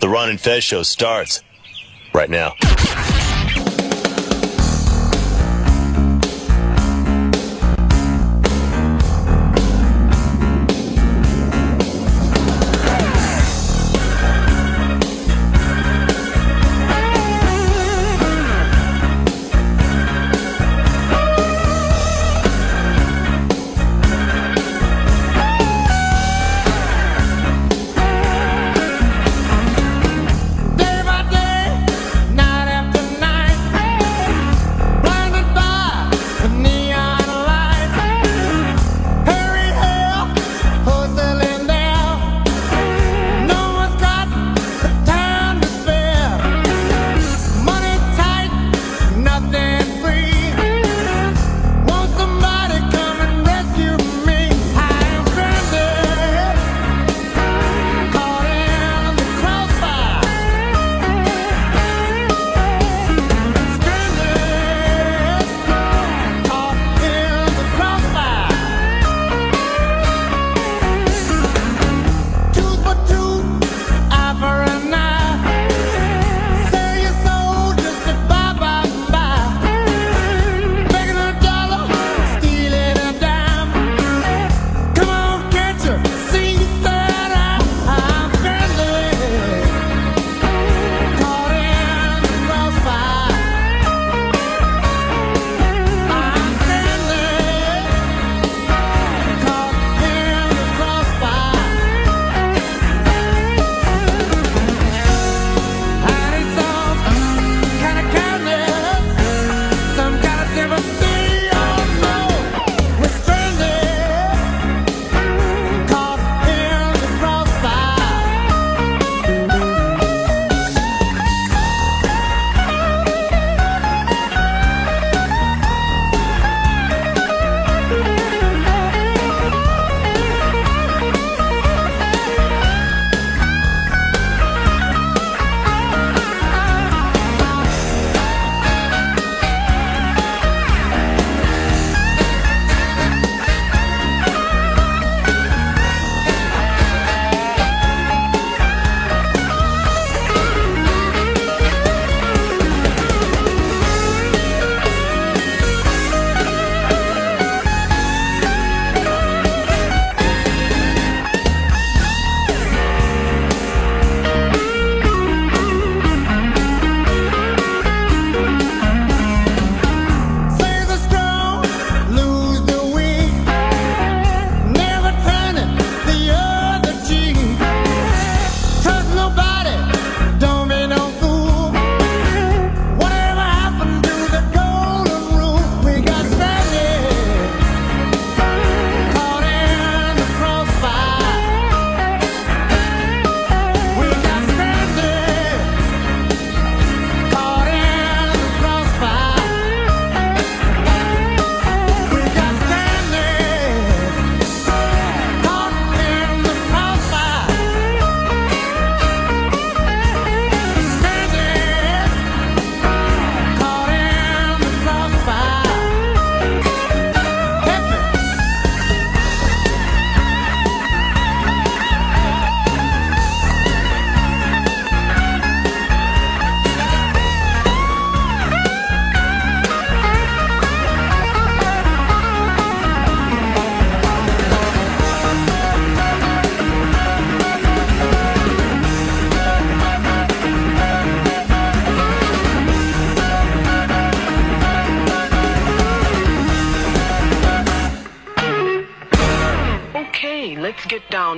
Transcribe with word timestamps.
The 0.00 0.08
Ron 0.08 0.30
and 0.30 0.40
Fez 0.40 0.62
show 0.62 0.82
starts 0.82 1.42
right 2.12 2.28
now. 2.28 2.54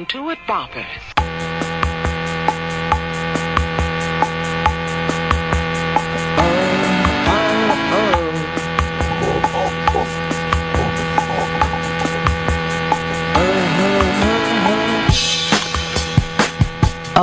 To 0.08 0.30
it, 0.30 0.38
boppers. 0.46 0.86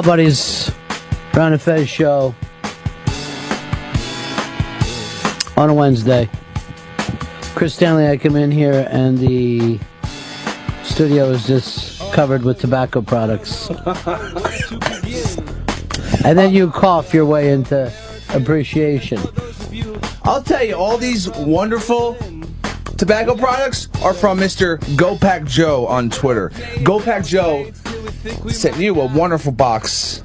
Buddies, 0.03 0.71
Ron 1.33 1.53
and 1.53 1.61
Fez 1.61 1.89
show 1.89 2.35
on 5.57 5.71
a 5.71 5.73
Wednesday. 5.73 6.29
Chris 7.55 7.73
Stanley, 7.73 8.07
I 8.07 8.17
come 8.17 8.35
in 8.35 8.51
here 8.51 8.87
and 8.91 9.17
the 9.17 9.79
studio 10.83 11.31
is 11.31 11.47
just 11.47 11.84
covered 12.15 12.43
with 12.43 12.57
tobacco 12.57 13.01
products. 13.01 13.69
and 16.23 16.37
then 16.39 16.53
you 16.53 16.71
cough 16.71 17.13
your 17.13 17.25
way 17.25 17.51
into 17.51 17.91
appreciation. 18.29 19.19
I'll 20.23 20.41
tell 20.41 20.63
you, 20.63 20.75
all 20.75 20.97
these 20.97 21.29
wonderful 21.31 22.17
tobacco 22.97 23.35
products 23.35 23.89
are 24.01 24.13
from 24.13 24.39
Mr. 24.39 24.79
GoPack 24.95 25.45
Joe 25.45 25.85
on 25.87 26.09
Twitter. 26.09 26.51
GoPack 26.85 27.27
Joe 27.27 27.69
sent 28.49 28.77
you 28.77 29.01
a 29.01 29.13
wonderful 29.13 29.51
box 29.51 30.21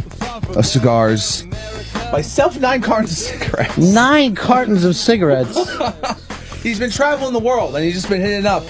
of 0.54 0.64
cigars. 0.64 1.44
Myself, 2.12 2.56
nine 2.60 2.82
cartons 2.82 3.10
of 3.20 3.26
cigarettes. 3.26 3.78
Nine 3.78 4.36
cartons 4.36 4.84
of 4.84 4.94
cigarettes. 4.94 5.58
He's 6.62 6.78
been 6.78 6.92
traveling 6.92 7.32
the 7.32 7.40
world 7.40 7.74
and 7.74 7.82
he's 7.82 7.94
just 7.94 8.08
been 8.08 8.20
hitting 8.20 8.44
up 8.46 8.62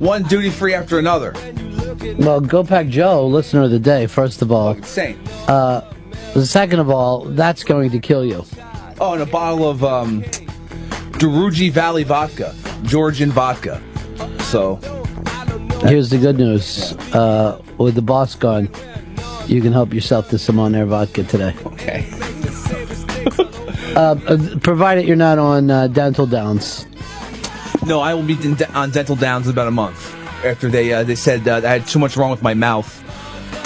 one 0.00 0.24
duty 0.24 0.50
free 0.50 0.74
after 0.74 0.98
another. 0.98 1.32
Well, 2.20 2.40
Go 2.40 2.64
Pack 2.64 2.88
Joe, 2.88 3.26
listener 3.26 3.62
of 3.62 3.70
the 3.70 3.78
day, 3.78 4.06
first 4.06 4.42
of 4.42 4.52
all. 4.52 4.72
Insane. 4.72 5.18
Uh, 5.48 5.82
second 6.42 6.78
of 6.80 6.90
all, 6.90 7.24
that's 7.24 7.64
going 7.64 7.90
to 7.90 7.98
kill 7.98 8.24
you. 8.24 8.44
Oh, 9.00 9.14
and 9.14 9.22
a 9.22 9.26
bottle 9.26 9.68
of 9.68 9.82
um, 9.82 10.22
Daruji 11.18 11.70
Valley 11.70 12.04
vodka, 12.04 12.54
Georgian 12.82 13.30
vodka. 13.30 13.82
So, 14.40 14.76
Here's 15.82 16.10
the 16.10 16.18
good 16.18 16.36
news. 16.36 16.92
Uh, 17.14 17.60
with 17.78 17.94
the 17.94 18.02
boss 18.02 18.34
gone, 18.34 18.68
you 19.46 19.62
can 19.62 19.72
help 19.72 19.94
yourself 19.94 20.28
to 20.30 20.38
some 20.38 20.58
on 20.58 20.74
air 20.74 20.84
vodka 20.86 21.24
today. 21.24 21.54
okay. 21.66 22.06
Uh, 23.96 24.14
uh, 24.28 24.58
provided 24.60 25.04
you're 25.04 25.16
not 25.16 25.38
on 25.38 25.70
uh, 25.70 25.88
dental 25.88 26.26
downs. 26.26 26.86
No, 27.84 28.00
I 28.00 28.14
will 28.14 28.22
be 28.22 28.36
on 28.74 28.90
dental 28.90 29.16
downs 29.16 29.46
in 29.46 29.52
about 29.52 29.66
a 29.66 29.72
month. 29.72 30.09
After 30.44 30.68
they 30.68 30.92
uh, 30.92 31.02
they 31.02 31.14
said 31.14 31.46
uh, 31.46 31.56
I 31.56 31.68
had 31.68 31.86
too 31.86 31.98
much 31.98 32.16
wrong 32.16 32.30
with 32.30 32.42
my 32.42 32.54
mouth 32.54 32.88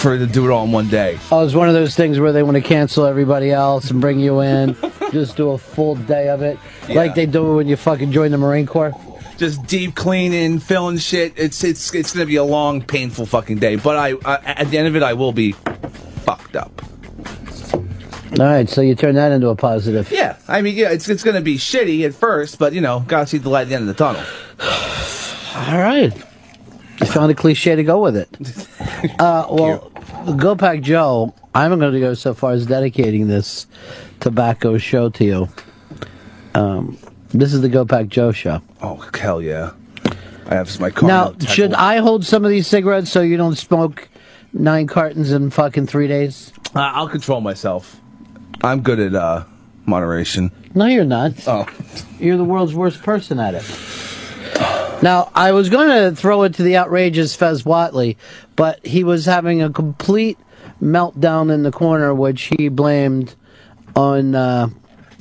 for 0.01 0.19
to 0.19 0.27
do 0.27 0.47
it 0.47 0.53
all 0.53 0.65
in 0.65 0.73
one 0.73 0.89
day. 0.89 1.19
Oh, 1.33 1.45
it's 1.45 1.55
one 1.55 1.69
of 1.69 1.75
those 1.75 1.95
things 1.95 2.21
where 2.21 2.33
they 2.33 2.43
want 2.43 2.57
to 2.57 2.63
cancel 2.63 3.07
everybody 3.07 3.51
else 3.51 3.91
and 3.91 4.01
bring 4.01 4.21
you 4.21 4.41
in, 4.41 4.77
just 5.13 5.37
do 5.37 5.51
a 5.51 5.59
full 5.59 5.95
day 5.95 6.29
of 6.29 6.43
it, 6.43 6.59
like 6.89 7.15
they 7.15 7.27
do 7.27 7.55
when 7.55 7.69
you 7.69 7.77
fucking 7.77 8.13
join 8.13 8.31
the 8.31 8.39
Marine 8.39 8.67
Corps. 8.67 8.93
Just 9.37 9.67
deep 9.67 9.95
cleaning, 9.95 10.59
filling 10.59 10.99
shit. 10.99 11.33
It's 11.37 11.65
it's 11.65 11.95
it's 11.95 12.13
gonna 12.13 12.27
be 12.27 12.37
a 12.37 12.45
long, 12.45 12.83
painful 12.83 13.27
fucking 13.27 13.59
day. 13.59 13.77
But 13.77 13.97
I, 13.97 14.15
I 14.25 14.37
at 14.45 14.71
the 14.71 14.79
end 14.79 14.89
of 14.89 14.97
it, 14.97 15.03
I 15.03 15.15
will 15.15 15.33
be 15.33 15.53
fucked 15.53 16.57
up. 16.57 16.83
All 18.39 18.47
right, 18.47 18.69
so 18.69 18.81
you 18.81 18.95
turn 18.95 19.15
that 19.15 19.31
into 19.33 19.49
a 19.49 19.57
positive. 19.57 20.11
Yeah, 20.11 20.37
I 20.49 20.61
mean, 20.61 20.77
yeah, 20.77 20.91
it's 20.91 21.09
it's 21.09 21.23
gonna 21.23 21.41
be 21.41 21.57
shitty 21.57 22.05
at 22.05 22.15
first, 22.15 22.59
but 22.59 22.73
you 22.73 22.81
know, 22.81 23.05
gotta 23.07 23.27
see 23.27 23.39
the 23.39 23.49
light 23.49 23.63
at 23.63 23.69
the 23.69 23.75
end 23.75 23.89
of 23.89 23.97
the 23.97 24.05
tunnel. 24.05 24.23
All 25.73 25.79
right. 25.79 26.13
You 27.01 27.07
found 27.07 27.31
a 27.31 27.35
cliche 27.35 27.75
to 27.75 27.85
go 27.85 28.01
with 28.01 28.17
it. 28.17 28.29
Uh, 29.19 29.47
well, 29.51 29.91
Go 30.39 30.57
Pack 30.57 30.81
Joe, 30.81 31.35
I'm 31.55 31.79
going 31.79 31.93
to 31.93 32.01
go 32.01 32.15
so 32.15 32.33
far 32.33 32.53
as 32.53 32.65
dedicating 32.65 33.29
this 33.29 33.67
tobacco 34.21 34.79
show 34.79 35.11
to 35.11 35.25
you. 35.25 35.49
Um, 36.55 36.97
this 37.29 37.53
is 37.53 37.61
the 37.61 37.69
Go 37.69 37.85
Pack 37.85 38.09
Joe 38.09 38.33
show. 38.33 38.63
Oh 38.81 38.97
hell 39.13 39.43
yeah! 39.43 39.73
I 40.47 40.55
have 40.55 40.81
my 40.81 40.89
car. 40.89 41.07
Now, 41.07 41.35
should 41.47 41.75
I 41.75 41.99
hold 41.99 42.25
some 42.25 42.47
of 42.47 42.51
these 42.51 42.67
cigarettes 42.67 43.11
so 43.11 43.21
you 43.21 43.37
don't 43.37 43.57
smoke 43.57 44.09
nine 44.55 44.87
cartons 44.87 45.33
in 45.33 45.51
fucking 45.51 45.87
three 45.87 46.09
days? 46.09 46.53
Uh, 46.75 46.81
I'll 46.81 47.09
control 47.09 47.43
myself. 47.43 48.01
I'm 48.63 48.81
good 48.81 49.01
at 49.01 49.15
uh, 49.15 49.45
moderation. 49.85 50.51
No, 50.75 50.87
you're 50.87 51.05
not. 51.05 51.33
Oh, 51.47 51.67
You're 52.19 52.39
the 52.39 52.45
world's 52.45 52.75
worst 52.75 53.03
person 53.03 53.39
at 53.39 53.55
it. 53.55 53.65
Now, 55.03 55.31
I 55.35 55.53
was 55.53 55.69
going 55.69 55.89
to 55.89 56.17
throw 56.17 56.43
it 56.45 56.55
to 56.55 56.63
the 56.63 56.77
outrageous 56.77 57.35
Fez 57.35 57.65
Whatley, 57.65 58.17
but 58.57 58.85
he 58.87 59.05
was 59.05 59.27
having 59.27 59.63
a 59.63 59.71
complete 59.71 60.39
meltdown 60.81 61.53
in 61.53 61.63
the 61.63 61.71
corner, 61.71 62.15
which 62.15 62.53
he 62.57 62.69
blamed 62.69 63.35
on, 63.97 64.35
uh, 64.35 64.69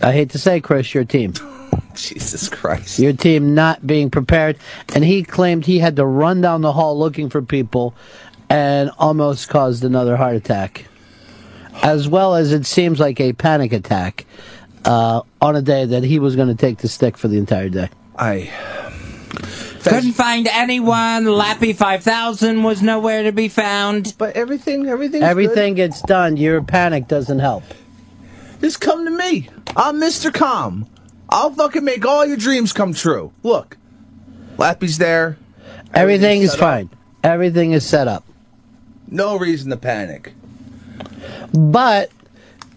I 0.01 0.11
hate 0.11 0.31
to 0.31 0.39
say, 0.39 0.61
Chris, 0.61 0.93
your 0.93 1.05
team. 1.05 1.33
Jesus 1.95 2.49
Christ! 2.49 2.99
Your 2.99 3.13
team 3.13 3.53
not 3.53 3.85
being 3.85 4.09
prepared. 4.09 4.57
And 4.95 5.03
he 5.03 5.23
claimed 5.23 5.65
he 5.65 5.79
had 5.79 5.95
to 5.97 6.05
run 6.05 6.41
down 6.41 6.61
the 6.61 6.73
hall 6.73 6.97
looking 6.97 7.29
for 7.29 7.41
people 7.41 7.93
and 8.49 8.91
almost 8.97 9.49
caused 9.49 9.83
another 9.83 10.15
heart 10.15 10.35
attack. 10.35 10.85
As 11.81 12.07
well 12.07 12.35
as 12.35 12.51
it 12.51 12.65
seems 12.65 12.99
like 12.99 13.19
a 13.19 13.33
panic 13.33 13.73
attack 13.73 14.25
uh, 14.85 15.21
on 15.41 15.55
a 15.55 15.61
day 15.61 15.85
that 15.85 16.03
he 16.03 16.19
was 16.19 16.35
going 16.35 16.49
to 16.49 16.55
take 16.55 16.79
the 16.79 16.87
stick 16.87 17.17
for 17.17 17.27
the 17.27 17.37
entire 17.37 17.69
day. 17.69 17.89
I 18.15 18.51
Couldn't 19.83 20.13
find 20.13 20.47
anyone. 20.47 21.25
Lappy 21.25 21.73
5000 21.73 22.63
was 22.63 22.81
nowhere 22.81 23.23
to 23.23 23.31
be 23.31 23.49
found. 23.49 24.15
But 24.17 24.35
everything, 24.35 24.87
everything, 24.87 25.23
Everything 25.23 25.75
gets 25.75 26.01
done. 26.01 26.37
Your 26.37 26.61
panic 26.61 27.07
doesn't 27.07 27.39
help. 27.39 27.63
Just 28.61 28.79
come 28.79 29.05
to 29.05 29.11
me. 29.11 29.49
I'm 29.75 29.99
Mr. 29.99 30.33
Calm. 30.33 30.87
I'll 31.29 31.51
fucking 31.51 31.83
make 31.83 32.05
all 32.05 32.25
your 32.25 32.37
dreams 32.37 32.71
come 32.71 32.93
true. 32.93 33.33
Look, 33.43 33.77
Lappy's 34.57 34.97
there. 34.97 35.37
Everything 35.93 36.41
is 36.41 36.51
set 36.51 36.59
up. 36.59 36.59
fine. 36.59 36.89
Everything 37.23 37.71
is 37.71 37.85
set 37.85 38.07
up. 38.07 38.23
No 39.09 39.37
reason 39.37 39.69
to 39.71 39.77
panic. 39.77 40.33
But 41.53 42.11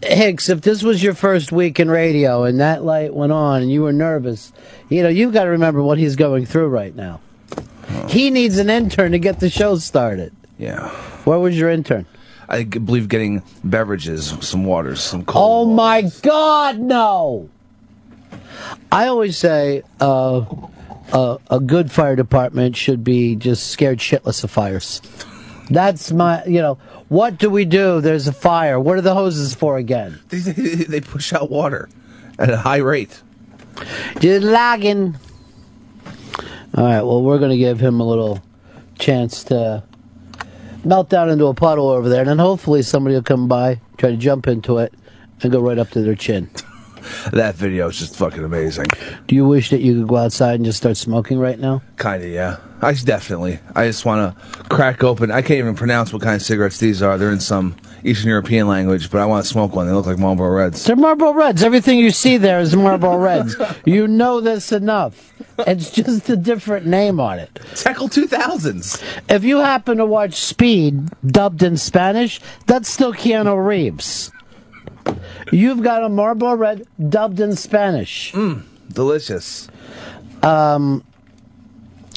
Hicks, 0.07 0.49
if 0.49 0.61
this 0.61 0.83
was 0.83 1.03
your 1.03 1.15
first 1.15 1.53
week 1.53 1.81
in 1.81 1.91
radio 1.91 2.45
and 2.45 2.61
that 2.61 2.85
light 2.85 3.15
went 3.15 3.33
on 3.33 3.63
and 3.63 3.71
you 3.71 3.83
were 3.83 3.93
nervous, 3.93 4.53
you 4.89 5.03
know 5.03 5.09
you've 5.09 5.33
got 5.33 5.45
to 5.45 5.51
remember 5.51 5.83
what 5.83 5.99
he's 5.99 6.17
going 6.17 6.47
through 6.47 6.69
right 6.69 6.95
now. 6.95 7.21
He 8.09 8.31
needs 8.31 8.59
an 8.59 8.71
intern 8.71 9.13
to 9.13 9.19
get 9.19 9.41
the 9.41 9.51
show 9.51 9.77
started. 9.79 10.33
Yeah. 10.59 10.89
Where 11.25 11.39
was 11.39 11.59
your 11.59 11.71
intern? 11.71 12.07
I 12.49 12.63
believe 12.65 13.09
getting 13.09 13.43
beverages, 13.65 14.35
some 14.41 14.65
waters, 14.65 15.01
some 15.01 15.25
cold. 15.25 15.37
Oh 15.37 15.65
cold. 15.65 15.77
my 15.77 16.11
God, 16.23 16.79
no! 16.79 17.49
I 18.93 19.09
always 19.09 19.37
say 19.37 19.83
uh, 20.01 20.45
uh, 21.13 21.39
a 21.51 21.61
good 21.61 21.91
fire 21.91 22.15
department 22.17 22.77
should 22.77 23.03
be 23.03 23.35
just 23.35 23.69
scared 23.71 23.99
shitless 23.99 24.45
of 24.45 24.51
fires. 24.51 25.01
That's 25.69 26.13
my, 26.13 26.45
you 26.45 26.61
know, 26.61 26.79
what 27.09 27.39
do 27.39 27.51
we 27.51 27.65
do? 27.65 28.01
There's 28.01 28.29
a 28.29 28.33
fire. 28.33 28.79
What 28.79 28.99
are 28.99 29.03
the 29.03 29.15
hoses 29.15 29.55
for 29.55 29.77
again? 29.79 30.21
They, 30.31 30.41
they 30.43 31.01
push 31.01 31.33
out 31.33 31.51
water 31.51 31.89
at 32.39 32.51
a 32.51 32.57
high 32.57 32.77
rate. 32.77 33.21
Just 34.21 34.45
lagging. 34.45 35.17
All 36.75 36.85
right, 36.85 37.03
well, 37.03 37.23
we're 37.23 37.39
going 37.39 37.51
to 37.51 37.57
give 37.57 37.81
him 37.81 38.01
a 38.01 38.07
little 38.07 38.43
chance 38.99 39.45
to 39.45 39.83
melt 40.85 41.09
down 41.09 41.31
into 41.31 41.47
a 41.47 41.55
puddle 41.55 41.89
over 41.89 42.09
there, 42.09 42.21
and 42.21 42.29
then 42.29 42.39
hopefully 42.39 42.83
somebody 42.83 43.15
will 43.15 43.23
come 43.23 43.49
by, 43.49 43.81
try 43.97 44.11
to 44.11 44.17
jump 44.17 44.47
into 44.47 44.79
it, 44.79 44.93
and 45.43 45.53
go 45.53 45.61
right 45.61 45.79
up 45.79 45.91
to 45.91 46.03
their 46.03 46.15
chin. 46.15 46.51
That 47.33 47.55
video 47.55 47.89
is 47.89 47.99
just 47.99 48.17
fucking 48.17 48.45
amazing. 48.45 48.87
Do 49.27 49.35
you 49.35 49.47
wish 49.47 49.71
that 49.71 49.81
you 49.81 50.01
could 50.01 50.09
go 50.09 50.17
outside 50.17 50.57
and 50.57 50.65
just 50.65 50.79
start 50.79 50.97
smoking 50.97 51.39
right 51.39 51.59
now? 51.59 51.83
Kinda, 51.99 52.29
yeah. 52.29 52.57
I 52.83 52.93
definitely. 52.93 53.59
I 53.75 53.87
just 53.87 54.05
want 54.05 54.37
to 54.37 54.65
crack 54.65 55.03
open. 55.03 55.31
I 55.31 55.41
can't 55.41 55.59
even 55.59 55.75
pronounce 55.75 56.13
what 56.13 56.23
kind 56.23 56.37
of 56.37 56.43
cigarettes 56.43 56.79
these 56.79 57.03
are. 57.03 57.17
They're 57.17 57.33
in 57.33 57.41
some 57.41 57.75
Eastern 58.05 58.29
European 58.29 58.69
language, 58.69 59.11
but 59.11 59.21
I 59.21 59.27
want 59.27 59.45
to 59.45 59.51
smoke 59.51 59.75
one. 59.75 59.87
They 59.87 59.93
look 59.93 60.07
like 60.07 60.19
Marlboro 60.19 60.51
Reds. 60.51 60.85
They're 60.85 60.95
Marlboro 60.95 61.33
Reds. 61.33 61.63
Everything 61.63 61.99
you 61.99 62.11
see 62.11 62.37
there 62.37 62.61
is 62.61 62.75
Marlboro 62.77 63.17
Reds. 63.19 63.57
You 63.85 64.09
know 64.09 64.41
this 64.41 64.73
enough. 64.73 65.33
It's 65.61 65.91
just 65.91 66.29
a 66.29 66.37
different 66.37 66.87
name 66.87 67.21
on 67.21 67.39
it. 67.39 67.55
Teckle 67.75 68.09
2000s. 68.09 69.03
If 69.29 69.45
you 69.45 69.59
happen 69.59 69.99
to 69.99 70.07
watch 70.07 70.35
Speed 70.35 71.09
dubbed 71.25 71.63
in 71.63 71.77
Spanish, 71.77 72.41
that's 72.67 72.89
still 72.89 73.13
Keanu 73.15 73.65
Reeves. 73.65 74.33
You've 75.53 75.83
got 75.83 76.03
a 76.03 76.09
Marlboro 76.09 76.57
Red 76.57 76.87
dubbed 77.09 77.41
in 77.41 77.55
Spanish. 77.57 78.33
Delicious. 78.93 79.69
Um, 80.43 81.05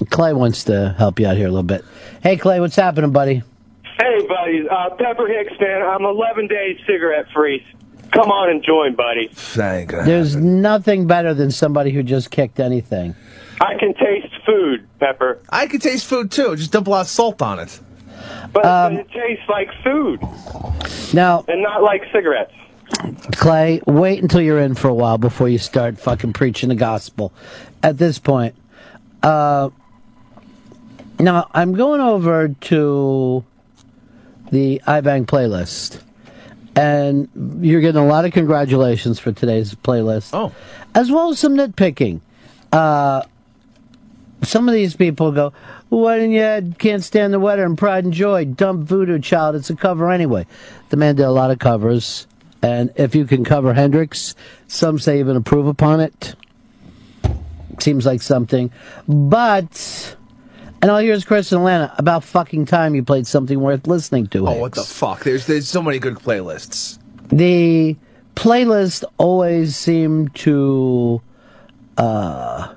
Clay 0.09 0.33
wants 0.33 0.63
to 0.65 0.95
help 0.97 1.19
you 1.19 1.27
out 1.27 1.38
here 1.38 1.47
a 1.47 1.51
little 1.51 1.63
bit. 1.63 1.83
Hey, 2.23 2.38
Clay, 2.38 2.59
what's 2.59 2.75
happening, 2.75 3.11
buddy? 3.11 3.43
Hey, 3.83 4.27
buddy. 4.27 4.67
Uh, 4.69 4.89
Pepper 4.95 5.27
Hicks, 5.27 5.53
man. 5.59 5.81
I'm 5.81 6.05
11 6.05 6.47
days 6.47 6.77
cigarette 6.88 7.27
free. 7.33 7.65
Come 8.11 8.31
on 8.31 8.49
and 8.49 8.63
join, 8.63 8.95
buddy. 8.95 9.29
Thank 9.31 9.81
ain't 9.81 9.89
gonna 9.89 10.03
There's 10.03 10.35
nothing 10.35 11.05
better 11.05 11.33
than 11.33 11.51
somebody 11.51 11.91
who 11.91 12.01
just 12.01 12.31
kicked 12.31 12.59
anything. 12.59 13.15
I 13.61 13.75
can 13.77 13.93
taste 13.93 14.33
food, 14.45 14.88
Pepper, 14.99 15.39
I 15.49 15.67
can 15.67 15.79
taste 15.79 16.05
food 16.07 16.31
too. 16.31 16.55
Just 16.55 16.71
dump 16.71 16.88
a 16.88 16.89
lot 16.89 17.01
of 17.01 17.07
salt 17.07 17.41
on 17.41 17.59
it. 17.59 17.79
But, 18.53 18.65
Um, 18.65 18.96
but 18.96 19.06
it 19.06 19.12
tastes 19.12 19.50
like 19.50 19.70
food 19.84 20.22
Now, 21.13 21.46
and 21.48 21.62
not 21.62 21.82
like 21.84 22.03
cigarettes. 22.12 22.53
Clay, 23.36 23.82
wait 23.86 24.22
until 24.22 24.41
you're 24.41 24.60
in 24.60 24.74
for 24.75 24.88
a 24.88 24.94
while 24.94 25.18
before 25.18 25.48
you 25.48 25.58
start 25.60 26.00
fucking 26.00 26.34
preaching 26.34 26.70
the 26.70 26.75
gospel. 26.75 27.32
At 27.84 27.98
this 27.98 28.18
point, 28.20 28.56
uh, 29.22 29.70
now 31.20 31.50
I'm 31.53 31.74
going 31.74 32.01
over 32.01 32.48
to 32.48 33.44
the 34.51 34.82
iBang 34.88 35.25
playlist, 35.27 36.01
and 36.75 37.29
you're 37.62 37.82
getting 37.82 38.01
a 38.01 38.08
lot 38.08 38.25
of 38.25 38.32
congratulations 38.34 39.20
for 39.20 39.32
today's 39.32 39.75
playlist. 39.75 40.32
Oh. 40.34 40.51
as 40.96 41.12
well 41.12 41.29
as 41.29 41.39
some 41.39 41.56
nitpicking. 41.56 42.22
Uh, 42.72 43.24
some 44.43 44.67
of 44.67 44.74
these 44.74 44.96
people 44.96 45.31
go, 45.31 45.53
"Why 45.89 46.17
didn't 46.17 46.31
you 46.31 46.74
Can't 46.77 47.03
Stand 47.03 47.34
the 47.34 47.39
Weather 47.39 47.65
and 47.65 47.77
Pride 47.77 48.03
and 48.05 48.13
Joy? 48.13 48.46
Dump 48.46 48.88
Voodoo 48.88 49.19
Child. 49.19 49.55
It's 49.55 49.69
a 49.69 49.75
cover 49.75 50.10
anyway." 50.12 50.46
The 50.89 50.98
man 50.98 51.15
did 51.15 51.24
a 51.24 51.31
lot 51.31 51.51
of 51.51 51.60
covers, 51.60 52.27
and 52.62 52.91
if 52.96 53.15
you 53.15 53.25
can 53.25 53.43
cover 53.43 53.74
Hendrix, 53.74 54.36
some 54.67 55.00
say 55.00 55.19
even 55.19 55.36
approve 55.36 55.67
upon 55.67 56.00
it. 56.00 56.36
Seems 57.79 58.05
like 58.05 58.22
something, 58.22 58.72
but. 59.08 60.15
And 60.81 60.89
all 60.89 61.00
here's 61.00 61.25
Chris 61.25 61.51
in 61.51 61.58
Atlanta. 61.58 61.93
About 61.98 62.24
fucking 62.24 62.65
time 62.65 62.96
you 62.96 63.03
played 63.03 63.27
something 63.27 63.60
worth 63.60 63.86
listening 63.86 64.27
to. 64.27 64.48
Oh, 64.48 64.53
what 64.53 64.75
the 64.75 64.84
fuck? 64.84 65.25
There's 65.25 65.46
there's 65.46 65.67
so 65.67 65.81
many 65.81 66.00
good 66.00 66.15
playlists. 66.15 66.98
the 67.27 67.98
playlist 68.36 69.03
always 69.17 69.75
seemed 69.75 70.34
to 70.36 71.22
uh, 71.98 72.74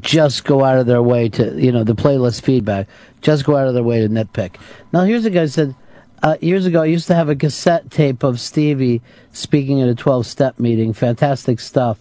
just 0.00 0.44
go 0.44 0.64
out 0.64 0.78
of 0.78 0.86
their 0.86 1.02
way 1.02 1.28
to, 1.30 1.60
you 1.60 1.72
know, 1.72 1.84
the 1.84 1.94
playlist 1.94 2.42
feedback, 2.42 2.86
just 3.20 3.44
go 3.44 3.56
out 3.56 3.68
of 3.68 3.74
their 3.74 3.82
way 3.82 4.00
to 4.00 4.08
nitpick. 4.08 4.56
Now, 4.92 5.04
here's 5.04 5.24
a 5.24 5.30
guy 5.30 5.40
who 5.42 5.48
said, 5.48 5.74
uh, 6.22 6.36
years 6.40 6.64
ago, 6.64 6.82
I 6.82 6.86
used 6.86 7.06
to 7.08 7.14
have 7.14 7.28
a 7.28 7.36
cassette 7.36 7.90
tape 7.90 8.22
of 8.22 8.40
Stevie 8.40 9.02
speaking 9.32 9.82
at 9.82 9.88
a 9.88 9.94
12 9.94 10.26
step 10.26 10.58
meeting. 10.58 10.92
Fantastic 10.94 11.60
stuff. 11.60 11.98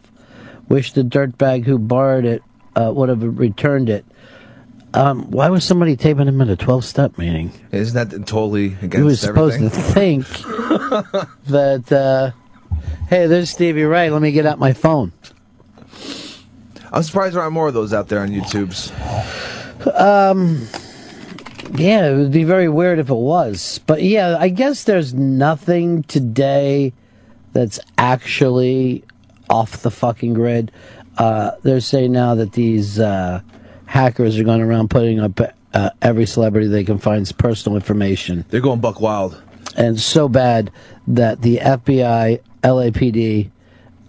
Wish 0.70 0.94
the 0.94 1.04
dirtbag 1.04 1.66
who 1.66 1.78
borrowed 1.78 2.24
it 2.26 2.42
uh, 2.76 2.92
would 2.96 3.10
have 3.10 3.22
returned 3.38 3.90
it. 3.90 4.06
Um, 4.94 5.30
why 5.32 5.50
was 5.50 5.64
somebody 5.66 5.96
taping 5.96 6.28
him 6.28 6.40
at 6.40 6.50
a 6.50 6.56
12 6.56 6.86
step 6.86 7.18
meeting? 7.18 7.52
Isn't 7.72 8.10
that 8.12 8.28
totally 8.28 8.68
against 8.82 8.98
You 8.98 9.06
were 9.06 9.16
supposed 9.16 9.56
everything? 9.56 9.82
to 9.84 9.92
think 9.92 10.28
that, 11.48 11.92
uh, 11.92 12.32
hey, 13.10 13.26
there's 13.28 13.50
Stevie 13.50 13.84
Ray. 13.84 14.10
Let 14.10 14.22
me 14.22 14.32
get 14.32 14.46
out 14.46 14.60
my 14.60 14.72
phone. 14.72 15.12
I'm 16.94 17.02
surprised 17.02 17.34
there 17.34 17.42
aren't 17.42 17.54
more 17.54 17.68
of 17.68 17.74
those 17.74 17.92
out 17.92 18.08
there 18.08 18.20
on 18.20 18.30
YouTube's. 18.30 18.92
Um, 19.96 20.68
yeah, 21.76 22.12
it 22.12 22.16
would 22.16 22.32
be 22.32 22.44
very 22.44 22.70
weird 22.70 23.00
if 23.00 23.10
it 23.10 23.16
was. 23.16 23.80
But 23.88 24.04
yeah, 24.04 24.38
I 24.40 24.50
guess 24.50 24.84
there's 24.84 25.12
nothing 25.12 26.04
today 26.04 26.94
that's 27.52 27.80
actually 27.98 29.04
off 29.50 29.82
the 29.82 29.90
fucking 29.90 30.36
grid. 30.36 30.72
Uh, 31.18 31.52
they're 31.64 31.80
saying 31.80 32.12
now 32.12 32.36
that 32.36 32.54
these 32.54 33.00
uh, 33.00 33.42
hackers 33.88 34.38
are 34.38 34.44
going 34.44 34.62
around 34.62 34.92
putting 34.92 35.20
up 35.20 35.40
uh, 35.74 35.90
every 36.00 36.28
celebrity 36.28 36.68
they 36.68 36.84
can 36.84 37.00
find's 37.00 37.32
personal 37.32 37.76
information. 37.76 38.46
They're 38.50 38.62
going 38.62 38.82
buck 38.82 39.02
wild. 39.02 39.42
And 39.76 40.00
so 40.00 40.30
bad 40.30 40.72
that 41.08 41.42
the 41.42 41.58
FBI, 41.58 42.40
LAPD, 42.62 43.50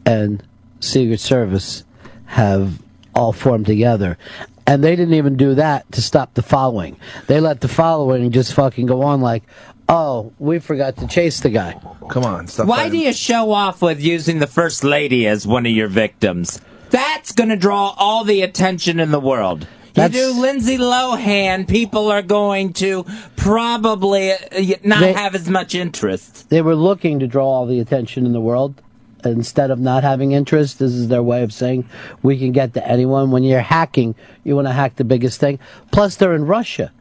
and 0.04 0.42
Secret 0.80 1.20
Service 1.20 1.84
have 2.26 2.78
all 3.14 3.32
formed 3.32 3.66
together. 3.66 4.18
And 4.66 4.82
they 4.82 4.96
didn't 4.96 5.14
even 5.14 5.36
do 5.36 5.54
that 5.56 5.90
to 5.92 6.00
stop 6.02 6.34
the 6.34 6.42
following. 6.42 6.96
They 7.26 7.38
let 7.40 7.60
the 7.60 7.68
following 7.68 8.30
just 8.30 8.54
fucking 8.54 8.86
go 8.86 9.02
on 9.02 9.20
like, 9.20 9.42
oh, 9.88 10.32
we 10.38 10.58
forgot 10.58 10.96
to 10.98 11.06
chase 11.06 11.40
the 11.40 11.50
guy. 11.50 11.78
Come 12.08 12.24
on, 12.24 12.46
stop. 12.46 12.66
Why 12.66 12.88
do 12.88 12.96
you 12.96 13.12
show 13.12 13.52
off 13.52 13.82
with 13.82 14.00
using 14.00 14.38
the 14.38 14.46
first 14.46 14.82
lady 14.82 15.26
as 15.26 15.46
one 15.46 15.66
of 15.66 15.72
your 15.72 15.88
victims? 15.88 16.60
That's 16.90 17.32
going 17.32 17.50
to 17.50 17.56
draw 17.56 17.94
all 17.98 18.24
the 18.24 18.40
attention 18.42 19.00
in 19.00 19.10
the 19.10 19.20
world. 19.20 19.66
You 19.96 20.08
do 20.08 20.40
Lindsay 20.40 20.76
Lohan, 20.76 21.68
people 21.68 22.10
are 22.10 22.22
going 22.22 22.72
to 22.74 23.04
probably 23.36 24.32
uh, 24.32 24.36
y- 24.52 24.80
not 24.82 25.00
They- 25.00 25.12
have 25.12 25.34
as 25.36 25.48
much 25.48 25.74
interest. 25.74 26.48
They 26.50 26.62
were 26.62 26.74
looking 26.74 27.20
to 27.20 27.26
draw 27.28 27.46
all 27.46 27.66
the 27.66 27.78
attention 27.80 28.26
in 28.26 28.32
the 28.32 28.40
world. 28.40 28.80
Instead 29.26 29.70
of 29.70 29.78
not 29.78 30.02
having 30.02 30.32
interest, 30.32 30.78
this 30.78 30.92
is 30.92 31.08
their 31.08 31.22
way 31.22 31.42
of 31.42 31.52
saying 31.52 31.88
we 32.22 32.38
can 32.38 32.52
get 32.52 32.74
to 32.74 32.86
anyone. 32.86 33.30
When 33.30 33.42
you're 33.42 33.60
hacking, 33.60 34.14
you 34.42 34.54
want 34.54 34.68
to 34.68 34.72
hack 34.72 34.96
the 34.96 35.04
biggest 35.04 35.40
thing. 35.40 35.58
Plus, 35.90 36.16
they're 36.16 36.34
in 36.34 36.46
Russia. 36.46 36.92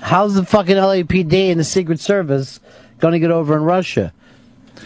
How's 0.00 0.34
the 0.34 0.44
fucking 0.44 0.76
LAPD 0.76 1.50
and 1.50 1.60
the 1.60 1.64
Secret 1.64 2.00
Service 2.00 2.58
going 2.98 3.12
to 3.12 3.20
get 3.20 3.30
over 3.30 3.56
in 3.56 3.62
Russia? 3.62 4.12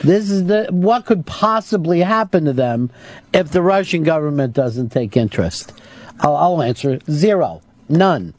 This 0.02 0.30
is 0.30 0.46
the 0.46 0.66
what 0.70 1.06
could 1.06 1.25
possibly 1.25 2.00
happen 2.00 2.44
to 2.44 2.52
them 2.52 2.90
if 3.32 3.50
the 3.50 3.62
Russian 3.62 4.02
government 4.02 4.52
doesn't 4.52 4.90
take 4.90 5.16
interest. 5.16 5.73
I'll, 6.20 6.37
I'll 6.37 6.62
answer 6.62 6.99
zero, 7.11 7.62
none. 7.88 8.35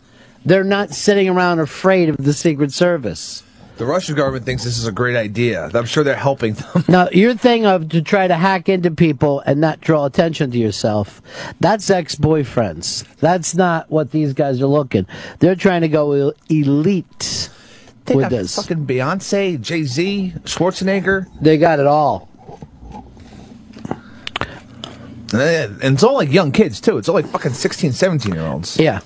They're 0.46 0.64
not 0.64 0.92
sitting 0.92 1.28
around 1.28 1.60
afraid 1.60 2.10
of 2.10 2.18
the 2.18 2.34
Secret 2.34 2.72
Service. 2.72 3.44
The 3.78 3.86
Russian 3.86 4.16
government 4.16 4.44
thinks 4.44 4.64
this 4.64 4.80
is 4.80 4.88
a 4.88 4.92
great 4.92 5.16
idea. 5.16 5.70
I'm 5.74 5.86
sure 5.86 6.04
they're 6.04 6.16
helping 6.16 6.54
them. 6.56 6.84
Now, 6.88 7.10
your 7.12 7.36
thing 7.36 7.68
of 7.68 7.90
to 7.90 8.02
try 8.02 8.28
to 8.28 8.36
hack 8.36 8.70
into 8.70 8.90
people 8.90 9.42
and 9.46 9.62
not 9.62 9.82
draw 9.82 10.06
attention 10.06 10.50
to 10.52 10.58
yourself, 10.58 11.22
that's 11.60 11.88
ex-boyfriends. 11.92 13.06
That's 13.18 13.54
not 13.54 13.92
what 13.92 14.12
these 14.12 14.34
guys 14.34 14.62
are 14.64 14.68
looking. 14.68 15.06
They're 15.40 15.56
trying 15.56 15.82
to 15.82 15.88
go 15.90 16.12
el- 16.14 16.34
elite 16.50 17.50
They 18.06 18.16
with 18.16 18.24
got 18.24 18.32
this. 18.32 18.56
fucking 18.56 18.88
Beyonce, 18.88 19.62
Jay 19.62 19.84
Z, 19.84 20.34
Schwarzenegger. 20.44 21.28
They 21.40 21.60
got 21.60 21.80
it 21.80 21.86
all. 21.86 22.30
And 25.34 25.82
and 25.84 25.94
it's 25.96 26.04
all 26.04 26.16
like 26.16 26.32
young 26.32 26.52
kids, 26.52 26.80
too. 26.82 26.98
It's 26.98 27.10
all 27.10 27.16
like 27.16 27.28
fucking 27.28 27.52
16, 27.54 27.92
17 27.92 28.34
year 28.34 28.48
olds. 28.48 28.78
Yeah. 28.80 29.02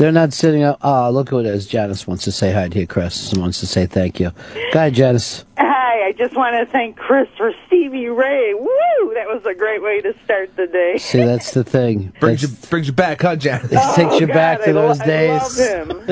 They're 0.00 0.10
not 0.12 0.32
sitting 0.32 0.62
up. 0.62 0.78
Oh, 0.80 1.10
look 1.10 1.28
who 1.28 1.40
it 1.40 1.44
is. 1.46 1.66
Janice 1.66 2.06
wants 2.06 2.24
to 2.24 2.32
say 2.32 2.52
hi 2.52 2.70
to 2.70 2.78
you, 2.80 2.86
Chris, 2.86 3.32
and 3.32 3.42
wants 3.42 3.60
to 3.60 3.66
say 3.66 3.84
thank 3.84 4.18
you. 4.18 4.30
Go 4.72 4.78
ahead, 4.78 4.94
Janice. 4.94 5.44
Hi, 5.58 6.06
I 6.06 6.12
just 6.16 6.34
want 6.34 6.56
to 6.56 6.64
thank 6.72 6.96
Chris 6.96 7.28
for 7.36 7.52
Stevie 7.66 8.08
Ray. 8.08 8.54
Woo! 8.54 9.12
That 9.12 9.26
was 9.26 9.42
a 9.44 9.52
great 9.54 9.82
way 9.82 10.00
to 10.00 10.14
start 10.24 10.56
the 10.56 10.66
day. 10.68 10.96
See, 10.96 11.18
that's 11.22 11.52
the 11.52 11.64
thing. 11.64 12.14
Brings 12.20 12.40
you, 12.40 12.48
brings 12.70 12.86
you 12.86 12.94
back, 12.94 13.20
huh, 13.20 13.36
Janice? 13.36 13.70
It 13.72 13.94
takes 13.94 14.18
you 14.20 14.26
Oh, 14.30 14.32
back 14.32 14.60
to 14.62 14.70
I 14.70 14.72
lo- 14.72 14.88
those 14.88 15.00
I 15.02 15.06
days. 15.06 15.58
love 15.58 15.88
him. 15.90 15.90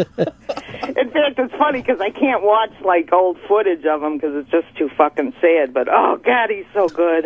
In 0.98 1.10
fact, 1.10 1.38
it's 1.38 1.54
funny 1.54 1.80
because 1.80 2.02
I 2.02 2.10
can't 2.10 2.42
watch 2.42 2.72
like 2.84 3.10
old 3.10 3.38
footage 3.48 3.86
of 3.86 4.02
him 4.02 4.18
because 4.18 4.34
it's 4.36 4.50
just 4.50 4.66
too 4.76 4.90
fucking 4.98 5.32
sad. 5.40 5.72
But 5.72 5.88
oh 5.90 6.18
God, 6.22 6.50
he's 6.50 6.66
so 6.74 6.88
good. 6.88 7.24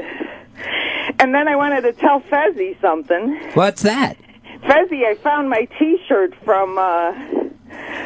And 1.19 1.35
then 1.35 1.49
I 1.49 1.57
wanted 1.57 1.81
to 1.81 1.92
tell 1.92 2.21
Fezzi 2.21 2.81
something. 2.81 3.37
What's 3.54 3.83
that? 3.83 4.16
Fezzy, 4.62 5.04
I 5.04 5.14
found 5.23 5.49
my 5.50 5.66
T-shirt 5.78 6.35
from 6.45 6.78
uh, 6.78 7.12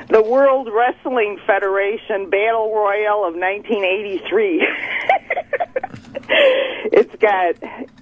the 0.09 0.23
World 0.23 0.69
Wrestling 0.73 1.39
Federation 1.47 2.31
Battle 2.31 2.73
Royal 2.75 3.27
of 3.27 3.35
1983. 3.35 4.67
it's 6.93 7.15
got 7.17 7.57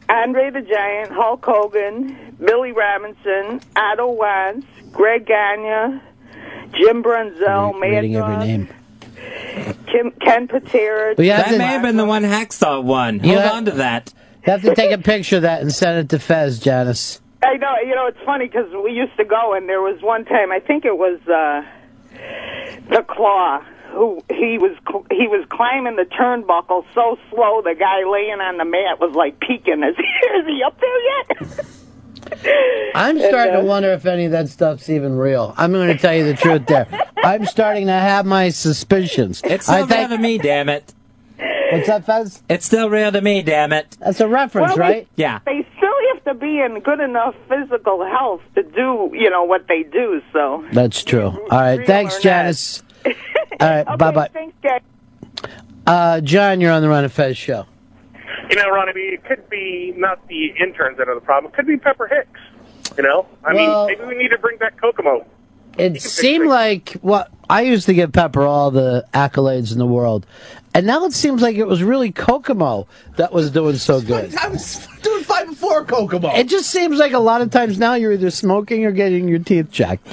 Andre 0.09 0.51
the 0.51 0.61
Giant, 0.63 1.11
Hulk 1.13 1.45
Hogan, 1.45 2.37
Billy 2.39 2.73
Robinson, 2.73 3.61
Otto 3.77 4.13
Wanz, 4.15 4.65
Greg 4.93 5.27
Gagne, 5.27 6.01
Jim 6.79 7.03
Brunzell, 7.03 7.79
Mad 7.79 7.89
Reading 8.03 8.17
every 8.17 8.35
Dog, 8.37 8.39
name. 8.47 8.69
Kim, 9.87 10.11
Ken 10.21 10.47
Patera. 10.49 11.15
But 11.17 11.25
you 11.25 11.33
have 11.33 11.47
that 11.47 11.53
to- 11.53 11.59
may 11.59 11.65
have 11.67 11.83
been 11.83 11.97
the 11.97 12.05
one 12.05 12.23
Hacksaw 12.23 12.83
won. 12.85 13.17
You 13.25 13.31
Hold 13.33 13.41
have- 13.43 13.53
on 13.55 13.65
to 13.67 13.71
that. 13.73 14.13
You 14.47 14.53
have 14.53 14.63
to 14.63 14.75
take 14.75 14.93
a 14.93 14.99
picture 14.99 15.37
of 15.37 15.43
that 15.43 15.63
and 15.63 15.73
send 15.73 15.99
it 15.99 16.09
to 16.11 16.19
Fez, 16.19 16.59
Janice. 16.59 17.21
I 17.45 17.57
know. 17.57 17.75
You 17.87 17.95
know, 17.95 18.07
it's 18.07 18.19
funny 18.25 18.47
because 18.47 18.73
we 18.85 18.93
used 18.93 19.17
to 19.17 19.25
go, 19.25 19.55
and 19.55 19.69
there 19.69 19.81
was 19.83 20.01
one 20.03 20.25
time. 20.25 20.51
I 20.53 20.61
think 20.61 20.85
it 20.85 20.97
was 20.97 21.21
uh, 21.29 21.63
the 22.91 23.03
Claw. 23.09 23.63
Who 23.93 24.25
he 24.29 24.59
was? 24.59 24.77
cl- 24.89 25.07
He 25.11 25.29
was 25.29 25.47
climbing 25.51 25.95
the 25.97 26.03
turnbuckle 26.05 26.85
so 26.95 27.17
slow. 27.31 27.63
The 27.63 27.77
guy 27.79 28.03
laying 28.11 28.41
on 28.41 28.57
the 28.59 28.65
mat 28.65 28.99
was 29.01 29.15
like 29.15 29.39
peeking. 29.39 29.85
Is 29.85 29.97
he, 29.97 30.27
is 30.39 30.47
he 30.47 30.63
up 30.67 30.81
there 30.81 31.01
yet? 31.05 31.67
I'm 32.95 33.17
And, 33.19 33.25
starting 33.27 33.55
uh, 33.55 33.61
to 33.61 33.65
wonder 33.67 33.93
if 33.93 34.07
any 34.07 34.25
of 34.25 34.33
that 34.33 34.49
stuff's 34.49 34.89
even 34.89 35.17
real. 35.17 35.55
I'm 35.57 35.73
going 35.73 35.89
to 35.89 35.99
tell 35.99 36.15
you 36.15 36.25
the 36.25 36.35
truth 36.35 36.67
there. 36.67 36.89
I'm 37.23 37.45
starting 37.47 37.87
to 37.87 37.93
have 37.93 38.25
my 38.27 38.49
suspicions. 38.49 39.43
It's 39.45 39.69
I 39.69 39.85
still 39.85 39.99
real 39.99 40.09
to 40.09 40.19
me, 40.19 40.39
damn 40.39 40.69
it. 40.69 40.93
What's 41.71 41.87
that, 41.89 42.07
Fez? 42.07 42.43
It's 42.49 42.65
still 42.67 42.89
real 42.89 43.13
to 43.13 43.21
me, 43.21 43.43
damn 43.43 43.73
it. 43.73 43.97
That's 44.01 44.21
a 44.21 44.29
reference, 44.29 44.71
Well, 44.71 44.79
right? 44.79 45.09
Yeah. 45.17 45.41
They 45.45 45.67
still 45.74 45.74
have 46.25 46.35
to 46.35 46.41
be 46.41 46.61
in 46.61 46.81
good 46.81 47.01
enough 47.01 47.35
physical 47.49 48.05
health 48.05 48.41
to 48.55 48.63
do, 48.63 49.11
you 49.13 49.31
know, 49.31 49.45
what 49.45 49.67
they 49.69 49.83
do. 49.83 50.21
So, 50.33 50.65
That's 50.73 51.03
true. 51.05 51.29
All 51.29 51.61
right. 51.61 51.87
Thanks. 51.87 52.19
Janice. 52.21 52.83
All 53.05 53.13
right. 53.61 53.87
okay, 53.87 53.97
Bye 53.97 54.11
bye. 54.11 54.29
Thanks, 54.33 54.57
guys. 54.63 54.81
Uh, 55.87 56.21
John, 56.21 56.61
you're 56.61 56.73
on 56.73 56.83
the 56.83 56.89
Ron 56.89 57.05
and 57.05 57.13
Fez 57.13 57.37
show. 57.37 57.67
You 58.51 58.57
know, 58.57 58.69
Ronnie, 58.71 58.93
it 59.01 59.25
could 59.25 59.49
be 59.49 59.93
not 59.97 60.27
the 60.29 60.47
interns 60.61 60.99
that 60.99 61.09
are 61.09 61.15
the 61.15 61.21
problem. 61.21 61.53
It 61.53 61.57
could 61.57 61.67
be 61.67 61.77
Pepper 61.77 62.07
Hicks. 62.09 62.97
You 62.97 63.03
know, 63.05 63.27
I 63.45 63.55
Well- 63.55 63.87
mean, 63.89 63.99
maybe 63.99 64.09
we 64.09 64.23
need 64.23 64.29
to 64.31 64.39
bring 64.39 64.57
back 64.59 64.81
Kokomo. 64.81 65.27
It 65.77 66.01
seemed 66.01 66.47
like 66.47 66.93
what 67.03 67.31
I 67.51 67.63
used 67.63 67.87
to 67.87 67.95
give 67.95 68.13
Pepper 68.13 68.43
all 68.43 68.71
the 68.71 69.05
accolades 69.13 69.73
in 69.73 69.79
the 69.79 69.87
world, 69.87 70.25
and 70.75 70.87
now 70.87 71.05
it 71.05 71.13
seems 71.13 71.41
like 71.41 71.57
it 71.57 71.67
was 71.67 71.83
really 71.83 72.11
Kokomo 72.11 72.89
that 73.17 73.33
was 73.33 73.51
doing 73.51 73.77
so 73.77 74.01
good. 74.03 74.37
I 74.37 74.49
was 74.49 74.87
doing 75.03 75.23
fine 75.23 75.47
before 75.47 75.85
Kokomo. 75.85 76.35
It 76.35 76.49
just 76.49 76.71
seems 76.71 76.99
like 76.99 77.13
a 77.13 77.19
lot 77.21 77.41
of 77.41 77.51
times 77.51 77.79
now 77.79 77.95
you're 77.95 78.13
either 78.13 78.31
smoking 78.31 78.85
or 78.85 78.91
getting 78.91 79.29
your 79.29 79.39
teeth 79.39 79.71
checked. 79.71 80.05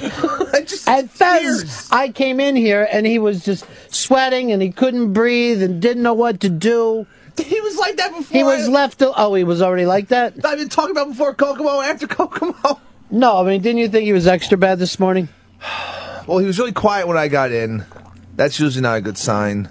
just 0.64 0.88
and 0.88 1.10
Fez, 1.10 1.88
I 1.90 2.08
came 2.10 2.38
in 2.38 2.54
here 2.54 2.88
and 2.90 3.04
he 3.06 3.18
was 3.18 3.44
just 3.44 3.66
sweating 3.92 4.52
and 4.52 4.62
he 4.62 4.70
couldn't 4.70 5.12
breathe 5.12 5.62
and 5.62 5.82
didn't 5.82 6.02
know 6.02 6.14
what 6.14 6.40
to 6.40 6.48
do. 6.48 7.06
He 7.42 7.60
was 7.62 7.78
like 7.78 7.96
that 7.96 8.14
before. 8.14 8.36
He 8.36 8.44
was 8.44 8.68
left. 8.68 9.02
Oh, 9.02 9.32
he 9.32 9.42
was 9.42 9.62
already 9.62 9.86
like 9.86 10.08
that. 10.08 10.34
I've 10.44 10.58
been 10.58 10.68
talking 10.68 10.90
about 10.90 11.08
before 11.08 11.32
Kokomo, 11.32 11.80
after 11.80 12.06
Kokomo. 12.06 12.78
No, 13.10 13.38
I 13.40 13.42
mean, 13.44 13.62
didn't 13.62 13.78
you 13.78 13.88
think 13.88 14.04
he 14.04 14.12
was 14.12 14.26
extra 14.26 14.58
bad 14.58 14.78
this 14.78 15.00
morning? 15.00 15.28
Well, 16.24 16.38
he 16.38 16.46
was 16.46 16.56
really 16.56 16.72
quiet 16.72 17.08
when 17.08 17.16
I 17.16 17.26
got 17.26 17.50
in. 17.50 17.84
That's 18.36 18.60
usually 18.60 18.82
not 18.82 18.98
a 18.98 19.00
good 19.00 19.18
sign. 19.18 19.68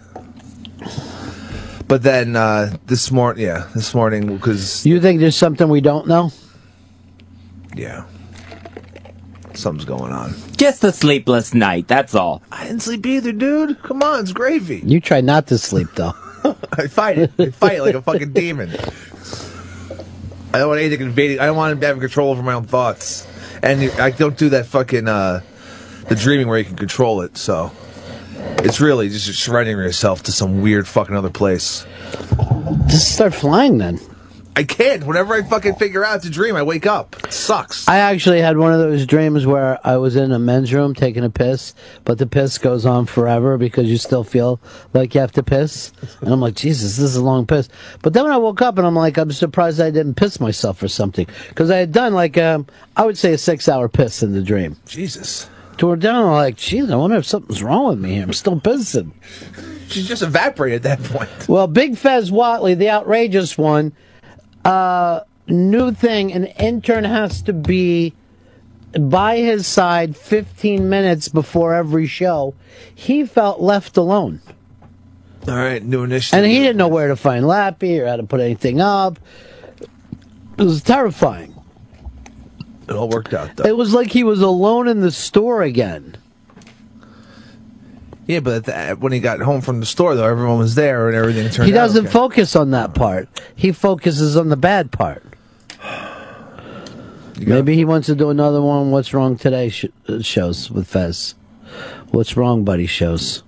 But 1.92 2.04
then 2.04 2.38
uh, 2.38 2.78
this 2.86 3.12
morning, 3.12 3.44
yeah, 3.44 3.68
this 3.76 3.94
morning 3.94 4.38
because 4.38 4.86
You 4.86 5.02
think 5.02 5.20
there's 5.20 5.36
something 5.36 5.68
we 5.68 5.82
don't 5.82 6.08
know? 6.08 6.32
yeah, 7.76 8.06
something's 9.54 9.84
going 9.84 10.14
on. 10.14 10.34
Just 10.56 10.86
a 10.86 10.94
sleepless 10.94 11.54
night, 11.54 11.90
that's 11.90 12.16
all. 12.16 12.44
I 12.50 12.64
didn't 12.64 12.84
sleep 12.84 13.06
either, 13.06 13.34
dude. 13.34 13.84
Come 13.84 14.02
on, 14.04 14.22
it's 14.22 14.32
gravy. 14.32 14.82
You 14.86 15.02
try 15.02 15.20
not 15.20 15.48
to 15.48 15.58
sleep 15.58 15.90
though. 15.96 16.14
I 16.72 16.88
fight 16.88 17.18
it. 17.18 17.32
I 17.38 17.50
fight 17.50 17.80
it 17.80 17.82
like 17.82 17.96
a 17.96 18.02
fucking 18.02 18.32
demon. 18.32 18.70
I 20.54 20.60
don't 20.60 20.70
want 20.70 20.80
anything 20.80 21.02
invading. 21.02 21.42
I 21.42 21.46
don't 21.46 21.58
want 21.58 21.78
to 21.78 21.88
have 21.88 22.00
control 22.00 22.32
over 22.32 22.42
my 22.42 22.54
own 22.54 22.64
thoughts. 22.64 23.28
And 23.62 23.82
I 24.00 24.12
don't 24.12 24.38
do 24.38 24.48
that 24.52 24.66
fucking 24.68 25.10
uh, 25.10 25.42
the 26.08 26.16
dreaming 26.16 26.48
where 26.48 26.58
you 26.58 26.64
can 26.64 26.78
control 26.78 27.20
it. 27.20 27.36
So 27.36 27.74
it's 28.64 28.80
really 28.80 29.10
just 29.10 29.28
surrendering 29.40 29.78
yourself 29.78 30.24
to 30.24 30.32
some 30.32 30.62
weird 30.62 30.88
fucking 30.88 31.16
other 31.16 31.30
place. 31.30 31.86
Just 32.88 33.14
start 33.14 33.34
flying 33.34 33.78
then. 33.78 34.00
I 34.54 34.64
can't. 34.66 35.06
Whenever 35.06 35.34
I 35.34 35.44
fucking 35.44 35.76
figure 35.76 36.04
out 36.04 36.24
to 36.24 36.30
dream, 36.30 36.58
I 36.58 36.64
wake 36.64 36.86
up. 36.86 37.16
It 37.24 37.32
sucks. 37.32 37.88
I 37.88 37.98
actually 37.98 38.42
had 38.42 38.58
one 38.58 38.74
of 38.74 38.80
those 38.80 39.06
dreams 39.06 39.46
where 39.46 39.80
I 39.86 39.96
was 39.96 40.18
in 40.18 40.34
a 40.34 40.40
men's 40.40 40.74
room 40.74 40.94
taking 40.94 41.24
a 41.24 41.30
piss, 41.30 41.74
but 42.04 42.18
the 42.18 42.28
piss 42.28 42.58
goes 42.58 42.86
on 42.86 43.06
forever 43.06 43.58
because 43.58 43.90
you 43.90 43.98
still 43.98 44.26
feel 44.26 44.60
like 44.94 45.16
you 45.16 45.22
have 45.22 45.32
to 45.34 45.44
piss. 45.44 45.94
And 46.20 46.30
I'm 46.30 46.42
like, 46.42 46.56
Jesus, 46.56 46.98
this 46.98 47.12
is 47.12 47.16
a 47.16 47.24
long 47.24 47.48
piss. 47.48 47.70
But 48.04 48.14
then 48.14 48.26
when 48.26 48.34
I 48.34 48.38
woke 48.38 48.62
up 48.62 48.78
and 48.78 48.86
I'm 48.86 48.96
like, 48.96 49.18
I'm 49.18 49.32
surprised 49.32 49.80
I 49.80 49.90
didn't 49.90 50.16
piss 50.16 50.40
myself 50.42 50.84
or 50.84 50.90
something. 50.90 51.28
Because 51.48 51.72
I 51.72 51.78
had 51.78 51.94
done 51.94 52.14
like, 52.14 52.38
um, 52.38 52.68
I 52.98 53.06
would 53.06 53.18
say 53.18 53.34
a 53.34 53.38
six 53.38 53.70
hour 53.70 53.88
piss 53.88 54.22
in 54.22 54.34
the 54.34 54.44
dream. 54.44 54.76
Jesus. 54.86 55.50
Toward 55.82 56.00
down, 56.00 56.28
I'm 56.28 56.34
like, 56.34 56.58
geez, 56.58 56.92
I 56.92 56.96
wonder 56.96 57.16
if 57.16 57.26
something's 57.26 57.64
wrong 57.64 57.88
with 57.88 58.00
me. 58.00 58.20
I'm 58.20 58.34
still 58.34 58.60
pissing. 58.60 59.14
She's 59.88 60.08
just 60.08 60.22
evaporated 60.22 60.86
at 60.86 61.00
that 61.00 61.10
point. 61.10 61.50
Well, 61.50 61.66
Big 61.66 61.98
Fez 61.98 62.30
Whatley, 62.30 62.78
the 62.78 62.92
outrageous 62.92 63.58
one, 63.58 63.92
uh, 64.64 65.22
new 65.48 65.92
thing, 65.92 66.34
an 66.34 66.46
intern 66.46 67.04
has 67.04 67.42
to 67.42 67.54
be 67.54 68.14
by 68.94 69.38
his 69.38 69.66
side 69.66 70.16
15 70.16 70.88
minutes 70.88 71.30
before 71.30 71.74
every 71.74 72.06
show. 72.06 72.54
He 72.94 73.26
felt 73.26 73.60
left 73.60 73.98
alone. 73.98 74.40
All 75.48 75.56
right, 75.56 75.84
new 75.84 76.04
initiative. 76.04 76.44
And 76.44 76.52
he 76.52 76.60
didn't 76.60 76.78
know 76.78 76.90
where 76.90 77.08
to 77.08 77.16
find 77.16 77.48
Lappy 77.48 78.00
or 78.00 78.06
how 78.06 78.18
to 78.18 78.24
put 78.24 78.40
anything 78.40 78.82
up. 78.82 79.18
It 80.60 80.64
was 80.64 80.84
terrifying. 80.84 81.56
It 82.92 82.98
all 82.98 83.08
worked 83.08 83.34
out 83.34 83.56
though. 83.56 83.64
It 83.64 83.78
was 83.78 83.94
like 83.94 84.12
he 84.12 84.24
was 84.26 84.42
alone 84.42 84.90
in 84.90 85.00
the 85.00 85.12
store 85.12 85.62
again. 85.62 86.18
Yeah, 88.28 88.42
but 88.42 88.68
at 88.68 88.90
the, 88.90 88.96
when 88.96 89.12
he 89.14 89.20
got 89.20 89.40
home 89.40 89.62
from 89.62 89.80
the 89.80 89.86
store, 89.86 90.14
though, 90.16 90.28
everyone 90.28 90.60
was 90.60 90.76
there 90.76 91.08
and 91.08 91.18
everything 91.18 91.50
turned. 91.50 91.68
He 91.68 91.74
doesn't 91.74 92.06
out 92.06 92.10
okay. 92.10 92.14
focus 92.14 92.56
on 92.56 92.72
that 92.72 92.94
part. 92.94 93.30
He 93.56 93.72
focuses 93.72 94.38
on 94.38 94.50
the 94.50 94.58
bad 94.58 94.92
part. 94.92 95.24
Maybe 97.40 97.76
he 97.76 97.86
wants 97.86 98.08
to 98.08 98.16
do 98.16 98.30
another 98.30 98.62
one. 98.62 98.92
What's 98.92 99.14
wrong 99.14 99.38
today? 99.38 99.70
Sh- 99.70 99.86
uh, 100.08 100.22
shows 100.22 100.70
with 100.70 100.88
Fez. 100.88 101.34
What's 102.12 102.38
wrong, 102.38 102.64
buddy? 102.64 102.86
Shows. 102.86 103.42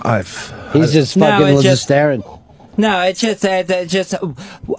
I've. 0.00 0.54
He's 0.72 0.92
just 0.92 1.18
fucking 1.18 1.46
it's 1.48 1.54
was 1.56 1.64
just- 1.64 1.72
just 1.72 1.82
staring. 1.82 2.22
No, 2.76 3.02
it's 3.02 3.20
just 3.20 3.44
uh, 3.44 3.64
it's 3.68 3.92
just 3.92 4.14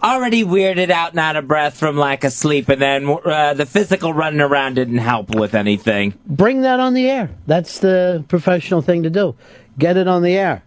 already 0.04 0.44
weirded 0.44 0.90
out 0.90 1.12
and 1.12 1.20
out 1.20 1.36
of 1.36 1.48
breath 1.48 1.78
from 1.78 1.96
lack 1.98 2.24
of 2.24 2.34
sleep, 2.34 2.70
and 2.70 2.82
then 2.82 3.08
uh, 3.24 3.54
the 3.54 3.66
physical 3.66 4.14
running 4.14 4.42
around 4.42 4.76
didn't 4.76 4.98
help 4.98 5.36
with 5.36 5.54
anything. 5.54 6.18
Bring 6.26 6.62
that 6.62 6.80
on 6.80 6.96
the 6.96 7.08
air. 7.08 7.30
That's 7.46 7.80
the 7.80 8.26
professional 8.28 8.82
thing 8.82 9.04
to 9.04 9.10
do. 9.10 9.36
Get 9.78 9.98
it 9.98 10.08
on 10.08 10.24
the 10.24 10.36
air. 10.36 10.64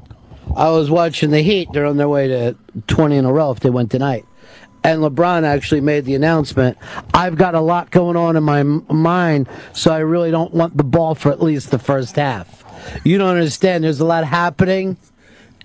I 0.54 0.70
was 0.70 0.90
watching 0.90 1.30
the 1.30 1.42
Heat. 1.42 1.68
They're 1.72 1.86
on 1.86 1.96
their 1.96 2.08
way 2.08 2.28
to 2.28 2.56
20 2.86 3.16
in 3.16 3.24
a 3.24 3.32
row 3.32 3.50
if 3.50 3.60
they 3.60 3.70
win 3.70 3.88
tonight. 3.88 4.24
And 4.84 5.02
LeBron 5.02 5.42
actually 5.42 5.80
made 5.80 6.04
the 6.04 6.14
announcement 6.14 6.78
I've 7.12 7.36
got 7.36 7.56
a 7.56 7.60
lot 7.60 7.90
going 7.90 8.16
on 8.16 8.36
in 8.36 8.44
my 8.44 8.62
mind, 8.62 9.48
so 9.72 9.92
I 9.92 9.98
really 9.98 10.30
don't 10.30 10.54
want 10.54 10.76
the 10.76 10.84
ball 10.84 11.16
for 11.16 11.32
at 11.32 11.42
least 11.42 11.72
the 11.72 11.78
first 11.80 12.14
half. 12.14 12.62
You 13.02 13.18
don't 13.18 13.36
understand. 13.36 13.82
There's 13.82 13.98
a 13.98 14.04
lot 14.04 14.24
happening. 14.24 14.96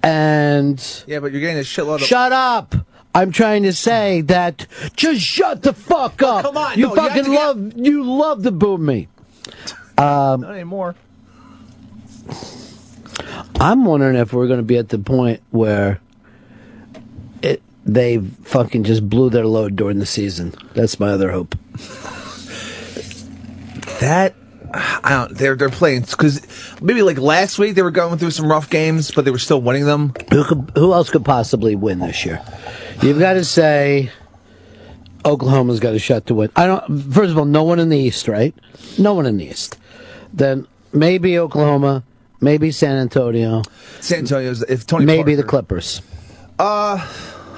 And 0.03 1.03
Yeah, 1.07 1.19
but 1.19 1.31
you're 1.31 1.41
getting 1.41 1.57
a 1.57 1.61
shitload 1.61 1.95
of. 1.95 2.01
shut 2.01 2.31
up. 2.31 2.75
I'm 3.13 3.31
trying 3.31 3.63
to 3.63 3.73
say 3.73 4.21
that 4.21 4.65
just 4.95 5.21
shut 5.21 5.63
the 5.63 5.73
fuck 5.73 6.21
up. 6.23 6.45
come 6.45 6.57
on, 6.57 6.77
You 6.79 6.87
no, 6.87 6.95
you 6.95 7.01
have 7.01 7.09
fucking 7.09 7.23
to 7.25 7.29
get- 7.31 7.39
love 7.39 7.73
you 7.77 8.03
love 8.03 8.43
to 8.43 8.51
boo 8.51 8.77
me. 8.77 9.07
Um, 9.97 10.41
Not 10.41 10.53
anymore. 10.53 10.95
I'm 13.59 13.85
wondering 13.85 14.15
if 14.15 14.33
we're 14.33 14.47
going 14.47 14.59
to 14.59 14.63
be 14.65 14.77
at 14.77 14.89
the 14.89 14.97
point 14.97 15.41
where 15.51 15.99
it 17.43 17.61
they 17.85 18.17
fucking 18.19 18.83
just 18.85 19.07
blew 19.09 19.29
their 19.29 19.45
load 19.45 19.75
during 19.75 19.99
the 19.99 20.05
season. 20.05 20.53
That's 20.73 20.99
my 20.99 21.09
other 21.09 21.31
hope. 21.31 21.55
That 23.99 24.33
I 24.73 25.09
don't. 25.09 25.37
They're 25.37 25.55
they're 25.55 25.69
playing 25.69 26.01
because 26.01 26.41
maybe 26.81 27.01
like 27.01 27.17
last 27.17 27.59
week 27.59 27.75
they 27.75 27.81
were 27.81 27.91
going 27.91 28.17
through 28.17 28.31
some 28.31 28.49
rough 28.49 28.69
games, 28.69 29.11
but 29.11 29.25
they 29.25 29.31
were 29.31 29.39
still 29.39 29.61
winning 29.61 29.85
them. 29.85 30.13
Who 30.31 30.43
could, 30.43 30.71
who 30.75 30.93
else 30.93 31.09
could 31.09 31.25
possibly 31.25 31.75
win 31.75 31.99
this 31.99 32.25
year? 32.25 32.41
You've 33.01 33.19
got 33.19 33.33
to 33.33 33.43
say 33.43 34.11
Oklahoma's 35.25 35.79
got 35.79 35.93
a 35.93 35.99
shot 35.99 36.27
to 36.27 36.35
win. 36.35 36.49
I 36.55 36.67
don't. 36.67 37.13
First 37.13 37.31
of 37.31 37.37
all, 37.37 37.45
no 37.45 37.63
one 37.63 37.79
in 37.79 37.89
the 37.89 37.97
East, 37.97 38.27
right? 38.27 38.55
No 38.97 39.13
one 39.13 39.25
in 39.25 39.37
the 39.37 39.45
East. 39.45 39.77
Then 40.33 40.67
maybe 40.93 41.37
Oklahoma, 41.37 42.03
maybe 42.39 42.71
San 42.71 42.97
Antonio, 42.97 43.63
San 43.99 44.19
Antonio's 44.19 44.61
if 44.63 44.85
Tony 44.85 45.05
maybe 45.05 45.35
the 45.35 45.43
Clippers. 45.43 46.01
Uh, 46.57 47.05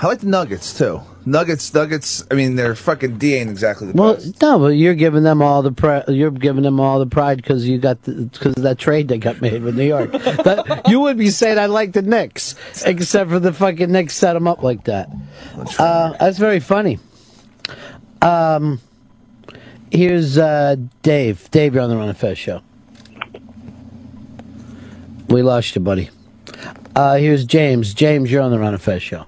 I 0.01 0.07
like 0.07 0.19
the 0.19 0.27
Nuggets 0.27 0.77
too. 0.77 1.01
Nuggets, 1.25 1.73
Nuggets. 1.73 2.23
I 2.29 2.33
mean, 2.33 2.55
their 2.55 2.75
fucking 2.75 3.17
D 3.17 3.35
ain't 3.35 3.49
exactly 3.49 3.87
the 3.87 3.93
Well, 3.93 4.15
best. 4.15 4.41
no, 4.41 4.59
but 4.59 4.67
you're 4.75 4.93
giving 4.95 5.23
them 5.23 5.41
all 5.41 5.61
the 5.61 5.71
pri- 5.71 6.03
you're 6.09 6.31
giving 6.31 6.63
them 6.63 6.79
all 6.79 6.99
the 6.99 7.05
pride 7.05 7.37
because 7.37 7.67
you 7.67 7.77
got 7.77 8.01
because 8.03 8.55
of 8.57 8.63
that 8.63 8.77
trade 8.77 9.07
that 9.07 9.19
got 9.19 9.39
made 9.41 9.63
with 9.63 9.77
New 9.77 9.85
York. 9.87 10.11
that, 10.11 10.83
you 10.87 10.99
would 10.99 11.17
be 11.17 11.29
saying 11.29 11.57
I 11.57 11.67
like 11.67 11.93
the 11.93 12.01
Knicks, 12.01 12.55
except 12.85 13.29
for 13.29 13.39
the 13.39 13.53
fucking 13.53 13.91
Knicks 13.91 14.15
set 14.15 14.33
them 14.33 14.47
up 14.47 14.63
like 14.63 14.83
that. 14.85 15.09
Uh, 15.79 16.13
that's 16.19 16.37
very 16.37 16.59
funny. 16.59 16.99
Um, 18.21 18.81
here's 19.91 20.37
uh, 20.37 20.75
Dave. 21.03 21.49
Dave, 21.51 21.73
you're 21.73 21.83
on 21.83 21.89
the 21.89 21.95
Ron 21.97 22.09
and 22.09 22.17
Fez 22.17 22.37
show. 22.37 22.61
We 25.29 25.41
lost 25.41 25.75
you, 25.75 25.81
buddy. 25.81 26.09
Uh, 26.95 27.15
here's 27.15 27.43
James. 27.45 27.93
James, 27.93 28.31
you're 28.31 28.41
on 28.41 28.51
the 28.51 28.59
Ron 28.59 28.73
and 28.73 28.81
Fez 28.81 29.01
show. 29.01 29.25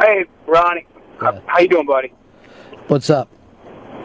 Hey, 0.00 0.24
Ronnie. 0.46 0.86
How, 1.20 1.40
how 1.46 1.58
you 1.60 1.68
doing, 1.68 1.86
buddy? 1.86 2.12
What's 2.88 3.10
up? 3.10 3.28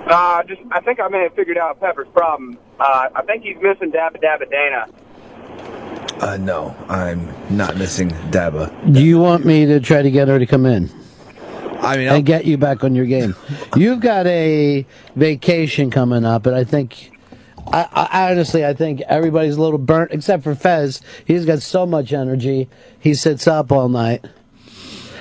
Uh, 0.08 0.43
just 0.43 0.62
I 0.71 0.82
think 0.82 0.99
I 0.99 1.08
may 1.08 1.23
have 1.23 1.34
figured 1.34 1.58
out 1.58 1.80
Pepper's 1.80 2.08
problem. 2.10 2.58
Uh, 2.80 3.10
I 3.15 3.21
think 3.23 3.43
he's 3.43 3.58
missing 3.62 3.91
Dabba 3.91 4.21
Dabba 4.21 4.49
Dana. 4.49 4.88
Uh, 6.21 6.38
no, 6.38 6.75
I'm 6.88 7.34
not 7.56 7.78
missing 7.78 8.10
Daba. 8.32 8.93
Do 8.93 9.04
you 9.04 9.19
want 9.19 9.45
me 9.45 9.65
to 9.65 9.80
try 9.80 10.01
to 10.01 10.12
get 10.12 10.28
her 10.28 10.38
to 10.38 10.45
come 10.45 10.65
in? 10.65 10.89
I 11.80 11.97
mean, 11.97 12.08
and 12.08 12.25
get 12.25 12.45
you 12.45 12.58
back 12.58 12.84
on 12.84 12.95
your 12.95 13.06
game. 13.06 13.36
You've 13.75 13.99
got 13.99 14.28
a 14.28 14.86
vacation 15.15 15.91
coming 15.91 16.25
up, 16.25 16.45
and 16.45 16.56
I 16.56 16.63
think, 16.63 17.12
I, 17.67 18.08
I 18.12 18.32
honestly, 18.32 18.65
I 18.65 18.73
think 18.73 19.01
everybody's 19.01 19.58
a 19.58 19.62
little 19.62 19.78
burnt, 19.78 20.12
except 20.12 20.43
for 20.43 20.56
Fez. 20.56 21.01
He's 21.25 21.45
got 21.45 21.62
so 21.62 21.86
much 21.86 22.13
energy. 22.13 22.69
He 22.99 23.13
sits 23.13 23.47
up 23.47 23.71
all 23.71 23.89
night. 23.89 24.25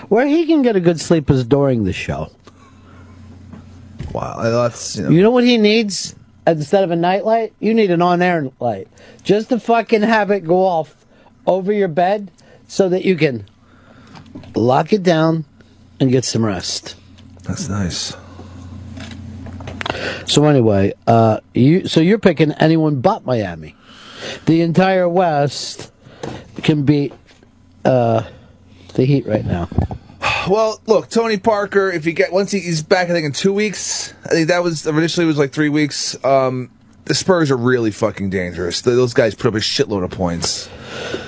Where 0.08 0.26
he 0.26 0.46
can 0.46 0.62
get 0.62 0.76
a 0.76 0.80
good 0.80 1.00
sleep 1.00 1.30
is 1.30 1.44
during 1.44 1.84
the 1.84 1.92
show. 1.92 2.30
Wow, 4.12 4.42
that's 4.42 4.96
you 4.96 5.02
know. 5.02 5.10
You 5.10 5.22
know 5.22 5.30
what 5.30 5.44
he 5.44 5.58
needs 5.58 6.14
instead 6.46 6.84
of 6.84 6.90
a 6.90 6.96
night 6.96 7.24
light? 7.24 7.52
You 7.58 7.74
need 7.74 7.90
an 7.90 8.00
on-air 8.00 8.50
light, 8.60 8.88
just 9.22 9.48
to 9.48 9.58
fucking 9.58 10.02
have 10.02 10.30
it 10.30 10.40
go 10.40 10.64
off 10.64 11.04
over 11.46 11.72
your 11.72 11.88
bed, 11.88 12.30
so 12.68 12.88
that 12.88 13.04
you 13.04 13.16
can 13.16 13.46
lock 14.54 14.92
it 14.92 15.02
down 15.02 15.44
and 15.98 16.10
get 16.10 16.24
some 16.24 16.44
rest. 16.44 16.96
That's 17.42 17.68
nice. 17.68 18.16
So 20.26 20.44
anyway, 20.44 20.94
uh, 21.06 21.40
you 21.52 21.86
so 21.88 22.00
you're 22.00 22.18
picking 22.18 22.52
anyone 22.52 23.00
but 23.00 23.24
Miami. 23.24 23.74
The 24.46 24.62
entire 24.62 25.08
West 25.08 25.92
can 26.62 26.84
beat 26.84 27.12
uh, 27.84 28.22
the 28.94 29.04
Heat 29.04 29.26
right 29.26 29.44
now. 29.44 29.68
Well, 30.48 30.80
look, 30.86 31.08
Tony 31.08 31.38
Parker. 31.38 31.90
If 31.90 32.04
he 32.04 32.12
get 32.12 32.32
once 32.32 32.50
he, 32.50 32.60
he's 32.60 32.82
back, 32.82 33.08
I 33.08 33.12
think 33.12 33.26
in 33.26 33.32
two 33.32 33.52
weeks. 33.52 34.12
I 34.24 34.28
think 34.28 34.48
that 34.48 34.62
was 34.62 34.86
initially 34.86 35.26
was 35.26 35.38
like 35.38 35.52
three 35.52 35.68
weeks. 35.68 36.22
Um, 36.24 36.70
the 37.06 37.14
Spurs 37.14 37.50
are 37.50 37.56
really 37.56 37.90
fucking 37.90 38.30
dangerous. 38.30 38.82
Th- 38.82 38.96
Those 38.96 39.14
guys 39.14 39.34
put 39.34 39.48
up 39.48 39.54
a 39.54 39.58
shitload 39.58 40.04
of 40.04 40.10
points. 40.10 40.68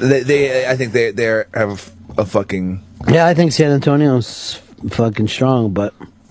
They, 0.01 0.23
they 0.23 0.67
I 0.69 0.77
think 0.77 0.93
they 0.93 1.11
they 1.11 1.25
have 1.55 1.93
a, 2.17 2.25
fucking. 2.25 2.83
Yeah, 3.09 3.27
I 3.27 3.35
think 3.35 3.53
San 3.53 3.71
Antonio's 3.71 4.55
fucking 4.91 5.29
strong, 5.29 5.73
but 5.73 5.95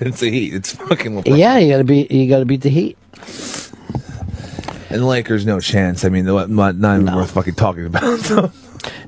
it's 0.00 0.20
the 0.20 0.30
Heat. 0.30 0.54
It's 0.54 0.74
fucking. 0.74 1.22
LeBron. 1.22 1.36
yeah, 1.38 1.58
you 1.58 1.70
gotta 1.70 1.84
beat 1.84 2.10
you 2.10 2.28
gotta 2.28 2.44
beat 2.44 2.62
the 2.62 2.70
Heat. 2.70 2.96
And 4.90 5.00
the 5.00 5.06
Lakers, 5.06 5.46
no 5.46 5.58
chance. 5.58 6.04
I 6.04 6.10
mean, 6.10 6.26
not, 6.26 6.50
not 6.50 7.00
even 7.00 7.14
worth 7.14 7.30
fucking 7.30 7.54
talking 7.54 7.86
about. 7.86 8.52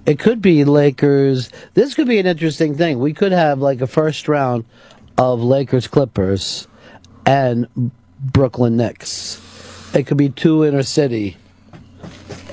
It 0.07 0.19
could 0.19 0.41
be 0.43 0.65
Lakers. 0.65 1.51
This 1.75 1.95
could 1.95 2.07
be 2.07 2.19
an 2.19 2.27
interesting 2.27 2.77
thing. 2.77 2.99
We 2.99 3.13
could 3.13 3.33
have 3.33 3.59
like 3.61 3.81
a 3.81 3.87
first 3.87 4.29
round 4.29 4.65
of 5.17 5.43
Lakers 5.43 5.87
Clippers, 5.87 6.67
and 7.27 7.91
Brooklyn 8.21 8.77
Knicks. 8.77 9.41
It 9.95 10.07
could 10.07 10.17
be 10.17 10.29
two 10.29 10.65
inner 10.65 10.83
city 10.83 11.37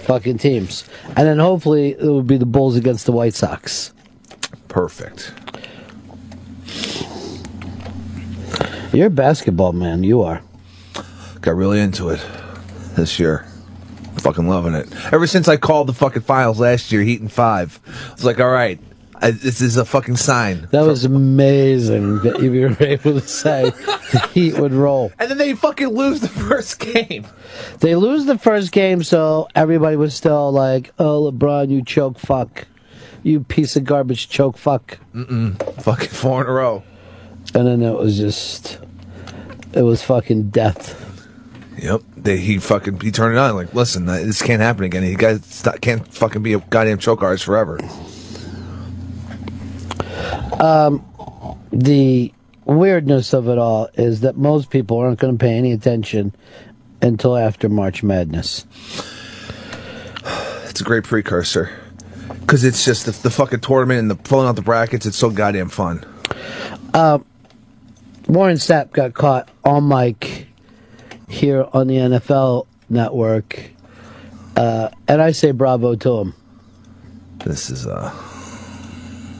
fucking 0.04 0.38
teams, 0.38 0.88
and 1.08 1.28
then 1.28 1.40
hopefully 1.40 1.92
it 1.92 2.04
would 2.04 2.28
be 2.28 2.38
the 2.38 2.46
Bulls 2.46 2.76
against 2.76 3.06
the 3.06 3.12
White 3.12 3.34
Sox. 3.34 3.94
Perfect. 4.68 5.34
You're 8.94 9.08
a 9.08 9.10
basketball 9.10 9.74
man. 9.74 10.04
You 10.04 10.22
are. 10.22 10.42
Got 11.40 11.56
really 11.56 11.80
into 11.80 12.10
it 12.10 12.24
this 12.96 13.20
year. 13.20 13.51
Fucking 14.22 14.48
loving 14.48 14.74
it. 14.76 14.88
Ever 15.14 15.28
since 15.28 15.48
I 15.48 15.58
called 15.58 15.88
the 15.88 15.94
fucking 15.94 16.22
finals 16.22 16.60
last 16.60 16.92
year, 16.92 17.02
Heat 17.02 17.22
and 17.22 17.32
Five, 17.32 17.80
I 17.88 18.14
was 18.14 18.24
like, 18.24 18.40
all 18.40 18.50
right, 18.52 18.80
I, 19.16 19.32
this 19.32 19.62
is 19.62 19.78
a 19.78 19.86
fucking 19.86 20.18
sign. 20.18 20.68
That 20.72 20.86
was 20.86 21.06
amazing 21.06 22.20
that 22.20 22.42
you 22.42 22.52
were 22.52 22.76
able 22.80 23.20
to 23.20 23.28
say 23.28 23.70
the 23.70 24.30
Heat 24.34 24.58
would 24.58 24.74
roll. 24.74 25.12
And 25.20 25.30
then 25.30 25.38
they 25.38 25.54
fucking 25.54 25.90
lose 25.90 26.22
the 26.22 26.28
first 26.28 26.80
game. 26.80 27.28
They 27.80 27.96
lose 27.96 28.26
the 28.26 28.38
first 28.38 28.72
game, 28.72 29.04
so 29.04 29.48
everybody 29.56 29.96
was 29.96 30.16
still 30.16 30.52
like, 30.52 30.92
"Oh, 30.98 31.32
LeBron, 31.32 31.70
you 31.70 31.84
choke 31.84 32.18
fuck, 32.18 32.68
you 33.24 33.42
piece 33.42 33.76
of 33.76 33.84
garbage, 33.84 34.30
choke 34.30 34.58
fuck." 34.58 35.00
Mm-mm. 35.14 35.82
Fucking 35.82 36.10
four 36.10 36.42
in 36.42 36.48
a 36.48 36.52
row. 36.52 36.84
And 37.54 37.68
then 37.68 37.82
it 37.82 37.94
was 37.98 38.18
just, 38.18 38.80
it 39.74 39.82
was 39.82 40.02
fucking 40.04 40.50
death. 40.50 41.11
Yep. 41.78 42.02
They, 42.18 42.38
he 42.38 42.58
fucking 42.58 43.00
he 43.00 43.12
turned 43.12 43.36
it 43.36 43.40
on. 43.40 43.56
Like, 43.56 43.74
listen, 43.74 44.08
uh, 44.08 44.18
this 44.18 44.42
can't 44.42 44.62
happen 44.62 44.84
again. 44.84 45.04
You 45.04 45.18
guys 45.18 45.46
stop, 45.46 45.82
can't 45.82 46.06
fucking 46.14 46.44
be 46.44 46.54
a 46.54 46.60
goddamn 46.60 47.00
choke 47.00 47.24
artist 47.24 47.46
forever. 47.46 47.80
Um, 50.60 51.04
the 51.72 52.34
weirdness 52.66 53.34
of 53.34 53.48
it 53.48 53.58
all 53.58 53.90
is 53.96 54.22
that 54.22 54.38
most 54.38 54.70
people 54.70 54.98
aren't 54.98 55.20
going 55.20 55.38
to 55.38 55.44
pay 55.44 55.54
any 55.54 55.72
attention 55.72 56.34
until 57.02 57.36
after 57.38 57.70
March 57.70 58.04
Madness. 58.04 58.66
It's 60.72 60.80
a 60.80 60.86
great 60.86 61.04
precursor 61.04 61.70
because 62.40 62.64
it's 62.64 62.86
just 62.86 63.06
the, 63.06 63.12
the 63.12 63.30
fucking 63.30 63.60
tournament 63.60 64.00
and 64.00 64.10
the 64.10 64.16
pulling 64.16 64.48
out 64.48 64.56
the 64.56 64.62
brackets. 64.62 65.06
It's 65.06 65.18
so 65.18 65.30
goddamn 65.30 65.68
fun. 65.68 66.06
Uh, 66.94 67.20
Warren 68.30 68.56
Sapp 68.56 68.92
got 68.94 69.14
caught 69.14 69.50
on 69.66 69.90
mic 69.90 70.48
here 71.32 71.66
on 71.74 71.88
the 71.88 71.96
NFL 71.96 72.68
network, 72.90 73.72
uh, 74.56 74.90
and 75.08 75.22
I 75.22 75.32
say 75.32 75.52
bravo 75.52 75.96
to 75.96 76.20
him. 76.20 76.34
This 77.46 77.70
is 77.70 77.88
uh 77.88 78.14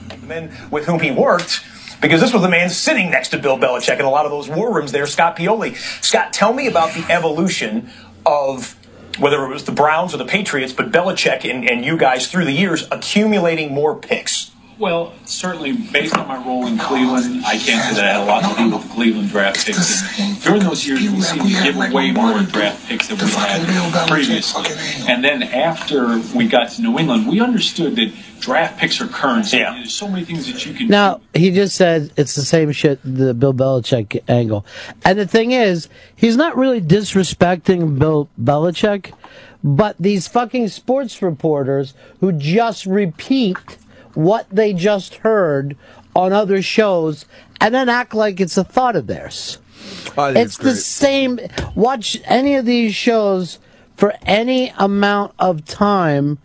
the 0.08 0.26
men 0.26 0.52
with 0.70 0.86
whom 0.86 1.00
he 1.00 1.10
worked. 1.10 1.64
Because 2.00 2.20
this 2.20 2.32
was 2.32 2.42
the 2.42 2.48
man 2.48 2.68
sitting 2.68 3.10
next 3.12 3.28
to 3.28 3.38
Bill 3.38 3.56
Belichick 3.56 4.00
in 4.00 4.04
a 4.04 4.10
lot 4.10 4.24
of 4.24 4.32
those 4.32 4.48
war 4.48 4.74
rooms 4.74 4.90
there, 4.90 5.06
Scott 5.06 5.36
Pioli. 5.36 5.76
Scott, 6.02 6.32
tell 6.32 6.52
me 6.52 6.66
about 6.66 6.94
the 6.94 7.04
evolution 7.08 7.90
of 8.26 8.76
whether 9.20 9.44
it 9.44 9.48
was 9.48 9.64
the 9.64 9.72
Browns 9.72 10.12
or 10.12 10.16
the 10.16 10.24
Patriots, 10.24 10.72
but 10.72 10.90
Belichick 10.90 11.48
and, 11.48 11.68
and 11.68 11.84
you 11.84 11.96
guys 11.96 12.26
through 12.26 12.44
the 12.44 12.52
years 12.52 12.88
accumulating 12.90 13.72
more 13.72 13.94
picks. 13.94 14.51
Well, 14.82 15.14
certainly 15.26 15.74
based 15.74 16.16
on 16.16 16.26
my 16.26 16.44
role 16.44 16.66
in 16.66 16.76
Cleveland, 16.76 17.44
I 17.46 17.56
can't 17.56 17.94
say 17.94 18.02
that 18.02 18.04
I 18.04 18.18
had 18.18 18.22
a 18.22 18.24
lot 18.24 18.50
to 18.50 18.60
do 18.60 18.68
with 18.68 18.82
the 18.82 18.92
Cleveland 18.92 19.28
draft 19.28 19.64
picks. 19.64 20.18
And 20.18 20.42
during 20.42 20.64
those 20.64 20.84
years, 20.84 21.02
we 21.02 21.20
seemed 21.20 21.42
to 21.42 21.62
give 21.62 21.76
away 21.76 22.10
more 22.10 22.42
draft 22.42 22.88
picks 22.88 23.06
than 23.06 23.16
we 23.16 23.26
had 23.26 24.08
previously. 24.08 24.64
And 25.06 25.22
then 25.22 25.44
after 25.44 26.18
we 26.36 26.48
got 26.48 26.70
to 26.70 26.82
New 26.82 26.98
England, 26.98 27.28
we 27.28 27.38
understood 27.38 27.94
that 27.94 28.12
draft 28.40 28.80
picks 28.80 29.00
are 29.00 29.06
currency. 29.06 29.58
Yeah. 29.58 29.72
There's 29.74 29.94
so 29.94 30.08
many 30.08 30.24
things 30.24 30.52
that 30.52 30.66
you 30.66 30.74
can 30.74 30.88
Now 30.88 31.20
he 31.32 31.52
just 31.52 31.76
said 31.76 32.10
it's 32.16 32.34
the 32.34 32.42
same 32.42 32.72
shit, 32.72 32.98
the 33.04 33.34
Bill 33.34 33.54
Belichick 33.54 34.20
angle, 34.26 34.66
and 35.04 35.16
the 35.16 35.28
thing 35.28 35.52
is, 35.52 35.88
he's 36.16 36.36
not 36.36 36.56
really 36.56 36.80
disrespecting 36.80 38.00
Bill 38.00 38.28
Belichick, 38.42 39.12
but 39.62 39.94
these 40.00 40.26
fucking 40.26 40.66
sports 40.66 41.22
reporters 41.22 41.94
who 42.18 42.32
just 42.32 42.84
repeat 42.84 43.78
what 44.14 44.46
they 44.50 44.72
just 44.72 45.16
heard 45.16 45.76
on 46.14 46.32
other 46.32 46.60
shows 46.62 47.24
and 47.60 47.74
then 47.74 47.88
act 47.88 48.14
like 48.14 48.40
it's 48.40 48.56
a 48.56 48.64
thought 48.64 48.96
of 48.96 49.06
theirs. 49.06 49.58
I 50.16 50.32
think 50.32 50.46
It's 50.46 50.56
the 50.58 50.76
same. 50.76 51.40
Watch 51.74 52.18
any 52.24 52.54
of 52.56 52.66
these 52.66 52.94
shows 52.94 53.58
for 53.96 54.14
any 54.22 54.72
amount 54.78 55.32
of 55.38 55.64
time, 55.64 56.38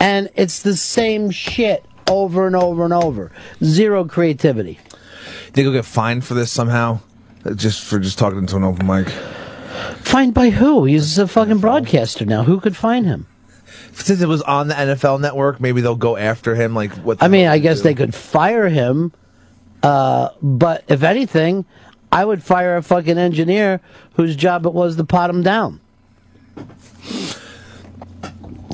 and 0.00 0.28
it's 0.34 0.62
the 0.62 0.76
same 0.76 1.30
shit 1.30 1.84
over 2.08 2.46
and 2.46 2.56
over 2.56 2.84
and 2.84 2.92
over. 2.92 3.30
Zero 3.62 4.04
creativity. 4.04 4.78
Think 5.52 5.64
he'll 5.64 5.72
get 5.72 5.84
fined 5.84 6.24
for 6.24 6.34
this 6.34 6.50
somehow? 6.50 7.00
Uh, 7.44 7.54
Just 7.54 7.82
for 7.84 7.98
just 7.98 8.18
talking 8.18 8.38
into 8.38 8.56
an 8.56 8.64
open 8.64 8.86
mic. 8.86 9.08
Fined 10.00 10.34
by 10.34 10.50
who? 10.50 10.84
He's 10.84 11.18
a 11.18 11.28
fucking 11.28 11.58
broadcaster 11.58 12.24
now. 12.24 12.42
Who 12.44 12.60
could 12.60 12.76
find 12.76 13.06
him? 13.06 13.26
Since 13.98 14.20
it 14.22 14.28
was 14.28 14.42
on 14.42 14.68
the 14.68 14.74
NFL 14.74 15.20
network, 15.20 15.60
maybe 15.60 15.80
they'll 15.80 15.96
go 15.96 16.16
after 16.16 16.54
him. 16.54 16.74
Like 16.74 16.92
what? 16.92 17.22
I 17.22 17.28
mean, 17.28 17.46
I 17.46 17.58
guess 17.58 17.82
they 17.82 17.94
could 17.94 18.14
fire 18.14 18.68
him, 18.68 19.12
uh, 19.82 20.30
but 20.40 20.84
if 20.88 21.02
anything, 21.02 21.64
I 22.10 22.24
would 22.24 22.42
fire 22.42 22.76
a 22.76 22.82
fucking 22.82 23.18
engineer 23.18 23.80
whose 24.14 24.36
job 24.36 24.66
it 24.66 24.72
was 24.72 24.96
to 24.96 25.04
pot 25.04 25.30
him 25.30 25.42
down. 25.42 25.80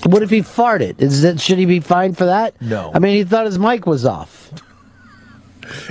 What 0.04 0.22
if 0.22 0.30
he 0.30 0.40
farted? 0.40 1.00
Is 1.00 1.24
it 1.24 1.40
should 1.40 1.58
he 1.58 1.64
be 1.64 1.80
fined 1.80 2.18
for 2.18 2.26
that? 2.26 2.60
No. 2.60 2.90
I 2.94 2.98
mean, 2.98 3.16
he 3.16 3.24
thought 3.24 3.46
his 3.46 3.58
mic 3.58 3.87
was 3.87 4.04
off. 4.04 4.52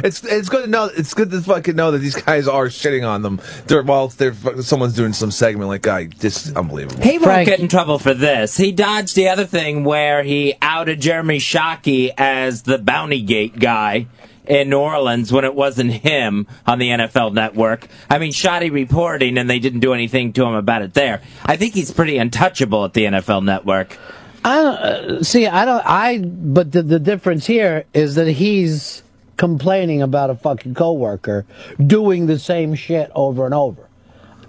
It's 0.03 0.23
it's 0.23 0.49
good 0.49 0.65
to 0.65 0.69
know. 0.69 0.89
It's 0.95 1.13
good 1.13 1.31
to 1.31 1.41
fucking 1.41 1.75
know 1.75 1.91
that 1.91 1.99
these 1.99 2.15
guys 2.15 2.47
are 2.47 2.65
shitting 2.67 3.07
on 3.07 3.21
them. 3.21 3.41
They're, 3.67 3.83
while 3.83 4.07
they're 4.09 4.33
someone's 4.61 4.95
doing 4.95 5.13
some 5.13 5.31
segment 5.31 5.69
like, 5.69 5.87
"I 5.87 6.05
just 6.05 6.55
unbelievable." 6.55 7.03
He 7.03 7.17
won't 7.17 7.45
get 7.45 7.59
in 7.59 7.67
trouble 7.67 7.99
for 7.99 8.13
this. 8.13 8.57
He 8.57 8.71
dodged 8.71 9.15
the 9.15 9.29
other 9.29 9.45
thing 9.45 9.83
where 9.83 10.23
he 10.23 10.55
outed 10.61 11.01
Jeremy 11.01 11.39
Shockey 11.39 12.11
as 12.17 12.63
the 12.63 12.77
Bounty 12.77 13.21
Gate 13.21 13.59
guy 13.59 14.07
in 14.45 14.69
New 14.69 14.79
Orleans 14.79 15.31
when 15.31 15.45
it 15.45 15.55
wasn't 15.55 15.91
him 15.91 16.47
on 16.65 16.79
the 16.79 16.89
NFL 16.89 17.33
network. 17.33 17.87
I 18.09 18.19
mean, 18.19 18.31
shoddy 18.31 18.69
reporting 18.69 19.37
and 19.37 19.49
they 19.49 19.59
didn't 19.59 19.79
do 19.79 19.93
anything 19.93 20.33
to 20.33 20.45
him 20.45 20.53
about 20.53 20.81
it 20.81 20.93
there. 20.93 21.21
I 21.45 21.55
think 21.57 21.73
he's 21.73 21.91
pretty 21.91 22.17
untouchable 22.17 22.85
at 22.85 22.93
the 22.93 23.05
NFL 23.05 23.43
network. 23.43 23.97
I 24.45 24.61
don't 24.61 24.75
uh, 24.75 25.23
see. 25.23 25.47
I 25.47 25.65
don't. 25.65 25.83
I. 25.85 26.17
But 26.19 26.71
the 26.71 26.81
the 26.81 26.99
difference 26.99 27.45
here 27.45 27.85
is 27.93 28.15
that 28.15 28.27
he's 28.27 29.01
complaining 29.43 30.01
about 30.01 30.29
a 30.29 30.35
fucking 30.35 30.73
coworker 30.73 31.45
doing 31.85 32.27
the 32.27 32.39
same 32.39 32.73
shit 32.73 33.11
over 33.13 33.43
and 33.43 33.53
over, 33.53 33.89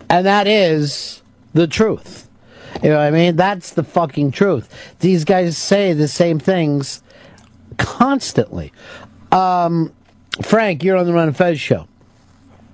and 0.09 0.25
that 0.25 0.47
is 0.47 1.21
the 1.53 1.67
truth. 1.67 2.29
You 2.81 2.91
know 2.91 2.99
what 2.99 3.07
I 3.07 3.11
mean? 3.11 3.35
That's 3.35 3.73
the 3.73 3.83
fucking 3.83 4.31
truth. 4.31 4.73
These 5.01 5.25
guys 5.25 5.59
say 5.59 5.95
the 5.95 6.07
same 6.07 6.39
things 6.39 7.03
constantly. 7.77 8.73
Um, 9.33 9.93
Frank, 10.43 10.85
you're 10.85 10.97
on 10.97 11.07
the 11.07 11.13
Ron 11.13 11.27
and 11.27 11.37
Fez 11.37 11.59
show. 11.59 11.89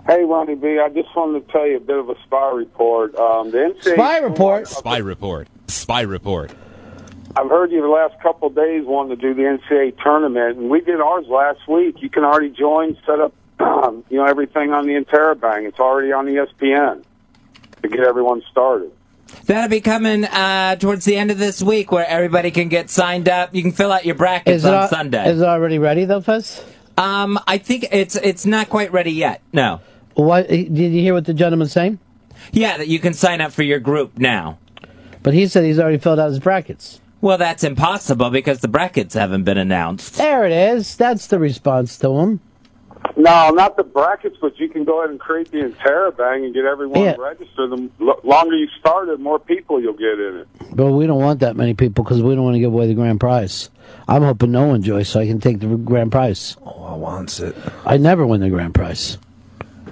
Hey, 0.07 0.23
Ronnie 0.23 0.57
B, 0.57 0.79
I 0.79 0.91
just 0.91 1.17
wanted 1.17 1.47
to 1.47 1.53
tell 1.53 1.67
you 1.67 1.79
a 1.79 1.81
bit 1.81 1.97
of 1.97 2.11
a 2.11 2.21
spy 2.25 2.51
report. 2.51 3.15
Um, 3.15 3.51
the 3.51 3.57
NCAA 3.59 3.95
Spy 3.95 4.19
report. 4.19 4.69
Spy 4.69 4.99
report. 4.99 5.49
Spy 5.69 6.03
report. 6.03 6.51
I've 7.37 7.49
heard 7.49 7.71
you 7.71 7.81
the 7.81 7.89
last 7.89 8.21
couple 8.23 8.49
of 8.49 8.55
days 8.57 8.85
wanting 8.85 9.17
to 9.17 9.23
do 9.23 9.35
the 9.35 9.43
NCAA 9.43 10.03
tournament, 10.03 10.59
and 10.59 10.69
we 10.71 10.81
did 10.81 11.01
ours 11.01 11.27
last 11.29 11.61
week. 11.69 11.97
You 12.03 12.11
can 12.11 12.25
already 12.25 12.51
join, 12.51 12.97
set 13.07 13.21
up, 13.21 13.33
you 14.11 14.19
know, 14.19 14.25
everything 14.25 14.73
on 14.73 14.87
the 14.87 14.95
Interabang. 14.95 15.67
It's 15.67 15.79
already 15.79 16.13
on 16.13 16.29
E 16.29 16.33
ESPN 16.33 17.05
to 17.83 17.89
get 17.89 18.01
everyone 18.01 18.43
started. 18.51 18.91
That'll 19.47 19.71
be 19.71 19.81
coming 19.81 20.25
uh, 20.25 20.75
towards 20.77 21.05
the 21.05 21.17
end 21.17 21.31
of 21.31 21.39
this 21.39 21.63
week 21.63 21.93
where 21.93 22.07
everybody 22.07 22.51
can 22.51 22.69
get 22.69 22.91
signed 22.91 23.29
up. 23.29 23.55
You 23.55 23.63
can 23.63 23.71
fill 23.73 23.93
out 23.93 24.05
your 24.05 24.17
brackets 24.17 24.59
Is 24.59 24.65
on 24.65 24.75
al- 24.75 24.89
Sunday. 24.89 25.31
is 25.31 25.41
it 25.41 25.45
already 25.47 25.79
ready 25.79 26.05
though, 26.05 26.21
Fez? 26.21 26.65
Um, 26.99 27.39
I 27.47 27.59
think 27.59 27.87
it's 27.93 28.17
it's 28.17 28.45
not 28.45 28.69
quite 28.69 28.93
ready 28.93 29.13
yet. 29.13 29.41
No. 29.53 29.81
What 30.15 30.49
did 30.49 30.77
you 30.77 30.91
hear 30.91 31.15
what 31.15 31.25
the 31.27 31.33
gentleman's 31.35 31.73
saying? 31.73 32.01
Yeah, 32.53 32.77
that 32.79 32.89
you 32.89 32.99
can 32.99 33.15
sign 33.15 33.41
up 33.41 33.53
for 33.53 33.63
your 33.63 33.79
group 33.79 34.19
now. 34.19 34.59
But 35.23 35.35
he 35.35 35.47
said 35.47 35.65
he's 35.65 35.79
already 35.79 35.99
filled 35.99 36.19
out 36.19 36.29
his 36.29 36.41
brackets. 36.41 37.01
Well, 37.21 37.37
that's 37.39 37.65
impossible 37.65 38.31
because 38.31 38.61
the 38.61 38.69
brackets 38.69 39.15
haven't 39.15 39.45
been 39.45 39.59
announced. 39.59 40.17
There 40.17 40.45
it 40.47 40.53
is. 40.53 40.97
That's 40.97 41.27
the 41.27 41.39
response 41.39 41.99
to 41.99 42.11
him. 42.19 42.41
No, 43.17 43.51
not 43.51 43.77
the 43.77 43.83
brackets, 43.83 44.37
but 44.41 44.59
you 44.59 44.69
can 44.69 44.85
go 44.85 44.99
ahead 45.01 45.11
and 45.11 45.19
create 45.21 45.51
the 45.51 45.59
Interabang 45.59 46.45
and 46.45 46.55
get 46.55 46.65
everyone 46.65 47.01
Yeah. 47.01 47.17
registered. 47.19 47.71
The 47.71 47.89
lo- 47.99 48.21
longer 48.25 48.57
you 48.57 48.69
start 48.79 49.09
it, 49.09 49.21
more 49.21 49.39
people 49.39 49.81
you'll 49.81 49.93
get 49.95 50.19
in 50.19 50.37
it. 50.39 50.49
But 50.75 50.93
we 50.93 51.07
don't 51.07 51.21
want 51.21 51.41
that 51.41 51.57
many 51.57 51.75
people 51.75 52.05
because 52.05 52.23
we 52.23 52.35
don't 52.35 52.45
want 52.45 52.55
to 52.55 52.61
give 52.61 52.73
away 52.73 52.87
the 52.87 52.95
grand 52.95 53.21
prize. 53.21 53.69
I'm 54.09 54.23
hoping 54.23 54.53
no 54.53 54.67
one 54.67 54.83
joins 54.83 55.09
so 55.09 55.21
I 55.21 55.27
can 55.27 55.41
take 55.41 55.61
the 55.61 55.67
grand 55.67 56.13
prize. 56.13 56.57
Oh, 56.65 56.85
I 56.85 56.95
wants 56.95 57.41
it. 57.41 57.55
I 57.85 57.97
never 57.97 58.27
win 58.27 58.41
the 58.41 58.51
grand 58.51 58.75
prize. 58.75 59.19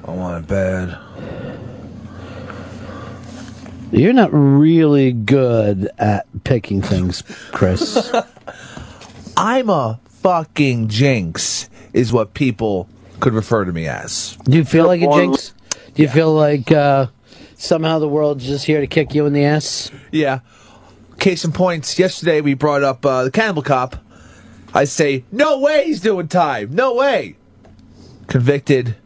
I 0.06 0.10
want 0.12 0.44
it 0.44 0.48
bad. 0.48 0.96
You're 3.90 4.12
not 4.12 4.31
really 4.33 5.12
good 5.12 5.90
at 5.98 6.27
picking 6.44 6.83
things, 6.83 7.22
Chris. 7.53 8.12
I'm 9.37 9.70
a 9.70 10.01
fucking 10.22 10.88
jinx, 10.88 11.70
is 11.92 12.12
what 12.12 12.35
people 12.35 12.88
could 13.20 13.33
refer 13.33 13.64
to 13.64 13.72
me 13.72 13.87
as. 13.87 14.37
Do 14.44 14.57
you 14.57 14.64
feel 14.64 14.87
like 14.87 15.01
a 15.01 15.09
jinx? 15.09 15.55
Do 15.94 16.03
you 16.03 16.09
feel 16.09 16.33
like 16.35 16.70
uh, 16.70 17.07
somehow 17.59 17.98
the 17.98 18.09
world's 18.09 18.46
just 18.46 18.64
here 18.64 18.81
to 18.81 18.87
kick 18.87 19.14
you 19.14 19.27
in 19.27 19.33
the 19.33 19.44
ass. 19.44 19.90
Yeah. 20.11 20.40
Case 21.18 21.44
in 21.44 21.53
points, 21.53 21.98
yesterday 21.98 22.40
we 22.40 22.55
brought 22.55 22.83
up 22.83 23.05
uh, 23.05 23.24
the 23.24 23.31
cannibal 23.31 23.62
cop. 23.62 23.96
I 24.72 24.85
say, 24.85 25.24
no 25.33 25.59
way 25.59 25.87
he's 25.87 26.01
doing 26.01 26.29
time. 26.29 26.74
No 26.74 26.94
way. 26.94 27.37
Convicted, 28.29 28.96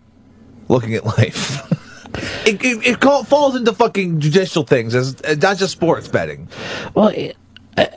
looking 0.68 0.94
at 0.94 1.04
life. 1.04 1.72
it 2.14 2.62
it, 2.64 2.86
it 2.86 3.00
call, 3.00 3.24
falls 3.24 3.56
into 3.56 3.72
fucking 3.72 4.20
judicial 4.20 4.64
things, 4.64 4.94
as, 4.94 5.20
uh, 5.22 5.34
not 5.40 5.56
just 5.56 5.72
sports 5.72 6.08
betting. 6.08 6.48
Well, 6.94 7.08
it, 7.08 7.36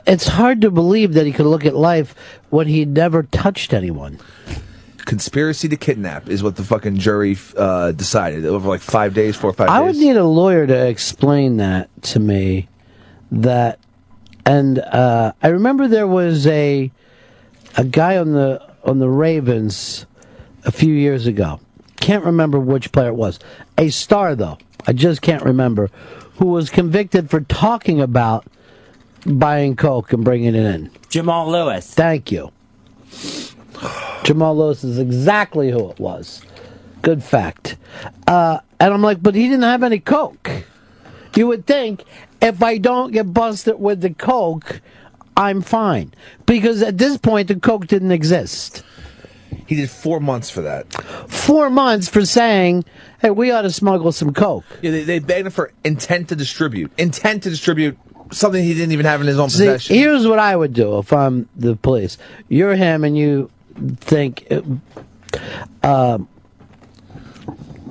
it's 0.06 0.26
hard 0.26 0.62
to 0.62 0.70
believe 0.70 1.14
that 1.14 1.26
he 1.26 1.32
could 1.32 1.46
look 1.46 1.64
at 1.64 1.76
life 1.76 2.14
when 2.50 2.66
he 2.66 2.84
never 2.84 3.22
touched 3.24 3.72
anyone. 3.72 4.18
Conspiracy 5.04 5.68
to 5.68 5.76
kidnap 5.76 6.28
is 6.28 6.42
what 6.42 6.56
the 6.56 6.64
fucking 6.64 6.98
jury 6.98 7.36
uh, 7.56 7.92
decided 7.92 8.44
over 8.44 8.68
like 8.68 8.80
five 8.80 9.14
days, 9.14 9.36
four 9.36 9.50
or 9.50 9.52
five 9.52 9.68
I 9.68 9.80
days. 9.80 9.96
would 9.96 10.04
need 10.04 10.16
a 10.16 10.24
lawyer 10.24 10.66
to 10.66 10.88
explain 10.88 11.58
that 11.58 11.90
to 12.04 12.18
me. 12.18 12.68
That, 13.30 13.78
and 14.44 14.78
uh, 14.78 15.32
I 15.42 15.48
remember 15.48 15.88
there 15.88 16.06
was 16.06 16.46
a 16.46 16.90
a 17.76 17.84
guy 17.84 18.16
on 18.16 18.32
the 18.32 18.62
on 18.84 18.98
the 18.98 19.08
Ravens 19.08 20.06
a 20.64 20.72
few 20.72 20.92
years 20.92 21.26
ago. 21.26 21.60
Can't 22.00 22.24
remember 22.24 22.58
which 22.58 22.92
player 22.92 23.08
it 23.08 23.14
was. 23.16 23.38
A 23.78 23.90
star 23.90 24.34
though. 24.34 24.58
I 24.86 24.92
just 24.92 25.22
can't 25.22 25.42
remember 25.42 25.90
who 26.38 26.46
was 26.46 26.70
convicted 26.70 27.30
for 27.30 27.40
talking 27.40 28.00
about 28.00 28.46
buying 29.24 29.74
coke 29.76 30.12
and 30.12 30.24
bringing 30.24 30.54
it 30.54 30.64
in. 30.64 30.90
Jamal 31.08 31.50
Lewis. 31.50 31.92
Thank 31.92 32.30
you. 32.30 32.52
Jamal 34.22 34.56
Lewis 34.56 34.84
is 34.84 34.98
exactly 34.98 35.70
who 35.70 35.90
it 35.90 35.98
was. 35.98 36.42
Good 37.02 37.22
fact. 37.22 37.76
Uh, 38.26 38.58
and 38.80 38.92
I'm 38.92 39.02
like, 39.02 39.22
but 39.22 39.34
he 39.34 39.44
didn't 39.44 39.62
have 39.62 39.82
any 39.82 39.98
coke. 39.98 40.50
You 41.34 41.46
would 41.48 41.66
think 41.66 42.04
if 42.40 42.62
I 42.62 42.78
don't 42.78 43.12
get 43.12 43.32
busted 43.32 43.78
with 43.78 44.00
the 44.00 44.10
coke, 44.10 44.80
I'm 45.36 45.60
fine. 45.60 46.12
Because 46.46 46.82
at 46.82 46.98
this 46.98 47.18
point, 47.18 47.48
the 47.48 47.56
coke 47.56 47.86
didn't 47.86 48.12
exist. 48.12 48.82
He 49.66 49.74
did 49.76 49.90
four 49.90 50.20
months 50.20 50.48
for 50.50 50.62
that. 50.62 50.92
Four 51.30 51.70
months 51.70 52.08
for 52.08 52.24
saying, 52.24 52.84
hey, 53.20 53.30
we 53.30 53.50
ought 53.50 53.62
to 53.62 53.70
smuggle 53.70 54.12
some 54.12 54.32
coke. 54.32 54.64
Yeah, 54.82 54.92
they, 54.92 55.02
they 55.04 55.18
begged 55.18 55.46
him 55.46 55.52
for 55.52 55.72
intent 55.84 56.28
to 56.28 56.36
distribute. 56.36 56.92
Intent 56.98 57.42
to 57.44 57.50
distribute 57.50 57.98
something 58.32 58.62
he 58.62 58.74
didn't 58.74 58.92
even 58.92 59.06
have 59.06 59.20
in 59.20 59.26
his 59.26 59.38
own 59.38 59.50
See, 59.50 59.64
possession. 59.64 59.96
here's 59.96 60.26
what 60.26 60.38
I 60.38 60.54
would 60.56 60.72
do 60.72 60.98
if 60.98 61.12
I'm 61.12 61.48
the 61.56 61.76
police. 61.76 62.18
You're 62.48 62.74
him 62.76 63.04
and 63.04 63.16
you 63.16 63.50
think 63.98 64.46
uh, 65.82 66.18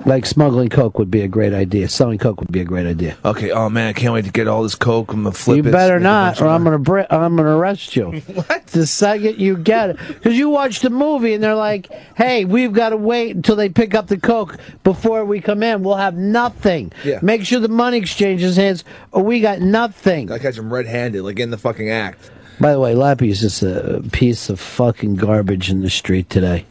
like 0.06 0.26
smuggling 0.26 0.70
coke 0.70 1.00
would 1.00 1.10
be 1.10 1.22
a 1.22 1.28
great 1.28 1.54
idea. 1.54 1.90
Selling 1.90 2.18
coke 2.18 2.40
would 2.40 2.52
be 2.52 2.62
a 2.62 2.66
great 2.66 2.86
idea. 2.86 3.18
Okay, 3.26 3.52
oh 3.52 3.70
man, 3.70 3.88
I 3.88 3.94
can't 3.94 4.14
wait 4.14 4.26
to 4.26 4.32
get 4.32 4.48
all 4.48 4.64
this 4.64 4.76
coke. 4.76 5.12
I'm 5.12 5.24
gonna 5.24 5.34
flip 5.34 5.58
you 5.58 5.70
it. 5.70 5.72
better 5.72 6.00
not, 6.00 6.42
or 6.42 6.48
I'm 6.48 6.64
gonna 6.64 6.80
bri- 6.80 7.08
I'm 7.10 7.36
gonna 7.36 7.58
arrest 7.58 7.96
you. 7.96 8.12
what? 8.34 8.68
The 8.68 8.86
second 8.86 9.40
you 9.40 9.58
get 9.58 9.92
it, 9.92 9.98
because 10.08 10.38
you 10.38 10.50
watch 10.50 10.80
the 10.82 10.90
movie 10.90 11.34
and 11.34 11.44
they're 11.44 11.56
like, 11.56 11.92
"Hey, 12.16 12.46
we've 12.46 12.74
got 12.74 12.90
to 12.90 12.98
wait 12.98 13.36
until 13.36 13.56
they 13.56 13.70
pick 13.70 13.96
up 13.96 14.08
the 14.08 14.18
coke 14.18 14.58
before 14.84 15.26
we 15.26 15.42
come 15.42 15.64
in. 15.64 15.84
We'll 15.84 15.96
have 15.96 16.16
nothing. 16.16 16.92
Yeah. 17.04 17.20
Make 17.22 17.46
sure 17.46 17.60
the 17.60 17.68
money 17.68 17.98
exchanges 17.98 18.58
hands, 18.58 18.84
or 19.12 19.24
we 19.24 19.40
got 19.40 19.60
nothing." 19.60 20.32
I 20.32 20.40
catch 20.40 20.58
him 20.58 20.72
red-handed, 20.72 21.24
like 21.24 21.40
in 21.40 21.52
the 21.52 21.58
fucking 21.58 21.90
act. 21.90 22.32
By 22.60 22.72
the 22.72 22.80
way, 22.80 22.96
Lappy 22.96 23.30
is 23.30 23.42
just 23.42 23.64
a 23.64 24.02
piece 24.14 24.50
of 24.50 24.60
fucking 24.62 25.16
garbage 25.16 25.70
in 25.70 25.82
the 25.82 25.90
street 25.90 26.30
today. 26.30 26.66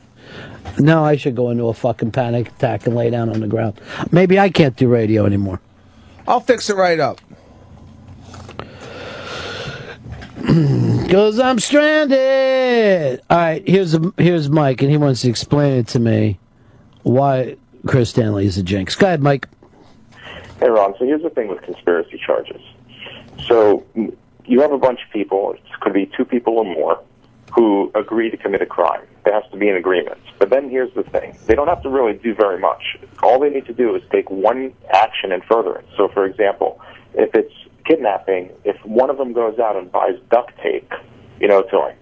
No, 0.79 1.05
I 1.05 1.17
should 1.17 1.37
go 1.37 1.51
into 1.51 1.69
a 1.69 1.75
fucking 1.75 2.11
panic 2.11 2.49
attack 2.49 2.87
and 2.87 2.95
lay 2.97 3.11
down 3.11 3.29
on 3.29 3.41
the 3.41 3.47
ground. 3.47 3.81
Maybe 4.11 4.39
I 4.39 4.51
can't 4.51 4.77
do 4.77 4.89
radio 4.89 5.25
anymore. 5.27 5.61
I'll 6.27 6.41
fix 6.41 6.71
it 6.71 6.77
right 6.77 6.99
up. 6.99 7.21
Cause 11.11 11.39
I'm 11.39 11.59
stranded. 11.59 13.21
All 13.31 13.37
right, 13.39 13.67
here's 13.67 13.95
a, 13.95 14.13
here's 14.19 14.51
Mike, 14.51 14.83
and 14.83 14.91
he 14.91 14.97
wants 14.97 15.23
to 15.23 15.29
explain 15.29 15.75
it 15.75 15.89
to 15.89 15.99
me 15.99 16.39
why 17.03 17.57
Chris 17.87 18.11
Stanley 18.11 18.47
is 18.47 18.59
a 18.59 18.63
jinx. 18.63 18.95
Go 18.97 19.07
ahead, 19.07 19.23
Mike. 19.23 19.49
Hey, 20.61 20.69
Ron. 20.69 20.95
So 20.99 21.05
here's 21.05 21.23
the 21.23 21.31
thing 21.31 21.49
with 21.49 21.63
conspiracy 21.63 22.21
charges. 22.25 22.61
So 23.47 23.85
you 24.47 24.61
have 24.61 24.73
a 24.73 24.79
bunch 24.79 25.01
of 25.05 25.11
people, 25.13 25.53
it 25.53 25.61
could 25.81 25.93
be 25.93 26.11
two 26.17 26.25
people 26.25 26.59
or 26.59 26.65
more, 26.65 27.01
who 27.55 27.91
agree 27.95 28.31
to 28.31 28.37
commit 28.37 28.63
a 28.63 28.67
crime. 28.67 29.03
There 29.25 29.35
has 29.35 29.51
to 29.53 29.57
be 29.57 29.69
an 29.69 29.77
agreement. 29.77 30.21
But 30.39 30.51
then 30.51 30.69
here's 30.69 30.93
the 30.95 31.03
thing. 31.03 31.37
They 31.47 31.55
don't 31.55 31.69
have 31.69 31.83
to 31.83 31.89
really 31.89 32.13
do 32.15 32.35
very 32.35 32.59
much. 32.59 32.83
All 33.23 33.41
they 33.41 33.51
need 33.51 33.67
to 33.67 33.73
do 33.73 33.95
is 33.95 34.03
take 34.11 34.31
one 34.31 34.75
action 34.93 35.33
in 35.33 35.41
furtherance. 35.43 35.89
So, 35.97 36.09
for 36.09 36.27
example, 36.27 36.81
if 37.15 37.35
it's 37.35 37.55
kidnapping, 37.87 38.51
if 38.65 38.77
one 38.85 39.11
of 39.11 39.17
them 39.17 39.33
goes 39.33 39.59
out 39.59 39.77
and 39.77 39.91
buys 39.91 40.19
duct 40.31 40.53
tape, 40.63 40.93
you 41.41 41.49
know, 41.49 41.63
to 41.63 41.79
like 41.79 41.99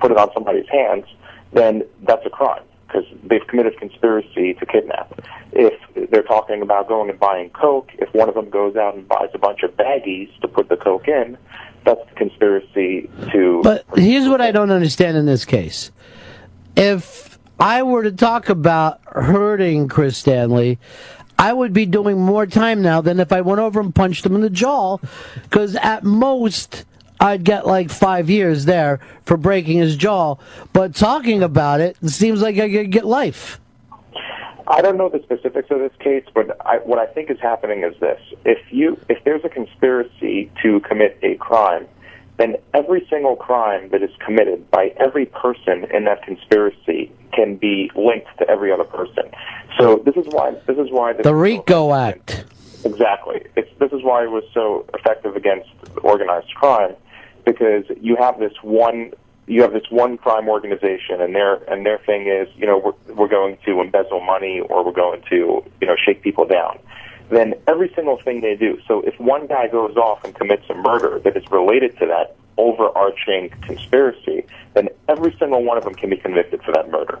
put 0.00 0.10
it 0.10 0.18
on 0.18 0.30
somebody's 0.34 0.68
hands, 0.70 1.04
then 1.52 1.82
that's 2.06 2.24
a 2.26 2.30
crime 2.30 2.62
because 2.86 3.04
they've 3.24 3.46
committed 3.48 3.76
conspiracy 3.78 4.54
to 4.54 4.66
kidnap. 4.66 5.20
If 5.52 5.74
they're 6.10 6.22
talking 6.22 6.62
about 6.62 6.88
going 6.88 7.10
and 7.10 7.18
buying 7.18 7.50
coke, 7.50 7.90
if 7.94 8.12
one 8.14 8.28
of 8.28 8.34
them 8.34 8.50
goes 8.50 8.76
out 8.76 8.94
and 8.94 9.08
buys 9.08 9.30
a 9.34 9.38
bunch 9.38 9.62
of 9.62 9.76
baggies 9.76 10.28
to 10.40 10.48
put 10.48 10.68
the 10.68 10.76
coke 10.76 11.08
in, 11.08 11.36
that's 11.86 12.00
conspiracy 12.16 13.08
to. 13.32 13.60
But 13.62 13.86
here's 13.94 14.28
what 14.28 14.40
I 14.40 14.50
don't 14.50 14.70
understand 14.70 15.16
in 15.16 15.24
this 15.24 15.44
case. 15.44 15.90
If 16.76 17.38
I 17.58 17.82
were 17.84 18.02
to 18.02 18.12
talk 18.12 18.50
about 18.50 19.00
hurting 19.06 19.88
Chris 19.88 20.18
Stanley, 20.18 20.78
I 21.38 21.52
would 21.52 21.72
be 21.72 21.86
doing 21.86 22.18
more 22.18 22.46
time 22.46 22.82
now 22.82 23.00
than 23.00 23.20
if 23.20 23.32
I 23.32 23.40
went 23.40 23.60
over 23.60 23.80
and 23.80 23.94
punched 23.94 24.26
him 24.26 24.34
in 24.34 24.40
the 24.42 24.50
jaw, 24.50 24.98
because 25.44 25.76
at 25.76 26.04
most 26.04 26.84
I'd 27.20 27.44
get 27.44 27.66
like 27.66 27.90
five 27.90 28.28
years 28.28 28.64
there 28.64 29.00
for 29.24 29.36
breaking 29.36 29.78
his 29.78 29.96
jaw. 29.96 30.36
But 30.72 30.94
talking 30.94 31.42
about 31.42 31.80
it, 31.80 31.96
it 32.02 32.10
seems 32.10 32.42
like 32.42 32.58
I 32.58 32.70
could 32.70 32.90
get 32.90 33.06
life. 33.06 33.60
I 34.68 34.82
don't 34.82 34.96
know 34.96 35.08
the 35.08 35.22
specifics 35.22 35.70
of 35.70 35.78
this 35.78 35.92
case, 36.00 36.24
but 36.34 36.56
I, 36.66 36.78
what 36.78 36.98
I 36.98 37.06
think 37.06 37.30
is 37.30 37.38
happening 37.40 37.84
is 37.84 37.98
this: 38.00 38.20
if 38.44 38.58
you 38.70 38.98
if 39.08 39.22
there's 39.24 39.44
a 39.44 39.48
conspiracy 39.48 40.50
to 40.62 40.80
commit 40.80 41.18
a 41.22 41.36
crime, 41.36 41.86
then 42.36 42.56
every 42.74 43.06
single 43.08 43.36
crime 43.36 43.90
that 43.90 44.02
is 44.02 44.10
committed 44.24 44.70
by 44.70 44.92
every 44.98 45.26
person 45.26 45.86
in 45.94 46.04
that 46.04 46.22
conspiracy 46.22 47.12
can 47.32 47.56
be 47.56 47.90
linked 47.94 48.28
to 48.38 48.48
every 48.48 48.72
other 48.72 48.84
person. 48.84 49.24
So 49.78 50.02
this 50.04 50.16
is 50.16 50.26
why 50.30 50.52
this 50.66 50.78
is 50.78 50.90
why 50.90 51.12
The 51.12 51.34
RICO 51.34 51.92
Act. 51.94 52.44
Exactly. 52.84 53.44
It's, 53.56 53.70
this 53.78 53.92
is 53.92 54.02
why 54.02 54.24
it 54.24 54.30
was 54.30 54.44
so 54.54 54.86
effective 54.94 55.34
against 55.34 55.68
organized 56.02 56.54
crime, 56.54 56.94
because 57.44 57.84
you 58.00 58.16
have 58.16 58.38
this 58.38 58.52
one 58.62 59.12
you 59.46 59.62
have 59.62 59.72
this 59.72 59.90
one 59.90 60.18
crime 60.18 60.48
organization, 60.48 61.20
and 61.20 61.34
their 61.34 61.54
and 61.72 61.86
their 61.86 61.98
thing 61.98 62.26
is, 62.26 62.48
you 62.56 62.66
know, 62.66 62.78
we're 62.78 63.14
we're 63.14 63.28
going 63.28 63.58
to 63.64 63.80
embezzle 63.80 64.20
money 64.20 64.60
or 64.60 64.84
we're 64.84 64.92
going 64.92 65.22
to 65.30 65.62
you 65.80 65.86
know 65.86 65.96
shake 66.04 66.22
people 66.22 66.46
down. 66.46 66.78
Then 67.28 67.54
every 67.66 67.92
single 67.94 68.20
thing 68.22 68.40
they 68.40 68.54
do. 68.54 68.78
So 68.86 69.00
if 69.02 69.18
one 69.18 69.46
guy 69.46 69.68
goes 69.68 69.96
off 69.96 70.24
and 70.24 70.34
commits 70.34 70.64
a 70.70 70.74
murder 70.74 71.20
that 71.24 71.36
is 71.36 71.42
related 71.50 71.98
to 71.98 72.06
that 72.06 72.36
overarching 72.56 73.50
conspiracy, 73.62 74.46
then 74.74 74.88
every 75.08 75.34
single 75.38 75.62
one 75.62 75.76
of 75.76 75.84
them 75.84 75.94
can 75.94 76.10
be 76.10 76.16
convicted 76.16 76.62
for 76.62 76.72
that 76.72 76.90
murder. 76.90 77.18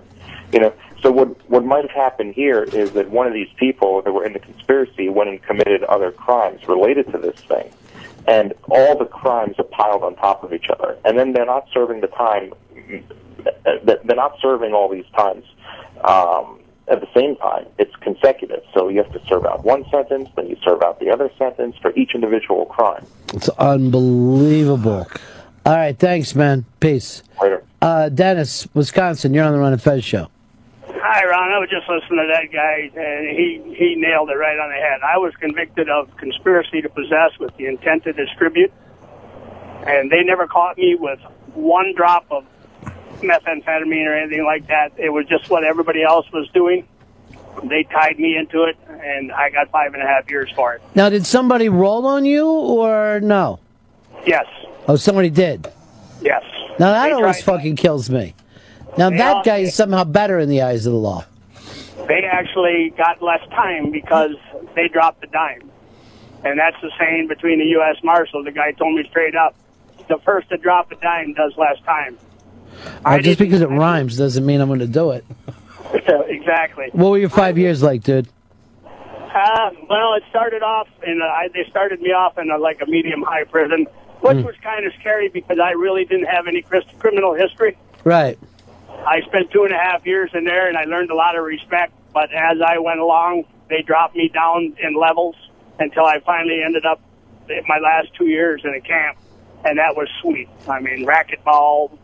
You 0.52 0.60
know, 0.60 0.72
so 1.02 1.10
what 1.10 1.50
what 1.50 1.64
might 1.64 1.82
have 1.82 1.90
happened 1.90 2.34
here 2.34 2.62
is 2.62 2.92
that 2.92 3.10
one 3.10 3.26
of 3.26 3.32
these 3.32 3.50
people 3.56 4.02
that 4.02 4.12
were 4.12 4.24
in 4.24 4.32
the 4.32 4.38
conspiracy 4.38 5.08
went 5.08 5.30
and 5.30 5.42
committed 5.42 5.82
other 5.84 6.12
crimes 6.12 6.66
related 6.68 7.10
to 7.12 7.18
this 7.18 7.38
thing, 7.40 7.72
and 8.26 8.54
all 8.70 8.98
the 8.98 9.04
crimes 9.04 9.56
are 9.58 9.64
piled 9.64 10.02
on 10.02 10.16
top 10.16 10.42
of 10.42 10.52
each 10.52 10.66
other, 10.70 10.98
and 11.04 11.18
then 11.18 11.32
they're 11.32 11.46
not 11.46 11.66
serving 11.72 12.00
the 12.00 12.08
time. 12.08 12.52
They're 13.84 14.16
not 14.16 14.38
serving 14.40 14.72
all 14.72 14.88
these 14.88 15.06
times 15.16 15.44
um, 16.04 16.58
at 16.88 17.00
the 17.00 17.08
same 17.14 17.36
time. 17.36 17.66
It's 17.78 17.94
consecutive, 17.96 18.62
so 18.74 18.88
you 18.88 18.98
have 19.02 19.12
to 19.12 19.20
serve 19.28 19.46
out 19.46 19.64
one 19.64 19.84
sentence, 19.90 20.28
then 20.36 20.48
you 20.48 20.56
serve 20.64 20.82
out 20.82 20.98
the 21.00 21.10
other 21.10 21.30
sentence 21.38 21.76
for 21.80 21.92
each 21.94 22.14
individual 22.14 22.66
crime. 22.66 23.06
It's 23.32 23.48
unbelievable. 23.50 25.06
All 25.64 25.76
right, 25.76 25.98
thanks, 25.98 26.34
man. 26.34 26.64
Peace. 26.80 27.22
Later. 27.40 27.64
Uh, 27.82 28.08
Dennis, 28.08 28.68
Wisconsin, 28.74 29.34
you're 29.34 29.44
on 29.44 29.52
the 29.52 29.58
Ron 29.58 29.72
and 29.72 29.82
Fez 29.82 30.04
show. 30.04 30.28
Hi, 31.08 31.24
Ron. 31.24 31.52
I 31.52 31.58
was 31.60 31.68
just 31.70 31.88
listening 31.88 32.18
to 32.18 32.32
that 32.32 32.50
guy, 32.52 32.90
and 33.00 33.28
he 33.28 33.62
he 33.78 33.94
nailed 33.94 34.28
it 34.28 34.34
right 34.34 34.58
on 34.58 34.70
the 34.70 34.74
head. 34.74 35.00
I 35.06 35.18
was 35.18 35.32
convicted 35.38 35.88
of 35.88 36.14
conspiracy 36.16 36.82
to 36.82 36.88
possess 36.88 37.30
with 37.38 37.56
the 37.56 37.66
intent 37.66 38.02
to 38.04 38.12
distribute, 38.12 38.72
and 39.86 40.10
they 40.10 40.24
never 40.24 40.48
caught 40.48 40.76
me 40.76 40.96
with 40.98 41.20
one 41.54 41.94
drop 41.94 42.26
of 42.32 42.44
methamphetamine 43.20 44.04
or 44.06 44.16
anything 44.16 44.44
like 44.44 44.66
that. 44.66 44.94
It 44.96 45.10
was 45.10 45.26
just 45.26 45.48
what 45.48 45.62
everybody 45.62 46.02
else 46.02 46.26
was 46.32 46.48
doing. 46.52 46.88
They 47.62 47.84
tied 47.84 48.18
me 48.18 48.36
into 48.36 48.64
it, 48.64 48.76
and 48.88 49.30
I 49.30 49.50
got 49.50 49.70
five 49.70 49.94
and 49.94 50.02
a 50.02 50.06
half 50.06 50.28
years 50.28 50.50
for 50.56 50.74
it. 50.74 50.82
Now, 50.96 51.08
did 51.08 51.24
somebody 51.24 51.68
roll 51.68 52.04
on 52.08 52.24
you 52.24 52.48
or 52.48 53.20
no? 53.20 53.60
Yes, 54.26 54.46
Oh, 54.88 54.96
somebody 54.96 55.30
did. 55.30 55.68
yes. 56.20 56.42
Now 56.80 56.90
that 56.92 57.06
They 57.06 57.12
always 57.12 57.40
tried- 57.42 57.58
fucking 57.58 57.76
kills 57.76 58.10
me. 58.10 58.34
Now 58.98 59.10
They 59.10 59.18
that 59.18 59.36
all- 59.36 59.42
guy 59.44 59.58
is 59.58 59.74
somehow 59.74 60.04
better 60.04 60.38
in 60.38 60.48
the 60.48 60.62
eyes 60.62 60.86
of 60.86 60.92
the 60.92 60.98
law. 60.98 61.24
They 62.08 62.22
actually 62.24 62.90
got 62.96 63.22
less 63.22 63.40
time 63.50 63.90
because 63.90 64.32
they 64.74 64.88
dropped 64.88 65.20
the 65.22 65.26
dime. 65.28 65.70
And 66.44 66.58
that's 66.58 66.76
the 66.80 66.90
saying 66.98 67.26
between 67.28 67.58
the 67.58 67.64
U.S. 67.66 67.96
Marshal. 68.04 68.44
The 68.44 68.52
guy 68.52 68.72
told 68.72 68.94
me 68.94 69.04
straight 69.08 69.34
up, 69.34 69.54
the 70.08 70.18
first 70.18 70.48
to 70.50 70.56
drop 70.56 70.92
a 70.92 70.96
dime 70.96 71.32
does 71.34 71.54
less 71.56 71.80
time. 71.84 72.18
Uh, 73.04 73.18
just 73.18 73.38
because 73.38 73.62
it 73.62 73.70
rhymes 73.70 74.16
doesn't 74.18 74.44
mean 74.44 74.60
I'm 74.60 74.68
going 74.68 74.80
to 74.80 74.86
do 74.86 75.10
it. 75.12 75.24
exactly. 76.28 76.90
What 76.92 77.10
were 77.10 77.18
your 77.18 77.30
five 77.30 77.58
years 77.58 77.82
like, 77.82 78.02
dude? 78.02 78.28
Uh, 78.84 79.70
well, 79.88 80.14
it 80.14 80.22
started 80.30 80.62
off 80.62 80.88
and 81.02 81.22
I, 81.22 81.48
they 81.52 81.64
started 81.68 82.00
me 82.00 82.10
off 82.12 82.38
in 82.38 82.50
a, 82.50 82.58
like 82.58 82.80
a 82.82 82.86
medium 82.86 83.22
high 83.22 83.44
prison, 83.44 83.86
which 84.20 84.36
Mm. 84.38 84.44
was 84.44 84.54
kind 84.62 84.86
of 84.86 84.92
scary 85.00 85.28
because 85.28 85.58
I 85.58 85.72
really 85.72 86.04
didn't 86.04 86.26
have 86.26 86.46
any 86.46 86.62
criminal 86.98 87.34
history. 87.34 87.76
Right. 88.04 88.38
I 89.06 89.20
spent 89.22 89.50
two 89.52 89.62
and 89.64 89.72
a 89.72 89.78
half 89.78 90.04
years 90.04 90.30
in 90.34 90.44
there, 90.44 90.68
and 90.68 90.76
I 90.76 90.84
learned 90.84 91.10
a 91.10 91.14
lot 91.14 91.36
of 91.38 91.44
respect. 91.44 91.92
But 92.12 92.32
as 92.32 92.58
I 92.66 92.78
went 92.78 92.98
along, 93.00 93.44
they 93.68 93.82
dropped 93.82 94.16
me 94.16 94.28
down 94.32 94.76
in 94.82 94.94
levels 94.94 95.36
until 95.78 96.04
I 96.04 96.20
finally 96.20 96.62
ended 96.64 96.84
up 96.86 97.00
in 97.48 97.62
my 97.68 97.78
last 97.78 98.08
two 98.16 98.26
years 98.26 98.62
in 98.64 98.74
a 98.74 98.80
camp, 98.80 99.18
and 99.64 99.78
that 99.78 99.94
was 99.96 100.08
sweet. 100.20 100.48
I 100.68 100.80
mean, 100.80 101.06
racquetball, 101.06 101.96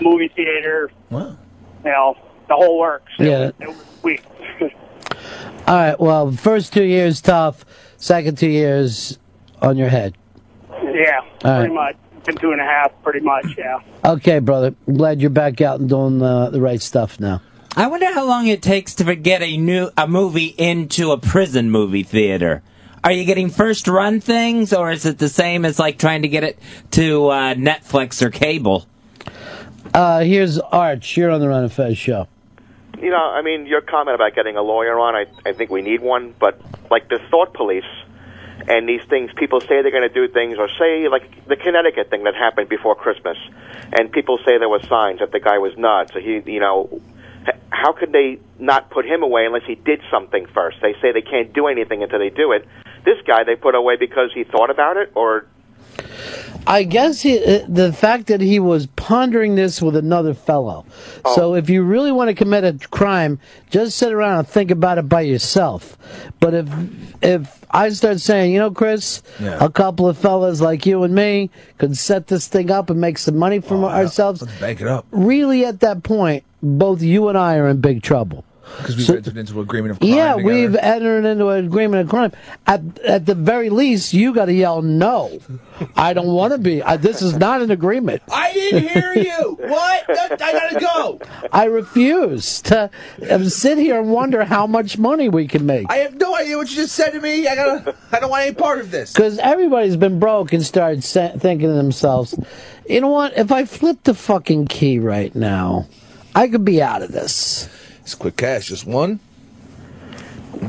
movie 0.00 0.28
theater, 0.34 0.90
Wow. 1.10 1.36
you 1.84 1.90
know, 1.90 2.16
the 2.48 2.54
whole 2.54 2.78
works. 2.78 3.12
Yeah. 3.18 3.50
It 3.60 3.68
was 3.68 3.84
sweet. 4.00 4.22
All 5.66 5.76
right. 5.76 5.98
Well, 6.00 6.32
first 6.32 6.72
two 6.72 6.84
years 6.84 7.20
tough. 7.20 7.64
Second 7.96 8.36
two 8.36 8.48
years 8.50 9.18
on 9.62 9.76
your 9.76 9.88
head. 9.88 10.16
yeah, 10.70 11.20
All 11.20 11.60
pretty 11.60 11.72
right. 11.72 11.72
much. 11.72 11.96
Been 12.24 12.36
two 12.36 12.52
and 12.52 12.60
a 12.60 12.64
half, 12.64 12.90
pretty 13.02 13.20
much. 13.20 13.46
Yeah. 13.58 13.80
Okay, 14.04 14.38
brother. 14.38 14.74
I'm 14.86 14.96
glad 14.96 15.20
you're 15.20 15.30
back 15.30 15.60
out 15.60 15.80
and 15.80 15.88
doing 15.88 16.22
uh, 16.22 16.50
the 16.50 16.60
right 16.60 16.80
stuff 16.80 17.20
now. 17.20 17.42
I 17.76 17.86
wonder 17.88 18.12
how 18.12 18.24
long 18.24 18.46
it 18.46 18.62
takes 18.62 18.94
to 18.96 19.14
get 19.16 19.42
a 19.42 19.56
new 19.56 19.90
a 19.96 20.06
movie 20.06 20.54
into 20.56 21.10
a 21.10 21.18
prison 21.18 21.70
movie 21.70 22.02
theater. 22.02 22.62
Are 23.02 23.12
you 23.12 23.24
getting 23.24 23.50
first 23.50 23.86
run 23.88 24.20
things, 24.20 24.72
or 24.72 24.90
is 24.90 25.04
it 25.04 25.18
the 25.18 25.28
same 25.28 25.64
as 25.64 25.78
like 25.78 25.98
trying 25.98 26.22
to 26.22 26.28
get 26.28 26.44
it 26.44 26.58
to 26.92 27.28
uh, 27.28 27.54
Netflix 27.54 28.22
or 28.22 28.30
cable? 28.30 28.86
Uh, 29.92 30.20
here's 30.20 30.58
Arch. 30.58 31.16
You're 31.16 31.30
on 31.30 31.40
the 31.40 31.48
Ron 31.48 31.64
and 31.64 31.72
Fez 31.72 31.98
show. 31.98 32.28
You 33.00 33.10
know, 33.10 33.16
I 33.16 33.42
mean, 33.42 33.66
your 33.66 33.82
comment 33.82 34.14
about 34.14 34.34
getting 34.34 34.56
a 34.56 34.62
lawyer 34.62 34.98
on, 34.98 35.14
I, 35.14 35.26
I 35.44 35.52
think 35.52 35.70
we 35.70 35.82
need 35.82 36.00
one, 36.00 36.34
but 36.38 36.58
like 36.90 37.08
the 37.08 37.18
thought 37.30 37.52
police 37.52 37.84
and 38.68 38.88
these 38.88 39.02
things, 39.04 39.30
people 39.36 39.60
say 39.60 39.82
they're 39.82 39.90
going 39.90 40.08
to 40.08 40.14
do 40.14 40.28
things, 40.28 40.58
or 40.58 40.68
say, 40.78 41.08
like 41.08 41.46
the 41.46 41.56
Connecticut 41.56 42.10
thing 42.10 42.24
that 42.24 42.34
happened 42.34 42.68
before 42.68 42.94
Christmas, 42.94 43.36
and 43.92 44.10
people 44.10 44.38
say 44.38 44.58
there 44.58 44.68
were 44.68 44.82
signs 44.82 45.20
that 45.20 45.32
the 45.32 45.40
guy 45.40 45.58
was 45.58 45.76
nuts. 45.76 46.12
So 46.12 46.20
he, 46.20 46.42
you 46.46 46.60
know, 46.60 47.00
how 47.70 47.92
could 47.92 48.12
they 48.12 48.38
not 48.58 48.90
put 48.90 49.04
him 49.04 49.22
away 49.22 49.44
unless 49.46 49.64
he 49.66 49.74
did 49.74 50.00
something 50.10 50.46
first? 50.46 50.78
They 50.80 50.94
say 51.02 51.12
they 51.12 51.22
can't 51.22 51.52
do 51.52 51.66
anything 51.66 52.02
until 52.02 52.18
they 52.18 52.30
do 52.30 52.52
it. 52.52 52.66
This 53.04 53.18
guy 53.26 53.44
they 53.44 53.56
put 53.56 53.74
away 53.74 53.96
because 53.96 54.30
he 54.32 54.44
thought 54.44 54.70
about 54.70 54.96
it, 54.96 55.12
or 55.14 55.46
I 56.66 56.84
guess 56.84 57.20
he, 57.20 57.38
uh, 57.44 57.66
the 57.68 57.92
fact 57.92 58.28
that 58.28 58.40
he 58.40 58.58
was 58.58 58.86
pondering 58.96 59.54
this 59.54 59.82
with 59.82 59.96
another 59.96 60.32
fellow. 60.32 60.86
So 61.34 61.54
if 61.54 61.68
you 61.68 61.82
really 61.82 62.10
want 62.10 62.28
to 62.28 62.34
commit 62.34 62.64
a 62.64 62.72
crime, 62.88 63.38
just 63.70 63.98
sit 63.98 64.12
around 64.12 64.38
and 64.38 64.48
think 64.48 64.70
about 64.70 64.96
it 64.96 65.06
by 65.06 65.20
yourself. 65.22 65.98
But 66.40 66.54
if 66.54 66.68
if 67.22 67.64
I 67.70 67.90
start 67.90 68.20
saying, 68.20 68.52
you 68.52 68.58
know, 68.60 68.70
Chris, 68.70 69.20
Yeah. 69.40 69.58
a 69.60 69.68
couple 69.68 70.08
of 70.08 70.16
fellas 70.16 70.62
like 70.62 70.86
you 70.86 71.02
and 71.02 71.14
me 71.14 71.50
could 71.76 71.98
set 71.98 72.28
this 72.28 72.46
thing 72.46 72.70
up 72.70 72.88
and 72.88 72.98
make 72.98 73.18
some 73.18 73.36
money 73.36 73.60
for 73.60 73.84
ourselves. 73.84 74.40
Let's 74.40 74.58
bank 74.60 74.80
it 74.80 74.86
up. 74.86 75.04
Really, 75.10 75.66
at 75.66 75.80
that 75.80 76.02
point, 76.02 76.44
both 76.62 77.02
you 77.02 77.28
and 77.28 77.36
I 77.36 77.56
are 77.56 77.68
in 77.68 77.80
big 77.82 78.02
trouble. 78.02 78.42
Because 78.78 78.96
we've 78.96 79.06
So- 79.06 79.14
entered 79.14 79.36
into 79.36 79.52
an 79.54 79.60
agreement 79.60 79.92
of 79.92 80.00
crime 80.00 80.10
Yeah, 80.12 80.32
together. 80.34 80.52
we've 80.54 80.76
entered 80.76 81.24
into 81.24 81.48
an 81.48 81.64
agreement 81.66 82.02
of 82.02 82.08
crime. 82.08 82.32
At 82.66 82.80
at 83.00 83.26
the 83.26 83.34
very 83.34 83.70
least, 83.70 84.12
you 84.14 84.32
got 84.34 84.46
to 84.46 84.52
yell 84.52 84.82
no. 84.82 85.38
I 85.96 86.12
don't 86.12 86.28
want 86.28 86.52
to 86.52 86.58
be. 86.58 86.82
I, 86.82 86.96
this 86.96 87.20
is 87.22 87.36
not 87.36 87.60
an 87.62 87.70
agreement. 87.70 88.22
I 88.32 88.52
didn't 88.52 88.88
hear 88.88 89.12
you. 89.14 89.58
What? 89.60 90.04
I 90.40 90.52
gotta 90.52 90.80
go. 90.80 91.20
I 91.52 91.64
refuse 91.64 92.62
to 92.62 92.90
um, 93.30 93.48
sit 93.48 93.78
here 93.78 93.98
and 94.00 94.10
wonder 94.12 94.44
how 94.44 94.66
much 94.66 94.98
money 94.98 95.28
we 95.28 95.46
can 95.48 95.66
make. 95.66 95.86
I 95.90 95.96
have 95.98 96.14
no 96.16 96.34
idea 96.36 96.56
what 96.56 96.68
you 96.70 96.76
just 96.76 96.94
said 96.94 97.10
to 97.10 97.20
me. 97.20 97.46
I 97.48 97.54
gotta. 97.54 97.94
I 98.12 98.20
don't 98.20 98.30
want 98.30 98.44
any 98.46 98.54
part 98.54 98.80
of 98.80 98.90
this. 98.90 99.12
Because 99.12 99.38
everybody's 99.38 99.96
been 99.96 100.18
broke 100.18 100.52
and 100.52 100.64
started 100.64 101.02
sa- 101.04 101.32
thinking 101.36 101.68
to 101.68 101.74
themselves, 101.74 102.34
you 102.88 103.00
know 103.00 103.08
what? 103.08 103.36
If 103.36 103.50
I 103.52 103.64
flip 103.64 104.02
the 104.04 104.14
fucking 104.14 104.66
key 104.66 104.98
right 104.98 105.34
now, 105.34 105.86
I 106.34 106.48
could 106.48 106.64
be 106.64 106.82
out 106.82 107.02
of 107.02 107.12
this. 107.12 107.68
It's 108.04 108.14
quick 108.14 108.36
cash, 108.36 108.68
just 108.68 108.86
one. 108.86 109.18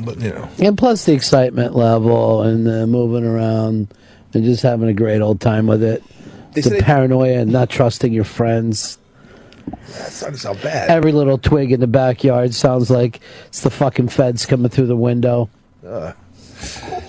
But 0.03 0.19
you 0.19 0.29
know, 0.29 0.49
And 0.59 0.77
plus 0.77 1.05
the 1.05 1.13
excitement 1.13 1.75
level 1.75 2.41
and 2.41 2.65
the 2.65 2.87
moving 2.87 3.25
around 3.25 3.87
and 4.33 4.43
just 4.43 4.63
having 4.63 4.89
a 4.89 4.93
great 4.93 5.21
old 5.21 5.39
time 5.39 5.67
with 5.67 5.83
it. 5.83 6.03
They 6.53 6.61
the 6.61 6.81
paranoia 6.81 7.39
and 7.39 7.51
not 7.51 7.69
trusting 7.69 8.13
your 8.13 8.23
friends. 8.23 8.97
that's 9.87 10.21
not 10.21 10.35
sound 10.35 10.61
bad. 10.61 10.89
Every 10.89 11.11
little 11.11 11.37
twig 11.37 11.71
in 11.71 11.81
the 11.81 11.87
backyard 11.87 12.53
sounds 12.53 12.89
like 12.89 13.19
it's 13.47 13.61
the 13.61 13.69
fucking 13.69 14.07
feds 14.07 14.45
coming 14.45 14.69
through 14.69 14.87
the 14.87 14.95
window. 14.95 15.49
Uh, 15.85 16.13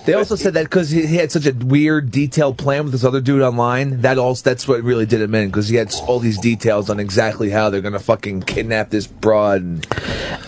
they 0.05 0.13
also 0.13 0.35
said 0.35 0.53
that 0.53 0.63
because 0.63 0.89
he, 0.89 1.15
had 1.17 1.31
such 1.31 1.45
a 1.45 1.53
weird, 1.53 2.11
detailed 2.11 2.57
plan 2.57 2.83
with 2.83 2.93
this 2.93 3.03
other 3.03 3.21
dude 3.21 3.41
online. 3.41 4.01
That 4.01 4.17
also 4.17 4.49
that's 4.49 4.67
what 4.67 4.81
really 4.83 5.05
did 5.05 5.21
him 5.21 5.35
in 5.35 5.47
because 5.47 5.67
he 5.69 5.75
had 5.75 5.93
all 6.07 6.19
these 6.19 6.39
details 6.39 6.89
on 6.89 6.99
exactly 6.99 7.49
how 7.49 7.69
they're 7.69 7.81
gonna 7.81 7.99
fucking 7.99 8.43
kidnap 8.43 8.89
this 8.89 9.07
broad. 9.07 9.61
And, 9.61 9.87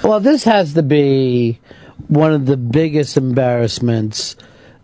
Well, 0.03 0.19
this 0.19 0.43
has 0.43 0.73
to 0.73 0.83
be 0.83 1.59
one 2.07 2.33
of 2.33 2.45
the 2.45 2.57
biggest 2.57 3.17
embarrassments 3.17 4.35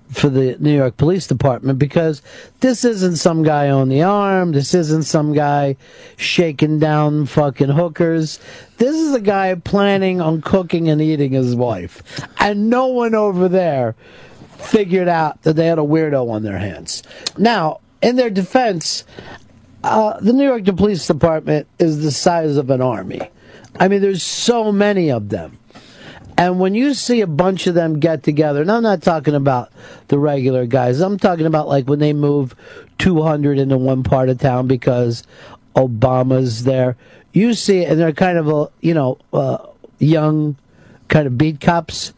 for 0.10 0.30
the 0.30 0.56
New 0.60 0.76
York 0.76 0.98
Police 0.98 1.28
Department 1.28 1.80
because 1.80 2.22
this 2.60 2.86
isn't 2.86 3.18
some 3.18 3.44
guy 3.44 3.70
on 3.70 3.89
the 3.89 4.04
arm. 4.04 4.52
This 4.52 4.74
isn't 4.74 5.04
some 5.04 5.34
guy 5.34 5.76
shaking 6.18 6.80
down 6.80 7.26
fucking 7.26 7.70
hookers. 7.70 8.39
This 8.78 8.96
is 8.96 9.13
a 9.13 9.22
guy 9.22 9.56
planning 9.56 10.22
on 10.22 10.41
cooking 10.41 10.89
and 10.89 11.02
eating 11.02 11.32
his 11.32 11.56
wife. 11.56 12.04
And 12.39 12.70
no 12.70 12.88
one 12.88 13.15
over 13.15 13.50
there 13.50 13.96
figured 14.58 15.08
out 15.08 15.41
that 15.44 15.56
they 15.56 15.68
had 15.68 15.80
a 15.80 15.84
weirdo 15.84 16.30
on 16.30 16.44
their 16.44 16.58
hands. 16.58 17.04
Now, 17.38 17.80
in 18.02 18.15
their 18.15 18.30
defense, 18.30 19.04
uh, 19.84 20.20
the 20.20 20.34
New 20.34 20.44
York 20.44 20.65
Police 20.78 21.06
Department 21.08 21.68
is 21.80 22.02
the 22.02 22.12
size 22.12 22.58
of 22.58 22.70
an 22.70 22.82
army. 22.82 23.22
I 23.80 23.88
mean, 23.88 24.02
there's 24.02 24.24
so 24.24 24.72
many 24.72 25.12
of 25.12 25.30
them. 25.30 25.58
And 26.38 26.60
when 26.60 26.76
you 26.76 26.93
see 26.93 27.21
a 27.21 27.28
bunch 27.28 27.65
of 27.67 27.76
them 27.76 28.00
get 28.00 28.24
together, 28.24 28.62
and 28.62 28.71
I'm 28.71 28.84
not 28.84 29.02
talking 29.02 29.36
about 29.36 29.71
the 30.10 30.19
regular 30.19 30.65
guys, 30.65 31.00
I'm 31.00 31.17
talking 31.17 31.45
about 31.45 31.67
like 31.67 31.88
when 31.88 32.00
they 32.00 32.13
move 32.13 32.56
200 32.98 33.58
into 33.58 33.78
one 33.78 34.04
part 34.04 34.30
of 34.30 34.39
town 34.39 34.67
because 34.67 35.24
Obama's 35.76 36.63
there. 36.63 36.98
You 37.34 37.54
see 37.54 37.80
it, 37.80 37.89
and 37.89 38.00
they're 38.00 38.13
kind 38.13 38.38
of 38.38 38.50
a, 38.50 38.69
you 38.82 38.93
know, 38.93 39.17
uh, 39.34 39.65
young 40.00 40.56
kind 41.08 41.28
of 41.28 41.38
beat 41.38 41.62
cops. 41.62 42.13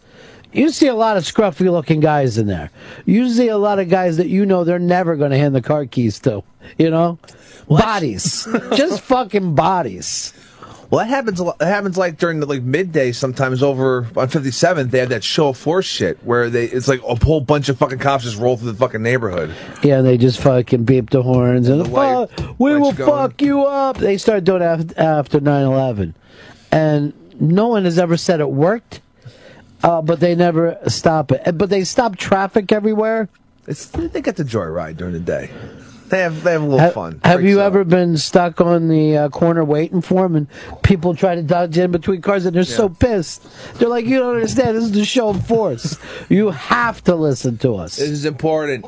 You 0.54 0.72
see 0.72 0.88
a 0.88 0.96
lot 0.96 1.18
of 1.18 1.24
scruffy 1.24 1.72
looking 1.72 2.00
guys 2.00 2.38
in 2.38 2.48
there. 2.48 2.72
You 3.06 3.30
see 3.30 3.48
a 3.48 3.58
lot 3.58 3.80
of 3.80 3.90
guys 3.90 4.18
that 4.18 4.28
you 4.28 4.46
know 4.46 4.64
they're 4.64 4.80
never 4.80 5.16
going 5.16 5.32
to 5.32 5.38
hand 5.38 5.54
the 5.54 5.62
car 5.62 5.86
keys 5.86 6.20
to. 6.22 6.44
You 6.78 6.90
know? 6.90 7.20
Bodies. 7.68 8.48
Just 8.76 9.02
fucking 9.02 9.56
bodies. 9.56 10.34
well, 10.90 11.00
that 11.06 11.10
happens. 11.10 11.40
That 11.40 11.56
happens 11.62 11.98
like 11.98 12.18
during 12.18 12.40
the 12.40 12.46
like 12.46 12.62
midday 12.64 13.12
sometimes 13.12 13.62
over 13.64 14.08
on 14.16 14.28
57th. 14.30 14.92
They 14.92 15.00
have 15.00 15.10
that 15.10 15.24
show 15.24 15.50
of 15.50 15.58
force 15.58 15.86
shit 15.86 16.18
where 16.24 16.50
they 16.50 16.66
it's 16.66 16.88
like 16.88 17.02
a 17.04 17.16
whole 17.24 17.42
bunch 17.42 17.70
of 17.70 17.78
fucking 17.78 18.00
cops 18.00 18.24
just 18.24 18.38
roll 18.38 18.58
through 18.58 18.72
the 18.72 18.78
fucking 18.78 19.02
neighborhood. 19.04 19.54
Yeah, 19.84 19.98
and 20.00 20.08
they 20.08 20.18
just 20.18 20.40
fucking 20.40 20.84
beep 20.86 21.10
the 21.10 21.24
horns 21.24 21.68
and 21.70 21.82
The 21.82 21.90
light- 21.90 22.30
"Fuck, 22.38 22.60
we 22.60 22.76
will 22.78 22.94
going. 22.94 23.10
fuck 23.12 23.42
you 23.42 23.64
up. 23.66 23.98
They 23.98 24.18
started 24.18 24.44
doing 24.46 24.62
it 24.62 24.98
after 24.98 25.40
9-11. 25.40 26.14
And 26.72 27.14
no 27.40 27.68
one 27.68 27.86
has 27.86 27.98
ever 28.00 28.18
said 28.18 28.40
it 28.40 28.50
worked, 28.50 29.00
uh, 29.84 30.02
but 30.02 30.20
they 30.20 30.36
never 30.36 30.78
stop 30.88 31.32
it. 31.32 31.58
But 31.58 31.70
they 31.70 31.84
stop 31.84 32.16
traffic 32.18 32.72
everywhere. 32.72 33.30
It's 33.68 33.86
they 33.88 34.22
get 34.22 34.38
the 34.38 34.44
joyride 34.44 34.98
during 34.98 35.14
the 35.14 35.20
day. 35.20 35.50
They 36.10 36.20
have 36.22 36.44
they 36.44 36.54
have 36.54 36.62
a 36.62 36.66
little 36.66 36.80
Ha- 36.80 36.92
fun. 36.92 37.20
Have 37.24 37.44
you 37.44 37.60
ever 37.62 37.84
been 37.84 38.16
stuck 38.18 38.62
on 38.62 38.88
the 38.88 39.18
uh, 39.18 39.30
corner 39.30 39.64
waiting 39.66 40.02
for 40.02 40.24
them 40.24 40.36
and 40.36 40.48
people 40.84 41.16
try 41.16 41.36
to 41.36 41.42
dodge 41.44 41.78
in 41.78 41.92
between 41.92 42.22
cars 42.22 42.46
and 42.46 42.56
they're 42.56 42.64
so 42.64 42.88
pissed? 42.90 43.46
They're 43.76 43.90
like, 43.90 44.06
you 44.06 44.20
don't 44.20 44.36
understand. 44.36 44.78
This 44.78 44.86
is 44.86 44.92
the 44.94 45.04
show 45.06 45.30
of 45.30 45.46
force. 45.46 45.98
you 46.30 46.52
have 46.52 47.04
to 47.06 47.16
listen 47.16 47.58
to 47.60 47.76
us. 47.76 47.98
This 47.98 48.10
is 48.10 48.26
important. 48.26 48.86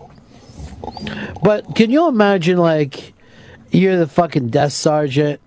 But 1.44 1.76
can 1.76 1.90
you 1.92 2.08
imagine, 2.08 2.58
like, 2.58 3.14
you're 3.72 3.98
the 3.98 4.08
fucking 4.08 4.50
death 4.50 4.72
sergeant, 4.74 5.42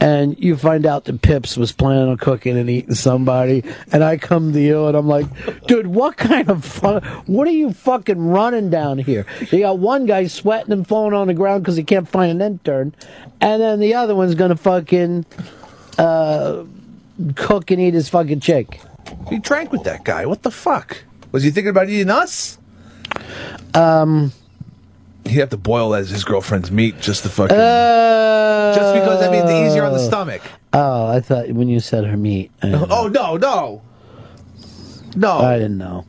and 0.00 0.42
you 0.42 0.56
find 0.56 0.86
out 0.86 1.04
that 1.04 1.20
Pips 1.20 1.56
was 1.56 1.72
planning 1.72 2.08
on 2.08 2.16
cooking 2.16 2.56
and 2.56 2.70
eating 2.70 2.94
somebody, 2.94 3.62
and 3.92 4.02
I 4.02 4.16
come 4.16 4.52
to 4.52 4.60
you 4.60 4.86
and 4.86 4.96
I'm 4.96 5.06
like, 5.06 5.26
dude, 5.66 5.86
what 5.86 6.16
kind 6.16 6.48
of 6.48 6.64
fun? 6.64 7.02
What 7.26 7.46
are 7.46 7.52
you 7.52 7.72
fucking 7.72 8.18
running 8.18 8.70
down 8.70 8.98
here? 8.98 9.26
You 9.50 9.60
got 9.60 9.78
one 9.78 10.06
guy 10.06 10.26
sweating 10.26 10.72
and 10.72 10.86
falling 10.86 11.12
on 11.12 11.26
the 11.26 11.34
ground 11.34 11.62
because 11.62 11.76
he 11.76 11.84
can't 11.84 12.08
find 12.08 12.30
an 12.30 12.40
intern, 12.54 12.94
and 13.40 13.60
then 13.60 13.78
the 13.80 13.94
other 13.94 14.14
one's 14.14 14.34
gonna 14.34 14.56
fucking 14.56 15.26
uh, 15.98 16.64
cook 17.34 17.70
and 17.70 17.80
eat 17.80 17.94
his 17.94 18.08
fucking 18.08 18.40
chick. 18.40 18.80
He 19.28 19.38
drank 19.38 19.70
with 19.70 19.84
that 19.84 20.04
guy. 20.04 20.24
What 20.24 20.42
the 20.42 20.50
fuck? 20.50 21.04
Was 21.32 21.42
he 21.42 21.50
thinking 21.50 21.70
about 21.70 21.88
eating 21.88 22.10
us? 22.10 22.58
Um. 23.74 24.32
He'd 25.26 25.38
have 25.38 25.50
to 25.50 25.56
boil 25.56 25.94
as 25.94 26.10
his 26.10 26.24
girlfriend's 26.24 26.70
meat 26.70 27.00
just 27.00 27.22
to 27.22 27.28
fucking. 27.28 27.56
Uh, 27.56 28.74
just 28.74 28.94
because 28.94 29.20
that 29.20 29.30
means 29.30 29.50
easier 29.50 29.84
on 29.84 29.92
the 29.92 29.98
stomach. 29.98 30.42
Oh, 30.72 31.06
I 31.06 31.20
thought 31.20 31.48
when 31.50 31.68
you 31.68 31.80
said 31.80 32.04
her 32.04 32.16
meat. 32.16 32.50
Oh 32.62 33.08
no, 33.08 33.36
no, 33.36 33.82
no! 35.16 35.38
I 35.38 35.56
didn't 35.56 35.78
know. 35.78 36.06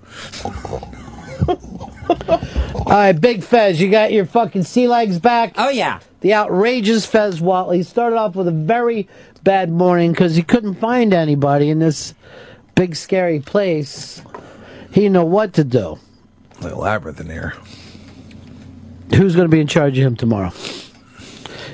All 2.74 2.98
right, 2.98 3.14
Big 3.14 3.44
Fez, 3.44 3.80
you 3.80 3.90
got 3.90 4.12
your 4.12 4.26
fucking 4.26 4.64
sea 4.64 4.88
legs 4.88 5.20
back. 5.20 5.54
Oh 5.58 5.70
yeah, 5.70 6.00
the 6.22 6.34
outrageous 6.34 7.06
Fez 7.06 7.40
Whatley 7.40 7.86
started 7.86 8.18
off 8.18 8.36
with 8.36 8.48
a 8.48 8.52
very 8.52 9.08
bad 9.44 9.72
morning 9.72 10.12
because 10.12 10.36
he 10.36 10.44
couldn't 10.44 10.76
find 10.76 11.14
anybody 11.14 11.70
in 11.70 11.80
this 11.80 12.14
big 12.76 12.96
scary 12.96 13.40
place. 13.40 14.22
He 14.92 15.02
didn't 15.02 15.14
know 15.14 15.26
what 15.26 15.54
to 15.54 15.64
do. 15.64 16.00
Like 16.62 16.74
a 16.74 16.78
labyrinth 16.78 17.20
in 17.20 17.28
here. 17.28 17.54
Who's 19.16 19.36
going 19.36 19.50
to 19.50 19.56
be 19.56 19.60
in 19.60 19.68
charge 19.68 19.98
of 19.98 20.06
him 20.06 20.16
tomorrow? 20.16 20.52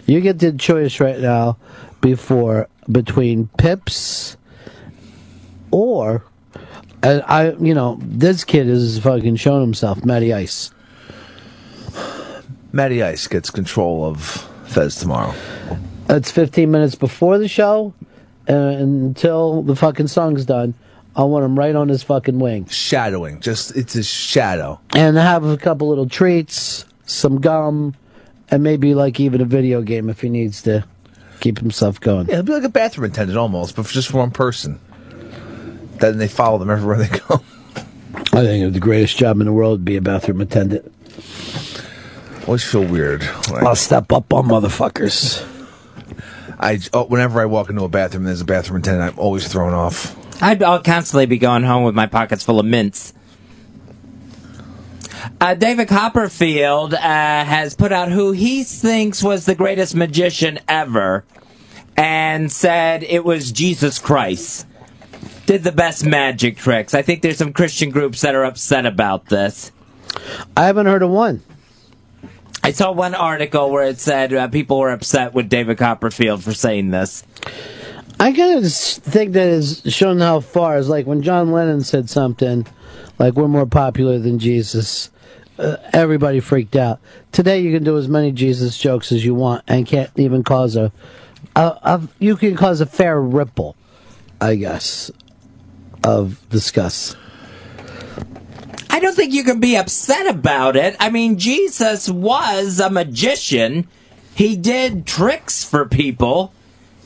You 0.06 0.22
get 0.22 0.40
the 0.40 0.54
choice 0.54 1.00
right 1.00 1.20
now 1.20 1.58
before 2.02 2.68
between 2.90 3.50
Pips 3.58 4.38
or 5.72 6.24
and 7.04 7.22
I, 7.28 7.52
you 7.52 7.74
know, 7.74 8.00
this 8.02 8.44
kid 8.44 8.68
is 8.68 9.00
fucking 9.00 9.36
shown 9.36 9.62
himself, 9.62 10.04
Matty 10.04 10.34
Ice. 10.34 10.72
Matty 12.72 13.04
Ice 13.04 13.28
gets 13.28 13.50
control 13.50 14.06
of 14.06 14.22
Fez 14.66 14.96
tomorrow. 14.96 15.34
It's 16.10 16.32
15 16.32 16.72
minutes 16.72 16.96
before 16.96 17.38
the 17.38 17.48
show 17.48 17.94
until 18.48 19.62
the 19.62 19.76
fucking 19.76 20.08
song's 20.08 20.46
done. 20.46 20.74
I 21.16 21.24
want 21.24 21.46
him 21.46 21.58
right 21.58 21.76
on 21.76 21.90
his 21.90 22.04
fucking 22.04 22.40
wing. 22.40 22.68
Shadowing, 22.68 23.42
just 23.42 23.76
it's 23.76 23.94
his 23.94 24.08
shadow. 24.08 24.80
And 24.96 25.18
have 25.18 25.44
a 25.44 25.58
couple 25.58 25.90
little 25.90 26.08
treats, 26.08 26.86
some 27.08 27.42
gum, 27.42 27.96
and 28.50 28.62
maybe 28.62 28.94
like 28.94 29.20
even 29.20 29.42
a 29.42 29.46
video 29.46 29.82
game 29.82 30.10
if 30.10 30.22
he 30.22 30.30
needs 30.30 30.62
to 30.64 30.86
keep 31.40 31.60
himself 31.60 32.00
going. 32.00 32.28
Yeah, 32.28 32.34
it'll 32.36 32.46
be 32.46 32.54
like 32.54 32.64
a 32.64 32.70
bathroom 32.70 33.10
attendant 33.10 33.38
almost, 33.38 33.76
but 33.76 33.88
just 33.88 34.10
for 34.10 34.18
one 34.20 34.32
person. 34.32 34.80
Then 36.00 36.20
they 36.20 36.28
follow 36.28 36.60
them 36.60 36.70
everywhere 36.70 36.98
they 36.98 37.18
go. 37.18 37.42
I 38.34 38.44
think 38.44 38.74
the 38.74 38.80
greatest 38.80 39.18
job 39.18 39.40
in 39.40 39.48
the 39.48 39.54
world 39.54 39.80
would 39.80 39.86
be 39.86 39.96
a 39.96 40.02
bathroom 40.02 40.42
attendant. 40.42 40.92
Always 42.46 42.64
feel 42.64 42.86
weird. 42.86 43.24
Like, 43.52 43.64
I'll 43.64 43.76
step 43.76 44.12
up 44.14 44.32
on 44.32 44.46
motherfuckers. 44.48 45.46
I 46.60 46.80
oh, 46.94 47.06
whenever 47.06 47.42
I 47.42 47.46
walk 47.46 47.70
into 47.70 47.84
a 47.84 47.90
bathroom, 47.90 48.22
and 48.22 48.28
there's 48.28 48.42
a 48.42 48.46
bathroom 48.46 48.82
attendant. 48.82 49.14
I'm 49.14 49.20
always 49.20 49.48
thrown 49.48 49.74
off. 49.74 50.16
I'd, 50.42 50.62
I'll 50.64 50.82
constantly 50.82 51.26
be 51.26 51.40
going 51.40 51.64
home 51.64 51.84
with 51.84 51.96
my 51.96 52.06
pockets 52.06 52.44
full 52.44 52.60
of 52.60 52.66
mints. 52.66 53.14
Uh, 55.40 55.54
David 55.54 55.88
Copperfield 55.88 56.94
uh, 56.94 57.00
has 57.00 57.76
put 57.76 57.92
out 57.92 58.12
who 58.12 58.32
he 58.32 58.64
thinks 58.64 59.24
was 59.24 59.46
the 59.46 59.56
greatest 59.56 59.96
magician 59.96 60.60
ever, 60.68 61.26
and 61.96 62.52
said 62.52 63.04
it 63.04 63.24
was 63.24 63.52
Jesus 63.52 64.00
Christ. 64.00 64.66
Did 65.46 65.64
the 65.64 65.72
best 65.72 66.06
magic 66.06 66.58
tricks. 66.58 66.94
I 66.94 67.02
think 67.02 67.22
there's 67.22 67.38
some 67.38 67.54
Christian 67.54 67.90
groups 67.90 68.22
that 68.22 68.36
are 68.36 68.44
upset 68.44 68.86
about 68.86 69.28
this. 69.28 69.72
I 70.56 70.66
haven't 70.66 70.88
heard 70.88 71.04
of 71.04 71.10
one. 71.10 71.42
I 72.64 72.72
saw 72.72 72.92
one 72.92 73.16
article 73.16 73.70
where 73.70 73.88
it 73.88 74.00
said 74.00 74.34
uh, 74.34 74.48
people 74.50 74.80
were 74.80 74.92
upset 74.92 75.34
with 75.34 75.48
David 75.48 75.78
Copperfield 75.78 76.44
for 76.44 76.54
saying 76.54 76.92
this. 76.92 77.24
I 78.20 78.34
kind 78.34 78.58
of 78.58 78.72
think 78.74 79.34
that 79.34 79.40
that 79.40 79.48
is 79.48 79.84
shown 79.88 80.20
how 80.20 80.40
far 80.40 80.78
is 80.78 80.90
like 80.90 81.06
when 81.06 81.22
John 81.22 81.52
Lennon 81.52 81.82
said 81.82 82.10
something 82.10 82.66
like 83.20 83.36
we're 83.36 83.48
more 83.48 83.68
popular 83.68 84.20
than 84.20 84.40
Jesus. 84.40 85.12
Uh, 85.58 85.78
everybody 85.92 86.40
freaked 86.40 86.76
out. 86.76 87.00
Today 87.32 87.60
you 87.60 87.74
can 87.74 87.84
do 87.84 87.98
as 87.98 88.08
many 88.08 88.32
Jesus 88.32 88.78
jokes 88.78 89.12
as 89.12 89.26
you 89.26 89.34
want 89.34 89.64
and 89.68 89.86
can't 89.86 90.12
even 90.16 90.44
cause 90.44 90.76
a, 90.76 90.92
a, 91.56 91.62
a 91.62 92.08
you 92.20 92.36
can 92.36 92.56
cause 92.56 92.80
a 92.82 92.86
fair 92.86 93.20
ripple, 93.20 93.76
I 94.40 94.56
guess, 94.56 95.10
of 96.04 96.48
disgust. 96.50 97.18
I 98.90 99.00
don't 99.00 99.16
think 99.16 99.34
you 99.34 99.44
can 99.44 99.60
be 99.60 99.76
upset 99.76 100.28
about 100.28 100.76
it. 100.76 100.96
I 101.00 101.10
mean, 101.10 101.38
Jesus 101.38 102.10
was 102.10 102.80
a 102.80 102.90
magician. 102.90 103.88
He 104.36 104.56
did 104.56 105.06
tricks 105.06 105.64
for 105.64 105.86
people. 105.86 106.54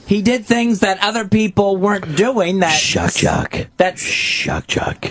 He 0.05 0.21
did 0.21 0.45
things 0.45 0.81
that 0.81 0.99
other 1.01 1.27
people 1.27 1.77
weren't 1.77 2.15
doing. 2.17 2.59
That 2.59 2.71
Shock 2.71 3.13
jock. 3.13 3.67
That's 3.77 4.01
shock 4.01 4.67
jock. 4.67 5.09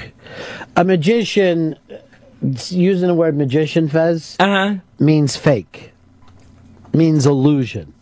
A 0.76 0.84
magician, 0.84 1.76
using 2.42 3.08
the 3.08 3.14
word 3.14 3.36
magician, 3.36 3.88
Fez, 3.88 4.36
uh-huh. 4.38 4.76
means 4.98 5.36
fake, 5.36 5.92
means 6.92 7.26
illusion. 7.26 7.94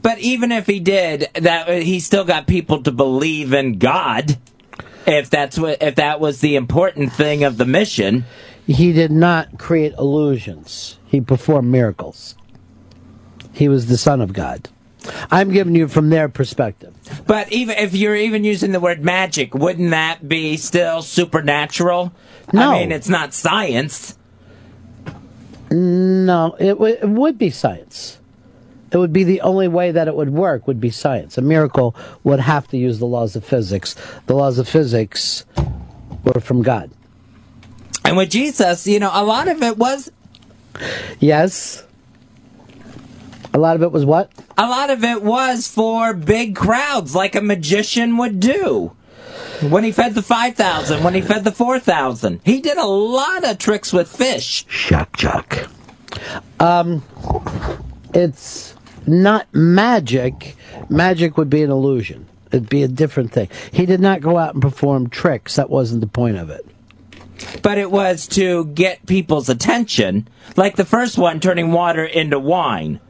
But 0.00 0.18
even 0.18 0.52
if 0.52 0.66
he 0.66 0.80
did, 0.80 1.28
that 1.34 1.82
he 1.82 2.00
still 2.00 2.24
got 2.24 2.46
people 2.46 2.82
to 2.82 2.92
believe 2.92 3.52
in 3.52 3.78
God. 3.78 4.38
If 5.06 5.28
that's 5.28 5.58
what, 5.58 5.82
if 5.82 5.96
that 5.96 6.18
was 6.18 6.40
the 6.40 6.56
important 6.56 7.12
thing 7.12 7.44
of 7.44 7.58
the 7.58 7.66
mission, 7.66 8.24
He 8.66 8.92
did 8.92 9.10
not 9.10 9.58
create 9.58 9.92
illusions. 9.98 10.98
He 11.06 11.20
performed 11.20 11.70
miracles. 11.70 12.34
He 13.52 13.68
was 13.68 13.86
the 13.86 13.98
Son 13.98 14.20
of 14.20 14.32
God. 14.32 14.68
I'm 15.30 15.50
giving 15.50 15.74
you 15.74 15.86
from 15.88 16.08
their 16.08 16.30
perspective. 16.30 16.94
But 17.26 17.52
even 17.52 17.76
if 17.76 17.94
you're 17.94 18.16
even 18.16 18.42
using 18.42 18.72
the 18.72 18.80
word 18.80 19.04
magic, 19.04 19.54
wouldn't 19.54 19.90
that 19.90 20.26
be 20.26 20.56
still 20.56 21.02
supernatural? 21.02 22.12
No. 22.52 22.72
I 22.72 22.80
mean, 22.80 22.92
it's 22.92 23.08
not 23.08 23.34
science. 23.34 24.18
No, 25.70 26.56
it, 26.58 26.74
w- 26.74 26.96
it 27.00 27.08
would 27.08 27.38
be 27.38 27.50
science. 27.50 28.18
It 28.92 28.98
would 28.98 29.12
be 29.12 29.24
the 29.24 29.40
only 29.40 29.66
way 29.66 29.90
that 29.90 30.06
it 30.06 30.14
would 30.14 30.30
work 30.30 30.68
would 30.68 30.80
be 30.80 30.90
science. 30.90 31.36
A 31.36 31.42
miracle 31.42 31.96
would 32.22 32.38
have 32.38 32.68
to 32.68 32.76
use 32.76 33.00
the 33.00 33.06
laws 33.06 33.34
of 33.34 33.44
physics. 33.44 33.96
The 34.26 34.34
laws 34.34 34.58
of 34.58 34.68
physics 34.68 35.44
were 36.22 36.40
from 36.40 36.62
God. 36.62 36.90
And 38.04 38.16
with 38.16 38.30
Jesus, 38.30 38.86
you 38.86 39.00
know, 39.00 39.10
a 39.12 39.24
lot 39.24 39.48
of 39.48 39.62
it 39.62 39.78
was 39.78 40.10
Yes. 41.18 41.84
A 43.52 43.58
lot 43.58 43.76
of 43.76 43.82
it 43.82 43.92
was 43.92 44.04
what? 44.04 44.30
a 44.56 44.68
lot 44.68 44.90
of 44.90 45.02
it 45.02 45.22
was 45.22 45.66
for 45.66 46.14
big 46.14 46.54
crowds, 46.54 47.14
like 47.14 47.34
a 47.34 47.40
magician 47.40 48.16
would 48.18 48.38
do. 48.38 48.92
When 49.70 49.84
he 49.84 49.92
fed 49.92 50.14
the 50.14 50.22
five 50.22 50.56
thousand, 50.56 51.02
when 51.02 51.14
he 51.14 51.20
fed 51.20 51.44
the 51.44 51.52
four 51.52 51.78
thousand, 51.78 52.40
he 52.44 52.60
did 52.60 52.76
a 52.76 52.86
lot 52.86 53.44
of 53.44 53.58
tricks 53.58 53.92
with 53.92 54.08
fish. 54.08 54.64
Shock 54.68 55.16
jock. 55.16 55.68
Um, 56.60 57.02
it's 58.12 58.74
not 59.06 59.46
magic. 59.52 60.56
Magic 60.88 61.36
would 61.36 61.50
be 61.50 61.62
an 61.62 61.70
illusion. 61.70 62.26
It'd 62.52 62.68
be 62.68 62.82
a 62.82 62.88
different 62.88 63.32
thing. 63.32 63.48
He 63.72 63.84
did 63.86 64.00
not 64.00 64.20
go 64.20 64.38
out 64.38 64.54
and 64.54 64.62
perform 64.62 65.10
tricks. 65.10 65.56
That 65.56 65.70
wasn't 65.70 66.00
the 66.00 66.06
point 66.06 66.36
of 66.36 66.50
it. 66.50 66.66
But 67.62 67.78
it 67.78 67.90
was 67.90 68.28
to 68.28 68.66
get 68.66 69.06
people's 69.06 69.48
attention, 69.48 70.28
like 70.56 70.76
the 70.76 70.84
first 70.84 71.18
one, 71.18 71.40
turning 71.40 71.72
water 71.72 72.04
into 72.04 72.38
wine. 72.38 73.00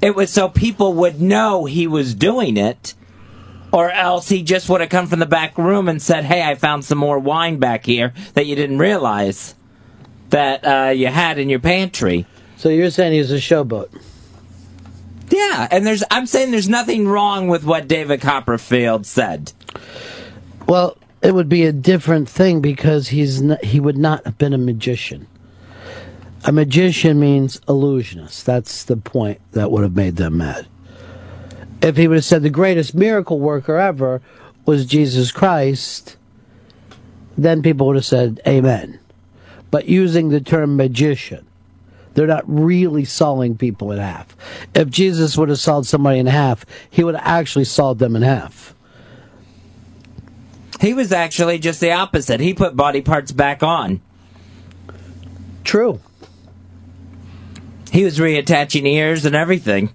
It 0.00 0.14
was 0.14 0.30
so 0.30 0.48
people 0.48 0.92
would 0.94 1.20
know 1.20 1.64
he 1.64 1.86
was 1.86 2.14
doing 2.14 2.56
it, 2.56 2.94
or 3.76 3.90
else 3.90 4.30
he 4.30 4.42
just 4.42 4.70
would 4.70 4.80
have 4.80 4.88
come 4.88 5.06
from 5.06 5.18
the 5.18 5.26
back 5.26 5.58
room 5.58 5.86
and 5.86 6.00
said, 6.00 6.24
"Hey, 6.24 6.42
I 6.42 6.54
found 6.54 6.82
some 6.82 6.96
more 6.96 7.18
wine 7.18 7.58
back 7.58 7.84
here 7.84 8.14
that 8.32 8.46
you 8.46 8.56
didn't 8.56 8.78
realize 8.78 9.54
that 10.30 10.66
uh, 10.66 10.90
you 10.92 11.08
had 11.08 11.38
in 11.38 11.50
your 11.50 11.58
pantry." 11.58 12.24
So 12.56 12.70
you're 12.70 12.88
saying 12.88 13.12
he's 13.12 13.30
a 13.30 13.34
showboat? 13.34 13.90
Yeah, 15.28 15.68
and 15.70 15.86
there's 15.86 16.02
I'm 16.10 16.24
saying 16.24 16.52
there's 16.52 16.70
nothing 16.70 17.06
wrong 17.06 17.48
with 17.48 17.64
what 17.64 17.86
David 17.86 18.22
Copperfield 18.22 19.04
said. 19.04 19.52
Well, 20.66 20.96
it 21.20 21.34
would 21.34 21.50
be 21.50 21.66
a 21.66 21.72
different 21.72 22.30
thing 22.30 22.62
because 22.62 23.08
he's 23.08 23.42
not, 23.42 23.62
he 23.62 23.78
would 23.78 23.98
not 23.98 24.24
have 24.24 24.38
been 24.38 24.54
a 24.54 24.58
magician. 24.58 25.26
A 26.44 26.52
magician 26.52 27.20
means 27.20 27.60
illusionist. 27.68 28.46
That's 28.46 28.84
the 28.84 28.96
point 28.96 29.38
that 29.52 29.70
would 29.70 29.82
have 29.82 29.96
made 29.96 30.16
them 30.16 30.38
mad. 30.38 30.66
If 31.82 31.96
he 31.96 32.08
would 32.08 32.16
have 32.16 32.24
said 32.24 32.42
the 32.42 32.50
greatest 32.50 32.94
miracle 32.94 33.38
worker 33.38 33.76
ever 33.76 34.22
was 34.64 34.86
Jesus 34.86 35.30
Christ, 35.30 36.16
then 37.38 37.62
people 37.62 37.86
would 37.86 37.96
have 37.96 38.04
said 38.04 38.40
amen. 38.46 38.98
But 39.70 39.86
using 39.86 40.28
the 40.28 40.40
term 40.40 40.76
magician, 40.76 41.46
they're 42.14 42.26
not 42.26 42.44
really 42.46 43.04
sawing 43.04 43.58
people 43.58 43.92
in 43.92 43.98
half. 43.98 44.34
If 44.74 44.88
Jesus 44.88 45.36
would 45.36 45.50
have 45.50 45.58
sawed 45.58 45.86
somebody 45.86 46.18
in 46.18 46.26
half, 46.26 46.64
he 46.90 47.04
would 47.04 47.14
have 47.14 47.26
actually 47.26 47.64
sawed 47.64 47.98
them 47.98 48.16
in 48.16 48.22
half. 48.22 48.74
He 50.80 50.94
was 50.94 51.12
actually 51.12 51.58
just 51.58 51.80
the 51.80 51.92
opposite. 51.92 52.40
He 52.40 52.54
put 52.54 52.76
body 52.76 53.02
parts 53.02 53.32
back 53.32 53.62
on. 53.62 54.00
True. 55.64 56.00
He 57.92 58.04
was 58.04 58.18
reattaching 58.18 58.86
ears 58.86 59.24
and 59.24 59.34
everything. 59.34 59.90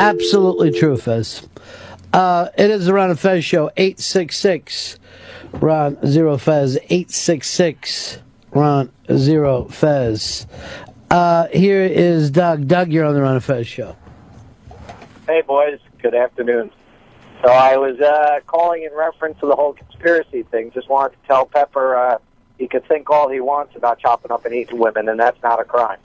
Absolutely 0.00 0.70
true, 0.70 0.96
Fez. 0.96 1.46
Uh, 2.14 2.48
it 2.56 2.70
is 2.70 2.86
the 2.86 2.94
Ron 2.94 3.10
and 3.10 3.20
Fez 3.20 3.44
show, 3.44 3.70
866 3.76 4.98
Ron 5.52 5.98
Zero 6.06 6.38
Fez, 6.38 6.76
866 6.76 8.18
Ron 8.52 8.90
Zero 9.14 9.66
Fez. 9.66 10.46
Uh, 11.10 11.48
here 11.48 11.82
is 11.82 12.30
Doug. 12.30 12.66
Doug, 12.66 12.90
you're 12.90 13.04
on 13.04 13.12
the 13.12 13.20
Ron 13.20 13.34
and 13.34 13.44
Fez 13.44 13.66
show. 13.66 13.94
Hey, 15.26 15.42
boys. 15.42 15.78
Good 16.00 16.14
afternoon. 16.14 16.70
So 17.42 17.50
I 17.50 17.76
was 17.76 18.00
uh, 18.00 18.40
calling 18.46 18.84
in 18.84 18.94
reference 18.94 19.38
to 19.40 19.46
the 19.46 19.54
whole 19.54 19.74
conspiracy 19.74 20.44
thing. 20.44 20.70
Just 20.72 20.88
wanted 20.88 21.20
to 21.20 21.28
tell 21.28 21.44
Pepper 21.44 21.94
uh, 21.94 22.18
he 22.58 22.68
could 22.68 22.86
think 22.88 23.10
all 23.10 23.28
he 23.28 23.40
wants 23.40 23.76
about 23.76 23.98
chopping 23.98 24.32
up 24.32 24.46
and 24.46 24.54
eating 24.54 24.78
women, 24.78 25.10
and 25.10 25.20
that's 25.20 25.42
not 25.42 25.60
a 25.60 25.64
crime. 25.64 25.98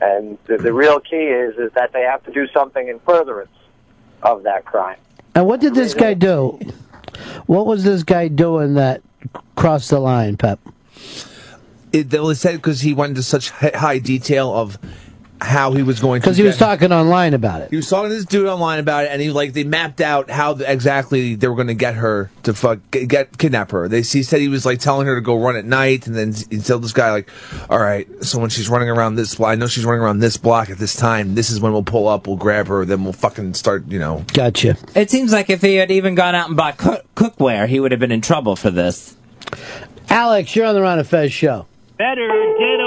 And 0.00 0.38
the, 0.46 0.56
the 0.56 0.72
real 0.72 1.00
key 1.00 1.16
is 1.16 1.56
is 1.58 1.72
that 1.72 1.92
they 1.92 2.02
have 2.02 2.24
to 2.24 2.32
do 2.32 2.46
something 2.48 2.88
in 2.88 2.98
furtherance 3.00 3.50
of 4.22 4.42
that 4.44 4.64
crime. 4.64 4.98
And 5.34 5.46
what 5.46 5.60
did 5.60 5.74
this 5.74 5.94
guy 5.94 6.14
do? 6.14 6.58
What 7.46 7.66
was 7.66 7.84
this 7.84 8.02
guy 8.02 8.28
doing 8.28 8.74
that 8.74 9.02
crossed 9.56 9.90
the 9.90 9.98
line, 9.98 10.36
Pep? 10.36 10.58
It, 11.92 12.10
they 12.10 12.34
said 12.34 12.56
because 12.56 12.80
he 12.80 12.94
went 12.94 13.10
into 13.10 13.22
such 13.22 13.50
high 13.50 13.98
detail 13.98 14.52
of 14.54 14.78
how 15.40 15.72
he 15.72 15.82
was 15.82 16.00
going 16.00 16.20
to. 16.20 16.24
Because 16.24 16.36
he 16.36 16.42
was 16.42 16.56
talking 16.56 16.92
online 16.92 17.34
about 17.34 17.62
it. 17.62 17.70
He 17.70 17.76
was 17.76 17.88
talking 17.88 18.10
to 18.10 18.14
this 18.14 18.24
dude 18.24 18.46
online 18.46 18.78
about 18.78 19.04
it, 19.04 19.10
and 19.10 19.20
he 19.20 19.30
like 19.30 19.52
they 19.52 19.64
mapped 19.64 20.00
out 20.00 20.30
how 20.30 20.54
the, 20.54 20.70
exactly 20.70 21.34
they 21.34 21.48
were 21.48 21.54
going 21.54 21.68
to 21.68 21.74
get 21.74 21.94
her 21.94 22.30
to 22.42 22.54
fuck 22.54 22.78
get, 22.90 23.08
get 23.08 23.38
kidnap 23.38 23.70
her. 23.70 23.88
They 23.88 24.02
he 24.02 24.22
said 24.22 24.40
he 24.40 24.48
was 24.48 24.66
like 24.66 24.78
telling 24.80 25.06
her 25.06 25.14
to 25.14 25.20
go 25.20 25.42
run 25.42 25.56
at 25.56 25.64
night, 25.64 26.06
and 26.06 26.14
then 26.14 26.34
he 26.50 26.58
told 26.58 26.82
this 26.82 26.92
guy 26.92 27.10
like, 27.10 27.30
"All 27.68 27.78
right, 27.78 28.06
so 28.24 28.38
when 28.38 28.50
she's 28.50 28.68
running 28.68 28.90
around 28.90 29.14
this 29.14 29.34
block, 29.34 29.50
I 29.50 29.54
know 29.54 29.66
she's 29.66 29.84
running 29.84 30.02
around 30.02 30.18
this 30.18 30.36
block 30.36 30.70
at 30.70 30.78
this 30.78 30.94
time. 30.94 31.34
This 31.34 31.50
is 31.50 31.60
when 31.60 31.72
we'll 31.72 31.82
pull 31.82 32.08
up, 32.08 32.26
we'll 32.26 32.36
grab 32.36 32.68
her, 32.68 32.84
then 32.84 33.04
we'll 33.04 33.12
fucking 33.12 33.54
start, 33.54 33.86
you 33.88 33.98
know." 33.98 34.24
Gotcha. 34.32 34.76
It 34.94 35.10
seems 35.10 35.32
like 35.32 35.50
if 35.50 35.62
he 35.62 35.76
had 35.76 35.90
even 35.90 36.14
gone 36.14 36.34
out 36.34 36.48
and 36.48 36.56
bought 36.56 36.76
cook- 36.76 37.06
cookware, 37.14 37.66
he 37.68 37.80
would 37.80 37.92
have 37.92 38.00
been 38.00 38.12
in 38.12 38.20
trouble 38.20 38.56
for 38.56 38.70
this. 38.70 39.16
Alex, 40.08 40.54
you're 40.54 40.66
on 40.66 40.74
the 40.74 40.82
Ron 40.82 40.98
and 40.98 41.08
Fez 41.08 41.32
show. 41.32 41.66
Better 41.96 42.26
dead 42.58 42.79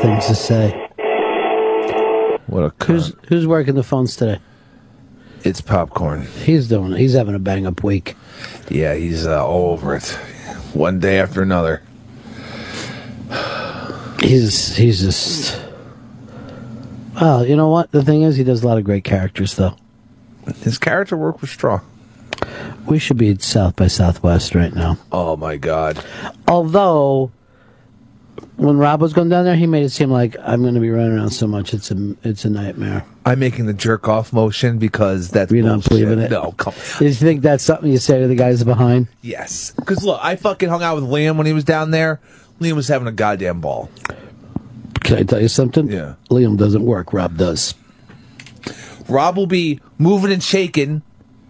things 0.00 0.26
to 0.26 0.34
say. 0.34 0.70
What 2.46 2.64
a 2.64 2.84
who's 2.84 3.12
who's 3.28 3.46
working 3.46 3.74
the 3.74 3.82
phones 3.82 4.16
today? 4.16 4.40
It's 5.44 5.60
popcorn. 5.60 6.26
He's 6.44 6.68
doing. 6.68 6.92
He's 6.92 7.14
having 7.14 7.34
a 7.34 7.38
bang 7.38 7.66
up 7.66 7.82
week. 7.82 8.16
Yeah, 8.68 8.94
he's 8.94 9.26
uh, 9.26 9.46
all 9.46 9.72
over 9.72 9.94
it, 9.94 10.08
one 10.74 11.00
day 11.00 11.18
after 11.20 11.42
another. 11.42 11.82
He's 14.20 14.76
he's 14.76 15.00
just. 15.00 15.60
Well, 17.20 17.46
you 17.46 17.56
know 17.56 17.68
what? 17.68 17.90
The 17.90 18.02
thing 18.02 18.22
is, 18.22 18.36
he 18.36 18.44
does 18.44 18.62
a 18.62 18.66
lot 18.66 18.78
of 18.78 18.84
great 18.84 19.04
characters, 19.04 19.54
though. 19.54 19.76
His 20.62 20.78
character 20.78 21.16
work 21.16 21.40
was 21.40 21.50
strong. 21.50 21.82
We 22.86 22.98
should 22.98 23.18
be 23.18 23.30
at 23.30 23.42
South 23.42 23.76
by 23.76 23.86
Southwest 23.88 24.54
right 24.54 24.74
now. 24.74 24.98
Oh 25.12 25.36
my 25.36 25.56
god! 25.56 26.04
Although, 26.48 27.30
when 28.60 28.76
Rob 28.76 29.00
was 29.00 29.14
going 29.14 29.30
down 29.30 29.46
there, 29.46 29.56
he 29.56 29.66
made 29.66 29.84
it 29.84 29.88
seem 29.88 30.10
like 30.10 30.36
I'm 30.38 30.60
going 30.60 30.74
to 30.74 30.80
be 30.80 30.90
running 30.90 31.16
around 31.16 31.30
so 31.30 31.46
much 31.46 31.72
it's 31.72 31.90
a 31.90 32.14
it's 32.22 32.44
a 32.44 32.50
nightmare. 32.50 33.06
I'm 33.24 33.38
making 33.38 33.64
the 33.64 33.72
jerk 33.72 34.06
off 34.06 34.34
motion 34.34 34.78
because 34.78 35.30
that's 35.30 35.50
You 35.50 35.62
don't 35.62 35.86
believe 35.88 36.10
in 36.10 36.18
it? 36.18 36.30
No, 36.30 36.52
come. 36.52 36.74
Did 36.98 37.06
you 37.06 37.14
think 37.14 37.40
that's 37.40 37.64
something 37.64 37.90
you 37.90 37.96
say 37.96 38.20
to 38.20 38.28
the 38.28 38.34
guys 38.34 38.62
behind? 38.62 39.08
Yes, 39.22 39.72
because 39.72 40.04
look, 40.04 40.20
I 40.22 40.36
fucking 40.36 40.68
hung 40.68 40.82
out 40.82 40.96
with 40.96 41.04
Liam 41.04 41.38
when 41.38 41.46
he 41.46 41.54
was 41.54 41.64
down 41.64 41.90
there. 41.90 42.20
Liam 42.60 42.74
was 42.74 42.88
having 42.88 43.08
a 43.08 43.12
goddamn 43.12 43.62
ball. 43.62 43.88
Can 45.02 45.16
I 45.16 45.22
tell 45.22 45.40
you 45.40 45.48
something? 45.48 45.90
Yeah. 45.90 46.16
Liam 46.28 46.58
doesn't 46.58 46.84
work. 46.84 47.14
Rob 47.14 47.38
does. 47.38 47.74
Rob 49.08 49.38
will 49.38 49.46
be 49.46 49.80
moving 49.96 50.32
and 50.32 50.42
shaking. 50.42 51.00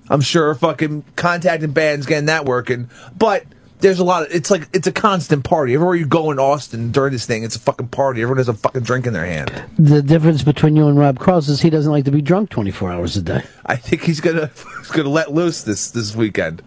I'm 0.09 0.21
sure, 0.21 0.55
fucking 0.55 1.05
contacting 1.17 1.73
bands, 1.73 2.07
getting 2.07 2.27
that 2.27 2.45
working. 2.45 2.89
But 3.19 3.45
there's 3.81 3.99
a 3.99 4.05
lot 4.05 4.23
of. 4.23 4.35
It's 4.35 4.51
like 4.51 4.69
it's 4.73 4.87
a 4.87 4.93
constant 4.93 5.45
party. 5.45 5.75
Everywhere 5.75 5.95
you 5.95 6.07
go 6.07 6.31
in 6.31 6.39
Austin 6.39 6.93
during 6.93 7.13
this 7.13 7.27
thing, 7.27 7.45
it's 7.45 7.57
a 7.57 7.61
fucking 7.61 7.89
party. 7.89 8.23
Everyone 8.23 8.39
has 8.39 8.49
a 8.49 8.55
fucking 8.55 8.83
drink 8.83 9.07
in 9.07 9.13
their 9.13 9.27
hand. 9.27 9.51
The 9.79 10.03
difference 10.03 10.43
between 10.43 10.77
you 10.77 10.89
and 10.89 10.99
Rob 10.99 11.19
Cross 11.19 11.49
is 11.49 11.61
he 11.61 11.71
doesn't 11.71 11.91
like 11.91 12.05
to 12.05 12.11
be 12.11 12.23
drunk 12.23 12.51
24 12.51 12.93
hours 12.93 13.17
a 13.17 13.23
day. 13.23 13.43
I 13.67 13.77
think 13.77 14.03
he's 14.03 14.21
gonna 14.21 14.51
he's 14.79 14.91
gonna 14.91 15.09
let 15.09 15.33
loose 15.33 15.63
this 15.63 15.91
this 15.91 16.15
weekend. 16.15 16.63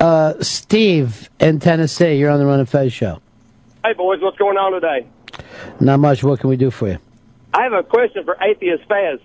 Uh, 0.00 0.34
Steve 0.40 1.30
in 1.38 1.60
Tennessee, 1.60 2.16
you're 2.16 2.30
on 2.30 2.38
the 2.38 2.46
Ron 2.46 2.60
and 2.60 2.68
Fez 2.68 2.92
show. 2.92 3.20
Hey, 3.84 3.92
boys, 3.92 4.20
what's 4.20 4.38
going 4.38 4.56
on 4.56 4.72
today? 4.72 5.06
Not 5.80 6.00
much. 6.00 6.24
What 6.24 6.40
can 6.40 6.50
we 6.50 6.56
do 6.56 6.70
for 6.70 6.88
you? 6.88 6.98
I 7.52 7.62
have 7.64 7.72
a 7.72 7.82
question 7.82 8.24
for 8.24 8.36
Atheist 8.42 8.84
Fez. 8.88 9.20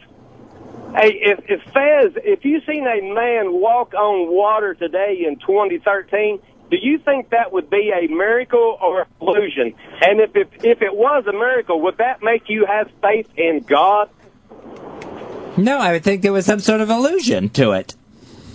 Hey, 0.95 1.13
if, 1.21 1.39
if 1.47 1.61
Fez, 1.73 2.13
if 2.23 2.43
you 2.45 2.61
seen 2.67 2.85
a 2.87 3.13
man 3.13 3.53
walk 3.53 3.93
on 3.93 4.33
water 4.33 4.73
today 4.73 5.23
in 5.27 5.37
2013, 5.37 6.39
do 6.69 6.77
you 6.81 6.99
think 6.99 7.29
that 7.29 7.51
would 7.51 7.69
be 7.69 7.91
a 7.91 8.07
miracle 8.07 8.77
or 8.81 9.01
a 9.01 9.07
illusion? 9.21 9.73
And 10.01 10.19
if, 10.19 10.35
if, 10.35 10.47
if 10.63 10.81
it 10.81 10.95
was 10.95 11.25
a 11.27 11.33
miracle, 11.33 11.81
would 11.81 11.97
that 11.97 12.21
make 12.21 12.49
you 12.49 12.65
have 12.65 12.89
faith 13.01 13.27
in 13.35 13.61
God? 13.61 14.09
No, 15.57 15.79
I 15.79 15.91
would 15.93 16.03
think 16.03 16.21
there 16.21 16.33
was 16.33 16.45
some 16.45 16.59
sort 16.59 16.81
of 16.81 16.89
illusion 16.89 17.49
to 17.49 17.71
it. 17.71 17.95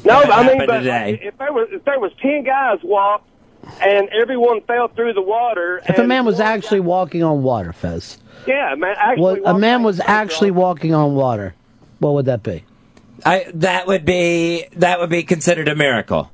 No, 0.04 0.20
I 0.22 0.46
mean, 0.46 0.66
but 0.66 0.78
today? 0.78 1.18
if 1.22 1.38
there 1.38 1.52
was 1.52 1.68
if 1.70 1.84
there 1.84 1.98
was 1.98 2.12
ten 2.20 2.44
guys 2.44 2.78
walked 2.82 3.26
and 3.80 4.08
everyone 4.10 4.60
fell 4.62 4.88
through 4.88 5.14
the 5.14 5.22
water, 5.22 5.80
If 5.88 5.98
a 5.98 6.04
man 6.04 6.26
was 6.26 6.40
actually 6.40 6.80
walking 6.80 7.22
on 7.22 7.42
water, 7.42 7.72
Fez, 7.72 8.18
yeah, 8.46 8.74
man, 8.76 8.94
actually, 8.98 9.40
well, 9.40 9.56
a 9.56 9.58
man 9.58 9.82
was 9.82 10.00
actually 10.00 10.50
walking 10.50 10.92
on 10.92 11.14
water, 11.14 11.54
what 12.00 12.12
would 12.14 12.26
that 12.26 12.42
be? 12.42 12.64
I 13.24 13.46
that 13.54 13.86
would 13.86 14.04
be 14.04 14.66
that 14.76 15.00
would 15.00 15.10
be 15.10 15.22
considered 15.22 15.68
a 15.68 15.74
miracle. 15.74 16.30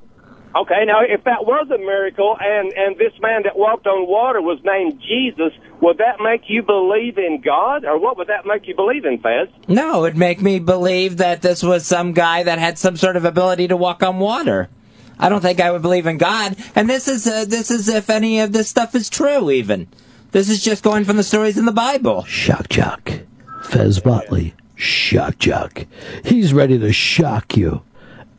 Okay, 0.55 0.85
now 0.85 1.01
if 1.03 1.23
that 1.25 1.47
was 1.47 1.71
a 1.71 1.79
miracle 1.79 2.37
and 2.41 2.73
and 2.73 2.97
this 2.99 3.13
man 3.21 3.45
that 3.45 3.57
walked 3.57 3.87
on 3.87 4.09
water 4.09 4.43
was 4.43 4.59
named 4.65 5.01
Jesus, 5.01 5.53
would 5.81 5.99
that 5.99 6.17
make 6.21 6.43
you 6.49 6.63
believe 6.63 7.19
in 7.19 7.41
God, 7.41 7.85
or 7.85 8.01
what 8.01 8.17
would 8.17 8.27
that 8.29 8.47
make 8.47 8.67
you 8.67 8.75
believe 8.75 9.05
in, 9.05 9.19
Fez? 9.19 9.49
No, 9.69 9.99
it 9.99 10.01
would 10.01 10.17
make 10.17 10.43
me 10.43 10.59
believe 10.59 11.19
that 11.19 11.43
this 11.43 11.63
was 11.63 11.87
some 11.87 12.13
guy 12.13 12.43
that 12.43 12.59
had 12.59 12.79
some 12.79 12.97
sort 12.97 13.15
of 13.17 13.25
ability 13.25 13.69
to 13.69 13.77
walk 13.77 14.03
on 14.03 14.19
water. 14.19 14.69
I 15.21 15.29
don't 15.29 15.41
think 15.41 15.61
I 15.61 15.71
would 15.71 15.83
believe 15.83 16.07
in 16.07 16.19
God. 16.19 16.57
And 16.75 16.91
this 16.91 17.07
is 17.07 17.29
uh, 17.29 17.45
this 17.45 17.71
is 17.71 17.89
if 17.89 18.11
any 18.11 18.41
of 18.41 18.53
this 18.53 18.69
stuff 18.69 18.97
is 18.97 19.09
true. 19.09 19.51
Even 19.51 19.87
this 20.33 20.49
is 20.49 20.65
just 20.65 20.83
going 20.83 21.05
from 21.05 21.17
the 21.17 21.23
stories 21.23 21.59
in 21.59 21.65
the 21.65 21.73
Bible. 21.73 22.25
Shock 22.25 22.71
jock. 22.71 23.13
Fez 23.63 24.01
Whatley, 24.01 24.55
shock 24.75 25.39
jock. 25.39 25.87
He's 26.25 26.53
ready 26.53 26.77
to 26.79 26.93
shock 26.93 27.57
you 27.57 27.83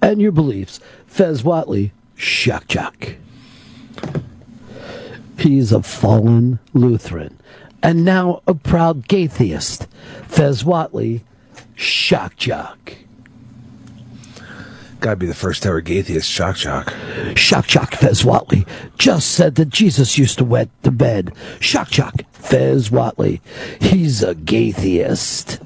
and 0.02 0.20
your 0.22 0.34
beliefs. 0.34 0.82
Fez 1.08 1.44
Whatley, 1.44 1.92
shock 2.22 2.68
jock. 2.68 3.16
He's 5.40 5.72
a 5.72 5.82
fallen 5.82 6.60
Lutheran 6.74 7.40
and 7.82 8.06
now 8.06 8.44
a 8.46 8.54
proud 8.54 9.08
gaytheist. 9.08 9.88
Fez 10.28 10.64
Whatley, 10.64 11.22
shock 11.76 12.38
jock. 12.38 12.94
Gotta 15.00 15.16
be 15.16 15.26
the 15.26 15.34
first 15.34 15.66
ever 15.66 15.82
gaytheist 15.82 16.32
shock 16.32 16.58
shock. 16.58 16.94
Shock 17.36 17.66
Jock 17.66 17.96
Fez 17.96 18.22
Whatley 18.22 18.68
just 19.00 19.32
said 19.32 19.56
that 19.56 19.70
Jesus 19.70 20.20
used 20.20 20.38
to 20.38 20.46
wet 20.46 20.70
the 20.84 20.92
bed. 20.92 21.34
Shock 21.60 21.90
Jock 21.90 22.22
Fez 22.34 22.90
Whatley. 22.90 23.42
He's 23.82 24.22
a 24.22 24.36
gaytheist. 24.36 25.60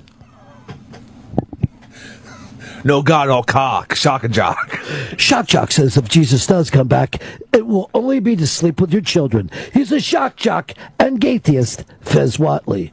No 2.86 3.02
God, 3.02 3.30
all 3.30 3.44
cock, 3.44 3.96
shock 3.96 4.24
and 4.24 4.32
jock. 4.32 4.72
Shock 5.18 5.48
Jock 5.48 5.72
says 5.72 5.98
if 5.98 6.08
Jesus 6.08 6.46
does 6.46 6.70
come 6.70 6.88
back, 6.88 7.20
it 7.52 7.66
will 7.66 7.90
only 7.96 8.20
be 8.20 8.36
to 8.36 8.46
sleep 8.46 8.80
with 8.80 8.94
your 8.94 9.02
children. 9.02 9.50
He's 9.74 9.92
a 9.92 10.00
shock 10.00 10.36
jock 10.36 10.72
and 11.00 11.20
gaytheist, 11.20 11.84
Fez 12.02 12.38
Whatley. 12.38 12.92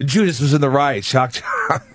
Judas 0.00 0.40
was 0.40 0.52
in 0.54 0.60
the 0.60 0.68
right, 0.68 1.04
shock 1.04 1.34
jock. 1.34 1.86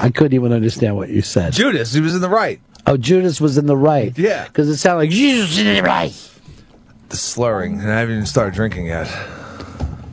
I 0.00 0.10
couldn't 0.12 0.34
even 0.34 0.52
understand 0.52 0.96
what 0.96 1.08
you 1.08 1.22
said. 1.22 1.52
Judas, 1.52 1.92
he 1.92 2.00
was 2.00 2.16
in 2.16 2.20
the 2.20 2.28
right. 2.28 2.60
Oh, 2.88 2.96
Judas 2.96 3.40
was 3.40 3.56
in 3.56 3.66
the 3.66 3.76
right. 3.76 4.18
Yeah. 4.18 4.48
Because 4.48 4.68
it 4.68 4.78
sounded 4.78 5.04
like 5.04 5.10
Jesus 5.10 5.56
in 5.56 5.72
the 5.72 5.82
right. 5.82 6.12
The 7.10 7.16
slurring, 7.16 7.78
and 7.80 7.92
I 7.92 8.00
haven't 8.00 8.14
even 8.14 8.26
started 8.26 8.54
drinking 8.54 8.86
yet. 8.86 9.06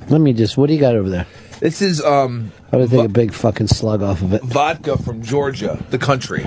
Let 0.09 0.21
me 0.21 0.33
just, 0.33 0.55
what 0.55 0.67
do 0.67 0.75
you 0.75 0.79
got 0.79 0.95
over 0.95 1.09
there? 1.09 1.25
This 1.59 1.81
is 1.81 2.01
um 2.03 2.51
I 2.71 2.77
would 2.77 2.89
take 2.89 3.05
a 3.05 3.09
big 3.09 3.33
fucking 3.33 3.67
slug 3.67 4.01
off 4.03 4.21
of 4.21 4.33
it. 4.33 4.43
vodka 4.43 4.97
from 4.97 5.21
Georgia, 5.23 5.83
the 5.89 5.97
country. 5.97 6.45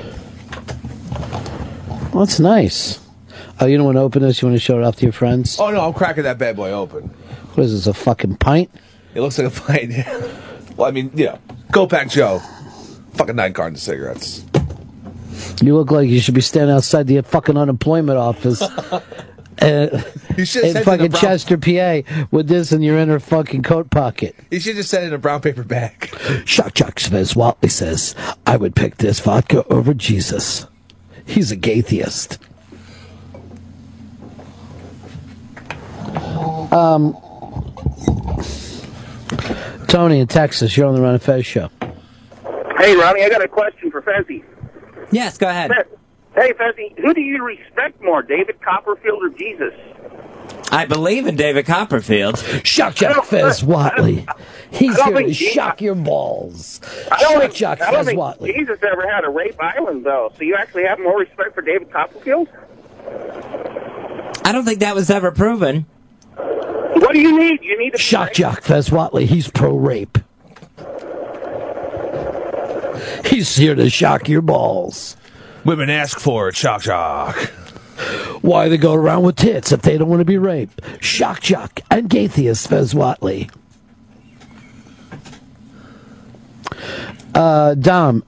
Well, 2.12 2.24
that's 2.24 2.40
nice. 2.40 2.98
Oh, 3.61 3.66
you 3.66 3.76
don't 3.76 3.86
want 3.86 3.96
to 3.96 4.00
open 4.00 4.22
this? 4.22 4.40
You 4.40 4.48
want 4.48 4.56
to 4.58 4.64
show 4.64 4.78
it 4.78 4.84
off 4.84 4.96
to 4.96 5.02
your 5.02 5.12
friends? 5.12 5.58
Oh 5.61 5.70
no, 5.70 5.86
I'm 5.86 5.92
cracking 5.92 6.22
that 6.24 6.38
bad 6.38 6.56
boy 6.56 6.70
open. 6.70 7.08
What 7.54 7.64
is 7.64 7.72
this, 7.72 7.86
a 7.86 7.94
fucking 7.94 8.36
pint? 8.36 8.70
It 9.14 9.20
looks 9.20 9.38
like 9.38 9.48
a 9.48 9.61
pint. 9.61 10.76
well, 10.76 10.88
I 10.88 10.92
mean, 10.92 11.11
yeah. 11.14 11.38
go 11.72 11.86
pack 11.86 12.08
Joe. 12.08 12.40
Fucking 13.14 13.36
nine 13.36 13.52
cartons 13.52 13.78
of 13.80 13.82
cigarettes. 13.82 14.44
You 15.62 15.76
look 15.76 15.90
like 15.90 16.08
you 16.08 16.20
should 16.20 16.34
be 16.34 16.40
standing 16.40 16.74
outside 16.74 17.06
the 17.06 17.20
fucking 17.22 17.56
unemployment 17.56 18.18
office. 18.18 18.62
Uh, 19.61 20.02
You 20.36 20.44
should 20.46 20.64
in 20.64 20.72
send 20.72 20.76
it 20.76 20.76
in 20.76 20.76
a 20.76 20.84
fucking 20.84 21.11
brown- 21.11 21.20
Chester, 21.20 21.58
PA, 21.58 22.26
with 22.30 22.48
this 22.48 22.72
in 22.72 22.80
your 22.82 22.96
inner 22.98 23.18
fucking 23.20 23.62
coat 23.62 23.90
pocket. 23.90 24.34
You 24.50 24.58
should 24.61 24.76
just 24.76 24.88
send 24.90 25.04
it 25.04 25.08
in 25.08 25.12
a 25.12 25.18
brown 25.18 25.40
paper 25.42 25.62
bag. 25.64 26.08
Shock 26.46 26.72
Chuck 26.74 26.94
Svez 26.96 27.34
Whatley 27.34 27.70
says, 27.70 28.14
I 28.46 28.56
would 28.56 28.74
pick 28.74 28.96
this 28.96 29.20
vodka 29.20 29.66
over 29.68 29.92
Jesus. 29.92 30.66
He's 31.26 31.52
a 31.52 31.56
gaytheist. 31.56 32.38
Um, 36.72 37.14
Tony 39.88 40.20
in 40.20 40.26
Texas, 40.26 40.76
you're 40.76 40.86
on 40.86 40.94
the 40.94 41.02
Ron 41.02 41.16
of 41.16 41.22
Fez 41.22 41.44
show. 41.44 41.68
Hey, 42.78 42.96
Ronnie, 42.96 43.22
I 43.24 43.28
got 43.28 43.42
a 43.44 43.48
question 43.48 43.90
for 43.90 44.00
Fezzy. 44.02 44.42
Yes, 45.11 45.36
go 45.36 45.48
ahead. 45.48 45.72
Hey, 46.41 46.55
Fezzi, 46.55 46.99
who 46.99 47.12
do 47.12 47.20
you 47.20 47.45
respect 47.45 48.01
more, 48.03 48.22
David 48.22 48.62
Copperfield 48.62 49.22
or 49.22 49.28
Jesus? 49.28 49.74
I 50.72 50.86
believe 50.86 51.26
in 51.26 51.36
David 51.36 51.66
Copperfield. 51.66 52.38
Shock 52.64 52.95
Chuck 52.95 53.26
Fez 53.26 53.61
Whatley. 53.61 54.26
He's 54.70 54.99
I 54.99 55.05
here 55.05 55.12
to 55.18 55.24
think 55.24 55.36
shock 55.36 55.82
your 55.82 55.95
balls. 55.95 56.80
I 57.12 57.18
Shock 57.18 57.41
think, 57.43 57.53
Chuck 57.53 57.78
Fez 57.80 58.07
Whatley. 58.07 58.55
Jesus 58.57 58.78
ever 58.82 59.07
had 59.07 59.26
a 59.26 59.28
rape 59.28 59.61
island, 59.61 60.07
though. 60.07 60.32
So 60.38 60.45
you 60.45 60.55
actually 60.55 60.84
have 60.84 60.99
more 60.99 61.18
respect 61.18 61.55
for 61.55 61.61
David 61.61 61.93
Copperfield? 61.93 62.49
I 64.43 64.53
don't 64.53 64.64
think 64.64 64.80
that 64.80 64.95
was 64.95 65.11
ever 65.11 65.32
proven. 65.32 65.84
What 66.36 67.12
do 67.12 67.20
you 67.20 67.38
need? 67.38 67.62
You 67.62 67.78
need 67.78 67.95
a 67.95 67.99
Shock 67.99 68.32
Jock 68.32 68.62
Fez 68.62 68.88
Whatley. 68.88 69.26
He's 69.26 69.51
pro 69.51 69.76
rape. 69.76 70.16
He's 73.26 73.55
here 73.57 73.74
to 73.74 73.91
shock 73.91 74.26
your 74.26 74.41
balls. 74.41 75.18
Women 75.64 75.90
ask 75.90 76.18
for 76.18 76.48
it, 76.48 76.56
shock 76.56 76.82
shock. 76.82 77.36
Why 78.40 78.68
they 78.68 78.78
go 78.78 78.94
around 78.94 79.24
with 79.24 79.36
tits 79.36 79.72
if 79.72 79.82
they 79.82 79.98
don't 79.98 80.08
want 80.08 80.20
to 80.20 80.24
be 80.24 80.38
raped? 80.38 80.80
Shock 81.04 81.44
shock 81.44 81.80
and 81.90 82.08
Gaytheist 82.08 82.68
Fez 82.68 82.94
Whatley. 82.94 83.50
Uh, 87.34 87.74
Dom, 87.74 88.24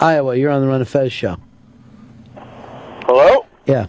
Iowa, 0.00 0.36
you're 0.36 0.50
on 0.50 0.60
the 0.62 0.68
Ron 0.68 0.80
of 0.80 0.88
Fez 0.88 1.12
show. 1.12 1.36
Hello? 3.06 3.46
Yeah. 3.66 3.86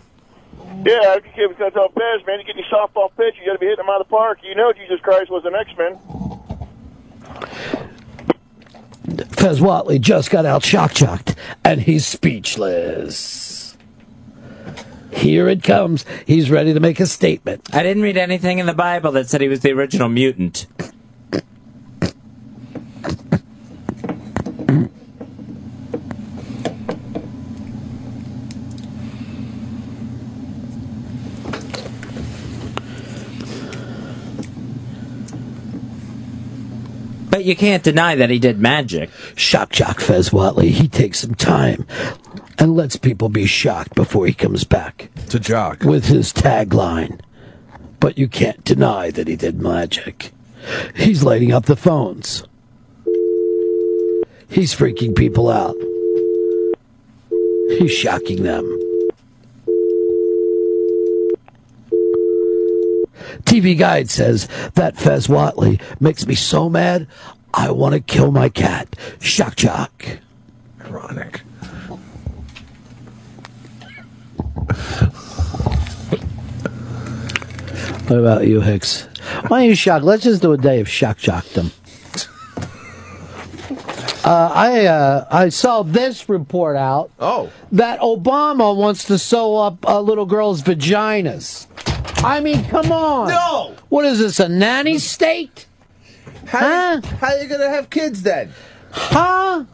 Yeah, 0.86 0.94
I 0.94 1.20
was 1.20 1.24
going 1.36 1.72
to 1.72 1.72
tell 1.72 1.90
Bez, 1.90 2.26
man, 2.26 2.40
you 2.40 2.46
get 2.46 2.56
your 2.56 2.66
softball 2.66 3.10
pitch, 3.16 3.36
you 3.40 3.46
got 3.46 3.54
to 3.54 3.60
be 3.60 3.66
hitting 3.66 3.78
them 3.78 3.90
out 3.90 4.02
of 4.02 4.08
the 4.08 4.12
park. 4.16 4.40
You 4.44 4.56
know 4.56 4.72
Jesus 4.74 5.00
Christ 5.02 5.30
was 5.30 5.46
an 5.46 5.54
X-Men. 5.54 6.00
Fez 9.18 9.60
Whatley 9.60 10.00
just 10.00 10.30
got 10.30 10.46
out 10.46 10.64
shock 10.64 10.94
jocked 10.94 11.36
and 11.64 11.82
he's 11.82 12.06
speechless. 12.06 13.78
Here 15.12 15.50
it 15.50 15.64
comes. 15.64 16.06
He's 16.26 16.52
ready 16.52 16.74
to 16.74 16.80
make 16.80 17.00
a 17.00 17.06
statement. 17.06 17.68
I 17.74 17.84
didn't 17.84 18.04
read 18.04 18.18
anything 18.18 18.60
in 18.60 18.66
the 18.66 18.74
Bible 18.74 19.12
that 19.14 19.28
said 19.30 19.42
he 19.42 19.48
was 19.48 19.62
the 19.62 19.72
original 19.72 20.10
mutant. 20.10 20.68
But 37.30 37.46
you 37.46 37.56
can't 37.56 37.84
deny 37.84 38.16
that 38.16 38.30
he 38.30 38.40
did 38.40 38.60
magic. 38.60 39.10
Shock 39.36 39.72
Jock 39.72 40.00
Fez 40.00 40.30
Whatley, 40.30 40.70
he 40.70 40.88
takes 40.88 41.20
some 41.20 41.36
time 41.36 41.86
and 42.58 42.76
lets 42.76 42.96
people 42.96 43.30
be 43.30 43.46
shocked 43.46 43.96
before 43.96 44.26
he 44.26 44.34
comes 44.34 44.64
back. 44.64 45.10
To 45.30 45.40
jock. 45.40 45.84
With 45.84 46.06
his 46.06 46.34
tagline. 46.34 47.22
But 48.00 48.18
you 48.18 48.28
can't 48.28 48.64
deny 48.64 49.12
that 49.12 49.28
he 49.28 49.36
did 49.36 49.62
magic. 49.62 50.32
He's 50.96 51.24
lighting 51.24 51.52
up 51.52 51.66
the 51.66 51.76
phones. 51.76 52.44
He's 54.50 54.76
freaking 54.76 55.16
people 55.16 55.50
out. 55.50 55.76
He's 57.78 57.92
shocking 57.92 58.44
them. 58.44 58.66
TV 63.50 63.76
Guide 63.76 64.12
says 64.12 64.48
that 64.76 64.96
Fez 64.96 65.26
Whatley 65.26 65.82
makes 66.00 66.28
me 66.28 66.36
so 66.36 66.70
mad, 66.70 67.08
I 67.52 67.72
want 67.72 67.96
to 67.96 68.00
kill 68.00 68.32
my 68.32 68.48
cat. 68.48 68.96
Shock 69.20 69.56
Jock. 69.56 70.20
Ironic. 70.86 71.42
What 78.08 78.20
about 78.20 78.46
you, 78.48 78.62
Hicks? 78.62 79.08
Why 79.48 79.62
don't 79.62 79.70
you 79.70 79.76
shock? 79.76 80.04
Let's 80.04 80.24
just 80.24 80.44
do 80.44 80.54
a 80.54 80.58
day 80.58 80.80
of 80.80 80.88
shock 80.88 81.18
jockdom. 81.18 81.72
Uh, 84.24 84.52
I 84.54 84.86
uh, 84.86 85.28
I 85.32 85.50
saw 85.50 85.82
this 85.82 86.30
report 86.30 86.78
out. 86.78 87.10
Oh, 87.20 87.52
that 87.72 88.00
Obama 88.00 88.76
wants 88.76 89.06
to 89.06 89.18
sew 89.18 89.58
up 89.58 89.88
uh, 89.88 90.00
little 90.02 90.28
girls' 90.28 90.62
vaginas. 90.62 91.66
I 92.24 92.40
mean, 92.42 92.64
come 92.66 92.92
on. 92.92 93.30
No. 93.30 93.76
What 93.90 94.06
is 94.06 94.20
this? 94.20 94.40
A 94.40 94.50
nanny 94.50 95.00
state? 95.00 95.66
How, 96.46 97.02
how 97.02 97.28
are 97.28 97.38
you 97.38 97.48
going 97.48 97.62
to 97.62 97.70
have 97.70 97.90
kids 97.90 98.24
then? 98.24 98.52
Huh? 98.92 99.66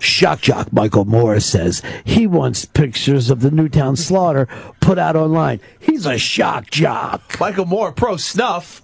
Shock 0.00 0.40
Jock 0.40 0.72
Michael 0.72 1.04
Morris 1.04 1.46
says 1.46 1.82
he 2.04 2.26
wants 2.26 2.64
pictures 2.64 3.30
of 3.30 3.40
the 3.40 3.50
Newtown 3.50 3.96
slaughter 3.96 4.48
put 4.80 4.98
out 4.98 5.16
online. 5.16 5.60
He's 5.78 6.06
a 6.06 6.18
shock 6.18 6.70
jock. 6.70 7.38
Michael 7.38 7.66
Moore, 7.66 7.92
pro 7.92 8.16
snuff. 8.16 8.82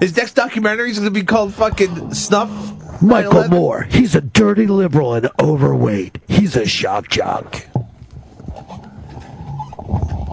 His 0.00 0.16
next 0.16 0.34
documentary 0.34 0.90
is 0.90 0.98
going 0.98 1.12
to 1.12 1.20
be 1.20 1.26
called 1.26 1.54
fucking 1.54 2.14
Snuff. 2.14 2.50
Michael 3.02 3.42
9/11. 3.42 3.50
Moore, 3.50 3.82
he's 3.82 4.14
a 4.14 4.20
dirty 4.20 4.66
liberal 4.66 5.14
and 5.14 5.28
overweight. 5.40 6.18
He's 6.26 6.56
a 6.56 6.66
shock 6.66 7.08
jock. 7.08 7.66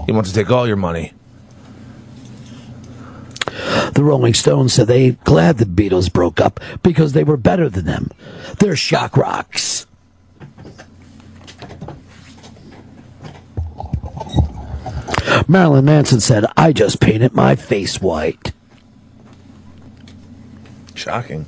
He 0.05 0.11
wants 0.11 0.29
to 0.31 0.35
take 0.35 0.51
all 0.51 0.67
your 0.67 0.75
money. 0.75 1.13
The 3.93 4.03
Rolling 4.03 4.33
Stones 4.33 4.73
said 4.73 4.87
they 4.87 5.11
glad 5.11 5.57
the 5.57 5.65
Beatles 5.65 6.11
broke 6.11 6.41
up 6.41 6.59
because 6.81 7.13
they 7.13 7.23
were 7.23 7.37
better 7.37 7.69
than 7.69 7.85
them. 7.85 8.09
They're 8.59 8.75
shock 8.75 9.15
rocks. 9.15 9.85
Marilyn 15.47 15.85
Manson 15.85 16.19
said, 16.19 16.45
I 16.57 16.73
just 16.73 16.99
painted 16.99 17.33
my 17.33 17.55
face 17.55 18.01
white. 18.01 18.51
Shocking. 20.95 21.45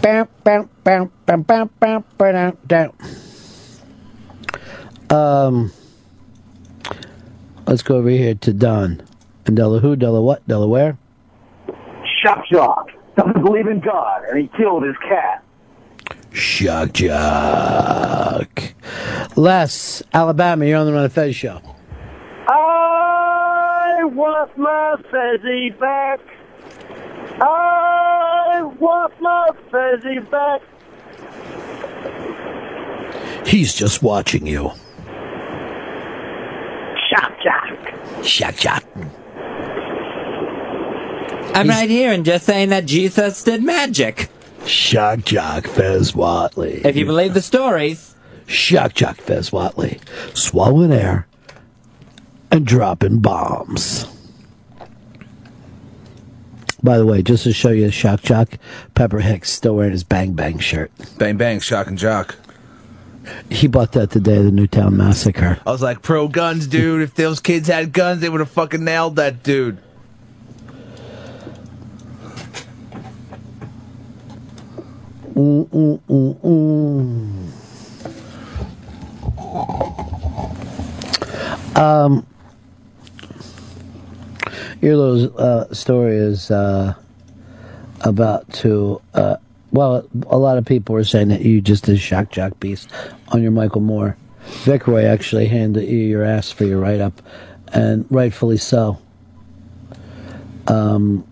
Bam, 0.00 0.28
bam, 0.42 0.68
bam, 0.84 1.12
Um, 5.10 5.72
let's 7.66 7.82
go 7.82 7.96
over 7.96 8.08
here 8.10 8.34
to 8.34 8.52
Don. 8.52 9.02
And 9.46 9.56
Della 9.56 9.80
who? 9.80 9.96
Della 9.96 10.20
what? 10.20 10.46
Delaware? 10.46 10.98
Shock 12.22 12.46
Jock 12.50 12.90
doesn't 13.16 13.42
believe 13.42 13.66
in 13.66 13.80
God, 13.80 14.24
and 14.24 14.38
he 14.38 14.48
killed 14.56 14.84
his 14.84 14.96
cat. 14.98 15.42
Shock 16.32 16.92
Jock. 16.92 18.74
Les, 19.36 20.02
Alabama, 20.12 20.66
you're 20.66 20.78
on 20.78 20.86
the 20.86 20.92
Ron 20.92 21.04
of 21.04 21.12
Fez 21.12 21.34
show. 21.34 21.60
I 22.48 24.00
want 24.04 24.56
my 24.56 24.96
fezzy 25.10 25.70
back. 25.78 26.20
I 27.40 28.62
want 28.78 29.20
my 29.20 29.50
fezzy 29.70 30.18
back. 30.30 30.62
He's 33.46 33.72
just 33.72 34.02
watching 34.02 34.46
you. 34.46 34.72
Shock 37.08 37.32
Jock. 37.42 38.24
Shock 38.24 38.56
Jock. 38.56 38.84
I'm 41.54 41.68
right 41.68 41.88
here 41.88 42.12
and 42.12 42.24
just 42.24 42.44
saying 42.44 42.68
that 42.68 42.86
Jesus 42.86 43.42
did 43.42 43.62
magic. 43.62 44.28
Shock 44.66 45.20
Jock 45.20 45.66
Fez 45.66 46.12
Whatley. 46.12 46.84
If 46.84 46.96
you 46.96 47.06
believe 47.06 47.34
the 47.34 47.42
stories. 47.42 48.14
Shock 48.46 48.94
Jock 48.94 49.16
Fez 49.16 49.50
Whatley. 49.50 50.00
Swallowing 50.36 50.92
air 50.92 51.26
and 52.50 52.66
dropping 52.66 53.20
bombs. 53.20 54.06
By 56.82 56.98
the 56.98 57.06
way, 57.06 57.22
just 57.22 57.44
to 57.44 57.52
show 57.52 57.70
you 57.70 57.90
shock 57.90 58.22
jock, 58.22 58.50
Pepper 58.94 59.18
Hicks 59.18 59.50
still 59.50 59.74
wearing 59.76 59.92
his 59.92 60.04
Bang 60.04 60.34
Bang 60.34 60.58
shirt. 60.58 60.92
Bang 61.18 61.36
bang, 61.36 61.58
shock 61.60 61.88
and 61.88 61.98
jock. 61.98 62.36
He 63.50 63.66
bought 63.66 63.92
that 63.92 64.10
the 64.10 64.20
day 64.20 64.36
of 64.36 64.44
the 64.44 64.50
Newtown 64.50 64.96
Massacre. 64.96 65.58
I 65.66 65.70
was 65.70 65.82
like, 65.82 66.02
pro 66.02 66.28
guns, 66.28 66.66
dude. 66.66 67.02
If 67.02 67.14
those 67.14 67.40
kids 67.40 67.68
had 67.68 67.92
guns, 67.92 68.20
they 68.20 68.28
would 68.28 68.40
have 68.40 68.50
fucking 68.50 68.84
nailed 68.84 69.16
that 69.16 69.42
dude. 69.42 69.78
Mm, 75.34 75.68
mm, 75.68 76.00
mm, 76.08 76.34
mm. 76.40 77.48
Um, 81.78 82.26
your 84.80 84.96
little 84.96 85.40
uh, 85.40 85.72
story 85.72 86.16
is 86.16 86.50
uh, 86.50 86.94
about 88.00 88.52
to. 88.54 89.00
Uh, 89.14 89.36
well, 89.72 90.08
a 90.28 90.38
lot 90.38 90.58
of 90.58 90.64
people 90.64 90.94
were 90.94 91.04
saying 91.04 91.28
that 91.28 91.42
you 91.42 91.60
just 91.60 91.84
did 91.84 91.96
a 91.96 91.98
shock 91.98 92.30
jock 92.30 92.58
piece 92.60 92.86
on 93.28 93.42
your 93.42 93.50
Michael 93.52 93.80
Moore. 93.80 94.16
Vic 94.64 94.86
Roy 94.86 95.04
actually 95.04 95.46
handed 95.46 95.88
you 95.88 95.98
your 95.98 96.24
ass 96.24 96.50
for 96.50 96.64
your 96.64 96.80
write 96.80 97.00
up, 97.00 97.20
and 97.72 98.06
rightfully 98.10 98.56
so. 98.56 98.98
Um, 100.66 101.26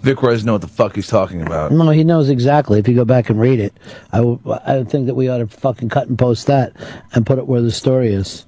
Vic 0.00 0.22
Roy 0.22 0.30
doesn't 0.32 0.46
know 0.46 0.52
what 0.54 0.62
the 0.62 0.66
fuck 0.68 0.94
he's 0.94 1.08
talking 1.08 1.42
about. 1.42 1.72
no, 1.72 1.90
he 1.90 2.04
knows 2.04 2.30
exactly. 2.30 2.78
If 2.78 2.88
you 2.88 2.94
go 2.94 3.04
back 3.04 3.28
and 3.28 3.38
read 3.38 3.60
it, 3.60 3.74
I, 4.12 4.18
w- 4.18 4.40
I 4.64 4.82
think 4.84 5.06
that 5.06 5.14
we 5.14 5.28
ought 5.28 5.38
to 5.38 5.46
fucking 5.46 5.90
cut 5.90 6.08
and 6.08 6.18
post 6.18 6.46
that 6.46 6.72
and 7.12 7.26
put 7.26 7.38
it 7.38 7.46
where 7.46 7.60
the 7.60 7.70
story 7.70 8.12
is. 8.14 8.46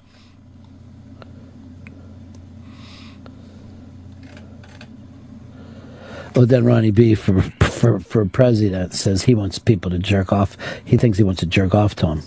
Well, 6.34 6.46
then 6.46 6.64
Ronnie 6.64 6.90
B 6.90 7.14
for 7.14 7.42
for 7.82 7.98
for 7.98 8.24
president 8.24 8.94
says 8.94 9.24
he 9.24 9.34
wants 9.34 9.58
people 9.58 9.90
to 9.90 9.98
jerk 9.98 10.32
off. 10.32 10.56
He 10.84 10.96
thinks 10.96 11.18
he 11.18 11.24
wants 11.24 11.40
to 11.40 11.46
jerk 11.46 11.74
off 11.74 11.96
to 11.96 12.06
him. 12.06 12.22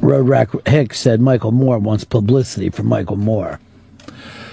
Road 0.00 0.26
Rack 0.26 0.48
Hicks 0.66 0.98
said 0.98 1.20
Michael 1.20 1.52
Moore 1.52 1.78
wants 1.78 2.02
publicity 2.02 2.70
for 2.70 2.84
Michael 2.84 3.16
Moore. 3.16 3.60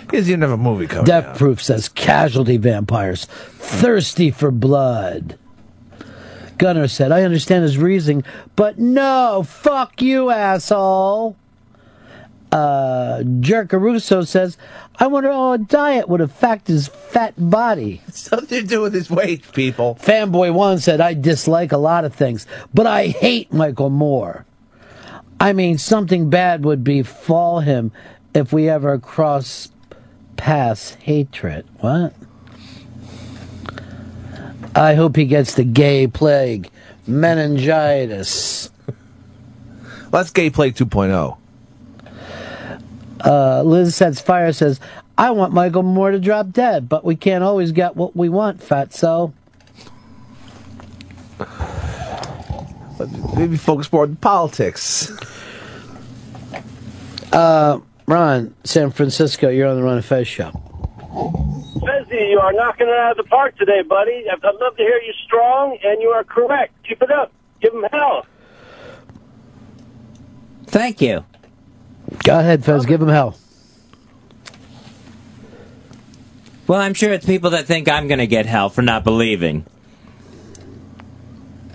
Doesn't 0.10 0.30
even 0.30 0.42
have 0.42 0.52
a 0.52 0.58
movie 0.58 0.88
coming 0.88 1.06
Death 1.06 1.26
out. 1.26 1.38
Proof 1.38 1.64
says 1.64 1.88
casualty 1.88 2.58
vampires 2.58 3.26
thirsty 3.26 4.30
for 4.30 4.52
blood. 4.52 5.40
Gunner 6.58 6.90
said, 6.90 7.14
I 7.14 7.22
understand 7.22 7.64
his 7.64 7.78
reasoning, 7.78 8.26
but 8.58 8.78
no, 8.78 9.46
fuck 9.48 10.02
you, 10.02 10.32
asshole. 10.32 11.38
Uh, 12.52 13.24
Jerk 13.40 13.70
Caruso 13.70 14.24
says, 14.24 14.58
I 14.98 15.08
wonder 15.08 15.32
how 15.32 15.54
a 15.54 15.58
diet 15.58 16.10
would 16.10 16.22
affect 16.22 16.68
his 16.68 16.88
fat 16.88 17.34
body. 17.38 18.02
Something 18.12 18.62
to 18.62 18.68
do 18.68 18.82
with 18.82 18.94
his 18.94 19.10
weight, 19.10 19.52
people. 19.54 19.96
Fanboy 20.02 20.54
One 20.54 20.80
said, 20.80 21.00
I 21.00 21.14
dislike 21.14 21.72
a 21.72 21.78
lot 21.78 22.06
of 22.06 22.14
things, 22.16 22.48
but 22.74 22.88
I 22.88 23.08
hate 23.08 23.54
Michael 23.54 23.90
Moore. 23.90 24.46
I 25.40 25.54
mean, 25.54 25.78
something 25.78 26.30
bad 26.30 26.66
would 26.66 26.84
befall 26.84 27.62
him 27.62 27.94
if 28.34 28.52
we 28.52 28.68
ever 28.68 28.98
cross 29.00 29.72
paths 30.36 30.96
hatred. 30.96 31.66
What? 31.80 32.14
I 34.76 34.96
hope 34.96 35.16
he 35.16 35.26
gets 35.26 35.56
the 35.56 35.64
gay 35.64 36.08
plague, 36.08 36.70
meningitis. 37.08 38.70
That's 40.12 40.32
Gay 40.32 40.50
Plague 40.50 40.76
2.0. 40.76 41.38
Uh, 43.24 43.64
Liz 43.64 43.96
Sets 43.96 44.22
Fire 44.22 44.54
says, 44.54 44.80
I 45.18 45.32
want 45.32 45.54
Michael 45.54 45.84
Moore 45.84 46.12
to 46.12 46.20
drop 46.20 46.52
dead, 46.52 46.88
but 46.88 47.04
we 47.04 47.16
can't 47.16 47.44
always 47.44 47.72
get 47.72 47.96
what 47.96 48.16
we 48.16 48.30
want, 48.30 48.62
fatso. 48.62 49.34
Maybe 53.36 53.58
focus 53.58 53.92
more 53.92 54.04
on 54.04 54.16
politics. 54.18 55.12
Uh, 57.32 57.80
Ron, 58.06 58.56
San 58.64 58.92
Francisco, 58.92 59.50
you're 59.50 59.68
on 59.68 59.76
the 59.76 59.84
Ron 59.84 59.98
and 59.98 60.06
Fez 60.06 60.28
show. 60.28 60.52
Fezzy, 61.80 62.32
you 62.32 62.40
are 62.40 62.54
knocking 62.54 62.88
it 62.88 62.94
out 62.94 63.12
of 63.12 63.18
the 63.18 63.30
park 63.30 63.58
today, 63.58 63.82
buddy. 63.82 64.26
I'd 64.30 64.44
I'd 64.44 64.56
love 64.56 64.76
to 64.78 64.84
hear 64.84 65.00
you 65.00 65.14
strong, 65.26 65.78
and 65.84 66.02
you 66.02 66.10
are 66.10 66.24
correct. 66.24 66.74
Keep 66.88 67.04
it 67.04 67.12
up. 67.12 67.32
Give 67.62 67.74
him 67.74 67.86
hell. 67.92 68.26
Thank 70.66 71.02
you. 71.02 71.24
Go 72.24 72.40
ahead, 72.40 72.66
Fez, 72.66 72.86
give 72.86 73.02
him 73.02 73.10
hell. 73.10 73.38
Well, 76.68 76.80
I'm 76.80 76.94
sure 76.94 77.12
it's 77.12 77.26
people 77.26 77.50
that 77.52 77.66
think 77.66 77.90
I'm 77.90 78.08
going 78.08 78.20
to 78.20 78.28
get 78.28 78.46
hell 78.46 78.70
for 78.70 78.84
not 78.84 79.04
believing. 79.04 79.66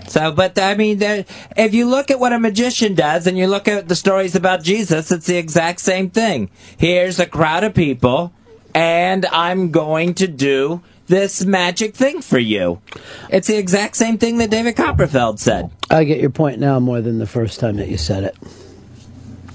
So, 0.07 0.31
but 0.31 0.57
I 0.57 0.75
mean, 0.75 0.99
there, 0.99 1.25
if 1.57 1.73
you 1.73 1.87
look 1.87 2.09
at 2.09 2.19
what 2.19 2.31
a 2.31 2.39
magician 2.39 2.95
does 2.95 3.27
and 3.27 3.37
you 3.37 3.47
look 3.47 3.67
at 3.67 3.89
the 3.89 3.95
stories 3.95 4.35
about 4.35 4.63
Jesus, 4.63 5.11
it's 5.11 5.25
the 5.25 5.35
exact 5.35 5.81
same 5.81 6.09
thing. 6.09 6.49
Here's 6.77 7.19
a 7.19 7.25
crowd 7.25 7.65
of 7.65 7.73
people, 7.73 8.31
and 8.73 9.25
I'm 9.25 9.71
going 9.71 10.13
to 10.15 10.27
do 10.27 10.81
this 11.07 11.43
magic 11.43 11.95
thing 11.95 12.21
for 12.21 12.39
you. 12.39 12.81
It's 13.29 13.47
the 13.47 13.57
exact 13.57 13.97
same 13.97 14.17
thing 14.17 14.37
that 14.37 14.49
David 14.49 14.77
Copperfield 14.77 15.39
said. 15.39 15.71
I 15.89 16.05
get 16.05 16.19
your 16.19 16.29
point 16.29 16.59
now 16.59 16.79
more 16.79 17.01
than 17.01 17.19
the 17.19 17.27
first 17.27 17.59
time 17.59 17.75
that 17.77 17.89
you 17.89 17.97
said 17.97 18.23
it. 18.23 18.37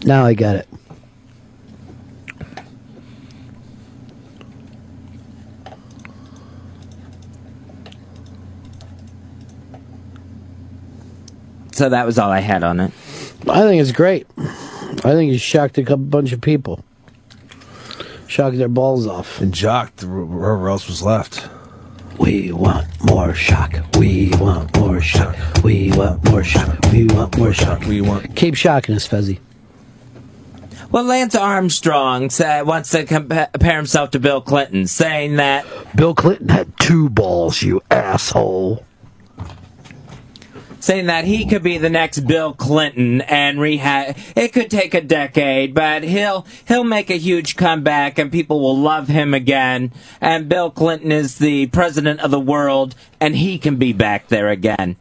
Now 0.04 0.24
I 0.24 0.34
get 0.34 0.56
it. 0.56 0.68
So 11.72 11.88
that 11.88 12.04
was 12.04 12.18
all 12.18 12.30
I 12.30 12.40
had 12.40 12.62
on 12.62 12.78
it. 12.80 12.92
I 13.48 13.62
think 13.62 13.80
it's 13.80 13.92
great. 13.92 14.26
I 14.38 15.12
think 15.14 15.32
you 15.32 15.38
shocked 15.38 15.78
a 15.78 15.82
couple 15.82 16.04
bunch 16.04 16.32
of 16.32 16.40
people. 16.40 16.84
Shocked 18.26 18.58
their 18.58 18.68
balls 18.68 19.06
off. 19.06 19.40
And 19.40 19.54
jocked 19.54 20.04
wherever 20.04 20.68
else 20.68 20.86
was 20.88 21.02
left. 21.02 21.48
We 22.18 22.52
want 22.52 22.86
more 23.02 23.32
shock. 23.32 23.74
We 23.96 24.30
want 24.38 24.76
more 24.76 25.00
shock. 25.00 25.34
We 25.64 25.90
want 25.92 26.22
more 26.30 26.44
shock. 26.44 26.78
We 26.92 27.06
want 27.06 27.38
more 27.38 27.54
shock. 27.54 27.80
We 27.86 28.02
want. 28.02 28.36
Keep 28.36 28.56
shocking 28.56 28.94
us, 28.94 29.08
Fezzy. 29.08 29.38
Well, 30.90 31.04
Lance 31.04 31.36
Armstrong 31.36 32.30
sa 32.30 32.64
wants 32.64 32.90
to 32.90 33.04
compare 33.04 33.48
himself 33.76 34.10
to 34.10 34.18
Bill 34.18 34.40
Clinton, 34.40 34.88
saying 34.88 35.36
that 35.36 35.64
Bill 35.94 36.14
Clinton 36.14 36.48
had 36.48 36.76
two 36.80 37.08
balls, 37.08 37.62
you 37.62 37.80
asshole. 37.90 38.84
saying 40.80 41.06
that 41.06 41.26
he 41.26 41.46
could 41.46 41.62
be 41.62 41.78
the 41.78 41.90
next 41.90 42.20
Bill 42.20 42.54
Clinton 42.54 43.20
and 43.22 43.60
rehab. 43.60 44.16
It 44.34 44.52
could 44.52 44.70
take 44.70 44.94
a 44.94 45.00
decade, 45.00 45.74
but 45.74 46.02
he'll 46.02 46.46
he'll 46.66 46.84
make 46.84 47.10
a 47.10 47.18
huge 47.18 47.56
comeback 47.56 48.18
and 48.18 48.32
people 48.32 48.60
will 48.60 48.76
love 48.76 49.08
him 49.08 49.34
again. 49.34 49.92
And 50.20 50.48
Bill 50.48 50.70
Clinton 50.70 51.12
is 51.12 51.38
the 51.38 51.66
president 51.68 52.20
of 52.20 52.30
the 52.30 52.40
world, 52.40 52.94
and 53.20 53.36
he 53.36 53.58
can 53.58 53.76
be 53.76 53.92
back 53.92 54.28
there 54.28 54.48
again. 54.48 54.96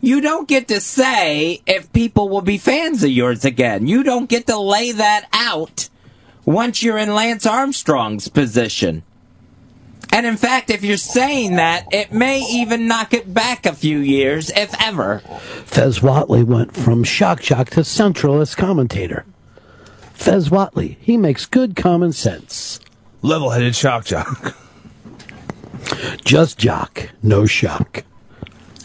You 0.00 0.20
don't 0.20 0.46
get 0.46 0.68
to 0.68 0.80
say 0.80 1.62
if 1.66 1.92
people 1.92 2.28
will 2.28 2.42
be 2.42 2.58
fans 2.58 3.02
of 3.02 3.10
yours 3.10 3.44
again. 3.44 3.86
You 3.86 4.02
don't 4.02 4.28
get 4.28 4.46
to 4.46 4.58
lay 4.58 4.92
that 4.92 5.26
out 5.32 5.88
once 6.44 6.82
you're 6.82 6.98
in 6.98 7.14
Lance 7.14 7.46
Armstrong's 7.46 8.28
position. 8.28 9.02
And 10.12 10.24
in 10.24 10.36
fact, 10.36 10.70
if 10.70 10.84
you're 10.84 10.96
saying 10.96 11.56
that, 11.56 11.86
it 11.92 12.12
may 12.12 12.40
even 12.40 12.86
knock 12.86 13.12
it 13.12 13.34
back 13.34 13.66
a 13.66 13.72
few 13.72 13.98
years, 13.98 14.50
if 14.50 14.74
ever. 14.80 15.18
Fez 15.64 15.98
Whatley 15.98 16.44
went 16.44 16.74
from 16.74 17.02
shock 17.02 17.40
jock 17.42 17.70
to 17.70 17.80
centralist 17.80 18.56
commentator. 18.56 19.24
Fez 20.14 20.48
Whatley, 20.48 20.96
he 21.00 21.16
makes 21.16 21.44
good 21.44 21.74
common 21.76 22.12
sense. 22.12 22.80
Level 23.22 23.50
headed 23.50 23.74
shock 23.74 24.04
jock. 24.04 24.56
Just 26.24 26.58
jock, 26.58 27.10
no 27.22 27.44
shock. 27.46 28.04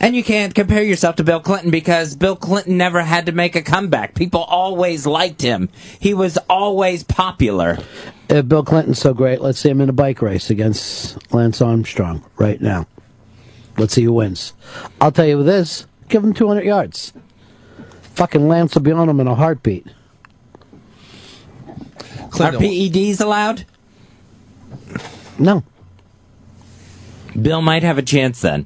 And 0.01 0.15
you 0.15 0.23
can't 0.23 0.55
compare 0.55 0.81
yourself 0.81 1.17
to 1.17 1.23
Bill 1.23 1.39
Clinton 1.39 1.69
because 1.69 2.15
Bill 2.15 2.35
Clinton 2.35 2.75
never 2.75 3.03
had 3.03 3.27
to 3.27 3.31
make 3.31 3.55
a 3.55 3.61
comeback. 3.61 4.15
People 4.15 4.41
always 4.41 5.05
liked 5.05 5.43
him. 5.43 5.69
He 5.99 6.15
was 6.15 6.39
always 6.49 7.03
popular. 7.03 7.77
If 8.27 8.47
Bill 8.47 8.63
Clinton's 8.65 8.97
so 8.97 9.13
great, 9.13 9.41
let's 9.41 9.59
see 9.59 9.69
him 9.69 9.79
in 9.79 9.89
a 9.89 9.93
bike 9.93 10.23
race 10.23 10.49
against 10.49 11.31
Lance 11.31 11.61
Armstrong 11.61 12.25
right 12.37 12.59
now. 12.59 12.87
Let's 13.77 13.93
see 13.93 14.03
who 14.03 14.13
wins. 14.13 14.53
I'll 14.99 15.11
tell 15.11 15.27
you 15.27 15.43
this 15.43 15.85
give 16.09 16.23
him 16.23 16.33
200 16.33 16.65
yards. 16.65 17.13
Fucking 18.15 18.47
Lance 18.47 18.73
will 18.73 18.81
be 18.81 18.91
on 18.91 19.07
him 19.07 19.19
in 19.19 19.27
a 19.27 19.35
heartbeat. 19.35 19.85
Are 22.39 22.51
PEDs 22.53 23.21
allowed? 23.21 23.65
No. 25.37 25.63
Bill 27.39 27.61
might 27.61 27.83
have 27.83 27.99
a 27.99 28.01
chance 28.01 28.41
then. 28.41 28.65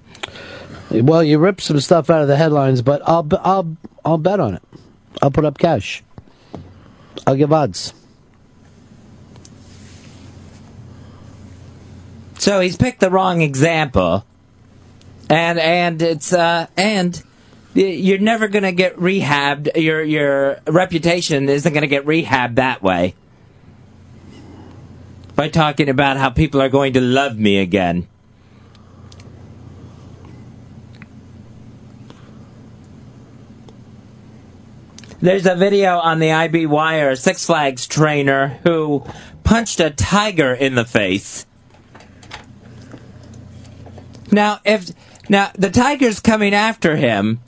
Well, 0.92 1.24
you 1.24 1.40
ripped 1.40 1.62
some 1.62 1.80
stuff 1.80 2.10
out 2.10 2.22
of 2.22 2.28
the 2.28 2.38
headlines, 2.38 2.82
but 2.82 3.02
I'll 3.06 3.28
I'll 3.42 3.78
I'll 4.04 4.18
bet 4.18 4.40
on 4.40 4.56
it. 4.56 4.64
I'll 5.22 5.32
put 5.32 5.46
up 5.46 5.58
cash. 5.58 6.04
I'll 7.26 7.36
give 7.36 7.52
odds. 7.52 7.94
So 12.38 12.60
he's 12.60 12.78
picked 12.78 13.00
the 13.00 13.10
wrong 13.10 13.42
example, 13.42 14.26
and 15.30 15.58
and 15.58 16.02
it's 16.02 16.32
uh 16.34 16.68
and 16.78 17.22
you're 17.74 18.20
never 18.20 18.48
going 18.48 18.64
to 18.64 18.72
get 18.72 18.96
rehabbed. 18.98 19.76
Your 19.76 20.02
your 20.04 20.60
reputation 20.68 21.50
isn't 21.50 21.74
going 21.74 21.82
to 21.82 21.88
get 21.88 22.06
rehabbed 22.06 22.56
that 22.56 22.82
way 22.82 23.16
by 25.36 25.50
talking 25.50 25.90
about 25.90 26.18
how 26.18 26.30
people 26.30 26.62
are 26.62 26.70
going 26.70 26.94
to 26.94 27.02
love 27.02 27.38
me 27.38 27.60
again. 27.60 28.08
There's 35.22 35.46
a 35.46 35.56
video 35.56 35.98
on 35.98 36.20
the 36.20 36.32
IB 36.32 36.66
Wire 36.66 37.16
Six 37.16 37.46
Flags 37.46 37.88
trainer 37.88 38.60
who 38.64 39.06
punched 39.46 39.80
a 39.80 39.90
tiger 39.90 40.54
in 40.54 40.76
the 40.76 40.84
face. 40.84 41.46
Now, 44.30 44.60
if 44.66 44.92
now 45.30 45.52
the 45.58 45.70
tiger's 45.70 46.20
coming 46.20 46.54
after 46.54 46.98
him, 46.98 47.40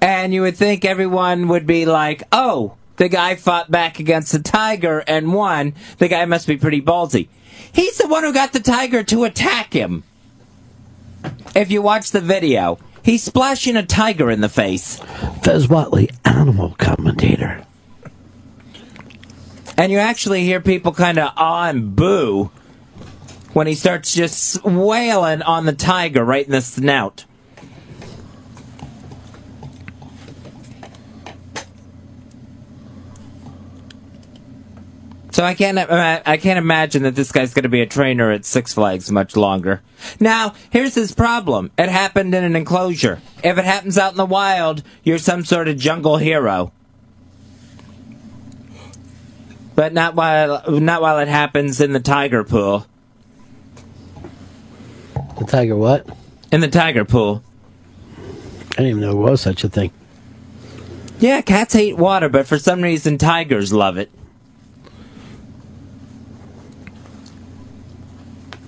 and 0.00 0.32
you 0.32 0.40
would 0.40 0.56
think 0.56 0.86
everyone 0.86 1.48
would 1.48 1.66
be 1.66 1.84
like, 1.84 2.22
"Oh, 2.32 2.76
the 2.96 3.10
guy 3.10 3.34
fought 3.34 3.70
back 3.70 3.98
against 3.98 4.32
the 4.32 4.38
tiger 4.38 5.04
and 5.06 5.34
won. 5.34 5.74
The 5.98 6.08
guy 6.08 6.24
must 6.24 6.46
be 6.46 6.56
pretty 6.56 6.80
ballsy." 6.80 7.28
He's 7.70 7.98
the 7.98 8.08
one 8.08 8.24
who 8.24 8.32
got 8.32 8.54
the 8.54 8.60
tiger 8.60 9.02
to 9.04 9.24
attack 9.24 9.74
him. 9.74 10.02
If 11.54 11.70
you 11.70 11.82
watch 11.82 12.10
the 12.10 12.20
video, 12.22 12.78
he's 13.02 13.22
splashing 13.22 13.76
a 13.76 13.84
tiger 13.84 14.30
in 14.30 14.40
the 14.40 14.48
face. 14.48 14.98
Fez 15.42 15.66
Whatley, 15.66 16.14
animal 16.24 16.74
commentator. 16.78 17.64
And 19.76 19.90
you 19.90 19.98
actually 19.98 20.44
hear 20.44 20.60
people 20.60 20.92
kind 20.92 21.18
of 21.18 21.32
awe 21.36 21.68
and 21.68 21.96
boo 21.96 22.50
when 23.52 23.66
he 23.66 23.74
starts 23.74 24.14
just 24.14 24.62
wailing 24.64 25.42
on 25.42 25.66
the 25.66 25.72
tiger 25.72 26.24
right 26.24 26.44
in 26.44 26.52
the 26.52 26.60
snout. 26.60 27.24
So 35.32 35.44
I 35.44 35.54
can't 35.54 35.78
uh, 35.78 36.20
I 36.26 36.36
can't 36.36 36.58
imagine 36.58 37.04
that 37.04 37.14
this 37.14 37.32
guy's 37.32 37.54
going 37.54 37.62
to 37.62 37.70
be 37.70 37.80
a 37.80 37.86
trainer 37.86 38.30
at 38.30 38.44
Six 38.44 38.74
Flags 38.74 39.10
much 39.10 39.34
longer. 39.34 39.80
Now, 40.20 40.52
here's 40.68 40.94
his 40.94 41.12
problem. 41.12 41.70
It 41.78 41.88
happened 41.88 42.34
in 42.34 42.44
an 42.44 42.54
enclosure. 42.54 43.22
If 43.42 43.56
it 43.56 43.64
happens 43.64 43.96
out 43.96 44.12
in 44.12 44.18
the 44.18 44.26
wild, 44.26 44.82
you're 45.02 45.18
some 45.18 45.46
sort 45.46 45.68
of 45.68 45.78
jungle 45.78 46.18
hero. 46.18 46.70
But 49.74 49.94
not 49.94 50.14
while 50.14 50.70
not 50.70 51.00
while 51.00 51.18
it 51.18 51.28
happens 51.28 51.80
in 51.80 51.94
the 51.94 52.00
tiger 52.00 52.44
pool. 52.44 52.86
The 55.38 55.46
tiger 55.46 55.76
what? 55.76 56.06
In 56.52 56.60
the 56.60 56.68
tiger 56.68 57.06
pool. 57.06 57.42
I 58.18 58.76
didn't 58.76 58.86
even 58.86 59.00
know 59.00 59.12
there 59.12 59.16
was 59.16 59.40
such 59.40 59.64
a 59.64 59.70
thing. 59.70 59.92
Yeah, 61.20 61.40
cats 61.40 61.72
hate 61.72 61.96
water, 61.96 62.28
but 62.28 62.46
for 62.46 62.58
some 62.58 62.82
reason 62.82 63.16
tigers 63.16 63.72
love 63.72 63.96
it. 63.96 64.10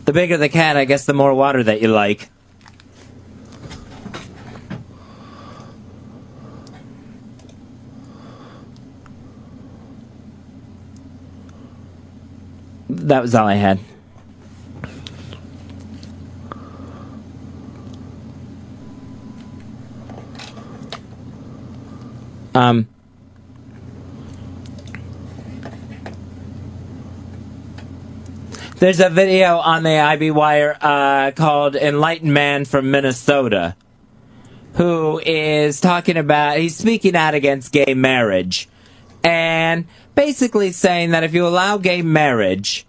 The 0.04 0.12
bigger 0.12 0.36
the 0.36 0.50
cat, 0.50 0.76
I 0.76 0.84
guess 0.84 1.06
the 1.06 1.14
more 1.14 1.32
water 1.32 1.62
that 1.62 1.80
you 1.80 1.88
like. 1.88 2.28
That 12.90 13.22
was 13.22 13.34
all 13.34 13.46
I 13.46 13.54
had. 13.54 13.80
Um, 22.54 22.88
there's 28.84 29.00
a 29.00 29.08
video 29.08 29.56
on 29.56 29.82
the 29.82 29.96
IB 29.98 30.30
Wire 30.30 30.76
uh, 30.78 31.30
called 31.30 31.74
Enlightened 31.74 32.34
Man 32.34 32.66
from 32.66 32.90
Minnesota 32.90 33.76
who 34.74 35.22
is 35.24 35.80
talking 35.80 36.18
about, 36.18 36.58
he's 36.58 36.76
speaking 36.76 37.16
out 37.16 37.32
against 37.32 37.72
gay 37.72 37.94
marriage 37.94 38.68
and 39.22 39.86
basically 40.14 40.70
saying 40.70 41.12
that 41.12 41.24
if 41.24 41.32
you 41.32 41.46
allow 41.46 41.78
gay 41.78 42.02
marriage, 42.02 42.84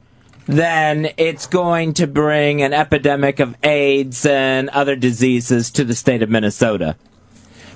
then 0.47 1.13
it's 1.15 1.47
going 1.47 1.93
to 1.93 2.07
bring 2.07 2.61
an 2.61 2.73
epidemic 2.73 3.39
of 3.39 3.55
AIDS 3.63 4.25
and 4.25 4.67
other 4.71 4.97
diseases 4.97 5.71
to 5.71 5.85
the 5.85 5.95
state 5.95 6.21
of 6.21 6.29
Minnesota. 6.29 6.97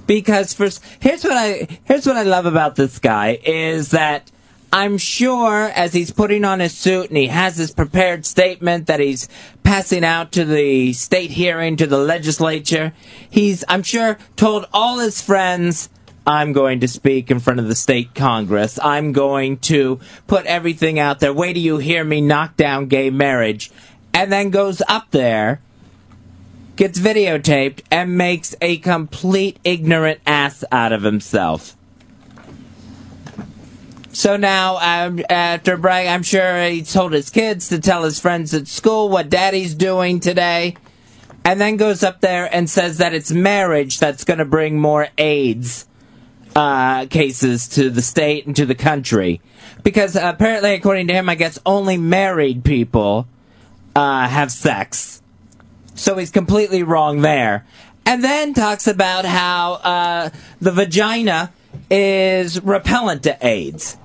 Because 0.07 0.53
first 0.53 0.84
here's 0.99 1.24
what 1.24 1.38
I 1.38 1.80
here's 1.86 2.05
what 2.05 2.17
I 2.17 2.24
love 2.24 2.45
about 2.45 2.76
this 2.76 2.99
guy 2.99 3.39
is 3.45 3.91
that 3.91 4.30
I'm 4.72 4.97
sure 4.97 5.70
as 5.70 5.93
he's 5.93 6.11
putting 6.11 6.45
on 6.45 6.59
his 6.59 6.78
suit 6.78 7.09
and 7.09 7.17
he 7.17 7.28
has 7.28 7.57
his 7.57 7.72
prepared 7.72 8.26
statement 8.26 8.88
that 8.88 8.99
he's 8.99 9.28
passing 9.63 10.03
out 10.03 10.32
to 10.34 10.45
the 10.45 10.93
state 10.93 11.32
hearing 11.32 11.76
to 11.78 11.88
the 11.88 11.97
legislature, 11.97 12.93
he's 13.30 13.63
I'm 13.67 13.84
sure 13.84 14.17
told 14.36 14.65
all 14.74 14.99
his 14.99 15.22
friends 15.22 15.89
I'm 16.28 16.53
going 16.53 16.82
to 16.82 16.88
speak 16.88 17.32
in 17.32 17.39
front 17.39 17.59
of 17.59 17.67
the 17.67 17.76
state 17.76 18.13
congress. 18.13 18.78
I'm 18.82 19.13
going 19.13 19.57
to 19.59 19.99
put 20.28 20.45
everything 20.45 20.99
out 20.99 21.20
there. 21.20 21.34
Wait 21.34 21.53
till 21.53 21.63
you 21.63 21.78
hear 21.78 22.03
me 22.03 22.22
knock 22.22 22.55
down 22.55 22.88
gay 22.88 23.09
marriage. 23.09 23.72
And 24.13 24.32
then 24.32 24.49
goes 24.51 24.82
up 24.88 25.09
there 25.11 25.61
gets 26.80 26.97
videotaped 26.97 27.82
and 27.91 28.17
makes 28.17 28.55
a 28.61 28.78
complete 28.78 29.59
ignorant 29.65 30.22
ass 30.26 30.63
out 30.72 30.93
of 30.93 31.03
himself. 31.03 31.76
So 34.20 34.36
now, 34.36 34.80
um, 34.82 35.24
after 35.30 35.78
brag, 35.78 36.07
I'm 36.07 36.24
sure 36.24 36.67
he 36.67 36.82
told 36.82 37.13
his 37.13 37.30
kids 37.30 37.70
to 37.70 37.80
tell 37.80 38.03
his 38.03 38.20
friends 38.20 38.53
at 38.53 38.67
school 38.67 39.07
what 39.07 39.30
daddy's 39.30 39.74
doing 39.74 40.20
today, 40.20 40.76
and 41.45 41.61
then 41.61 41.78
goes 41.78 42.03
up 42.03 42.20
there 42.20 42.53
and 42.53 42.70
says 42.70 42.97
that 42.97 43.13
it's 43.13 43.32
marriage 43.32 43.97
that's 43.97 44.26
going 44.26 44.39
to 44.39 44.43
bring 44.43 44.78
more 44.78 45.07
AIDS 45.17 45.88
uh, 46.53 47.05
cases 47.05 47.70
to 47.70 47.89
the 47.89 48.01
state 48.01 48.45
and 48.45 48.57
to 48.57 48.65
the 48.65 48.76
country. 48.76 49.39
Because 49.84 50.17
apparently, 50.17 50.74
according 50.74 51.07
to 51.07 51.13
him, 51.13 51.30
I 51.30 51.36
guess 51.36 51.57
only 51.65 51.95
married 51.95 52.65
people 52.65 53.26
uh, 53.95 54.28
have 54.28 54.51
sex. 54.51 55.22
So 55.95 56.17
he's 56.17 56.30
completely 56.30 56.84
wrong 56.84 57.22
there. 57.22 57.65
And 58.05 58.22
then 58.22 58.53
talks 58.53 58.86
about 58.86 59.24
how 59.24 59.76
uh, 59.76 60.30
the 60.59 60.74
vagina 60.74 61.53
is 61.89 62.61
repellent 62.61 63.24
to 63.24 63.38
AIDS. 63.47 63.95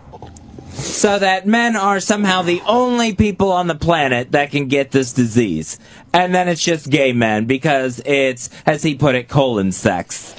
So 0.75 1.19
that 1.19 1.47
men 1.47 1.77
are 1.77 2.01
somehow 2.01 2.43
the 2.43 2.63
only 2.67 3.15
people 3.15 3.53
on 3.53 3.67
the 3.67 3.75
planet 3.75 4.33
that 4.33 4.51
can 4.51 4.69
get 4.69 4.91
this 4.91 5.13
disease. 5.13 5.79
And 6.13 6.35
then 6.35 6.49
it's 6.49 6.63
just 6.63 6.91
gay 6.91 7.13
men 7.13 7.47
because 7.47 8.01
it's, 8.05 8.51
as 8.67 8.83
he 8.83 8.95
put 8.95 9.15
it, 9.15 9.29
colon 9.29 9.73
sex. 9.73 10.35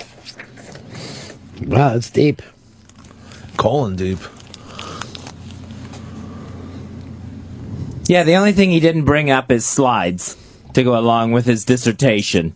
Wow, 1.61 1.93
that's 1.93 2.09
deep. 2.09 2.41
Colon 3.57 3.95
deep. 3.95 4.19
Yeah, 8.07 8.23
the 8.23 8.35
only 8.35 8.51
thing 8.51 8.69
he 8.71 8.79
didn't 8.79 9.05
bring 9.05 9.31
up 9.31 9.51
is 9.51 9.65
slides 9.65 10.37
to 10.73 10.83
go 10.83 10.97
along 10.97 11.31
with 11.31 11.45
his 11.45 11.65
dissertation. 11.65 12.55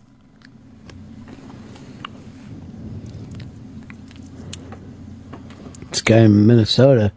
This 5.90 6.02
guy 6.02 6.18
in 6.18 6.46
Minnesota 6.46 7.12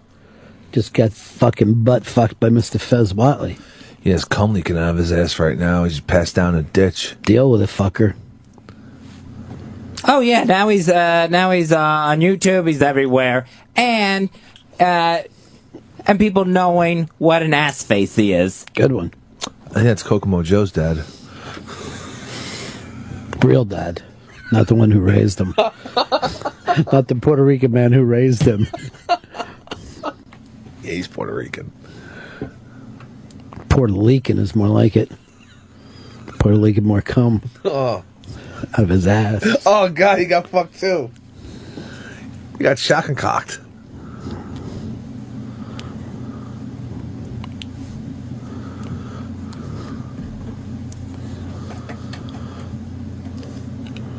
just 0.74 0.94
got 0.94 1.14
fucking 1.14 1.84
butt 1.84 2.04
fucked 2.04 2.40
by 2.40 2.50
Mr. 2.50 2.82
Fez 2.82 3.14
Whatley. 3.14 3.60
He 4.02 4.10
has 4.10 4.26
cum 4.26 4.54
leaking 4.54 4.76
out 4.78 4.90
of 4.90 4.98
his 4.98 5.12
ass 5.14 5.40
right 5.40 5.58
now. 5.58 5.86
He's 5.86 6.02
passed 6.02 6.36
down 6.36 6.56
a 6.56 6.64
ditch. 6.64 7.16
Deal 7.22 7.50
with 7.50 7.62
it, 7.62 7.70
fucker. 7.70 8.16
Oh 10.06 10.20
yeah, 10.20 10.44
now 10.44 10.68
he's 10.68 10.90
uh, 10.90 11.28
now 11.28 11.52
he's 11.52 11.72
uh, 11.72 11.80
on 11.80 12.20
YouTube. 12.20 12.68
He's 12.68 12.82
everywhere, 12.82 13.46
and 13.76 14.30
uh, 14.80 15.22
and 16.06 16.20
people 16.20 16.44
knowing 16.44 17.10
what 17.20 17.44
an 17.44 17.54
ass 17.54 17.84
face 17.84 18.16
he 18.16 18.34
is. 18.34 18.66
Good 18.74 18.92
one. 18.92 19.14
I 19.68 19.76
think 19.76 19.86
that's 19.86 20.04
Kokomo 20.04 20.44
Joe's 20.44 20.72
dad. 20.72 21.06
Real 23.44 23.64
dad. 23.64 24.04
Not 24.52 24.68
the 24.68 24.76
one 24.76 24.92
who 24.92 25.00
raised 25.00 25.40
him. 25.40 25.54
Not 25.58 27.08
the 27.08 27.18
Puerto 27.22 27.44
Rican 27.44 27.72
man 27.72 27.94
who 27.94 28.04
raised 28.04 28.44
him. 28.44 28.68
Yeah, 30.84 30.92
he's 30.92 31.08
Puerto 31.08 31.34
Rican. 31.34 31.72
Puerto 33.70 33.94
Rican 33.94 34.38
is 34.38 34.56
more 34.56 34.68
like 34.68 34.96
it. 34.96 35.10
Puerto 36.40 36.60
Rican 36.60 36.84
more 36.84 37.02
cum. 37.02 37.42
Oh. 37.64 38.04
Out 38.74 38.80
of 38.80 38.90
his 38.90 39.08
ass. 39.08 39.44
Oh, 39.66 39.90
God, 39.90 40.20
he 40.20 40.26
got 40.26 40.48
fucked 40.48 40.80
too. 40.80 41.10
He 42.58 42.64
got 42.64 42.78
shock 42.78 43.08
and 43.08 43.18
cocked. 43.18 43.60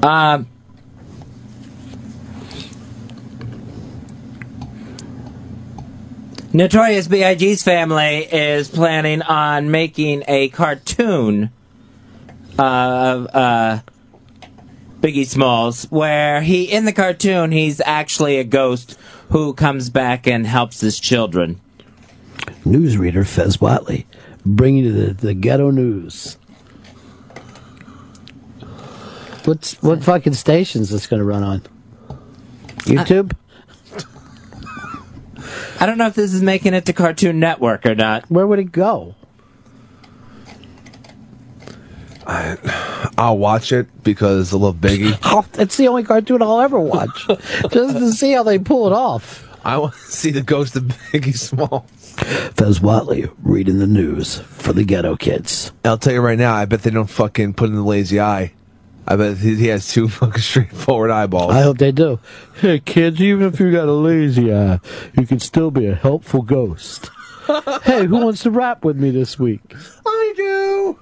Um, 0.03 0.47
Notorious 6.57 7.09
B.I.G.'s 7.09 7.65
family 7.65 8.19
is 8.19 8.69
planning 8.69 9.23
on 9.23 9.73
making 9.73 10.23
a 10.29 10.51
cartoon 10.51 11.51
of 12.57 13.27
uh, 13.35 13.81
Biggie 15.01 15.27
Smalls, 15.27 15.91
where 15.91 16.43
he, 16.43 16.71
in 16.71 16.85
the 16.85 16.93
cartoon, 16.93 17.51
he's 17.51 17.81
actually 17.81 18.39
a 18.39 18.45
ghost 18.45 18.97
who 19.31 19.53
comes 19.53 19.91
back 19.91 20.29
and 20.29 20.47
helps 20.47 20.81
his 20.81 21.01
children. 21.01 21.61
Newsreader 22.65 23.27
Fez 23.27 23.57
Whatley, 23.57 24.05
bringing 24.47 24.85
you 24.85 24.93
the, 24.93 25.13
the 25.13 25.35
ghetto 25.35 25.73
news. 25.73 26.39
What's 29.45 29.83
what 29.83 30.05
fucking 30.05 30.35
stations 30.35 30.91
this 30.91 31.09
going 31.09 31.19
to 31.19 31.27
run 31.27 31.43
on? 31.43 31.63
YouTube. 32.85 33.33
I 35.81 35.87
don't 35.87 35.99
know 35.99 36.07
if 36.07 36.15
this 36.15 36.33
is 36.33 36.43
making 36.43 36.75
it 36.75 36.87
to 36.87 36.93
Cartoon 36.93 37.41
Network 37.41 37.85
or 37.87 37.95
not. 37.95 38.31
Where 38.31 38.47
would 38.47 38.59
it 38.59 38.73
go? 38.73 39.15
I, 42.27 43.11
I'll 43.19 43.37
watch 43.39 43.73
it 43.73 44.03
because 44.03 44.55
I 44.55 44.57
love 44.57 44.77
Biggie. 44.77 45.19
Oh, 45.25 45.45
it's 45.55 45.77
the 45.77 45.89
only 45.89 46.05
cartoon 46.05 46.43
I'll 46.43 46.61
ever 46.61 46.79
watch, 46.79 47.27
just 47.71 47.97
to 47.97 48.13
see 48.13 48.33
how 48.33 48.43
they 48.45 48.59
pull 48.59 48.87
it 48.87 48.93
off. 48.93 49.43
I 49.65 49.79
want 49.79 49.95
to 49.95 50.01
see 50.01 50.31
the 50.31 50.43
ghost 50.43 50.77
of 50.77 50.85
Biggie 50.85 51.37
Smalls. 51.37 51.91
Fez 52.55 52.79
Whatley 52.79 53.33
reading 53.43 53.79
the 53.79 53.87
news 53.87 54.39
for 54.39 54.73
the 54.73 54.85
ghetto 54.85 55.17
kids. 55.17 55.73
I'll 55.85 55.99
tell 55.99 56.13
you 56.13 56.21
right 56.21 56.39
now, 56.39 56.55
I 56.55 56.65
bet 56.67 56.83
they 56.83 56.91
don't 56.91 57.11
fucking 57.11 57.55
put 57.55 57.71
in 57.71 57.75
the 57.75 57.83
lazy 57.83 58.21
eye. 58.21 58.53
I 59.07 59.17
bet 59.17 59.37
he 59.37 59.67
has 59.69 59.89
two 59.89 60.09
fucking 60.09 60.41
straightforward 60.41 61.11
eyeballs. 61.11 61.53
I 61.53 61.63
hope 61.63 61.79
they 61.79 61.93
do. 61.93 62.19
Hey 62.57 62.81
kids, 62.81 63.21
even 63.21 63.47
if 63.47 63.61
you 63.61 63.71
got 63.71 63.89
a 63.89 63.93
lazy 63.93 64.53
eye, 64.53 64.81
you 65.19 65.27
can 65.27 65.41
still 65.41 65.71
be 65.71 65.87
a 65.87 65.95
helpful 65.95 66.43
ghost. 66.43 67.11
hey, 67.83 68.07
who 68.07 68.25
wants 68.25 68.43
to 68.43 68.51
rap 68.51 68.85
with 68.85 68.97
me 68.97 69.11
this 69.11 69.39
week? 69.39 69.61
I 70.07 70.33
do. 70.37 70.99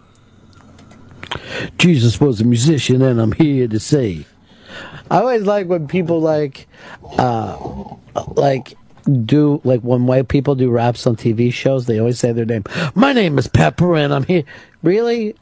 Jesus 1.79 2.21
was 2.21 2.41
a 2.41 2.45
musician, 2.45 3.01
and 3.03 3.21
I'm 3.21 3.33
here 3.33 3.69
to 3.69 3.79
say. 3.79 4.27
I 5.11 5.19
always 5.19 5.43
like 5.43 5.67
when 5.69 5.87
people 5.87 6.21
like, 6.21 6.67
uh, 7.19 7.57
like 8.35 8.77
do 9.25 9.61
like 9.65 9.81
when 9.81 10.07
white 10.07 10.29
people 10.29 10.55
do 10.55 10.71
raps 10.71 11.07
on 11.07 11.17
TV 11.17 11.53
shows. 11.53 11.87
They 11.87 11.99
always 11.99 12.19
say 12.19 12.33
their 12.33 12.45
name. 12.45 12.65
My 12.95 13.13
name 13.13 13.39
is 13.39 13.47
Pepper, 13.47 13.97
and 13.97 14.13
I'm 14.13 14.25
here. 14.25 14.45
Really? 14.83 15.37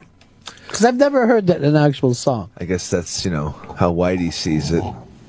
Because 0.71 0.85
I've 0.85 0.95
never 0.95 1.27
heard 1.27 1.47
that 1.47 1.57
in 1.57 1.63
an 1.63 1.75
actual 1.75 2.13
song. 2.13 2.49
I 2.57 2.63
guess 2.63 2.89
that's, 2.89 3.25
you 3.25 3.31
know, 3.31 3.49
how 3.77 3.91
Whitey 3.93 4.31
sees 4.31 4.71
it 4.71 4.83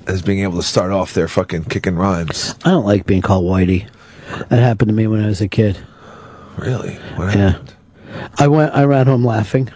as 0.06 0.22
being 0.22 0.40
able 0.40 0.56
to 0.58 0.62
start 0.62 0.92
off 0.92 1.14
their 1.14 1.26
fucking 1.26 1.64
kicking 1.64 1.96
rhymes. 1.96 2.54
I 2.64 2.70
don't 2.70 2.84
like 2.86 3.06
being 3.06 3.22
called 3.22 3.44
Whitey. 3.44 3.88
That 4.48 4.60
happened 4.60 4.88
to 4.88 4.94
me 4.94 5.06
when 5.08 5.22
I 5.22 5.26
was 5.26 5.40
a 5.40 5.48
kid. 5.48 5.78
Really? 6.56 6.94
What 7.16 7.34
Yeah. 7.34 7.58
I 8.38 8.46
went. 8.46 8.72
I 8.74 8.84
ran 8.84 9.06
home 9.08 9.24
laughing. 9.24 9.68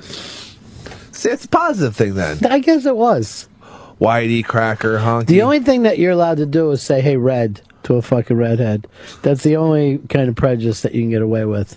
See, 0.00 1.28
it's 1.30 1.44
a 1.44 1.48
positive 1.48 1.94
thing 1.96 2.14
then. 2.14 2.44
I 2.46 2.58
guess 2.60 2.86
it 2.86 2.96
was. 2.96 3.48
Whitey, 4.00 4.44
cracker, 4.44 4.98
honky. 4.98 5.26
The 5.26 5.42
only 5.42 5.60
thing 5.60 5.82
that 5.82 5.98
you're 5.98 6.12
allowed 6.12 6.36
to 6.38 6.46
do 6.46 6.70
is 6.70 6.82
say, 6.82 7.00
"Hey, 7.00 7.16
red" 7.16 7.60
to 7.84 7.94
a 7.96 8.02
fucking 8.02 8.36
redhead. 8.36 8.86
That's 9.22 9.42
the 9.42 9.56
only 9.56 9.98
kind 10.08 10.28
of 10.28 10.36
prejudice 10.36 10.82
that 10.82 10.94
you 10.94 11.02
can 11.02 11.10
get 11.10 11.22
away 11.22 11.44
with. 11.44 11.76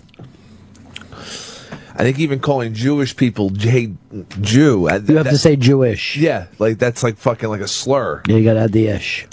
I 2.00 2.02
think 2.02 2.18
even 2.18 2.40
calling 2.40 2.72
Jewish 2.72 3.14
people 3.14 3.50
J- 3.50 3.92
Jew. 4.40 4.88
uh, 4.88 5.00
You 5.06 5.16
have 5.18 5.28
to 5.28 5.36
say 5.36 5.54
Jewish. 5.56 6.16
Yeah, 6.16 6.46
like 6.58 6.78
that's 6.78 7.02
like 7.02 7.18
fucking 7.18 7.50
like 7.50 7.60
a 7.60 7.68
slur. 7.68 8.22
Yeah, 8.26 8.36
you 8.36 8.44
gotta 8.44 8.60
add 8.60 8.72
the 8.72 8.86
ish. 8.88 9.26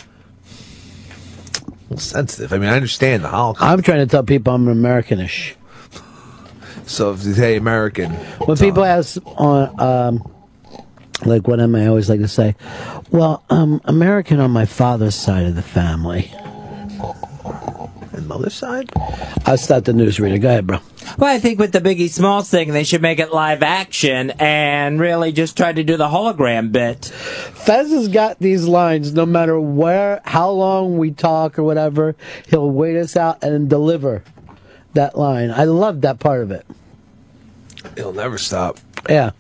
Well, 1.90 1.98
sensitive. 2.00 2.52
I 2.52 2.58
mean, 2.58 2.68
I 2.70 2.76
understand 2.76 3.24
the 3.24 3.30
Holocaust. 3.30 3.64
I'm 3.72 3.82
trying 3.82 4.00
to 4.00 4.06
tell 4.08 4.24
people 4.24 4.54
I'm 4.54 4.66
Americanish. 4.68 5.54
So 6.86 7.14
if 7.14 7.24
you 7.24 7.34
say 7.34 7.56
American, 7.56 8.12
When 8.46 8.58
people 8.58 8.84
ask 8.84 9.18
on, 9.26 9.80
um, 9.80 10.32
like, 11.26 11.48
what 11.48 11.60
am 11.62 11.74
I? 11.76 11.84
I 11.84 11.88
always 11.88 12.10
like 12.10 12.20
to 12.20 12.28
say, 12.28 12.56
well, 13.12 13.44
um, 13.50 13.80
American 13.86 14.40
on 14.42 14.52
my 14.52 14.66
father's 14.66 15.16
side 15.16 15.46
of 15.46 15.56
the 15.56 15.62
family. 15.62 16.34
And 18.28 18.40
mother's 18.40 18.54
side? 18.56 18.92
I'll 19.46 19.58
start 19.58 19.86
the 19.86 19.94
newsreader. 19.94 20.42
Go 20.42 20.50
ahead, 20.50 20.68
bro. 20.68 20.80
Well, 21.18 21.34
I 21.34 21.40
think 21.40 21.60
with 21.60 21.72
the 21.72 21.80
Biggie 21.80 22.10
Smalls 22.10 22.50
thing, 22.50 22.74
they 22.74 22.84
should 22.84 23.02
make 23.02 23.20
it 23.20 23.32
live 23.32 23.64
action 23.64 24.32
and 24.32 25.00
really 25.00 25.32
just 25.32 25.56
try 25.56 25.72
to 25.72 25.84
do 25.84 25.96
the 25.96 26.10
hologram 26.10 26.72
bit. 26.72 27.06
Fez 27.06 27.90
has 27.92 28.10
got 28.10 28.40
these 28.40 28.68
lines 28.68 29.14
no 29.14 29.26
matter 29.26 29.60
where, 29.60 30.22
how 30.26 30.50
long 30.50 30.98
we 30.98 31.12
talk 31.12 31.58
or 31.58 31.64
whatever. 31.64 32.16
He'll 32.50 32.70
wait 32.70 32.98
us 32.98 33.16
out 33.16 33.42
and 33.44 33.70
deliver 33.70 34.24
that 34.94 35.18
line. 35.18 35.50
I 35.50 35.64
love 35.64 36.02
that 36.02 36.20
part 36.20 36.42
of 36.42 36.52
it. 36.52 36.66
it'll 37.96 38.14
never 38.14 38.38
stop. 38.38 38.78
Yeah. 39.10 39.32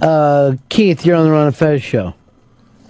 Uh, 0.00 0.56
Keith, 0.70 1.04
you're 1.04 1.16
on 1.16 1.26
the 1.26 1.30
Ron 1.30 1.48
and 1.48 1.56
Fez 1.56 1.82
show. 1.82 2.14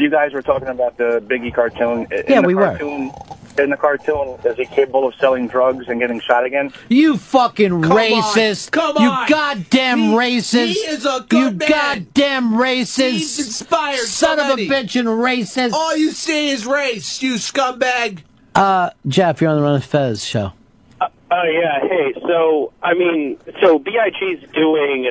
You 0.01 0.11
guys 0.11 0.32
were 0.32 0.42
talking 0.42 0.68
about 0.68 0.96
the 0.96 1.22
Biggie 1.26 1.53
cartoon. 1.55 2.07
In 2.11 2.24
Yeah, 2.28 2.40
the 2.40 2.46
we 2.46 2.55
were. 2.55 2.62
cartoon, 2.62 3.12
In 3.59 3.68
the 3.70 3.76
cartoon, 3.76 4.38
is 4.44 4.57
he 4.57 4.64
capable 4.64 5.09
of 5.09 5.14
selling 5.16 5.46
drugs 5.46 5.86
and 5.88 6.01
getting 6.01 6.20
shot 6.20 6.44
again? 6.44 6.72
You 6.88 7.16
fucking 7.18 7.70
racist. 7.82 8.70
Come 8.70 8.96
on. 8.96 9.03
You 9.03 9.09
on. 9.11 9.28
goddamn 9.28 9.98
racist! 10.12 10.68
he 10.68 10.78
is 10.80 11.05
a 11.05 11.18
You 11.18 11.51
good 11.51 11.59
man. 11.59 11.68
goddamn 11.68 12.53
racist! 12.53 13.11
He's 13.11 13.38
inspired 13.38 13.98
son 13.98 14.38
of 14.40 14.59
a 14.59 14.62
bitch 14.66 14.98
and 14.98 15.09
racist! 15.09 15.72
All 15.72 15.96
you 15.96 16.12
see 16.12 16.48
is 16.51 16.64
race, 16.64 17.20
you 17.22 17.34
scumbag. 17.34 18.20
Uh, 18.55 18.90
Jeff, 19.07 19.40
you're 19.40 19.51
on 19.51 19.57
the 19.57 19.62
Ron 19.62 19.74
and 19.76 19.84
Fez 19.84 20.24
show. 20.24 20.53
Oh 21.01 21.09
yeah. 21.44 21.80
Hey, 21.82 22.14
so 22.26 22.72
I 22.82 22.94
mean, 22.94 23.38
so 23.61 23.78
Big's 23.78 24.42
doing 24.53 25.11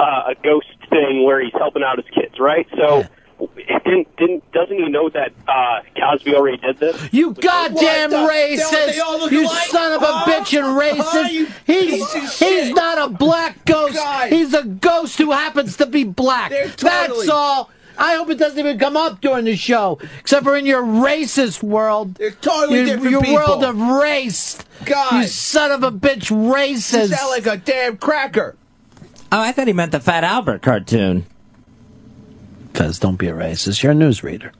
uh, 0.00 0.22
a 0.28 0.34
ghost 0.42 0.66
thing 0.90 1.24
where 1.24 1.40
he's 1.42 1.52
helping 1.52 1.82
out 1.82 1.96
his 1.98 2.06
kids, 2.14 2.38
right? 2.40 2.66
So 2.76 3.04
didn't 3.84 4.16
didn't 4.16 4.52
doesn't 4.52 4.76
he 4.76 4.88
know 4.88 5.08
that 5.10 5.32
uh, 5.48 5.80
Cosby 5.98 6.34
already 6.34 6.56
did 6.58 6.78
this? 6.78 7.08
You 7.12 7.32
goddamn 7.34 8.10
What 8.12 8.32
racist! 8.32 8.70
don't 8.70 8.86
they 8.92 9.00
all 9.00 9.18
look 9.18 9.32
you 9.32 9.42
alike? 9.44 9.68
son 9.70 9.92
of 9.92 10.02
a 10.02 10.06
Huh? 10.06 10.30
bitch 10.30 10.58
and 10.58 10.80
racist! 10.80 11.46
Huh? 11.46 11.54
He's 11.66 12.12
he's 12.12 12.32
shit. 12.66 12.74
not 12.74 12.98
a 12.98 13.12
black 13.12 13.64
ghost. 13.66 13.94
God. 13.94 14.30
He's 14.30 14.54
a 14.54 14.64
ghost 14.64 15.18
who 15.18 15.32
happens 15.32 15.76
to 15.78 15.86
be 15.86 16.04
black. 16.04 16.50
That's 16.78 17.28
all. 17.28 17.70
I 17.96 18.16
hope 18.16 18.28
it 18.30 18.38
doesn't 18.38 18.58
even 18.58 18.76
come 18.78 18.96
up 18.96 19.20
during 19.20 19.44
the 19.44 19.54
show, 19.54 20.00
except 20.18 20.44
for 20.44 20.56
in 20.56 20.66
your 20.66 20.82
racist 20.82 21.62
world. 21.62 22.14
They're 22.16 22.32
totally 22.32 22.78
your, 22.78 22.86
different 22.86 23.10
Your 23.12 23.20
people. 23.20 23.34
world 23.36 23.62
of 23.64 23.78
race. 23.80 24.58
God. 24.84 25.12
you 25.22 25.26
son 25.28 25.70
of 25.70 25.84
a 25.84 25.92
bitch, 25.92 26.28
racist. 26.30 27.10
You 27.10 27.14
sound 27.14 27.30
like 27.30 27.46
a 27.46 27.56
damn 27.56 27.96
cracker. 27.96 28.56
Oh, 29.30 29.40
I 29.40 29.52
thought 29.52 29.68
he 29.68 29.72
meant 29.72 29.92
the 29.92 30.00
Fat 30.00 30.24
Albert 30.24 30.62
cartoon. 30.62 31.26
Fez, 32.74 32.98
don't 32.98 33.16
be 33.16 33.28
a 33.28 33.32
racist. 33.34 33.82
You're 33.82 33.92
a 33.92 33.94
newsreader. 33.94 34.52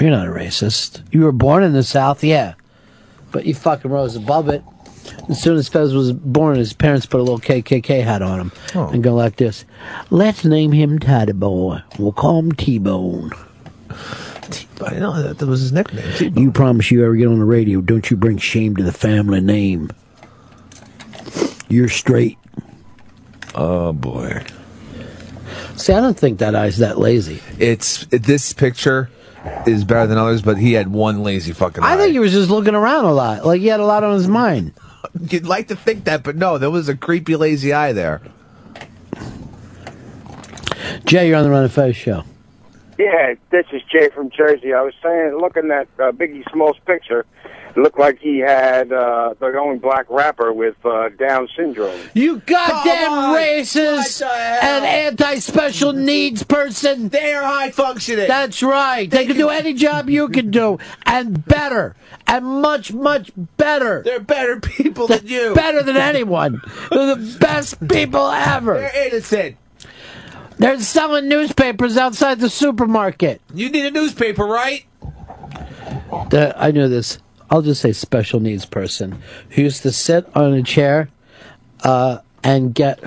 You're 0.00 0.10
not 0.10 0.28
a 0.28 0.30
racist. 0.30 1.02
You 1.12 1.22
were 1.24 1.32
born 1.32 1.62
in 1.62 1.72
the 1.72 1.82
South, 1.82 2.22
yeah. 2.24 2.54
But 3.32 3.44
you 3.46 3.54
fucking 3.54 3.90
rose 3.90 4.16
above 4.16 4.48
it. 4.48 4.62
As 5.28 5.40
soon 5.42 5.56
as 5.56 5.68
Fez 5.68 5.92
was 5.94 6.12
born, 6.12 6.56
his 6.56 6.72
parents 6.72 7.06
put 7.06 7.20
a 7.20 7.22
little 7.22 7.38
KKK 7.40 8.02
hat 8.04 8.22
on 8.22 8.40
him 8.40 8.52
Oh. 8.74 8.88
and 8.88 9.02
go 9.02 9.14
like 9.14 9.36
this. 9.36 9.64
Let's 10.10 10.44
name 10.44 10.72
him 10.72 10.98
Toddy 10.98 11.32
Boy. 11.32 11.80
We'll 11.98 12.12
call 12.12 12.38
him 12.38 12.52
T-Bone. 12.52 13.32
I 14.86 14.94
know 14.98 15.20
that, 15.22 15.38
that 15.38 15.46
was 15.46 15.60
his 15.60 15.72
nickname. 15.72 16.10
T-Bone. 16.14 16.42
You 16.42 16.50
promise 16.52 16.90
you 16.90 17.04
ever 17.04 17.16
get 17.16 17.26
on 17.26 17.38
the 17.38 17.44
radio, 17.44 17.80
don't 17.80 18.10
you 18.10 18.16
bring 18.16 18.38
shame 18.38 18.76
to 18.76 18.82
the 18.82 18.92
family 18.92 19.40
name. 19.40 19.90
You're 21.68 21.88
straight. 21.88 22.38
Oh 23.54 23.92
boy. 23.92 24.44
See, 25.78 25.92
I 25.92 26.00
don't 26.00 26.18
think 26.18 26.38
that 26.40 26.54
eye's 26.54 26.78
that 26.78 26.98
lazy. 26.98 27.40
It's 27.58 28.04
this 28.06 28.52
picture 28.52 29.08
is 29.66 29.84
better 29.84 30.06
than 30.08 30.18
others, 30.18 30.42
but 30.42 30.58
he 30.58 30.72
had 30.72 30.88
one 30.88 31.22
lazy 31.22 31.52
fucking. 31.52 31.82
I 31.82 31.94
eye. 31.94 31.96
think 31.96 32.12
he 32.12 32.18
was 32.18 32.32
just 32.32 32.50
looking 32.50 32.74
around 32.74 33.04
a 33.04 33.12
lot. 33.12 33.46
Like 33.46 33.60
he 33.60 33.68
had 33.68 33.80
a 33.80 33.84
lot 33.86 34.04
on 34.04 34.14
his 34.14 34.28
mind. 34.28 34.72
You'd 35.30 35.46
like 35.46 35.68
to 35.68 35.76
think 35.76 36.04
that, 36.04 36.22
but 36.24 36.36
no, 36.36 36.58
there 36.58 36.70
was 36.70 36.88
a 36.88 36.96
creepy 36.96 37.36
lazy 37.36 37.72
eye 37.72 37.92
there. 37.92 38.20
Jay, 41.04 41.28
you're 41.28 41.36
on 41.36 41.44
the 41.44 41.50
Ron 41.50 41.64
and 41.64 41.72
Fez 41.72 41.96
show. 41.96 42.24
Yeah, 42.98 43.34
this 43.50 43.66
is 43.72 43.82
Jay 43.84 44.08
from 44.10 44.30
Jersey. 44.30 44.74
I 44.74 44.82
was 44.82 44.94
saying, 45.02 45.38
looking 45.40 45.70
at 45.70 45.86
uh, 45.98 46.10
Biggie 46.12 46.50
Smalls' 46.50 46.76
picture, 46.84 47.20
It 47.20 47.26
looked 47.78 47.98
like 47.98 48.18
he 48.18 48.38
had 48.38 48.92
uh, 48.92 49.34
the 49.38 49.58
only 49.58 49.78
black 49.78 50.06
rapper 50.08 50.52
with 50.52 50.76
uh, 50.84 51.08
Down 51.10 51.48
syndrome. 51.56 51.98
You 52.14 52.40
goddamn 52.40 53.34
racist 53.34 54.22
and 54.22 54.84
anti-special 54.84 55.92
needs 55.92 56.42
person. 56.42 57.08
They 57.08 57.32
are 57.32 57.42
high 57.42 57.70
functioning. 57.70 58.28
That's 58.28 58.62
right. 58.62 59.10
They, 59.10 59.26
can 59.26 59.36
do 59.36 59.48
any 59.48 59.74
job 59.74 60.10
you 60.10 60.28
can 60.28 60.50
do, 60.50 60.78
and 61.04 61.44
better, 61.44 61.96
and 62.26 62.44
much, 62.44 62.92
much 62.92 63.30
better. 63.56 64.02
They're 64.02 64.20
better 64.20 64.60
people 64.60 65.06
than 65.06 65.26
you. 65.26 65.54
Better 65.54 65.82
than 65.82 65.96
anyone. 65.96 66.60
They're 66.90 67.14
the 67.16 67.38
best 67.38 67.86
people 67.88 68.28
ever. 68.28 68.74
They're 68.74 69.08
innocent. 69.08 69.56
They're 70.58 70.80
selling 70.80 71.28
newspapers 71.28 71.96
outside 71.96 72.40
the 72.40 72.50
supermarket. 72.50 73.40
You 73.54 73.70
need 73.70 73.86
a 73.86 73.90
newspaper, 73.92 74.44
right? 74.44 74.84
The, 76.30 76.52
I 76.56 76.72
knew 76.72 76.88
this. 76.88 77.18
I'll 77.50 77.62
just 77.62 77.80
say 77.80 77.92
special 77.92 78.40
needs 78.40 78.66
person 78.66 79.22
who 79.50 79.62
used 79.62 79.82
to 79.82 79.92
sit 79.92 80.28
on 80.36 80.52
a 80.52 80.62
chair 80.62 81.08
uh, 81.82 82.18
and 82.42 82.74
get 82.74 83.00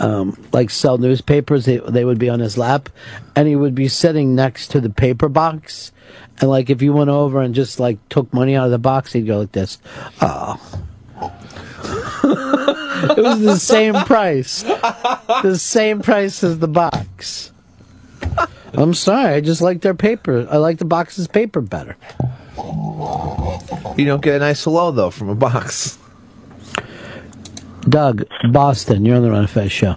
um, 0.00 0.36
like 0.52 0.70
sell 0.70 0.98
newspapers. 0.98 1.64
They, 1.64 1.78
they 1.78 2.04
would 2.04 2.18
be 2.18 2.28
on 2.28 2.40
his 2.40 2.58
lap, 2.58 2.88
and 3.36 3.46
he 3.46 3.56
would 3.56 3.74
be 3.74 3.88
sitting 3.88 4.34
next 4.34 4.68
to 4.72 4.80
the 4.80 4.90
paper 4.90 5.28
box. 5.28 5.92
And 6.40 6.50
like 6.50 6.70
if 6.70 6.82
you 6.82 6.92
went 6.92 7.10
over 7.10 7.40
and 7.40 7.54
just 7.54 7.78
like 7.78 7.98
took 8.08 8.32
money 8.32 8.56
out 8.56 8.66
of 8.66 8.70
the 8.72 8.78
box, 8.78 9.12
he'd 9.12 9.26
go 9.26 9.40
like 9.40 9.52
this. 9.52 9.78
Oh. 10.20 10.60
it 12.24 13.22
was 13.22 13.40
the 13.40 13.58
same 13.58 13.94
price. 13.94 14.62
The 14.62 15.56
same 15.58 16.02
price 16.02 16.42
as 16.42 16.58
the 16.58 16.68
box. 16.68 17.52
I'm 18.74 18.94
sorry, 18.94 19.34
I 19.34 19.40
just 19.40 19.60
like 19.60 19.82
their 19.82 19.94
paper. 19.94 20.46
I 20.50 20.56
like 20.56 20.78
the 20.78 20.84
box's 20.84 21.28
paper 21.28 21.60
better. 21.60 21.96
You 22.56 24.04
don't 24.04 24.22
get 24.22 24.36
a 24.36 24.38
nice 24.38 24.64
hello 24.64 24.90
though 24.90 25.10
from 25.10 25.28
a 25.28 25.34
box. 25.34 25.98
Doug, 27.88 28.24
Boston, 28.50 29.04
you're 29.04 29.16
on 29.16 29.22
the 29.22 29.30
Ron 29.30 29.44
of 29.44 29.50
Fez 29.50 29.72
show. 29.72 29.96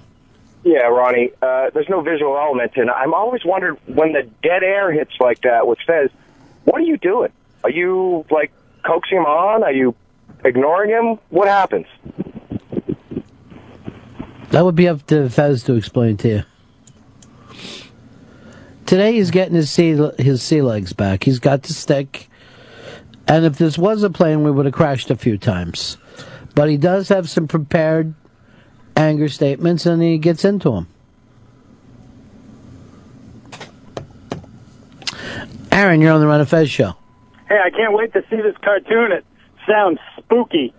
Yeah, 0.63 0.87
Ronnie. 0.87 1.31
Uh, 1.41 1.69
there's 1.73 1.89
no 1.89 2.01
visual 2.01 2.35
element, 2.37 2.71
and 2.75 2.89
I'm 2.89 3.13
always 3.13 3.45
wondered 3.45 3.77
when 3.85 4.13
the 4.13 4.23
dead 4.41 4.63
air 4.63 4.91
hits 4.91 5.11
like 5.19 5.41
that 5.41 5.67
with 5.67 5.77
Fez. 5.85 6.09
What 6.63 6.81
are 6.81 6.85
you 6.85 6.97
doing? 6.97 7.31
Are 7.63 7.69
you 7.69 8.25
like 8.31 8.51
coaxing 8.83 9.19
him 9.19 9.25
on? 9.25 9.63
Are 9.63 9.71
you 9.71 9.93
ignoring 10.43 10.89
him? 10.89 11.19
What 11.29 11.47
happens? 11.47 11.85
That 14.49 14.65
would 14.65 14.75
be 14.75 14.87
up 14.87 15.05
to 15.07 15.29
Fez 15.29 15.63
to 15.63 15.73
explain 15.73 16.17
to 16.17 16.27
you. 16.27 16.43
Today 18.85 19.13
he's 19.13 19.31
getting 19.31 19.55
his 19.55 19.69
sea 19.69 19.99
his 20.17 20.41
sea 20.41 20.61
legs 20.61 20.93
back. 20.93 21.23
He's 21.23 21.39
got 21.39 21.63
the 21.63 21.73
stick, 21.73 22.29
and 23.27 23.45
if 23.45 23.57
this 23.57 23.77
was 23.77 24.03
a 24.03 24.09
plane, 24.09 24.43
we 24.43 24.51
would 24.51 24.65
have 24.65 24.73
crashed 24.73 25.09
a 25.09 25.15
few 25.15 25.37
times. 25.37 25.97
But 26.53 26.69
he 26.69 26.77
does 26.77 27.09
have 27.09 27.29
some 27.29 27.47
prepared 27.47 28.13
anger 28.95 29.27
statements, 29.27 29.85
and 29.85 30.01
he 30.01 30.17
gets 30.17 30.45
into 30.45 30.71
them. 30.71 30.87
Aaron, 35.71 35.99
you're 35.99 36.13
on 36.13 36.21
the 36.21 36.27
Ron 36.27 36.39
of 36.39 36.49
Fez 36.49 36.69
show. 36.69 36.95
Hey, 37.49 37.59
I 37.63 37.69
can't 37.69 37.93
wait 37.93 38.13
to 38.13 38.23
see 38.29 38.37
this 38.37 38.55
cartoon. 38.63 39.11
It 39.11 39.25
sounds 39.67 39.99
spooky. 40.17 40.73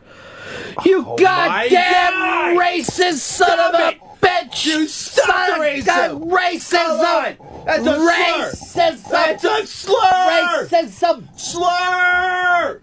You 0.85 1.03
goddamn 1.19 2.59
racist 2.59 3.19
son 3.19 3.59
of 3.59 3.75
a 3.75 4.06
bitch! 4.27 4.67
You 4.67 4.89
stop 4.89 5.59
the 5.59 5.65
racism! 5.65 6.31
racism! 6.31 7.65
That's 7.65 7.87
a 7.87 8.57
slur! 8.57 9.17
That's 9.21 9.45
a 9.45 9.67
slur! 9.67 10.67
Racism! 10.67 11.39
Slur! 11.39 12.81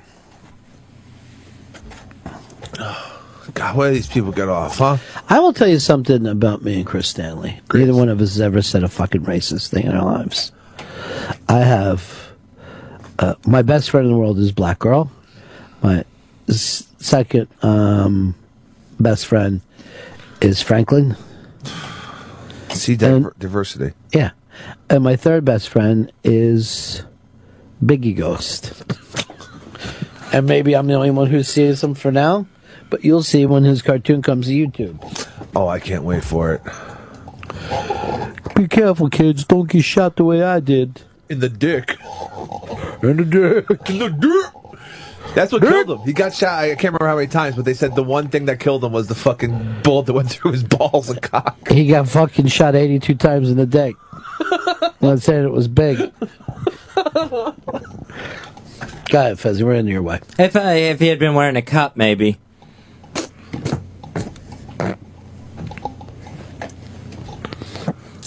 God, 3.54 3.78
where 3.78 3.90
do 3.90 3.96
these 3.96 4.08
people 4.08 4.32
get 4.32 4.50
off, 4.50 4.80
huh? 4.80 4.98
I 5.30 5.40
will 5.40 5.54
tell 5.54 5.68
you 5.68 5.78
something 5.78 6.26
about 6.26 6.64
me 6.64 6.78
and 6.78 6.86
Chris 6.86 7.08
Stanley. 7.08 7.60
Neither 7.72 7.94
one 7.94 8.10
of 8.10 8.20
us 8.20 8.34
has 8.34 8.42
ever 8.42 8.62
said 8.64 8.84
a 8.84 8.88
fucking 8.88 9.22
racist 9.22 9.70
thing 9.70 9.86
in 9.86 9.96
our 9.96 10.04
lives. 10.04 10.52
I 11.48 11.60
have 11.60 12.32
uh, 13.20 13.36
my 13.46 13.62
best 13.62 13.92
friend 13.92 14.08
in 14.08 14.12
the 14.14 14.18
world 14.18 14.40
is 14.40 14.52
black 14.52 14.80
girl. 14.80 15.12
My 15.84 16.04
s- 16.50 16.88
second 16.98 17.48
um, 17.62 18.34
best 19.00 19.28
friend 19.28 19.62
is 20.42 20.62
Franklin. 20.62 21.16
See 22.74 22.96
diver- 22.96 23.36
diversity. 23.38 23.94
Yeah, 24.12 24.32
and 24.90 25.04
my 25.04 25.16
third 25.16 25.46
best 25.46 25.70
friend 25.70 26.12
is 26.24 27.04
Biggie 27.84 28.16
Ghost. 28.16 28.74
and 30.34 30.48
maybe 30.48 30.76
I'm 30.76 30.88
the 30.88 30.96
only 30.96 31.12
one 31.12 31.28
who 31.28 31.44
sees 31.44 31.84
him 31.84 31.94
for 31.94 32.12
now, 32.12 32.48
but 32.90 33.04
you'll 33.04 33.24
see 33.24 33.46
when 33.46 33.64
his 33.64 33.82
cartoon 33.82 34.22
comes 34.22 34.48
to 34.48 34.54
YouTube. 34.54 35.00
Oh, 35.56 35.68
I 35.68 35.80
can't 35.80 36.04
wait 36.04 36.24
for 36.24 36.54
it. 36.54 36.62
Be 38.56 38.68
careful, 38.68 39.10
kids. 39.10 39.46
Don't 39.46 39.70
get 39.70 39.84
shot 39.84 40.16
the 40.16 40.24
way 40.24 40.42
I 40.42 40.60
did. 40.60 41.02
In 41.30 41.40
the 41.40 41.50
dick. 41.50 41.98
In 43.02 43.18
the 43.18 43.26
dick. 43.26 43.90
In 43.90 44.00
the 44.00 44.10
dick. 44.10 44.63
That's 45.34 45.52
what 45.52 45.62
killed 45.64 45.90
him. 45.90 46.00
He 46.06 46.14
got 46.14 46.34
shot. 46.34 46.60
I 46.60 46.68
can't 46.76 46.94
remember 46.94 47.08
how 47.08 47.16
many 47.16 47.28
times, 47.28 47.56
but 47.56 47.66
they 47.66 47.74
said 47.74 47.96
the 47.96 48.04
one 48.04 48.30
thing 48.30 48.46
that 48.46 48.60
killed 48.60 48.84
him 48.84 48.92
was 48.92 49.08
the 49.08 49.16
fucking 49.16 49.82
bullet 49.84 50.06
that 50.06 50.14
went 50.14 50.30
through 50.30 50.52
his 50.52 50.64
balls 50.64 51.10
and 51.10 51.22
cock. 51.22 51.70
He 51.70 51.88
got 51.88 52.08
fucking 52.08 52.48
shot 52.48 52.76
82 52.76 53.16
times 53.16 53.50
in 53.50 53.58
the 53.58 53.66
day. 53.66 53.96
I'm 55.02 55.18
saying 55.18 55.44
it 55.44 55.52
was 55.52 55.68
big. 55.68 55.98
Go 59.14 59.20
ahead, 59.20 59.38
Fezzy. 59.40 59.64
We're 59.64 59.74
in 59.74 59.88
your 59.88 60.02
way. 60.02 60.20
If 60.40 60.56
uh, 60.56 60.60
if 60.60 61.00
he 61.00 61.08
had 61.08 61.20
been 61.20 61.34
wearing 61.34 61.56
a 61.56 61.62
cup, 61.62 61.98
maybe. 61.98 62.40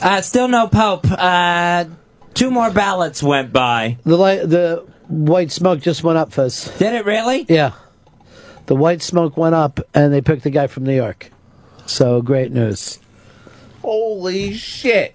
Uh, 0.02 0.20
still 0.20 0.46
no 0.46 0.68
Pope. 0.68 1.06
Uh, 1.10 1.86
two 2.34 2.50
more 2.50 2.70
ballots 2.70 3.22
went 3.22 3.52
by. 3.52 3.98
The 4.04 4.16
light, 4.16 4.48
the 4.48 4.86
white 5.08 5.50
smoke 5.52 5.80
just 5.80 6.02
went 6.04 6.18
up, 6.18 6.32
Fez. 6.32 6.64
Did 6.78 6.94
it 6.94 7.04
really? 7.04 7.46
Yeah. 7.48 7.72
The 8.66 8.74
white 8.76 9.02
smoke 9.02 9.36
went 9.36 9.54
up, 9.54 9.80
and 9.94 10.12
they 10.12 10.20
picked 10.20 10.42
the 10.42 10.50
guy 10.50 10.66
from 10.66 10.84
New 10.84 10.94
York. 10.96 11.30
So 11.86 12.20
great 12.22 12.50
news. 12.52 12.98
Holy 13.82 14.54
shit. 14.54 15.14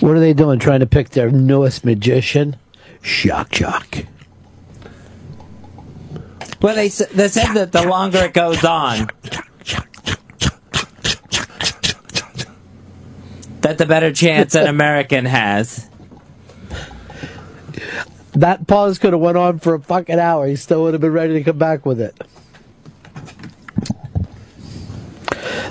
What 0.00 0.12
are 0.16 0.20
they 0.20 0.34
doing? 0.34 0.58
Trying 0.60 0.80
to 0.80 0.86
pick 0.86 1.10
their 1.10 1.30
newest 1.30 1.84
magician? 1.84 2.56
Shock, 3.02 3.54
shock. 3.54 3.98
Well, 6.62 6.74
they 6.76 6.86
s- 6.86 7.02
they 7.12 7.28
said 7.28 7.54
that 7.54 7.72
the 7.72 7.82
longer 7.86 8.18
it 8.24 8.32
goes 8.34 8.62
on, 8.64 9.08
that 13.62 13.78
the 13.78 13.86
better 13.86 14.12
chance 14.12 14.54
an 14.54 14.66
American 14.66 15.24
has. 15.24 15.88
That 18.32 18.66
pause 18.66 18.98
could 18.98 19.12
have 19.12 19.20
went 19.20 19.38
on 19.38 19.58
for 19.58 19.74
a 19.74 19.80
fucking 19.80 20.18
hour. 20.18 20.46
He 20.46 20.56
still 20.56 20.82
would 20.82 20.94
have 20.94 21.00
been 21.00 21.12
ready 21.12 21.34
to 21.34 21.42
come 21.42 21.58
back 21.58 21.86
with 21.86 22.00
it. 22.00 22.14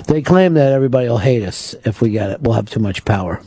They 0.06 0.22
claim 0.22 0.54
that 0.54 0.72
everybody 0.72 1.08
will 1.08 1.18
hate 1.18 1.42
us 1.42 1.74
if 1.84 2.00
we 2.00 2.10
get 2.10 2.30
it. 2.30 2.40
We'll 2.40 2.54
have 2.54 2.70
too 2.70 2.80
much 2.80 3.04
power. 3.04 3.40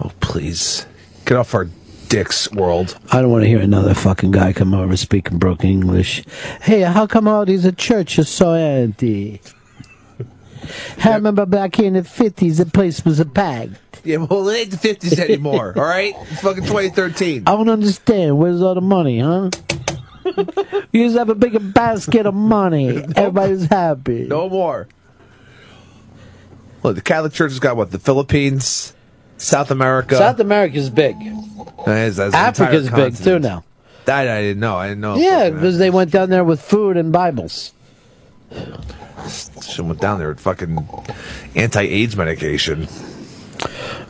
Oh, 0.00 0.12
please. 0.20 0.86
Get 1.26 1.36
off 1.36 1.54
our 1.54 1.68
dicks, 2.08 2.50
world. 2.52 2.98
I 3.12 3.20
don't 3.20 3.30
want 3.30 3.44
to 3.44 3.48
hear 3.48 3.60
another 3.60 3.94
fucking 3.94 4.30
guy 4.30 4.52
come 4.52 4.74
over 4.74 4.96
speaking 4.96 5.38
broken 5.38 5.70
English. 5.70 6.24
Hey, 6.62 6.80
how 6.80 7.06
come 7.06 7.28
all 7.28 7.44
these 7.44 7.70
churches 7.76 8.28
so 8.28 8.52
empty? 8.52 9.40
I 11.04 11.14
remember 11.14 11.46
back 11.46 11.76
here 11.76 11.86
in 11.86 11.94
the 11.94 12.00
50s, 12.02 12.58
the 12.58 12.66
place 12.66 13.04
was 13.04 13.20
a 13.20 13.24
bag. 13.24 13.72
Yeah, 14.04 14.16
well, 14.18 14.48
it 14.48 14.56
ain't 14.58 14.70
the 14.70 14.76
50s 14.76 15.18
anymore, 15.24 15.74
all 15.76 15.82
right? 15.84 16.14
It's 16.30 16.40
fucking 16.40 16.64
2013. 16.64 17.44
I 17.46 17.50
don't 17.52 17.68
understand. 17.68 18.38
Where's 18.38 18.62
all 18.62 18.74
the 18.74 18.80
money, 18.80 19.20
huh? 19.20 19.50
you 20.92 21.04
just 21.06 21.18
have 21.18 21.28
a 21.28 21.34
bigger 21.34 21.58
basket 21.60 22.26
of 22.26 22.34
money. 22.34 22.88
Everybody's 23.16 23.64
happy. 23.66 24.26
No 24.26 24.48
more. 24.48 24.88
Look, 26.82 26.94
the 26.96 27.02
Catholic 27.02 27.32
Church 27.32 27.50
has 27.52 27.58
got 27.58 27.76
what? 27.76 27.90
The 27.90 27.98
Philippines, 27.98 28.94
South 29.36 29.70
America. 29.70 30.16
South 30.16 30.40
America's 30.40 30.88
big. 30.88 31.16
That's- 31.84 32.16
that's 32.16 32.34
Africa's 32.34 32.88
big 32.90 33.16
too 33.16 33.38
now. 33.38 33.64
That 34.06 34.28
I 34.28 34.40
didn't 34.40 34.60
know. 34.60 34.76
I 34.76 34.88
didn't 34.88 35.02
know. 35.02 35.16
Yeah, 35.16 35.50
because 35.50 35.76
they 35.78 35.90
went 35.90 36.10
down 36.10 36.30
there 36.30 36.42
with 36.44 36.60
food 36.62 36.96
and 36.96 37.12
Bibles. 37.12 37.72
She 39.62 39.82
went 39.82 40.00
down 40.00 40.18
there 40.18 40.28
with 40.28 40.40
fucking 40.40 40.86
anti-AIDS 41.54 42.16
medication. 42.16 42.88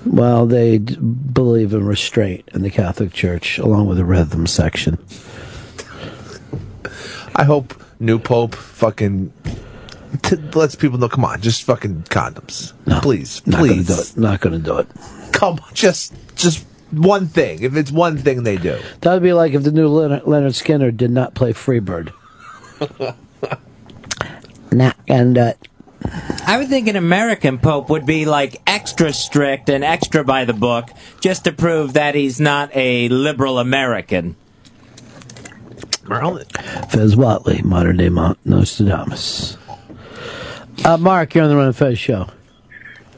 Well, 0.06 0.46
they 0.46 0.78
d- 0.78 0.96
believe 0.96 1.74
in 1.74 1.84
restraint 1.84 2.48
in 2.54 2.62
the 2.62 2.70
Catholic 2.70 3.12
Church, 3.12 3.58
along 3.58 3.86
with 3.86 3.98
the 3.98 4.04
rhythm 4.04 4.46
section. 4.46 4.98
I 7.34 7.44
hope 7.44 7.74
new 7.98 8.18
pope 8.18 8.54
fucking 8.54 9.32
t- 10.22 10.36
lets 10.54 10.74
people 10.74 10.98
know. 10.98 11.08
Come 11.08 11.24
on, 11.24 11.40
just 11.40 11.62
fucking 11.64 12.04
condoms, 12.04 12.72
please, 13.02 13.42
Not 13.46 13.58
gonna 13.60 13.72
please. 13.74 13.86
do 13.86 14.00
it. 14.00 14.16
Not 14.20 14.40
going 14.40 14.52
to 14.58 14.64
do 14.64 14.78
it. 14.78 14.88
Come 15.32 15.54
on, 15.60 15.74
just 15.74 16.12
just 16.34 16.64
one 16.90 17.26
thing. 17.28 17.62
If 17.62 17.76
it's 17.76 17.90
one 17.92 18.16
thing 18.18 18.42
they 18.42 18.56
do. 18.56 18.78
That 19.02 19.12
would 19.14 19.22
be 19.22 19.32
like 19.32 19.52
if 19.52 19.62
the 19.62 19.70
new 19.72 19.88
Lynyrd, 19.88 20.22
Lynyrd 20.24 20.54
Skynyrd 20.60 20.96
did 20.96 21.10
not 21.10 21.34
play 21.34 21.52
Freebird. 21.52 22.12
Nah, 24.72 24.92
and 25.08 25.36
uh, 25.36 25.52
I 26.46 26.58
would 26.58 26.68
think 26.68 26.88
an 26.88 26.96
American 26.96 27.58
Pope 27.58 27.90
would 27.90 28.06
be 28.06 28.24
like 28.24 28.60
extra 28.66 29.12
strict 29.12 29.68
and 29.68 29.84
extra 29.84 30.24
by 30.24 30.44
the 30.44 30.52
book 30.52 30.90
just 31.20 31.44
to 31.44 31.52
prove 31.52 31.94
that 31.94 32.14
he's 32.14 32.40
not 32.40 32.70
a 32.74 33.08
liberal 33.08 33.58
American. 33.58 34.36
Fez 36.88 37.14
Whatley, 37.14 37.62
modern 37.62 37.98
day 37.98 38.08
Mount 38.08 38.38
Nostradamus. 38.44 39.56
Uh, 40.84 40.96
Mark, 40.96 41.34
you're 41.34 41.44
on 41.44 41.50
the 41.50 41.56
Ron 41.56 41.68
of 41.68 41.76
Fez 41.76 41.98
show. 41.98 42.28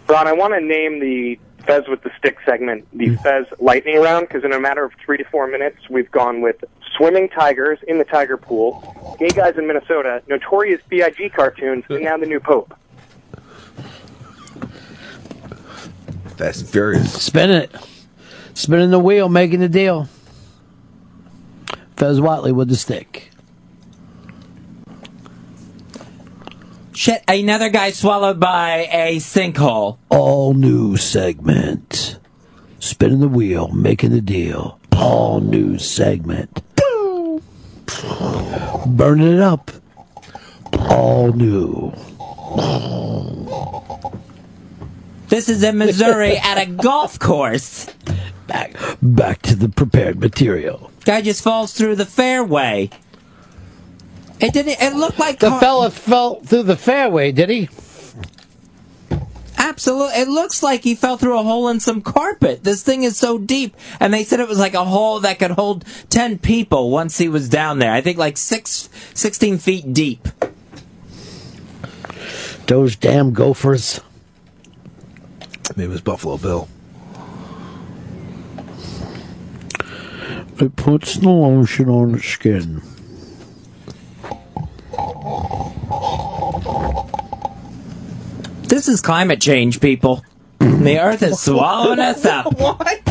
Ron, 0.09 0.27
I 0.27 0.33
want 0.33 0.53
to 0.55 0.61
name 0.61 1.01
the 1.01 1.39
Fez 1.65 1.89
with 1.89 2.03
the 2.03 2.11
Stick 2.19 2.39
segment 2.45 2.87
the 2.93 3.09
mm. 3.09 3.23
Fez 3.23 3.47
Lightning 3.59 4.01
Round 4.01 4.29
because 4.29 4.45
in 4.45 4.53
a 4.53 4.61
matter 4.61 4.85
of 4.85 4.93
three 5.05 5.17
to 5.17 5.25
four 5.25 5.47
minutes, 5.47 5.89
we've 5.89 6.11
gone 6.11 6.41
with 6.41 6.63
swimming 6.97 7.29
tigers 7.29 7.79
in 7.87 7.99
the 7.99 8.05
tiger 8.05 8.37
pool, 8.37 9.17
gay 9.19 9.29
guys 9.29 9.57
in 9.57 9.67
Minnesota, 9.67 10.23
notorious 10.29 10.81
B.I.G. 10.89 11.31
cartoons, 11.31 11.85
and 11.89 12.03
now 12.03 12.17
the 12.17 12.27
new 12.27 12.41
Pope. 12.41 12.75
That's 16.37 16.61
very. 16.61 16.97
Furious. 16.97 17.23
Spinning 17.23 17.63
it. 17.63 17.75
Spinning 18.55 18.91
the 18.91 18.99
wheel, 18.99 19.29
making 19.29 19.61
the 19.61 19.69
deal. 19.69 20.09
Fez 21.97 22.21
Whatley 22.21 22.53
with 22.53 22.69
the 22.69 22.77
stick. 22.77 23.32
Shit, 26.95 27.23
another 27.27 27.71
guy 27.71 27.91
swallowed 27.91 28.39
by 28.39 28.89
a 28.93 29.17
sinkhole. 29.17 29.99
All 30.11 30.53
new 30.53 30.97
segment. 30.97 32.19
Spinning 32.81 33.21
the 33.21 33.29
wheel, 33.29 33.69
making 33.69 34.11
the 34.11 34.21
deal. 34.21 34.79
All 34.97 35.41
new 35.41 35.79
segment. 35.79 36.63
Burning 38.87 39.33
it 39.35 39.41
up. 39.41 39.71
All 40.91 41.33
new. 41.33 41.93
This 45.29 45.49
is 45.49 45.63
in 45.63 45.79
Missouri 45.79 46.37
at 46.43 46.59
a 46.59 46.67
golf 46.67 47.19
course. 47.19 47.87
Back, 48.47 48.77
back 49.01 49.41
to 49.43 49.55
the 49.55 49.71
prepared 49.71 50.21
material. 50.21 50.91
Guy 51.07 51.23
just 51.23 51.43
falls 51.43 51.73
through 51.73 51.97
the 51.97 52.05
fairway. 52.05 52.91
It 54.43 54.53
didn't. 54.53 54.83
It 54.83 54.97
looked 54.97 55.21
like 55.21 55.39
The 55.39 55.53
fella 55.53 55.91
fell 55.91 56.41
through 56.41 56.65
the 56.65 56.77
fairway, 56.77 57.31
did 57.31 57.49
he? 57.49 57.69
Absolutely. 59.57 60.21
It 60.21 60.29
looks 60.29 60.65
like 60.65 60.83
he 60.83 60.97
fell 60.97 61.17
through 61.17 61.39
a 61.39 61.45
hole 61.45 61.69
in 61.69 61.79
some 61.79 62.03
carpet. 62.03 62.65
This 62.65 62.83
thing 62.83 63.05
is 63.05 63.17
so 63.17 63.39
deep. 63.39 63.77
And 64.01 64.13
they 64.13 64.25
said 64.25 64.41
it 64.41 64.49
was 64.49 64.59
like 64.59 64.75
a 64.75 64.85
hole 64.85 65.21
that 65.21 65.39
could 65.39 65.53
hold 65.53 65.85
10 66.11 66.39
people 66.39 66.91
once 66.91 67.17
he 67.19 67.29
was 67.29 67.49
down 67.49 67.79
there. 67.79 67.93
I 67.93 68.01
think 68.01 68.19
like 68.19 68.37
six, 68.37 68.91
16 69.15 69.59
feet 69.59 69.93
deep. 69.95 70.27
Those 72.67 72.97
damn 72.97 73.33
gophers. 73.33 74.01
Maybe 75.77 75.85
it 75.85 75.89
was 75.91 76.01
Buffalo 76.01 76.37
Bill. 76.37 76.69
It 80.59 80.75
puts 80.77 81.15
the 81.15 81.31
lotion 81.31 81.89
on 81.89 82.13
the 82.13 82.21
skin. 82.21 82.83
This 88.69 88.89
is 88.89 89.01
climate 89.01 89.41
change, 89.41 89.81
people. 89.81 90.25
The 90.59 90.99
earth 91.01 91.23
is 91.23 91.39
swallowing 91.39 92.01
us 92.01 92.25
up. 92.27 92.59
What? 92.59 93.03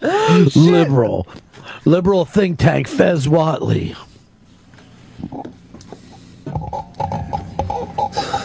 Liberal. 0.56 1.26
Liberal 1.84 2.24
think 2.24 2.58
tank 2.58 2.86
Fez 2.88 3.26
Whatley. 3.26 3.96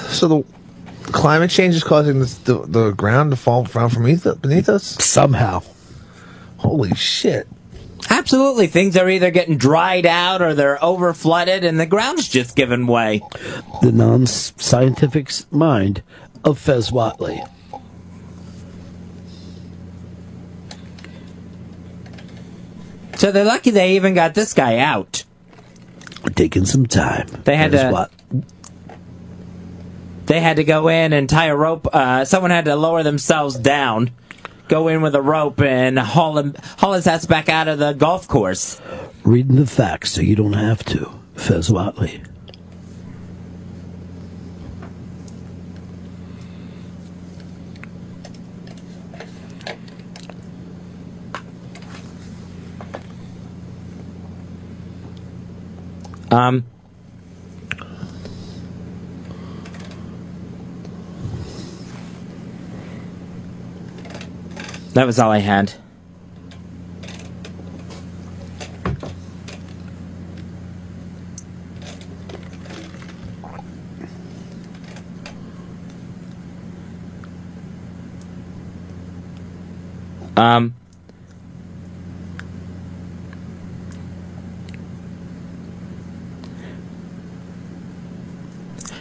So 0.09 0.27
the 0.27 0.43
climate 1.11 1.49
change 1.49 1.75
is 1.75 1.83
causing 1.83 2.19
the, 2.19 2.39
the, 2.45 2.65
the 2.67 2.91
ground 2.91 3.31
to 3.31 3.37
fall 3.37 3.65
from 3.65 3.91
beneath, 3.91 4.25
beneath 4.41 4.69
us? 4.69 5.03
Somehow. 5.03 5.63
Holy 6.57 6.95
shit. 6.95 7.47
Absolutely. 8.09 8.67
Things 8.67 8.95
are 8.97 9.09
either 9.09 9.31
getting 9.31 9.57
dried 9.57 10.05
out 10.05 10.41
or 10.41 10.53
they're 10.53 10.83
over 10.83 11.13
flooded 11.13 11.63
and 11.63 11.79
the 11.79 11.85
ground's 11.85 12.27
just 12.27 12.55
giving 12.55 12.87
way. 12.87 13.21
The 13.81 13.91
non 13.91 14.25
scientific 14.25 15.31
mind 15.51 16.03
of 16.43 16.59
Fez 16.59 16.91
Whatley. 16.91 17.47
So 23.17 23.31
they're 23.31 23.45
lucky 23.45 23.71
they 23.71 23.95
even 23.95 24.13
got 24.13 24.33
this 24.33 24.53
guy 24.53 24.77
out. 24.79 25.23
Taking 26.35 26.65
some 26.65 26.85
time. 26.85 27.27
They 27.43 27.55
had 27.55 27.71
Fez 27.71 27.81
to. 27.81 27.91
Wat- 27.91 28.11
They 30.25 30.39
had 30.39 30.55
to 30.57 30.63
go 30.63 30.87
in 30.87 31.13
and 31.13 31.29
tie 31.29 31.47
a 31.47 31.55
rope. 31.55 31.87
Uh, 31.93 32.25
someone 32.25 32.51
had 32.51 32.65
to 32.65 32.75
lower 32.75 33.03
themselves 33.03 33.55
down, 33.57 34.11
go 34.73 34.87
in 34.87 35.03
with 35.03 35.13
a 35.13 35.21
rope, 35.21 35.61
and 35.61 35.99
haul 35.99 36.35
him, 36.39 36.55
haul 36.79 36.93
his 36.93 37.05
ass 37.05 37.27
back 37.27 37.47
out 37.47 37.67
of 37.67 37.77
the 37.77 37.93
golf 37.93 38.27
course. 38.27 38.81
Reading 39.23 39.55
the 39.55 39.67
facts 39.67 40.13
so 40.13 40.21
you 40.23 40.35
don't 40.35 40.53
have 40.53 40.83
to. 40.85 41.11
Fez 41.35 41.69
Whatley. 41.69 42.25
Um. 56.31 56.72
That 64.93 65.07
was 65.07 65.17
all 65.17 65.31
I 65.31 65.39
had. 65.39 65.73
Um. 80.37 80.73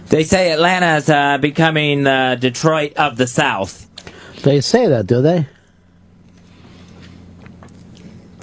They 0.09 0.25
say 0.25 0.53
Atlanta 0.53 0.97
is 0.97 1.09
uh, 1.09 1.39
becoming 1.39 2.03
the 2.05 2.37
Detroit 2.39 2.93
of 2.97 3.17
the 3.17 3.27
South. 3.27 3.89
They 4.43 4.61
say 4.61 4.87
that, 4.87 5.07
do 5.07 5.23
they? 5.23 5.47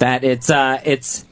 That 0.00 0.24
it's 0.24 0.48
uh, 0.48 0.80
it's 0.82 1.26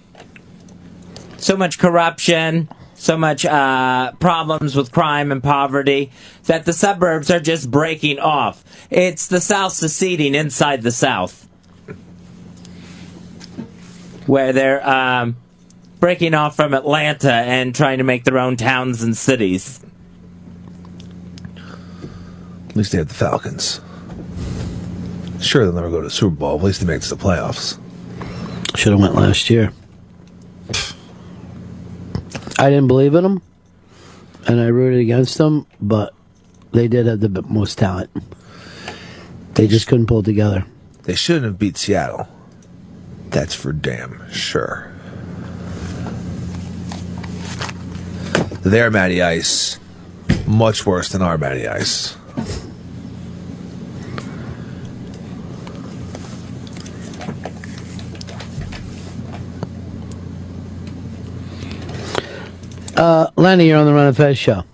so 1.38 1.56
much 1.56 1.78
corruption, 1.78 2.68
so 2.94 3.16
much 3.16 3.46
uh, 3.46 4.12
problems 4.20 4.76
with 4.76 4.92
crime 4.92 5.32
and 5.32 5.42
poverty 5.42 6.12
that 6.44 6.66
the 6.66 6.74
suburbs 6.74 7.30
are 7.30 7.40
just 7.40 7.70
breaking 7.70 8.18
off. 8.18 8.62
It's 8.90 9.28
the 9.28 9.40
South 9.40 9.72
seceding 9.72 10.34
inside 10.34 10.82
the 10.82 10.92
South, 10.92 11.48
where 14.26 14.52
they're 14.52 14.86
um, 14.86 15.36
breaking 15.98 16.34
off 16.34 16.54
from 16.54 16.74
Atlanta 16.74 17.32
and 17.32 17.74
trying 17.74 17.98
to 17.98 18.04
make 18.04 18.24
their 18.24 18.38
own 18.38 18.58
towns 18.58 19.02
and 19.02 19.16
cities. 19.16 19.80
At 22.68 22.76
least 22.76 22.92
they 22.92 22.98
have 22.98 23.08
the 23.08 23.14
Falcons. 23.14 23.80
Sure, 25.40 25.64
they'll 25.64 25.72
never 25.72 25.88
go 25.88 26.02
to 26.02 26.08
the 26.08 26.10
Super 26.10 26.36
Bowl. 26.36 26.58
At 26.58 26.64
least 26.64 26.80
they 26.80 26.86
make 26.86 26.98
it 26.98 27.04
to 27.04 27.14
the 27.14 27.24
playoffs. 27.24 27.78
Should 28.78 28.92
have 28.92 29.00
went 29.00 29.16
last 29.16 29.50
year. 29.50 29.72
I 32.60 32.70
didn't 32.70 32.86
believe 32.86 33.16
in 33.16 33.24
them, 33.24 33.42
and 34.46 34.60
I 34.60 34.66
rooted 34.66 35.00
against 35.00 35.36
them, 35.36 35.66
but 35.80 36.14
they 36.70 36.86
did 36.86 37.06
have 37.06 37.18
the 37.18 37.42
most 37.42 37.76
talent. 37.76 38.08
They 39.54 39.66
just 39.66 39.88
couldn't 39.88 40.06
pull 40.06 40.22
together. 40.22 40.64
They 41.02 41.16
shouldn't 41.16 41.46
have 41.46 41.58
beat 41.58 41.76
Seattle. 41.76 42.28
That's 43.30 43.52
for 43.52 43.72
damn 43.72 44.30
sure. 44.30 44.92
Their 48.62 48.92
Matty 48.92 49.22
Ice, 49.22 49.80
much 50.46 50.86
worse 50.86 51.08
than 51.08 51.20
our 51.20 51.36
Matty 51.36 51.66
Ice. 51.66 52.16
Uh, 62.98 63.30
Lenny, 63.36 63.68
you're 63.68 63.78
on 63.78 63.86
the 63.86 63.94
Ron 63.94 64.08
of 64.08 64.16
Fez 64.16 64.36
show. 64.36 64.64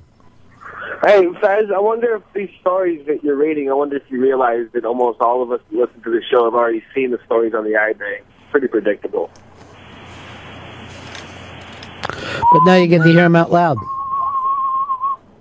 Hey, 1.04 1.28
Fez, 1.42 1.70
I 1.70 1.78
wonder 1.78 2.16
if 2.16 2.22
these 2.32 2.48
stories 2.58 3.06
that 3.06 3.22
you're 3.22 3.36
reading, 3.36 3.68
I 3.68 3.74
wonder 3.74 3.96
if 3.96 4.02
you 4.08 4.18
realize 4.18 4.66
that 4.72 4.86
almost 4.86 5.20
all 5.20 5.42
of 5.42 5.52
us 5.52 5.60
who 5.68 5.82
listen 5.82 6.00
to 6.00 6.10
the 6.10 6.22
show 6.30 6.46
have 6.46 6.54
already 6.54 6.82
seen 6.94 7.10
the 7.10 7.18
stories 7.26 7.52
on 7.52 7.64
the 7.64 7.72
iBang. 7.72 8.22
Pretty 8.50 8.68
predictable. 8.68 9.30
But 12.08 12.64
now 12.64 12.76
you 12.76 12.86
get 12.86 13.02
to 13.02 13.08
hear 13.08 13.24
them 13.24 13.36
out 13.36 13.52
loud. 13.52 13.76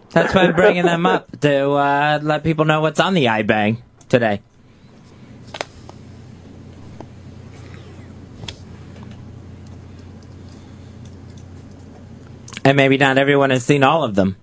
That's 0.09 0.35
why 0.35 0.41
I'm 0.41 0.55
bringing 0.55 0.83
them 0.83 1.05
up 1.05 1.39
to 1.39 1.71
uh, 1.71 2.19
let 2.21 2.43
people 2.43 2.65
know 2.65 2.81
what's 2.81 2.99
on 2.99 3.13
the 3.13 3.25
iBang 3.25 3.77
today. 4.09 4.41
And 12.65 12.77
maybe 12.77 12.97
not 12.97 13.17
everyone 13.17 13.49
has 13.49 13.65
seen 13.65 13.83
all 13.83 14.03
of 14.03 14.15
them. 14.15 14.37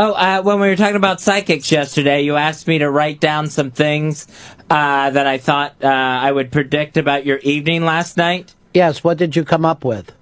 Oh, 0.00 0.12
uh, 0.12 0.42
when 0.42 0.60
we 0.60 0.68
were 0.68 0.76
talking 0.76 0.94
about 0.94 1.20
psychics 1.20 1.72
yesterday, 1.72 2.22
you 2.22 2.36
asked 2.36 2.68
me 2.68 2.78
to 2.78 2.88
write 2.88 3.18
down 3.18 3.48
some 3.48 3.72
things 3.72 4.28
uh, 4.70 5.10
that 5.10 5.26
I 5.26 5.38
thought 5.38 5.74
uh, 5.82 5.88
I 5.88 6.30
would 6.30 6.52
predict 6.52 6.96
about 6.96 7.26
your 7.26 7.38
evening 7.38 7.84
last 7.84 8.16
night. 8.16 8.54
Yes, 8.72 9.02
what 9.02 9.18
did 9.18 9.34
you 9.34 9.44
come 9.44 9.64
up 9.64 9.84
with? 9.84 10.12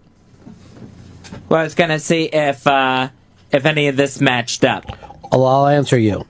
Well, 1.51 1.61
I 1.61 1.65
was 1.65 1.75
going 1.75 1.91
to 1.91 2.01
see 2.01 2.25
if 2.25 2.67
uh, 2.67 3.11
if 3.53 3.67
any 3.67 3.89
of 3.89 3.97
this 3.97 4.19
matched 4.19 4.65
up. 4.65 4.85
Oh, 5.31 5.45
I'll 5.45 5.67
answer 5.67 5.99
you 5.99 6.25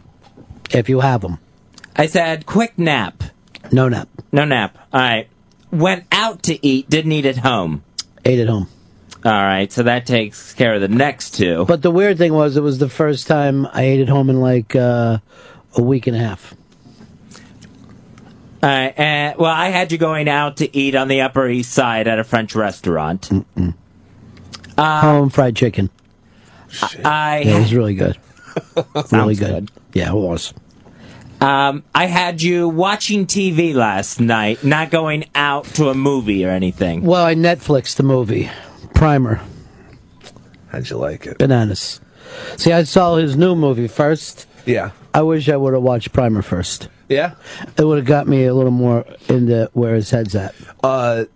if 0.72 0.88
you 0.88 0.98
have 0.98 1.20
them. 1.20 1.38
I 1.94 2.06
said 2.06 2.46
quick 2.46 2.76
nap. 2.76 3.22
No 3.72 3.88
nap. 3.88 4.08
No 4.32 4.44
nap. 4.44 4.76
All 4.92 5.00
right. 5.00 5.28
Went 5.70 6.04
out 6.12 6.44
to 6.44 6.66
eat. 6.66 6.88
Didn't 6.88 7.12
eat 7.12 7.26
at 7.26 7.38
home. 7.38 7.82
Ate 8.24 8.40
at 8.40 8.48
home. 8.48 8.68
All 9.24 9.32
right. 9.32 9.70
So 9.72 9.82
that 9.84 10.06
takes 10.06 10.54
care 10.54 10.74
of 10.74 10.80
the 10.80 10.88
next 10.88 11.32
two. 11.32 11.64
But 11.64 11.82
the 11.82 11.90
weird 11.90 12.18
thing 12.18 12.32
was, 12.32 12.56
it 12.56 12.62
was 12.62 12.78
the 12.78 12.88
first 12.88 13.26
time 13.26 13.66
I 13.66 13.82
ate 13.82 14.00
at 14.00 14.08
home 14.08 14.30
in 14.30 14.40
like 14.40 14.76
uh, 14.76 15.18
a 15.74 15.82
week 15.82 16.06
and 16.06 16.16
a 16.16 16.20
half. 16.20 16.54
All 18.62 18.70
right. 18.70 18.98
Uh, 18.98 19.34
well, 19.38 19.52
I 19.52 19.68
had 19.68 19.92
you 19.92 19.98
going 19.98 20.28
out 20.28 20.58
to 20.58 20.76
eat 20.76 20.94
on 20.94 21.08
the 21.08 21.22
Upper 21.22 21.48
East 21.48 21.72
Side 21.72 22.08
at 22.08 22.18
a 22.18 22.24
French 22.24 22.54
restaurant. 22.54 23.30
Uh, 24.78 25.00
home 25.00 25.30
fried 25.30 25.56
chicken. 25.56 25.90
I 27.04 27.42
Yeah, 27.44 27.56
it 27.56 27.60
was 27.60 27.74
really 27.74 27.94
good. 27.94 28.18
really 28.94 29.34
Sounds 29.34 29.40
good. 29.40 29.70
Yeah, 29.92 30.10
it 30.10 30.14
was. 30.14 30.52
Um, 31.40 31.84
I 31.94 32.06
had 32.06 32.40
you 32.40 32.68
watching 32.68 33.26
TV 33.26 33.74
last 33.74 34.20
night, 34.20 34.64
not 34.64 34.90
going 34.90 35.26
out 35.34 35.64
to 35.74 35.90
a 35.90 35.94
movie 35.94 36.44
or 36.44 36.50
anything. 36.50 37.02
Well, 37.02 37.24
I 37.24 37.34
Netflixed 37.34 37.96
the 37.96 38.02
movie 38.02 38.50
Primer. 38.94 39.40
How'd 40.68 40.88
you 40.88 40.96
like 40.96 41.26
it? 41.26 41.38
Bananas. 41.38 42.00
See, 42.56 42.72
I 42.72 42.82
saw 42.84 43.16
his 43.16 43.36
new 43.36 43.54
movie 43.54 43.88
first. 43.88 44.46
Yeah. 44.64 44.90
I 45.14 45.22
wish 45.22 45.48
I 45.48 45.56
would 45.56 45.74
have 45.74 45.82
watched 45.82 46.12
Primer 46.12 46.42
first. 46.42 46.88
Yeah? 47.08 47.34
It 47.78 47.84
would 47.84 47.98
have 47.98 48.06
got 48.06 48.26
me 48.26 48.44
a 48.46 48.54
little 48.54 48.72
more 48.72 49.04
into 49.28 49.70
where 49.74 49.94
his 49.94 50.10
head's 50.10 50.34
at. 50.34 50.54
Uh, 50.82 51.26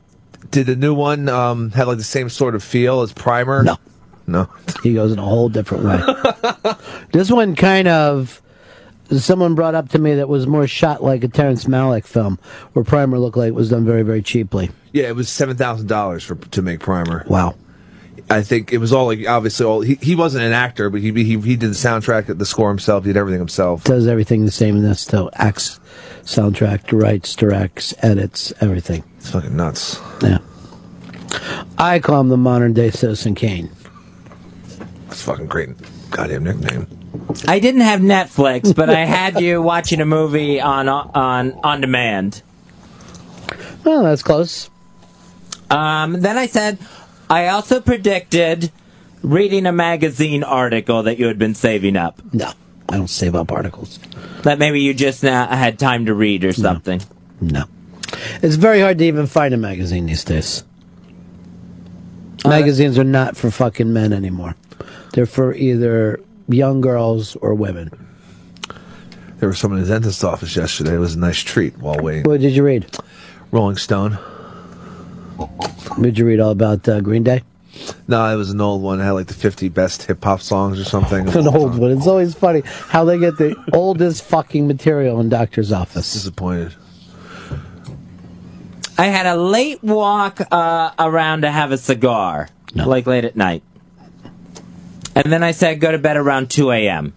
did 0.51 0.67
the 0.67 0.77
new 0.77 0.95
one 0.95 1.29
um, 1.29 1.71
have 1.73 1.89
like 1.89 1.99
the 1.99 2.05
same 2.05 2.29
sort 2.29 2.55
of 2.55 2.65
feel 2.65 3.03
as 3.03 3.13
Primer? 3.13 3.63
No. 3.63 3.77
No. 4.27 4.49
He 4.83 4.95
goes 4.95 5.13
in 5.13 5.19
a 5.19 5.25
whole 5.25 5.49
different 5.49 5.85
way. 5.85 6.75
this 7.13 7.31
one 7.31 7.55
kind 7.55 7.89
of. 7.89 8.41
Someone 9.11 9.55
brought 9.55 9.75
up 9.75 9.89
to 9.91 9.99
me 9.99 10.15
that 10.15 10.29
was 10.29 10.47
more 10.47 10.67
shot 10.67 11.03
like 11.03 11.25
a 11.25 11.29
Terrence 11.29 11.65
Malick 11.65 12.07
film, 12.07 12.39
where 12.73 12.85
Primer 12.85 13.19
looked 13.19 13.37
like 13.37 13.49
it 13.49 13.55
was 13.55 13.71
done 13.71 13.85
very, 13.85 14.03
very 14.03 14.23
cheaply. 14.23 14.71
Yeah, 14.93 15.09
it 15.09 15.17
was 15.17 15.29
seven 15.29 15.57
thousand 15.57 15.89
dollars 15.89 16.25
for 16.25 16.37
to 16.37 16.63
make 16.63 16.81
Primer. 16.81 17.25
Wow. 17.29 17.55
I 18.29 18.43
think 18.43 18.73
it 18.73 18.79
was 18.79 18.93
all 18.93 19.07
like 19.07 19.27
obviously 19.27 19.67
all 19.67 19.81
he, 19.81 19.97
he 19.97 20.15
wasn't 20.15 20.45
an 20.45 20.53
actor, 20.53 20.89
but 20.91 21.01
he, 21.01 21.13
he 21.13 21.41
he 21.41 21.57
did 21.57 21.71
the 21.71 21.75
soundtrack, 21.75 22.39
the 22.39 22.47
score 22.47 22.69
himself, 22.69 23.05
he 23.05 23.09
did 23.13 23.17
everything 23.17 23.41
himself. 23.41 23.83
Does 23.85 24.07
everything 24.07 24.45
the 24.45 24.53
same 24.53 24.77
in 24.77 24.83
this, 24.83 25.05
though. 25.07 25.31
Acts, 25.33 25.81
soundtrack, 26.23 26.93
writes, 26.93 27.35
directs, 27.35 27.93
edits, 28.03 28.53
everything. 28.61 29.03
It's 29.19 29.31
fucking 29.31 29.57
nuts. 29.57 30.01
Yeah. 30.23 30.39
I 31.77 31.99
call 31.99 32.21
him 32.21 32.29
the 32.29 32.37
modern 32.37 32.73
day 32.73 32.91
Citizen 32.91 33.35
Kane. 33.35 33.71
It's 35.09 35.23
fucking 35.23 35.47
great 35.47 35.71
goddamn 36.11 36.45
nickname. 36.45 36.87
I 37.47 37.59
didn't 37.59 37.83
have 37.83 38.01
Netflix, 38.01 38.75
but 38.75 38.91
I 38.91 39.05
had 39.05 39.41
you 39.41 39.63
watching 39.73 40.01
a 40.01 40.07
movie 40.07 40.61
on 40.61 40.89
on 40.89 41.53
on 41.65 41.81
demand. 41.81 42.43
Oh, 43.85 44.03
that's 44.03 44.23
close. 44.23 44.71
Um, 45.71 46.21
then 46.21 46.37
I 46.37 46.47
said 46.47 46.79
I 47.29 47.49
also 47.49 47.81
predicted 47.81 48.71
reading 49.23 49.67
a 49.67 49.73
magazine 49.73 50.43
article 50.43 51.05
that 51.05 51.19
you 51.19 51.27
had 51.27 51.39
been 51.39 51.55
saving 51.55 51.97
up. 51.97 52.21
No, 52.33 52.53
I 52.89 52.97
don't 52.97 53.09
save 53.09 53.35
up 53.35 53.53
articles. 53.53 53.99
That 54.43 54.59
maybe 54.59 54.81
you 54.81 54.95
just 54.95 55.25
uh, 55.25 55.47
had 55.49 55.79
time 55.79 56.07
to 56.07 56.15
read 56.15 56.45
or 56.45 56.53
something. 56.53 57.01
No. 57.41 57.65
It's 58.43 58.57
very 58.57 58.81
hard 58.81 58.99
to 58.99 59.05
even 59.05 59.27
find 59.27 59.55
a 59.55 59.57
magazine 59.57 60.07
these 60.07 60.25
days. 60.25 60.65
Uh, 62.45 62.49
Magazines 62.49 62.99
are 62.99 63.05
not 63.05 63.37
for 63.37 63.51
fucking 63.51 63.93
men 63.93 64.13
anymore. 64.13 64.57
They're 65.13 65.27
for 65.27 65.55
either 65.55 66.21
young 66.49 66.81
girls 66.81 67.37
or 67.37 67.55
women. 67.55 67.91
There 69.39 69.49
was 69.49 69.59
someone 69.59 69.81
in 69.81 69.87
the 69.87 69.91
dentist's 69.93 70.23
office 70.23 70.55
yesterday. 70.55 70.95
It 70.95 70.99
was 70.99 71.15
a 71.15 71.19
nice 71.19 71.41
treat 71.41 71.79
while 71.79 71.99
waiting. 71.99 72.25
What 72.25 72.41
did 72.41 72.53
you 72.53 72.63
read? 72.63 72.95
Rolling 73.51 73.77
Stone. 73.77 74.19
Did 76.01 76.19
you 76.19 76.27
read 76.27 76.41
all 76.41 76.51
about 76.51 76.87
uh, 76.89 77.01
Green 77.01 77.23
Day? 77.23 77.43
No, 78.07 78.25
it 78.33 78.37
was 78.37 78.51
an 78.51 78.61
old 78.61 78.83
one. 78.83 79.01
It 79.01 79.05
had 79.05 79.13
like 79.13 79.29
the 79.29 79.35
50 79.35 79.69
best 79.71 80.03
hip 80.05 80.23
hop 80.23 80.41
songs 80.43 80.79
or 80.79 80.85
something. 80.85 81.29
An 81.37 81.49
old 81.49 81.79
one. 81.79 81.93
It's 81.93 82.07
always 82.07 82.35
funny 82.35 82.63
how 82.65 83.05
they 83.05 83.19
get 83.19 83.39
the 83.39 83.57
oldest 83.73 84.25
fucking 84.25 84.67
material 84.67 85.21
in 85.21 85.29
doctor's 85.29 85.73
office. 85.73 86.13
Disappointed. 86.13 86.75
I 88.99 89.07
had 89.07 89.25
a 89.25 89.37
late 89.37 89.83
walk 89.83 90.41
uh, 90.53 90.91
around 90.99 91.43
to 91.43 91.51
have 91.51 91.73
a 91.73 91.79
cigar, 91.79 92.51
like 92.75 93.07
late 93.07 93.25
at 93.25 93.35
night. 93.35 93.63
And 95.15 95.33
then 95.33 95.43
I 95.43 95.51
said 95.53 95.81
go 95.81 95.91
to 95.93 95.99
bed 95.99 96.17
around 96.17 96.51
2 96.51 96.71
a.m. 96.71 97.13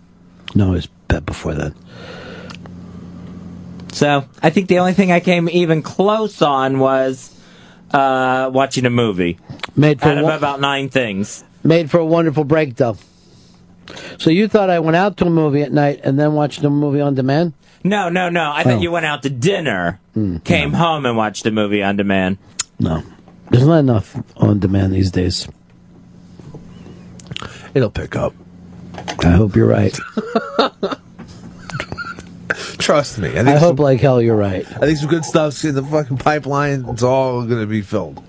No, 0.56 0.70
it 0.70 0.76
was 0.76 0.86
bed 0.88 1.26
before 1.26 1.54
that. 1.54 1.74
So 3.92 4.26
I 4.42 4.50
think 4.50 4.68
the 4.70 4.80
only 4.80 4.94
thing 4.94 5.12
I 5.12 5.20
came 5.20 5.48
even 5.50 5.82
close 5.84 6.42
on 6.42 6.80
was 6.80 7.30
uh, 7.92 8.50
watching 8.52 8.86
a 8.86 8.90
movie. 8.90 9.38
Made 9.76 10.00
for 10.02 10.08
out 10.10 10.18
of 10.18 10.24
one- 10.24 10.34
about 10.34 10.60
nine 10.62 10.90
things. 10.90 11.44
Made 11.64 11.90
for 11.92 12.00
a 12.00 12.06
wonderful 12.06 12.44
break, 12.44 12.76
though. 12.76 12.98
So 14.18 14.30
you 14.30 14.48
thought 14.48 14.70
I 14.70 14.80
went 14.80 14.96
out 14.98 15.18
to 15.18 15.26
a 15.28 15.30
movie 15.30 15.62
at 15.62 15.72
night 15.72 16.02
and 16.04 16.20
then 16.20 16.34
watched 16.34 16.64
a 16.64 16.70
movie 16.70 17.02
on 17.02 17.16
demand? 17.16 17.54
No, 17.84 18.10
no, 18.10 18.30
no. 18.30 18.52
I 18.54 18.64
thought 18.64 18.74
Oh. 18.74 18.82
you 18.82 18.92
went 18.92 19.06
out 19.06 19.24
to 19.24 19.30
dinner, 19.30 20.00
Hmm, 20.14 20.38
came 20.38 20.74
home, 20.74 21.06
and 21.06 21.16
watched 21.18 21.46
a 21.46 21.52
movie 21.52 21.84
on 21.84 21.96
demand. 21.98 22.38
No. 22.80 23.04
There's 23.52 23.66
not 23.68 23.80
enough 23.80 24.16
on 24.38 24.60
demand 24.60 24.94
these 24.94 25.12
days. 25.12 25.48
It'll 27.74 27.90
pick 27.90 28.16
up. 28.16 28.34
I 29.20 29.32
hope 29.32 29.56
you're 29.56 29.68
right. 29.68 29.98
Trust 32.78 33.18
me. 33.18 33.30
I, 33.30 33.36
think 33.36 33.48
I 33.48 33.58
hope 33.58 33.78
some, 33.78 33.84
like 33.84 34.02
hell 34.02 34.22
you're 34.22 34.36
right. 34.36 34.66
I 34.68 34.80
think 34.80 34.98
some 34.98 35.10
good 35.10 35.26
stuff's 35.26 35.64
in 35.64 35.74
the 35.74 35.84
fucking 35.84 36.18
pipeline. 36.18 36.86
It's 36.90 37.04
all 37.04 37.46
going 37.46 37.62
to 37.62 37.68
be 37.68 37.82
filled. 37.82 38.22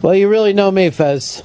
Well, 0.00 0.14
you 0.14 0.28
really 0.28 0.52
know 0.52 0.70
me, 0.70 0.90
Fez. 0.90 1.42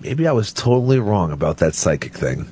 Maybe 0.00 0.26
I 0.26 0.32
was 0.32 0.52
totally 0.52 0.98
wrong 0.98 1.30
about 1.30 1.58
that 1.58 1.74
psychic 1.74 2.14
thing. 2.14 2.46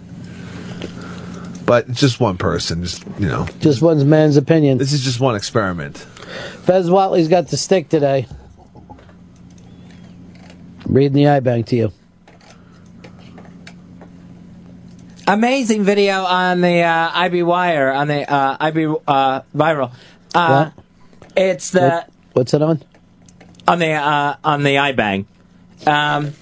But 1.64 1.90
just 1.90 2.20
one 2.20 2.38
person, 2.38 2.82
just 2.82 3.04
you 3.18 3.28
know. 3.28 3.46
Just 3.60 3.82
one 3.82 4.08
man's 4.08 4.36
opinion. 4.36 4.78
This 4.78 4.92
is 4.92 5.02
just 5.02 5.20
one 5.20 5.34
experiment. 5.34 5.98
Fez 5.98 6.88
Whatley's 6.88 7.28
got 7.28 7.48
the 7.48 7.56
stick 7.56 7.88
today. 7.88 8.26
Reading 10.88 11.12
the 11.12 11.22
iBang 11.24 11.66
to 11.66 11.76
you. 11.76 11.92
Amazing 15.26 15.84
video 15.84 16.24
on 16.24 16.62
the 16.62 16.80
uh, 16.82 17.10
IB 17.14 17.42
Wire 17.42 17.92
on 17.92 18.08
the 18.08 18.30
uh, 18.32 18.56
IB 18.60 18.86
uh, 19.06 19.42
Viral. 19.54 19.92
Uh, 20.34 20.70
It's 21.36 21.70
the 21.70 21.80
What- 21.80 22.08
what's 22.32 22.54
it 22.54 22.62
on? 22.62 22.82
on 23.66 23.78
the 23.78 23.92
uh, 23.92 24.36
on 24.42 24.62
the 24.62 24.76
iBang. 24.76 25.26
Um, 25.86 26.32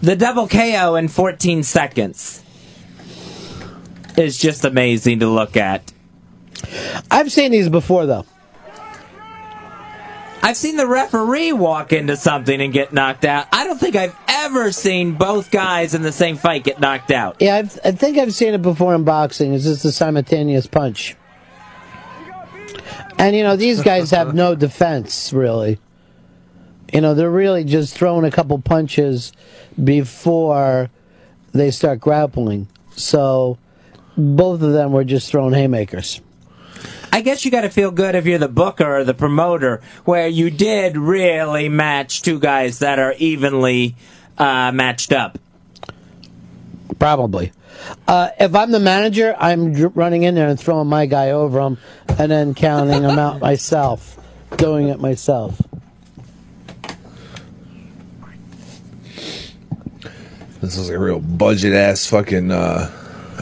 the 0.00 0.16
double 0.16 0.48
KO 0.48 0.94
in 0.96 1.08
14 1.08 1.62
seconds 1.62 2.42
is 4.16 4.38
just 4.38 4.64
amazing 4.64 5.18
to 5.20 5.26
look 5.28 5.58
at. 5.58 5.92
I've 7.10 7.30
seen 7.30 7.52
these 7.52 7.68
before, 7.68 8.06
though. 8.06 8.24
I've 10.42 10.56
seen 10.56 10.76
the 10.76 10.86
referee 10.86 11.52
walk 11.52 11.92
into 11.92 12.16
something 12.16 12.60
and 12.60 12.72
get 12.72 12.92
knocked 12.92 13.24
out. 13.24 13.46
I 13.52 13.64
don't 13.64 13.78
think 13.78 13.94
I've 13.94 14.16
ever 14.28 14.72
seen 14.72 15.14
both 15.14 15.50
guys 15.50 15.94
in 15.94 16.02
the 16.02 16.12
same 16.12 16.36
fight 16.36 16.64
get 16.64 16.80
knocked 16.80 17.10
out. 17.10 17.36
Yeah, 17.40 17.56
I've, 17.56 17.78
I 17.84 17.92
think 17.92 18.16
I've 18.16 18.34
seen 18.34 18.54
it 18.54 18.62
before 18.62 18.94
in 18.94 19.04
boxing. 19.04 19.52
It's 19.52 19.64
just 19.64 19.84
a 19.84 19.92
simultaneous 19.92 20.66
punch. 20.66 21.16
And 23.18 23.36
you 23.36 23.42
know, 23.42 23.56
these 23.56 23.82
guys 23.82 24.10
have 24.12 24.34
no 24.34 24.54
defense, 24.54 25.32
really. 25.32 25.78
You 26.92 27.02
know, 27.02 27.14
they're 27.14 27.30
really 27.30 27.64
just 27.64 27.94
throwing 27.94 28.24
a 28.24 28.30
couple 28.30 28.58
punches 28.60 29.32
before 29.82 30.90
they 31.52 31.70
start 31.70 32.00
grappling. 32.00 32.66
So 32.96 33.58
both 34.16 34.62
of 34.62 34.72
them 34.72 34.92
were 34.92 35.04
just 35.04 35.30
throwing 35.30 35.52
haymakers. 35.52 36.20
I 37.12 37.22
guess 37.22 37.44
you 37.44 37.50
got 37.50 37.62
to 37.62 37.70
feel 37.70 37.90
good 37.90 38.14
if 38.14 38.26
you're 38.26 38.38
the 38.38 38.48
booker 38.48 38.98
or 38.98 39.04
the 39.04 39.14
promoter, 39.14 39.80
where 40.04 40.28
you 40.28 40.50
did 40.50 40.96
really 40.96 41.68
match 41.68 42.22
two 42.22 42.38
guys 42.38 42.78
that 42.80 42.98
are 42.98 43.14
evenly 43.18 43.96
uh, 44.38 44.70
matched 44.72 45.12
up. 45.12 45.38
Probably. 46.98 47.52
Uh, 48.06 48.30
if 48.38 48.54
I'm 48.54 48.70
the 48.70 48.80
manager, 48.80 49.34
I'm 49.38 49.72
running 49.72 50.22
in 50.22 50.34
there 50.34 50.48
and 50.48 50.60
throwing 50.60 50.88
my 50.88 51.06
guy 51.06 51.30
over 51.30 51.60
him, 51.60 51.78
and 52.18 52.30
then 52.30 52.54
counting 52.54 53.02
him 53.02 53.18
out 53.18 53.40
myself, 53.40 54.18
doing 54.56 54.88
it 54.88 55.00
myself. 55.00 55.60
This 60.60 60.76
is 60.76 60.90
a 60.90 60.98
real 60.98 61.20
budget 61.20 61.72
ass 61.72 62.06
fucking 62.06 62.50
uh, 62.50 62.90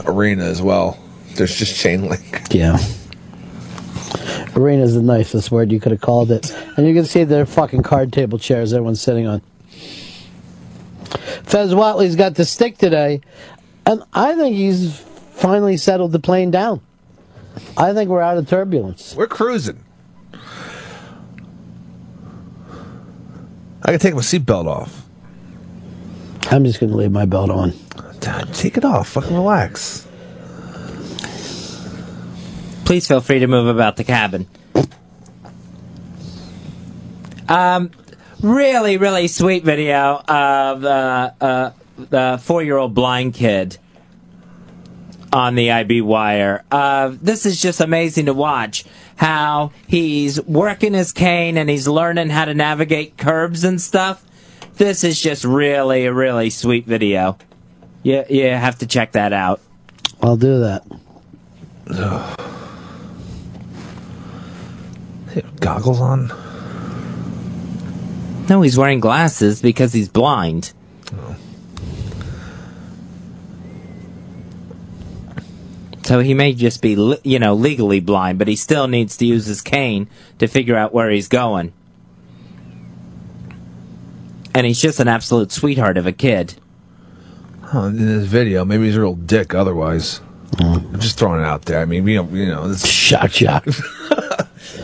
arena 0.05 0.45
as 0.45 0.61
well. 0.61 0.97
There's 1.33 1.53
just 1.53 1.75
chain 1.77 2.07
link. 2.07 2.41
Yeah. 2.49 2.77
Arena 4.55 4.83
is 4.83 4.95
the 4.95 5.01
nicest 5.01 5.51
word 5.51 5.71
you 5.71 5.79
could 5.79 5.91
have 5.91 6.01
called 6.01 6.31
it. 6.31 6.51
And 6.75 6.87
you 6.87 6.93
can 6.93 7.05
see 7.05 7.23
their 7.23 7.45
fucking 7.45 7.83
card 7.83 8.11
table 8.11 8.39
chairs 8.39 8.73
everyone's 8.73 9.01
sitting 9.01 9.27
on. 9.27 9.41
Fez 11.43 11.73
Whatley's 11.73 12.15
got 12.15 12.35
the 12.35 12.45
stick 12.45 12.77
today, 12.77 13.21
and 13.85 14.03
I 14.13 14.35
think 14.35 14.55
he's 14.55 14.99
finally 14.99 15.77
settled 15.77 16.11
the 16.11 16.19
plane 16.19 16.51
down. 16.51 16.81
I 17.77 17.93
think 17.93 18.09
we're 18.09 18.21
out 18.21 18.37
of 18.37 18.47
turbulence. 18.47 19.15
We're 19.15 19.27
cruising. 19.27 19.83
I 23.81 23.91
can 23.91 23.99
take 23.99 24.13
my 24.13 24.21
seatbelt 24.21 24.67
off. 24.67 25.05
I'm 26.51 26.65
just 26.65 26.79
going 26.79 26.91
to 26.91 26.97
leave 26.97 27.11
my 27.11 27.25
belt 27.25 27.49
on. 27.49 27.73
Take 28.53 28.77
it 28.77 28.85
off. 28.85 29.09
Fucking 29.09 29.33
relax. 29.33 30.07
Please 32.89 33.07
feel 33.07 33.21
free 33.21 33.37
to 33.37 33.45
move 33.45 33.67
about 33.67 33.97
the 33.97 34.03
cabin. 34.03 34.47
Um, 37.47 37.91
really, 38.41 38.97
really 38.97 39.27
sweet 39.27 39.63
video 39.63 40.15
of 40.27 40.83
uh, 40.83 41.31
uh, 41.39 41.71
the 41.97 42.39
four-year-old 42.41 42.95
blind 42.95 43.35
kid 43.35 43.77
on 45.31 45.53
the 45.53 45.69
IB 45.69 46.01
wire. 46.01 46.63
Uh, 46.71 47.13
this 47.21 47.45
is 47.45 47.61
just 47.61 47.79
amazing 47.79 48.25
to 48.25 48.33
watch. 48.33 48.85
How 49.17 49.71
he's 49.85 50.41
working 50.41 50.95
his 50.95 51.11
cane 51.11 51.59
and 51.59 51.69
he's 51.69 51.87
learning 51.87 52.29
how 52.29 52.45
to 52.45 52.55
navigate 52.55 53.19
curbs 53.19 53.63
and 53.63 53.79
stuff. 53.79 54.25
This 54.77 55.03
is 55.03 55.21
just 55.21 55.43
really, 55.45 56.07
a 56.07 56.11
really 56.11 56.49
sweet 56.49 56.87
video. 56.87 57.37
Yeah, 58.01 58.23
you 58.27 58.45
have 58.45 58.79
to 58.79 58.87
check 58.87 59.11
that 59.11 59.31
out. 59.31 59.61
I'll 60.23 60.37
do 60.37 60.61
that. 60.61 62.39
Goggles 65.59 66.01
on? 66.01 66.27
No, 68.49 68.61
he's 68.61 68.77
wearing 68.77 68.99
glasses 68.99 69.61
because 69.61 69.93
he's 69.93 70.09
blind. 70.09 70.73
So 76.03 76.21
he 76.21 76.33
may 76.33 76.53
just 76.53 76.81
be, 76.81 77.17
you 77.23 77.37
know, 77.37 77.53
legally 77.53 77.99
blind, 77.99 78.39
but 78.39 78.47
he 78.47 78.55
still 78.55 78.87
needs 78.87 79.17
to 79.17 79.25
use 79.27 79.45
his 79.45 79.61
cane 79.61 80.09
to 80.39 80.47
figure 80.47 80.75
out 80.75 80.91
where 80.91 81.11
he's 81.11 81.27
going. 81.27 81.71
And 84.55 84.65
he's 84.65 84.81
just 84.81 84.99
an 84.99 85.07
absolute 85.07 85.51
sweetheart 85.51 85.97
of 85.97 86.07
a 86.07 86.11
kid. 86.11 86.55
Huh, 87.61 87.85
in 87.85 88.07
this 88.07 88.25
video, 88.25 88.65
maybe 88.65 88.85
he's 88.85 88.95
a 88.95 89.01
real 89.01 89.13
dick. 89.13 89.53
Otherwise, 89.53 90.21
I'm 90.57 90.99
just 90.99 91.19
throwing 91.19 91.41
it 91.41 91.45
out 91.45 91.65
there. 91.65 91.79
I 91.79 91.85
mean, 91.85 92.03
we 92.03 92.15
don't, 92.15 92.31
you 92.31 92.47
know, 92.47 92.67
this 92.67 92.89
shot, 92.89 93.31
shock. 93.31 93.67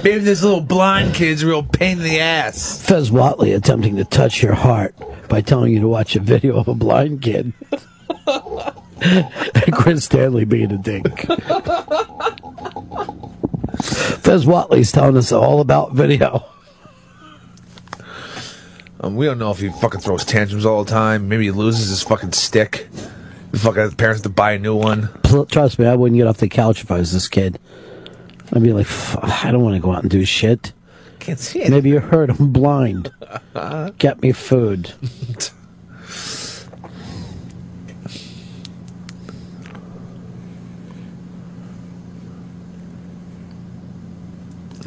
maybe 0.04 0.20
this 0.20 0.44
little 0.44 0.62
blind 0.62 1.14
kid's 1.16 1.44
a 1.44 1.48
real 1.48 1.64
pain 1.64 1.98
in 1.98 2.04
the 2.04 2.20
ass. 2.20 2.82
Fez 2.82 3.12
Whatley 3.12 3.56
attempting 3.56 3.96
to 3.98 4.06
touch 4.06 4.42
your 4.42 4.54
heart 4.54 4.96
by 5.30 5.42
telling 5.42 5.74
you 5.74 5.80
to 5.82 5.88
watch 5.88 6.16
a 6.16 6.20
video 6.20 6.58
of 6.58 6.68
a 6.68 6.74
blind 6.74 7.22
kid. 7.22 7.54
and 9.02 9.74
Chris 9.74 10.06
Stanley 10.06 10.46
being 10.46 10.72
a 10.72 10.78
dink. 10.78 11.08
Fez 14.22 14.46
Whatley's 14.46 14.92
telling 14.92 15.18
us 15.18 15.32
all 15.32 15.62
about 15.62 15.94
video. 15.94 16.46
Um, 19.02 19.16
we 19.16 19.26
don't 19.26 19.38
know 19.38 19.52
if 19.52 19.60
he 19.60 19.70
fucking 19.70 20.00
throws 20.00 20.26
tantrums 20.26 20.66
all 20.66 20.84
the 20.84 20.90
time. 20.90 21.30
Maybe 21.30 21.46
he 21.46 21.52
loses 21.52 21.90
his 21.90 22.02
fucking 22.02 22.32
stick. 22.32 22.88
The 23.52 23.60
fucking 23.60 23.92
parents 23.92 24.20
have 24.20 24.24
to 24.24 24.30
buy 24.30 24.54
a 24.54 24.60
new 24.60 24.76
one. 24.76 25.10
Trust 25.50 25.78
me, 25.78 25.86
I 25.86 25.96
wouldn't 25.96 26.18
get 26.18 26.28
off 26.28 26.38
the 26.38 26.50
couch 26.50 26.82
if 26.82 26.90
I 26.90 26.98
was 26.98 27.14
this 27.14 27.28
kid. 27.28 27.60
I'd 28.54 28.64
be 28.64 28.74
like, 28.74 28.86
"F- 28.88 29.18
I 29.22 29.52
don't 29.52 29.64
want 29.64 29.76
to 29.76 29.82
go 29.82 29.92
out 29.92 30.04
and 30.04 30.12
do 30.12 30.24
shit. 30.26 30.72
Can't 31.20 31.40
see 31.40 31.62
it. 31.64 31.70
Maybe 31.70 31.90
you 31.90 32.00
heard 32.00 32.30
I'm 32.30 32.52
blind. 32.52 33.12
Get 33.98 34.22
me 34.22 34.32
food. 34.32 34.94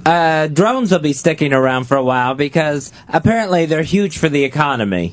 Uh, 0.06 0.46
drones 0.46 0.90
will 0.90 1.00
be 1.00 1.12
sticking 1.12 1.52
around 1.52 1.84
for 1.84 1.96
a 1.96 2.02
while 2.04 2.34
because 2.34 2.92
apparently 3.08 3.66
they're 3.66 3.82
huge 3.82 4.16
for 4.18 4.28
the 4.28 4.44
economy. 4.44 5.12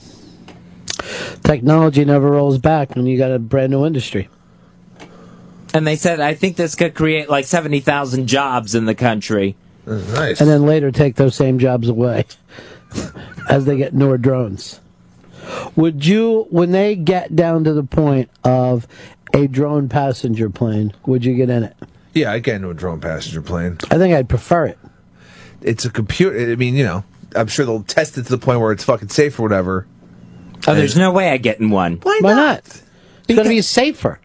Technology 1.43 2.05
never 2.05 2.31
rolls 2.31 2.57
back 2.57 2.95
when 2.95 3.05
you 3.05 3.17
got 3.17 3.31
a 3.31 3.39
brand 3.39 3.71
new 3.71 3.85
industry. 3.85 4.29
And 5.75 5.85
they 5.85 5.97
said, 5.97 6.21
I 6.21 6.35
think 6.35 6.55
this 6.55 6.73
could 6.73 6.93
create 6.93 7.29
like 7.29 7.43
70,000 7.43 8.27
jobs 8.27 8.75
in 8.75 8.85
the 8.85 8.95
country. 8.95 9.57
Nice. 9.85 10.39
And 10.39 10.49
then 10.49 10.65
later 10.65 10.89
take 10.89 11.15
those 11.15 11.35
same 11.35 11.59
jobs 11.59 11.89
away 11.89 12.23
as 13.49 13.65
they 13.65 13.75
get 13.75 13.93
newer 13.93 14.17
drones. 14.17 14.79
Would 15.75 16.05
you, 16.05 16.47
when 16.49 16.71
they 16.71 16.95
get 16.95 17.35
down 17.35 17.65
to 17.65 17.73
the 17.73 17.83
point 17.83 18.29
of 18.45 18.87
a 19.33 19.47
drone 19.47 19.89
passenger 19.89 20.49
plane, 20.49 20.93
would 21.05 21.25
you 21.25 21.35
get 21.35 21.49
in 21.49 21.63
it? 21.63 21.75
Yeah, 22.13 22.31
I'd 22.31 22.43
get 22.43 22.55
into 22.55 22.69
a 22.69 22.73
drone 22.73 23.01
passenger 23.01 23.41
plane. 23.41 23.77
I 23.91 23.97
think 23.97 24.15
I'd 24.15 24.29
prefer 24.29 24.67
it. 24.67 24.79
It's 25.61 25.83
a 25.83 25.89
computer. 25.89 26.53
I 26.53 26.55
mean, 26.55 26.75
you 26.75 26.85
know, 26.85 27.03
I'm 27.35 27.47
sure 27.47 27.65
they'll 27.65 27.83
test 27.83 28.17
it 28.17 28.23
to 28.23 28.29
the 28.29 28.37
point 28.37 28.61
where 28.61 28.71
it's 28.71 28.85
fucking 28.85 29.09
safe 29.09 29.37
or 29.37 29.43
whatever. 29.43 29.87
Oh, 30.69 30.73
there's 30.73 30.95
no 30.95 31.11
way 31.11 31.31
I 31.31 31.37
get 31.37 31.59
in 31.59 31.69
one. 31.69 31.99
Why, 32.01 32.19
not? 32.21 32.59
It's 32.65 33.35
going 33.35 33.43
to 33.43 33.49
be 33.49 33.61
safer. 33.61 34.21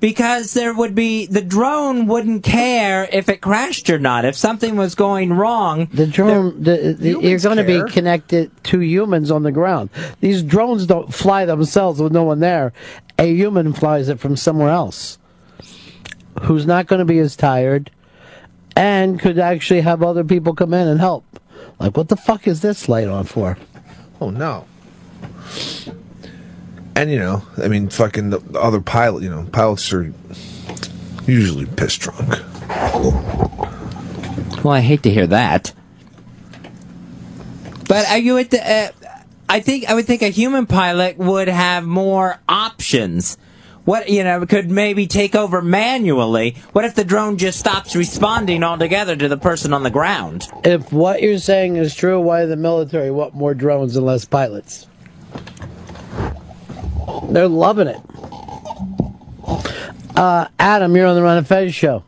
Because 0.00 0.54
there 0.54 0.72
would 0.72 0.94
be 0.94 1.26
the 1.26 1.42
drone 1.42 2.06
wouldn't 2.06 2.44
care 2.44 3.08
if 3.10 3.28
it 3.28 3.40
crashed 3.40 3.90
or 3.90 3.98
not. 3.98 4.24
If 4.24 4.36
something 4.36 4.76
was 4.76 4.94
going 4.94 5.32
wrong, 5.32 5.88
The 5.92 6.06
drone, 6.06 6.62
the, 6.62 6.96
the, 6.96 7.20
you're 7.20 7.40
going 7.40 7.56
to 7.56 7.64
be 7.64 7.82
connected 7.90 8.52
to 8.64 8.80
humans 8.80 9.30
on 9.30 9.42
the 9.42 9.50
ground. 9.50 9.90
These 10.20 10.42
drones 10.44 10.86
don't 10.86 11.12
fly 11.12 11.44
themselves 11.46 12.00
with 12.00 12.12
no 12.12 12.22
one 12.22 12.38
there. 12.38 12.72
A 13.18 13.34
human 13.34 13.72
flies 13.72 14.08
it 14.08 14.20
from 14.20 14.36
somewhere 14.36 14.70
else, 14.70 15.18
who's 16.42 16.64
not 16.64 16.86
going 16.86 17.00
to 17.00 17.04
be 17.04 17.18
as 17.18 17.34
tired, 17.34 17.90
and 18.76 19.18
could 19.18 19.40
actually 19.40 19.80
have 19.80 20.04
other 20.04 20.22
people 20.22 20.54
come 20.54 20.72
in 20.72 20.86
and 20.86 21.00
help. 21.00 21.24
Like, 21.80 21.96
what 21.96 22.08
the 22.08 22.16
fuck 22.16 22.46
is 22.46 22.60
this 22.60 22.88
light 22.88 23.08
on 23.08 23.24
for? 23.24 23.58
Oh 24.20 24.30
no. 24.30 24.66
And 26.98 27.12
you 27.12 27.18
know, 27.20 27.44
I 27.56 27.68
mean, 27.68 27.90
fucking 27.90 28.30
the, 28.30 28.40
the 28.40 28.60
other 28.60 28.80
pilot. 28.80 29.22
You 29.22 29.30
know, 29.30 29.46
pilots 29.52 29.92
are 29.92 30.12
usually 31.28 31.64
piss 31.64 31.96
drunk. 31.96 32.28
Well, 34.64 34.74
I 34.74 34.80
hate 34.80 35.04
to 35.04 35.10
hear 35.10 35.28
that. 35.28 35.72
But 37.86 38.08
are 38.08 38.18
you 38.18 38.36
at 38.38 38.50
the? 38.50 38.68
Uh, 38.68 38.90
I 39.48 39.60
think 39.60 39.88
I 39.88 39.94
would 39.94 40.06
think 40.06 40.22
a 40.22 40.28
human 40.28 40.66
pilot 40.66 41.18
would 41.18 41.46
have 41.46 41.84
more 41.84 42.40
options. 42.48 43.38
What 43.84 44.08
you 44.08 44.24
know 44.24 44.44
could 44.44 44.68
maybe 44.68 45.06
take 45.06 45.36
over 45.36 45.62
manually. 45.62 46.56
What 46.72 46.84
if 46.84 46.96
the 46.96 47.04
drone 47.04 47.38
just 47.38 47.60
stops 47.60 47.94
responding 47.94 48.64
altogether 48.64 49.14
to 49.14 49.28
the 49.28 49.38
person 49.38 49.72
on 49.72 49.84
the 49.84 49.90
ground? 49.90 50.48
If 50.64 50.92
what 50.92 51.22
you're 51.22 51.38
saying 51.38 51.76
is 51.76 51.94
true, 51.94 52.20
why 52.20 52.46
the 52.46 52.56
military 52.56 53.12
want 53.12 53.36
more 53.36 53.54
drones 53.54 53.94
and 53.94 54.04
less 54.04 54.24
pilots? 54.24 54.88
They're 57.30 57.48
loving 57.48 57.88
it. 57.88 58.00
Uh, 60.16 60.48
Adam, 60.58 60.96
you're 60.96 61.06
on 61.06 61.14
the 61.14 61.22
Ron 61.22 61.38
of 61.38 61.46
Fez 61.46 61.74
show. 61.74 62.02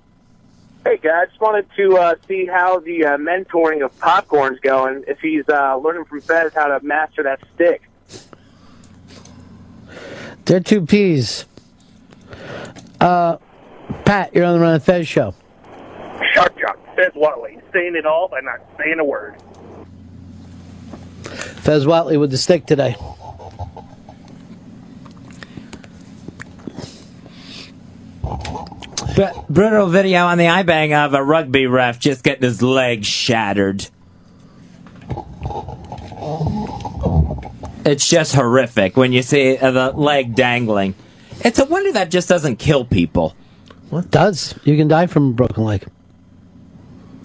Hey, 0.85 0.97
guys, 0.97 1.29
just 1.29 1.41
wanted 1.41 1.67
to 1.77 1.97
uh, 1.97 2.15
see 2.27 2.47
how 2.47 2.81
the 2.81 3.05
uh, 3.05 3.17
mentoring 3.19 3.85
of 3.85 3.97
Popcorn's 3.99 4.59
going. 4.61 5.05
If 5.07 5.21
he's 5.21 5.49
uh, 5.49 5.77
learning 5.77 6.07
from 6.07 6.21
Fez 6.21 6.53
how 6.55 6.67
to 6.67 6.85
master 6.85 7.23
that 7.23 7.41
stick. 7.55 7.83
They're 10.47 10.61
two 10.61 10.87
peas. 10.87 11.45
Uh, 13.01 13.37
Pat, 14.05 14.35
you're 14.35 14.45
on 14.45 14.55
the 14.55 14.61
Ron 14.61 14.75
of 14.75 14.85
Fez 14.85 15.07
show. 15.07 15.35
Shock 16.35 16.59
Jock 16.59 16.79
Fez 16.97 17.13
Whatley, 17.13 17.61
saying 17.73 17.95
it 17.95 18.07
all 18.07 18.29
by 18.29 18.41
not 18.41 18.61
saying 18.79 18.99
a 18.99 19.05
word. 19.05 19.37
Fez 21.23 21.85
Whatley 21.85 22.19
with 22.19 22.31
the 22.31 22.39
stick 22.39 22.67
today. 22.67 22.97
Br- 28.23 29.41
brutal 29.49 29.87
video 29.89 30.27
on 30.27 30.39
the 30.39 30.45
iBang 30.45 30.93
of 30.93 31.15
a 31.15 31.23
rugby 31.23 31.67
ref 31.67 31.99
just 31.99 32.23
getting 32.23 32.43
his 32.43 32.63
leg 32.63 33.05
shattered. 33.05 33.89
It's 37.85 38.09
just 38.09 38.35
horrific 38.35 38.97
when 38.97 39.13
you 39.13 39.23
see 39.23 39.57
uh, 39.57 39.71
the 39.71 39.93
leg 39.93 40.35
dangling. 40.35 40.95
It's 41.43 41.59
a 41.59 41.65
wonder 41.65 41.93
that 41.93 42.11
just 42.11 42.29
doesn't 42.29 42.57
kill 42.57 42.85
people. 42.85 43.35
What 43.89 44.11
does? 44.11 44.55
You 44.65 44.77
can 44.77 44.89
die 44.89 45.07
from 45.07 45.31
a 45.31 45.33
broken 45.33 45.65
leg. 45.65 45.87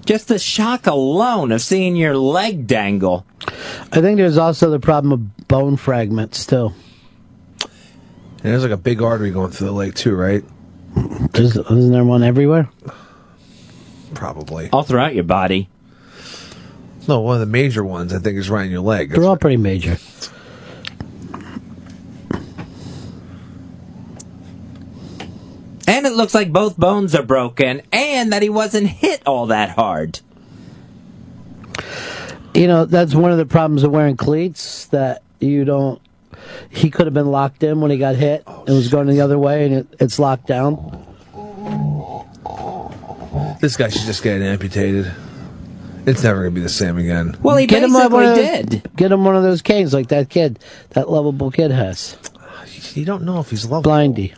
Just 0.05 0.27
the 0.27 0.39
shock 0.39 0.87
alone 0.87 1.51
of 1.51 1.61
seeing 1.61 1.95
your 1.95 2.15
leg 2.15 2.67
dangle. 2.67 3.25
I 3.91 4.01
think 4.01 4.17
there's 4.17 4.37
also 4.37 4.69
the 4.69 4.79
problem 4.79 5.11
of 5.11 5.47
bone 5.47 5.77
fragments 5.77 6.45
too. 6.45 6.71
And 7.61 8.53
there's 8.53 8.63
like 8.63 8.71
a 8.71 8.77
big 8.77 9.01
artery 9.01 9.31
going 9.31 9.51
through 9.51 9.67
the 9.67 9.73
leg 9.73 9.95
too, 9.95 10.15
right? 10.15 10.43
There's, 11.31 11.55
isn't 11.55 11.91
there 11.91 12.03
one 12.03 12.23
everywhere? 12.23 12.69
Probably. 14.13 14.69
All 14.71 14.83
throughout 14.83 15.13
your 15.13 15.23
body. 15.23 15.69
No, 17.07 17.19
one 17.19 17.35
of 17.35 17.39
the 17.41 17.45
major 17.45 17.83
ones 17.83 18.13
I 18.13 18.19
think 18.19 18.37
is 18.37 18.49
right 18.49 18.65
in 18.65 18.71
your 18.71 18.81
leg. 18.81 19.11
They're 19.11 19.23
all 19.23 19.37
pretty 19.37 19.57
major. 19.57 19.97
And 25.87 26.05
it 26.07 26.13
looks 26.13 26.33
like 26.33 26.51
both 26.51 26.77
bones 26.77 27.13
are 27.13 27.23
broken 27.23 27.81
and 27.91 28.33
that 28.33 28.41
he 28.41 28.49
wasn't 28.49 28.87
hit 28.87 29.21
all 29.25 29.47
that 29.47 29.69
hard. 29.69 30.19
You 32.55 32.67
know, 32.67 32.85
that's 32.85 33.13
one 33.13 33.31
of 33.31 33.37
the 33.37 33.45
problems 33.45 33.83
of 33.83 33.91
wearing 33.91 34.17
cleats 34.17 34.85
that 34.87 35.21
you 35.39 35.65
don't. 35.65 36.01
He 36.69 36.89
could 36.89 37.05
have 37.07 37.13
been 37.13 37.31
locked 37.31 37.63
in 37.63 37.81
when 37.81 37.91
he 37.91 37.97
got 37.97 38.15
hit 38.15 38.43
and 38.47 38.67
was 38.69 38.87
going 38.89 39.07
the 39.07 39.21
other 39.21 39.37
way, 39.39 39.65
and 39.65 39.75
it, 39.75 39.87
it's 39.99 40.19
locked 40.19 40.47
down. 40.47 40.75
This 43.61 43.77
guy 43.77 43.89
should 43.89 44.01
just 44.05 44.21
get 44.23 44.41
amputated. 44.41 45.11
It's 46.05 46.23
never 46.23 46.41
gonna 46.43 46.51
be 46.51 46.61
the 46.61 46.69
same 46.69 46.97
again. 46.97 47.35
Well, 47.41 47.57
he 47.57 47.65
Get 47.65 47.83
him 47.83 47.93
one 47.93 48.09
basically 48.11 48.25
of 48.27 48.35
those- 48.35 48.65
did. 48.81 48.91
Get 48.95 49.11
him 49.11 49.25
one 49.25 49.35
of 49.35 49.43
those 49.43 49.61
canes 49.61 49.93
like 49.93 50.09
that 50.09 50.29
kid, 50.29 50.59
that 50.91 51.09
lovable 51.09 51.49
kid 51.51 51.71
has. 51.71 52.15
You 52.93 53.05
don't 53.05 53.23
know 53.23 53.39
if 53.39 53.49
he's 53.49 53.65
lovable. 53.65 53.91
Blindy. 53.91 54.33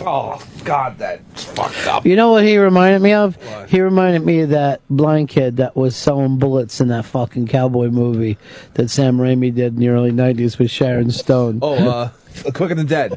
Oh 0.00 0.42
God, 0.64 0.96
that's 0.98 1.44
fucked 1.44 1.86
up. 1.86 2.06
You 2.06 2.16
know 2.16 2.30
what 2.32 2.44
he 2.44 2.56
reminded 2.58 3.02
me 3.02 3.12
of? 3.12 3.36
He 3.68 3.80
reminded 3.80 4.24
me 4.24 4.40
of 4.40 4.50
that 4.50 4.80
blind 4.88 5.28
kid 5.28 5.56
that 5.58 5.76
was 5.76 5.96
selling 5.96 6.38
bullets 6.38 6.80
in 6.80 6.88
that 6.88 7.04
fucking 7.04 7.48
cowboy 7.48 7.88
movie 7.88 8.38
that 8.74 8.90
Sam 8.90 9.18
Raimi 9.18 9.54
did 9.54 9.74
in 9.74 9.80
the 9.80 9.88
early 9.88 10.10
'90s 10.12 10.58
with 10.58 10.70
Sharon 10.70 11.10
Stone. 11.10 11.58
Oh, 11.62 11.74
uh, 11.88 12.10
Quick 12.54 12.70
and 12.70 12.78
the 12.80 12.84
Dead. 12.84 13.12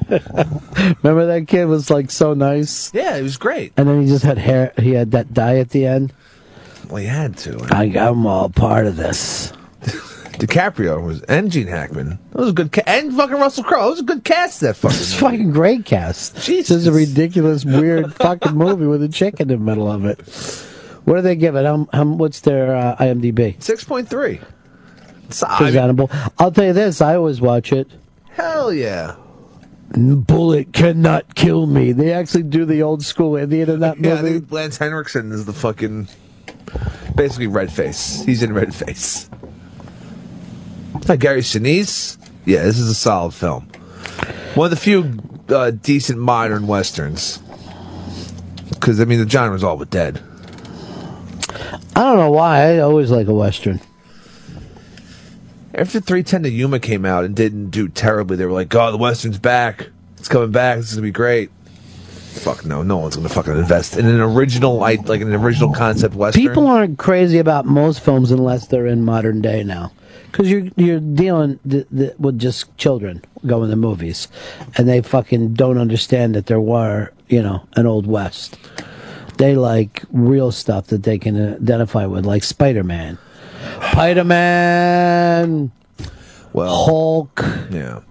Remember 1.03 1.27
that 1.27 1.45
kid 1.47 1.65
was 1.65 1.89
like 1.91 2.09
so 2.09 2.33
nice, 2.33 2.91
Yeah, 2.93 3.15
it 3.17 3.21
was 3.21 3.37
great. 3.37 3.73
and 3.77 3.87
then 3.87 4.01
he 4.01 4.07
just 4.07 4.23
had 4.25 4.37
hair. 4.37 4.73
He 4.77 4.91
had 4.91 5.11
that 5.11 5.33
dye 5.33 5.57
at 5.59 5.69
the 5.69 5.85
end. 5.85 6.13
Well, 6.87 6.97
he 6.97 7.07
had 7.07 7.37
to. 7.39 7.65
I 7.71 7.87
got 7.87 8.13
him 8.13 8.25
all 8.25 8.49
part 8.49 8.87
of 8.87 8.95
this. 8.97 9.53
DiCaprio 10.41 11.03
was 11.05 11.21
and 11.23 11.51
Gene 11.51 11.67
Hackman. 11.67 12.17
That 12.31 12.39
was 12.39 12.49
a 12.49 12.53
good 12.53 12.71
ca- 12.71 12.81
and 12.87 13.13
fucking 13.15 13.37
Russell 13.37 13.63
Crowe. 13.63 13.83
That 13.83 13.89
was 13.91 13.99
a 13.99 14.03
good 14.03 14.23
cast. 14.23 14.61
That 14.61 14.75
fucking. 14.75 14.97
It's 14.97 15.13
fucking 15.13 15.51
great 15.51 15.85
cast. 15.85 16.35
Jesus. 16.41 16.69
This 16.69 16.77
is 16.77 16.87
a 16.87 16.91
ridiculous, 16.91 17.63
weird 17.63 18.13
fucking 18.15 18.53
movie 18.55 18.87
with 18.87 19.03
a 19.03 19.07
chick 19.09 19.39
in 19.39 19.47
the 19.49 19.57
middle 19.57 19.89
of 19.91 20.03
it. 20.05 20.19
What 21.05 21.15
do 21.17 21.21
they 21.21 21.35
give 21.35 21.55
it? 21.55 21.65
Um, 21.65 21.87
um, 21.93 22.17
what's 22.17 22.39
their 22.41 22.75
uh, 22.75 22.95
IMDb? 22.97 23.61
Six 23.61 23.83
point 23.83 24.09
three. 24.09 24.41
Presentable. 25.29 26.09
I'll 26.39 26.51
tell 26.51 26.65
you 26.65 26.73
this. 26.73 27.01
I 27.01 27.15
always 27.15 27.39
watch 27.39 27.71
it. 27.71 27.87
Hell 28.31 28.73
yeah. 28.73 29.15
Bullet 29.93 30.73
cannot 30.73 31.35
kill 31.35 31.67
me. 31.67 31.91
They 31.91 32.13
actually 32.13 32.43
do 32.43 32.65
the 32.65 32.81
old 32.81 33.03
school 33.03 33.35
Indian 33.35 33.69
in 33.69 33.79
that 33.81 33.99
Yeah, 33.99 34.13
I 34.15 34.21
movie. 34.21 34.39
think 34.39 34.51
Lance 34.51 34.77
Henriksen 34.77 35.31
is 35.31 35.45
the 35.45 35.53
fucking 35.53 36.07
basically 37.15 37.47
red 37.47 37.71
face. 37.71 38.23
He's 38.23 38.41
in 38.41 38.53
red 38.53 38.73
face. 38.73 39.29
Uh, 41.07 41.15
Gary 41.15 41.41
Sinise. 41.41 42.17
Yeah, 42.45 42.63
this 42.63 42.79
is 42.79 42.89
a 42.89 42.95
solid 42.95 43.33
film. 43.33 43.67
One 44.55 44.65
of 44.65 44.71
the 44.71 44.77
few 44.77 45.19
uh, 45.49 45.71
decent 45.71 46.19
modern 46.19 46.67
westerns. 46.67 47.39
Because 48.69 48.99
I 48.99 49.05
mean, 49.05 49.19
the 49.19 49.29
genre's 49.29 49.63
all 49.63 49.77
but 49.77 49.89
dead. 49.89 50.21
I 51.95 52.03
don't 52.03 52.17
know 52.17 52.31
why. 52.31 52.63
I 52.63 52.79
always 52.79 53.11
like 53.11 53.27
a 53.27 53.33
western. 53.33 53.79
After 55.73 55.99
310 56.01 56.43
to 56.43 56.49
Yuma 56.49 56.79
came 56.79 57.05
out 57.05 57.23
and 57.23 57.35
didn't 57.35 57.69
do 57.69 57.87
terribly, 57.87 58.35
they 58.35 58.45
were 58.45 58.51
like, 58.51 58.73
"Oh, 58.75 58.91
the 58.91 58.97
western's 58.97 59.37
back. 59.37 59.89
It's 60.17 60.27
coming 60.27 60.51
back. 60.51 60.77
This 60.77 60.89
is 60.89 60.95
gonna 60.95 61.03
be 61.07 61.11
great." 61.11 61.49
Fuck 62.33 62.65
no, 62.65 62.81
no 62.81 62.97
one's 62.97 63.15
gonna 63.15 63.29
fucking 63.29 63.57
invest 63.57 63.97
in 63.97 64.05
an 64.05 64.19
original, 64.19 64.77
like 64.77 65.07
like 65.07 65.21
an 65.21 65.33
original 65.33 65.73
concept 65.73 66.15
western. 66.15 66.41
People 66.41 66.67
aren't 66.67 66.97
crazy 66.97 67.37
about 67.39 67.65
most 67.65 67.99
films 68.01 68.31
unless 68.31 68.67
they're 68.67 68.87
in 68.87 69.03
modern 69.03 69.41
day 69.41 69.63
now, 69.63 69.91
because 70.31 70.49
you're 70.49 70.67
you're 70.75 70.99
dealing 70.99 71.59
th- 71.69 71.87
th- 71.95 72.13
with 72.17 72.39
just 72.39 72.75
children 72.77 73.23
going 73.45 73.69
to 73.69 73.75
movies, 73.75 74.27
and 74.77 74.87
they 74.87 75.01
fucking 75.01 75.53
don't 75.53 75.77
understand 75.77 76.35
that 76.35 76.45
there 76.45 76.61
were 76.61 77.11
you 77.27 77.41
know 77.41 77.67
an 77.73 77.85
old 77.85 78.07
west. 78.07 78.57
They 79.37 79.55
like 79.55 80.03
real 80.11 80.51
stuff 80.51 80.87
that 80.87 81.03
they 81.03 81.17
can 81.17 81.55
identify 81.55 82.05
with, 82.05 82.25
like 82.25 82.43
Spider 82.43 82.83
Man, 82.83 83.17
Spider 83.91 84.23
Man, 84.23 85.71
well, 86.53 86.85
Hulk, 86.85 87.41
yeah. 87.71 88.01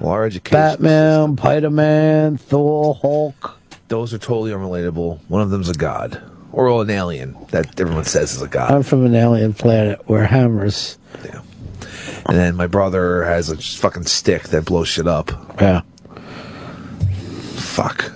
Well, 0.00 0.12
our 0.12 0.26
education 0.26 0.60
Batman, 0.60 1.36
Spider 1.36 1.70
Man, 1.70 2.36
Thor, 2.36 2.94
Hulk. 2.94 3.58
Those 3.88 4.12
are 4.12 4.18
totally 4.18 4.52
unrelatable. 4.52 5.18
One 5.28 5.42
of 5.42 5.50
them's 5.50 5.68
a 5.68 5.74
god. 5.74 6.22
Or 6.52 6.82
an 6.82 6.90
alien 6.90 7.36
that 7.50 7.78
everyone 7.80 8.04
says 8.04 8.34
is 8.34 8.42
a 8.42 8.48
god. 8.48 8.70
I'm 8.70 8.82
from 8.82 9.04
an 9.06 9.14
alien 9.14 9.54
planet 9.54 10.00
where 10.08 10.24
hammers. 10.24 10.98
And 12.26 12.36
then 12.36 12.56
my 12.56 12.66
brother 12.66 13.24
has 13.24 13.50
a 13.50 13.56
fucking 13.56 14.04
stick 14.04 14.44
that 14.48 14.64
blows 14.64 14.88
shit 14.88 15.06
up. 15.06 15.30
Yeah. 15.60 15.82
Fuck. 17.54 18.12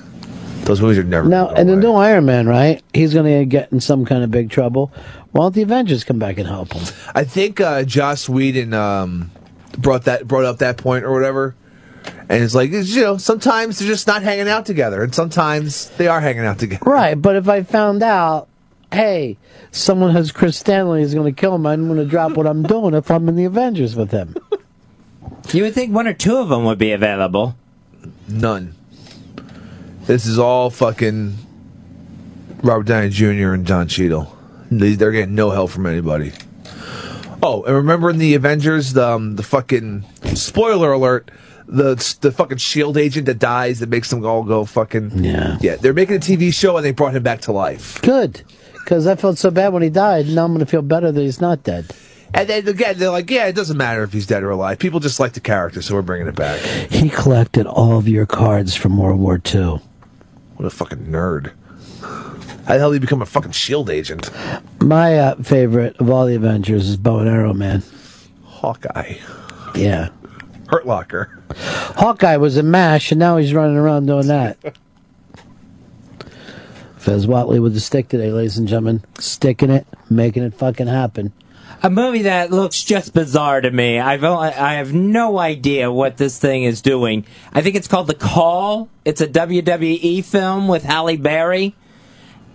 Those 0.64 0.80
movies 0.80 0.98
are 0.98 1.04
never. 1.04 1.28
Now, 1.28 1.50
and 1.50 1.68
the 1.68 1.76
new 1.76 1.92
Iron 1.92 2.24
Man, 2.24 2.46
right? 2.46 2.82
He's 2.94 3.12
going 3.14 3.26
to 3.26 3.44
get 3.44 3.72
in 3.72 3.80
some 3.80 4.04
kind 4.04 4.22
of 4.22 4.30
big 4.30 4.48
trouble. 4.50 4.92
Why 5.32 5.44
don't 5.44 5.54
the 5.54 5.62
Avengers 5.62 6.04
come 6.04 6.18
back 6.18 6.38
and 6.38 6.46
help 6.46 6.72
him? 6.72 6.82
I 7.14 7.24
think 7.24 7.60
uh, 7.60 7.82
Joss 7.82 8.28
Whedon 8.28 8.72
um, 8.72 9.30
brought 9.76 10.04
that 10.04 10.28
brought 10.28 10.44
up 10.44 10.58
that 10.58 10.76
point 10.76 11.04
or 11.04 11.12
whatever, 11.12 11.56
and 12.28 12.44
it's 12.44 12.54
like 12.54 12.70
it's, 12.70 12.94
you 12.94 13.02
know 13.02 13.16
sometimes 13.16 13.78
they're 13.78 13.88
just 13.88 14.06
not 14.06 14.22
hanging 14.22 14.48
out 14.48 14.66
together, 14.66 15.02
and 15.02 15.14
sometimes 15.14 15.90
they 15.96 16.06
are 16.06 16.20
hanging 16.20 16.44
out 16.44 16.58
together. 16.58 16.82
Right, 16.84 17.14
but 17.20 17.34
if 17.36 17.48
I 17.48 17.62
found 17.64 18.02
out, 18.02 18.48
hey, 18.92 19.38
someone 19.70 20.12
has 20.12 20.32
Chris 20.32 20.56
Stanley 20.58 21.02
is 21.02 21.14
going 21.14 21.32
to 21.34 21.38
kill 21.40 21.54
him, 21.54 21.66
I'm 21.66 21.86
going 21.86 21.98
to 21.98 22.04
drop 22.06 22.32
what 22.32 22.46
I'm 22.46 22.62
doing 22.74 22.94
if 22.94 23.10
I'm 23.10 23.28
in 23.28 23.36
the 23.36 23.44
Avengers 23.44 23.96
with 23.96 24.10
him. 24.10 24.36
You 25.52 25.64
would 25.64 25.74
think 25.74 25.92
one 25.94 26.06
or 26.06 26.12
two 26.14 26.36
of 26.36 26.48
them 26.48 26.64
would 26.64 26.78
be 26.78 26.92
available. 26.92 27.56
None. 28.28 28.74
This 30.06 30.26
is 30.26 30.38
all 30.38 30.70
fucking 30.70 31.36
Robert 32.62 32.86
Downey 32.86 33.08
Jr. 33.10 33.52
and 33.52 33.66
Don 33.66 33.88
Cheadle. 33.88 34.36
They- 34.70 34.94
They're 34.94 35.12
getting 35.12 35.34
no 35.34 35.50
help 35.50 35.70
from 35.70 35.86
anybody. 35.86 36.32
Oh, 37.42 37.62
and 37.64 37.74
remember 37.74 38.08
in 38.10 38.18
the 38.18 38.34
Avengers, 38.34 38.92
the 38.92 39.04
um, 39.06 39.34
the 39.34 39.42
fucking 39.42 40.04
spoiler 40.34 40.92
alert, 40.92 41.28
the 41.66 41.94
the 42.20 42.30
fucking 42.30 42.58
Shield 42.58 42.96
agent 42.96 43.26
that 43.26 43.40
dies 43.40 43.80
that 43.80 43.88
makes 43.88 44.10
them 44.10 44.24
all 44.24 44.44
go 44.44 44.64
fucking 44.64 45.24
yeah 45.24 45.58
yeah. 45.60 45.74
They're 45.74 45.92
making 45.92 46.16
a 46.16 46.20
TV 46.20 46.54
show 46.54 46.76
and 46.76 46.86
they 46.86 46.92
brought 46.92 47.16
him 47.16 47.24
back 47.24 47.40
to 47.42 47.52
life. 47.52 48.00
Good, 48.00 48.42
because 48.84 49.06
I 49.06 49.14
felt 49.16 49.38
so 49.38 49.50
bad 49.50 49.72
when 49.72 49.82
he 49.82 49.90
died. 49.90 50.26
Now 50.26 50.44
I'm 50.44 50.52
going 50.52 50.60
to 50.64 50.70
feel 50.70 50.82
better 50.82 51.12
that 51.12 51.20
he's 51.20 51.40
not 51.40 51.62
dead. 51.62 51.94
And 52.34 52.48
then 52.48 52.66
again, 52.66 52.98
they're 52.98 53.10
like, 53.10 53.30
yeah, 53.30 53.46
it 53.46 53.54
doesn't 53.54 53.76
matter 53.76 54.02
if 54.02 54.12
he's 54.12 54.26
dead 54.26 54.42
or 54.42 54.50
alive. 54.50 54.78
People 54.78 55.00
just 55.00 55.20
like 55.20 55.32
the 55.34 55.40
character, 55.40 55.82
so 55.82 55.94
we're 55.94 56.02
bringing 56.02 56.28
it 56.28 56.34
back. 56.34 56.60
He 56.90 57.10
collected 57.10 57.66
all 57.66 57.98
of 57.98 58.08
your 58.08 58.26
cards 58.26 58.74
from 58.74 58.96
World 58.96 59.20
War 59.20 59.40
II. 59.44 59.80
What 60.56 60.66
a 60.66 60.70
fucking 60.70 61.06
nerd! 61.06 61.52
How 62.00 62.74
the 62.74 62.78
hell 62.78 62.90
did 62.90 62.96
he 62.96 63.00
become 63.00 63.22
a 63.22 63.26
fucking 63.26 63.52
Shield 63.52 63.90
agent? 63.90 64.30
My 64.80 65.18
uh, 65.18 65.34
favorite 65.42 65.96
of 65.98 66.08
all 66.10 66.26
the 66.26 66.36
Avengers 66.36 66.88
is 66.88 66.96
Bow 66.96 67.18
and 67.18 67.28
Arrow 67.28 67.52
Man. 67.52 67.82
Hawkeye. 68.44 69.16
Yeah. 69.74 70.10
Hurt 70.68 70.86
Locker. 70.86 71.42
Hawkeye 71.56 72.36
was 72.36 72.56
a 72.56 72.62
mash, 72.62 73.12
and 73.12 73.18
now 73.18 73.36
he's 73.36 73.52
running 73.52 73.76
around 73.76 74.06
doing 74.06 74.28
that. 74.28 74.58
Fez 77.02 77.26
Whatley 77.26 77.60
with 77.60 77.74
the 77.74 77.80
stick 77.80 78.08
today, 78.08 78.30
ladies 78.30 78.58
and 78.58 78.68
gentlemen. 78.68 79.02
Sticking 79.18 79.70
it, 79.70 79.88
making 80.08 80.44
it 80.44 80.54
fucking 80.54 80.86
happen. 80.86 81.32
A 81.82 81.90
movie 81.90 82.22
that 82.22 82.52
looks 82.52 82.84
just 82.84 83.12
bizarre 83.12 83.60
to 83.60 83.72
me. 83.72 83.98
I've 83.98 84.22
only, 84.22 84.50
I 84.50 84.74
have 84.74 84.92
no 84.94 85.38
idea 85.38 85.90
what 85.90 86.16
this 86.16 86.38
thing 86.38 86.62
is 86.62 86.80
doing. 86.80 87.26
I 87.52 87.60
think 87.60 87.74
it's 87.74 87.88
called 87.88 88.06
The 88.06 88.14
Call. 88.14 88.88
It's 89.04 89.20
a 89.20 89.26
WWE 89.26 90.24
film 90.24 90.68
with 90.68 90.84
Halle 90.84 91.16
Berry. 91.16 91.74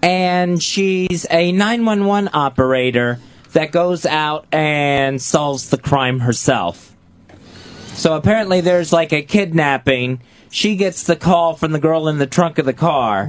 and 0.02 0.64
she's 0.64 1.26
a 1.30 1.52
911 1.52 2.30
operator 2.34 3.20
that 3.52 3.74
goes 3.74 4.06
out 4.06 4.46
and 4.54 5.22
solves 5.22 5.72
the 5.72 5.78
crime 5.78 6.22
herself. 6.22 6.96
So 7.96 8.16
apparently 8.16 8.62
there's 8.62 8.94
like 8.94 9.12
a 9.12 9.24
kidnapping. 9.24 10.22
She 10.50 10.78
gets 10.78 11.04
the 11.04 11.16
call 11.18 11.56
from 11.56 11.74
the 11.74 11.80
girl 11.80 12.08
in 12.08 12.18
the 12.20 12.28
trunk 12.28 12.60
of 12.60 12.66
the 12.66 12.74
car 12.74 13.28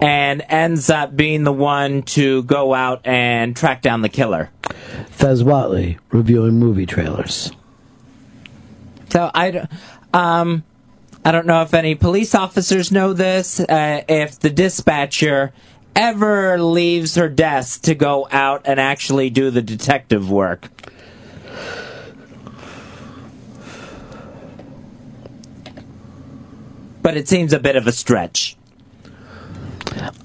and 0.00 0.42
ends 0.48 0.90
up 0.90 1.14
being 1.14 1.44
the 1.44 1.52
one 1.52 2.02
to 2.02 2.42
go 2.44 2.74
out 2.74 3.06
and 3.06 3.54
track 3.54 3.82
down 3.82 4.02
the 4.02 4.08
killer. 4.08 4.50
Fez 5.08 5.42
Whatley 5.42 5.98
reviewing 6.10 6.58
movie 6.58 6.86
trailers. 6.86 7.52
So 9.10 9.30
I, 9.34 9.66
um, 10.14 10.64
I 11.24 11.32
don't 11.32 11.46
know 11.46 11.62
if 11.62 11.74
any 11.74 11.94
police 11.94 12.34
officers 12.34 12.90
know 12.90 13.12
this. 13.12 13.60
Uh, 13.60 14.02
if 14.08 14.38
the 14.38 14.50
dispatcher 14.50 15.52
ever 15.94 16.62
leaves 16.62 17.16
her 17.16 17.28
desk 17.28 17.82
to 17.82 17.94
go 17.94 18.26
out 18.30 18.62
and 18.64 18.80
actually 18.80 19.28
do 19.30 19.50
the 19.50 19.62
detective 19.62 20.30
work. 20.30 20.68
But 27.02 27.16
it 27.16 27.28
seems 27.28 27.52
a 27.52 27.58
bit 27.58 27.76
of 27.76 27.86
a 27.86 27.92
stretch. 27.92 28.56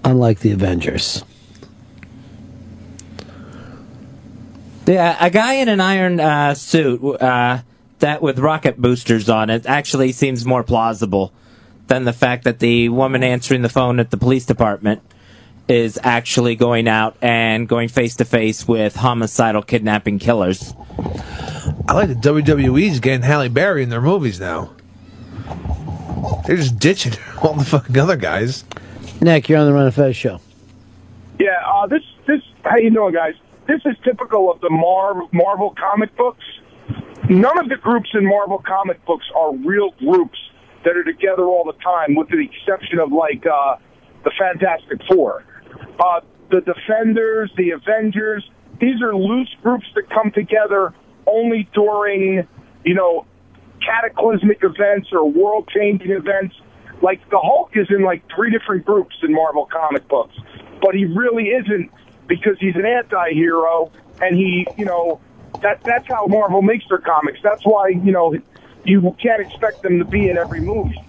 Unlike 0.03 0.39
the 0.39 0.51
Avengers. 0.51 1.23
Yeah, 4.85 5.17
a 5.19 5.31
guy 5.31 5.53
in 5.55 5.67
an 5.67 5.81
iron 5.81 6.19
uh, 6.19 6.53
suit 6.53 7.03
uh, 7.19 7.59
that 7.99 8.21
with 8.21 8.37
rocket 8.37 8.77
boosters 8.77 9.29
on 9.29 9.49
it 9.49 9.65
actually 9.65 10.11
seems 10.11 10.45
more 10.45 10.63
plausible 10.63 11.33
than 11.87 12.03
the 12.03 12.13
fact 12.13 12.43
that 12.43 12.59
the 12.59 12.89
woman 12.89 13.23
answering 13.23 13.63
the 13.63 13.69
phone 13.69 13.99
at 13.99 14.11
the 14.11 14.17
police 14.17 14.45
department 14.45 15.01
is 15.67 15.99
actually 16.03 16.55
going 16.55 16.87
out 16.87 17.17
and 17.21 17.67
going 17.67 17.87
face 17.87 18.15
to 18.17 18.25
face 18.25 18.67
with 18.67 18.95
homicidal 18.95 19.63
kidnapping 19.63 20.19
killers. 20.19 20.75
I 21.87 21.93
like 21.93 22.09
the 22.09 22.15
WWE's 22.15 22.99
getting 22.99 23.23
Halle 23.23 23.49
Berry 23.49 23.81
in 23.81 23.89
their 23.89 24.01
movies 24.01 24.39
now. 24.39 24.71
They're 26.45 26.57
just 26.57 26.77
ditching 26.77 27.13
all 27.41 27.53
the 27.55 27.65
fucking 27.65 27.97
other 27.97 28.17
guys. 28.17 28.63
Nick, 29.21 29.49
you're 29.49 29.59
on 29.59 29.65
the 29.65 29.73
Ron 29.73 29.87
of 29.87 29.95
Fez 29.95 30.15
show. 30.15 30.39
Yeah, 31.39 31.61
uh, 31.65 31.87
this 31.87 32.03
this 32.27 32.41
how 32.63 32.77
you 32.77 32.89
doing, 32.91 33.13
guys? 33.13 33.33
This 33.67 33.81
is 33.85 33.95
typical 34.03 34.51
of 34.51 34.61
the 34.61 34.69
Mar- 34.69 35.27
Marvel 35.31 35.73
comic 35.77 36.15
books. 36.15 36.43
None 37.29 37.57
of 37.57 37.69
the 37.69 37.77
groups 37.77 38.09
in 38.13 38.25
Marvel 38.25 38.61
comic 38.65 39.03
books 39.05 39.25
are 39.35 39.55
real 39.55 39.91
groups 39.99 40.37
that 40.83 40.95
are 40.95 41.03
together 41.03 41.45
all 41.45 41.63
the 41.63 41.73
time, 41.83 42.15
with 42.15 42.29
the 42.29 42.39
exception 42.39 42.99
of 42.99 43.11
like 43.11 43.45
uh, 43.45 43.77
the 44.23 44.31
Fantastic 44.37 44.99
Four, 45.07 45.43
uh, 45.99 46.21
the 46.51 46.61
Defenders, 46.61 47.51
the 47.57 47.71
Avengers. 47.71 48.47
These 48.79 49.01
are 49.01 49.15
loose 49.15 49.49
groups 49.63 49.85
that 49.95 50.09
come 50.09 50.31
together 50.31 50.93
only 51.25 51.67
during, 51.73 52.47
you 52.83 52.93
know, 52.93 53.25
cataclysmic 53.83 54.59
events 54.63 55.09
or 55.11 55.29
world-changing 55.29 56.11
events. 56.11 56.55
Like 57.01 57.27
the 57.29 57.39
Hulk 57.39 57.75
is 57.75 57.87
in 57.89 58.03
like 58.03 58.23
three 58.33 58.51
different 58.51 58.85
groups 58.85 59.15
in 59.21 59.33
Marvel 59.33 59.67
comic 59.71 60.07
books, 60.07 60.35
but 60.81 60.95
he 60.95 61.05
really 61.05 61.49
isn't 61.49 61.91
because 62.27 62.57
he's 62.59 62.75
an 62.75 62.85
anti-hero 62.85 63.91
and 64.21 64.35
he, 64.35 64.67
you 64.77 64.85
know, 64.85 65.19
that 65.61 65.83
that's 65.83 66.07
how 66.07 66.25
Marvel 66.27 66.61
makes 66.61 66.85
their 66.89 66.99
comics. 66.99 67.39
That's 67.43 67.63
why, 67.65 67.89
you 67.89 68.11
know, 68.11 68.35
you 68.83 69.15
can't 69.21 69.41
expect 69.41 69.81
them 69.81 69.99
to 69.99 70.05
be 70.05 70.29
in 70.29 70.37
every 70.37 70.61
movie. 70.61 71.01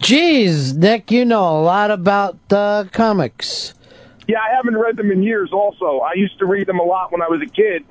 Jeez, 0.00 0.74
Nick, 0.74 1.10
you 1.10 1.24
know 1.24 1.60
a 1.60 1.62
lot 1.62 1.90
about 1.90 2.38
uh, 2.50 2.84
comics. 2.92 3.74
Yeah, 4.26 4.38
I 4.38 4.54
haven't 4.54 4.76
read 4.76 4.96
them 4.96 5.10
in 5.10 5.22
years 5.22 5.50
also. 5.52 6.00
I 6.00 6.14
used 6.14 6.38
to 6.38 6.46
read 6.46 6.66
them 6.66 6.78
a 6.78 6.84
lot 6.84 7.12
when 7.12 7.20
I 7.20 7.28
was 7.28 7.42
a 7.42 7.50
kid. 7.50 7.84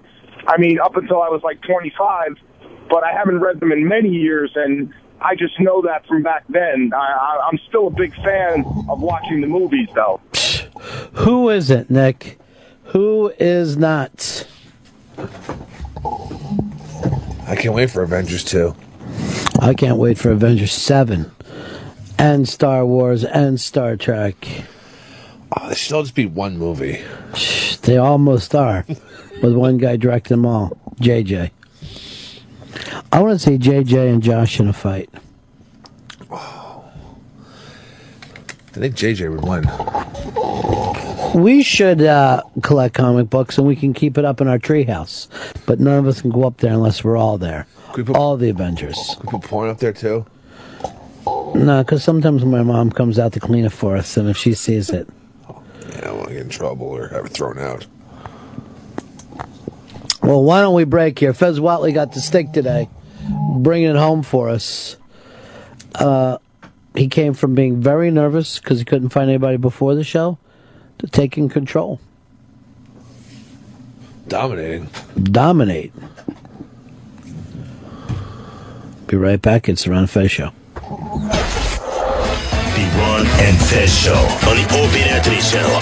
I 0.47 0.57
mean, 0.57 0.79
up 0.79 0.95
until 0.95 1.21
I 1.21 1.29
was 1.29 1.41
like 1.43 1.61
25, 1.61 2.37
but 2.89 3.03
I 3.03 3.11
haven't 3.11 3.39
read 3.39 3.59
them 3.59 3.71
in 3.71 3.87
many 3.87 4.09
years 4.09 4.51
and 4.55 4.93
I 5.21 5.35
just 5.35 5.59
know 5.59 5.81
that 5.81 6.05
from 6.07 6.23
back 6.23 6.45
then. 6.49 6.91
I, 6.93 6.97
I, 6.97 7.47
I'm 7.51 7.59
still 7.67 7.87
a 7.87 7.91
big 7.91 8.13
fan 8.15 8.63
of 8.89 9.01
watching 9.01 9.41
the 9.41 9.47
movies, 9.47 9.89
though. 9.93 10.21
Who 11.13 11.49
is 11.49 11.69
it, 11.69 11.89
Nick? 11.89 12.39
Who 12.85 13.33
is 13.39 13.77
not? 13.77 14.47
I 17.47 17.55
can't 17.55 17.75
wait 17.75 17.91
for 17.91 18.01
Avengers 18.01 18.43
2. 18.45 18.75
I 19.61 19.73
can't 19.73 19.97
wait 19.97 20.17
for 20.17 20.31
Avengers 20.31 20.73
7 20.73 21.31
and 22.17 22.47
Star 22.47 22.85
Wars 22.85 23.23
and 23.25 23.59
Star 23.59 23.97
Trek. 23.97 24.47
Ah, 25.51 25.63
oh, 25.63 25.69
they 25.69 25.75
should 25.75 25.95
all 25.95 26.03
just 26.03 26.15
be 26.15 26.25
one 26.25 26.57
movie. 26.57 27.01
They 27.81 27.97
almost 27.97 28.53
are, 28.55 28.85
with 29.41 29.53
one 29.55 29.77
guy 29.77 29.97
directing 29.97 30.37
them 30.37 30.45
all, 30.45 30.77
JJ. 31.01 31.51
I 33.11 33.21
want 33.21 33.39
to 33.39 33.45
see 33.45 33.57
JJ 33.57 34.13
and 34.13 34.21
Josh 34.23 34.59
in 34.59 34.67
a 34.67 34.73
fight. 34.73 35.09
I 38.71 38.81
think 38.81 38.95
JJ 38.95 39.31
would 39.31 39.43
win. 39.43 39.65
We 41.43 41.63
should 41.63 42.01
uh, 42.01 42.43
collect 42.63 42.95
comic 42.95 43.29
books 43.29 43.57
and 43.57 43.67
we 43.67 43.75
can 43.75 43.93
keep 43.93 44.17
it 44.17 44.25
up 44.25 44.41
in 44.41 44.47
our 44.47 44.57
treehouse, 44.59 45.27
but 45.65 45.79
none 45.79 45.99
of 45.99 46.07
us 46.07 46.21
can 46.21 46.31
go 46.31 46.45
up 46.45 46.57
there 46.57 46.73
unless 46.73 47.03
we're 47.03 47.17
all 47.17 47.37
there. 47.37 47.67
all 48.15 48.37
the 48.37 48.49
Avengers. 48.49 49.15
Can 49.19 49.25
we 49.25 49.31
put 49.39 49.49
porn 49.49 49.69
up 49.69 49.79
there 49.79 49.93
too? 49.93 50.25
No, 51.55 51.83
because 51.83 52.03
sometimes 52.03 52.45
my 52.45 52.61
mom 52.63 52.91
comes 52.91 53.19
out 53.19 53.33
to 53.33 53.39
clean 53.39 53.65
it 53.65 53.71
for 53.71 53.97
us, 53.97 54.17
and 54.17 54.29
if 54.29 54.37
she 54.37 54.53
sees 54.53 54.89
it, 54.89 55.07
Yeah, 55.49 55.97
I 55.97 56.01
don't 56.01 56.17
want 56.17 56.27
to 56.29 56.33
get 56.35 56.43
in 56.43 56.49
trouble 56.49 56.87
or 56.87 57.07
have 57.09 57.25
it 57.25 57.31
thrown 57.31 57.57
out. 57.57 57.85
Well, 60.29 60.43
why 60.43 60.61
don't 60.61 60.75
we 60.75 60.83
break 60.83 61.17
here? 61.17 61.33
Fez 61.33 61.59
Whatley 61.59 61.91
got 61.91 62.11
the 62.13 62.19
stick 62.19 62.51
today, 62.51 62.87
bringing 63.55 63.89
it 63.89 63.95
home 63.95 64.21
for 64.21 64.47
us. 64.47 64.95
Uh, 65.95 66.37
he 66.93 67.07
came 67.07 67.33
from 67.33 67.55
being 67.55 67.81
very 67.81 68.11
nervous 68.11 68.59
because 68.59 68.77
he 68.77 68.85
couldn't 68.85 69.09
find 69.09 69.27
anybody 69.27 69.57
before 69.57 69.95
the 69.95 70.03
show 70.03 70.37
to 70.99 71.07
taking 71.07 71.49
control, 71.49 71.99
Dominating. 74.27 74.91
dominate. 75.23 75.91
Be 79.07 79.17
right 79.17 79.41
back. 79.41 79.67
It's 79.67 79.85
the 79.85 79.89
Ron 79.89 80.05
Fez 80.05 80.29
Show. 80.29 80.51
The 80.75 80.81
Ron 82.99 83.25
and 83.25 83.57
Fez 83.63 83.91
Show 83.99 84.13
on 84.13 84.57
the 84.57 84.65
Opie 84.77 85.01
and 85.01 85.09
Anthony 85.09 85.41
channel. 85.41 85.81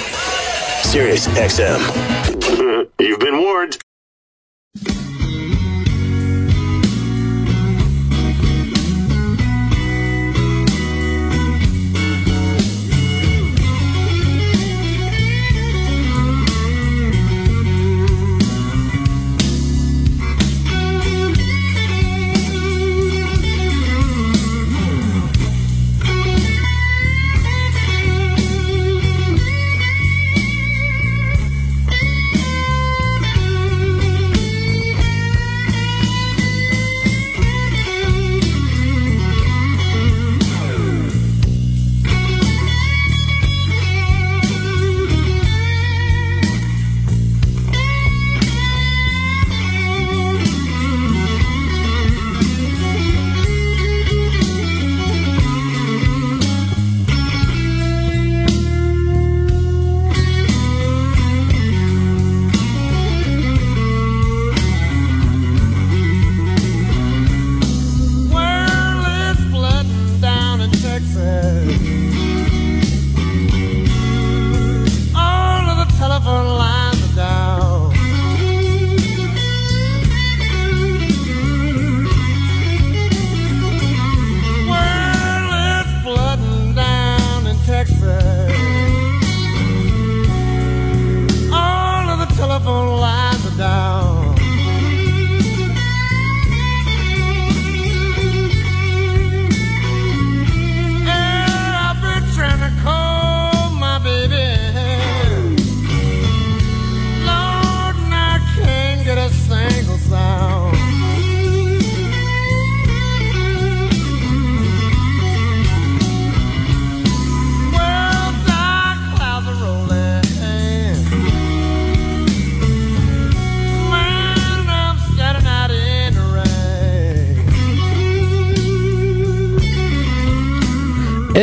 Sirius 0.83 1.27
XM. 1.27 2.89
You've 2.99 3.19
been 3.19 3.41
warned 3.41 3.77
thank 4.83 4.97
you 4.97 5.06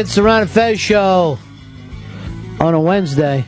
It's 0.05 0.17
the 0.17 0.23
Ron 0.23 0.43
and 0.43 0.51
Fez 0.51 0.79
show 0.79 1.39
on 2.61 2.75
a 2.75 2.81
Wednesday. 2.81 3.41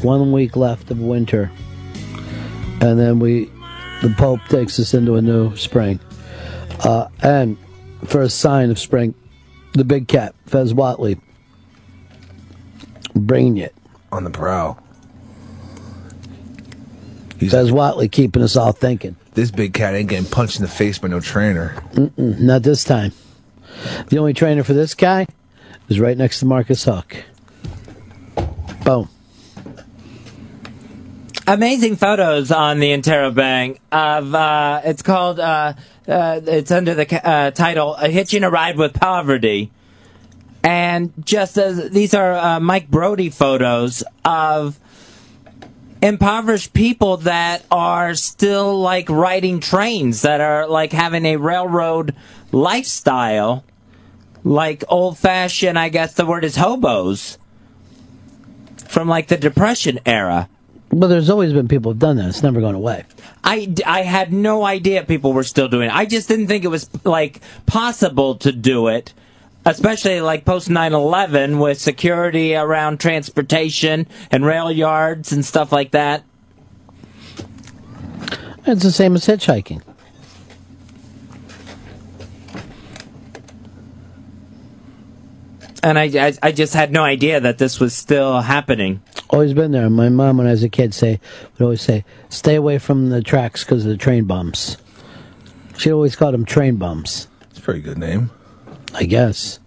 One 0.00 0.30
week 0.30 0.54
left 0.54 0.92
of 0.92 1.00
winter. 1.00 1.50
And 2.80 2.96
then 3.00 3.18
we, 3.18 3.50
the 4.00 4.14
Pope 4.16 4.38
takes 4.48 4.78
us 4.78 4.94
into 4.94 5.16
a 5.16 5.20
new 5.20 5.56
spring. 5.56 5.98
Uh, 6.84 7.08
and 7.20 7.58
for 8.04 8.22
a 8.22 8.30
sign 8.30 8.70
of 8.70 8.78
spring, 8.78 9.16
the 9.72 9.82
big 9.82 10.06
cat, 10.06 10.36
Fez 10.46 10.72
Whatley, 10.72 11.20
bringing 13.16 13.56
it. 13.56 13.74
On 14.12 14.22
the 14.22 14.30
prowl. 14.30 14.78
Fez 17.40 17.72
Whatley 17.72 18.10
keeping 18.10 18.40
us 18.40 18.54
all 18.54 18.70
thinking. 18.70 19.16
This 19.32 19.50
big 19.50 19.74
cat 19.74 19.96
ain't 19.96 20.10
getting 20.10 20.30
punched 20.30 20.60
in 20.60 20.62
the 20.62 20.70
face 20.70 21.00
by 21.00 21.08
no 21.08 21.18
trainer. 21.18 21.74
Mm-mm, 21.94 22.38
not 22.38 22.62
this 22.62 22.84
time. 22.84 23.10
The 24.08 24.18
only 24.18 24.34
trainer 24.34 24.64
for 24.64 24.72
this 24.72 24.94
guy 24.94 25.26
is 25.88 26.00
right 26.00 26.16
next 26.16 26.40
to 26.40 26.46
Marcus 26.46 26.84
Huck. 26.84 27.16
Boom. 28.84 29.08
Amazing 31.46 31.96
photos 31.96 32.50
on 32.50 32.80
the 32.80 32.88
Interrobang 32.88 33.78
of 33.92 34.34
uh, 34.34 34.80
it's 34.84 35.02
called 35.02 35.38
uh, 35.38 35.74
uh, 36.08 36.40
it's 36.46 36.70
under 36.70 36.94
the 36.94 37.28
uh, 37.28 37.50
title 37.50 37.94
"Hitching 37.94 38.44
a 38.44 38.50
Ride 38.50 38.78
with 38.78 38.94
Poverty," 38.94 39.70
and 40.62 41.12
just 41.22 41.58
as 41.58 41.90
these 41.90 42.14
are 42.14 42.32
uh, 42.34 42.60
Mike 42.60 42.88
Brodie 42.88 43.28
photos 43.28 44.02
of 44.24 44.80
impoverished 46.04 46.74
people 46.74 47.18
that 47.18 47.64
are 47.70 48.14
still 48.14 48.78
like 48.78 49.08
riding 49.08 49.60
trains 49.60 50.22
that 50.22 50.40
are 50.40 50.66
like 50.68 50.92
having 50.92 51.24
a 51.24 51.36
railroad 51.36 52.14
lifestyle 52.54 53.64
like 54.44 54.84
old 54.88 55.18
fashioned 55.18 55.78
i 55.78 55.88
guess 55.88 56.14
the 56.14 56.24
word 56.24 56.44
is 56.44 56.56
hobos 56.56 57.38
from 58.86 59.08
like 59.08 59.26
the 59.28 59.36
depression 59.36 59.98
era 60.06 60.48
Well, 60.90 61.08
there's 61.08 61.28
always 61.30 61.52
been 61.52 61.66
people 61.66 61.90
who've 61.90 61.98
done 61.98 62.16
that. 62.18 62.28
It's 62.28 62.42
never 62.44 62.60
gone 62.60 62.76
away. 62.76 63.02
I, 63.42 63.74
I 63.84 64.02
had 64.02 64.32
no 64.32 64.62
idea 64.64 65.02
people 65.02 65.32
were 65.32 65.42
still 65.42 65.66
doing 65.66 65.88
it. 65.88 65.94
I 65.96 66.06
just 66.06 66.28
didn't 66.28 66.46
think 66.46 66.62
it 66.64 66.68
was 66.68 66.88
like 67.04 67.40
possible 67.66 68.36
to 68.36 68.52
do 68.52 68.86
it, 68.86 69.12
especially 69.66 70.20
like 70.20 70.44
post 70.44 70.68
9/11 70.68 71.58
with 71.60 71.80
security 71.80 72.54
around 72.54 73.00
transportation 73.00 74.06
and 74.30 74.46
rail 74.46 74.70
yards 74.70 75.32
and 75.32 75.44
stuff 75.44 75.72
like 75.72 75.90
that. 75.90 76.22
It's 78.66 78.84
the 78.84 78.92
same 78.92 79.16
as 79.16 79.26
hitchhiking. 79.26 79.82
And 85.84 85.98
I, 85.98 86.04
I, 86.04 86.32
I 86.42 86.52
just 86.52 86.72
had 86.72 86.92
no 86.92 87.04
idea 87.04 87.40
that 87.40 87.58
this 87.58 87.78
was 87.78 87.92
still 87.92 88.40
happening. 88.40 89.02
Always 89.28 89.52
been 89.52 89.70
there. 89.70 89.90
My 89.90 90.08
mom, 90.08 90.38
when 90.38 90.46
I 90.46 90.52
was 90.52 90.62
a 90.62 90.70
kid, 90.70 90.94
say 90.94 91.20
would 91.52 91.62
always 91.62 91.82
say, 91.82 92.06
"Stay 92.30 92.54
away 92.54 92.78
from 92.78 93.10
the 93.10 93.20
tracks 93.20 93.64
because 93.64 93.84
of 93.84 93.90
the 93.90 93.98
train 93.98 94.24
bumps." 94.24 94.78
She 95.76 95.92
always 95.92 96.16
called 96.16 96.32
them 96.32 96.46
train 96.46 96.76
bumps. 96.76 97.28
It's 97.50 97.58
a 97.58 97.62
pretty 97.62 97.82
good 97.82 97.98
name. 97.98 98.30
I 98.94 99.04
guess. 99.04 99.60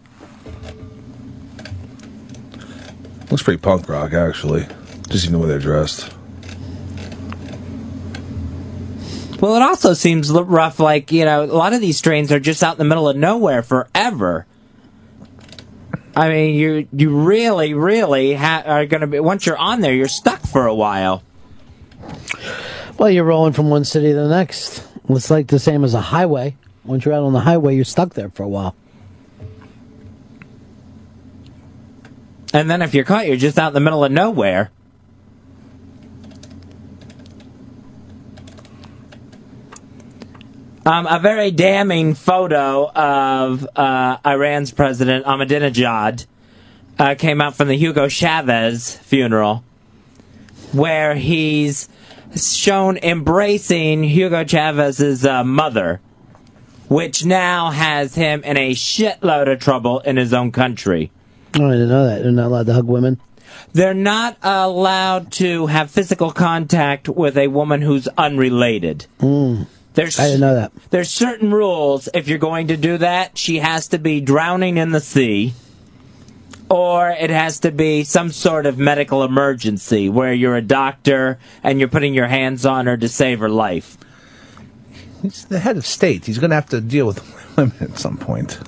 Looks 3.29 3.43
pretty 3.43 3.61
punk 3.61 3.87
rock, 3.87 4.13
actually. 4.13 4.65
Just 5.09 5.25
even 5.25 5.33
the 5.33 5.39
way 5.45 5.49
they're 5.49 5.59
dressed. 5.59 6.11
Well, 9.39 9.55
it 9.55 9.61
also 9.61 9.93
seems 9.93 10.31
rough. 10.31 10.79
Like 10.79 11.11
you 11.11 11.25
know, 11.25 11.43
a 11.43 11.45
lot 11.45 11.73
of 11.73 11.81
these 11.81 12.01
trains 12.01 12.31
are 12.31 12.39
just 12.39 12.63
out 12.63 12.71
in 12.71 12.79
the 12.79 12.85
middle 12.85 13.07
of 13.07 13.15
nowhere 13.15 13.61
forever. 13.61 14.47
I 16.17 16.29
mean, 16.29 16.55
you 16.55 16.87
you 16.91 17.15
really, 17.15 17.75
really 17.75 18.33
ha- 18.33 18.63
are 18.65 18.87
going 18.87 19.01
to 19.01 19.07
be 19.07 19.19
once 19.19 19.45
you're 19.45 19.55
on 19.55 19.81
there, 19.81 19.93
you're 19.93 20.07
stuck 20.07 20.41
for 20.41 20.65
a 20.65 20.73
while. 20.73 21.21
Well, 22.97 23.11
you're 23.11 23.23
rolling 23.23 23.53
from 23.53 23.69
one 23.69 23.85
city 23.85 24.09
to 24.09 24.15
the 24.15 24.27
next. 24.27 24.83
It's 25.07 25.29
like 25.29 25.45
the 25.45 25.59
same 25.59 25.83
as 25.83 25.93
a 25.93 26.01
highway. 26.01 26.55
Once 26.83 27.05
you're 27.05 27.13
out 27.13 27.21
on 27.21 27.33
the 27.33 27.41
highway, 27.41 27.75
you're 27.75 27.85
stuck 27.85 28.15
there 28.15 28.29
for 28.29 28.41
a 28.41 28.47
while. 28.47 28.75
And 32.51 32.67
then 32.67 32.81
if 32.81 32.95
you're 32.95 33.05
caught, 33.05 33.27
you're 33.27 33.37
just 33.37 33.59
out 33.59 33.67
in 33.67 33.73
the 33.75 33.79
middle 33.79 34.03
of 34.03 34.11
nowhere. 34.11 34.71
Um, 40.87 41.05
a 41.05 41.19
very 41.19 41.51
damning 41.51 42.13
photo 42.13 42.89
of 42.89 43.67
uh, 43.75 44.19
Iran's 44.25 44.71
president 44.71 45.25
Ahmadinejad 45.25 46.25
uh, 46.97 47.15
came 47.15 47.41
out 47.41 47.55
from 47.55 47.67
the 47.67 47.75
Hugo 47.75 48.07
Chavez 48.07 48.95
funeral, 48.95 49.65
where 50.71 51.13
he's 51.15 51.89
shown 52.37 52.95
embracing 52.99 54.05
Hugo 54.05 54.45
Chavez's 54.45 55.25
uh, 55.25 55.43
mother, 55.43 55.99
which 56.87 57.25
now 57.25 57.69
has 57.71 58.15
him 58.15 58.41
in 58.45 58.55
a 58.55 58.73
shitload 58.73 59.51
of 59.51 59.59
trouble 59.59 59.99
in 59.99 60.15
his 60.15 60.33
own 60.33 60.53
country. 60.53 61.11
Oh, 61.59 61.67
I 61.67 61.71
didn't 61.71 61.89
know 61.89 62.07
that. 62.07 62.23
They're 62.23 62.31
not 62.31 62.45
allowed 62.45 62.65
to 62.67 62.73
hug 62.73 62.87
women. 62.87 63.19
They're 63.73 63.93
not 63.93 64.37
allowed 64.41 65.33
to 65.33 65.65
have 65.67 65.91
physical 65.91 66.31
contact 66.31 67.09
with 67.09 67.37
a 67.37 67.49
woman 67.49 67.81
who's 67.81 68.07
unrelated. 68.17 69.07
Mm. 69.19 69.67
There's, 69.97 70.19
I 70.19 70.25
didn't 70.25 70.41
know 70.41 70.53
that. 70.53 70.71
There's 70.91 71.09
certain 71.09 71.51
rules. 71.51 72.07
If 72.13 72.27
you're 72.27 72.37
going 72.37 72.67
to 72.67 72.77
do 72.77 72.99
that, 72.99 73.35
she 73.35 73.57
has 73.57 73.87
to 73.87 73.97
be 73.97 74.21
drowning 74.21 74.77
in 74.77 74.91
the 74.91 74.99
sea, 74.99 75.55
or 76.69 77.09
it 77.09 77.31
has 77.31 77.61
to 77.61 77.71
be 77.71 78.03
some 78.03 78.29
sort 78.29 78.67
of 78.67 78.77
medical 78.77 79.23
emergency 79.23 80.07
where 80.07 80.31
you're 80.31 80.55
a 80.55 80.61
doctor 80.61 81.39
and 81.63 81.79
you're 81.79 81.89
putting 81.89 82.13
your 82.13 82.27
hands 82.27 82.63
on 82.63 82.85
her 82.85 82.95
to 82.95 83.09
save 83.09 83.39
her 83.39 83.49
life. 83.49 83.97
He's 85.23 85.45
the 85.45 85.57
head 85.57 85.77
of 85.77 85.85
state. 85.87 86.25
He's 86.25 86.37
going 86.37 86.51
to 86.51 86.57
have 86.57 86.69
to 86.69 86.79
deal 86.79 87.07
with 87.07 87.55
women 87.57 87.75
at 87.81 87.97
some 87.97 88.17
point. 88.17 88.59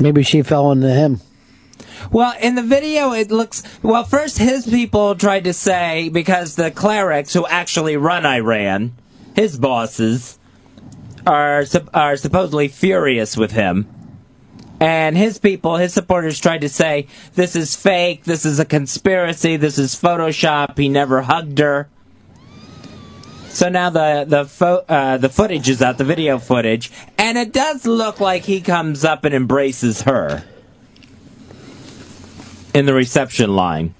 Maybe 0.00 0.24
she 0.24 0.42
fell 0.42 0.72
into 0.72 0.90
him. 0.90 1.20
Well, 2.10 2.34
in 2.40 2.54
the 2.54 2.62
video, 2.62 3.12
it 3.12 3.30
looks. 3.30 3.62
Well, 3.82 4.04
first, 4.04 4.38
his 4.38 4.66
people 4.66 5.14
tried 5.14 5.44
to 5.44 5.52
say, 5.52 6.08
because 6.08 6.56
the 6.56 6.70
clerics 6.70 7.32
who 7.32 7.46
actually 7.46 7.96
run 7.96 8.26
Iran, 8.26 8.92
his 9.34 9.58
bosses, 9.58 10.38
are, 11.26 11.64
are 11.92 12.16
supposedly 12.16 12.68
furious 12.68 13.36
with 13.36 13.52
him. 13.52 13.88
And 14.78 15.16
his 15.16 15.38
people, 15.38 15.76
his 15.76 15.94
supporters, 15.94 16.38
tried 16.38 16.60
to 16.60 16.68
say, 16.68 17.06
this 17.34 17.56
is 17.56 17.74
fake, 17.74 18.24
this 18.24 18.44
is 18.44 18.60
a 18.60 18.64
conspiracy, 18.64 19.56
this 19.56 19.78
is 19.78 19.94
Photoshop, 19.94 20.76
he 20.76 20.88
never 20.88 21.22
hugged 21.22 21.58
her. 21.58 21.88
So 23.48 23.70
now 23.70 23.88
the 23.88 24.26
the 24.28 24.44
fo- 24.44 24.84
uh, 24.86 25.16
the 25.16 25.30
footage 25.30 25.70
is 25.70 25.80
out, 25.80 25.96
the 25.96 26.04
video 26.04 26.38
footage, 26.38 26.92
and 27.16 27.38
it 27.38 27.54
does 27.54 27.86
look 27.86 28.20
like 28.20 28.42
he 28.42 28.60
comes 28.60 29.02
up 29.02 29.24
and 29.24 29.34
embraces 29.34 30.02
her 30.02 30.44
in 32.76 32.84
the 32.84 32.92
reception 32.92 33.56
line. 33.56 33.94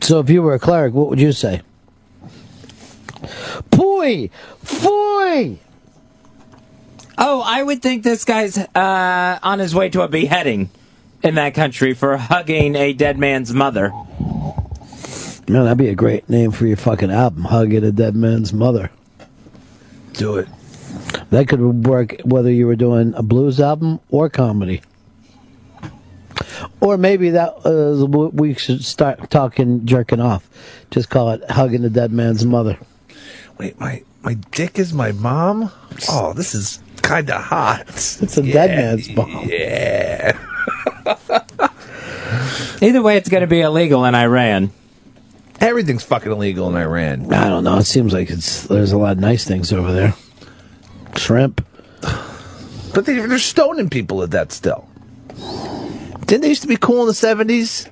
So 0.00 0.20
if 0.20 0.30
you 0.30 0.42
were 0.42 0.54
a 0.54 0.60
cleric, 0.60 0.94
what 0.94 1.08
would 1.08 1.18
you 1.18 1.32
say? 1.32 1.62
Boy, 3.70 4.30
boy. 4.80 5.58
Oh, 7.18 7.42
I 7.44 7.64
would 7.64 7.82
think 7.82 8.04
this 8.04 8.24
guy's 8.24 8.56
uh, 8.56 9.38
on 9.42 9.58
his 9.58 9.74
way 9.74 9.88
to 9.88 10.02
a 10.02 10.08
beheading 10.08 10.70
in 11.24 11.34
that 11.34 11.54
country 11.54 11.94
for 11.94 12.16
hugging 12.16 12.76
a 12.76 12.92
dead 12.92 13.18
man's 13.18 13.52
mother. 13.52 13.90
Man, 15.48 15.64
that'd 15.64 15.78
be 15.78 15.88
a 15.88 15.96
great 15.96 16.28
name 16.28 16.52
for 16.52 16.64
your 16.64 16.76
fucking 16.76 17.10
album, 17.10 17.42
Hugging 17.42 17.82
a 17.82 17.90
Dead 17.90 18.14
Man's 18.14 18.52
Mother. 18.52 18.90
Do 20.12 20.36
it. 20.36 20.48
That 21.30 21.48
could 21.48 21.86
work 21.86 22.20
whether 22.22 22.52
you 22.52 22.66
were 22.66 22.76
doing 22.76 23.14
a 23.16 23.22
blues 23.22 23.58
album 23.58 23.98
or 24.10 24.28
comedy. 24.28 24.82
Or 26.80 26.96
maybe 26.96 27.30
that 27.30 27.66
uh, 27.66 28.06
we 28.32 28.54
should 28.54 28.84
start 28.84 29.30
talking 29.30 29.86
jerking 29.86 30.20
off. 30.20 30.48
Just 30.90 31.10
call 31.10 31.30
it 31.30 31.50
Hugging 31.50 31.82
the 31.82 31.90
Dead 31.90 32.12
Man's 32.12 32.44
Mother. 32.44 32.78
Wait, 33.58 33.78
my 33.80 34.02
my 34.22 34.34
dick 34.52 34.78
is 34.78 34.92
my 34.92 35.12
mom? 35.12 35.70
Oh, 36.08 36.32
this 36.32 36.54
is 36.54 36.82
kind 37.02 37.30
of 37.30 37.42
hot. 37.42 37.88
It's 37.88 38.36
a 38.36 38.42
dead 38.42 38.70
man's 38.70 39.08
mom. 39.14 39.48
Yeah. 39.48 40.38
Either 42.80 43.02
way, 43.02 43.16
it's 43.16 43.28
going 43.28 43.40
to 43.40 43.46
be 43.46 43.60
illegal 43.60 44.04
in 44.04 44.14
Iran. 44.14 44.70
Everything's 45.60 46.04
fucking 46.04 46.30
illegal 46.30 46.68
in 46.68 46.76
Iran. 46.76 47.32
I 47.32 47.48
don't 47.48 47.64
know. 47.64 47.78
It 47.78 47.84
seems 47.84 48.12
like 48.12 48.30
it's 48.30 48.64
there's 48.64 48.92
a 48.92 48.98
lot 48.98 49.12
of 49.12 49.18
nice 49.18 49.44
things 49.44 49.72
over 49.72 49.92
there. 49.92 50.14
Shrimp. 51.16 51.64
But 52.94 53.06
they, 53.06 53.18
they're 53.18 53.38
stoning 53.38 53.90
people 53.90 54.22
at 54.22 54.30
that 54.32 54.52
still. 54.52 54.88
Didn't 56.28 56.42
they 56.42 56.48
used 56.48 56.60
to 56.60 56.68
be 56.68 56.76
cool 56.76 57.00
in 57.00 57.06
the 57.06 57.12
70s? 57.14 57.88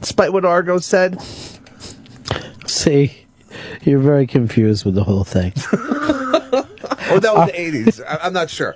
Despite 0.00 0.32
what 0.32 0.44
Argo 0.44 0.78
said? 0.78 1.22
See, 2.66 3.24
you're 3.82 4.00
very 4.00 4.26
confused 4.26 4.84
with 4.84 4.96
the 4.96 5.04
whole 5.04 5.22
thing. 5.22 5.52
oh, 5.72 7.20
that 7.20 7.32
was 7.32 7.52
the 7.52 7.56
80s. 7.56 8.04
I, 8.04 8.18
I'm 8.26 8.32
not 8.32 8.50
sure. 8.50 8.74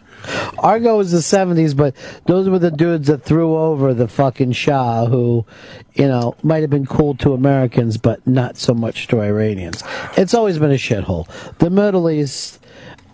Argo 0.56 0.98
was 0.98 1.10
the 1.10 1.18
70s, 1.18 1.76
but 1.76 1.96
those 2.26 2.48
were 2.48 2.60
the 2.60 2.70
dudes 2.70 3.08
that 3.08 3.24
threw 3.24 3.56
over 3.56 3.92
the 3.92 4.06
fucking 4.06 4.52
Shah, 4.52 5.06
who, 5.06 5.44
you 5.94 6.06
know, 6.06 6.36
might 6.44 6.60
have 6.60 6.70
been 6.70 6.86
cool 6.86 7.16
to 7.16 7.34
Americans, 7.34 7.96
but 7.96 8.24
not 8.24 8.56
so 8.56 8.72
much 8.72 9.08
to 9.08 9.20
Iranians. 9.20 9.82
It's 10.16 10.32
always 10.32 10.60
been 10.60 10.70
a 10.70 10.74
shithole. 10.74 11.26
The 11.58 11.70
Middle 11.70 12.08
East, 12.08 12.60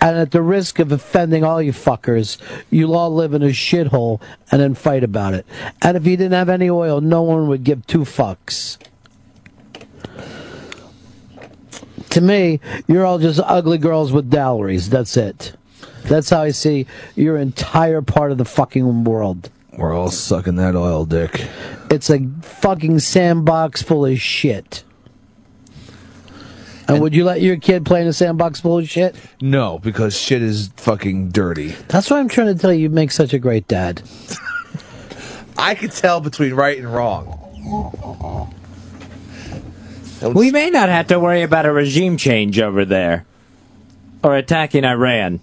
and 0.01 0.17
at 0.17 0.31
the 0.31 0.43
risk 0.43 0.79
of 0.79 0.93
offending 0.93 1.45
all 1.45 1.61
you 1.61 1.73
fuckers, 1.73 2.39
you'll 2.71 2.95
all 2.95 3.15
live 3.15 3.35
in 3.35 3.43
a 3.43 3.47
shithole 3.47 4.21
and 4.51 4.61
then 4.61 4.75
fight 4.75 5.05
about 5.05 5.35
it. 5.35 5.47
And 5.83 5.97
if 5.97 6.07
you 6.07 6.17
didn't 6.17 6.33
have 6.33 6.49
any 6.49 6.71
oil, 6.71 7.01
no 7.01 7.23
one 7.23 7.49
would 7.49 7.65
give 7.65 7.87
two 7.87 8.01
fucks. 8.01 8.79
To 12.11 12.21
me, 12.21 12.61
you're 12.87 13.05
all 13.05 13.19
just 13.19 13.41
ugly 13.45 13.79
girls 13.79 14.13
with 14.13 14.31
dowries. 14.31 14.89
That's 14.89 15.17
it. 15.17 15.53
That's 16.05 16.31
how 16.31 16.43
I 16.43 16.51
see 16.53 16.87
your 17.17 17.37
entire 17.37 18.01
part 18.01 18.33
of 18.33 18.39
the 18.39 18.45
fucking 18.45 19.05
world. 19.05 19.51
We're 19.77 19.95
all 19.95 20.11
sucking 20.11 20.57
that 20.57 20.75
oil 20.75 21.05
dick. 21.05 21.47
It's 21.91 22.11
a 22.11 22.27
fucking 22.43 23.01
sandbox 23.01 23.83
full 23.83 24.07
of 24.07 24.19
shit. 24.19 24.85
And, 26.89 27.03
would 27.03 27.15
you 27.15 27.25
let 27.25 27.43
your 27.43 27.57
kid 27.57 27.85
play 27.85 28.01
in 28.01 28.07
a 28.07 28.13
sandbox 28.13 28.61
full 28.61 28.79
of 28.79 28.89
shit? 28.89 29.15
No, 29.43 29.79
because 29.79 30.19
shit 30.19 30.41
is 30.43 30.69
fucking 30.77 31.31
dirty. 31.31 31.69
That's 31.89 32.11
why 32.11 32.19
I'm 32.19 32.29
trying 32.29 32.55
to 32.55 32.61
tell 32.61 32.73
you. 32.73 32.81
You 32.81 32.91
make 32.91 33.11
such 33.11 33.35
a 33.35 33.39
great 33.39 33.69
dad. 33.69 34.03
I 35.59 35.75
could 35.75 35.93
tell 35.93 36.21
between 36.21 36.55
right 36.55 36.79
and 36.79 36.93
wrong. 36.93 38.55
We 40.23 40.51
may 40.51 40.71
not 40.71 40.89
have 40.89 41.09
to 41.09 41.21
worry 41.21 41.43
about 41.43 41.67
a 41.67 41.73
regime 41.73 42.17
change 42.17 42.59
over 42.59 42.85
there 42.85 43.27
or 44.23 44.37
attacking 44.37 44.85
Iran. 44.85 45.41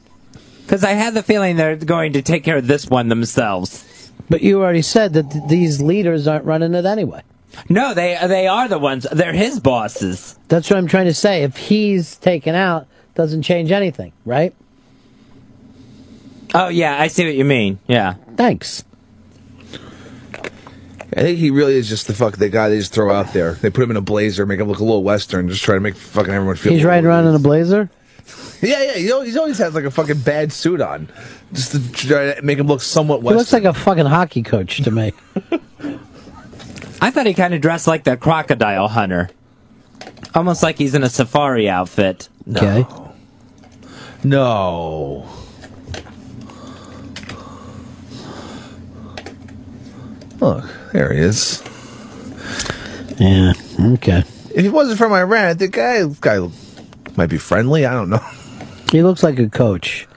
Because 0.63 0.83
I 0.83 0.93
have 0.93 1.13
the 1.13 1.23
feeling 1.23 1.57
they're 1.57 1.75
going 1.75 2.13
to 2.13 2.21
take 2.21 2.43
care 2.43 2.57
of 2.57 2.67
this 2.67 2.87
one 2.87 3.07
themselves. 3.07 4.11
But 4.29 4.41
you 4.41 4.61
already 4.61 4.81
said 4.81 5.13
that 5.13 5.29
th- 5.29 5.47
these 5.47 5.81
leaders 5.81 6.27
aren't 6.27 6.45
running 6.45 6.73
it 6.73 6.85
anyway. 6.85 7.21
No, 7.69 7.93
they 7.93 8.17
they 8.27 8.47
are 8.47 8.67
the 8.67 8.79
ones. 8.79 9.07
They're 9.11 9.33
his 9.33 9.59
bosses. 9.59 10.37
That's 10.47 10.69
what 10.69 10.77
I'm 10.77 10.87
trying 10.87 11.05
to 11.05 11.13
say. 11.13 11.43
If 11.43 11.57
he's 11.57 12.15
taken 12.17 12.55
out, 12.55 12.87
doesn't 13.15 13.43
change 13.43 13.71
anything, 13.71 14.11
right? 14.25 14.53
Oh 16.53 16.69
yeah, 16.69 17.01
I 17.01 17.07
see 17.07 17.25
what 17.25 17.35
you 17.35 17.45
mean. 17.45 17.79
Yeah. 17.87 18.15
Thanks. 18.35 18.83
I 21.17 21.21
think 21.21 21.39
he 21.39 21.49
really 21.49 21.75
is 21.75 21.87
just 21.87 22.07
the 22.07 22.13
fuck 22.13 22.37
the 22.37 22.49
guy 22.49 22.69
they 22.69 22.77
just 22.77 22.93
throw 22.93 23.11
out 23.13 23.31
there. 23.31 23.53
They 23.53 23.69
put 23.69 23.83
him 23.83 23.91
in 23.91 23.97
a 23.97 24.01
blazer, 24.01 24.45
make 24.45 24.59
him 24.59 24.67
look 24.67 24.79
a 24.79 24.83
little 24.83 25.03
western, 25.03 25.47
just 25.47 25.63
try 25.63 25.75
to 25.75 25.81
make 25.81 25.95
fucking 25.95 26.33
everyone 26.33 26.57
feel. 26.57 26.73
He's 26.73 26.83
riding 26.83 27.05
around 27.05 27.27
in 27.27 27.35
a 27.35 27.39
blazer. 27.39 27.89
Yeah, 28.61 28.81
yeah. 28.81 28.93
He 28.93 29.11
always, 29.11 29.33
he 29.33 29.39
always 29.39 29.57
has 29.59 29.75
like 29.75 29.83
a 29.83 29.91
fucking 29.91 30.19
bad 30.21 30.51
suit 30.51 30.81
on, 30.81 31.09
just 31.53 31.73
to 31.73 31.91
try 31.91 32.33
to 32.33 32.41
make 32.41 32.57
him 32.57 32.65
look 32.65 32.81
somewhat 32.81 33.21
He 33.21 33.29
looks 33.29 33.53
like 33.53 33.65
a 33.65 33.73
fucking 33.73 34.05
hockey 34.05 34.41
coach 34.41 34.81
to 34.81 34.89
me. 34.89 35.11
I 37.05 37.11
thought 37.11 37.27
he 37.27 37.35
kind 37.35 37.53
of 37.53 37.61
dressed 37.61 37.85
like 37.85 38.03
the 38.03 38.17
crocodile 38.17 38.87
hunter, 38.87 39.29
almost 40.33 40.63
like 40.63 40.79
he's 40.79 40.95
in 40.95 41.03
a 41.03 41.09
safari 41.09 41.69
outfit. 41.69 42.29
Okay. 42.49 42.83
No. 44.23 45.29
Look, 50.39 50.65
there 50.93 51.13
he 51.13 51.19
is. 51.19 51.61
Yeah. 53.19 53.53
Okay. 53.79 54.23
If 54.55 54.63
he 54.63 54.69
wasn't 54.69 54.97
from 54.97 55.13
Iran, 55.13 55.45
I 55.45 55.53
think 55.53 55.75
guy 55.75 56.03
guy 56.21 56.49
might 57.15 57.29
be 57.29 57.37
friendly. 57.37 57.85
I 57.85 57.93
don't 57.93 58.09
know. 58.09 58.25
He 58.91 59.03
looks 59.03 59.21
like 59.21 59.37
a 59.37 59.47
coach. 59.47 60.07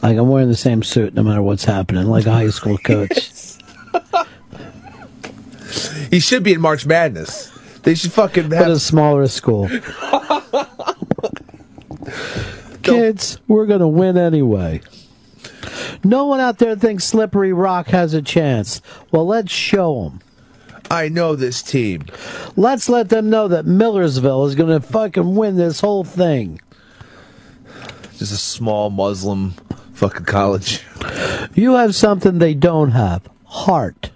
Like 0.00 0.16
I'm 0.16 0.28
wearing 0.28 0.48
the 0.48 0.54
same 0.54 0.84
suit 0.84 1.12
no 1.12 1.24
matter 1.24 1.42
what's 1.42 1.64
happening, 1.64 2.06
like 2.06 2.26
a 2.26 2.30
high 2.30 2.50
school 2.50 2.78
coach. 2.78 3.32
He 6.16 6.20
should 6.20 6.42
be 6.42 6.54
in 6.54 6.62
March 6.62 6.86
Madness. 6.86 7.50
They 7.82 7.94
should 7.94 8.10
fucking 8.10 8.48
But 8.48 8.56
have. 8.56 8.70
a 8.70 8.80
smaller 8.80 9.26
school. 9.26 9.68
Kids, 12.82 13.38
we're 13.46 13.66
gonna 13.66 13.86
win 13.86 14.16
anyway. 14.16 14.80
No 16.02 16.24
one 16.24 16.40
out 16.40 16.56
there 16.56 16.74
thinks 16.74 17.04
Slippery 17.04 17.52
Rock 17.52 17.88
has 17.88 18.14
a 18.14 18.22
chance. 18.22 18.80
Well, 19.12 19.26
let's 19.26 19.52
show 19.52 20.04
them. 20.04 20.20
I 20.90 21.10
know 21.10 21.36
this 21.36 21.62
team. 21.62 22.06
Let's 22.56 22.88
let 22.88 23.10
them 23.10 23.28
know 23.28 23.46
that 23.48 23.66
Millersville 23.66 24.46
is 24.46 24.54
gonna 24.54 24.80
fucking 24.80 25.34
win 25.34 25.56
this 25.56 25.80
whole 25.80 26.04
thing. 26.04 26.62
Just 28.16 28.32
a 28.32 28.38
small 28.38 28.88
Muslim 28.88 29.50
fucking 29.92 30.24
college. 30.24 30.82
You 31.52 31.74
have 31.74 31.94
something 31.94 32.38
they 32.38 32.54
don't 32.54 32.92
have 32.92 33.28
heart. 33.44 34.12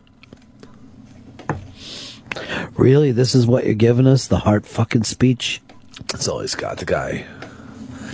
Really? 2.81 3.12
This 3.12 3.35
is 3.35 3.47
what 3.47 3.66
you're 3.66 3.74
giving 3.74 4.07
us? 4.07 4.27
The 4.27 4.39
heart 4.39 4.65
fucking 4.65 5.05
speech? 5.05 5.61
That's 6.07 6.27
all 6.28 6.40
he's 6.40 6.55
got. 6.55 6.78
The 6.78 6.86
guy. 6.86 7.27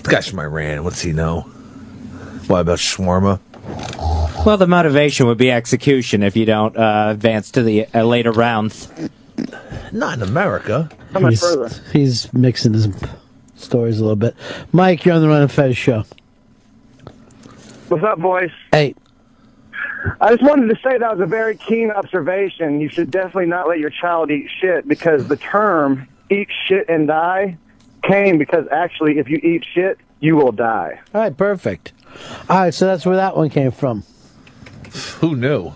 The 0.02 0.10
guy's 0.10 0.26
from 0.26 0.40
Iran. 0.40 0.82
What's 0.82 1.00
he 1.00 1.12
know? 1.12 1.42
What 2.48 2.62
about 2.62 2.78
shawarma? 2.78 3.38
Well, 4.44 4.56
the 4.56 4.66
motivation 4.66 5.28
would 5.28 5.38
be 5.38 5.52
execution 5.52 6.24
if 6.24 6.36
you 6.36 6.46
don't 6.46 6.76
uh, 6.76 7.10
advance 7.10 7.52
to 7.52 7.62
the 7.62 7.86
uh, 7.94 8.02
later 8.02 8.32
rounds. 8.32 8.90
Not 9.92 10.14
in 10.14 10.22
America. 10.22 10.90
How 11.12 11.20
much 11.20 11.34
he's, 11.34 11.92
He's 11.92 12.32
mixing 12.32 12.72
his 12.72 12.88
stories 13.54 14.00
a 14.00 14.02
little 14.02 14.16
bit. 14.16 14.34
Mike, 14.72 15.04
you're 15.04 15.14
on 15.14 15.22
the 15.22 15.28
Ron 15.28 15.42
and 15.42 15.52
Fez 15.52 15.76
show. 15.76 16.04
What's 17.86 18.02
up, 18.02 18.18
boys? 18.18 18.50
Hey. 18.72 18.96
I 20.20 20.30
just 20.30 20.42
wanted 20.42 20.68
to 20.68 20.80
say 20.82 20.98
that 20.98 21.10
was 21.10 21.20
a 21.20 21.26
very 21.26 21.56
keen 21.56 21.90
observation. 21.90 22.80
You 22.80 22.88
should 22.88 23.10
definitely 23.10 23.46
not 23.46 23.68
let 23.68 23.78
your 23.78 23.90
child 23.90 24.30
eat 24.30 24.50
shit 24.60 24.86
because 24.86 25.28
the 25.28 25.36
term 25.36 26.08
eat 26.30 26.48
shit 26.66 26.88
and 26.88 27.06
die 27.06 27.58
came 28.02 28.38
because 28.38 28.66
actually, 28.70 29.18
if 29.18 29.28
you 29.28 29.36
eat 29.38 29.64
shit, 29.64 29.98
you 30.20 30.36
will 30.36 30.52
die. 30.52 31.00
All 31.14 31.20
right, 31.20 31.36
perfect. 31.36 31.92
All 32.48 32.58
right, 32.58 32.74
so 32.74 32.86
that's 32.86 33.04
where 33.04 33.16
that 33.16 33.36
one 33.36 33.50
came 33.50 33.70
from. 33.70 34.04
Who 35.20 35.36
knew? 35.36 35.72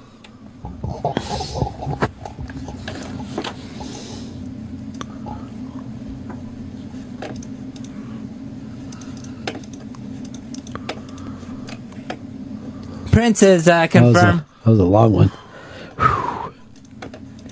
Prince 13.12 13.42
is 13.42 13.68
uh, 13.68 13.86
That 13.86 14.02
was, 14.02 14.16
a, 14.16 14.20
confirmed 14.20 14.44
that 14.64 14.70
was 14.70 14.78
a 14.78 14.84
long 14.84 15.12
one. 15.12 15.32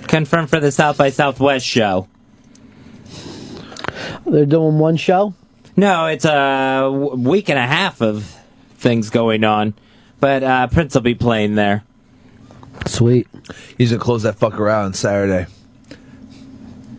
confirmed 0.07 0.51
for 0.51 0.61
the 0.61 0.71
South 0.73 0.97
by 0.99 1.11
Southwest 1.11 1.67
show. 1.67 2.09
They're 4.27 4.47
doing 4.47 4.79
one 4.79 4.97
show? 4.97 5.35
No, 5.77 6.07
it's 6.07 6.25
a 6.25 6.91
week 7.17 7.49
and 7.49 7.59
a 7.59 7.67
half 7.67 8.01
of 8.01 8.25
things 8.75 9.11
going 9.11 9.45
on, 9.45 9.75
but 10.21 10.43
uh, 10.43 10.67
Prince 10.69 10.95
will 10.95 11.03
be 11.03 11.15
playing 11.15 11.55
there. 11.55 11.85
Sweet. 12.87 13.27
He's 13.77 13.91
gonna 13.91 14.03
close 14.03 14.23
that 14.23 14.39
fucker 14.39 14.71
out 14.71 14.85
on 14.85 14.95
Saturday. 14.95 15.47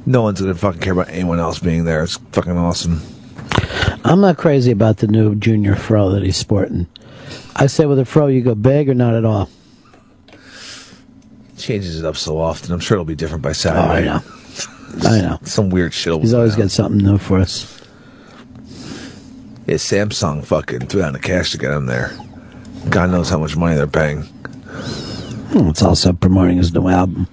No 0.05 0.23
one's 0.23 0.41
gonna 0.41 0.55
fucking 0.55 0.81
care 0.81 0.93
about 0.93 1.09
anyone 1.09 1.39
else 1.39 1.59
being 1.59 1.85
there. 1.85 2.03
It's 2.03 2.17
fucking 2.31 2.57
awesome. 2.57 3.01
I'm 4.03 4.21
not 4.21 4.37
crazy 4.37 4.71
about 4.71 4.97
the 4.97 5.07
new 5.07 5.35
junior 5.35 5.75
fro 5.75 6.09
that 6.11 6.23
he's 6.23 6.37
sporting. 6.37 6.87
I 7.55 7.67
say 7.67 7.85
with 7.85 7.99
a 7.99 8.05
fro, 8.05 8.27
you 8.27 8.41
go 8.41 8.55
big 8.55 8.89
or 8.89 8.93
not 8.93 9.13
at 9.15 9.25
all. 9.25 9.49
Changes 11.57 11.99
it 11.99 12.05
up 12.05 12.15
so 12.15 12.39
often. 12.39 12.71
I'm 12.71 12.79
sure 12.79 12.95
it'll 12.95 13.05
be 13.05 13.15
different 13.15 13.43
by 13.43 13.51
Saturday. 13.51 13.85
Oh, 13.85 13.91
I 13.91 14.01
know. 14.01 14.21
I 15.09 15.21
know. 15.21 15.39
Some 15.43 15.69
weird 15.69 15.93
shit. 15.93 16.19
He's 16.21 16.33
always 16.33 16.55
got 16.55 16.71
something 16.71 16.97
new 17.03 17.17
for 17.17 17.39
us. 17.39 17.75
Yeah, 19.67 19.75
Samsung 19.75 20.43
fucking 20.45 20.87
threw 20.87 21.01
down 21.01 21.13
the 21.13 21.19
cash 21.19 21.51
to 21.51 21.57
get 21.57 21.71
him 21.71 21.85
there. 21.85 22.11
God 22.89 23.11
knows 23.11 23.29
how 23.29 23.37
much 23.39 23.55
money 23.55 23.75
they're 23.75 23.85
paying. 23.87 24.21
Hmm, 24.23 25.67
It's 25.69 25.83
also 25.83 26.13
promoting 26.13 26.57
his 26.57 26.73
new 26.73 26.87
album. 26.87 27.27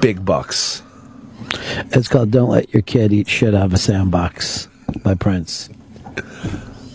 Big 0.00 0.24
bucks. 0.24 0.82
It's 1.92 2.08
called 2.08 2.30
"Don't 2.30 2.48
Let 2.50 2.72
Your 2.72 2.82
Kid 2.82 3.12
Eat 3.12 3.28
Shit 3.28 3.54
Out 3.54 3.66
of 3.66 3.74
a 3.74 3.78
Sandbox" 3.78 4.68
by 5.02 5.14
Prince. 5.14 5.68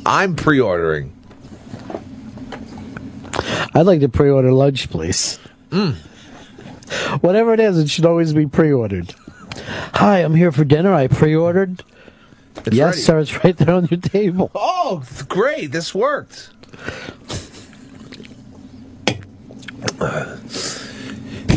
I'm 0.05 0.35
pre-ordering. 0.35 1.13
I'd 3.73 3.85
like 3.85 4.01
to 4.01 4.09
pre-order 4.09 4.51
lunch, 4.51 4.89
please. 4.89 5.39
Mm. 5.69 5.95
Whatever 7.21 7.53
it 7.53 7.59
is, 7.59 7.77
it 7.77 7.89
should 7.89 8.05
always 8.05 8.33
be 8.33 8.45
pre-ordered. 8.47 9.13
Hi, 9.93 10.19
I'm 10.19 10.35
here 10.35 10.51
for 10.51 10.63
dinner. 10.63 10.93
I 10.93 11.07
pre-ordered. 11.07 11.83
It's 12.65 12.75
yes, 12.75 12.95
ready. 12.95 13.01
sir. 13.01 13.19
It's 13.19 13.43
right 13.43 13.57
there 13.57 13.75
on 13.75 13.87
your 13.87 13.99
table. 13.99 14.51
Oh, 14.53 15.03
great! 15.27 15.71
This 15.71 15.95
worked. 15.95 16.49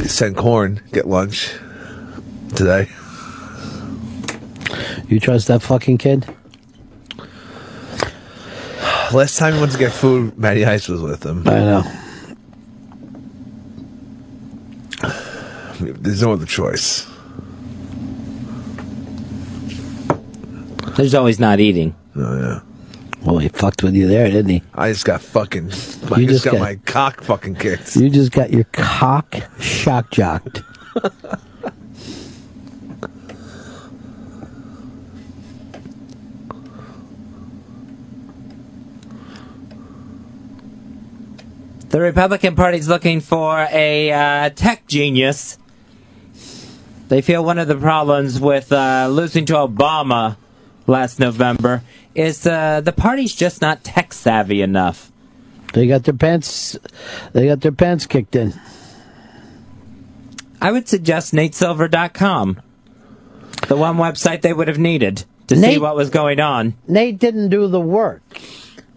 Send 0.08 0.36
corn. 0.36 0.80
Get 0.92 1.08
lunch 1.08 1.52
today. 2.54 2.88
You 5.08 5.18
trust 5.20 5.48
that 5.48 5.60
fucking 5.62 5.98
kid? 5.98 6.26
Last 9.14 9.38
time 9.38 9.54
he 9.54 9.60
went 9.60 9.70
to 9.72 9.78
get 9.78 9.92
food, 9.92 10.36
Matty 10.36 10.64
Ice 10.64 10.88
was 10.88 11.00
with 11.00 11.24
him. 11.24 11.46
I 11.46 11.50
know. 11.60 11.82
There's 15.80 16.22
no 16.22 16.32
other 16.32 16.46
choice. 16.46 17.06
There's 20.96 21.14
always 21.14 21.38
not 21.38 21.60
eating. 21.60 21.94
Oh 22.16 22.38
yeah. 22.40 22.60
Well, 23.22 23.38
he 23.38 23.48
fucked 23.48 23.82
with 23.82 23.94
you 23.94 24.06
there, 24.08 24.26
didn't 24.30 24.50
he? 24.50 24.62
I 24.74 24.90
just 24.92 25.04
got 25.04 25.20
fucking. 25.22 25.70
I 25.70 26.18
You 26.20 26.26
just 26.26 26.42
just 26.42 26.44
got, 26.44 26.52
got- 26.52 26.60
my 26.60 26.74
cock 26.84 27.22
fucking 27.22 27.54
kicked. 27.56 27.96
You 27.96 28.10
just 28.10 28.32
got 28.32 28.50
your 28.52 28.64
cock 28.72 29.34
shock 29.60 30.10
jocked. 30.10 30.62
The 41.94 42.00
Republican 42.00 42.56
Party's 42.56 42.88
looking 42.88 43.20
for 43.20 43.68
a 43.70 44.10
uh, 44.10 44.50
tech 44.50 44.88
genius. 44.88 45.58
They 47.06 47.22
feel 47.22 47.44
one 47.44 47.60
of 47.60 47.68
the 47.68 47.76
problems 47.76 48.40
with 48.40 48.72
uh, 48.72 49.06
losing 49.08 49.44
to 49.44 49.52
Obama 49.52 50.36
last 50.88 51.20
November 51.20 51.84
is 52.12 52.48
uh, 52.48 52.80
the 52.80 52.90
party's 52.90 53.32
just 53.32 53.62
not 53.62 53.84
tech 53.84 54.12
savvy 54.12 54.60
enough. 54.60 55.12
They 55.72 55.86
got 55.86 56.02
their 56.02 56.14
pants. 56.14 56.76
They 57.32 57.46
got 57.46 57.60
their 57.60 57.70
pants 57.70 58.06
kicked 58.06 58.34
in. 58.34 58.54
I 60.60 60.72
would 60.72 60.88
suggest 60.88 61.32
NateSilver.com, 61.32 62.60
the 63.68 63.76
one 63.76 63.98
website 63.98 64.42
they 64.42 64.52
would 64.52 64.66
have 64.66 64.78
needed 64.78 65.26
to 65.46 65.54
see 65.56 65.78
what 65.78 65.94
was 65.94 66.10
going 66.10 66.40
on. 66.40 66.74
Nate 66.88 67.20
didn't 67.20 67.50
do 67.50 67.68
the 67.68 67.80
work. 67.80 68.40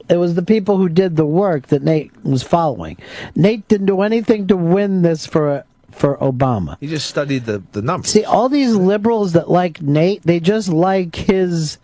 It 0.09 0.17
was 0.17 0.35
the 0.35 0.43
people 0.43 0.77
who 0.77 0.89
did 0.89 1.15
the 1.15 1.25
work 1.25 1.67
that 1.67 1.83
Nate 1.83 2.11
was 2.23 2.43
following. 2.43 2.97
Nate 3.35 3.67
didn't 3.67 3.87
do 3.87 4.01
anything 4.01 4.47
to 4.47 4.57
win 4.57 5.01
this 5.01 5.25
for 5.25 5.63
for 5.91 6.17
Obama. 6.17 6.77
He 6.79 6.87
just 6.87 7.07
studied 7.07 7.45
the 7.45 7.63
the 7.71 7.81
numbers. 7.81 8.11
See, 8.11 8.23
all 8.23 8.49
these 8.49 8.75
liberals 8.75 9.33
that 9.33 9.49
like 9.49 9.81
Nate, 9.81 10.23
they 10.23 10.39
just 10.39 10.69
like 10.69 11.15
his 11.15 11.77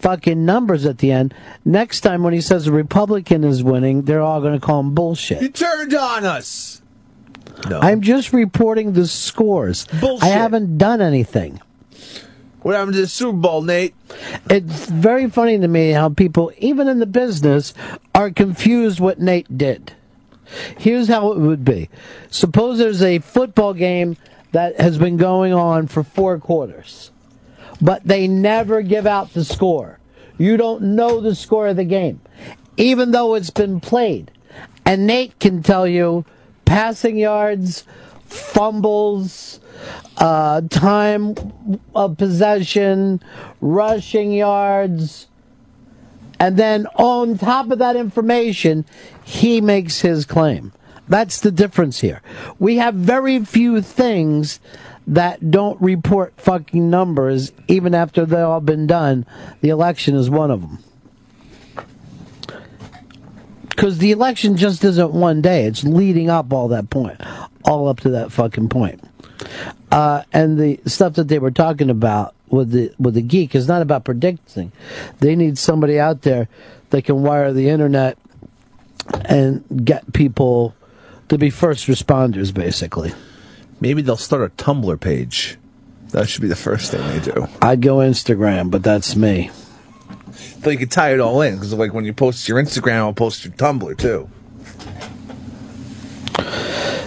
fucking 0.00 0.44
numbers 0.44 0.86
at 0.86 0.98
the 0.98 1.10
end. 1.12 1.34
Next 1.64 2.00
time 2.00 2.22
when 2.22 2.32
he 2.32 2.40
says 2.40 2.66
a 2.66 2.72
Republican 2.72 3.44
is 3.44 3.62
winning, 3.62 4.02
they're 4.02 4.22
all 4.22 4.40
going 4.40 4.58
to 4.58 4.64
call 4.64 4.80
him 4.80 4.94
bullshit. 4.94 5.40
He 5.40 5.48
turned 5.48 5.94
on 5.94 6.24
us. 6.24 6.82
No. 7.68 7.80
I'm 7.80 8.02
just 8.02 8.32
reporting 8.32 8.92
the 8.92 9.06
scores. 9.06 9.86
Bullshit. 10.00 10.24
I 10.24 10.28
haven't 10.28 10.78
done 10.78 11.00
anything. 11.00 11.60
What 12.62 12.74
happened 12.74 12.94
to 12.94 13.02
the 13.02 13.06
Super 13.06 13.38
Bowl, 13.38 13.62
Nate? 13.62 13.94
It's 14.50 14.86
very 14.86 15.30
funny 15.30 15.58
to 15.58 15.68
me 15.68 15.90
how 15.90 16.08
people, 16.08 16.52
even 16.58 16.88
in 16.88 16.98
the 16.98 17.06
business, 17.06 17.72
are 18.14 18.30
confused 18.30 18.98
what 18.98 19.20
Nate 19.20 19.56
did. 19.56 19.92
Here's 20.78 21.08
how 21.08 21.32
it 21.32 21.38
would 21.38 21.64
be. 21.64 21.88
Suppose 22.30 22.78
there's 22.78 23.02
a 23.02 23.20
football 23.20 23.74
game 23.74 24.16
that 24.52 24.80
has 24.80 24.98
been 24.98 25.16
going 25.16 25.52
on 25.52 25.86
for 25.86 26.02
four 26.02 26.38
quarters, 26.38 27.10
but 27.80 28.02
they 28.04 28.26
never 28.26 28.82
give 28.82 29.06
out 29.06 29.34
the 29.34 29.44
score. 29.44 29.98
You 30.36 30.56
don't 30.56 30.82
know 30.96 31.20
the 31.20 31.34
score 31.34 31.68
of 31.68 31.76
the 31.76 31.84
game, 31.84 32.20
even 32.76 33.10
though 33.10 33.34
it's 33.34 33.50
been 33.50 33.80
played. 33.80 34.30
And 34.84 35.06
Nate 35.06 35.38
can 35.38 35.62
tell 35.62 35.86
you 35.86 36.24
passing 36.64 37.18
yards, 37.18 37.84
fumbles, 38.24 39.60
uh, 40.16 40.62
time 40.68 41.34
of 41.94 42.16
possession, 42.16 43.22
rushing 43.60 44.32
yards, 44.32 45.28
and 46.40 46.56
then 46.56 46.86
on 46.94 47.38
top 47.38 47.70
of 47.70 47.78
that 47.78 47.96
information, 47.96 48.84
he 49.24 49.60
makes 49.60 50.00
his 50.00 50.24
claim. 50.24 50.72
That's 51.08 51.40
the 51.40 51.50
difference 51.50 52.00
here. 52.00 52.22
We 52.58 52.76
have 52.76 52.94
very 52.94 53.44
few 53.44 53.80
things 53.80 54.60
that 55.06 55.50
don't 55.50 55.80
report 55.80 56.34
fucking 56.36 56.90
numbers 56.90 57.52
even 57.66 57.94
after 57.94 58.26
they've 58.26 58.40
all 58.40 58.60
been 58.60 58.86
done. 58.86 59.26
The 59.62 59.70
election 59.70 60.14
is 60.14 60.28
one 60.28 60.50
of 60.50 60.60
them. 60.60 60.84
Because 63.70 63.98
the 63.98 64.10
election 64.10 64.56
just 64.56 64.84
isn't 64.84 65.12
one 65.12 65.40
day. 65.40 65.64
It's 65.64 65.84
leading 65.84 66.28
up 66.28 66.52
all 66.52 66.68
that 66.68 66.90
point, 66.90 67.20
all 67.64 67.88
up 67.88 68.00
to 68.00 68.10
that 68.10 68.32
fucking 68.32 68.68
point. 68.68 69.07
Uh, 69.90 70.22
and 70.32 70.58
the 70.58 70.80
stuff 70.86 71.14
that 71.14 71.28
they 71.28 71.38
were 71.38 71.50
talking 71.50 71.90
about 71.90 72.34
with 72.48 72.70
the 72.70 72.92
with 72.98 73.14
the 73.14 73.22
geek 73.22 73.54
is 73.54 73.68
not 73.68 73.82
about 73.82 74.04
predicting. 74.04 74.72
They 75.20 75.36
need 75.36 75.58
somebody 75.58 75.98
out 75.98 76.22
there 76.22 76.48
that 76.90 77.02
can 77.02 77.22
wire 77.22 77.52
the 77.52 77.68
internet 77.68 78.18
and 79.24 79.84
get 79.84 80.12
people 80.12 80.74
to 81.28 81.38
be 81.38 81.50
first 81.50 81.86
responders, 81.86 82.52
basically. 82.52 83.12
Maybe 83.80 84.02
they'll 84.02 84.16
start 84.16 84.42
a 84.42 84.62
Tumblr 84.62 84.98
page. 85.00 85.58
That 86.10 86.28
should 86.28 86.42
be 86.42 86.48
the 86.48 86.56
first 86.56 86.90
thing 86.90 87.06
they 87.08 87.20
do. 87.20 87.48
I'd 87.60 87.82
go 87.82 87.98
Instagram, 87.98 88.70
but 88.70 88.82
that's 88.82 89.14
me. 89.14 89.50
So 90.62 90.70
you 90.70 90.78
could 90.78 90.90
tie 90.90 91.12
it 91.12 91.20
all 91.20 91.42
in 91.42 91.54
because, 91.54 91.72
like, 91.74 91.92
when 91.92 92.04
you 92.04 92.12
post 92.12 92.48
your 92.48 92.60
Instagram, 92.62 92.96
I'll 92.96 93.12
post 93.12 93.44
your 93.44 93.52
Tumblr 93.54 93.98
too. 93.98 94.28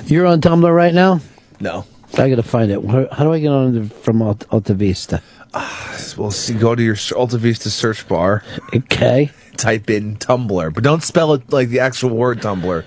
You're 0.05 0.27
on 0.27 0.41
Tumblr 0.41 0.75
right 0.75 0.93
now? 0.93 1.21
No. 1.59 1.85
I 2.17 2.29
gotta 2.29 2.43
find 2.43 2.71
it. 2.71 2.83
How 3.11 3.23
do 3.23 3.33
I 3.33 3.39
get 3.39 3.49
on 3.49 3.73
to- 3.73 3.83
from 3.95 4.21
Alt- 4.21 4.45
Alta 4.51 4.73
Vista? 4.73 5.21
Ah, 5.53 5.97
well, 6.17 6.31
see, 6.31 6.53
go 6.53 6.75
to 6.75 6.83
your 6.83 6.95
Alta 7.15 7.37
Vista 7.37 7.69
search 7.69 8.07
bar. 8.07 8.43
Okay. 8.73 9.31
Type 9.57 9.89
in 9.89 10.15
Tumblr, 10.17 10.73
but 10.73 10.83
don't 10.83 11.03
spell 11.03 11.33
it 11.33 11.51
like 11.51 11.69
the 11.69 11.79
actual 11.79 12.11
word 12.11 12.41
Tumblr. 12.41 12.83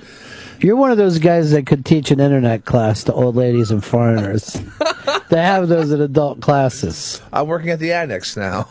You're 0.61 0.77
one 0.77 0.91
of 0.91 0.97
those 0.97 1.19
guys 1.19 1.51
that 1.51 1.67
could 1.67 1.85
teach 1.85 2.11
an 2.11 2.21
internet 2.21 2.65
class 2.65 3.05
to 3.05 3.13
old 3.13 3.37
ladies 3.37 3.71
and 3.71 3.85
foreigners. 3.85 4.57
they 5.29 5.43
have 5.43 5.69
those 5.69 5.91
in 5.93 6.01
adult 6.01 6.41
classes. 6.41 7.21
I'm 7.33 7.49
working 7.49 7.71
at 7.71 7.81
the 7.81 7.93
Annex 7.93 8.37
now. 8.37 8.69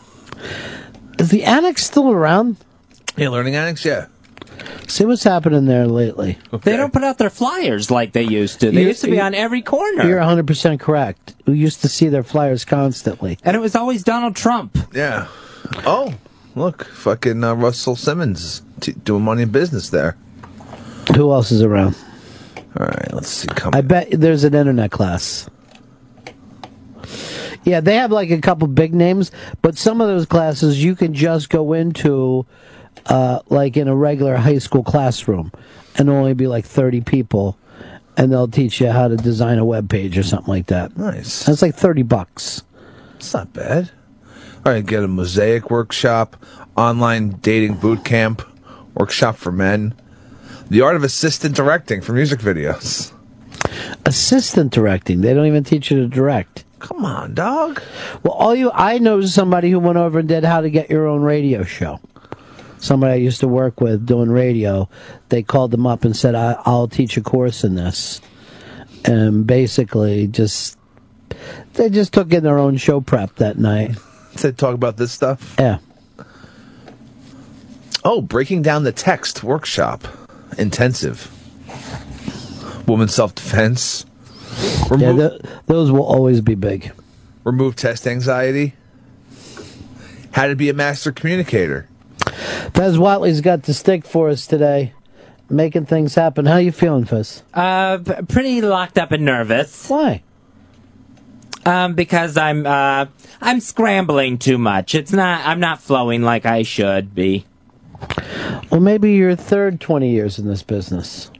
Is 1.19 1.29
the 1.29 1.43
annex 1.43 1.85
still 1.85 2.09
around? 2.09 2.57
Yeah, 3.15 3.29
Learning 3.29 3.55
Annex, 3.55 3.85
yeah. 3.85 4.07
See 4.87 5.05
what's 5.05 5.23
happening 5.23 5.65
there 5.65 5.87
lately. 5.87 6.37
They 6.63 6.77
don't 6.77 6.93
put 6.93 7.03
out 7.03 7.17
their 7.17 7.29
flyers 7.29 7.89
like 7.89 8.11
they 8.13 8.23
used 8.23 8.59
to. 8.59 8.71
They 8.71 8.81
You- 8.81 8.87
used 8.89 9.01
to 9.01 9.07
be 9.09 9.15
you- 9.17 9.21
on 9.21 9.33
every 9.33 9.61
corner. 9.61 10.07
You're 10.07 10.19
100% 10.19 10.79
correct. 10.79 11.33
We 11.45 11.55
used 11.57 11.81
to 11.81 11.87
see 11.89 12.09
their 12.09 12.23
flyers 12.23 12.63
constantly. 12.65 13.37
And 13.43 13.55
it 13.55 13.59
was 13.59 13.75
always 13.75 14.03
Donald 14.03 14.35
Trump. 14.35 14.77
Yeah. 14.93 15.27
Oh, 15.85 16.13
look, 16.55 16.85
fucking 16.85 17.43
uh, 17.43 17.53
Russell 17.55 17.95
Simmons 17.95 18.61
t- 18.81 18.91
doing 19.03 19.23
money 19.23 19.43
in 19.43 19.49
business 19.49 19.89
there. 19.89 20.15
Who 21.15 21.31
else 21.31 21.51
is 21.51 21.61
around? 21.61 21.95
All 22.79 22.85
right, 22.85 23.13
let's 23.13 23.29
see. 23.29 23.47
Come 23.49 23.73
I 23.75 23.81
bet 23.81 24.09
there's 24.11 24.43
an 24.43 24.53
internet 24.53 24.91
class. 24.91 25.49
Yeah, 27.65 27.79
they 27.79 27.95
have 27.95 28.11
like 28.11 28.29
a 28.29 28.41
couple 28.41 28.67
big 28.67 28.93
names, 28.93 29.31
but 29.61 29.77
some 29.77 30.01
of 30.01 30.07
those 30.07 30.25
classes 30.25 30.83
you 30.83 30.95
can 30.95 31.13
just 31.13 31.49
go 31.49 31.73
into 31.73 32.45
uh, 33.07 33.39
like 33.49 33.77
in 33.77 33.87
a 33.87 33.95
regular 33.95 34.35
high 34.35 34.59
school 34.59 34.83
classroom 34.83 35.51
and 35.95 36.09
only 36.09 36.33
be 36.33 36.47
like 36.47 36.65
30 36.65 37.01
people 37.01 37.57
and 38.17 38.31
they'll 38.31 38.47
teach 38.47 38.79
you 38.79 38.89
how 38.89 39.07
to 39.07 39.17
design 39.17 39.57
a 39.57 39.65
web 39.65 39.89
page 39.89 40.17
or 40.17 40.23
something 40.23 40.51
like 40.53 40.67
that. 40.67 40.95
Nice. 40.97 41.45
That's 41.45 41.61
like 41.61 41.75
30 41.75 42.03
bucks. 42.03 42.63
It's 43.15 43.33
not 43.33 43.53
bad. 43.53 43.91
All 44.65 44.71
right, 44.71 44.85
get 44.85 45.03
a 45.03 45.07
mosaic 45.07 45.69
workshop, 45.69 46.37
online 46.77 47.31
dating 47.41 47.75
boot 47.75 48.05
camp, 48.05 48.41
workshop 48.93 49.35
for 49.35 49.51
men, 49.51 49.93
the 50.69 50.81
art 50.81 50.95
of 50.95 51.03
assistant 51.03 51.55
directing 51.55 52.01
for 52.01 52.13
music 52.13 52.39
videos. 52.39 53.11
Assistant 54.05 54.71
directing. 54.71 55.21
They 55.21 55.33
don't 55.33 55.47
even 55.47 55.63
teach 55.63 55.91
you 55.91 56.01
to 56.01 56.07
direct. 56.07 56.63
Come 56.79 57.05
on, 57.05 57.33
dog. 57.33 57.81
Well, 58.23 58.33
all 58.33 58.55
you 58.55 58.71
I 58.73 58.99
know 58.99 59.19
is 59.19 59.33
somebody 59.33 59.71
who 59.71 59.79
went 59.79 59.97
over 59.97 60.19
and 60.19 60.27
did 60.27 60.43
how 60.43 60.61
to 60.61 60.69
get 60.69 60.89
your 60.89 61.07
own 61.07 61.21
radio 61.21 61.63
show. 61.63 61.99
Somebody 62.83 63.13
I 63.13 63.15
used 63.15 63.39
to 63.39 63.47
work 63.47 63.79
with 63.79 64.05
doing 64.05 64.29
radio. 64.29 64.89
They 65.29 65.41
called 65.41 65.71
them 65.71 65.87
up 65.87 66.03
and 66.03 66.13
said, 66.13 66.35
I, 66.35 66.61
"I'll 66.65 66.89
teach 66.89 67.15
a 67.15 67.21
course 67.21 67.63
in 67.63 67.75
this," 67.75 68.19
and 69.05 69.47
basically 69.47 70.27
just 70.27 70.77
they 71.75 71.89
just 71.89 72.11
took 72.11 72.33
in 72.33 72.43
their 72.43 72.59
own 72.59 72.75
show 72.75 72.99
prep 72.99 73.35
that 73.35 73.57
night. 73.57 73.95
Said 74.35 74.57
talk 74.57 74.75
about 74.75 74.97
this 74.97 75.13
stuff. 75.13 75.55
Yeah. 75.57 75.77
Oh, 78.03 78.21
breaking 78.21 78.63
down 78.63 78.83
the 78.83 78.91
text 78.91 79.45
workshop, 79.45 80.05
intensive. 80.57 81.31
Woman 82.85 83.07
self 83.07 83.33
defense. 83.33 84.05
Yeah, 84.91 85.13
th- 85.13 85.41
those 85.67 85.89
will 85.89 86.03
always 86.03 86.41
be 86.41 86.55
big. 86.55 86.91
Remove 87.45 87.77
test 87.77 88.05
anxiety. 88.05 88.73
How 90.31 90.47
to 90.47 90.55
be 90.57 90.67
a 90.67 90.73
master 90.73 91.13
communicator. 91.13 91.87
Fez 92.73 92.97
Whatley's 92.97 93.41
got 93.41 93.63
the 93.63 93.73
stick 93.73 94.05
for 94.05 94.29
us 94.29 94.47
today, 94.47 94.93
making 95.49 95.85
things 95.85 96.15
happen. 96.15 96.45
How 96.45 96.57
you 96.57 96.71
feeling, 96.71 97.05
Fez? 97.05 97.43
Uh, 97.53 97.99
pretty 98.27 98.61
locked 98.61 98.97
up 98.97 99.11
and 99.11 99.25
nervous. 99.25 99.89
Why? 99.89 100.23
Um, 101.65 101.93
because 101.93 102.35
I'm 102.35 102.65
uh, 102.65 103.05
I'm 103.41 103.59
scrambling 103.59 104.37
too 104.37 104.57
much. 104.57 104.95
It's 104.95 105.13
not. 105.13 105.45
I'm 105.45 105.59
not 105.59 105.81
flowing 105.81 106.21
like 106.21 106.45
I 106.45 106.63
should 106.63 107.15
be. 107.15 107.45
Well, 108.69 108.81
maybe 108.81 109.13
your 109.13 109.35
third 109.35 109.79
20 109.79 110.09
years 110.09 110.39
in 110.39 110.47
this 110.47 110.63
business. 110.63 111.31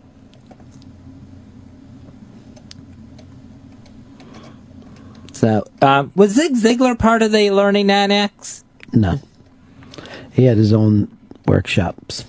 So, 5.34 5.66
um, 5.82 6.12
was 6.16 6.32
Zig 6.32 6.54
Ziglar 6.54 6.98
part 6.98 7.22
of 7.22 7.32
the 7.34 7.50
Learning 7.52 7.90
Annex? 7.90 8.64
No. 8.94 9.20
He 10.34 10.46
had 10.46 10.58
his 10.58 10.74
own 10.74 11.16
workshops. 11.46 12.26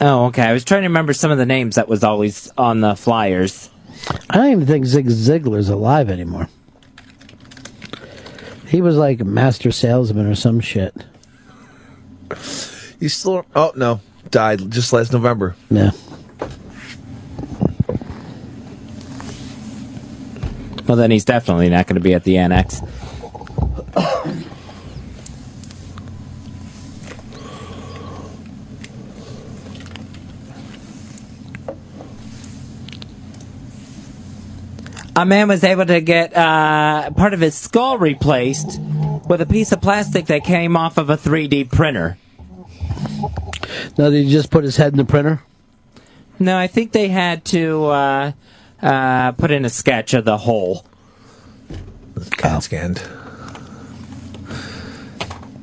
Oh, 0.00 0.26
okay. 0.26 0.42
I 0.42 0.52
was 0.52 0.64
trying 0.64 0.82
to 0.82 0.88
remember 0.88 1.12
some 1.12 1.30
of 1.30 1.38
the 1.38 1.46
names 1.46 1.76
that 1.76 1.88
was 1.88 2.02
always 2.02 2.50
on 2.56 2.80
the 2.80 2.96
flyers. 2.96 3.70
I 4.28 4.36
don't 4.36 4.50
even 4.50 4.66
think 4.66 4.86
Zig 4.86 5.06
Ziglar's 5.06 5.68
alive 5.68 6.10
anymore. 6.10 6.48
He 8.66 8.80
was 8.80 8.96
like 8.96 9.20
a 9.20 9.24
master 9.24 9.70
salesman 9.72 10.26
or 10.26 10.34
some 10.34 10.60
shit. 10.60 10.94
You 12.98 13.08
still? 13.08 13.44
Oh 13.54 13.72
no, 13.76 14.00
died 14.30 14.70
just 14.70 14.92
last 14.92 15.12
November. 15.12 15.56
Yeah. 15.70 15.90
Well, 20.86 20.96
then 20.96 21.10
he's 21.10 21.24
definitely 21.24 21.68
not 21.68 21.86
going 21.86 21.96
to 21.96 22.00
be 22.00 22.14
at 22.14 22.24
the 22.24 22.38
annex. 22.38 22.80
A 35.20 35.26
man 35.26 35.48
was 35.48 35.62
able 35.64 35.84
to 35.84 36.00
get 36.00 36.34
uh, 36.34 37.10
part 37.10 37.34
of 37.34 37.40
his 37.40 37.54
skull 37.54 37.98
replaced 37.98 38.80
with 39.28 39.42
a 39.42 39.46
piece 39.46 39.70
of 39.70 39.82
plastic 39.82 40.24
that 40.26 40.44
came 40.44 40.78
off 40.78 40.96
of 40.96 41.10
a 41.10 41.16
3D 41.18 41.70
printer. 41.70 42.16
Now, 43.98 44.08
did 44.08 44.24
he 44.24 44.30
just 44.30 44.50
put 44.50 44.64
his 44.64 44.78
head 44.78 44.94
in 44.94 44.96
the 44.96 45.04
printer? 45.04 45.42
No, 46.38 46.56
I 46.56 46.68
think 46.68 46.92
they 46.92 47.08
had 47.08 47.44
to 47.46 47.84
uh, 47.84 48.32
uh, 48.80 49.32
put 49.32 49.50
in 49.50 49.66
a 49.66 49.68
sketch 49.68 50.14
of 50.14 50.24
the 50.24 50.38
hole. 50.38 50.86
CAT 52.38 52.62
scanned. 52.62 53.02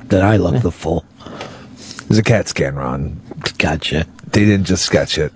Then 0.04 0.24
I 0.24 0.36
look 0.36 0.62
the 0.62 0.70
full. 0.70 1.04
There's 2.06 2.18
a 2.18 2.22
CAT 2.22 2.46
scan, 2.46 2.76
Ron. 2.76 3.20
Gotcha. 3.58 4.06
They 4.28 4.44
didn't 4.44 4.66
just 4.66 4.84
sketch 4.84 5.18
it. 5.18 5.32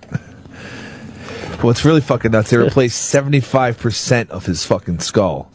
What's 1.63 1.85
really 1.85 2.01
fucking 2.01 2.31
nuts, 2.31 2.49
they 2.49 2.57
replaced 2.69 3.13
75% 3.13 4.29
of 4.29 4.45
his 4.45 4.65
fucking 4.65 4.99
skull. 4.99 5.49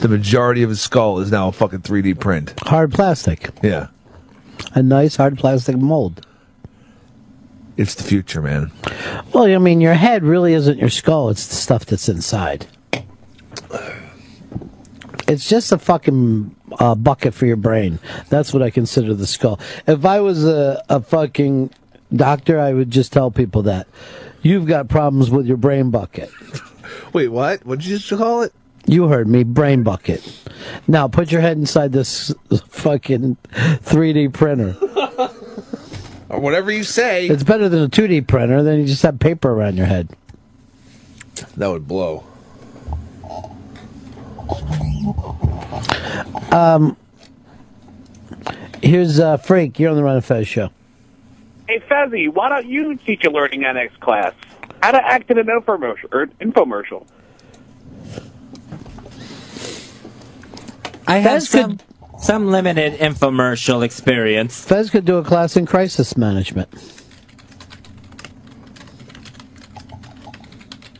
The 0.00 0.08
majority 0.08 0.62
of 0.62 0.68
his 0.68 0.82
skull 0.82 1.20
is 1.20 1.30
now 1.30 1.48
a 1.48 1.52
fucking 1.52 1.80
3D 1.80 2.20
print. 2.20 2.52
Hard 2.60 2.92
plastic. 2.92 3.48
Yeah. 3.62 3.86
A 4.74 4.82
nice 4.82 5.16
hard 5.16 5.38
plastic 5.38 5.78
mold. 5.78 6.26
It's 7.78 7.94
the 7.94 8.02
future, 8.02 8.42
man. 8.42 8.72
Well, 9.32 9.44
I 9.44 9.56
mean, 9.56 9.80
your 9.80 9.94
head 9.94 10.22
really 10.22 10.52
isn't 10.52 10.78
your 10.78 10.90
skull, 10.90 11.30
it's 11.30 11.46
the 11.46 11.54
stuff 11.54 11.86
that's 11.86 12.10
inside. 12.10 12.66
It's 15.26 15.48
just 15.48 15.72
a 15.72 15.78
fucking 15.78 16.54
uh, 16.78 16.94
bucket 16.94 17.32
for 17.32 17.46
your 17.46 17.56
brain. 17.56 17.98
That's 18.28 18.52
what 18.52 18.62
I 18.62 18.68
consider 18.68 19.14
the 19.14 19.26
skull. 19.26 19.58
If 19.86 20.04
I 20.04 20.20
was 20.20 20.44
a, 20.44 20.84
a 20.90 21.00
fucking 21.00 21.70
doctor, 22.14 22.60
I 22.60 22.74
would 22.74 22.90
just 22.90 23.14
tell 23.14 23.30
people 23.30 23.62
that. 23.62 23.86
You've 24.44 24.66
got 24.66 24.88
problems 24.88 25.30
with 25.30 25.46
your 25.46 25.56
brain 25.56 25.90
bucket. 25.90 26.30
Wait, 27.12 27.28
what? 27.28 27.64
What 27.64 27.80
did 27.80 27.88
you 27.88 27.98
just 27.98 28.10
call 28.16 28.42
it? 28.42 28.52
You 28.86 29.08
heard 29.08 29.26
me, 29.26 29.42
brain 29.42 29.82
bucket. 29.82 30.22
Now 30.86 31.08
put 31.08 31.32
your 31.32 31.40
head 31.40 31.56
inside 31.56 31.92
this 31.92 32.32
fucking 32.68 33.36
3D 33.52 34.32
printer. 34.32 34.76
Or 36.30 36.40
whatever 36.40 36.72
you 36.72 36.82
say. 36.82 37.28
It's 37.28 37.44
better 37.44 37.68
than 37.68 37.84
a 37.84 37.88
2D 37.88 38.26
printer, 38.26 38.64
then 38.64 38.80
you 38.80 38.86
just 38.86 39.02
have 39.02 39.20
paper 39.20 39.52
around 39.52 39.76
your 39.76 39.86
head. 39.86 40.08
That 41.56 41.68
would 41.68 41.86
blow. 41.86 42.24
Um, 46.50 46.96
here's 48.82 49.20
uh, 49.20 49.36
Freak. 49.36 49.78
You're 49.78 49.90
on 49.90 49.96
the 49.96 50.02
Ron 50.02 50.16
and 50.16 50.24
Fez 50.24 50.48
show. 50.48 50.70
Hey, 51.66 51.80
Fezzy, 51.80 52.28
why 52.28 52.50
don't 52.50 52.66
you 52.66 52.96
teach 52.96 53.24
a 53.24 53.30
Learning 53.30 53.64
Annex 53.64 53.96
class? 53.96 54.34
How 54.82 54.90
to 54.90 55.02
act 55.02 55.30
in 55.30 55.38
an 55.38 55.46
infomercial. 55.46 56.12
Or 56.12 56.26
infomercial. 56.40 57.06
I 61.06 61.18
have 61.18 61.42
some, 61.42 61.80
some 62.18 62.48
limited 62.48 62.94
infomercial 62.94 63.82
experience. 63.82 64.62
Fez 64.62 64.90
could 64.90 65.04
do 65.04 65.16
a 65.16 65.24
class 65.24 65.56
in 65.56 65.64
crisis 65.64 66.16
management. 66.16 66.68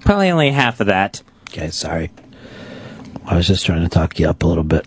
Probably 0.01 0.31
only 0.31 0.51
half 0.51 0.81
of 0.81 0.87
that. 0.87 1.23
Okay, 1.51 1.71
sorry. 1.71 2.11
I 3.27 3.37
was 3.37 3.47
just 3.47 3.65
trying 3.65 3.83
to 3.83 3.89
talk 3.89 4.19
you 4.19 4.29
up 4.29 4.43
a 4.43 4.47
little 4.47 4.65
bit. 4.65 4.87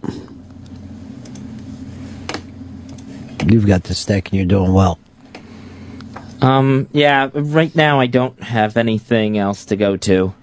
You've 3.47 3.65
got 3.65 3.83
the 3.83 3.95
stick 3.95 4.29
and 4.29 4.37
you're 4.37 4.45
doing 4.45 4.73
well. 4.73 4.99
Um, 6.41 6.87
yeah, 6.93 7.29
right 7.33 7.75
now 7.75 7.99
I 7.99 8.07
don't 8.07 8.41
have 8.41 8.77
anything 8.77 9.37
else 9.37 9.65
to 9.65 9.75
go 9.75 9.97
to. 9.97 10.33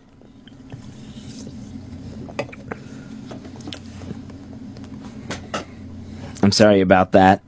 I'm 6.42 6.52
sorry 6.52 6.80
about 6.80 7.12
that. 7.12 7.42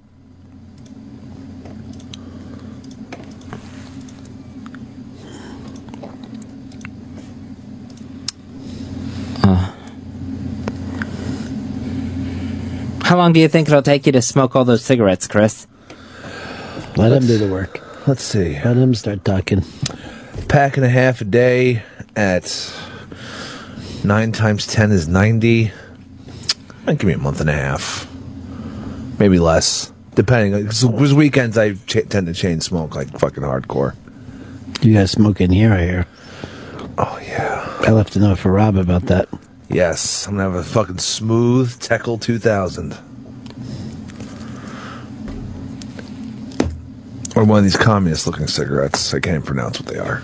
Uh, 9.43 9.73
how 13.03 13.17
long 13.17 13.33
do 13.33 13.41
you 13.41 13.49
think 13.49 13.69
it'll 13.69 13.83
take 13.83 14.07
you 14.07 14.13
to 14.13 14.23
smoke 14.23 14.57
all 14.57 14.65
those 14.65 14.85
cigarettes, 14.85 15.27
Chris? 15.27 15.67
Let 16.97 17.13
him 17.13 17.27
do 17.27 17.37
the 17.37 17.49
work. 17.53 17.86
Let's 18.07 18.23
see. 18.23 18.55
Let 18.55 18.77
him 18.77 18.95
start 18.95 19.25
talking. 19.25 19.65
Pack 20.49 20.77
and 20.77 20.87
a 20.87 20.89
half 20.89 21.21
a 21.21 21.25
day 21.25 21.83
at 22.15 22.73
nine 24.05 24.31
times 24.33 24.67
ten 24.67 24.93
is 24.93 25.09
ninety. 25.09 25.73
Might 26.87 26.99
give 26.99 27.09
me 27.09 27.15
a 27.15 27.19
month 27.19 27.41
and 27.41 27.51
a 27.51 27.53
half, 27.53 28.07
maybe 29.19 29.41
less, 29.41 29.93
depending. 30.15 30.63
Because 30.63 31.15
weekends 31.15 31.59
I 31.59 31.75
ch- 31.75 32.09
tend 32.09 32.29
to 32.29 32.33
chain 32.33 32.61
smoke 32.61 32.95
like 32.95 33.19
fucking 33.19 33.43
hardcore. 33.43 33.97
You 34.83 34.95
guys 34.95 35.11
smoke 35.11 35.41
in 35.41 35.51
here, 35.51 35.73
I 35.73 35.83
hear. 35.85 36.07
Oh 36.99 37.19
yeah. 37.23 37.77
I 37.81 37.91
left 37.91 38.15
a 38.15 38.21
note 38.21 38.39
for 38.39 38.53
Rob 38.53 38.77
about 38.77 39.03
that. 39.07 39.29
Yes, 39.69 40.27
I'm 40.29 40.37
gonna 40.37 40.45
have 40.45 40.55
a 40.55 40.63
fucking 40.63 40.99
smooth 40.99 41.77
Tekel 41.81 42.19
2000. 42.19 42.97
Or 47.37 47.45
one 47.45 47.59
of 47.59 47.65
these 47.65 47.77
communist 47.77 48.27
looking 48.27 48.47
cigarettes. 48.49 49.13
I 49.13 49.21
can't 49.21 49.45
pronounce 49.45 49.79
what 49.79 49.89
they 49.89 49.99
are. 49.99 50.23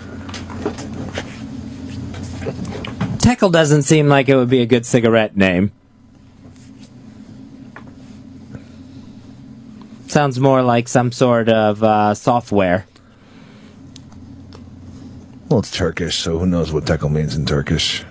Tekel 3.19 3.51
doesn't 3.51 3.83
seem 3.83 4.09
like 4.09 4.27
it 4.27 4.35
would 4.35 4.49
be 4.49 4.61
a 4.61 4.65
good 4.65 4.85
cigarette 4.85 5.37
name. 5.37 5.71
Sounds 10.07 10.39
more 10.39 10.61
like 10.61 10.87
some 10.87 11.11
sort 11.11 11.49
of 11.49 11.83
uh, 11.83 12.15
software. 12.15 12.85
Well, 15.49 15.59
it's 15.59 15.71
Turkish, 15.71 16.17
so 16.17 16.39
who 16.39 16.47
knows 16.47 16.73
what 16.73 16.85
Tekel 16.85 17.09
means 17.09 17.35
in 17.35 17.45
Turkish. 17.45 18.03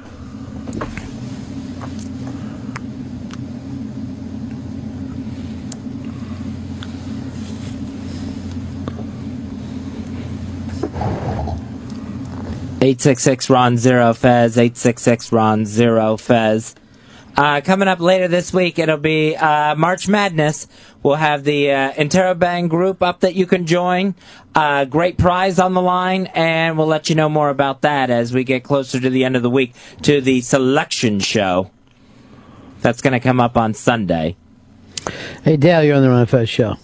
Eight 12.83 13.01
six 13.01 13.23
six 13.23 13.49
Ron 13.49 13.77
Zero 13.77 14.13
Fez. 14.13 14.59
Eight 14.59 14.77
six 14.77 15.03
six 15.03 15.31
Ron 15.31 15.65
Zero 15.67 16.17
Fez. 16.17 16.75
Uh, 17.37 17.61
coming 17.61 17.87
up 17.87 18.01
later 18.01 18.27
this 18.27 18.53
week, 18.53 18.77
it'll 18.77 18.97
be 18.97 19.37
uh, 19.37 19.77
March 19.77 20.09
Madness. 20.09 20.67
We'll 21.01 21.15
have 21.15 21.45
the 21.45 21.71
uh, 21.71 21.93
Interrobang 21.93 22.69
group 22.69 23.01
up 23.01 23.21
that 23.21 23.37
you 23.37 23.47
can 23.47 23.67
join. 23.67 24.17
Uh, 24.53 24.85
great 24.85 25.17
prize 25.17 25.61
on 25.61 25.75
the 25.75 25.81
line, 25.81 26.27
and 26.35 26.77
we'll 26.77 26.89
let 26.89 27.09
you 27.09 27.15
know 27.15 27.29
more 27.29 27.51
about 27.51 27.83
that 27.83 28.11
as 28.11 28.35
we 28.35 28.43
get 28.43 28.65
closer 28.65 28.99
to 28.99 29.09
the 29.09 29.25
end 29.25 29.37
of 29.37 29.43
the 29.43 29.51
week 29.51 29.75
to 30.03 30.21
the 30.21 30.41
selection 30.41 31.21
show. 31.21 31.71
That's 32.81 33.01
going 33.01 33.13
to 33.13 33.21
come 33.21 33.39
up 33.39 33.57
on 33.57 33.75
Sunday. 33.75 34.35
Hey, 35.45 35.57
Dale, 35.57 35.85
you're 35.85 35.95
on 35.95 36.03
the 36.03 36.11
Ron 36.11 36.27
Fez 36.27 36.49
show. 36.49 36.79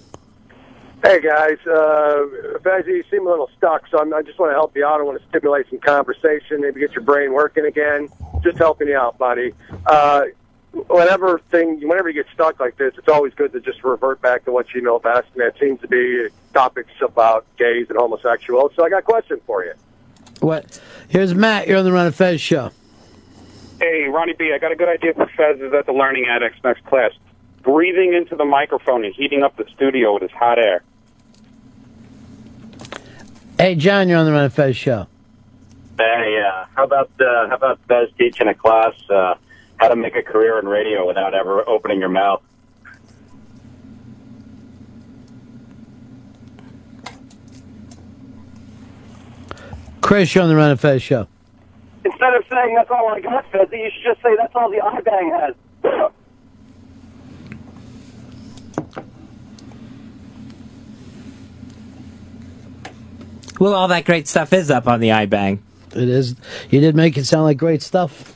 Hey 1.03 1.21
guys, 1.21 1.59
uh, 1.65 2.27
Fezzy, 2.61 2.89
you 2.89 3.05
seem 3.09 3.25
a 3.27 3.31
little 3.31 3.49
stuck, 3.57 3.87
so 3.89 4.01
I'm, 4.01 4.13
I 4.13 4.23
just 4.23 4.39
want 4.39 4.51
to 4.51 4.55
help 4.55 4.77
you 4.77 4.85
out. 4.85 5.01
I 5.01 5.05
want 5.05 5.21
to 5.23 5.29
stimulate 5.29 5.69
some 5.71 5.79
conversation, 5.79 6.61
maybe 6.61 6.81
get 6.81 6.93
your 6.93 7.05
brain 7.05 7.33
working 7.33 7.65
again. 7.67 8.09
Just 8.43 8.59
helping 8.59 8.89
you 8.89 8.97
out, 8.97 9.17
buddy. 9.17 9.55
Uh, 9.87 10.25
whenever 10.73 11.39
thing, 11.51 11.81
whenever 11.89 12.09
you 12.09 12.23
get 12.23 12.33
stuck 12.35 12.59
like 12.59 12.77
this, 12.79 12.95
it's 12.99 13.09
always 13.09 13.33
good 13.35 13.53
to 13.53 13.61
just 13.61 13.85
revert 13.85 14.21
back 14.21 14.45
to 14.47 14.53
what 14.53 14.75
you 14.75 14.81
know 14.81 14.99
best, 14.99 15.29
and 15.35 15.43
that 15.43 15.57
seems 15.61 15.81
to 15.83 15.89
be 15.89 16.29
topics 16.53 16.91
about 17.01 17.47
gays 17.57 17.87
and 17.89 17.99
homosexuals. 17.99 18.73
So 18.75 18.85
I 18.85 18.89
got 18.89 18.99
a 18.99 19.03
question 19.03 19.41
for 19.47 19.65
you. 19.65 19.75
What? 20.41 20.81
Here's 21.09 21.33
Matt. 21.33 21.69
You're 21.69 21.79
on 21.79 21.85
the 21.85 21.93
Ron 21.93 22.09
of 22.09 22.17
Fez 22.17 22.41
show. 22.41 22.73
Hey, 23.81 24.05
Ronnie 24.09 24.35
B, 24.37 24.53
I 24.53 24.59
got 24.59 24.73
a 24.73 24.77
good 24.77 24.89
idea 24.89 25.15
for 25.15 25.31
Fez 25.37 25.61
is 25.61 25.73
at 25.73 25.87
the 25.87 25.93
Learning 25.93 26.27
Addicts 26.29 26.59
next 26.65 26.85
class. 26.87 27.13
Breathing 27.69 28.15
into 28.15 28.35
the 28.35 28.47
microphone 28.47 29.05
and 29.05 29.15
heating 29.15 29.43
up 29.43 29.55
the 29.59 29.67
studio 29.77 30.15
with 30.15 30.23
his 30.23 30.31
hot 30.31 30.59
air. 30.59 30.83
Hey, 33.59 33.75
John. 33.75 34.09
You're 34.09 34.17
on 34.17 34.25
the 34.25 34.33
Ron 34.33 34.47
of 34.47 34.55
Fez 34.55 34.75
show. 34.75 35.07
Hey, 35.99 36.43
uh, 36.49 36.65
how 36.75 36.85
about 36.85 37.11
uh, 37.21 37.47
how 37.51 37.57
about 37.57 37.79
Fez 37.87 38.09
teaching 38.17 38.49
a 38.49 38.55
class 38.55 38.95
uh, 39.11 39.35
how 39.77 39.89
to 39.89 39.97
make 39.97 40.17
a 40.17 40.23
career 40.23 40.59
in 40.59 40.67
radio 40.67 41.07
without 41.07 41.35
ever 41.35 41.69
opening 41.69 42.01
your 42.01 42.09
mouth? 42.09 42.41
Chris, 50.01 50.35
you're 50.35 50.43
on 50.43 50.49
the 50.49 50.57
Ron 50.57 50.71
of 50.71 50.81
Fez 50.81 51.03
show. 51.03 51.29
Instead 52.03 52.33
of 52.33 52.45
saying 52.51 52.77
that's 52.77 52.91
all 52.91 53.09
I 53.09 53.21
got, 53.21 53.45
Fezzy, 53.53 53.77
you 53.77 53.91
should 53.95 54.15
just 54.15 54.23
say 54.23 54.35
that's 54.39 54.55
all 54.55 54.71
the 54.71 54.79
iBang 54.79 55.39
has. 55.39 56.13
Well, 63.59 63.75
all 63.75 63.89
that 63.89 64.05
great 64.05 64.29
stuff 64.29 64.53
is 64.53 64.71
up 64.71 64.87
on 64.87 65.01
the 65.01 65.09
iBang. 65.09 65.59
It 65.93 66.09
is. 66.09 66.37
You 66.71 66.81
did 66.81 66.95
make 66.95 67.17
it 67.17 67.25
sound 67.25 67.45
like 67.45 67.57
great 67.57 67.83
stuff. 67.83 68.35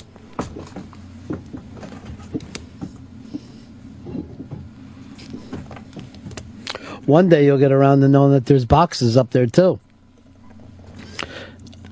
One 7.06 7.28
day 7.28 7.44
you'll 7.44 7.58
get 7.58 7.72
around 7.72 8.00
to 8.00 8.08
knowing 8.08 8.32
that 8.32 8.46
there's 8.46 8.64
boxes 8.64 9.16
up 9.16 9.30
there 9.30 9.46
too. 9.46 9.78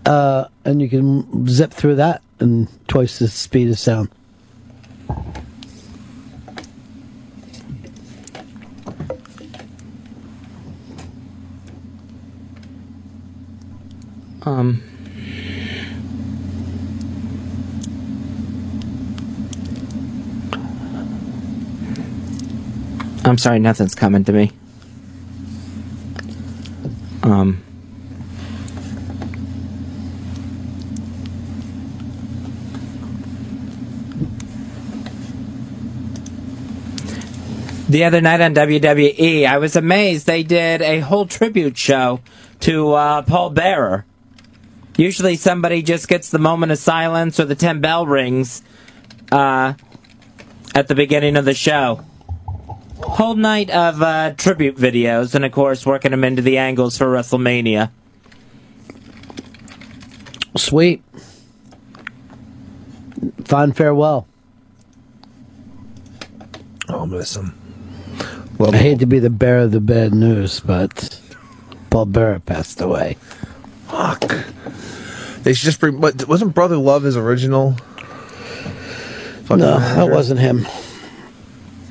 Uh, 0.06 0.46
and 0.64 0.80
you 0.80 0.88
can 0.88 1.46
zip 1.46 1.72
through 1.72 1.96
that 1.96 2.22
in 2.40 2.68
twice 2.88 3.18
the 3.18 3.28
speed 3.28 3.68
of 3.68 3.78
sound. 3.78 4.08
Um. 14.42 14.82
I'm 23.24 23.38
sorry, 23.38 23.58
nothing's 23.58 23.94
coming 23.94 24.24
to 24.24 24.32
me. 24.32 24.50
Um. 27.22 27.62
The 37.90 38.04
other 38.04 38.20
night 38.20 38.40
on 38.40 38.54
WWE, 38.54 39.46
I 39.46 39.58
was 39.58 39.74
amazed 39.74 40.26
they 40.26 40.44
did 40.44 40.80
a 40.80 41.00
whole 41.00 41.26
tribute 41.26 41.76
show 41.76 42.20
to 42.60 42.92
uh, 42.92 43.22
Paul 43.22 43.50
Bearer. 43.50 44.06
Usually 45.00 45.36
somebody 45.36 45.80
just 45.80 46.08
gets 46.08 46.28
the 46.28 46.38
moment 46.38 46.72
of 46.72 46.76
silence 46.76 47.40
or 47.40 47.46
the 47.46 47.54
10 47.54 47.80
bell 47.80 48.04
rings 48.04 48.62
uh, 49.32 49.72
at 50.74 50.88
the 50.88 50.94
beginning 50.94 51.38
of 51.38 51.46
the 51.46 51.54
show. 51.54 52.04
Whole 52.96 53.34
night 53.34 53.70
of 53.70 54.02
uh, 54.02 54.34
tribute 54.36 54.76
videos, 54.76 55.34
and 55.34 55.42
of 55.42 55.52
course, 55.52 55.86
working 55.86 56.10
them 56.10 56.22
into 56.22 56.42
the 56.42 56.58
angles 56.58 56.98
for 56.98 57.06
WrestleMania. 57.06 57.90
Sweet. 60.58 61.02
Fond 63.46 63.74
farewell. 63.74 64.28
I'll 66.90 67.06
miss 67.06 67.36
him. 67.36 67.58
Well, 68.58 68.74
I 68.74 68.78
hate 68.78 68.98
to 68.98 69.06
be 69.06 69.18
the 69.18 69.30
bearer 69.30 69.60
of 69.60 69.70
the 69.70 69.80
bad 69.80 70.12
news, 70.12 70.60
but 70.60 71.18
Paul 71.88 72.04
Bearer 72.04 72.40
passed 72.40 72.82
away. 72.82 73.16
Fuck. 73.88 74.44
They 75.42 75.54
should 75.54 75.64
just 75.64 75.80
bring. 75.80 76.00
What, 76.00 76.26
wasn't 76.28 76.54
Brother 76.54 76.76
Love 76.76 77.02
his 77.02 77.16
original? 77.16 77.76
fucking 79.44 79.58
no, 79.58 79.78
that 79.78 80.10
wasn't 80.10 80.40
him. 80.40 80.66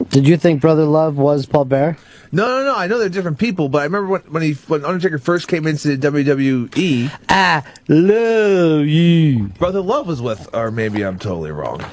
Did 0.09 0.27
you 0.27 0.37
think 0.37 0.61
Brother 0.61 0.85
Love 0.85 1.17
was 1.17 1.45
Paul 1.45 1.65
Bear? 1.65 1.97
No, 2.31 2.45
no, 2.45 2.63
no. 2.65 2.75
I 2.75 2.87
know 2.87 2.99
they're 2.99 3.09
different 3.09 3.39
people, 3.39 3.69
but 3.69 3.79
I 3.79 3.83
remember 3.83 4.07
when, 4.07 4.21
when 4.21 4.43
he 4.43 4.53
when 4.53 4.85
Undertaker 4.85 5.17
first 5.17 5.47
came 5.47 5.67
into 5.67 5.95
the 5.95 6.07
WWE. 6.11 7.11
I 7.27 7.63
love 7.87 8.85
you. 8.85 9.47
Brother 9.57 9.81
Love 9.81 10.07
was 10.07 10.21
with, 10.21 10.47
or 10.53 10.71
maybe 10.71 11.03
I'm 11.03 11.19
totally 11.19 11.51
wrong. 11.51 11.83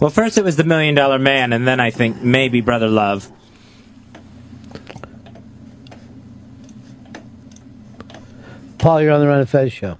Well, 0.00 0.10
first 0.10 0.38
it 0.38 0.44
was 0.44 0.56
the 0.56 0.64
Million 0.64 0.94
Dollar 0.94 1.18
Man, 1.18 1.52
and 1.52 1.68
then 1.68 1.78
I 1.78 1.90
think 1.90 2.20
maybe 2.22 2.60
Brother 2.60 2.88
Love. 2.88 3.30
Paul, 8.78 9.00
you're 9.00 9.12
on 9.12 9.20
the 9.20 9.28
Ron 9.28 9.40
of 9.40 9.48
Fez 9.48 9.72
show. 9.72 9.98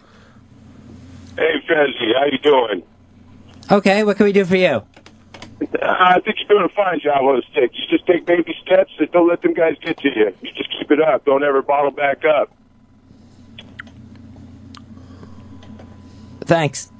Hey, 1.36 1.60
Fezzy, 1.68 2.14
how 2.14 2.26
you 2.26 2.38
doing? 2.38 2.82
Okay, 3.70 4.04
what 4.04 4.16
can 4.16 4.24
we 4.24 4.32
do 4.32 4.44
for 4.44 4.56
you? 4.56 4.82
I 5.82 6.20
think 6.20 6.36
you're 6.38 6.48
doing 6.48 6.64
a 6.64 6.74
fine 6.74 7.00
job 7.00 7.22
on 7.22 7.36
the 7.36 7.42
stick. 7.50 7.72
You 7.74 7.84
just 7.88 8.06
take 8.06 8.26
baby 8.26 8.54
steps 8.62 8.92
and 8.98 9.10
don't 9.10 9.28
let 9.28 9.42
them 9.42 9.54
guys 9.54 9.76
get 9.80 9.98
to 9.98 10.08
you. 10.08 10.34
You 10.42 10.52
just 10.52 10.70
keep 10.78 10.90
it 10.90 11.00
up. 11.00 11.24
Don't 11.24 11.42
ever 11.42 11.62
bottle 11.62 11.90
back 11.90 12.24
up. 12.24 12.52
Thanks. 16.42 16.90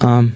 Um. 0.00 0.34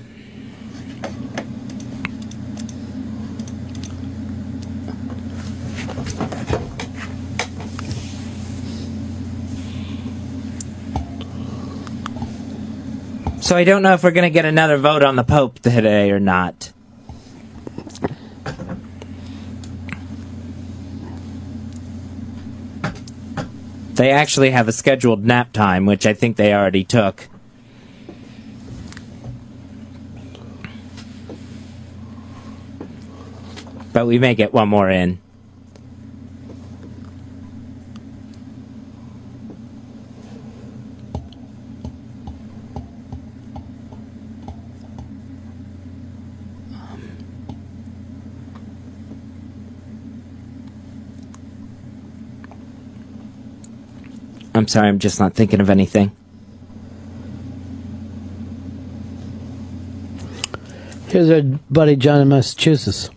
So 13.42 13.56
I 13.56 13.64
don't 13.64 13.82
know 13.82 13.92
if 13.92 14.04
we're 14.04 14.12
going 14.12 14.22
to 14.22 14.30
get 14.30 14.44
another 14.44 14.78
vote 14.78 15.02
on 15.02 15.16
the 15.16 15.24
Pope 15.24 15.58
today 15.58 16.12
or 16.12 16.20
not. 16.20 16.72
They 23.94 24.12
actually 24.12 24.50
have 24.50 24.68
a 24.68 24.72
scheduled 24.72 25.24
nap 25.24 25.52
time, 25.52 25.86
which 25.86 26.06
I 26.06 26.14
think 26.14 26.36
they 26.36 26.54
already 26.54 26.84
took. 26.84 27.28
But 33.92 34.06
we 34.06 34.20
may 34.20 34.36
get 34.36 34.52
one 34.52 34.68
more 34.68 34.88
in. 34.88 35.21
I'm 54.54 54.68
sorry, 54.68 54.88
I'm 54.88 54.98
just 54.98 55.18
not 55.18 55.34
thinking 55.34 55.60
of 55.60 55.70
anything. 55.70 56.12
Here's 61.08 61.30
our 61.30 61.42
buddy 61.70 61.96
John 61.96 62.20
in 62.20 62.28
Massachusetts. 62.28 63.10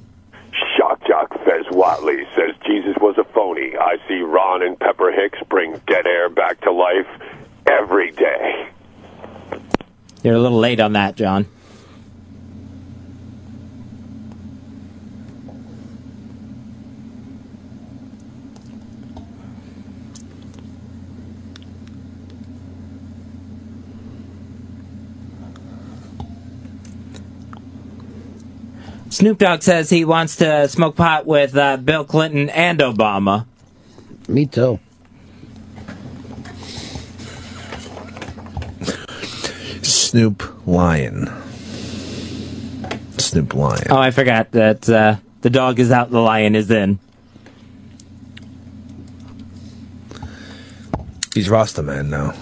Shock 0.78 1.06
Jock 1.08 1.32
Fez 1.46 1.66
Whatley 1.68 2.26
says 2.36 2.56
Jesus 2.66 2.96
was 3.00 3.18
a 3.18 3.24
phony. 3.24 3.76
I 3.78 3.98
see 4.08 4.20
Ron 4.20 4.64
and 4.64 4.80
Pepper 4.80 5.12
Hicks 5.12 5.40
bring 5.50 5.80
dead 5.88 6.06
air 6.06 6.30
back 6.30 6.60
to 6.62 6.72
life 6.72 7.08
every 7.68 8.12
day. 8.12 8.70
You're 10.24 10.36
a 10.36 10.40
little 10.40 10.60
late 10.60 10.80
on 10.80 10.94
that, 10.94 11.16
John. 11.16 11.46
Snoop 29.16 29.38
Dogg 29.38 29.62
says 29.62 29.90
he 29.90 30.04
wants 30.04 30.36
to 30.36 30.68
smoke 30.68 30.98
pot 30.98 31.26
with 31.26 31.56
uh, 31.56 31.78
Bill 31.78 32.04
Clinton 32.04 32.50
and 32.50 32.80
Obama. 32.80 33.46
Me 34.28 34.46
too. 34.46 34.78
Snoop 39.82 40.68
Lion. 40.68 41.32
Snoop 43.18 43.54
Lion. 43.54 43.88
Oh, 43.90 44.00
I 44.00 44.12
forgot 44.12 44.52
that 44.52 44.90
uh, 44.90 45.16
the 45.40 45.50
dog 45.50 45.80
is 45.80 45.92
out, 45.92 46.12
the 46.12 46.20
lion 46.20 46.54
is 46.54 46.70
in. 46.70 47.00
He's 51.34 51.50
Rasta 51.50 51.82
man 51.82 52.10
now. 52.10 52.34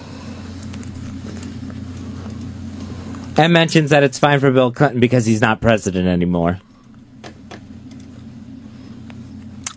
And 3.36 3.52
mentions 3.52 3.90
that 3.90 4.02
it's 4.02 4.18
fine 4.18 4.38
for 4.38 4.50
Bill 4.50 4.72
Clinton 4.72 5.00
because 5.00 5.24
he's 5.24 5.40
not 5.40 5.60
president 5.60 6.06
anymore. 6.06 6.60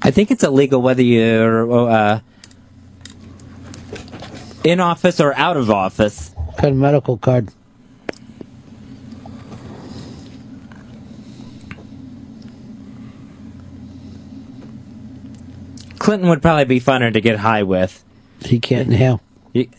I 0.08 0.12
think 0.12 0.32
it's 0.32 0.42
illegal 0.42 0.82
whether 0.82 1.02
you're 1.02 1.70
uh, 1.90 2.22
in 4.64 4.80
office 4.80 5.20
or 5.20 5.36
out 5.36 5.58
of 5.58 5.70
office. 5.70 6.34
Got 6.56 6.72
a 6.72 6.76
medical 6.76 7.18
card. 7.18 7.50
Clinton 16.00 16.30
would 16.30 16.42
probably 16.42 16.64
be 16.64 16.80
funner 16.80 17.12
to 17.12 17.20
get 17.20 17.40
high 17.40 17.64
with. 17.64 18.02
He 18.46 18.62
can't 18.62 18.88
inhale. 18.88 19.20
He- 19.52 19.70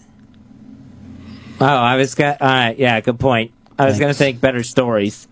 oh, 1.58 1.64
I 1.64 1.96
was 1.96 2.14
got. 2.14 2.42
All 2.42 2.48
right, 2.48 2.78
yeah, 2.78 3.00
good 3.00 3.18
point. 3.18 3.52
I 3.78 3.86
was 3.86 3.98
going 3.98 4.12
to 4.12 4.18
think 4.18 4.42
better 4.42 4.62
stories. 4.62 5.26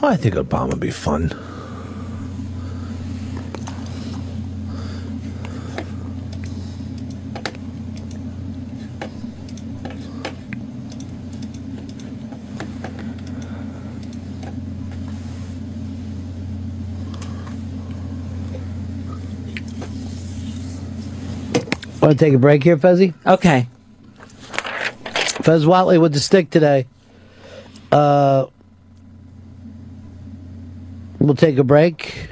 I 0.00 0.16
think 0.16 0.36
Obama 0.36 0.68
would 0.68 0.78
be 0.78 0.92
fun. 0.92 1.32
Want 22.02 22.18
to 22.18 22.24
take 22.24 22.34
a 22.34 22.38
break 22.38 22.64
here, 22.64 22.76
Fezzy? 22.76 23.14
Okay. 23.24 23.68
Fez 25.44 25.64
Whatley 25.64 26.00
with 26.00 26.12
the 26.12 26.18
stick 26.18 26.50
today. 26.50 26.86
Uh, 27.92 28.46
we'll 31.20 31.36
take 31.36 31.58
a 31.58 31.64
break 31.64 32.30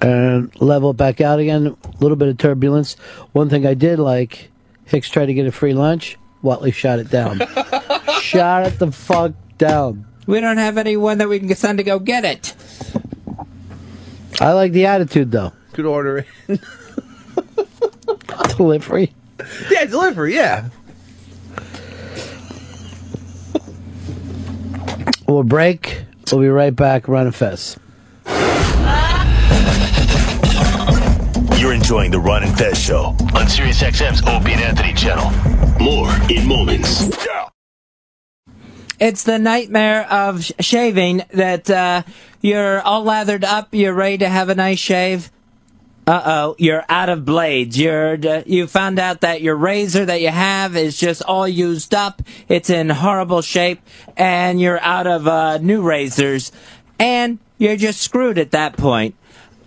and 0.00 0.60
level 0.60 0.90
it 0.90 0.96
back 0.96 1.20
out 1.20 1.38
again. 1.38 1.76
A 1.84 1.96
little 2.00 2.16
bit 2.16 2.26
of 2.26 2.36
turbulence. 2.36 2.94
One 3.30 3.48
thing 3.48 3.64
I 3.64 3.74
did 3.74 4.00
like, 4.00 4.50
Hicks 4.86 5.08
tried 5.08 5.26
to 5.26 5.34
get 5.34 5.46
a 5.46 5.52
free 5.52 5.72
lunch. 5.72 6.18
Whatley 6.42 6.74
shot 6.74 6.98
it 6.98 7.10
down. 7.10 7.38
shot 8.20 8.66
it 8.66 8.80
the 8.80 8.90
fuck 8.90 9.34
down. 9.56 10.04
We 10.26 10.40
don't 10.40 10.58
have 10.58 10.78
anyone 10.78 11.18
that 11.18 11.28
we 11.28 11.38
can 11.38 11.54
send 11.54 11.78
to 11.78 11.84
go 11.84 12.00
get 12.00 12.24
it. 12.24 12.56
I 14.40 14.52
like 14.52 14.72
the 14.72 14.86
attitude 14.86 15.30
though. 15.30 15.52
Good 15.74 15.86
order. 15.86 16.26
Delivery. 18.56 19.12
Yeah, 19.70 19.86
delivery. 19.86 20.34
Yeah. 20.34 20.68
We'll 25.26 25.42
break. 25.42 26.04
We'll 26.30 26.40
be 26.40 26.48
right 26.48 26.74
back. 26.74 27.08
Ron 27.08 27.26
and 27.26 27.34
Fez. 27.34 27.78
You're 31.58 31.72
enjoying 31.72 32.10
the 32.10 32.20
Ron 32.20 32.42
and 32.42 32.56
Fez 32.58 32.78
show 32.78 33.16
on 33.34 33.48
Sirius 33.48 33.82
XM's 33.82 34.20
Opie 34.26 34.52
and 34.52 34.62
Anthony 34.62 34.94
channel. 34.94 35.30
More 35.80 36.10
in 36.30 36.46
moments. 36.46 37.08
It's 38.98 39.24
the 39.24 39.38
nightmare 39.38 40.06
of 40.10 40.44
sh- 40.44 40.52
shaving 40.60 41.22
that 41.30 41.68
uh, 41.70 42.02
you're 42.40 42.80
all 42.82 43.02
lathered 43.04 43.44
up, 43.44 43.68
you're 43.72 43.94
ready 43.94 44.18
to 44.18 44.28
have 44.28 44.48
a 44.48 44.54
nice 44.54 44.78
shave. 44.78 45.30
Uh 46.04 46.22
oh, 46.24 46.56
you're 46.58 46.84
out 46.88 47.08
of 47.08 47.24
blades. 47.24 47.78
You're 47.78 48.14
uh, 48.14 48.42
you 48.44 48.66
found 48.66 48.98
out 48.98 49.20
that 49.20 49.40
your 49.40 49.54
razor 49.54 50.04
that 50.04 50.20
you 50.20 50.30
have 50.30 50.76
is 50.76 50.98
just 50.98 51.22
all 51.22 51.46
used 51.46 51.94
up. 51.94 52.22
It's 52.48 52.70
in 52.70 52.88
horrible 52.88 53.40
shape, 53.40 53.80
and 54.16 54.60
you're 54.60 54.80
out 54.80 55.06
of 55.06 55.28
uh, 55.28 55.58
new 55.58 55.80
razors, 55.82 56.50
and 56.98 57.38
you're 57.56 57.76
just 57.76 58.00
screwed 58.00 58.38
at 58.38 58.50
that 58.50 58.76
point. 58.76 59.14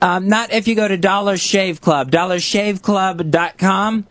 Um, 0.02 0.28
not 0.28 0.52
if 0.52 0.68
you 0.68 0.76
go 0.76 0.90
to 0.90 0.98
Dollar 0.98 1.38
Shave 1.38 1.80
Club, 1.80 2.12
dollarshaveclub.com. 2.12 4.06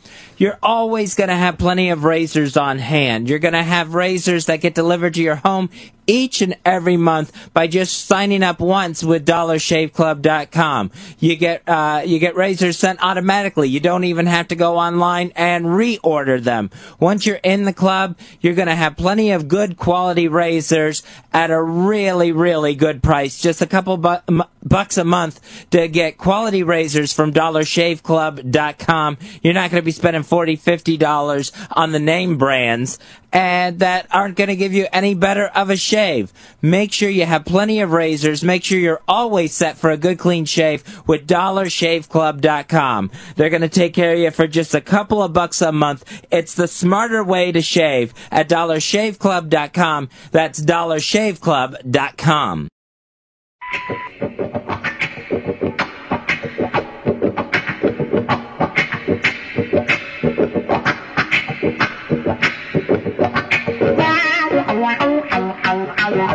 You're 0.44 0.58
always 0.62 1.14
going 1.14 1.30
to 1.30 1.36
have 1.36 1.56
plenty 1.56 1.88
of 1.88 2.04
razors 2.04 2.58
on 2.58 2.78
hand. 2.78 3.30
You're 3.30 3.38
going 3.38 3.54
to 3.54 3.62
have 3.62 3.94
razors 3.94 4.44
that 4.44 4.60
get 4.60 4.74
delivered 4.74 5.14
to 5.14 5.22
your 5.22 5.36
home 5.36 5.70
each 6.06 6.42
and 6.42 6.56
every 6.64 6.96
month 6.96 7.52
by 7.52 7.66
just 7.66 8.06
signing 8.06 8.42
up 8.42 8.60
once 8.60 9.02
with 9.02 9.26
dollarshaveclub.com. 9.26 10.90
You 11.18 11.36
get 11.36 11.62
uh, 11.68 12.02
you 12.04 12.18
get 12.18 12.36
razors 12.36 12.78
sent 12.78 13.02
automatically. 13.02 13.68
You 13.68 13.80
don't 13.80 14.04
even 14.04 14.26
have 14.26 14.48
to 14.48 14.56
go 14.56 14.76
online 14.76 15.32
and 15.36 15.64
reorder 15.64 16.42
them. 16.42 16.70
Once 17.00 17.26
you're 17.26 17.40
in 17.42 17.64
the 17.64 17.72
club, 17.72 18.18
you're 18.40 18.54
going 18.54 18.68
to 18.68 18.74
have 18.74 18.96
plenty 18.96 19.30
of 19.32 19.48
good 19.48 19.76
quality 19.76 20.28
razors 20.28 21.02
at 21.32 21.50
a 21.50 21.62
really 21.62 22.32
really 22.32 22.74
good 22.74 23.02
price. 23.02 23.40
Just 23.40 23.62
a 23.62 23.66
couple 23.66 23.96
bu- 23.96 24.16
m- 24.28 24.44
bucks 24.62 24.98
a 24.98 25.04
month 25.04 25.40
to 25.70 25.88
get 25.88 26.18
quality 26.18 26.62
razors 26.62 27.12
from 27.12 27.32
dollarshaveclub.com. 27.32 29.18
You're 29.42 29.54
not 29.54 29.70
going 29.70 29.80
to 29.80 29.84
be 29.84 29.92
spending 29.92 30.22
40 30.34 30.56
50 30.56 30.96
dollars 30.96 31.52
on 31.70 31.92
the 31.92 32.00
name 32.00 32.38
brands 32.38 32.98
and 33.32 33.78
that 33.78 34.08
aren't 34.10 34.34
going 34.34 34.48
to 34.48 34.56
give 34.56 34.72
you 34.72 34.88
any 34.92 35.14
better 35.14 35.46
of 35.46 35.70
a 35.70 35.76
shave. 35.76 36.32
Make 36.60 36.92
sure 36.92 37.08
you 37.08 37.24
have 37.24 37.44
plenty 37.44 37.80
of 37.80 37.92
razors. 37.92 38.42
Make 38.42 38.64
sure 38.64 38.80
you're 38.80 39.00
always 39.06 39.54
set 39.54 39.76
for 39.76 39.92
a 39.92 39.96
good 39.96 40.18
clean 40.18 40.44
shave 40.44 40.82
with 41.06 41.28
dollarshaveclub.com. 41.28 43.12
They're 43.36 43.48
going 43.48 43.62
to 43.62 43.68
take 43.68 43.94
care 43.94 44.14
of 44.14 44.18
you 44.18 44.32
for 44.32 44.48
just 44.48 44.74
a 44.74 44.80
couple 44.80 45.22
of 45.22 45.32
bucks 45.32 45.62
a 45.62 45.70
month. 45.70 46.24
It's 46.32 46.54
the 46.54 46.66
smarter 46.66 47.22
way 47.22 47.52
to 47.52 47.62
shave 47.62 48.12
at 48.32 48.48
dollarshaveclub.com. 48.48 50.08
That's 50.32 50.60
dollarshaveclub.com. 50.60 52.68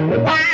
Bye. 0.10 0.46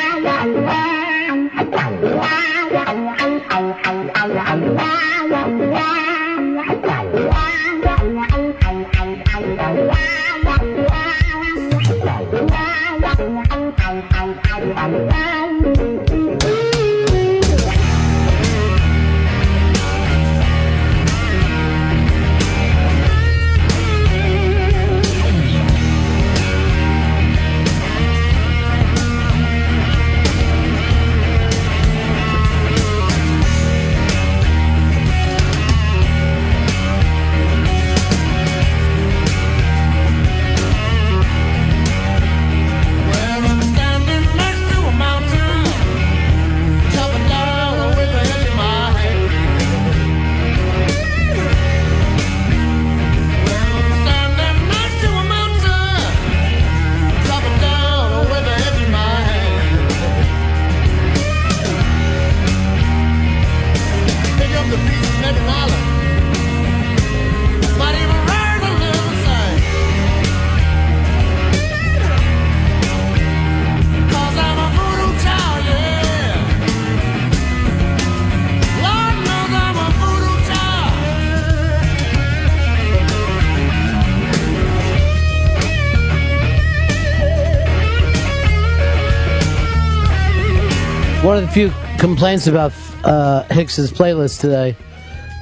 One 91.36 91.44
of 91.44 91.50
the 91.50 91.54
few 91.54 91.74
complaints 92.00 92.48
about 92.48 92.72
uh, 93.04 93.44
Hicks's 93.52 93.92
playlist 93.92 94.40
today 94.40 94.74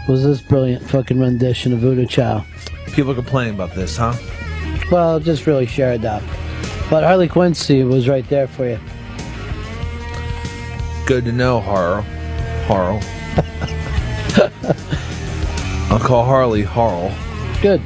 was 0.07 0.24
this 0.24 0.41
brilliant 0.41 0.90
fucking 0.90 1.20
rendition 1.20 1.72
of 1.72 1.82
Voodoo 1.82 2.07
Child. 2.07 2.45
People 2.94 3.14
complaining 3.14 3.53
about 3.53 3.76
this, 3.76 3.95
huh? 3.95 4.15
Well, 4.90 5.20
just 5.20 5.45
really 5.45 5.68
shared 5.68 5.99
it 5.99 6.07
up. 6.07 6.24
But 6.90 7.03
Harley 7.03 7.28
Quincy 7.28 7.84
was 7.84 8.10
right 8.10 8.28
there 8.28 8.48
for 8.48 8.68
you. 8.68 8.80
Good 11.06 11.26
to 11.26 11.32
know, 11.32 11.60
Harl. 11.60 12.02
Harl. 12.65 12.99
I'll 15.91 15.99
call 15.99 16.26
Harley 16.26 16.64
Harl. 16.64 17.14
Good. 17.61 17.84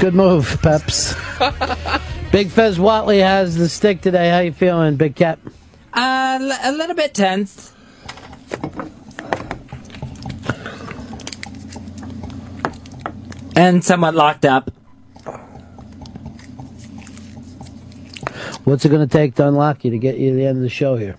Good 0.00 0.14
move, 0.16 0.58
Peps. 0.62 1.14
Big 2.32 2.48
Fez 2.48 2.76
Whatley 2.76 3.20
has 3.20 3.54
the 3.54 3.68
stick 3.68 4.00
today. 4.00 4.30
How 4.30 4.40
you 4.40 4.52
feeling, 4.52 4.96
Big 4.96 5.14
Cat? 5.14 5.38
Uh, 5.94 6.38
l- 6.40 6.58
a 6.62 6.72
little 6.72 6.96
bit 6.96 7.14
tense. 7.14 7.72
And 13.56 13.84
somewhat 13.84 14.14
locked 14.14 14.44
up. 14.44 14.70
What's 18.64 18.84
it 18.84 18.88
going 18.88 19.06
to 19.06 19.12
take 19.12 19.34
to 19.36 19.46
unlock 19.46 19.84
you 19.84 19.90
to 19.92 19.98
get 19.98 20.16
you 20.18 20.30
to 20.30 20.36
the 20.36 20.46
end 20.46 20.56
of 20.56 20.62
the 20.62 20.68
show 20.68 20.96
here? 20.96 21.16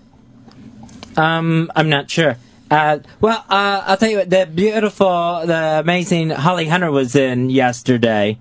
Um, 1.16 1.70
I'm 1.74 1.88
not 1.88 2.10
sure. 2.10 2.36
Uh, 2.70 2.98
well, 3.20 3.44
uh, 3.48 3.84
I'll 3.86 3.96
tell 3.96 4.10
you 4.10 4.18
what, 4.18 4.28
the 4.30 4.46
beautiful, 4.52 5.42
the 5.46 5.78
amazing 5.80 6.30
Holly 6.30 6.66
Hunter 6.66 6.90
was 6.90 7.14
in 7.14 7.48
yesterday 7.48 8.38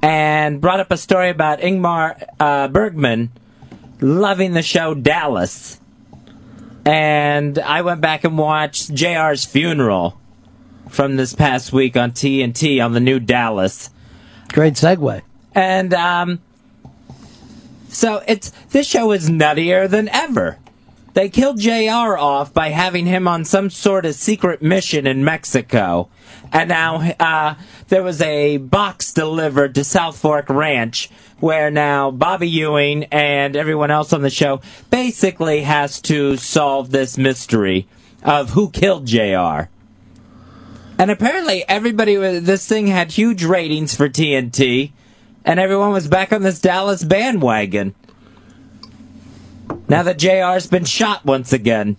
and 0.00 0.60
brought 0.60 0.78
up 0.80 0.90
a 0.92 0.96
story 0.96 1.30
about 1.30 1.58
Ingmar 1.58 2.22
uh, 2.38 2.68
Bergman 2.68 3.30
loving 4.04 4.52
the 4.52 4.62
show 4.62 4.94
Dallas. 4.94 5.80
And 6.84 7.58
I 7.58 7.80
went 7.80 8.02
back 8.02 8.24
and 8.24 8.36
watched 8.36 8.94
JR's 8.94 9.46
funeral 9.46 10.20
from 10.90 11.16
this 11.16 11.34
past 11.34 11.72
week 11.72 11.96
on 11.96 12.12
TNT 12.12 12.84
on 12.84 12.92
the 12.92 13.00
new 13.00 13.18
Dallas. 13.18 13.88
Great 14.52 14.74
segue. 14.74 15.22
And, 15.54 15.94
um, 15.94 16.40
so 17.88 18.22
it's, 18.28 18.50
this 18.70 18.86
show 18.86 19.12
is 19.12 19.30
nuttier 19.30 19.88
than 19.88 20.08
ever. 20.10 20.58
They 21.14 21.30
killed 21.30 21.60
JR 21.60 22.18
off 22.18 22.52
by 22.52 22.70
having 22.70 23.06
him 23.06 23.26
on 23.26 23.44
some 23.44 23.70
sort 23.70 24.04
of 24.04 24.16
secret 24.16 24.60
mission 24.60 25.06
in 25.06 25.24
Mexico. 25.24 26.10
And 26.54 26.68
now, 26.68 27.00
uh, 27.18 27.56
there 27.88 28.04
was 28.04 28.20
a 28.20 28.58
box 28.58 29.12
delivered 29.12 29.74
to 29.74 29.80
Southfork 29.80 30.48
Ranch 30.48 31.10
where 31.40 31.68
now 31.68 32.12
Bobby 32.12 32.48
Ewing 32.48 33.04
and 33.10 33.56
everyone 33.56 33.90
else 33.90 34.12
on 34.12 34.22
the 34.22 34.30
show 34.30 34.60
basically 34.88 35.62
has 35.62 36.00
to 36.02 36.36
solve 36.36 36.92
this 36.92 37.18
mystery 37.18 37.88
of 38.22 38.50
who 38.50 38.70
killed 38.70 39.04
JR. 39.04 39.68
And 40.96 41.10
apparently 41.10 41.64
everybody, 41.68 42.14
this 42.14 42.68
thing 42.68 42.86
had 42.86 43.10
huge 43.10 43.42
ratings 43.42 43.96
for 43.96 44.08
TNT 44.08 44.92
and 45.44 45.58
everyone 45.58 45.90
was 45.90 46.06
back 46.06 46.32
on 46.32 46.42
this 46.42 46.60
Dallas 46.60 47.02
bandwagon. 47.02 47.96
Now 49.88 50.04
that 50.04 50.18
JR's 50.18 50.68
been 50.68 50.84
shot 50.84 51.24
once 51.24 51.52
again. 51.52 51.96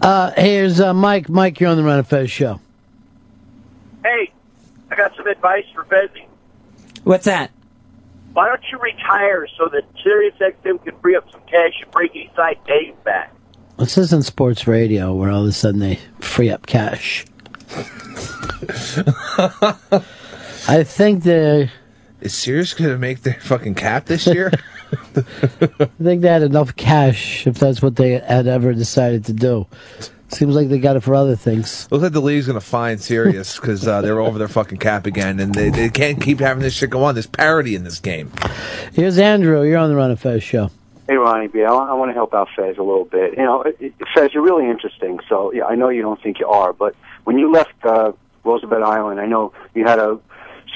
Uh, 0.00 0.32
here's 0.36 0.80
uh, 0.80 0.92
Mike. 0.92 1.28
Mike, 1.28 1.60
you're 1.60 1.70
on 1.70 1.76
the 1.76 1.84
Ron 1.84 1.98
and 1.98 2.06
Fez 2.06 2.30
show. 2.30 2.60
Hey, 4.04 4.30
I 4.90 4.96
got 4.96 5.16
some 5.16 5.26
advice 5.26 5.64
for 5.74 5.84
Fezzi. 5.84 6.26
What's 7.04 7.24
that? 7.24 7.50
Why 8.34 8.48
don't 8.48 8.62
you 8.70 8.78
retire 8.78 9.46
so 9.56 9.68
that 9.72 9.84
Sirius 10.02 10.34
XM 10.38 10.84
can 10.84 10.94
free 11.00 11.16
up 11.16 11.24
some 11.32 11.40
cash 11.50 11.72
and 11.82 11.90
bring 11.90 12.10
Eastside 12.10 12.58
Dave 12.66 13.02
back? 13.02 13.34
This 13.78 13.96
isn't 13.96 14.24
sports 14.24 14.66
radio 14.66 15.14
where 15.14 15.30
all 15.30 15.42
of 15.42 15.48
a 15.48 15.52
sudden 15.52 15.80
they 15.80 15.98
free 16.20 16.50
up 16.50 16.66
cash. 16.66 17.24
I 20.68 20.84
think 20.84 21.22
they. 21.22 21.70
Is 22.20 22.34
Sirius 22.34 22.74
going 22.74 22.90
to 22.90 22.98
make 22.98 23.22
their 23.22 23.40
fucking 23.40 23.74
cap 23.74 24.04
this 24.04 24.26
year? 24.26 24.52
I 25.16 25.22
think 26.02 26.22
they 26.22 26.28
had 26.28 26.42
enough 26.42 26.76
cash 26.76 27.46
if 27.46 27.58
that's 27.58 27.80
what 27.80 27.96
they 27.96 28.12
had 28.12 28.46
ever 28.46 28.74
decided 28.74 29.24
to 29.26 29.32
do. 29.32 29.66
Seems 30.34 30.54
like 30.54 30.68
they 30.68 30.78
got 30.78 30.96
it 30.96 31.00
for 31.00 31.14
other 31.14 31.36
things. 31.36 31.88
Looks 31.90 32.02
like 32.02 32.12
the 32.12 32.20
league's 32.20 32.46
going 32.46 32.58
to 32.58 32.64
fine 32.64 32.98
Sirius 32.98 33.56
because 33.58 33.86
uh, 33.86 34.00
they're 34.02 34.20
over 34.20 34.38
their 34.38 34.48
fucking 34.48 34.78
cap 34.78 35.06
again, 35.06 35.38
and 35.40 35.54
they, 35.54 35.70
they 35.70 35.88
can't 35.88 36.20
keep 36.20 36.40
having 36.40 36.62
this 36.62 36.74
shit 36.74 36.90
go 36.90 37.04
on. 37.04 37.14
There's 37.14 37.26
parody 37.26 37.74
in 37.74 37.84
this 37.84 38.00
game. 38.00 38.32
Here's 38.92 39.18
Andrew. 39.18 39.62
You're 39.62 39.78
on 39.78 39.88
the 39.90 39.96
Ron 39.96 40.10
and 40.10 40.20
Fez 40.20 40.42
show. 40.42 40.70
Hey, 41.08 41.16
Ronnie 41.16 41.48
B. 41.48 41.62
I, 41.62 41.70
I 41.72 41.92
want 41.92 42.08
to 42.10 42.14
help 42.14 42.32
out 42.34 42.48
Fez 42.56 42.78
a 42.78 42.82
little 42.82 43.04
bit. 43.04 43.32
You 43.36 43.44
know, 43.44 43.62
it, 43.62 43.76
it- 43.80 43.94
Fez, 44.14 44.32
you're 44.34 44.42
really 44.42 44.68
interesting. 44.68 45.20
So 45.28 45.52
yeah, 45.52 45.64
I 45.66 45.74
know 45.74 45.88
you 45.90 46.02
don't 46.02 46.20
think 46.22 46.40
you 46.40 46.48
are, 46.48 46.72
but 46.72 46.94
when 47.24 47.38
you 47.38 47.52
left 47.52 47.72
uh, 47.84 48.12
Roosevelt 48.42 48.82
Island, 48.82 49.20
I 49.20 49.26
know 49.26 49.52
you 49.74 49.84
had 49.86 49.98
a 49.98 50.18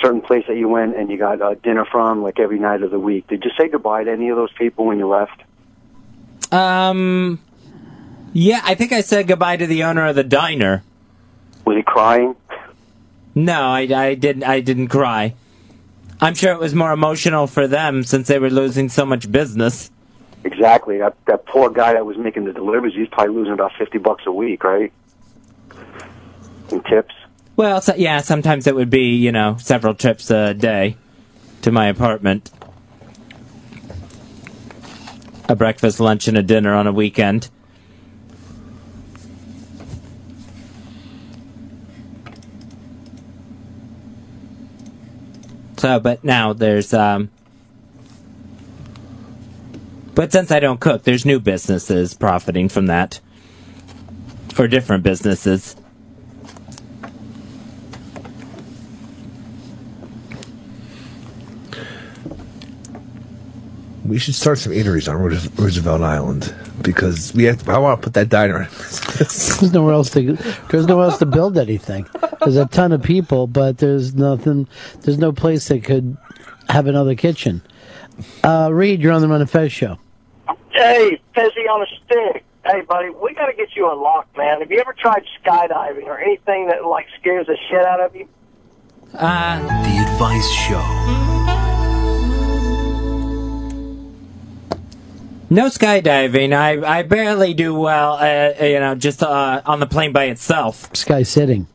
certain 0.02 0.20
place 0.20 0.44
that 0.46 0.56
you 0.56 0.68
went 0.68 0.96
and 0.96 1.10
you 1.10 1.18
got 1.18 1.40
uh, 1.42 1.54
dinner 1.54 1.84
from 1.84 2.22
like 2.22 2.38
every 2.38 2.58
night 2.58 2.82
of 2.82 2.90
the 2.90 3.00
week. 3.00 3.26
Did 3.26 3.42
you 3.44 3.50
say 3.58 3.68
goodbye 3.68 4.04
to 4.04 4.12
any 4.12 4.28
of 4.28 4.36
those 4.36 4.52
people 4.52 4.84
when 4.86 4.98
you 4.98 5.08
left? 5.08 5.42
Um, 6.52 7.40
yeah, 8.32 8.60
I 8.64 8.74
think 8.74 8.92
I 8.92 9.00
said 9.00 9.26
goodbye 9.26 9.56
to 9.56 9.66
the 9.66 9.84
owner 9.84 10.06
of 10.06 10.16
the 10.16 10.24
diner. 10.24 10.82
Was 11.64 11.76
he 11.76 11.82
crying? 11.82 12.34
No, 13.34 13.62
I, 13.62 13.80
I 13.80 14.14
didn't. 14.14 14.44
I 14.44 14.60
didn't 14.60 14.88
cry. 14.88 15.34
I'm 16.20 16.34
sure 16.34 16.52
it 16.52 16.58
was 16.58 16.74
more 16.74 16.92
emotional 16.92 17.46
for 17.46 17.66
them 17.68 18.02
since 18.02 18.26
they 18.26 18.38
were 18.38 18.50
losing 18.50 18.88
so 18.88 19.06
much 19.06 19.30
business. 19.30 19.90
Exactly. 20.44 20.98
That 20.98 21.14
that 21.26 21.46
poor 21.46 21.70
guy 21.70 21.92
that 21.92 22.04
was 22.04 22.16
making 22.16 22.44
the 22.44 22.52
deliveries, 22.52 22.94
he's 22.94 23.08
probably 23.08 23.34
losing 23.34 23.52
about 23.52 23.72
fifty 23.78 23.98
bucks 23.98 24.24
a 24.26 24.32
week, 24.32 24.64
right? 24.64 24.92
In 26.70 26.82
tips. 26.82 27.14
Well, 27.56 27.80
so, 27.80 27.94
yeah, 27.96 28.20
sometimes 28.20 28.66
it 28.66 28.74
would 28.74 28.90
be 28.90 29.16
you 29.16 29.32
know 29.32 29.56
several 29.58 29.94
trips 29.94 30.30
a 30.30 30.54
day 30.54 30.96
to 31.62 31.70
my 31.70 31.86
apartment, 31.86 32.50
a 35.48 35.54
breakfast, 35.54 36.00
lunch, 36.00 36.28
and 36.28 36.36
a 36.36 36.42
dinner 36.42 36.74
on 36.74 36.86
a 36.86 36.92
weekend. 36.92 37.50
So, 45.78 46.00
but 46.00 46.24
now 46.24 46.52
there's 46.52 46.92
um. 46.92 47.30
But 50.14 50.32
since 50.32 50.50
I 50.50 50.58
don't 50.58 50.80
cook, 50.80 51.04
there's 51.04 51.24
new 51.24 51.38
businesses 51.38 52.14
profiting 52.14 52.68
from 52.68 52.86
that. 52.86 53.20
Or 54.58 54.66
different 54.66 55.04
businesses. 55.04 55.76
We 64.04 64.18
should 64.18 64.34
start 64.34 64.58
some 64.58 64.72
eateries 64.72 65.08
on 65.08 65.22
Roosevelt 65.56 66.00
Island 66.02 66.52
because 66.82 67.34
we 67.34 67.44
have. 67.44 67.68
I 67.68 67.78
want 67.78 68.00
to 68.00 68.04
put 68.04 68.14
that 68.14 68.28
diner. 68.28 68.62
in. 68.62 68.68
There's 69.18 69.72
nowhere 69.72 69.94
else 69.94 70.10
to. 70.10 70.32
There's 70.70 70.86
nowhere 70.86 71.06
else 71.06 71.18
to 71.18 71.26
build 71.26 71.58
anything. 71.58 72.06
There's 72.40 72.56
a 72.56 72.66
ton 72.66 72.92
of 72.92 73.02
people, 73.02 73.46
but 73.46 73.78
there's 73.78 74.14
nothing. 74.14 74.68
There's 75.02 75.18
no 75.18 75.32
place 75.32 75.68
that 75.68 75.84
could 75.84 76.16
have 76.68 76.86
another 76.86 77.14
kitchen. 77.14 77.62
Uh, 78.44 78.70
Reed, 78.72 79.00
you're 79.00 79.12
on 79.12 79.20
the 79.20 79.28
Ron 79.28 79.40
and 79.40 79.50
Fez 79.50 79.72
show. 79.72 79.98
Hey, 80.70 81.20
Fezzi 81.34 81.68
on 81.70 81.82
a 81.82 81.86
stick. 82.04 82.44
Hey, 82.64 82.82
buddy, 82.82 83.10
we 83.10 83.34
got 83.34 83.46
to 83.46 83.52
get 83.54 83.74
you 83.74 83.90
unlocked, 83.90 84.36
man. 84.36 84.60
Have 84.60 84.70
you 84.70 84.78
ever 84.78 84.92
tried 84.92 85.22
skydiving 85.42 86.04
or 86.04 86.18
anything 86.18 86.66
that 86.68 86.84
like 86.84 87.06
scares 87.20 87.46
the 87.46 87.56
shit 87.70 87.82
out 87.84 88.00
of 88.00 88.14
you? 88.14 88.28
Uh, 89.14 89.58
The 89.84 90.12
Advice 90.12 90.48
Show. 90.50 91.57
No 95.50 95.66
skydiving. 95.66 96.52
I 96.52 96.98
I 96.98 97.02
barely 97.02 97.54
do 97.54 97.74
well. 97.74 98.14
Uh, 98.14 98.52
you 98.62 98.80
know, 98.80 98.94
just 98.94 99.22
uh, 99.22 99.62
on 99.64 99.80
the 99.80 99.86
plane 99.86 100.12
by 100.12 100.24
itself. 100.24 100.94
Sky 100.94 101.22
sitting. 101.22 101.66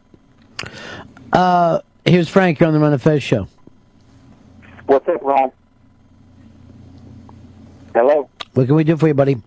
Uh, 1.32 1.80
here's 2.06 2.30
Frank. 2.30 2.60
You're 2.60 2.68
on 2.68 2.74
the 2.74 2.80
Ron 2.80 2.94
and 2.94 3.02
Fez 3.02 3.24
show. 3.24 3.48
What's 4.86 5.08
up, 5.08 5.22
Ron? 5.24 5.52
Hello. 7.96 8.30
What 8.54 8.68
can 8.68 8.76
we 8.76 8.84
do 8.84 8.96
for 8.96 9.08
you, 9.08 9.16
buddy? 9.16 9.38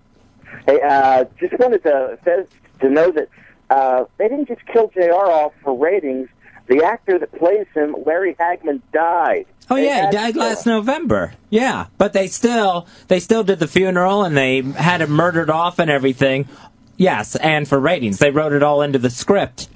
Hey, 0.66 0.81
uh, 0.81 1.24
just 1.39 1.57
wanted 1.61 1.85
to 1.85 2.19
Fez, 2.24 2.47
to 2.81 2.90
know 2.90 3.12
that 3.12 3.28
uh, 3.70 4.05
they 4.19 4.28
didn't 4.28 4.48
just 4.48 4.66
kill 4.66 4.89
Jr. 4.89 5.12
off 5.12 5.53
for 5.62 5.78
ratings. 5.78 6.28
The 6.66 6.84
actor 6.84 7.18
that 7.18 7.32
plays 7.32 7.66
him, 7.74 7.94
Larry 8.05 8.34
Hagman, 8.34 8.82
died. 8.93 9.47
Oh 9.70 9.76
They 9.76 9.86
yeah, 9.86 10.06
he 10.06 10.12
died 10.12 10.36
last 10.36 10.66
November. 10.66 11.34
Yeah, 11.51 11.86
but 11.98 12.12
they 12.12 12.28
still 12.28 12.86
they 13.09 13.20
still 13.20 13.43
did 13.44 13.59
the 13.59 13.68
funeral 13.68 14.24
and 14.24 14.36
they 14.36 14.62
had 14.62 15.01
him 15.01 15.10
murdered 15.10 15.51
off 15.51 15.78
and 15.78 15.90
everything. 15.90 16.48
Yes, 16.97 17.36
and 17.36 17.68
for 17.68 17.78
ratings, 17.78 18.18
they 18.18 18.30
wrote 18.30 18.52
it 18.52 18.62
all 18.62 18.82
into 18.82 18.98
the 18.98 19.10
script. 19.10 19.68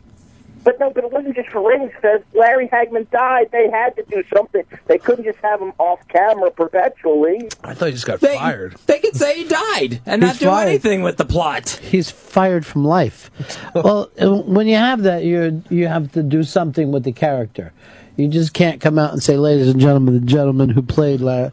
But 0.63 0.79
no, 0.79 0.91
but 0.91 1.05
it 1.05 1.11
wasn't 1.13 1.37
just 1.37 1.49
for 1.49 1.67
ratings 1.67 1.93
because 1.95 2.21
Larry 2.35 2.69
Hagman 2.69 3.09
died. 3.11 3.49
They 3.51 3.71
had 3.71 3.97
to 3.97 4.03
do 4.05 4.23
something. 4.35 4.63
They 4.87 4.99
couldn't 4.99 5.25
just 5.25 5.39
have 5.39 5.61
him 5.61 5.73
off 5.79 6.07
camera 6.09 6.51
perpetually. 6.51 7.49
I 7.65 7.73
thought 7.75 7.87
he 7.87 7.93
just 7.93 8.07
got 8.07 8.21
They- 8.21 8.37
fired. 8.37 8.77
They 8.87 8.99
could 8.99 9.17
say 9.17 9.39
he 9.43 9.45
died 9.49 10.01
and 10.05 10.23
He's 10.23 10.33
not 10.35 10.39
do 10.39 10.47
fired. 10.47 10.69
anything 10.69 11.03
with 11.03 11.17
the 11.17 11.25
plot. 11.25 11.81
He's 11.83 12.11
fired 12.11 12.67
from 12.67 12.85
life. 12.85 13.31
well, 13.75 14.11
uh, 14.21 14.31
when 14.43 14.67
you 14.69 14.77
have 14.77 15.03
that, 15.05 15.25
you 15.25 15.63
you 15.71 15.87
have 15.89 16.13
to 16.13 16.23
do 16.23 16.43
something 16.43 16.93
with 16.93 17.05
the 17.05 17.13
character. 17.13 17.73
You 18.17 18.29
just 18.29 18.53
can't 18.53 18.83
come 18.83 18.99
out 18.99 19.13
and 19.13 19.23
say, 19.23 19.39
"Ladies 19.39 19.69
and 19.69 19.81
gentlemen, 19.81 20.13
the 20.15 20.27
gentleman 20.27 20.69
who 20.69 20.83
played 20.83 21.21
La- 21.23 21.51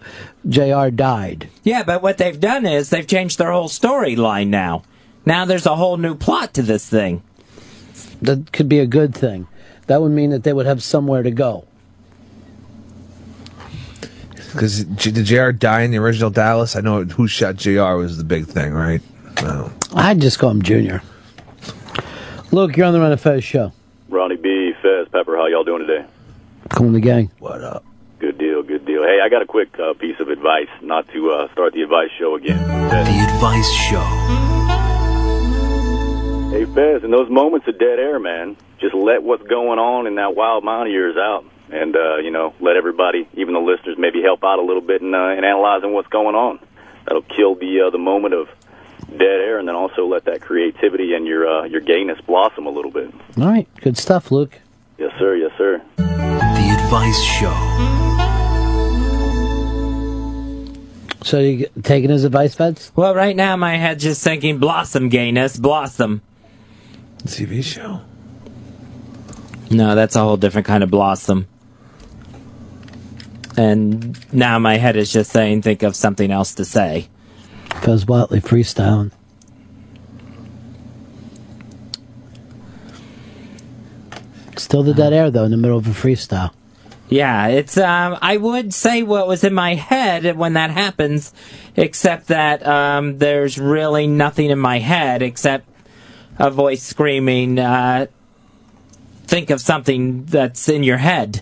Jr. 0.49 0.89
died." 0.89 1.47
Yeah, 1.63 1.83
but 1.83 2.01
what 2.01 2.17
they've 2.17 2.37
done 2.39 2.65
is 2.65 2.89
they've 2.89 3.07
changed 3.07 3.37
their 3.37 3.51
whole 3.53 3.69
storyline 3.69 4.47
now. 4.49 4.83
Now 5.25 5.45
there's 5.45 5.65
a 5.65 5.75
whole 5.77 5.95
new 5.97 6.15
plot 6.15 6.53
to 6.55 6.61
this 6.61 6.85
thing. 6.89 7.21
That 8.21 8.51
could 8.51 8.67
be 8.67 8.79
a 8.79 8.87
good 8.87 9.15
thing. 9.15 9.47
That 9.87 10.01
would 10.01 10.11
mean 10.11 10.31
that 10.31 10.43
they 10.43 10.53
would 10.53 10.65
have 10.65 10.83
somewhere 10.83 11.23
to 11.23 11.31
go. 11.31 11.65
Because 14.51 14.83
did 14.85 15.15
JR 15.25 15.51
die 15.51 15.81
in 15.81 15.91
the 15.91 15.97
original 15.97 16.29
Dallas? 16.29 16.75
I 16.75 16.81
know 16.81 17.03
who 17.03 17.27
shot 17.27 17.57
JR 17.57 17.95
was 17.95 18.17
the 18.17 18.23
big 18.23 18.47
thing, 18.47 18.73
right? 18.73 19.01
No. 19.41 19.71
I'd 19.93 20.19
just 20.19 20.39
call 20.39 20.49
him 20.49 20.61
Junior. 20.61 21.03
Luke, 22.51 22.75
you're 22.75 22.85
on 22.87 22.93
the 22.93 22.99
Ron 22.99 23.11
and 23.11 23.21
Fez 23.21 23.43
show. 23.43 23.71
Ronnie 24.09 24.37
B, 24.37 24.73
Fez, 24.81 25.07
Pepper, 25.09 25.35
how 25.37 25.47
y'all 25.47 25.63
doing 25.63 25.85
today? 25.85 26.05
Calling 26.69 26.93
the 26.93 26.99
gang. 26.99 27.29
What 27.39 27.61
up? 27.61 27.83
Good 28.19 28.37
deal, 28.37 28.63
good 28.63 28.85
deal. 28.85 29.03
Hey, 29.03 29.19
I 29.23 29.29
got 29.29 29.41
a 29.41 29.45
quick 29.45 29.77
uh, 29.79 29.93
piece 29.93 30.19
of 30.19 30.29
advice, 30.29 30.69
not 30.81 31.07
to 31.09 31.31
uh, 31.31 31.51
start 31.51 31.73
the 31.73 31.83
advice 31.83 32.09
show 32.17 32.35
again. 32.35 32.57
The 32.89 33.29
Advice 33.35 33.69
Show. 33.69 34.86
Hey, 36.51 36.65
Fez, 36.65 37.03
in 37.03 37.11
those 37.11 37.29
moments 37.29 37.67
of 37.67 37.77
dead 37.77 37.99
air, 37.99 38.19
man, 38.19 38.55
just 38.79 38.95
let 38.95 39.21
what's 39.21 39.43
going 39.43 39.79
on 39.79 40.07
in 40.07 40.15
that 40.15 40.35
wild 40.35 40.63
mind 40.63 40.87
of 40.87 40.93
yours 40.93 41.15
out. 41.17 41.43
And, 41.69 41.95
uh, 41.95 42.17
you 42.17 42.31
know, 42.31 42.53
let 42.61 42.77
everybody, 42.77 43.27
even 43.33 43.53
the 43.53 43.59
listeners, 43.59 43.97
maybe 43.99 44.21
help 44.21 44.43
out 44.43 44.57
a 44.57 44.61
little 44.61 44.81
bit 44.81 45.01
in, 45.01 45.13
uh, 45.13 45.29
in 45.31 45.43
analyzing 45.43 45.91
what's 45.93 46.07
going 46.07 46.35
on. 46.35 46.59
That'll 47.05 47.21
kill 47.21 47.55
the 47.55 47.81
uh, 47.87 47.89
the 47.89 47.97
moment 47.97 48.33
of 48.33 48.47
dead 49.09 49.21
air, 49.21 49.59
and 49.59 49.67
then 49.67 49.75
also 49.75 50.05
let 50.07 50.25
that 50.25 50.41
creativity 50.41 51.13
and 51.13 51.25
your 51.25 51.47
uh, 51.47 51.63
your 51.65 51.79
gayness 51.81 52.19
blossom 52.25 52.65
a 52.65 52.69
little 52.69 52.91
bit. 52.91 53.13
All 53.37 53.45
right, 53.45 53.67
good 53.81 53.97
stuff, 53.97 54.31
Luke. 54.31 54.59
Yes, 54.97 55.11
sir. 55.19 55.35
Yes, 55.35 55.51
sir. 55.57 55.81
The 55.97 56.79
Advice 56.83 57.21
Show. 57.21 57.53
So 61.23 61.39
you 61.39 61.57
g- 61.65 61.81
taking 61.83 62.09
his 62.09 62.23
advice, 62.23 62.55
Feds? 62.55 62.91
Well, 62.95 63.13
right 63.15 63.35
now 63.35 63.55
my 63.57 63.75
head's 63.77 64.03
just 64.03 64.23
thinking 64.23 64.59
blossom 64.59 65.09
gayness, 65.09 65.57
blossom. 65.57 66.21
TV 67.27 67.63
show. 67.63 68.01
No, 69.69 69.95
that's 69.95 70.15
a 70.15 70.19
whole 70.19 70.37
different 70.37 70.67
kind 70.67 70.83
of 70.83 70.89
blossom. 70.89 71.47
And 73.57 74.33
now 74.33 74.59
my 74.59 74.77
head 74.77 74.95
is 74.95 75.11
just 75.11 75.31
saying, 75.31 75.63
think 75.63 75.83
of 75.83 75.95
something 75.95 76.31
else 76.31 76.53
to 76.55 76.65
say. 76.65 77.09
Fez 77.81 78.05
Whatley 78.05 78.41
freestyling. 78.41 79.11
Still 84.57 84.83
the 84.83 84.93
dead 84.93 85.13
air 85.13 85.31
though, 85.31 85.43
in 85.43 85.51
the 85.51 85.57
middle 85.57 85.77
of 85.77 85.87
a 85.87 85.91
freestyle. 85.91 86.51
Yeah, 87.09 87.47
it's 87.47 87.77
um 87.77 88.17
I 88.21 88.37
would 88.37 88.73
say 88.73 89.01
what 89.01 89.27
was 89.27 89.43
in 89.43 89.53
my 89.53 89.75
head 89.75 90.35
when 90.35 90.53
that 90.53 90.71
happens, 90.71 91.33
except 91.75 92.27
that 92.27 92.65
um 92.67 93.17
there's 93.17 93.57
really 93.57 94.07
nothing 94.07 94.49
in 94.49 94.59
my 94.59 94.79
head 94.79 95.21
except 95.21 95.69
a 96.39 96.49
voice 96.49 96.83
screaming, 96.83 97.59
uh 97.59 98.07
think 99.27 99.49
of 99.49 99.59
something 99.59 100.25
that's 100.25 100.69
in 100.69 100.83
your 100.83 100.97
head. 100.97 101.41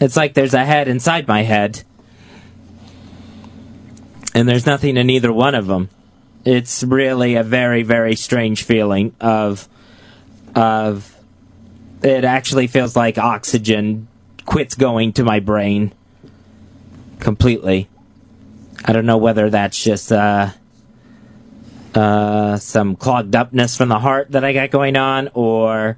It's 0.00 0.16
like 0.16 0.34
there's 0.34 0.54
a 0.54 0.64
head 0.64 0.88
inside 0.88 1.26
my 1.26 1.42
head. 1.42 1.82
And 4.34 4.46
there's 4.46 4.66
nothing 4.66 4.96
in 4.98 5.08
either 5.08 5.32
one 5.32 5.54
of 5.54 5.66
them. 5.66 5.88
It's 6.44 6.82
really 6.82 7.36
a 7.36 7.42
very, 7.42 7.82
very 7.82 8.16
strange 8.16 8.64
feeling 8.64 9.14
of 9.20 9.68
of 10.54 11.14
it 12.02 12.24
actually 12.24 12.66
feels 12.66 12.94
like 12.96 13.18
oxygen 13.18 14.08
quits 14.44 14.74
going 14.74 15.12
to 15.14 15.24
my 15.24 15.40
brain 15.40 15.92
completely. 17.18 17.88
I 18.84 18.92
don't 18.92 19.06
know 19.06 19.16
whether 19.16 19.50
that's 19.50 19.82
just 19.82 20.12
uh, 20.12 20.50
uh, 21.96 22.58
some 22.58 22.94
clogged 22.96 23.34
upness 23.34 23.76
from 23.76 23.88
the 23.88 23.98
heart 23.98 24.30
that 24.32 24.44
I 24.44 24.52
got 24.52 24.70
going 24.70 24.96
on, 24.96 25.30
or 25.34 25.96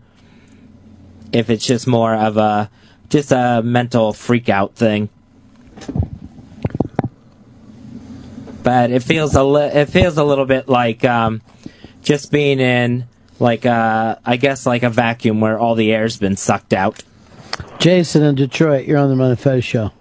if 1.32 1.50
it's 1.50 1.66
just 1.66 1.86
more 1.86 2.14
of 2.14 2.36
a 2.36 2.70
just 3.08 3.32
a 3.32 3.62
mental 3.64 4.12
freak 4.12 4.48
out 4.48 4.74
thing. 4.74 5.08
But 8.62 8.90
it 8.90 9.02
feels 9.02 9.34
a 9.34 9.42
li- 9.42 9.62
it 9.72 9.86
feels 9.86 10.18
a 10.18 10.24
little 10.24 10.46
bit 10.46 10.68
like 10.68 11.04
um, 11.04 11.42
just 12.02 12.30
being 12.30 12.60
in 12.60 13.06
like 13.40 13.66
uh, 13.66 14.16
I 14.24 14.36
guess 14.36 14.66
like 14.66 14.82
a 14.82 14.90
vacuum 14.90 15.40
where 15.40 15.58
all 15.58 15.74
the 15.74 15.92
air's 15.92 16.16
been 16.16 16.36
sucked 16.36 16.72
out. 16.72 17.02
Jason 17.78 18.22
in 18.22 18.34
Detroit, 18.34 18.86
you're 18.86 18.98
on 18.98 19.08
the 19.08 19.16
Ron 19.16 19.30
and 19.30 19.40
Fez 19.40 19.64
show. 19.64 19.92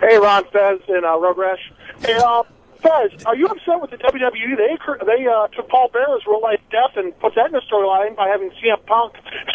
Hey, 0.00 0.18
Ron 0.18 0.44
Fez 0.52 0.80
and 0.88 1.04
uh, 1.04 1.18
Road 1.18 1.38
Rash. 1.38 1.72
Hey, 2.00 2.14
uh, 2.14 2.42
Fez, 2.82 3.24
are 3.24 3.36
you 3.36 3.46
upset 3.46 3.80
with 3.80 3.90
the 3.90 3.96
WWE? 3.96 4.56
They 4.56 4.76
they 5.06 5.26
uh, 5.26 5.46
took 5.48 5.68
Paul 5.68 5.88
Bearer's 5.92 6.22
real 6.26 6.42
life 6.42 6.60
death 6.70 6.96
and 6.96 7.16
put 7.20 7.34
that 7.36 7.46
in 7.46 7.52
the 7.52 7.62
storyline 7.70 8.16
by 8.16 8.28
having 8.28 8.50
CM 8.50 8.84
Punk 8.86 9.14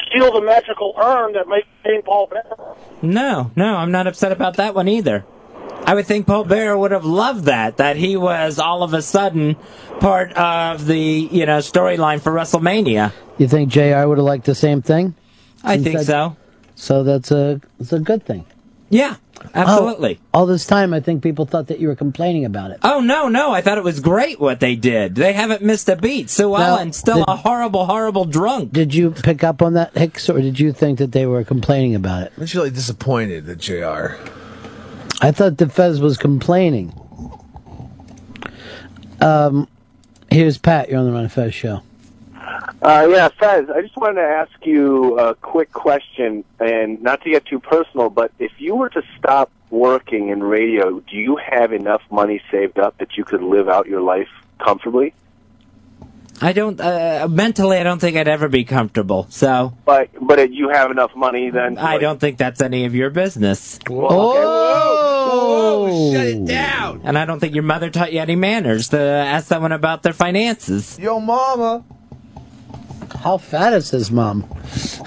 steal 0.09 0.31
the 0.31 0.41
magical 0.41 0.93
urn 0.97 1.33
that 1.33 1.47
made 1.47 1.63
Kane 1.83 2.01
Paul 2.03 2.27
Bearer. 2.27 2.75
No, 3.01 3.51
no, 3.55 3.75
I'm 3.75 3.91
not 3.91 4.07
upset 4.07 4.31
about 4.31 4.55
that 4.57 4.73
one 4.73 4.87
either. 4.87 5.25
I 5.85 5.93
would 5.95 6.05
think 6.05 6.27
Paul 6.27 6.43
Bearer 6.43 6.77
would 6.77 6.91
have 6.91 7.05
loved 7.05 7.45
that, 7.45 7.77
that 7.77 7.95
he 7.95 8.17
was 8.17 8.59
all 8.59 8.83
of 8.83 8.93
a 8.93 9.01
sudden 9.01 9.55
part 9.99 10.33
of 10.33 10.85
the, 10.85 10.99
you 10.99 11.45
know, 11.45 11.59
storyline 11.59 12.19
for 12.19 12.31
WrestleMania. 12.31 13.13
You 13.37 13.47
think 13.47 13.69
Jr. 13.69 14.05
would 14.07 14.17
have 14.17 14.25
liked 14.25 14.45
the 14.45 14.55
same 14.55 14.81
thing? 14.81 15.15
I 15.63 15.77
think 15.77 15.99
so. 15.99 16.35
So 16.75 17.03
that's 17.03 17.31
a 17.31 17.61
it's 17.79 17.93
a 17.93 17.99
good 17.99 18.25
thing. 18.25 18.45
Yeah, 18.89 19.17
absolutely. 19.53 20.19
Oh, 20.33 20.39
all 20.39 20.45
this 20.45 20.65
time, 20.65 20.93
I 20.93 21.01
think 21.01 21.21
people 21.21 21.45
thought 21.45 21.67
that 21.67 21.79
you 21.79 21.89
were 21.89 21.95
complaining 21.95 22.45
about 22.45 22.71
it. 22.71 22.79
Oh 22.83 23.01
no, 23.01 23.27
no! 23.27 23.51
I 23.51 23.59
thought 23.61 23.77
it 23.77 23.83
was 23.83 23.99
great 23.99 24.39
what 24.39 24.59
they 24.61 24.75
did. 24.75 25.15
They 25.15 25.33
haven't 25.33 25.61
missed 25.61 25.89
a 25.89 25.97
beat. 25.97 26.29
Sue 26.29 26.51
Now, 26.51 26.75
Ellen 26.77 26.93
still 26.93 27.17
did- 27.17 27.25
a 27.27 27.35
horrible, 27.35 27.85
horrible 27.85 28.23
drunk. 28.25 28.71
Did 28.71 28.93
you 28.93 29.11
pick 29.11 29.43
up 29.43 29.61
on 29.61 29.73
that, 29.73 29.97
Hicks, 29.97 30.29
or 30.29 30.39
did 30.39 30.59
you 30.59 30.71
think 30.71 30.99
that 30.99 31.11
they 31.11 31.25
were 31.25 31.43
complaining 31.43 31.95
about 31.95 32.23
it? 32.23 32.33
I'm 32.37 32.43
just 32.43 32.55
really 32.55 32.69
disappointed 32.71 33.45
that 33.47 33.57
JR. 33.57 34.15
I 35.21 35.31
thought 35.31 35.57
the 35.57 35.67
Fez 35.67 35.99
was 35.99 36.17
complaining. 36.17 36.93
Um, 39.19 39.67
here's 40.29 40.57
Pat. 40.57 40.89
You're 40.89 40.99
on 40.99 41.05
the 41.05 41.11
Ron 41.11 41.23
and 41.23 41.31
Fez 41.31 41.53
show. 41.53 41.81
Uh, 42.81 43.07
yeah, 43.11 43.27
Fez, 43.29 43.69
I 43.69 43.81
just 43.81 43.97
wanted 43.97 44.21
to 44.21 44.27
ask 44.27 44.65
you 44.65 45.19
a 45.19 45.35
quick 45.35 45.71
question, 45.73 46.43
and 46.59 47.01
not 47.01 47.21
to 47.23 47.29
get 47.29 47.45
too 47.45 47.59
personal, 47.59 48.09
but 48.09 48.31
if 48.39 48.51
you 48.59 48.75
were 48.75 48.89
to 48.89 49.03
stop 49.17 49.51
working 49.69 50.29
in 50.29 50.41
radio, 50.41 50.99
do 51.01 51.17
you 51.17 51.35
have 51.35 51.73
enough 51.73 52.01
money 52.09 52.41
saved 52.49 52.79
up 52.79 52.97
that 52.99 53.17
you 53.17 53.25
could 53.25 53.43
live 53.43 53.67
out 53.67 53.87
your 53.87 54.01
life 54.01 54.29
comfortably? 54.59 55.13
I 56.39 56.53
don't 56.53 56.79
uh, 56.79 57.27
mentally. 57.29 57.77
I 57.77 57.83
don't 57.83 57.99
think 57.99 58.15
I'd 58.15 58.27
ever 58.27 58.47
be 58.47 58.63
comfortable. 58.63 59.25
So 59.29 59.73
But 59.85 60.09
but 60.21 60.37
if 60.37 60.51
you 60.51 60.69
have 60.69 60.91
enough 60.91 61.15
money 61.15 61.49
then. 61.49 61.79
I 61.79 61.97
don't 61.97 62.19
think 62.19 62.37
that's 62.37 62.61
any 62.61 62.85
of 62.85 62.93
your 62.93 63.09
business. 63.09 63.79
Oh, 65.29 66.13
shut 66.13 66.27
it 66.27 66.45
down. 66.45 67.01
And 67.03 67.17
I 67.17 67.25
don't 67.25 67.39
think 67.39 67.55
your 67.55 67.63
mother 67.63 67.89
taught 67.89 68.13
you 68.13 68.19
any 68.19 68.35
manners 68.35 68.89
to 68.89 68.99
ask 68.99 69.47
someone 69.47 69.71
about 69.71 70.03
their 70.03 70.13
finances. 70.13 70.99
Yo, 70.99 71.19
mama. 71.19 71.83
How 73.21 73.37
fat 73.37 73.73
is 73.73 73.89
his 73.91 74.11
mom? 74.11 74.43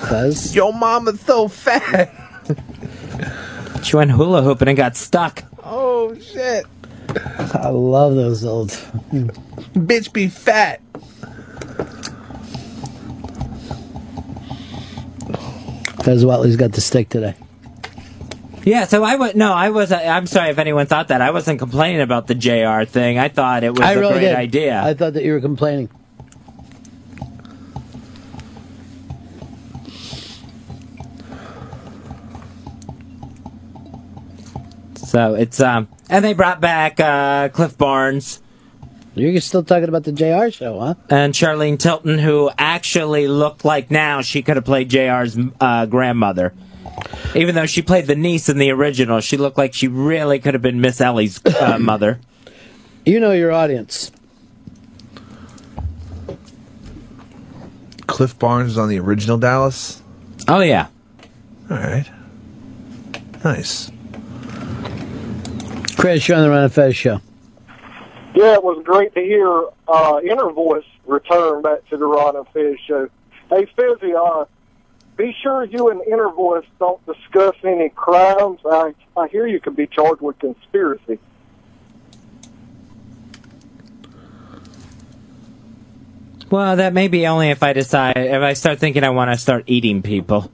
Fez. 0.08 0.54
Yo, 0.54 0.72
mama's 0.72 1.20
so 1.20 1.48
fat. 1.48 2.12
She 3.82 3.96
went 3.96 4.10
hula 4.10 4.42
hooping 4.42 4.68
and 4.68 4.76
got 4.76 4.96
stuck. 4.96 5.44
Oh 5.64 6.14
shit. 6.18 6.66
I 7.54 7.68
love 7.70 8.14
those 8.14 8.44
old. 8.44 8.68
Bitch 9.74 10.12
be 10.12 10.28
fat. 10.28 10.80
Fez 16.02 16.24
Whatley's 16.24 16.56
got 16.56 16.72
the 16.72 16.80
stick 16.80 17.08
today. 17.08 17.34
Yeah, 18.64 18.84
so 18.84 19.02
I 19.04 19.16
was 19.16 19.34
no, 19.34 19.52
I 19.52 19.70
was. 19.70 19.90
I'm 19.92 20.26
sorry 20.26 20.50
if 20.50 20.58
anyone 20.58 20.86
thought 20.86 21.08
that. 21.08 21.22
I 21.22 21.30
wasn't 21.30 21.58
complaining 21.58 22.02
about 22.02 22.26
the 22.26 22.34
JR 22.34 22.84
thing. 22.84 23.18
I 23.18 23.28
thought 23.28 23.64
it 23.64 23.70
was 23.70 23.80
I 23.80 23.92
a 23.94 23.98
really 23.98 24.12
great 24.14 24.20
did. 24.20 24.34
idea. 24.34 24.82
I 24.82 24.92
thought 24.94 25.14
that 25.14 25.24
you 25.24 25.32
were 25.32 25.40
complaining. 25.40 25.88
So 35.10 35.34
it's 35.34 35.58
um, 35.58 35.88
and 36.08 36.24
they 36.24 36.34
brought 36.34 36.60
back 36.60 37.00
uh, 37.00 37.48
Cliff 37.48 37.76
Barnes 37.76 38.40
You're 39.16 39.40
still 39.40 39.64
talking 39.64 39.88
about 39.88 40.04
the 40.04 40.12
JR 40.12 40.50
show, 40.50 40.78
huh? 40.78 40.94
And 41.08 41.34
Charlene 41.34 41.80
Tilton, 41.80 42.16
who 42.20 42.48
actually 42.56 43.26
looked 43.26 43.64
like 43.64 43.90
now 43.90 44.20
she 44.20 44.42
could 44.42 44.54
have 44.54 44.64
played 44.64 44.88
JR's 44.88 45.36
uh, 45.60 45.86
grandmother. 45.86 46.54
Even 47.34 47.56
though 47.56 47.66
she 47.66 47.82
played 47.82 48.06
the 48.06 48.14
niece 48.14 48.48
in 48.48 48.58
the 48.58 48.70
original, 48.70 49.18
she 49.18 49.36
looked 49.36 49.58
like 49.58 49.74
she 49.74 49.88
really 49.88 50.38
could 50.38 50.54
have 50.54 50.62
been 50.62 50.80
Miss 50.80 51.00
Ellie's 51.00 51.44
uh, 51.44 51.76
mother. 51.80 52.20
You 53.04 53.18
know 53.18 53.32
your 53.32 53.50
audience. 53.50 54.12
Cliff 58.06 58.38
Barnes 58.38 58.70
is 58.70 58.78
on 58.78 58.88
the 58.88 59.00
original 59.00 59.38
Dallas. 59.38 60.00
Oh 60.46 60.60
yeah. 60.60 60.86
All 61.68 61.78
right. 61.78 62.08
Nice. 63.42 63.90
Chris, 65.96 66.26
you're 66.28 66.36
on 66.36 66.42
the 66.42 66.50
Ron 66.50 66.64
and 66.64 66.72
Fez 66.72 66.96
show. 66.96 67.20
Yeah, 68.34 68.54
it 68.54 68.64
was 68.64 68.82
great 68.84 69.12
to 69.14 69.20
hear 69.20 69.64
uh, 69.88 70.20
Inner 70.22 70.50
Voice 70.50 70.84
return 71.06 71.62
back 71.62 71.88
to 71.90 71.96
the 71.96 72.06
Ron 72.06 72.36
and 72.36 72.46
Fez 72.48 72.78
show. 72.86 73.08
Hey, 73.50 73.66
Fizzy, 73.76 74.14
uh, 74.14 74.44
be 75.16 75.36
sure 75.42 75.64
you 75.64 75.90
and 75.90 76.00
Inner 76.06 76.30
Voice 76.30 76.64
don't 76.78 77.04
discuss 77.04 77.56
any 77.64 77.88
crimes. 77.90 78.60
I, 78.64 78.94
I 79.16 79.28
hear 79.28 79.46
you 79.46 79.60
could 79.60 79.76
be 79.76 79.86
charged 79.86 80.20
with 80.22 80.38
conspiracy. 80.38 81.18
Well, 86.50 86.76
that 86.76 86.94
may 86.94 87.08
be 87.08 87.26
only 87.26 87.50
if 87.50 87.62
I 87.62 87.72
decide, 87.72 88.16
if 88.16 88.42
I 88.42 88.54
start 88.54 88.78
thinking 88.78 89.04
I 89.04 89.10
want 89.10 89.30
to 89.30 89.38
start 89.38 89.64
eating 89.66 90.02
people. 90.02 90.50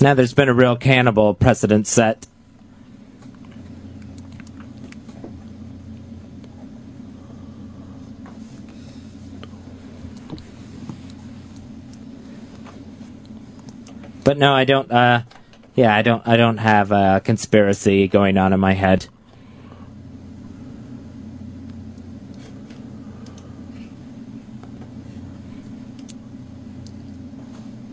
Now 0.00 0.14
there's 0.14 0.34
been 0.34 0.48
a 0.48 0.54
real 0.54 0.76
cannibal 0.76 1.32
precedent 1.34 1.86
set. 1.86 2.26
But 14.24 14.38
no, 14.38 14.54
I 14.54 14.64
don't, 14.64 14.90
uh, 14.90 15.22
yeah, 15.74 15.94
I 15.94 16.02
don't, 16.02 16.26
I 16.26 16.36
don't 16.36 16.58
have 16.58 16.92
a 16.92 17.20
conspiracy 17.24 18.06
going 18.06 18.38
on 18.38 18.52
in 18.52 18.60
my 18.60 18.72
head. 18.72 19.06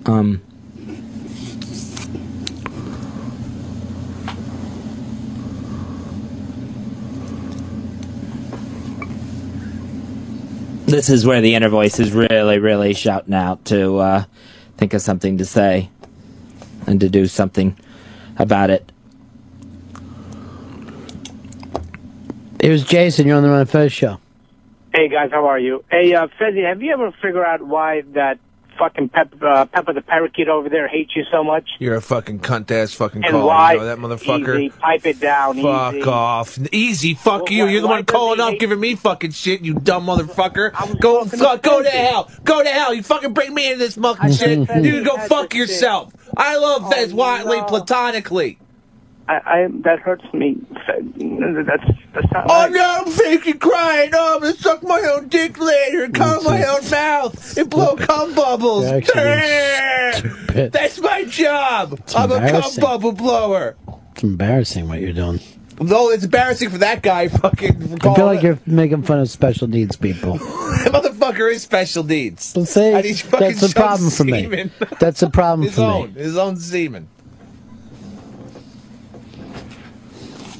Um, 0.06 0.42
this 10.86 11.10
is 11.10 11.26
where 11.26 11.42
the 11.42 11.56
inner 11.56 11.70
voice 11.70 12.00
is 12.00 12.12
really, 12.12 12.60
really 12.60 12.94
shouting 12.94 13.34
out 13.34 13.66
to 13.66 13.98
uh, 13.98 14.24
think 14.78 14.94
of 14.94 15.02
something 15.02 15.38
to 15.40 15.46
say 15.46 15.90
and 16.90 16.99
to 16.99 17.10
do 17.10 17.28
something 17.28 17.78
about 18.38 18.70
it. 18.72 18.91
It 22.60 22.70
was 22.70 22.84
Jason. 22.84 23.28
You're 23.28 23.38
on 23.38 23.44
the 23.44 23.49
Ron 23.49 23.61
and 23.61 23.70
Fez 23.70 23.91
show. 23.94 24.20
Hey 24.94 25.07
guys, 25.07 25.30
how 25.31 25.46
are 25.46 25.60
you? 25.60 25.84
Hey, 25.89 26.14
uh, 26.15 26.28
Fezzi, 26.39 26.68
have 26.68 26.81
you 26.81 26.91
ever 26.91 27.12
figured 27.22 27.46
out 27.46 27.62
why 27.65 28.02
that 28.14 28.39
fucking 28.80 29.10
Pep, 29.10 29.34
uh, 29.41 29.65
Pepper 29.68 29.94
the 29.94 30.02
parakeet 30.02 30.47
over 30.49 30.68
there 30.68 30.88
hates 30.88 31.15
you 31.15 31.23
so 31.31 31.44
much? 31.44 31.70
You're 31.78 31.96
a 31.96 32.02
fucking 32.02 32.39
cunt 32.39 32.72
ass 32.72 32.94
fucking 32.96 33.23
And 33.23 33.31
caller. 33.31 33.46
why? 33.46 33.73
You 33.73 33.80
know 33.80 33.86
that 33.86 33.97
motherfucker. 33.99 34.60
Easy, 34.60 34.70
pipe 34.72 35.05
it 35.05 35.20
down. 35.20 35.62
Fuck 35.62 35.94
easy. 35.96 36.04
off. 36.10 36.57
Easy, 36.73 37.14
fuck 37.14 37.52
you. 37.52 37.65
why- 37.65 37.70
You're 37.72 37.81
the 37.81 37.88
one 37.88 38.04
calling 38.05 38.39
up 38.39 38.57
giving 38.57 38.80
me 38.80 38.96
fucking 38.96 39.31
shit, 39.31 39.62
you 39.62 39.76
dumb 39.76 40.07
motherfucker. 40.07 40.72
Go 40.99 41.23
fuck, 41.26 41.62
go 41.62 41.84
to 41.84 41.89
hell. 41.89 42.31
Go 42.44 42.64
to 42.64 42.70
hell. 42.70 42.94
You 42.94 43.04
fucking 43.04 43.34
bring 43.34 43.54
me 43.54 43.68
into 43.68 43.78
this 43.80 43.96
fucking 43.96 44.31
shit. 44.34 44.68
said 44.68 44.84
You 44.84 44.97
he 44.97 45.04
go 45.04 45.18
fuck 45.18 45.52
to 45.52 45.57
yourself. 45.57 46.12
I 46.38 46.58
love 46.58 46.84
oh, 46.86 46.91
Fez 46.91 47.14
Whatley 47.14 47.58
no. 47.58 47.66
platonically. 47.66 48.58
I, 49.28 49.41
I 49.46 49.68
that 49.84 49.99
hurts 49.99 50.26
me. 50.34 50.58
That's 50.88 51.84
that's 52.14 52.32
not 52.32 52.46
Oh 52.49 52.64
right. 52.64 52.72
no, 52.72 53.04
I'm 53.06 53.12
faking 53.12 53.60
crying. 53.60 54.10
Oh, 54.14 54.36
I'm 54.36 54.41
gonna 54.41 54.56
suck 54.56 54.82
my 54.82 54.99
own 55.16 55.28
dick 55.28 55.60
later 55.60 56.06
and 56.06 56.16
cum 56.16 56.44
my 56.44 56.64
own 56.66 56.90
mouth 56.90 57.58
and 57.58 57.70
blow 57.70 57.96
cum 57.96 58.34
bubbles. 58.34 58.86
That's 58.86 59.14
my 60.99 61.26
job. 61.26 62.02
I'm 62.16 62.32
a 62.32 62.49
cum 62.49 62.72
bubble 62.80 63.12
blower. 63.12 63.76
It's 64.14 64.24
embarrassing 64.24 64.88
what 64.88 64.99
you're 64.99 65.14
doing. 65.14 65.40
Though 65.82 66.10
it's 66.12 66.26
embarrassing 66.26 66.72
for 66.72 66.78
that 66.80 67.04
guy 67.04 67.30
fucking 67.30 67.84
I 67.84 67.88
feel 67.88 67.98
calling 67.99 68.22
like 68.24 68.41
you're 68.44 68.60
making 68.66 69.04
fun 69.04 69.20
of 69.20 69.30
special 69.30 69.68
needs 69.68 69.96
people. 69.96 70.34
motherfucker 71.34 71.52
is 71.54 71.62
special 71.64 72.04
needs. 72.04 72.54
Well, 72.56 72.66
see, 72.66 72.94
And 72.94 73.06
he's 73.06 73.22
fucking 73.22 73.48
that's 73.48 73.72
a 73.72 73.76
problem 73.76 74.10
for 74.10 74.24
me. 74.24 74.70
That's 74.99 75.22
a 75.22 75.30
problem 75.30 75.68
his 75.68 75.76
for 75.76 75.82
own, 75.82 76.14
me. 76.14 76.22
his 76.22 76.38
own 76.38 76.58
semen. 76.58 77.08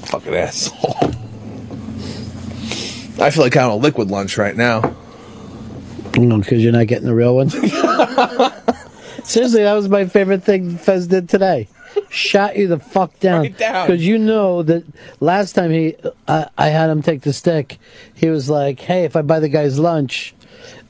Fucking 0.06 0.34
asshole. 0.34 0.96
I 3.22 3.30
feel 3.30 3.42
like 3.44 3.56
I'm 3.56 3.64
on 3.66 3.70
a 3.72 3.76
liquid 3.76 4.10
lunch 4.10 4.38
right 4.38 4.56
now. 4.56 4.80
Mm, 6.12 6.40
because 6.42 6.62
you're 6.62 6.72
not 6.72 6.86
getting 6.86 7.06
the 7.06 7.14
real 7.14 7.36
one. 7.36 7.50
Seriously, 9.24 9.62
that 9.62 9.74
was 9.74 9.88
my 9.88 10.06
favorite 10.06 10.42
thing 10.42 10.76
Fez 10.76 11.06
did 11.06 11.28
today. 11.28 11.68
Shot 12.08 12.56
you 12.56 12.66
the 12.66 12.78
fuck 12.78 13.18
down. 13.20 13.42
Because 13.48 14.04
you 14.04 14.18
know 14.18 14.62
that 14.64 14.84
last 15.20 15.52
time 15.52 15.70
he, 15.70 15.94
I, 16.26 16.48
I 16.58 16.68
had 16.68 16.90
him 16.90 17.02
take 17.02 17.20
the 17.22 17.32
stick. 17.32 17.78
He 18.14 18.28
was 18.28 18.48
like, 18.48 18.80
"Hey, 18.80 19.04
if 19.04 19.14
I 19.16 19.22
buy 19.22 19.38
the 19.38 19.48
guy's 19.48 19.78
lunch, 19.78 20.34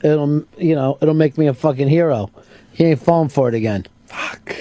it'll, 0.03 0.43
you 0.57 0.75
know, 0.75 0.97
it'll 1.01 1.13
make 1.13 1.37
me 1.37 1.47
a 1.47 1.53
fucking 1.53 1.87
hero." 1.87 2.29
He 2.73 2.85
ain't 2.85 3.01
falling 3.01 3.29
for 3.29 3.47
it 3.49 3.53
again. 3.53 3.85
Fuck. 4.05 4.55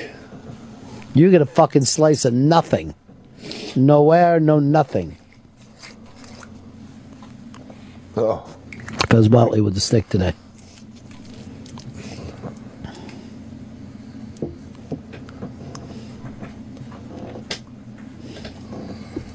You 1.15 1.31
get 1.31 1.43
a 1.43 1.47
fucking 1.47 1.85
slice 1.85 2.25
of 2.25 2.35
nothing. 2.35 2.95
Nowhere, 3.77 4.41
no 4.41 4.59
nothing. 4.59 5.17
Oh. 8.17 8.45
Fez 9.09 9.29
Whatley 9.29 9.63
with 9.63 9.75
the 9.75 9.81
stick 9.81 10.09
today. 10.09 10.35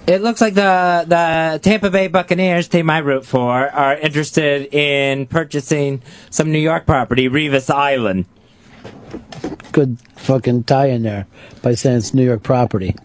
It 0.08 0.22
looks 0.22 0.40
like 0.40 0.54
the 0.54 1.06
the 1.08 1.60
Tampa 1.64 1.90
Bay 1.90 2.08
Buccaneers, 2.08 2.68
team 2.68 2.92
I 2.92 3.00
root 3.00 3.26
for, 3.26 3.68
are 3.68 3.98
interested 3.98 4.72
in 4.72 5.26
purchasing 5.26 6.04
some 6.30 6.52
New 6.52 6.60
York 6.60 6.86
property, 6.86 7.28
Revis 7.28 7.74
Island. 7.74 8.26
Good 9.72 9.98
fucking 10.16 10.66
tie 10.66 10.90
in 10.90 11.02
there 11.02 11.26
by 11.64 11.74
saying 11.74 11.98
it's 11.98 12.14
New 12.14 12.24
York 12.24 12.44
property. 12.44 12.96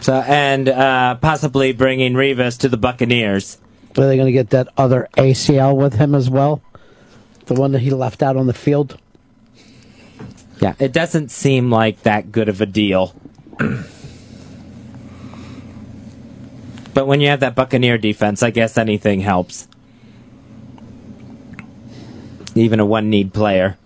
So 0.00 0.14
and 0.14 0.70
uh, 0.70 1.16
possibly 1.16 1.72
bringing 1.72 2.14
Revis 2.14 2.56
to 2.60 2.70
the 2.70 2.78
Buccaneers. 2.78 3.58
Are 3.98 4.06
they 4.06 4.16
going 4.16 4.26
to 4.26 4.32
get 4.32 4.50
that 4.50 4.68
other 4.78 5.08
ACL 5.18 5.76
with 5.76 5.94
him 5.94 6.14
as 6.14 6.30
well? 6.30 6.62
The 7.46 7.54
one 7.54 7.72
that 7.72 7.80
he 7.80 7.90
left 7.90 8.22
out 8.22 8.38
on 8.38 8.46
the 8.46 8.54
field? 8.54 8.98
Yeah, 10.62 10.74
it 10.78 10.94
doesn't 10.94 11.30
seem 11.30 11.70
like 11.70 12.02
that 12.04 12.32
good 12.32 12.48
of 12.48 12.62
a 12.62 12.66
deal. 12.66 13.14
but 16.94 17.06
when 17.06 17.20
you 17.20 17.28
have 17.28 17.40
that 17.40 17.54
Buccaneer 17.54 17.98
defense, 17.98 18.42
I 18.42 18.50
guess 18.50 18.76
anything 18.76 19.20
helps. 19.20 19.68
Even 22.54 22.80
a 22.80 22.86
one 22.86 23.08
need 23.08 23.32
player. 23.32 23.76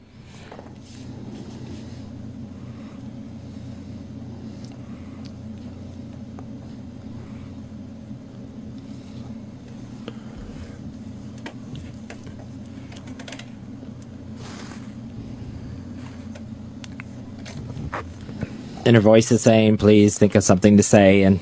And 18.85 18.97
her 18.97 19.01
voice 19.01 19.31
is 19.31 19.41
saying, 19.41 19.77
please 19.77 20.19
think 20.19 20.35
of 20.35 20.43
something 20.43 20.77
to 20.77 20.83
say, 20.83 21.23
and 21.23 21.39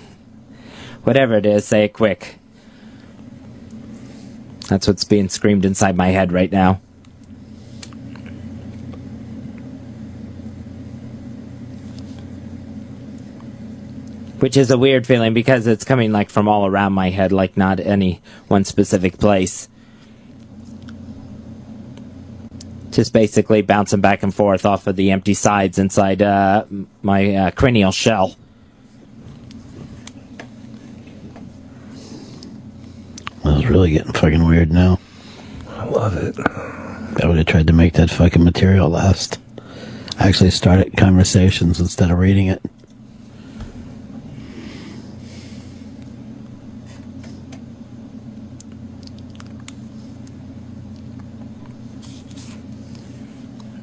whatever 1.04 1.34
it 1.34 1.46
is, 1.46 1.64
say 1.64 1.84
it 1.84 1.92
quick. 1.92 2.38
That's 4.68 4.86
what's 4.86 5.04
being 5.04 5.28
screamed 5.28 5.64
inside 5.64 5.96
my 5.96 6.08
head 6.08 6.30
right 6.32 6.50
now. 6.50 6.80
Which 14.38 14.56
is 14.56 14.70
a 14.70 14.78
weird 14.78 15.06
feeling 15.06 15.34
because 15.34 15.66
it's 15.66 15.84
coming 15.84 16.12
like 16.12 16.30
from 16.30 16.48
all 16.48 16.66
around 16.66 16.92
my 16.92 17.10
head, 17.10 17.32
like 17.32 17.56
not 17.56 17.80
any 17.80 18.22
one 18.48 18.64
specific 18.64 19.18
place. 19.18 19.68
Just 22.92 23.12
basically 23.12 23.62
bouncing 23.62 24.00
back 24.00 24.22
and 24.22 24.34
forth 24.34 24.64
off 24.64 24.86
of 24.86 24.96
the 24.96 25.10
empty 25.10 25.34
sides 25.34 25.78
inside 25.78 26.22
uh, 26.22 26.64
my 27.02 27.34
uh, 27.34 27.50
cranial 27.50 27.92
shell. 27.92 28.36
Really 33.44 33.90
getting 33.92 34.12
fucking 34.12 34.44
weird 34.44 34.72
now. 34.72 34.98
I 35.68 35.84
love 35.84 36.16
it. 36.16 36.36
I 37.22 37.26
would 37.26 37.38
have 37.38 37.46
tried 37.46 37.68
to 37.68 37.72
make 37.72 37.92
that 37.94 38.10
fucking 38.10 38.42
material 38.42 38.88
last. 38.88 39.38
I 40.18 40.28
actually 40.28 40.50
started 40.50 40.96
conversations 40.96 41.80
instead 41.80 42.10
of 42.10 42.18
reading 42.18 42.48
it. 42.48 42.60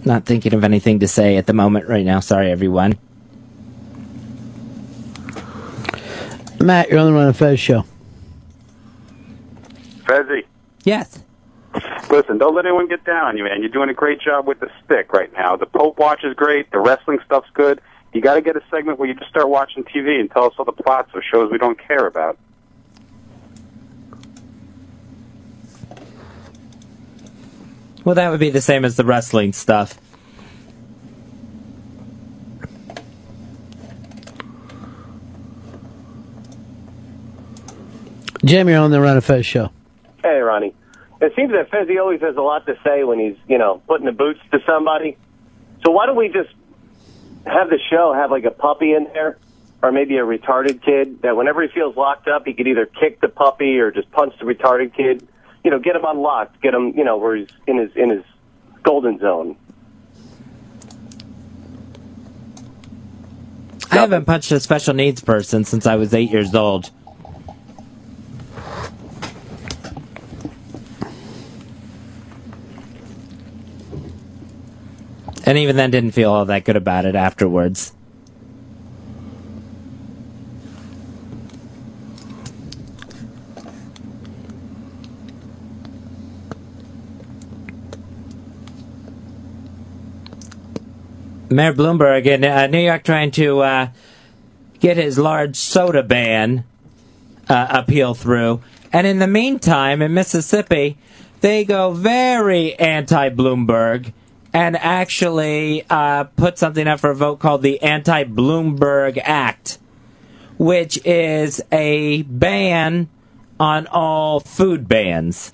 Not 0.05 0.25
thinking 0.25 0.53
of 0.53 0.63
anything 0.63 0.99
to 0.99 1.07
say 1.07 1.37
at 1.37 1.47
the 1.47 1.53
moment 1.53 1.87
right 1.87 2.05
now. 2.05 2.19
Sorry, 2.19 2.51
everyone. 2.51 2.97
Matt, 6.61 6.89
you're 6.89 6.99
on 6.99 7.07
the 7.07 7.13
Ron 7.13 7.27
and 7.27 7.35
Fez 7.35 7.59
show. 7.59 7.85
Fezzy. 10.07 10.43
Yes. 10.83 11.23
Listen, 12.09 12.37
don't 12.37 12.55
let 12.55 12.65
anyone 12.65 12.87
get 12.87 13.03
down 13.03 13.25
on 13.25 13.37
you, 13.37 13.43
man. 13.43 13.61
You're 13.61 13.69
doing 13.69 13.89
a 13.89 13.93
great 13.93 14.21
job 14.21 14.47
with 14.47 14.59
the 14.59 14.69
stick 14.83 15.11
right 15.13 15.31
now. 15.33 15.55
The 15.57 15.65
Pope 15.65 15.99
Watch 15.99 16.23
is 16.23 16.33
great. 16.33 16.71
The 16.71 16.79
wrestling 16.79 17.19
stuff's 17.25 17.49
good. 17.53 17.81
You 18.13 18.21
got 18.21 18.35
to 18.35 18.41
get 18.41 18.55
a 18.55 18.61
segment 18.71 18.97
where 18.97 19.07
you 19.07 19.13
just 19.13 19.29
start 19.29 19.49
watching 19.49 19.83
TV 19.83 20.19
and 20.19 20.31
tell 20.31 20.45
us 20.45 20.53
all 20.57 20.65
the 20.65 20.71
plots 20.71 21.11
of 21.13 21.21
shows 21.29 21.51
we 21.51 21.57
don't 21.57 21.77
care 21.77 22.07
about. 22.07 22.37
Well, 28.05 28.15
that 28.15 28.29
would 28.29 28.39
be 28.39 28.49
the 28.49 28.61
same 28.61 28.85
as 28.85 28.95
the 28.95 29.03
wrestling 29.03 29.51
stuff. 29.51 29.99
Jim, 38.45 38.69
you're 38.69 38.79
on 38.79 38.91
the 38.91 39.01
Ron 39.01 39.15
and 39.15 39.23
Fez 39.23 39.45
show. 39.45 39.71
Hey, 40.23 40.39
Ronnie. 40.39 40.73
It 41.21 41.33
seems 41.35 41.51
that 41.51 41.71
Fezzi 41.71 41.99
always 41.99 42.21
has 42.21 42.35
a 42.35 42.41
lot 42.41 42.65
to 42.67 42.77
say 42.83 43.03
when 43.03 43.19
he's, 43.19 43.37
you 43.47 43.57
know, 43.57 43.81
putting 43.87 44.05
the 44.05 44.11
boots 44.11 44.39
to 44.51 44.59
somebody. 44.65 45.17
So 45.83 45.91
why 45.91 46.05
don't 46.05 46.15
we 46.15 46.29
just 46.29 46.49
have 47.45 47.69
the 47.69 47.79
show 47.89 48.13
have 48.13 48.29
like 48.29 48.45
a 48.45 48.51
puppy 48.51 48.93
in 48.93 49.05
there, 49.13 49.37
or 49.81 49.91
maybe 49.91 50.17
a 50.17 50.23
retarded 50.23 50.83
kid 50.83 51.21
that 51.21 51.35
whenever 51.35 51.61
he 51.61 51.69
feels 51.69 51.95
locked 51.95 52.27
up, 52.27 52.45
he 52.45 52.53
could 52.53 52.67
either 52.67 52.85
kick 52.85 53.21
the 53.21 53.29
puppy 53.29 53.79
or 53.79 53.91
just 53.91 54.11
punch 54.11 54.33
the 54.39 54.45
retarded 54.45 54.93
kid. 54.93 55.27
You 55.63 55.71
know, 55.71 55.79
get 55.79 55.95
him 55.95 56.05
unlocked, 56.05 56.61
get 56.61 56.73
him, 56.73 56.93
you 56.95 57.03
know, 57.03 57.17
where 57.17 57.35
he's 57.35 57.49
in 57.65 57.77
his 57.77 57.91
in 57.95 58.09
his 58.09 58.23
golden 58.83 59.19
zone. 59.19 59.57
I 63.91 64.01
haven't 64.01 64.25
punched 64.25 64.51
a 64.51 64.59
special 64.59 64.93
needs 64.93 65.21
person 65.21 65.63
since 65.63 65.87
I 65.87 65.95
was 65.95 66.13
eight 66.13 66.29
years 66.29 66.53
old. 66.53 66.91
And 75.47 75.57
even 75.57 75.77
then, 75.77 75.91
didn't 75.91 76.11
feel 76.11 76.29
all 76.29 76.43
that 76.43 76.65
good 76.65 76.75
about 76.75 77.05
it 77.05 77.15
afterwards. 77.15 77.93
Mayor 91.49 91.71
Bloomberg 91.71 92.25
in 92.25 92.43
uh, 92.43 92.67
New 92.67 92.79
York 92.79 93.05
trying 93.05 93.31
to 93.31 93.61
uh, 93.61 93.87
get 94.81 94.97
his 94.97 95.17
large 95.17 95.55
soda 95.55 96.03
ban 96.03 96.65
uh, 97.47 97.67
appeal 97.69 98.13
through. 98.13 98.61
And 98.91 99.07
in 99.07 99.19
the 99.19 99.27
meantime, 99.27 100.01
in 100.01 100.13
Mississippi, 100.13 100.97
they 101.39 101.63
go 101.63 101.91
very 101.91 102.75
anti 102.75 103.29
Bloomberg 103.29 104.11
and 104.53 104.75
actually 104.77 105.85
uh, 105.89 106.25
put 106.25 106.57
something 106.57 106.87
up 106.87 106.99
for 106.99 107.11
a 107.11 107.15
vote 107.15 107.39
called 107.39 107.61
the 107.61 107.81
Anti 107.81 108.23
Bloomberg 108.25 109.19
Act, 109.23 109.79
which 110.57 110.99
is 111.05 111.61
a 111.71 112.23
ban 112.23 113.09
on 113.59 113.87
all 113.87 114.39
food 114.39 114.87
bans. 114.87 115.51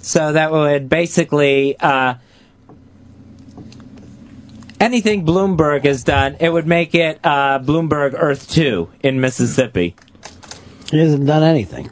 So 0.00 0.32
that 0.32 0.50
would 0.50 0.88
basically 0.88 1.78
uh, 1.78 2.14
anything 4.82 5.24
Bloomberg 5.24 5.84
has 5.84 6.02
done, 6.02 6.36
it 6.40 6.50
would 6.50 6.66
make 6.66 6.94
it 6.94 7.20
uh, 7.22 7.60
Bloomberg 7.60 8.14
Earth 8.18 8.50
Two 8.50 8.90
in 9.02 9.20
Mississippi. 9.20 9.94
He 10.90 10.98
hasn't 10.98 11.26
done 11.26 11.42
anything. 11.42 11.90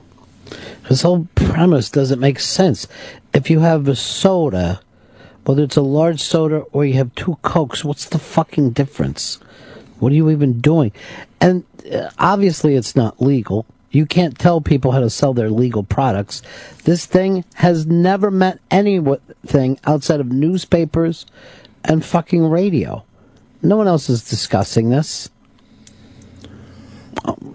His 0.88 1.02
whole 1.02 1.28
premise 1.36 1.88
doesn't 1.88 2.18
make 2.18 2.40
sense. 2.40 2.88
If 3.32 3.50
you 3.50 3.60
have 3.60 3.86
a 3.88 3.94
soda, 3.94 4.80
whether 5.44 5.62
it's 5.62 5.76
a 5.76 5.82
large 5.82 6.20
soda 6.20 6.60
or 6.72 6.84
you 6.84 6.94
have 6.94 7.14
two 7.14 7.38
Cokes, 7.42 7.84
what's 7.84 8.06
the 8.06 8.18
fucking 8.18 8.70
difference? 8.70 9.38
What 9.98 10.12
are 10.12 10.16
you 10.16 10.30
even 10.30 10.60
doing? 10.60 10.92
And 11.40 11.64
uh, 11.92 12.10
obviously, 12.18 12.74
it's 12.74 12.96
not 12.96 13.22
legal. 13.22 13.66
You 13.90 14.06
can't 14.06 14.38
tell 14.38 14.60
people 14.60 14.92
how 14.92 15.00
to 15.00 15.10
sell 15.10 15.34
their 15.34 15.50
legal 15.50 15.82
products. 15.82 16.42
This 16.84 17.06
thing 17.06 17.44
has 17.54 17.86
never 17.86 18.30
meant 18.30 18.60
anything 18.70 19.78
outside 19.84 20.20
of 20.20 20.30
newspapers 20.30 21.26
and 21.84 22.04
fucking 22.04 22.48
radio. 22.48 23.04
No 23.62 23.76
one 23.76 23.88
else 23.88 24.08
is 24.08 24.28
discussing 24.28 24.90
this. 24.90 25.28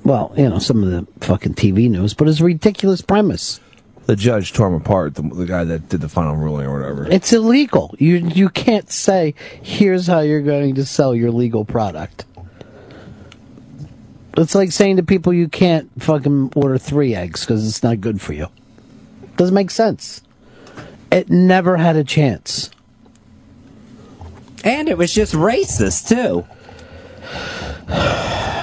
Well, 0.03 0.33
you 0.37 0.49
know, 0.49 0.59
some 0.59 0.83
of 0.83 0.91
the 0.91 1.25
fucking 1.25 1.55
TV 1.55 1.89
news, 1.89 2.13
but 2.13 2.27
it's 2.27 2.41
a 2.41 2.45
ridiculous 2.45 3.01
premise. 3.01 3.59
The 4.05 4.15
judge 4.15 4.53
tore 4.53 4.67
him 4.67 4.75
apart, 4.75 5.15
the, 5.15 5.23
the 5.23 5.45
guy 5.45 5.63
that 5.63 5.89
did 5.89 6.01
the 6.01 6.09
final 6.09 6.35
ruling 6.35 6.67
or 6.67 6.79
whatever. 6.79 7.07
It's 7.11 7.33
illegal. 7.33 7.95
You 7.97 8.17
you 8.17 8.49
can't 8.49 8.91
say, 8.91 9.33
"Here's 9.61 10.05
how 10.05 10.19
you're 10.19 10.41
going 10.41 10.75
to 10.75 10.85
sell 10.85 11.15
your 11.15 11.31
legal 11.31 11.65
product." 11.65 12.25
It's 14.37 14.53
like 14.53 14.71
saying 14.71 14.97
to 14.97 15.03
people, 15.03 15.33
"You 15.33 15.47
can't 15.47 15.89
fucking 16.01 16.53
order 16.55 16.77
three 16.77 17.15
eggs 17.15 17.41
because 17.41 17.67
it's 17.67 17.81
not 17.81 17.99
good 18.01 18.21
for 18.21 18.33
you." 18.33 18.47
Doesn't 19.37 19.55
make 19.55 19.71
sense. 19.71 20.21
It 21.11 21.29
never 21.29 21.77
had 21.77 21.95
a 21.95 22.03
chance. 22.03 22.69
And 24.63 24.89
it 24.89 24.97
was 24.97 25.13
just 25.13 25.33
racist, 25.33 26.07
too. 26.09 26.41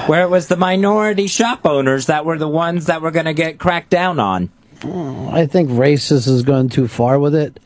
Where 0.09 0.23
it 0.23 0.31
was 0.31 0.49
the 0.49 0.57
minority 0.57 1.29
shop 1.29 1.65
owners 1.65 2.07
that 2.07 2.25
were 2.25 2.39
the 2.39 2.49
ones 2.49 2.87
that 2.87 3.03
were 3.03 3.11
going 3.13 3.27
to 3.27 3.35
get 3.35 3.59
cracked 3.59 3.91
down 3.91 4.19
on. 4.19 4.51
I 4.85 5.47
think 5.47 5.71
racist 5.71 6.27
has 6.27 6.43
gone 6.43 6.69
too 6.69 6.89
far 6.89 7.19
with 7.19 7.35
it. 7.35 7.61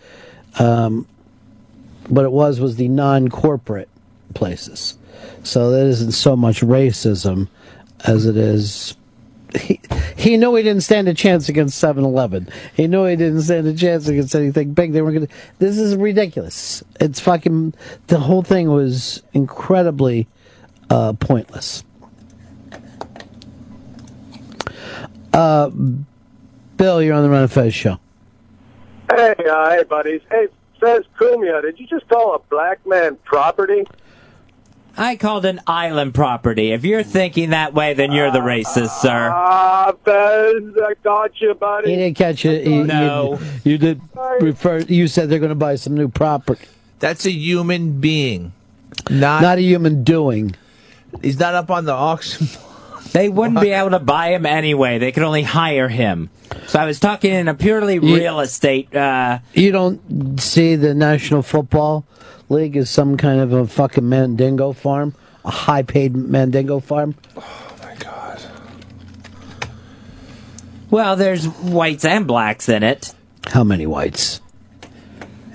Um, 0.58 1.06
but 2.08 2.24
it 2.24 2.32
was 2.32 2.60
was 2.60 2.76
the 2.76 2.88
non-corporate 2.88 3.88
places, 4.34 4.96
so 5.42 5.70
that 5.70 5.86
isn't 5.86 6.12
so 6.12 6.36
much 6.36 6.60
racism 6.60 7.48
as 8.04 8.26
it 8.26 8.36
is. 8.36 8.96
He, 9.58 9.80
he 10.16 10.36
knew 10.36 10.54
he 10.54 10.62
didn't 10.62 10.82
stand 10.82 11.08
a 11.08 11.14
chance 11.14 11.48
against 11.48 11.82
7-Eleven. 11.82 12.48
He 12.74 12.86
knew 12.86 13.04
he 13.04 13.16
didn't 13.16 13.42
stand 13.42 13.66
a 13.66 13.74
chance 13.74 14.08
against 14.08 14.34
anything 14.34 14.74
big. 14.74 14.92
They 14.92 15.02
were 15.02 15.12
going 15.12 15.26
to. 15.26 15.34
This 15.58 15.78
is 15.78 15.96
ridiculous. 15.96 16.82
It's 17.00 17.20
fucking. 17.20 17.74
The 18.08 18.18
whole 18.18 18.42
thing 18.42 18.70
was 18.70 19.22
incredibly 19.32 20.26
uh, 20.90 21.14
pointless. 21.14 21.84
Uh, 25.32 25.70
Bill, 26.76 27.02
you're 27.02 27.14
on 27.14 27.22
the 27.22 27.30
Ron 27.30 27.42
and 27.42 27.52
Fez 27.52 27.74
show. 27.74 27.98
Hey, 29.10 29.34
uh, 29.50 29.70
hey, 29.70 29.84
buddies. 29.84 30.20
Hey, 30.30 30.48
says 30.80 31.04
Cumia, 31.18 31.62
did 31.62 31.78
you 31.78 31.86
just 31.86 32.08
call 32.08 32.34
a 32.34 32.38
black 32.50 32.84
man 32.86 33.16
property? 33.24 33.84
I 34.98 35.16
called 35.16 35.44
an 35.44 35.60
island 35.66 36.14
property. 36.14 36.72
If 36.72 36.84
you're 36.84 37.02
thinking 37.02 37.50
that 37.50 37.74
way, 37.74 37.92
then 37.92 38.12
you're 38.12 38.30
the 38.30 38.38
racist, 38.40 38.98
sir. 39.00 39.30
Ah, 39.32 39.92
Fez, 40.04 40.62
I 40.82 40.94
got 41.04 41.38
you, 41.40 41.54
buddy. 41.54 41.90
He 41.90 41.96
didn't 41.96 42.16
catch 42.16 42.44
it. 42.46 42.66
You, 42.66 42.84
No. 42.84 43.38
you, 43.64 43.72
you 43.72 43.78
did 43.78 44.00
refer. 44.40 44.78
You 44.78 45.06
said 45.06 45.28
they're 45.28 45.38
going 45.38 45.50
to 45.50 45.54
buy 45.54 45.76
some 45.76 45.94
new 45.94 46.08
property. 46.08 46.66
That's 46.98 47.26
a 47.26 47.30
human 47.30 48.00
being, 48.00 48.52
not 49.10 49.42
not 49.42 49.58
a 49.58 49.62
human 49.62 50.02
doing. 50.02 50.54
He's 51.22 51.38
not 51.38 51.54
up 51.54 51.70
on 51.70 51.84
the 51.84 51.92
auction. 51.92 52.48
They 53.16 53.30
wouldn't 53.30 53.62
be 53.62 53.70
able 53.70 53.92
to 53.92 53.98
buy 53.98 54.34
him 54.34 54.44
anyway. 54.44 54.98
They 54.98 55.10
could 55.10 55.22
only 55.22 55.42
hire 55.42 55.88
him. 55.88 56.28
So 56.66 56.78
I 56.78 56.84
was 56.84 57.00
talking 57.00 57.32
in 57.32 57.48
a 57.48 57.54
purely 57.54 57.98
real 57.98 58.40
estate. 58.40 58.94
Uh, 58.94 59.38
You 59.54 59.72
don't 59.72 60.38
see 60.38 60.76
the 60.76 60.92
National 60.92 61.40
Football 61.40 62.04
League 62.50 62.76
as 62.76 62.90
some 62.90 63.16
kind 63.16 63.40
of 63.40 63.54
a 63.54 63.66
fucking 63.66 64.06
mandingo 64.06 64.74
farm, 64.74 65.14
a 65.46 65.50
high-paid 65.50 66.14
mandingo 66.14 66.78
farm. 66.78 67.14
Oh 67.38 67.76
my 67.82 67.94
God. 67.94 68.38
Well, 70.90 71.16
there's 71.16 71.46
whites 71.46 72.04
and 72.04 72.26
blacks 72.26 72.68
in 72.68 72.82
it. 72.82 73.14
How 73.46 73.64
many 73.64 73.86
whites? 73.86 74.42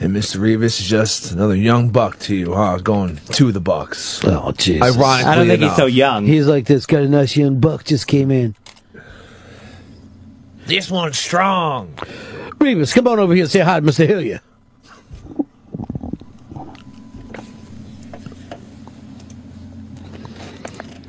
And 0.01 0.15
Mr. 0.15 0.39
Revis 0.39 0.79
is 0.79 0.87
just 0.87 1.31
another 1.31 1.55
young 1.55 1.91
buck 1.91 2.17
to 2.21 2.35
you, 2.35 2.55
huh? 2.55 2.79
Going 2.79 3.17
to 3.33 3.51
the 3.51 3.59
Bucks. 3.59 4.19
Oh, 4.23 4.51
Jesus. 4.51 4.81
Ironically 4.81 5.31
I 5.31 5.35
don't 5.35 5.45
think 5.47 5.61
enough. 5.61 5.73
He's 5.73 5.77
so 5.77 5.85
young. 5.85 6.25
He's 6.25 6.47
like 6.47 6.65
this. 6.65 6.87
Got 6.87 7.03
a 7.03 7.07
nice 7.07 7.37
young 7.37 7.59
buck 7.59 7.83
just 7.83 8.07
came 8.07 8.31
in. 8.31 8.55
This 10.65 10.89
one's 10.89 11.19
strong. 11.19 11.93
Remus, 12.57 12.93
come 12.93 13.07
on 13.07 13.19
over 13.19 13.35
here 13.35 13.43
and 13.43 13.51
say 13.51 13.59
hi 13.59 13.79
to 13.79 13.85
Mr. 13.85 14.07
Hillier. 14.07 14.41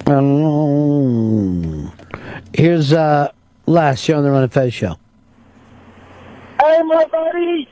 Um, 0.07 1.91
here's 2.53 2.93
uh, 2.93 3.33
last 3.65 4.05
show 4.05 4.19
on 4.19 4.25
the 4.25 4.31
Ron 4.31 4.43
and 4.43 4.53
Fez 4.53 4.75
show. 4.75 4.99
Hey, 6.61 6.83
my 6.83 7.07
buddies. 7.07 7.69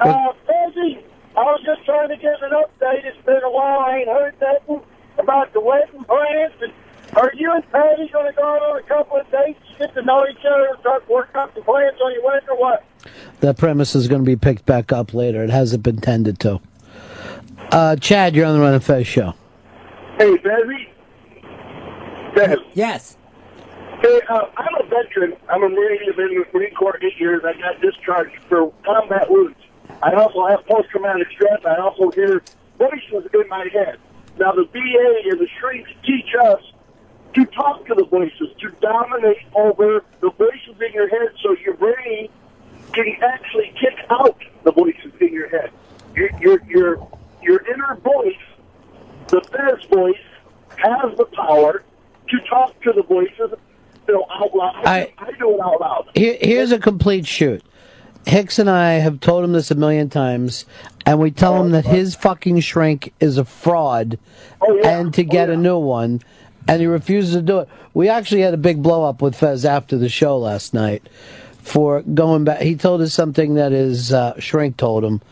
Uh, 0.00 0.32
Fezzy, 0.46 1.02
I 1.36 1.42
was 1.42 1.60
just 1.64 1.84
trying 1.84 2.08
to 2.08 2.16
get 2.16 2.42
an 2.42 2.52
update. 2.52 3.04
It's 3.04 3.24
been 3.26 3.42
a 3.44 3.50
while. 3.50 3.80
I 3.80 3.98
ain't 3.98 4.08
heard 4.08 4.34
nothing 4.40 4.80
about 5.18 5.52
the 5.52 5.60
wedding 5.60 6.04
plans. 6.04 6.54
Are 7.14 7.32
you 7.34 7.52
and 7.52 7.70
Patty 7.70 8.08
going 8.08 8.26
to 8.26 8.32
go 8.32 8.42
out 8.42 8.62
on 8.62 8.78
a 8.78 8.82
couple 8.82 9.18
of 9.18 9.30
dates, 9.30 9.60
get 9.78 9.92
to 9.94 10.02
know 10.02 10.24
each 10.30 10.44
other, 10.44 10.68
and 10.68 10.78
start 10.80 11.08
working 11.08 11.36
out 11.36 11.54
the 11.54 11.60
plans 11.62 11.96
on 12.02 12.14
your 12.14 12.24
wedding 12.24 12.48
or 12.48 12.58
what? 12.58 12.84
That 13.40 13.58
premise 13.58 13.94
is 13.94 14.08
going 14.08 14.22
to 14.22 14.26
be 14.26 14.36
picked 14.36 14.64
back 14.64 14.92
up 14.92 15.12
later. 15.12 15.42
It 15.42 15.50
hasn't 15.50 15.82
been 15.82 16.00
tended 16.00 16.38
to. 16.40 16.60
Uh, 17.72 17.96
Chad, 17.96 18.34
you're 18.34 18.46
on 18.46 18.54
the 18.54 18.60
Ron 18.60 18.74
and 18.74 18.84
Fez 18.84 19.06
show. 19.06 19.34
Hey, 20.18 20.36
Fezzy. 20.38 20.88
Fez. 22.34 22.58
Yes. 22.74 23.16
Hey, 24.00 24.20
uh, 24.28 24.46
I'm 24.56 24.74
a 24.76 24.88
veteran. 24.88 25.36
I'm 25.50 25.62
a 25.62 25.68
Marine. 25.68 26.00
I've 26.08 26.16
been 26.16 26.30
in 26.30 26.38
the 26.38 26.58
Marine 26.58 26.74
Corps 26.74 26.98
eight 27.02 27.18
years. 27.18 27.42
I 27.44 27.52
got 27.60 27.80
discharged 27.82 28.38
for 28.48 28.72
combat 28.84 29.30
wounds. 29.30 29.56
I 30.02 30.14
also 30.14 30.46
have 30.46 30.64
post-traumatic 30.66 31.28
stress. 31.32 31.60
I 31.64 31.76
also 31.76 32.10
hear 32.10 32.42
voices 32.78 33.28
in 33.34 33.48
my 33.48 33.66
head. 33.72 33.98
Now, 34.38 34.52
the 34.52 34.64
VA 34.64 35.30
and 35.30 35.38
the 35.40 35.48
shrinks 35.58 35.90
teach 36.04 36.34
us 36.42 36.62
to 37.34 37.44
talk 37.46 37.86
to 37.86 37.94
the 37.94 38.04
voices, 38.04 38.48
to 38.60 38.70
dominate 38.80 39.36
over 39.54 40.04
the 40.20 40.30
voices 40.30 40.80
in 40.84 40.92
your 40.92 41.08
head 41.08 41.28
so 41.42 41.54
your 41.64 41.74
brain 41.74 42.28
can 42.92 43.06
actually 43.22 43.72
kick 43.80 43.94
out 44.10 44.36
the 44.64 44.72
voices 44.72 45.12
in 45.20 45.32
your 45.32 45.48
head. 45.48 45.70
Your, 46.16 46.30
your, 46.40 46.60
your, 46.66 47.08
your 47.42 47.60
inner 47.72 47.96
voice, 47.96 48.34
the 49.28 49.40
best 49.52 49.88
voice, 49.90 50.16
has 50.76 51.16
the 51.18 51.26
power 51.26 51.84
to 52.28 52.38
talk 52.48 52.80
to 52.82 52.92
the 52.92 53.02
voices 53.02 53.52
you 54.08 54.14
know, 54.14 54.26
out 54.30 54.54
loud. 54.54 54.74
I- 54.86 55.12
I 55.18 55.30
do 55.38 55.54
it 55.54 55.60
out 55.60 55.80
loud. 55.80 56.10
Here, 56.14 56.36
here's 56.40 56.72
a 56.72 56.78
complete 56.78 57.26
shoot. 57.26 57.62
Hicks 58.26 58.58
and 58.58 58.68
I 58.68 58.92
have 58.94 59.20
told 59.20 59.44
him 59.44 59.52
this 59.52 59.70
a 59.70 59.74
million 59.74 60.08
times, 60.10 60.66
and 61.06 61.18
we 61.18 61.30
tell 61.30 61.60
him 61.60 61.70
that 61.72 61.86
his 61.86 62.14
fucking 62.14 62.60
shrink 62.60 63.12
is 63.18 63.38
a 63.38 63.44
fraud, 63.44 64.18
and 64.84 65.12
to 65.14 65.24
get 65.24 65.50
a 65.50 65.56
new 65.56 65.78
one, 65.78 66.20
and 66.68 66.80
he 66.80 66.86
refuses 66.86 67.34
to 67.34 67.42
do 67.42 67.60
it. 67.60 67.68
We 67.94 68.08
actually 68.08 68.42
had 68.42 68.54
a 68.54 68.58
big 68.58 68.82
blow 68.82 69.04
up 69.04 69.22
with 69.22 69.34
Fez 69.34 69.64
after 69.64 69.96
the 69.96 70.08
show 70.08 70.38
last 70.38 70.74
night 70.74 71.08
for 71.62 72.02
going 72.02 72.44
back. 72.44 72.60
He 72.60 72.76
told 72.76 73.00
us 73.00 73.12
something 73.12 73.54
that 73.54 73.72
his 73.72 74.12
uh, 74.12 74.38
shrink 74.38 74.76
told 74.76 75.02
him, 75.02 75.22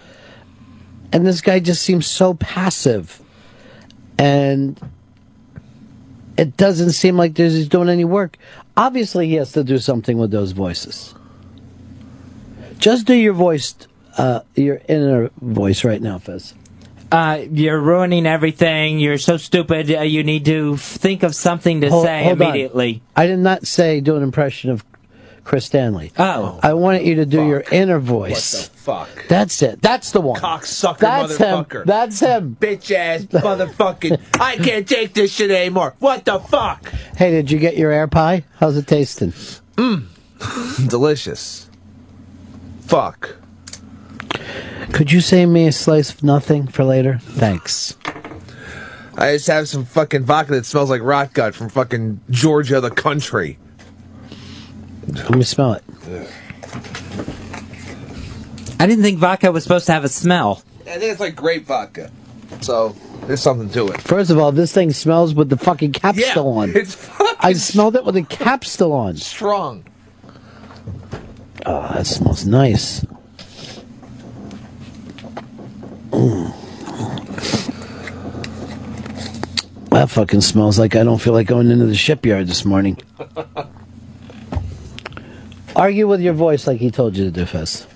and 1.12 1.26
this 1.26 1.41
guy 1.41 1.60
just 1.60 1.83
seems 1.83 2.07
so 2.07 2.34
passive, 2.34 3.20
and 4.18 4.81
it 6.39 6.57
doesn't 6.57 6.92
seem 6.92 7.17
like 7.17 7.34
there's, 7.34 7.55
he's 7.55 7.68
doing 7.68 7.89
any 7.89 8.05
work. 8.05 8.39
Obviously, 8.76 9.28
he 9.28 9.34
has 9.34 9.52
to 9.52 9.62
do 9.62 9.78
something 9.78 10.18
with 10.18 10.31
those 10.31 10.52
voices. 10.52 11.15
Just 12.78 13.07
do 13.07 13.15
your 13.15 13.32
voice, 13.34 13.74
uh, 14.16 14.40
your 14.55 14.81
inner 14.89 15.31
voice 15.40 15.84
right 15.84 16.00
now, 16.00 16.18
Fez. 16.18 16.55
Uh, 17.10 17.44
you're 17.50 17.81
ruining 17.81 18.26
everything. 18.26 18.98
You're 18.98 19.18
so 19.18 19.36
stupid. 19.39 19.90
Uh, 19.90 20.02
you 20.02 20.23
need 20.23 20.44
to 20.44 20.76
think 20.76 21.23
of 21.23 21.34
something 21.34 21.81
to 21.81 21.89
Hold- 21.90 22.05
say 22.05 22.23
hold 22.24 22.40
on. 22.42 22.48
immediately. 22.48 23.02
I 23.16 23.26
did 23.26 23.39
not 23.39 23.66
say 23.66 24.00
do 24.00 24.15
an 24.16 24.23
impression 24.23 24.70
of 24.70 24.84
Chris 25.42 25.65
Stanley. 25.65 26.12
Oh. 26.18 26.60
I 26.62 26.74
wanted 26.74 27.07
you 27.07 27.15
to 27.15 27.24
do 27.24 27.47
your 27.47 27.65
inner 27.73 27.98
voice. 27.98 28.55
What 28.68 28.73
the 28.73 28.78
fuck. 28.78 29.28
That's 29.28 29.62
it. 29.62 29.81
That's 29.81 30.12
the 30.12 30.20
one. 30.20 30.39
Cocksucker 30.39 30.98
That's 30.98 31.39
motherfucker. 31.39 31.81
him. 31.81 31.86
That's 31.86 32.20
him. 32.20 32.57
Bitch 32.60 32.90
ass 32.94 33.23
motherfucking. 33.23 34.20
I 34.40 34.57
can't 34.57 34.86
take 34.86 35.15
this 35.15 35.32
shit 35.32 35.50
anymore. 35.50 35.94
What 36.00 36.26
the 36.26 36.39
fuck? 36.40 36.90
Hey, 37.16 37.31
did 37.31 37.50
you 37.50 37.58
get 37.58 37.78
your 37.78 37.90
air 37.90 38.07
pie? 38.08 38.44
How's 38.60 38.76
it 38.76 38.86
tasting? 38.86 39.32
Mmm. 39.76 40.05
Delicious. 40.89 41.68
Fuck. 42.89 43.36
Could 44.92 45.12
you 45.12 45.20
save 45.20 45.49
me 45.49 45.67
a 45.67 45.73
slice 45.73 46.10
of 46.12 46.23
nothing 46.23 46.67
for 46.67 46.84
later? 46.84 47.18
Thanks. 47.23 47.97
I 49.17 49.33
just 49.34 49.47
have 49.49 49.68
some 49.68 49.84
fucking 49.84 50.25
vodka 50.25 50.52
that 50.52 50.65
smells 50.67 50.91
like 50.91 51.02
rot 51.02 51.33
gut 51.34 51.55
from 51.55 51.68
fucking 51.68 52.20
Georgia, 52.31 52.81
the 52.81 52.91
country. 52.91 53.58
Let 55.08 55.34
me 55.36 55.42
smell 55.44 55.75
it. 55.75 55.84
I 58.81 58.86
didn't 58.86 59.02
think 59.02 59.18
vodka 59.18 59.50
was 59.52 59.65
supposed 59.65 59.86
to 59.86 59.92
have 59.92 60.05
a 60.05 60.08
smell. 60.08 60.62
I 60.83 60.99
think 60.99 61.05
it's 61.12 61.20
like 61.20 61.34
grape 61.36 61.67
vodka. 61.67 62.10
So 62.60 62.94
there's 63.26 63.42
something 63.42 63.68
to 63.70 63.89
it. 63.89 64.00
First 64.00 64.31
of 64.31 64.39
all, 64.39 64.52
this 64.52 64.73
thing 64.73 64.92
smells 64.92 65.34
with 65.34 65.50
the 65.50 65.57
fucking 65.58 65.92
cap 65.92 66.17
Yeah, 66.17 66.31
still 66.31 66.49
on. 66.58 66.70
it's 66.76 66.94
fucking 66.94 67.36
I 67.41 67.52
smelled 67.55 67.97
it 67.97 68.05
with 68.05 68.15
the 68.15 68.23
cap 68.23 68.65
still 68.65 68.92
on. 68.92 69.17
Strong. 69.17 69.84
Oh, 71.67 71.93
that 71.95 72.07
smells 72.07 72.47
nice. 72.47 73.05
Mm. 76.11 76.55
That 79.91 80.11
fucking 80.11 80.43
smells 80.43 80.78
like 80.78 80.95
I 80.97 81.03
don't 81.05 81.19
feel 81.20 81.33
like 81.33 81.47
going 81.47 81.70
into 81.70 81.87
the 81.87 81.95
shipyard 81.95 82.47
this 82.47 82.65
morning. 82.65 82.99
Argue 85.77 86.07
with 86.09 86.20
your 86.20 86.35
voice 86.35 86.67
like 86.67 86.78
he 86.81 86.91
told 86.91 87.17
you 87.17 87.25
to 87.27 87.31
do, 87.31 87.47
Fez. 87.47 87.87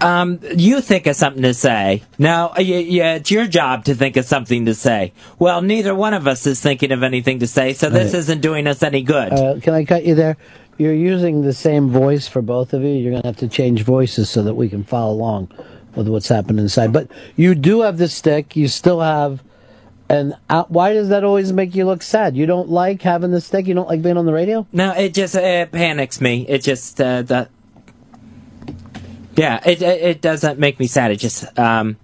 Um, 0.00 0.40
you 0.54 0.82
think 0.82 1.06
of 1.06 1.16
something 1.16 1.42
to 1.42 1.54
say. 1.54 2.02
No, 2.18 2.48
uh, 2.48 2.54
y- 2.58 2.62
yeah, 2.62 3.14
it's 3.14 3.30
your 3.30 3.46
job 3.46 3.86
to 3.86 3.94
think 3.94 4.18
of 4.18 4.26
something 4.26 4.66
to 4.66 4.74
say. 4.74 5.14
Well, 5.38 5.62
neither 5.62 5.94
one 5.94 6.12
of 6.12 6.26
us 6.26 6.46
is 6.46 6.60
thinking 6.60 6.92
of 6.92 7.02
anything 7.02 7.38
to 7.38 7.46
say, 7.46 7.72
so 7.72 7.88
this 7.88 8.12
Right. 8.12 8.18
isn't 8.18 8.40
doing 8.42 8.66
us 8.66 8.82
any 8.82 9.00
good. 9.02 9.32
Uh, 9.32 9.58
can 9.60 9.72
I 9.72 9.86
cut 9.86 10.04
you 10.04 10.14
there? 10.14 10.36
You're 10.78 10.94
using 10.94 11.42
the 11.42 11.52
same 11.52 11.88
voice 11.88 12.28
for 12.28 12.42
both 12.42 12.74
of 12.74 12.82
you. 12.82 12.88
You're 12.88 13.12
going 13.12 13.22
to 13.22 13.28
have 13.28 13.38
to 13.38 13.48
change 13.48 13.82
voices 13.82 14.28
so 14.28 14.42
that 14.42 14.54
we 14.54 14.68
can 14.68 14.84
follow 14.84 15.12
along 15.12 15.50
with 15.94 16.08
what's 16.08 16.28
happening 16.28 16.58
inside. 16.58 16.92
But 16.92 17.10
you 17.34 17.54
do 17.54 17.80
have 17.80 17.98
the 17.98 18.08
stick. 18.08 18.56
You 18.56 18.68
still 18.68 19.00
have. 19.00 19.42
And 20.08 20.34
uh, 20.48 20.64
why 20.68 20.92
does 20.92 21.08
that 21.08 21.24
always 21.24 21.52
make 21.52 21.74
you 21.74 21.84
look 21.84 22.02
sad? 22.02 22.36
You 22.36 22.46
don't 22.46 22.68
like 22.68 23.02
having 23.02 23.32
the 23.32 23.40
stick? 23.40 23.66
You 23.66 23.74
don't 23.74 23.88
like 23.88 24.02
being 24.02 24.16
on 24.16 24.26
the 24.26 24.32
radio? 24.32 24.66
No, 24.72 24.92
it 24.92 25.14
just 25.14 25.34
it 25.34 25.72
panics 25.72 26.20
me. 26.20 26.46
It 26.46 26.62
just 26.62 27.00
uh, 27.00 27.22
the 27.22 27.48
yeah, 29.36 29.60
it, 29.66 29.82
it 29.82 30.02
it 30.02 30.20
doesn't 30.20 30.60
make 30.60 30.78
me 30.78 30.86
sad. 30.86 31.10
It 31.10 31.16
just 31.16 31.58
um, 31.58 31.96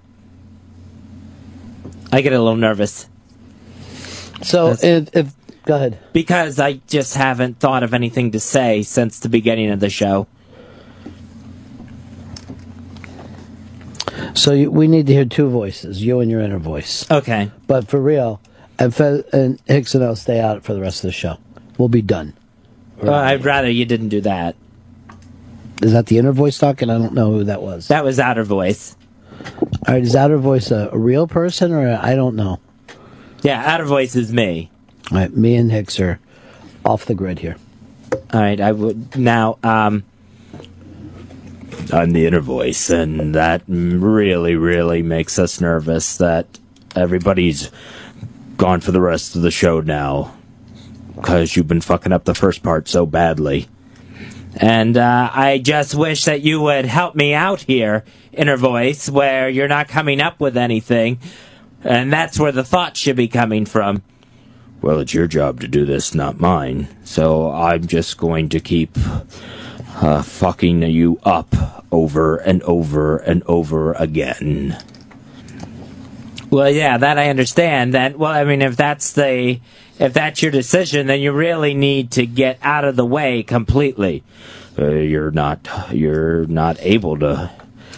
I 2.10 2.22
get 2.22 2.32
a 2.32 2.38
little 2.38 2.56
nervous. 2.56 3.08
So 4.42 4.74
if, 4.82 5.14
if 5.14 5.32
go 5.64 5.76
ahead 5.76 5.98
because 6.12 6.58
I 6.58 6.74
just 6.86 7.14
haven't 7.16 7.58
thought 7.58 7.82
of 7.82 7.94
anything 7.94 8.32
to 8.32 8.40
say 8.40 8.82
since 8.82 9.18
the 9.18 9.28
beginning 9.28 9.70
of 9.70 9.80
the 9.80 9.90
show. 9.90 10.26
So 14.34 14.52
you, 14.52 14.70
we 14.70 14.88
need 14.88 15.06
to 15.08 15.12
hear 15.12 15.24
two 15.24 15.48
voices, 15.50 16.02
you 16.02 16.20
and 16.20 16.30
your 16.30 16.40
inner 16.40 16.58
voice. 16.58 17.10
Okay. 17.10 17.50
But 17.66 17.88
for 17.88 18.00
real, 18.00 18.40
and, 18.78 18.94
Fe- 18.94 19.24
and 19.32 19.60
Hicks 19.66 19.94
and 19.94 20.02
I'll 20.04 20.16
stay 20.16 20.40
out 20.40 20.64
for 20.64 20.74
the 20.74 20.80
rest 20.80 20.98
of 21.04 21.08
the 21.08 21.12
show. 21.12 21.38
We'll 21.78 21.88
be 21.88 22.02
done. 22.02 22.34
Well, 22.98 23.14
I'd 23.14 23.44
rather 23.44 23.70
you 23.70 23.84
didn't 23.84 24.08
do 24.08 24.20
that. 24.22 24.56
Is 25.82 25.92
that 25.92 26.06
the 26.06 26.18
inner 26.18 26.32
voice 26.32 26.58
talking? 26.58 26.90
I 26.90 26.98
don't 26.98 27.14
know 27.14 27.32
who 27.32 27.44
that 27.44 27.62
was. 27.62 27.88
That 27.88 28.04
was 28.04 28.20
outer 28.20 28.44
voice. 28.44 28.96
All 29.42 29.94
right, 29.94 30.02
is 30.02 30.14
outer 30.14 30.38
voice 30.38 30.70
a, 30.70 30.90
a 30.92 30.98
real 30.98 31.26
person 31.26 31.72
or 31.72 31.88
I 31.88 32.12
I 32.12 32.14
don't 32.14 32.36
know? 32.36 32.60
Yeah, 33.42 33.60
outer 33.64 33.84
voice 33.84 34.14
is 34.14 34.32
me. 34.32 34.70
All 35.12 35.18
right, 35.18 35.36
me 35.36 35.56
and 35.56 35.70
Hicks 35.70 36.00
are 36.00 36.18
off 36.86 37.04
the 37.04 37.12
grid 37.12 37.40
here. 37.40 37.56
All 38.32 38.40
right, 38.40 38.58
I 38.58 38.72
would 38.72 39.14
now. 39.14 39.58
Um, 39.62 40.04
I'm 41.92 42.12
the 42.12 42.26
inner 42.26 42.40
voice, 42.40 42.88
and 42.88 43.34
that 43.34 43.62
really, 43.68 44.56
really 44.56 45.02
makes 45.02 45.38
us 45.38 45.60
nervous. 45.60 46.16
That 46.16 46.46
everybody's 46.96 47.70
gone 48.56 48.80
for 48.80 48.90
the 48.90 49.02
rest 49.02 49.36
of 49.36 49.42
the 49.42 49.50
show 49.50 49.82
now 49.82 50.34
because 51.14 51.56
you've 51.56 51.68
been 51.68 51.82
fucking 51.82 52.12
up 52.12 52.24
the 52.24 52.34
first 52.34 52.62
part 52.62 52.88
so 52.88 53.04
badly. 53.04 53.68
And 54.56 54.96
uh, 54.96 55.28
I 55.30 55.58
just 55.58 55.94
wish 55.94 56.24
that 56.24 56.40
you 56.40 56.62
would 56.62 56.86
help 56.86 57.14
me 57.14 57.34
out 57.34 57.60
here, 57.60 58.06
inner 58.32 58.56
voice, 58.56 59.10
where 59.10 59.50
you're 59.50 59.68
not 59.68 59.88
coming 59.88 60.22
up 60.22 60.40
with 60.40 60.56
anything, 60.56 61.18
and 61.84 62.10
that's 62.10 62.40
where 62.40 62.52
the 62.52 62.64
thoughts 62.64 62.98
should 62.98 63.16
be 63.16 63.28
coming 63.28 63.66
from. 63.66 64.02
Well, 64.82 64.98
it's 64.98 65.14
your 65.14 65.28
job 65.28 65.60
to 65.60 65.68
do 65.68 65.84
this, 65.84 66.12
not 66.12 66.40
mine. 66.40 66.88
So 67.04 67.52
I'm 67.52 67.86
just 67.86 68.18
going 68.18 68.48
to 68.48 68.58
keep 68.58 68.98
uh, 69.94 70.22
fucking 70.22 70.82
you 70.82 71.20
up 71.22 71.54
over 71.92 72.36
and 72.36 72.62
over 72.64 73.18
and 73.18 73.44
over 73.46 73.92
again. 73.92 74.76
Well, 76.50 76.68
yeah, 76.68 76.98
that 76.98 77.16
I 77.16 77.30
understand. 77.30 77.94
That 77.94 78.18
well, 78.18 78.32
I 78.32 78.44
mean, 78.44 78.60
if 78.60 78.76
that's 78.76 79.12
the 79.12 79.60
if 80.00 80.12
that's 80.12 80.42
your 80.42 80.50
decision, 80.50 81.06
then 81.06 81.20
you 81.20 81.32
really 81.32 81.74
need 81.74 82.10
to 82.12 82.26
get 82.26 82.58
out 82.60 82.84
of 82.84 82.96
the 82.96 83.06
way 83.06 83.44
completely. 83.44 84.24
Uh, 84.76 84.88
you're 84.88 85.30
not 85.30 85.68
you're 85.92 86.44
not 86.46 86.76
able 86.80 87.18
to. 87.20 87.50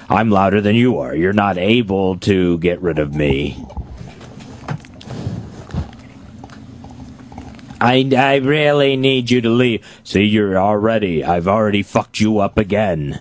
I'm 0.09 0.31
louder 0.31 0.61
than 0.61 0.77
you 0.77 0.99
are. 0.99 1.17
You're 1.17 1.33
not 1.33 1.57
able 1.57 2.19
to 2.19 2.59
get 2.59 2.83
rid 2.83 2.99
of 2.99 3.15
me. 3.15 3.65
I, 7.85 8.09
I 8.17 8.37
really 8.37 8.97
need 8.97 9.31
you 9.31 9.43
to 9.43 9.51
leave. 9.51 9.87
See, 10.05 10.23
you're 10.23 10.57
already, 10.57 11.23
I've 11.23 11.47
already 11.47 11.83
fucked 11.83 12.19
you 12.19 12.39
up 12.39 12.57
again. 12.57 13.21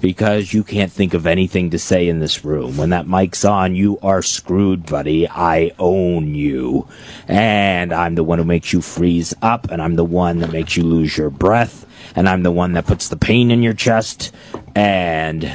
Because 0.00 0.54
you 0.54 0.64
can't 0.64 0.90
think 0.90 1.12
of 1.12 1.26
anything 1.26 1.70
to 1.70 1.78
say 1.78 2.08
in 2.08 2.20
this 2.20 2.42
room. 2.42 2.78
When 2.78 2.88
that 2.88 3.06
mic's 3.06 3.44
on, 3.44 3.74
you 3.74 3.98
are 4.02 4.22
screwed, 4.22 4.86
buddy. 4.86 5.28
I 5.28 5.72
own 5.78 6.34
you. 6.34 6.88
And 7.28 7.92
I'm 7.92 8.14
the 8.14 8.24
one 8.24 8.38
who 8.38 8.44
makes 8.46 8.72
you 8.72 8.80
freeze 8.80 9.34
up, 9.42 9.70
and 9.70 9.82
I'm 9.82 9.96
the 9.96 10.04
one 10.04 10.38
that 10.38 10.52
makes 10.52 10.74
you 10.74 10.84
lose 10.84 11.18
your 11.18 11.28
breath, 11.28 11.84
and 12.16 12.30
I'm 12.30 12.42
the 12.42 12.50
one 12.50 12.72
that 12.72 12.86
puts 12.86 13.08
the 13.08 13.16
pain 13.16 13.50
in 13.50 13.62
your 13.62 13.74
chest, 13.74 14.32
and 14.74 15.54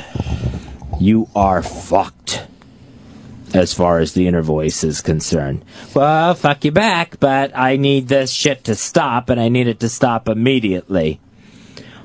you 1.00 1.28
are 1.36 1.64
fucked 1.64 2.46
as 3.56 3.74
far 3.74 4.00
as 4.00 4.14
the 4.14 4.28
inner 4.28 4.42
voice 4.42 4.84
is 4.84 5.02
concerned. 5.02 5.64
Well, 5.94 6.36
fuck 6.36 6.66
you 6.66 6.72
back, 6.72 7.20
but 7.20 7.58
I 7.58 7.78
need 7.78 8.08
this 8.08 8.32
shit 8.32 8.66
to 8.66 8.76
stop, 8.76 9.30
and 9.30 9.40
I 9.40 9.50
need 9.50 9.68
it 9.68 9.80
to 9.80 9.90
stop 9.90 10.28
immediately. 10.28 11.20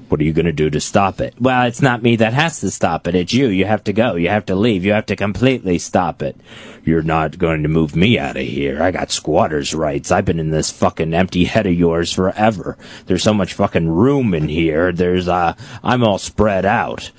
What 0.08 0.20
are 0.20 0.24
you 0.24 0.32
going 0.32 0.46
to 0.46 0.52
do 0.52 0.70
to 0.70 0.80
stop 0.80 1.20
it? 1.20 1.34
Well, 1.38 1.66
it's 1.66 1.82
not 1.82 2.02
me 2.02 2.16
that 2.16 2.32
has 2.32 2.58
to 2.60 2.70
stop 2.70 3.06
it. 3.06 3.14
It's 3.14 3.32
you. 3.32 3.46
You 3.46 3.64
have 3.64 3.84
to 3.84 3.92
go. 3.92 4.16
You 4.16 4.28
have 4.28 4.46
to 4.46 4.56
leave. 4.56 4.84
You 4.84 4.92
have 4.92 5.06
to 5.06 5.14
completely 5.14 5.78
stop 5.78 6.20
it. 6.20 6.36
You're 6.84 7.02
not 7.02 7.38
going 7.38 7.62
to 7.62 7.68
move 7.68 7.94
me 7.94 8.18
out 8.18 8.36
of 8.36 8.42
here. 8.42 8.82
I 8.82 8.90
got 8.90 9.12
squatters' 9.12 9.72
rights. 9.72 10.10
I've 10.10 10.24
been 10.24 10.40
in 10.40 10.50
this 10.50 10.72
fucking 10.72 11.14
empty 11.14 11.44
head 11.44 11.66
of 11.66 11.74
yours 11.74 12.12
forever. 12.12 12.76
There's 13.06 13.22
so 13.22 13.34
much 13.34 13.54
fucking 13.54 13.88
room 13.88 14.34
in 14.34 14.48
here. 14.48 14.90
There's, 14.90 15.28
uh, 15.28 15.54
I'm 15.84 16.02
all 16.02 16.18
spread 16.18 16.64
out. 16.64 17.12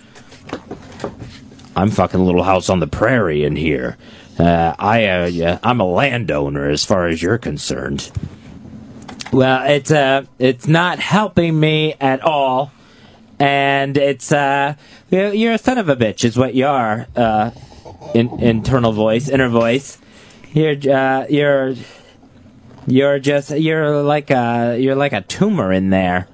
I'm 1.73 1.91
fucking 1.91 2.19
a 2.19 2.23
little 2.23 2.43
house 2.43 2.69
on 2.69 2.81
the 2.81 2.87
prairie 2.87 3.45
in 3.45 3.55
here. 3.55 3.97
Uh, 4.39 4.73
I, 4.77 5.05
uh, 5.05 5.25
yeah, 5.27 5.59
I'm 5.63 5.79
a 5.79 5.85
landowner 5.85 6.69
as 6.69 6.83
far 6.85 7.07
as 7.07 7.21
you're 7.21 7.37
concerned. 7.37 8.11
Well, 9.31 9.63
it's 9.69 9.91
uh, 9.91 10.25
it's 10.39 10.67
not 10.67 10.99
helping 10.99 11.57
me 11.59 11.95
at 12.01 12.21
all, 12.21 12.71
and 13.39 13.95
it's 13.97 14.31
uh, 14.31 14.75
you're 15.09 15.53
a 15.53 15.57
son 15.57 15.77
of 15.77 15.89
a 15.89 15.95
bitch, 15.95 16.25
is 16.25 16.37
what 16.37 16.53
you 16.53 16.67
are. 16.67 17.07
Uh, 17.15 17.51
in, 18.13 18.39
internal 18.39 18.91
voice, 18.91 19.29
inner 19.29 19.49
voice. 19.49 19.97
You're 20.53 20.75
uh, 20.93 21.25
you're 21.29 21.75
you're 22.87 23.19
just 23.19 23.51
you're 23.51 24.01
like 24.03 24.31
a 24.31 24.77
you're 24.79 24.95
like 24.95 25.13
a 25.13 25.21
tumor 25.21 25.71
in 25.71 25.91
there. 25.91 26.27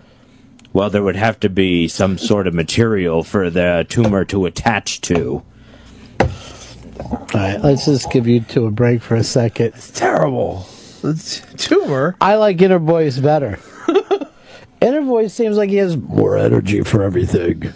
Well, 0.74 0.90
there 0.90 1.04
would 1.04 1.16
have 1.16 1.40
to 1.42 1.50
be 1.50 1.88
some 1.88 2.18
sort 2.18 2.48
of 2.48 2.54
material 2.54 3.24
for 3.24 3.50
the 3.50 3.86
tumor 3.90 4.26
to 4.26 4.46
attach 4.46 5.02
to. 5.02 5.44
All 7.00 7.28
right, 7.34 7.62
let's 7.62 7.86
just 7.86 8.12
give 8.12 8.28
you 8.28 8.42
two 8.42 8.66
a 8.66 8.72
break 8.72 9.02
for 9.02 9.16
a 9.16 9.24
second. 9.24 9.68
It's 9.68 9.92
terrible. 9.92 10.68
It's 11.04 11.42
tumor. 11.56 12.16
I 12.22 12.36
like 12.36 12.62
inner 12.62 12.80
voice 12.80 13.18
better. 13.18 13.60
inner 14.82 15.02
voice 15.02 15.34
seems 15.34 15.58
like 15.58 15.70
he 15.70 15.78
has 15.78 15.98
more 15.98 16.38
energy 16.38 16.82
for 16.82 17.04
everything, 17.04 17.64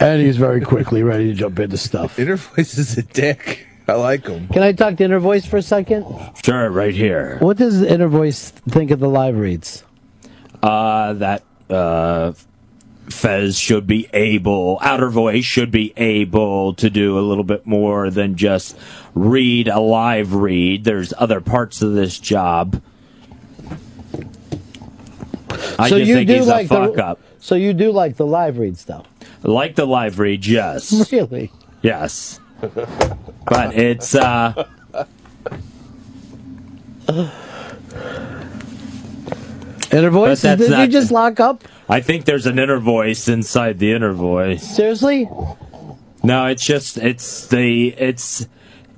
and 0.00 0.22
he's 0.22 0.36
very 0.36 0.60
quickly 0.60 1.02
ready 1.02 1.28
to 1.28 1.34
jump 1.34 1.58
into 1.58 1.76
stuff. 1.76 2.18
Inner 2.18 2.36
voice 2.36 2.78
is 2.78 2.96
a 2.98 3.02
dick. 3.02 3.66
I 3.88 3.94
like 3.94 4.26
him. 4.26 4.48
Can 4.48 4.62
I 4.62 4.72
talk 4.72 4.96
to 4.96 5.04
inner 5.04 5.18
voice 5.18 5.46
for 5.46 5.56
a 5.56 5.62
second? 5.62 6.04
Sure, 6.44 6.70
right 6.70 6.94
here. 6.94 7.38
What 7.38 7.56
does 7.56 7.80
inner 7.82 8.08
voice 8.08 8.50
think 8.50 8.90
of 8.90 9.00
the 9.00 9.08
live 9.08 9.36
reads? 9.36 9.82
Uh, 10.62 11.14
that 11.14 11.42
uh, 11.70 12.32
Fez 13.10 13.58
should 13.58 13.86
be 13.86 14.08
able, 14.12 14.78
outer 14.82 15.08
voice 15.08 15.44
should 15.44 15.70
be 15.70 15.92
able 15.96 16.74
to 16.74 16.90
do 16.90 17.18
a 17.18 17.20
little 17.20 17.44
bit 17.44 17.66
more 17.66 18.10
than 18.10 18.36
just 18.36 18.76
read 19.14 19.68
a 19.68 19.80
live 19.80 20.34
read. 20.34 20.84
There's 20.84 21.12
other 21.18 21.40
parts 21.40 21.82
of 21.82 21.94
this 21.94 22.18
job. 22.18 22.82
I 25.78 25.88
just 25.88 26.10
think 26.10 26.28
he's 26.28 26.48
a 26.48 26.66
fuck 26.66 26.94
the, 26.94 27.04
up. 27.04 27.20
So 27.40 27.54
you 27.54 27.72
do 27.72 27.92
like 27.92 28.16
the 28.16 28.26
live 28.26 28.58
reads, 28.58 28.84
though? 28.84 29.04
Like 29.42 29.76
the 29.76 29.86
live 29.86 30.18
read, 30.18 30.46
yes. 30.46 31.10
Really? 31.12 31.52
Yes. 31.82 32.40
But 32.60 33.76
it's, 33.76 34.14
uh, 34.14 34.66
Inner 39.90 40.10
voice? 40.10 40.42
Did 40.42 40.60
you 40.60 40.86
just 40.88 41.10
lock 41.10 41.40
up? 41.40 41.64
I 41.88 42.00
think 42.00 42.24
there's 42.26 42.46
an 42.46 42.58
inner 42.58 42.78
voice 42.78 43.28
inside 43.28 43.78
the 43.78 43.92
inner 43.92 44.12
voice. 44.12 44.76
Seriously? 44.76 45.28
No, 46.22 46.46
it's 46.46 46.64
just 46.64 46.98
it's 46.98 47.46
the 47.46 47.88
it's 47.88 48.46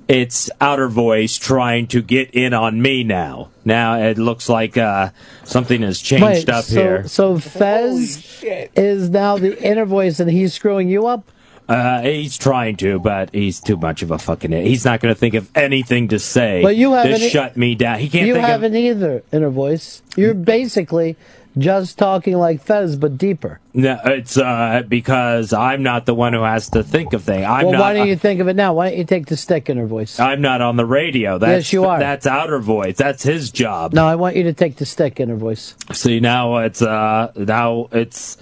it's 0.07 0.49
outer 0.59 0.89
voice 0.89 1.37
trying 1.37 1.87
to 1.87 2.01
get 2.01 2.31
in 2.31 2.53
on 2.53 2.81
me 2.81 3.03
now. 3.03 3.49
Now 3.63 3.97
it 3.97 4.17
looks 4.17 4.49
like 4.49 4.77
uh, 4.77 5.11
something 5.45 5.83
has 5.83 6.01
changed 6.01 6.23
Wait, 6.23 6.49
up 6.49 6.65
so, 6.65 6.75
here. 6.75 7.07
So 7.07 7.37
Fez 7.37 8.43
is 8.43 9.09
now 9.09 9.37
the 9.37 9.61
inner 9.63 9.85
voice, 9.85 10.19
and 10.19 10.29
he's 10.29 10.53
screwing 10.53 10.89
you 10.89 11.07
up. 11.07 11.31
Uh, 11.69 12.01
he's 12.01 12.37
trying 12.37 12.75
to, 12.75 12.99
but 12.99 13.33
he's 13.33 13.61
too 13.61 13.77
much 13.77 14.01
of 14.01 14.11
a 14.11 14.17
fucking. 14.17 14.51
He's 14.51 14.83
not 14.83 14.99
going 14.99 15.13
to 15.13 15.17
think 15.17 15.35
of 15.35 15.49
anything 15.55 16.09
to 16.09 16.19
say. 16.19 16.61
But 16.61 16.75
you 16.75 16.91
haven't- 16.91 17.29
shut 17.29 17.55
me 17.55 17.75
down. 17.75 17.99
He 17.99 18.09
can't 18.09 18.27
you 18.27 18.33
think 18.33 18.45
haven't 18.45 18.75
either, 18.75 19.23
inner 19.31 19.49
voice. 19.49 20.01
You're 20.17 20.33
basically 20.33 21.15
just 21.57 21.97
talking 21.97 22.37
like 22.37 22.61
Fez, 22.61 22.95
but 22.95 23.17
deeper. 23.17 23.59
No, 23.73 23.99
it's 24.05 24.37
uh, 24.37 24.83
because 24.87 25.53
I'm 25.53 25.83
not 25.83 26.05
the 26.05 26.13
one 26.13 26.33
who 26.33 26.43
has 26.43 26.69
to 26.71 26.83
think 26.83 27.13
of 27.13 27.23
things. 27.23 27.45
I'm 27.45 27.63
well, 27.65 27.73
not. 27.73 27.81
why 27.81 27.93
don't 27.93 28.07
you 28.07 28.15
think 28.15 28.39
of 28.39 28.47
it 28.47 28.55
now? 28.55 28.73
Why 28.73 28.89
don't 28.89 28.97
you 28.97 29.05
take 29.05 29.25
the 29.27 29.37
stick, 29.37 29.69
in 29.69 29.77
her 29.77 29.85
voice? 29.85 30.19
I'm 30.19 30.41
not 30.41 30.61
on 30.61 30.75
the 30.77 30.85
radio. 30.85 31.37
That's, 31.37 31.67
Yes, 31.67 31.73
you 31.73 31.85
are. 31.85 31.99
That's 31.99 32.25
outer 32.27 32.59
voice. 32.59 32.97
That's 32.97 33.23
his 33.23 33.51
job. 33.51 33.93
No, 33.93 34.05
I 34.07 34.15
want 34.15 34.35
you 34.35 34.43
to 34.43 34.53
take 34.53 34.77
the 34.77 34.85
stick, 34.85 35.19
in 35.19 35.29
her 35.29 35.35
voice. 35.35 35.75
See 35.93 36.19
now 36.19 36.57
it's 36.57 36.81
uh 36.81 37.31
now 37.35 37.87
it's 37.91 38.37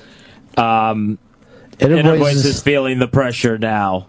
um 0.57 1.17
Inner 1.79 1.95
inner, 1.97 2.11
voice 2.11 2.19
voice 2.19 2.35
is- 2.35 2.45
is 2.45 2.63
feeling 2.63 2.99
the 2.99 3.07
pressure 3.07 3.57
now 3.57 4.07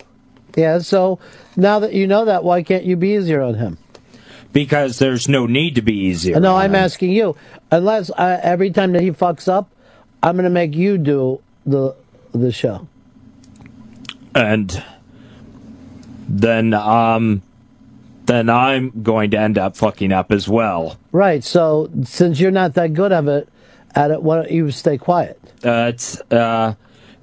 Yeah, 0.56 0.78
so 0.80 1.20
now 1.56 1.78
that 1.80 1.92
you 1.92 2.06
know 2.06 2.24
that, 2.24 2.42
why 2.44 2.62
can't 2.62 2.84
you 2.84 2.96
be 2.96 3.14
easier 3.14 3.40
on 3.42 3.54
him? 3.54 3.78
Because 4.52 4.98
there's 4.98 5.28
no 5.28 5.46
need 5.46 5.74
to 5.76 5.82
be 5.82 5.94
easier. 5.94 6.38
no, 6.40 6.56
I'm 6.56 6.74
asking 6.74 7.12
you. 7.12 7.36
Unless 7.70 8.10
uh, 8.10 8.40
every 8.42 8.70
time 8.70 8.92
that 8.92 9.02
he 9.02 9.10
fucks 9.12 9.48
up, 9.48 9.70
I'm 10.22 10.36
going 10.36 10.44
to 10.44 10.50
make 10.50 10.74
you 10.74 10.98
do 10.98 11.40
the 11.66 11.94
the 12.32 12.52
show. 12.52 12.86
and 14.34 14.82
then 16.28 16.72
um 16.74 17.42
then 18.26 18.48
I'm 18.48 19.02
going 19.02 19.32
to 19.32 19.38
end 19.38 19.58
up 19.58 19.76
fucking 19.76 20.12
up 20.12 20.30
as 20.30 20.48
well. 20.48 20.96
Right. 21.10 21.42
So 21.42 21.90
since 22.04 22.38
you're 22.38 22.52
not 22.52 22.74
that 22.74 22.94
good 22.94 23.10
of 23.10 23.26
it 23.26 23.48
at 23.96 24.12
it, 24.12 24.22
why 24.22 24.36
don't 24.36 24.50
you 24.50 24.70
stay 24.70 24.98
quiet? 24.98 25.40
Uh, 25.64 25.90
it's 25.92 26.20
uh 26.30 26.74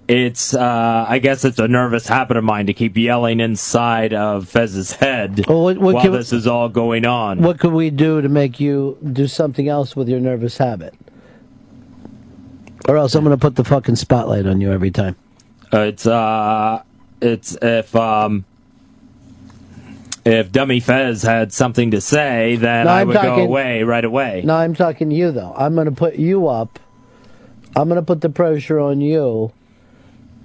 it's 0.07 0.53
uh 0.53 1.05
I 1.07 1.19
guess 1.19 1.43
it's 1.43 1.59
a 1.59 1.67
nervous 1.67 2.07
habit 2.07 2.37
of 2.37 2.43
mine 2.43 2.67
to 2.67 2.73
keep 2.73 2.95
yelling 2.97 3.39
inside 3.39 4.13
of 4.13 4.47
Fez's 4.47 4.93
head 4.93 5.45
Well, 5.47 5.63
what- 5.63 5.77
what 5.77 5.95
while 5.95 6.11
this 6.11 6.31
is 6.31 6.47
all 6.47 6.69
going 6.69 7.05
on. 7.05 7.41
What 7.41 7.59
could 7.59 7.73
we 7.73 7.89
do 7.89 8.21
to 8.21 8.29
make 8.29 8.59
you 8.59 8.97
do 9.13 9.27
something 9.27 9.67
else 9.67 9.95
with 9.95 10.07
your 10.07 10.19
nervous 10.19 10.57
habit? 10.57 10.93
Or 12.87 12.95
else 12.95 13.15
I'm 13.15 13.23
going 13.25 13.35
to 13.37 13.41
put 13.41 13.55
the 13.57 13.65
fucking 13.65 13.97
spotlight 13.97 14.45
on 14.45 14.61
you 14.61 14.71
every 14.71 14.91
time. 14.91 15.17
Uh, 15.73 15.79
it's 15.79 16.07
uh, 16.07 16.81
it's 17.21 17.57
if 17.61 17.93
um, 17.93 18.45
if 20.23 20.53
Dummy 20.53 20.79
Fez 20.79 21.21
had 21.23 21.51
something 21.51 21.91
to 21.91 21.99
say, 21.99 22.55
then 22.55 22.85
No, 22.85 22.91
I 22.93 23.03
would 23.03 23.15
go 23.15 23.35
away 23.41 23.83
right 23.83 24.05
away. 24.05 24.41
No, 24.45 24.55
I'm 24.55 24.73
talking 24.73 25.09
to 25.09 25.15
you 25.15 25.31
though. 25.33 25.53
I'm 25.57 25.73
going 25.75 25.85
to 25.87 25.91
put 25.91 26.15
you 26.15 26.47
up. 26.47 26.79
I'm 27.75 27.89
going 27.89 27.99
to 27.99 28.05
put 28.05 28.21
the 28.21 28.29
pressure 28.29 28.79
on 28.79 29.01
you 29.01 29.51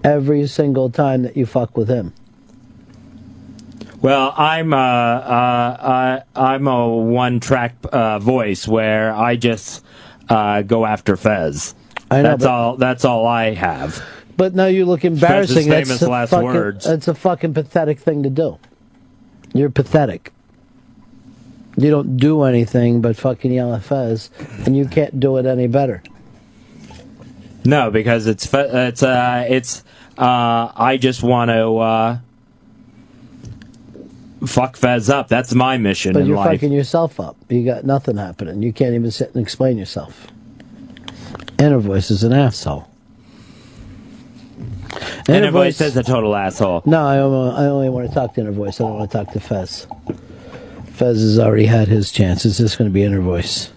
every 0.05 0.47
single 0.47 0.91
time 0.91 1.23
that 1.23 1.37
you 1.37 1.47
fuck 1.47 1.77
with 1.77 1.89
him. 1.89 2.13
Well, 4.01 4.35
I'm 4.37 4.75
uh, 4.75 4.77
uh, 4.77 5.77
I, 5.81 6.23
I'm 6.35 6.67
a 6.67 6.89
one-track 6.89 7.77
uh, 7.85 8.19
voice 8.19 8.67
where 8.67 9.15
I 9.15 9.37
just 9.37 9.85
uh, 10.29 10.63
go 10.63 10.85
after 10.85 11.17
Fez. 11.17 11.75
I 12.11 12.17
know, 12.17 12.31
that's 12.31 12.45
all. 12.45 12.77
That's 12.77 13.05
all 13.05 13.27
I 13.27 13.55
have. 13.55 14.05
But 14.37 14.55
now 14.55 14.67
you 14.67 14.87
look 14.87 15.05
embarrassing. 15.05 15.55
Fez's 15.55 15.69
That's 15.69 15.89
famous 15.89 16.03
a 16.03 16.11
last 16.11 16.31
fucking, 16.31 16.47
words. 16.47 16.85
That's 16.85 17.07
a 17.07 17.15
fucking 17.15 17.55
pathetic 17.55 18.01
thing 18.01 18.25
to 18.25 18.31
do. 18.31 18.59
You're 19.55 19.71
pathetic. 19.71 20.33
You 21.77 21.91
don't 21.91 22.17
do 22.17 22.43
anything 22.43 23.01
but 23.01 23.17
fucking 23.17 23.53
yell 23.53 23.75
at 23.75 23.83
Fez, 23.83 24.31
and 24.67 24.77
you 24.77 24.87
can't 24.87 25.21
do 25.21 25.37
it 25.37 25.47
any 25.47 25.69
better. 25.69 26.03
No, 27.65 27.91
because 27.91 28.27
it's 28.27 28.49
it's 28.53 29.03
uh, 29.03 29.47
it's 29.49 29.85
uh, 30.19 30.73
I 30.75 30.97
just 31.01 31.23
want 31.23 31.51
to. 31.51 31.77
Uh, 31.79 32.19
fuck 34.47 34.77
Fez 34.77 35.09
up. 35.09 35.29
That's 35.29 35.55
my 35.55 35.77
mission 35.79 36.15
But 36.15 36.23
in 36.23 36.27
you're 36.29 36.37
life. 36.37 36.51
fucking 36.61 36.73
yourself 36.73 37.21
up. 37.21 37.37
You 37.49 37.65
got 37.65 37.85
nothing 37.85 38.17
happening. 38.17 38.63
You 38.63 38.73
can't 38.73 38.95
even 38.95 39.11
sit 39.11 39.33
and 39.35 39.43
explain 39.43 39.79
yourself. 39.79 40.27
Inner 41.59 41.79
voice 41.79 42.11
is 42.11 42.25
an 42.25 42.33
asshole. 42.33 42.89
Inner 45.29 45.53
voice 45.53 45.81
is 45.81 45.97
a 45.97 46.03
total 46.03 46.35
asshole. 46.35 46.83
No, 46.85 47.05
I 47.07 47.19
only, 47.19 47.55
I 47.57 47.65
only 47.67 47.89
want 47.89 48.09
to 48.09 48.15
talk 48.15 48.35
to 48.35 48.41
inner 48.41 48.51
voice. 48.51 48.81
I 48.81 48.85
don't 48.85 48.99
want 48.99 49.11
to 49.11 49.17
talk 49.25 49.33
to 49.35 49.41
Fez. 49.41 49.87
Fez 50.87 51.21
has 51.21 51.39
already 51.39 51.67
had 51.67 51.87
his 51.87 52.11
chance. 52.11 52.45
It's 52.45 52.59
just 52.59 52.77
going 52.79 52.91
to 52.91 52.93
be 52.93 53.05
inner 53.05 53.21
voice. 53.21 53.71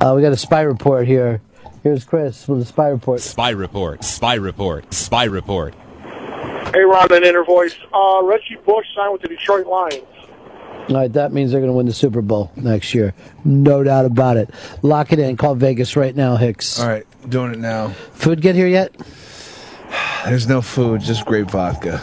Uh, 0.00 0.12
we 0.14 0.20
got 0.22 0.32
a 0.32 0.36
spy 0.36 0.60
report 0.60 1.06
here. 1.08 1.40
Here's 1.82 2.04
Chris 2.04 2.48
with 2.48 2.62
a 2.62 2.64
spy 2.64 2.88
report. 2.88 3.20
Spy 3.20 3.50
report, 3.50 4.04
spy 4.04 4.34
report, 4.34 4.92
spy 4.92 5.24
report. 5.24 5.74
Hey, 6.72 6.82
Ron 6.82 7.12
and 7.12 7.24
Inner 7.24 7.44
Voice. 7.44 7.76
Uh, 7.92 8.20
Reggie 8.24 8.56
Bush 8.66 8.86
signed 8.94 9.12
with 9.12 9.22
the 9.22 9.28
Detroit 9.28 9.66
Lions. 9.66 10.04
All 10.88 10.96
right, 10.96 11.12
that 11.12 11.32
means 11.32 11.52
they're 11.52 11.60
going 11.60 11.70
to 11.70 11.76
win 11.76 11.86
the 11.86 11.92
Super 11.92 12.22
Bowl 12.22 12.50
next 12.56 12.94
year. 12.94 13.14
No 13.44 13.82
doubt 13.82 14.06
about 14.06 14.36
it. 14.36 14.50
Lock 14.82 15.12
it 15.12 15.18
in. 15.18 15.36
Call 15.36 15.54
Vegas 15.54 15.96
right 15.96 16.14
now, 16.14 16.36
Hicks. 16.36 16.80
All 16.80 16.88
right, 16.88 17.06
doing 17.28 17.52
it 17.52 17.58
now. 17.58 17.88
Food 18.12 18.40
get 18.40 18.54
here 18.54 18.66
yet? 18.66 18.94
There's 20.24 20.48
no 20.48 20.60
food, 20.60 21.00
just 21.00 21.24
grape 21.26 21.50
vodka. 21.50 22.00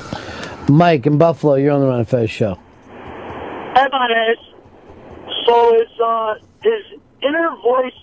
Mike 0.69 1.05
in 1.05 1.17
Buffalo, 1.17 1.55
you're 1.55 1.71
on 1.71 1.81
the 1.81 1.87
Ron 1.87 1.99
and 1.99 2.07
Fez 2.07 2.29
show. 2.29 2.55
Hey, 2.87 3.85
my 3.91 4.07
ass. 4.31 5.31
So 5.45 5.75
is 5.75 5.99
uh, 6.03 6.35
his 6.63 6.99
inner 7.21 7.55
voice 7.61 7.93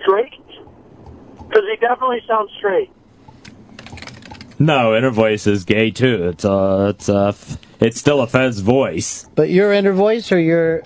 straight? 0.00 0.32
Because 1.48 1.64
he 1.70 1.76
definitely 1.76 2.22
sounds 2.26 2.50
straight. 2.58 2.90
No, 4.60 4.96
inner 4.96 5.10
voice 5.10 5.46
is 5.46 5.64
gay 5.64 5.90
too. 5.90 6.28
It's 6.30 6.44
uh, 6.44 6.92
it's 6.94 7.08
uh, 7.08 7.32
it's 7.80 7.98
still 7.98 8.20
a 8.22 8.26
Fez 8.26 8.58
voice. 8.60 9.28
But 9.36 9.50
your 9.50 9.72
inner 9.72 9.92
voice 9.92 10.32
or 10.32 10.40
your 10.40 10.82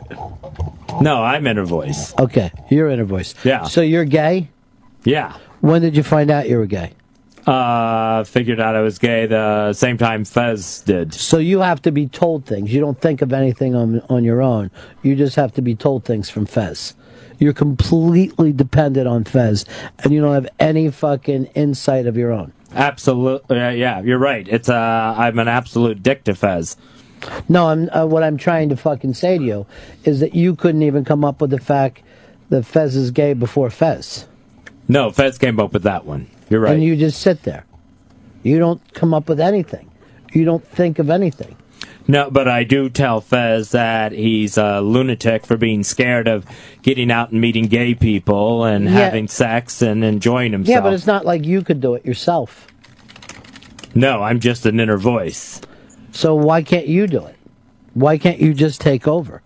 No, 1.01 1.23
I'm 1.25 1.47
inner 1.47 1.65
voice. 1.65 2.15
okay, 2.19 2.51
your 2.71 2.89
inner 2.91 3.05
voice. 3.05 3.35
Yeah. 3.45 3.65
So 3.65 3.81
you're 3.81 4.05
gay? 4.05 4.51
Yeah. 5.05 5.37
When 5.63 5.81
did 5.81 5.97
you 5.97 6.03
find 6.03 6.31
out 6.31 6.49
you 6.49 6.59
were 6.59 6.67
gay? 6.67 6.93
Uh, 7.47 8.23
figured 8.25 8.61
out 8.61 8.77
I 8.77 8.83
was 8.83 8.99
gay 8.99 9.27
the 9.27 9.73
same 9.73 9.97
time 9.99 10.25
Fez 10.25 10.83
did. 10.83 11.13
So 11.15 11.39
you 11.39 11.61
have 11.61 11.81
to 11.83 11.91
be 11.91 12.07
told 12.07 12.45
things. 12.47 12.73
You 12.73 12.81
don't 12.81 13.01
think 13.01 13.23
of 13.23 13.33
anything 13.33 13.75
on 13.75 14.01
on 14.11 14.23
your 14.23 14.43
own. 14.43 14.71
You 15.03 15.17
just 15.17 15.37
have 15.37 15.53
to 15.55 15.63
be 15.63 15.75
told 15.75 16.05
things 16.05 16.29
from 16.29 16.45
Fez. 16.47 16.95
You're 17.43 17.53
completely 17.53 18.53
dependent 18.53 19.09
on 19.09 19.25
Fez, 19.25 19.65
and 19.99 20.13
you 20.13 20.21
don't 20.21 20.35
have 20.35 20.49
any 20.61 20.93
fucking 20.93 21.47
insight 21.57 22.07
of 22.07 22.17
your 22.17 22.31
own. 22.31 22.53
Absolutely, 22.73 23.61
uh, 23.61 23.71
yeah, 23.71 24.01
you're 24.01 24.21
right. 24.21 24.47
It's 24.47 24.69
uh, 24.69 25.15
I'm 25.19 25.41
an 25.41 25.49
absolute 25.49 26.05
dick 26.05 26.23
to 26.25 26.37
Fez. 26.37 26.77
No, 27.49 27.67
I'm, 27.67 27.91
uh, 27.91 28.07
what 28.07 28.23
I'm 28.23 28.37
trying 28.37 28.69
to 28.69 28.77
fucking 28.77 29.15
say 29.15 29.39
to 29.39 29.45
you 29.45 29.67
is 30.05 30.21
that 30.21 30.37
you 30.37 30.55
couldn't 30.55 30.85
even 30.85 31.05
come 31.05 31.25
up 31.25 31.41
with 31.41 31.51
the 31.51 31.59
fact 31.59 32.05
that 32.51 32.65
Fez 32.65 32.95
is 32.95 33.11
gay 33.11 33.33
before 33.33 33.71
Fez. 33.71 34.25
No, 34.87 35.11
Fez 35.11 35.37
came 35.37 35.59
up 35.59 35.73
with 35.73 35.83
that 35.83 36.05
one. 36.05 36.31
You're 36.49 36.61
right. 36.61 36.75
And 36.75 36.85
you 36.85 36.95
just 36.95 37.21
sit 37.21 37.43
there. 37.43 37.65
You 38.45 38.61
don't 38.61 38.81
come 38.95 39.13
up 39.13 39.29
with 39.29 39.41
anything. 39.41 39.91
You 40.33 40.45
don't 40.45 40.65
think 40.65 41.01
of 41.01 41.11
anything. 41.11 41.57
No, 42.09 42.31
but 42.31 42.49
I 42.49 42.65
do 42.65 42.89
tell 42.91 43.21
Fez 43.21 43.71
that 43.71 44.13
he's 44.13 44.59
a 44.59 44.81
lunatic 44.81 45.47
for 45.47 45.57
being 45.57 45.83
scared 45.85 46.27
of 46.27 46.45
getting 46.83 47.11
out 47.11 47.31
and 47.31 47.41
meeting 47.41 47.67
gay 47.67 47.95
people 47.95 48.65
and 48.65 48.85
Yeah. 48.85 48.91
having 48.91 49.29
sex 49.29 49.81
and 49.83 50.03
enjoying 50.05 50.53
himself. 50.53 50.73
Yeah, 50.75 50.81
but 50.81 50.93
it's 50.95 51.07
not 51.07 51.25
like 51.25 51.45
you 51.47 51.63
could 51.63 51.81
do 51.81 51.95
it 51.95 52.05
yourself. 52.05 52.67
no, 53.95 54.23
I'm 54.23 54.41
just 54.41 54.65
an 54.67 54.81
inner 54.81 54.97
voice. 54.97 55.61
So 56.13 56.35
why 56.35 56.63
can't 56.63 56.87
you 56.89 57.07
do 57.07 57.25
it? 57.27 57.37
Why 57.95 58.17
can't 58.19 58.39
you 58.41 58.55
just 58.55 58.81
take 58.81 59.07
over? 59.07 59.43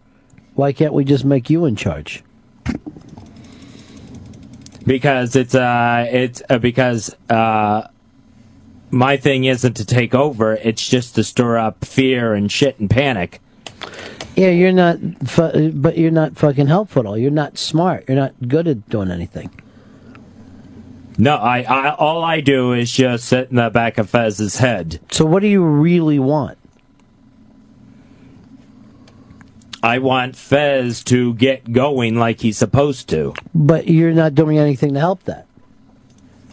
Why 0.54 0.72
can't 0.72 0.92
we 0.94 1.04
just 1.04 1.24
make 1.24 1.50
you 1.50 1.64
in 1.66 1.76
charge? 1.76 2.22
because 4.86 5.34
it's 5.34 5.54
uh 5.54 6.06
it's 6.10 6.42
uh, 6.48 6.58
because 6.58 7.14
uh 7.28 7.82
my 8.90 9.16
thing 9.16 9.44
isn't 9.44 9.74
to 9.74 9.84
take 9.84 10.14
over 10.14 10.54
it's 10.54 10.88
just 10.88 11.14
to 11.14 11.24
stir 11.24 11.56
up 11.58 11.84
fear 11.84 12.34
and 12.34 12.50
shit 12.52 12.78
and 12.78 12.88
panic 12.90 13.40
Yeah, 14.36 14.50
you're 14.50 14.72
not, 14.72 14.98
fu- 15.26 15.72
but 15.72 15.96
you're 15.96 16.10
not 16.10 16.36
fucking 16.36 16.66
helpful 16.66 17.00
at 17.00 17.06
all. 17.06 17.16
You're 17.18 17.30
not 17.30 17.56
smart. 17.56 18.04
You're 18.06 18.18
not 18.18 18.34
good 18.46 18.68
at 18.68 18.86
doing 18.90 19.10
anything. 19.10 19.48
no 21.18 21.36
I, 21.36 21.62
I 21.62 21.94
all 21.94 22.22
i 22.22 22.40
do 22.40 22.72
is 22.74 22.92
just 22.92 23.24
sit 23.24 23.48
in 23.50 23.56
the 23.56 23.70
back 23.70 23.96
of 23.98 24.10
fez's 24.10 24.58
head 24.58 25.00
So 25.10 25.24
what 25.24 25.40
do 25.40 25.48
you 25.48 25.64
really 25.64 26.18
want? 26.18 26.58
i 29.82 29.98
want 29.98 30.36
fez 30.36 31.02
to 31.04 31.34
get 31.34 31.72
going 31.72 32.16
like 32.18 32.40
he's 32.40 32.58
supposed 32.58 33.08
to 33.08 33.34
But 33.54 33.88
you're 33.88 34.12
not 34.12 34.34
doing 34.34 34.58
anything 34.58 34.94
to 34.94 35.00
help 35.00 35.22
that. 35.24 35.46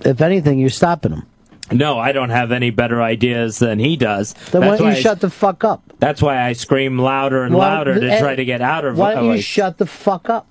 If 0.06 0.20
anything, 0.22 0.60
you're 0.60 0.70
stopping 0.70 1.12
him. 1.14 1.26
No 1.72 1.98
i 1.98 2.11
don't 2.11 2.30
have 2.30 2.51
any 2.51 2.69
better 2.69 3.01
ideas 3.01 3.59
than 3.59 3.80
he 3.80 3.95
does 3.95 4.33
Then 4.51 4.61
why 4.61 4.67
That's 4.69 4.80
don't 4.82 4.92
you 4.92 4.98
I- 4.98 5.01
shut 5.01 5.22
the 5.22 5.30
fuck 5.30 5.64
up? 5.64 5.82
that's 6.00 6.22
why 6.22 6.42
i 6.43 6.53
scream 6.53 6.98
louder 7.00 7.43
and 7.43 7.56
Why- 7.56 7.67
louder 7.75 8.00
to 8.00 8.11
eh, 8.11 8.19
try 8.19 8.35
to 8.35 8.45
get 8.45 8.61
out 8.61 8.83
of 8.85 8.98
Why 8.98 9.14
don't 9.16 9.35
you 9.35 9.42
shut 9.42 9.77
the 9.77 9.85
fuck 9.85 10.30
up? 10.30 10.48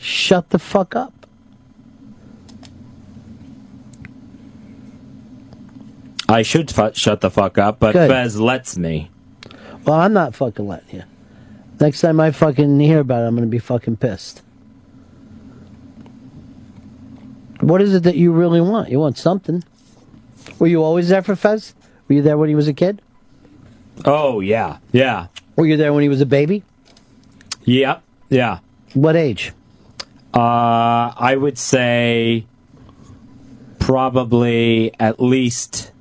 Shut 0.00 0.50
the 0.50 0.58
fuck 0.58 0.94
up. 0.96 1.12
i 6.28 6.42
should 6.42 6.70
fu- 6.70 6.92
shut 6.94 7.20
the 7.20 7.30
fuck 7.30 7.58
up 7.58 7.80
but 7.80 7.92
Good. 7.92 8.08
fez 8.08 8.38
lets 8.38 8.76
me 8.76 9.10
Well, 9.84 9.96
I'm 9.96 10.12
not 10.12 10.34
fucking 10.34 10.68
letting 10.68 10.96
you. 11.00 11.02
Next 11.80 12.02
time 12.02 12.20
I 12.20 12.30
fucking 12.30 12.78
hear 12.80 13.00
about 13.00 13.24
it, 13.24 13.26
I'm 13.26 13.34
gonna 13.34 13.46
be 13.46 13.58
fucking 13.58 13.96
pissed. 13.96 14.42
What 17.60 17.80
is 17.82 17.94
it 17.94 18.02
that 18.04 18.14
you 18.16 18.30
really 18.32 18.60
want? 18.60 18.90
You 18.90 18.98
want 19.00 19.16
something? 19.18 19.64
Were 20.60 20.68
you 20.68 20.84
always 20.84 21.08
there 21.08 21.22
for 21.22 21.34
Fez? 21.34 21.74
Were 22.06 22.14
you 22.14 22.22
there 22.22 22.38
when 22.38 22.48
he 22.48 22.54
was 22.54 22.68
a 22.68 22.74
kid? 22.74 23.02
oh 24.06 24.40
yeah 24.40 24.78
yeah 24.92 25.26
Were 25.56 25.66
you 25.66 25.76
there 25.76 25.92
when 25.92 26.02
he 26.02 26.08
was 26.08 26.20
a 26.22 26.26
baby? 26.26 26.62
Yeah, 27.64 27.98
Yeah. 28.30 28.60
What 28.94 29.14
age? 29.16 29.52
Uh, 30.32 31.12
I 31.16 31.36
would 31.36 31.58
say 31.58 32.46
probably 33.78 34.92
at 34.98 35.20
least 35.20 35.92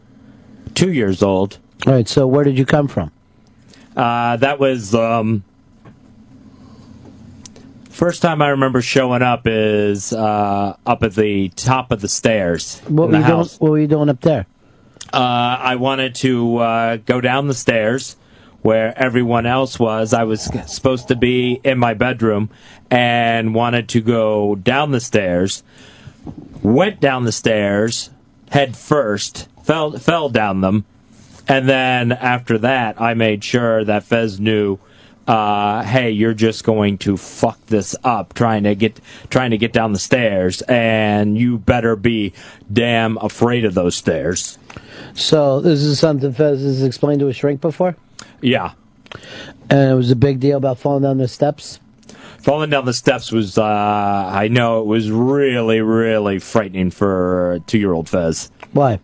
two 0.75 0.91
years 0.93 1.21
old. 1.21 1.57
All 1.85 1.93
right. 1.93 2.07
So 2.07 2.25
where 2.27 2.43
did 2.43 2.57
you 2.57 2.65
come 2.65 2.87
from? 2.87 3.11
Uh, 3.95 4.37
that 4.37 4.59
was 4.59 4.95
um, 4.95 5.43
first 7.99 8.21
time 8.21 8.41
I 8.41 8.47
remember 8.49 8.81
showing 8.81 9.21
up 9.21 9.41
is 9.45 10.13
uh, 10.13 10.77
up 10.85 11.03
at 11.03 11.15
the 11.15 11.49
top 11.49 11.91
of 11.91 11.99
the 11.99 12.07
stairs 12.07 12.79
What 12.87 12.87
in 12.87 12.95
were 12.95 13.11
the 13.11 13.17
you 13.17 13.23
house. 13.23 13.57
doing? 13.57 13.59
What 13.59 13.71
were 13.71 13.79
you 13.79 13.87
doing 13.87 14.07
up 14.07 14.21
there? 14.21 14.47
Uh, 15.11 15.17
I 15.17 15.75
wanted 15.75 16.15
to 16.15 16.57
uh, 16.57 16.95
go 16.97 17.19
down 17.19 17.47
the 17.47 17.53
stairs 17.53 18.15
where 18.61 18.97
everyone 18.97 19.45
else 19.45 19.77
was. 19.77 20.13
I 20.13 20.23
was 20.23 20.49
supposed 20.67 21.09
to 21.09 21.17
be 21.17 21.59
in 21.61 21.77
my 21.77 21.93
bedroom 21.93 22.49
and 22.89 23.53
wanted 23.53 23.89
to 23.89 24.01
go 24.01 24.55
down 24.55 24.91
the 24.91 25.01
stairs. 25.01 25.61
Went 26.63 27.01
down 27.01 27.25
the 27.25 27.31
stairs 27.33 28.11
head 28.51 28.77
first, 28.77 29.47
fell 29.63 29.91
fell 29.97 30.29
down 30.29 30.61
them, 30.61 30.85
and 31.47 31.67
then 31.67 32.11
after 32.13 32.57
that, 32.59 32.99
I 32.99 33.13
made 33.13 33.43
sure 33.43 33.83
that 33.83 34.03
Fez 34.03 34.39
knew. 34.39 34.79
Uh, 35.29 35.83
hey, 35.83 36.09
you're 36.09 36.33
just 36.33 36.63
going 36.63 36.97
to 36.97 37.15
fuck 37.15 37.63
this 37.67 37.95
up 38.03 38.33
trying 38.33 38.63
to 38.63 38.73
get 38.73 38.99
trying 39.29 39.51
to 39.51 39.59
get 39.59 39.71
down 39.71 39.93
the 39.93 39.99
stairs, 39.99 40.63
and 40.63 41.37
you 41.37 41.59
better 41.59 41.95
be 41.95 42.33
damn 42.73 43.15
afraid 43.17 43.63
of 43.63 43.75
those 43.75 43.95
stairs. 43.95 44.57
So 45.13 45.61
this 45.61 45.81
is 45.83 45.99
something 45.99 46.33
Fez 46.33 46.63
has 46.63 46.81
explained 46.81 47.19
to 47.19 47.27
a 47.27 47.33
shrink 47.33 47.61
before, 47.61 47.95
Yeah. 48.41 48.71
and 49.69 49.91
it 49.91 49.93
was 49.93 50.09
a 50.09 50.15
big 50.15 50.39
deal 50.39 50.57
about 50.57 50.79
falling 50.79 51.03
down 51.03 51.19
the 51.19 51.27
steps. 51.27 51.79
Falling 52.39 52.71
down 52.71 52.85
the 52.85 52.93
steps 52.93 53.31
was, 53.31 53.55
uh, 53.55 53.63
I 53.63 54.47
know 54.47 54.79
it 54.81 54.87
was 54.87 55.11
really, 55.11 55.81
really 55.81 56.39
frightening 56.39 56.89
for 56.89 57.59
two 57.67 57.77
year 57.77 57.93
old 57.93 58.09
Fez. 58.09 58.49
Why? 58.71 58.99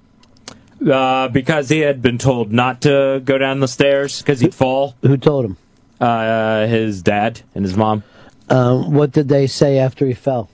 Uh, 0.83 1.27
because 1.27 1.69
he 1.69 1.81
had 1.81 2.01
been 2.01 2.17
told 2.17 2.51
not 2.51 2.81
to 2.81 3.21
go 3.23 3.37
down 3.37 3.59
the 3.59 3.67
stairs 3.67 4.23
because 4.23 4.39
he'd 4.39 4.55
fall. 4.55 4.95
Who 5.03 5.17
told 5.17 5.45
him? 5.45 5.57
Uh, 5.99 6.67
his 6.67 7.01
dad 7.01 7.41
and 7.55 7.63
his 7.63 7.77
mom. 7.77 8.03
Um, 8.49 8.93
what 8.93 9.11
did 9.11 9.27
they 9.29 9.47
say 9.47 9.79
after 9.79 10.05
he 10.05 10.13
fell? 10.13 10.49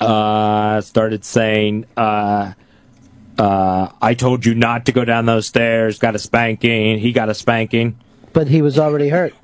Uh, 0.00 0.80
started 0.80 1.24
saying, 1.24 1.86
uh, 1.96 2.52
uh, 3.38 3.88
I 4.02 4.14
told 4.14 4.44
you 4.44 4.54
not 4.54 4.86
to 4.86 4.92
go 4.92 5.04
down 5.04 5.26
those 5.26 5.46
stairs, 5.46 5.98
got 5.98 6.14
a 6.14 6.18
spanking. 6.18 6.98
He 6.98 7.12
got 7.12 7.28
a 7.28 7.34
spanking. 7.34 7.98
But 8.32 8.48
he 8.48 8.62
was 8.62 8.78
already 8.78 9.08
hurt. 9.10 9.34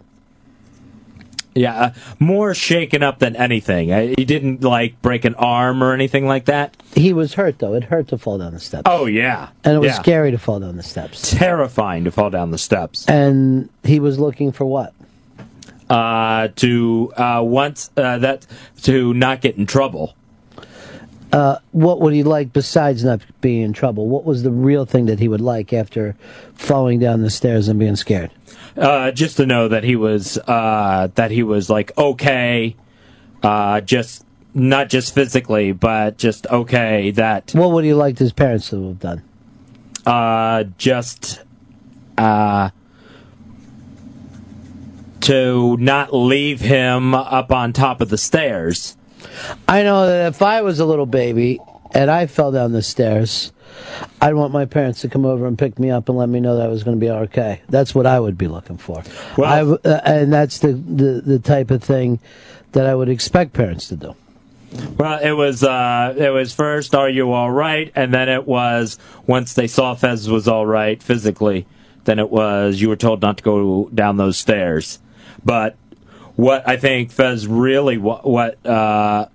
Yeah, 1.55 1.75
uh, 1.75 1.93
more 2.19 2.53
shaken 2.53 3.03
up 3.03 3.19
than 3.19 3.35
anything. 3.35 3.91
Uh, 3.91 4.13
he 4.19 4.27
didn't, 4.27 4.63
like, 4.63 5.01
break 5.01 5.25
an 5.25 5.35
arm 5.37 5.83
or 5.83 5.95
anything 5.95 6.27
like 6.27 6.45
that. 6.47 6.77
He 6.95 7.15
was 7.15 7.33
hurt 7.35 7.59
though. 7.61 7.73
It 7.73 7.85
hurt 7.85 8.09
to 8.09 8.19
fall 8.19 8.37
down 8.37 8.53
the 8.53 8.61
steps. 8.61 8.83
Oh, 8.85 9.07
yeah. 9.07 9.49
And 9.65 9.77
it 9.77 9.79
was 9.79 9.93
Yeah. 9.93 10.03
scary 10.03 10.31
to 10.33 10.39
fall 10.39 10.61
down 10.61 10.77
the 10.77 10.83
steps. 10.83 11.31
Terrifying 11.31 12.05
to 12.05 12.11
fall 12.11 12.29
down 12.29 12.51
the 12.51 12.59
steps. 12.59 13.07
And 13.09 13.71
he 13.85 14.01
was 14.01 14.19
looking 14.19 14.53
for 14.53 14.67
what? 14.67 14.93
Uh, 15.91 16.49
to 16.57 17.13
uh, 17.17 17.43
once 17.45 17.91
uh, 17.97 18.19
that 18.19 18.47
to 18.83 19.15
not 19.15 19.41
get 19.41 19.57
in 19.57 19.67
trouble. 19.67 20.15
Uh, 21.33 21.59
what 21.73 22.01
would 22.01 22.15
he 22.15 22.23
like 22.23 22.53
besides 22.53 23.05
not 23.05 23.21
being 23.41 23.63
in 23.63 23.73
trouble? 23.73 24.09
What 24.09 24.25
was 24.25 24.43
the 24.43 24.51
real 24.51 24.87
thing 24.87 25.07
that 25.07 25.19
he 25.19 25.29
would 25.29 25.41
like 25.41 25.73
after 25.73 26.17
falling 26.55 27.01
down 27.01 27.23
the 27.23 27.31
stairs 27.31 27.69
and 27.69 27.79
being 27.79 27.97
scared? 27.97 28.31
Uh, 28.77 29.11
just 29.11 29.37
to 29.39 29.47
know 29.47 29.69
that 29.69 29.85
he 29.85 29.97
was 29.97 30.39
uh, 30.47 31.09
that 31.15 31.31
he 31.31 31.43
was 31.43 31.69
like 31.69 31.97
okay, 31.99 32.77
uh, 33.43 33.81
just 33.81 34.25
not 34.55 34.89
just 34.89 35.15
physically, 35.15 35.73
but 35.73 36.17
just 36.17 36.47
okay. 36.47 37.11
That 37.11 37.51
What 37.55 37.73
would 37.73 37.85
he 37.85 37.93
like 37.93 38.19
his 38.19 38.33
parents 38.33 38.71
to 38.71 38.89
have 38.89 39.01
done? 39.01 39.23
uh, 40.07 40.65
just 40.79 41.43
uh, 42.17 42.71
to 45.23 45.77
not 45.79 46.15
leave 46.15 46.61
him 46.61 47.15
up 47.15 47.53
on 47.53 47.73
top 47.73 48.01
of 48.01 48.09
the 48.09 48.19
stairs. 48.19 48.97
I 49.69 49.83
know 49.83 50.07
that 50.07 50.29
if 50.29 50.43
I 50.43 50.63
was 50.63 50.81
a 50.81 50.85
little 50.87 51.07
baby 51.07 51.61
and 51.93 52.11
I 52.11 52.27
fell 52.27 52.53
down 52.53 52.73
the 52.73 52.83
stairs, 52.83 53.53
I'd 54.21 54.35
want 54.35 54.53
my 54.53 54.65
parents 54.65 55.01
to 55.03 55.09
come 55.09 55.25
over 55.25 55.47
and 55.47 55.59
pick 55.59 55.79
me 55.79 55.91
up 55.91 56.09
and 56.09 56.17
let 56.17 56.29
me 56.29 56.41
know 56.41 56.57
that 56.57 56.67
I 56.67 56.69
was 56.69 56.85
going 56.85 56.97
to 56.97 57.01
be 57.01 57.11
okay. 57.11 57.61
That's 57.69 57.95
what 57.95 58.07
I 58.07 58.19
would 58.19 58.39
be 58.39 58.49
looking 58.49 58.77
for. 58.79 59.03
Well- 59.37 59.79
I 59.85 59.89
uh, 59.89 60.01
and 60.05 60.33
that's 60.33 60.59
the, 60.59 60.73
the, 60.73 61.23
the 61.25 61.39
type 61.39 61.71
of 61.71 61.83
thing 61.83 62.21
that 62.73 62.87
I 62.87 62.95
would 62.95 63.09
expect 63.09 63.53
parents 63.53 63.89
to 63.89 63.97
do. 63.97 64.15
Well, 64.99 65.21
it 65.21 65.33
was 65.33 65.63
uh, 65.63 66.15
it 66.17 66.31
was 66.31 66.53
first, 66.53 66.95
are 66.95 67.09
you 67.09 67.33
all 67.33 67.51
right? 67.51 67.91
And 67.95 68.13
then 68.13 68.29
it 68.29 68.47
was 68.47 68.99
once 69.27 69.55
they 69.55 69.67
saw 69.69 69.95
Fez 69.95 70.29
was 70.29 70.49
all 70.49 70.67
right 70.67 71.03
physically, 71.03 71.67
then 72.05 72.19
it 72.19 72.31
was 72.31 72.81
you 72.81 72.89
were 72.89 72.97
told 72.97 73.23
not 73.23 73.39
to 73.39 73.45
go 73.45 73.89
down 73.95 74.17
those 74.17 74.37
stairs. 74.37 74.99
But 75.47 75.77
what 76.35 76.69
I 76.69 76.77
think 76.77 77.13
Fez 77.13 77.47
really 77.47 77.97
what 77.97 78.67
uh, 78.67 79.27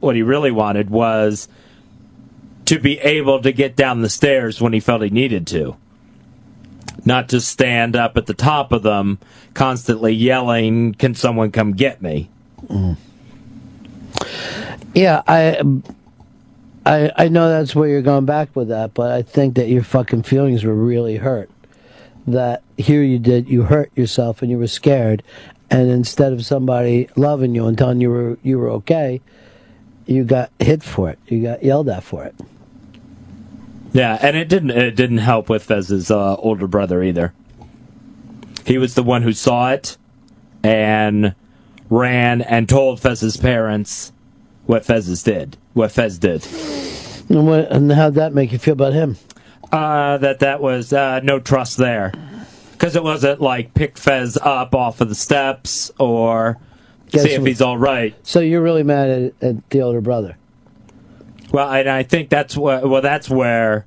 what 0.00 0.16
he 0.16 0.22
really 0.22 0.50
wanted 0.50 0.90
was 0.90 1.46
to 2.64 2.80
be 2.80 2.98
able 3.00 3.42
to 3.42 3.52
get 3.52 3.76
down 3.76 4.00
the 4.00 4.08
stairs 4.08 4.60
when 4.60 4.72
he 4.72 4.80
felt 4.80 5.02
he 5.02 5.10
needed 5.10 5.46
to. 5.48 5.76
Not 7.04 7.28
to 7.30 7.40
stand 7.40 7.94
up 7.94 8.16
at 8.16 8.26
the 8.26 8.34
top 8.34 8.72
of 8.72 8.82
them, 8.82 9.18
constantly 9.54 10.14
yelling, 10.14 10.94
"Can 10.94 11.14
someone 11.14 11.52
come 11.52 11.72
get 11.72 12.00
me?" 12.02 12.30
Yeah, 14.94 15.22
I, 15.26 15.62
I, 16.84 17.12
I 17.16 17.28
know 17.28 17.48
that's 17.48 17.74
where 17.76 17.88
you're 17.88 18.02
going 18.02 18.24
back 18.24 18.56
with 18.56 18.68
that, 18.68 18.92
but 18.94 19.12
I 19.12 19.22
think 19.22 19.54
that 19.54 19.68
your 19.68 19.82
fucking 19.82 20.24
feelings 20.24 20.64
were 20.64 20.74
really 20.74 21.16
hurt. 21.16 21.48
That 22.26 22.62
here 22.76 23.02
you 23.02 23.18
did, 23.18 23.48
you 23.48 23.62
hurt 23.62 23.90
yourself 23.96 24.42
and 24.42 24.50
you 24.50 24.58
were 24.58 24.66
scared, 24.66 25.22
and 25.70 25.90
instead 25.90 26.32
of 26.32 26.44
somebody 26.44 27.08
loving 27.16 27.54
you 27.54 27.66
and 27.66 27.76
telling 27.76 28.00
you 28.00 28.10
were 28.10 28.38
you 28.42 28.58
were 28.58 28.70
okay, 28.70 29.20
you 30.06 30.24
got 30.24 30.50
hit 30.58 30.82
for 30.82 31.10
it. 31.10 31.18
You 31.26 31.42
got 31.42 31.62
yelled 31.62 31.88
at 31.88 32.02
for 32.02 32.24
it. 32.24 32.34
Yeah, 33.92 34.18
and 34.20 34.36
it 34.36 34.48
didn't 34.48 34.70
it 34.70 34.96
didn't 34.96 35.18
help 35.18 35.48
with 35.48 35.64
Fez's 35.64 36.10
uh, 36.10 36.36
older 36.36 36.66
brother 36.66 37.02
either. 37.02 37.32
He 38.66 38.78
was 38.78 38.94
the 38.94 39.02
one 39.02 39.22
who 39.22 39.32
saw 39.32 39.70
it 39.72 39.96
and 40.62 41.34
ran 41.88 42.42
and 42.42 42.68
told 42.68 43.00
Fez's 43.00 43.36
parents 43.36 44.12
what 44.66 44.84
Fez's 44.84 45.22
did. 45.22 45.56
What 45.72 45.90
Fez 45.90 46.18
did. 46.18 46.46
And, 47.28 47.46
what, 47.46 47.70
and 47.72 47.90
how'd 47.90 48.14
that 48.14 48.34
make 48.34 48.52
you 48.52 48.58
feel 48.58 48.72
about 48.72 48.92
him? 48.92 49.16
Uh, 49.72 50.18
that 50.18 50.40
that 50.40 50.60
was 50.60 50.92
uh, 50.92 51.20
no 51.20 51.38
trust 51.38 51.76
there, 51.76 52.12
because 52.72 52.96
it 52.96 53.04
wasn't 53.04 53.40
like 53.40 53.72
pick 53.72 53.96
Fez 53.96 54.36
up 54.36 54.74
off 54.74 55.00
of 55.00 55.08
the 55.08 55.14
steps 55.14 55.92
or 55.96 56.58
Guess 57.10 57.22
see 57.22 57.30
if 57.34 57.46
he's 57.46 57.60
all 57.60 57.78
right. 57.78 58.14
So 58.26 58.40
you're 58.40 58.62
really 58.62 58.82
mad 58.82 59.08
at, 59.08 59.32
at 59.40 59.70
the 59.70 59.82
older 59.82 60.00
brother. 60.00 60.36
Well, 61.52 61.72
and 61.72 61.88
I 61.88 62.02
think 62.02 62.30
that's 62.30 62.56
what. 62.56 62.88
Well, 62.88 63.00
that's 63.00 63.30
where 63.30 63.86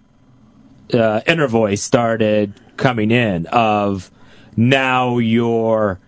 uh, 0.94 1.20
inner 1.28 1.48
voice 1.48 1.84
started 1.84 2.54
coming 2.78 3.12
in. 3.12 3.48
Of 3.48 4.10
now 4.56 5.18
you're 5.18 6.00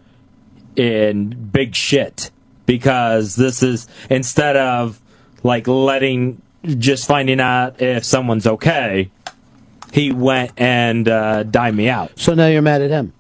in 0.78 1.50
big 1.52 1.76
shit 1.76 2.32
because 2.66 3.36
this 3.36 3.62
is 3.62 3.88
instead 4.10 4.56
of 4.56 5.02
like 5.44 5.68
letting 5.68 6.42
just 6.66 7.08
finding 7.08 7.42
out 7.42 7.82
if 7.82 8.06
someone's 8.06 8.48
okay. 8.48 9.12
He 9.96 10.12
went 10.12 10.52
and 10.58 11.08
uh, 11.08 11.44
died 11.44 11.74
me 11.74 11.88
out. 11.88 12.20
So 12.20 12.34
now 12.34 12.48
you're 12.48 12.62
mad 12.62 12.82
at 12.82 12.90
him. 12.90 13.14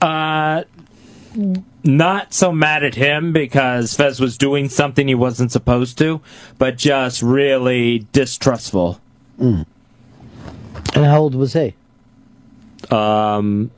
Uh, 0.00 0.64
not 1.84 2.32
so 2.32 2.50
mad 2.50 2.82
at 2.82 2.94
him 2.94 3.34
because 3.34 3.94
Fez 3.94 4.20
was 4.20 4.38
doing 4.38 4.70
something 4.70 5.06
he 5.06 5.14
wasn't 5.14 5.52
supposed 5.52 5.98
to, 5.98 6.22
but 6.56 6.78
just 6.78 7.20
really 7.20 8.06
distrustful. 8.14 9.02
Mm. 9.38 9.66
And 10.94 11.04
how 11.04 11.20
old 11.20 11.34
was 11.34 11.52
he? 11.52 11.74
Um, 12.90 13.70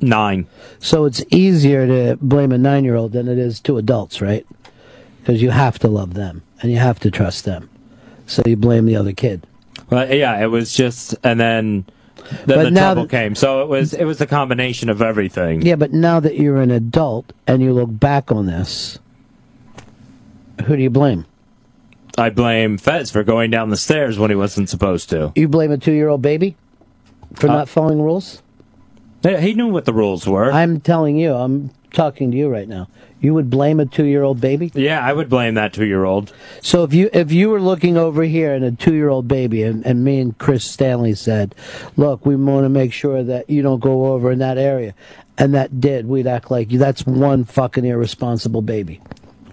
nine. 0.00 0.46
So 0.78 1.04
it's 1.04 1.22
easier 1.28 1.86
to 1.86 2.16
blame 2.22 2.52
a 2.52 2.58
nine 2.58 2.84
year 2.84 2.96
old 2.96 3.12
than 3.12 3.28
it 3.28 3.36
is 3.36 3.60
two 3.60 3.76
adults, 3.76 4.22
right? 4.22 4.46
Because 5.20 5.42
you 5.42 5.50
have 5.50 5.78
to 5.80 5.88
love 5.88 6.14
them 6.14 6.42
and 6.62 6.72
you 6.72 6.78
have 6.78 6.98
to 7.00 7.10
trust 7.10 7.44
them. 7.44 7.68
So 8.26 8.42
you 8.46 8.56
blame 8.56 8.86
the 8.86 8.96
other 8.96 9.12
kid. 9.12 9.46
Well, 9.90 10.12
yeah, 10.12 10.42
it 10.42 10.46
was 10.46 10.72
just, 10.72 11.14
and 11.24 11.38
then 11.40 11.84
then 12.46 12.58
But 12.58 12.62
the 12.64 12.70
now 12.70 12.80
trouble 12.94 13.02
that- 13.02 13.10
came. 13.10 13.34
So 13.34 13.62
it 13.62 13.68
was 13.68 13.92
it 13.92 14.04
was 14.04 14.20
a 14.20 14.26
combination 14.26 14.88
of 14.88 15.02
everything. 15.02 15.62
Yeah, 15.62 15.76
but 15.76 15.92
now 15.92 16.20
that 16.20 16.36
you're 16.36 16.60
an 16.60 16.70
adult 16.70 17.32
and 17.46 17.62
you 17.62 17.72
look 17.72 17.88
back 17.90 18.30
on 18.30 18.46
this, 18.46 18.98
who 20.66 20.76
do 20.76 20.82
you 20.82 20.90
blame? 20.90 21.24
I 22.18 22.30
blame 22.30 22.76
Fez 22.78 23.10
for 23.10 23.22
going 23.24 23.50
down 23.50 23.70
the 23.70 23.76
stairs 23.76 24.18
when 24.18 24.30
he 24.30 24.36
wasn't 24.36 24.68
supposed 24.68 25.08
to. 25.10 25.32
You 25.34 25.48
blame 25.48 25.70
a 25.72 25.78
two 25.78 25.92
year 25.92 26.08
old 26.08 26.22
baby 26.22 26.56
for 27.34 27.48
Uh, 27.48 27.54
not 27.54 27.68
following 27.68 28.02
rules? 28.02 28.42
Yeah, 29.22 29.40
He 29.40 29.54
knew 29.54 29.68
what 29.68 29.84
the 29.84 29.92
rules 29.92 30.26
were. 30.26 30.50
I'm 30.52 30.80
telling 30.80 31.16
you, 31.18 31.34
I'm 31.34 31.70
talking 31.92 32.30
to 32.30 32.36
you 32.36 32.48
right 32.48 32.68
now. 32.68 32.88
You 33.20 33.34
would 33.34 33.50
blame 33.50 33.80
a 33.80 33.86
two 33.86 34.04
year 34.04 34.22
old 34.22 34.40
baby? 34.40 34.70
Yeah, 34.74 35.04
I 35.04 35.12
would 35.12 35.28
blame 35.28 35.54
that 35.54 35.72
two 35.72 35.84
year 35.84 36.04
old. 36.04 36.32
So 36.62 36.84
if 36.84 36.94
you 36.94 37.10
if 37.12 37.32
you 37.32 37.50
were 37.50 37.60
looking 37.60 37.98
over 37.98 38.22
here 38.22 38.54
and 38.54 38.64
a 38.64 38.72
two 38.72 38.94
year 38.94 39.10
old 39.10 39.28
baby 39.28 39.62
and, 39.62 39.84
and 39.84 40.02
me 40.02 40.20
and 40.20 40.36
Chris 40.38 40.64
Stanley 40.64 41.14
said, 41.14 41.54
Look, 41.96 42.24
we 42.24 42.36
want 42.36 42.64
to 42.64 42.70
make 42.70 42.92
sure 42.92 43.22
that 43.22 43.50
you 43.50 43.62
don't 43.62 43.80
go 43.80 44.06
over 44.06 44.30
in 44.32 44.38
that 44.38 44.56
area 44.56 44.94
and 45.40 45.54
that 45.54 45.80
did, 45.80 46.06
we'd 46.06 46.26
act 46.26 46.50
like 46.50 46.68
that's 46.68 47.06
one 47.06 47.44
fucking 47.44 47.86
irresponsible 47.86 48.60
baby. 48.60 49.00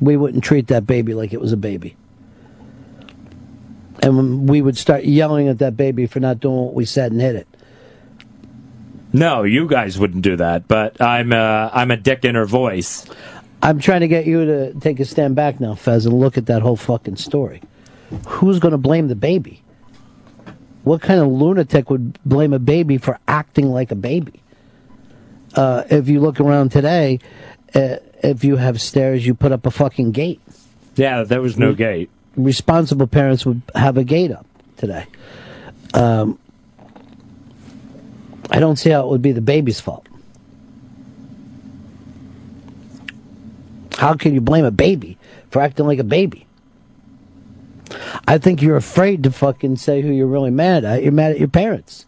We 0.02 0.18
wouldn't 0.18 0.44
treat 0.44 0.68
that 0.68 0.86
baby 0.86 1.14
like 1.14 1.32
it 1.32 1.40
was 1.40 1.54
a 1.54 1.58
baby. 1.58 1.96
And 4.04 4.50
we 4.50 4.62
would 4.62 4.78
start 4.78 5.06
yelling 5.06 5.48
at 5.48 5.60
that 5.60 5.78
baby 5.78 6.06
for 6.06 6.20
not 6.20 6.42
doing 6.42 6.58
what 6.58 6.74
we 6.74 6.84
said 6.84 7.14
and 7.14 7.22
hit 7.22 7.38
it. 7.38 7.48
No, 9.14 9.44
you 9.44 9.68
guys 9.68 9.98
wouldn't 9.98 10.24
do 10.24 10.36
that, 10.38 10.68
but 10.68 11.02
I'm 11.02 11.32
uh, 11.32 11.70
I'm 11.72 11.92
a 11.92 11.98
dick 11.98 12.26
in 12.26 12.36
her 12.36 12.46
voice. 12.46 13.06
I'm 13.62 13.80
trying 13.80 14.02
to 14.02 14.08
get 14.08 14.26
you 14.26 14.46
to 14.46 14.74
take 14.76 15.00
a 15.00 15.06
stand 15.06 15.36
back 15.36 15.60
now, 15.60 15.76
Fez, 15.76 16.06
and 16.06 16.20
look 16.20 16.38
at 16.38 16.46
that 16.48 16.62
whole 16.62 16.76
fucking 16.76 17.16
story. 17.16 17.62
Who's 18.28 18.60
going 18.60 18.74
to 18.74 18.78
blame 18.78 19.08
the 19.08 19.16
baby? 19.16 19.64
What 20.84 21.02
kind 21.02 21.20
of 21.20 21.28
lunatic 21.28 21.90
would 21.90 22.22
blame 22.24 22.54
a 22.54 22.60
baby 22.60 22.98
for 22.98 23.20
acting 23.28 23.72
like 23.72 23.92
a 23.92 23.96
baby? 23.96 24.42
Uh, 25.56 25.84
if 25.90 26.08
you 26.08 26.20
look 26.22 26.40
around 26.40 26.72
today, 26.72 27.20
uh, 27.74 27.98
if 28.24 28.44
you 28.44 28.58
have 28.58 28.80
stairs, 28.80 29.26
you 29.26 29.34
put 29.34 29.52
up 29.52 29.66
a 29.66 29.72
fucking 29.72 30.12
gate. 30.12 30.40
Yeah, 30.96 31.24
there 31.24 31.42
was 31.42 31.58
no 31.58 31.74
gate. 31.74 32.10
Responsible 32.36 33.08
parents 33.08 33.46
would 33.46 33.62
have 33.76 33.98
a 33.98 34.04
gate 34.04 34.32
up 34.32 34.46
today. 34.78 35.08
Um, 35.94 36.40
I 38.50 38.60
don't 38.60 38.78
see 38.78 38.90
how 38.90 39.02
it 39.06 39.10
would 39.10 39.22
be 39.22 39.32
the 39.32 39.42
baby's 39.42 39.80
fault. 39.80 40.08
How 43.98 44.14
can 44.14 44.34
you 44.34 44.42
blame 44.42 44.66
a 44.66 44.72
baby 44.72 45.18
for 45.50 45.62
acting 45.62 45.88
like 45.88 46.00
a 46.00 46.04
baby? 46.04 46.46
I 48.28 48.38
think 48.38 48.62
you're 48.62 48.76
afraid 48.78 49.24
to 49.24 49.32
fucking 49.32 49.78
say 49.78 50.02
who 50.02 50.12
you're 50.12 50.28
really 50.28 50.52
mad 50.52 50.86
at. 50.86 51.04
You're 51.04 51.12
mad 51.12 51.32
at 51.32 51.40
your 51.40 51.48
parents. 51.48 52.06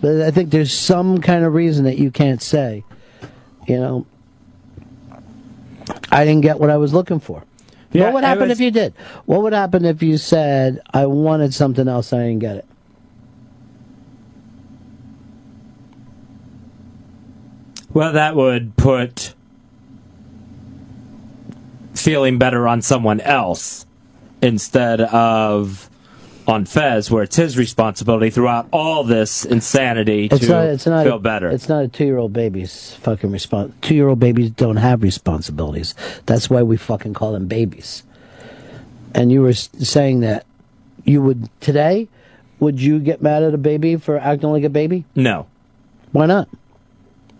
But 0.00 0.20
I 0.22 0.30
think 0.30 0.50
there's 0.50 0.72
some 0.72 1.20
kind 1.20 1.44
of 1.44 1.54
reason 1.54 1.84
that 1.84 1.96
you 1.96 2.10
can't 2.10 2.42
say, 2.42 2.84
you 3.68 3.78
know, 3.78 4.06
I 6.10 6.24
didn't 6.24 6.42
get 6.42 6.58
what 6.58 6.70
I 6.70 6.76
was 6.76 6.92
looking 6.92 7.20
for. 7.20 7.44
Yeah, 7.92 8.06
what 8.06 8.14
would 8.14 8.24
happen 8.24 8.48
was- 8.48 8.58
if 8.58 8.60
you 8.60 8.70
did? 8.70 8.94
What 9.26 9.42
would 9.42 9.52
happen 9.52 9.84
if 9.84 10.02
you 10.02 10.18
said, 10.18 10.80
I 10.92 11.06
wanted 11.06 11.54
something 11.54 11.86
else 11.88 12.12
and 12.12 12.20
I 12.22 12.26
didn't 12.28 12.40
get 12.40 12.56
it? 12.56 12.66
Well, 17.94 18.12
that 18.12 18.34
would 18.36 18.76
put 18.76 19.34
feeling 21.94 22.38
better 22.38 22.66
on 22.66 22.82
someone 22.82 23.20
else 23.20 23.86
instead 24.40 25.00
of 25.00 25.88
on 26.46 26.64
Fez, 26.64 27.10
where 27.10 27.22
it's 27.22 27.36
his 27.36 27.56
responsibility 27.56 28.30
throughout 28.30 28.66
all 28.72 29.04
this 29.04 29.44
insanity 29.44 30.26
It's 30.26 30.40
to 30.40 30.48
not. 30.48 30.64
It's 30.66 30.86
not. 30.86 31.04
feel 31.04 31.18
better. 31.18 31.48
It's 31.48 31.68
not 31.68 31.84
a 31.84 31.88
two-year-old 31.88 32.32
baby's 32.32 32.94
fucking 32.94 33.30
response. 33.30 33.72
Two-year-old 33.82 34.18
babies 34.18 34.50
don't 34.50 34.76
have 34.76 35.02
responsibilities. 35.02 35.94
That's 36.26 36.50
why 36.50 36.62
we 36.62 36.76
fucking 36.76 37.14
call 37.14 37.32
them 37.32 37.46
babies. 37.46 38.02
And 39.14 39.30
you 39.30 39.42
were 39.42 39.52
saying 39.52 40.20
that 40.20 40.46
you 41.04 41.22
would 41.22 41.48
today. 41.60 42.08
Would 42.58 42.80
you 42.80 42.98
get 43.00 43.22
mad 43.22 43.42
at 43.42 43.54
a 43.54 43.58
baby 43.58 43.96
for 43.96 44.18
acting 44.18 44.50
like 44.50 44.64
a 44.64 44.70
baby? 44.70 45.04
No. 45.14 45.46
Why 46.12 46.26
not? 46.26 46.48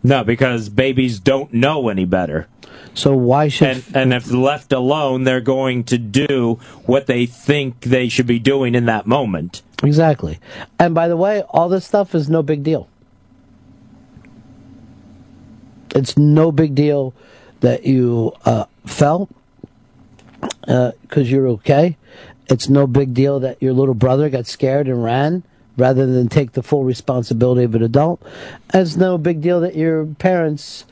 No, 0.02 0.24
because 0.24 0.68
babies 0.68 1.20
don't 1.20 1.52
know 1.52 1.88
any 1.88 2.04
better. 2.04 2.48
So 2.94 3.14
why 3.14 3.48
should 3.48 3.68
and, 3.68 3.84
and 3.94 4.12
if 4.12 4.30
left 4.30 4.72
alone, 4.72 5.24
they're 5.24 5.40
going 5.40 5.84
to 5.84 5.98
do 5.98 6.58
what 6.84 7.06
they 7.06 7.26
think 7.26 7.80
they 7.80 8.08
should 8.08 8.26
be 8.26 8.38
doing 8.38 8.74
in 8.74 8.86
that 8.86 9.06
moment. 9.06 9.62
Exactly. 9.82 10.38
And 10.78 10.94
by 10.94 11.08
the 11.08 11.16
way, 11.16 11.42
all 11.50 11.68
this 11.68 11.86
stuff 11.86 12.14
is 12.14 12.28
no 12.28 12.42
big 12.42 12.62
deal. 12.62 12.88
It's 15.94 16.16
no 16.16 16.52
big 16.52 16.74
deal 16.74 17.14
that 17.60 17.84
you 17.84 18.32
uh, 18.44 18.64
fell 18.86 19.28
because 20.60 21.30
you're 21.30 21.48
okay. 21.48 21.96
It's 22.48 22.68
no 22.68 22.86
big 22.86 23.14
deal 23.14 23.40
that 23.40 23.62
your 23.62 23.72
little 23.72 23.94
brother 23.94 24.28
got 24.28 24.46
scared 24.46 24.88
and 24.88 25.02
ran 25.02 25.44
rather 25.76 26.06
than 26.06 26.28
take 26.28 26.52
the 26.52 26.62
full 26.62 26.84
responsibility 26.84 27.64
of 27.64 27.74
an 27.74 27.82
adult. 27.82 28.22
And 28.70 28.82
it's 28.82 28.96
no 28.96 29.18
big 29.18 29.40
deal 29.40 29.60
that 29.60 29.74
your 29.74 30.06
parents 30.06 30.84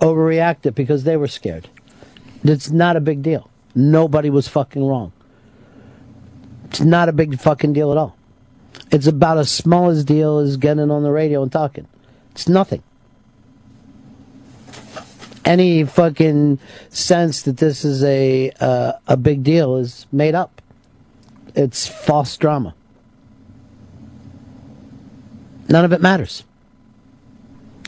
overreacted 0.00 0.74
because 0.74 1.04
they 1.04 1.16
were 1.16 1.28
scared. 1.28 1.68
It's 2.44 2.70
not 2.70 2.96
a 2.96 3.00
big 3.00 3.22
deal. 3.22 3.50
Nobody 3.74 4.30
was 4.30 4.48
fucking 4.48 4.84
wrong. 4.84 5.12
It's 6.66 6.80
not 6.80 7.08
a 7.08 7.12
big 7.12 7.38
fucking 7.40 7.72
deal 7.72 7.90
at 7.92 7.98
all. 7.98 8.16
It's 8.90 9.06
about 9.06 9.38
as 9.38 9.50
small 9.50 9.90
as 9.90 10.04
deal 10.04 10.38
as 10.38 10.56
getting 10.56 10.90
on 10.90 11.02
the 11.02 11.10
radio 11.10 11.42
and 11.42 11.50
talking. 11.50 11.88
It's 12.32 12.48
nothing. 12.48 12.82
Any 15.44 15.84
fucking 15.84 16.58
sense 16.90 17.42
that 17.42 17.56
this 17.56 17.84
is 17.84 18.02
a 18.04 18.50
uh, 18.60 18.92
a 19.06 19.16
big 19.16 19.42
deal 19.42 19.76
is 19.76 20.06
made 20.12 20.34
up. 20.34 20.60
It's 21.54 21.86
false 21.86 22.36
drama. 22.36 22.74
None 25.68 25.84
of 25.84 25.92
it 25.92 26.00
matters. 26.00 26.44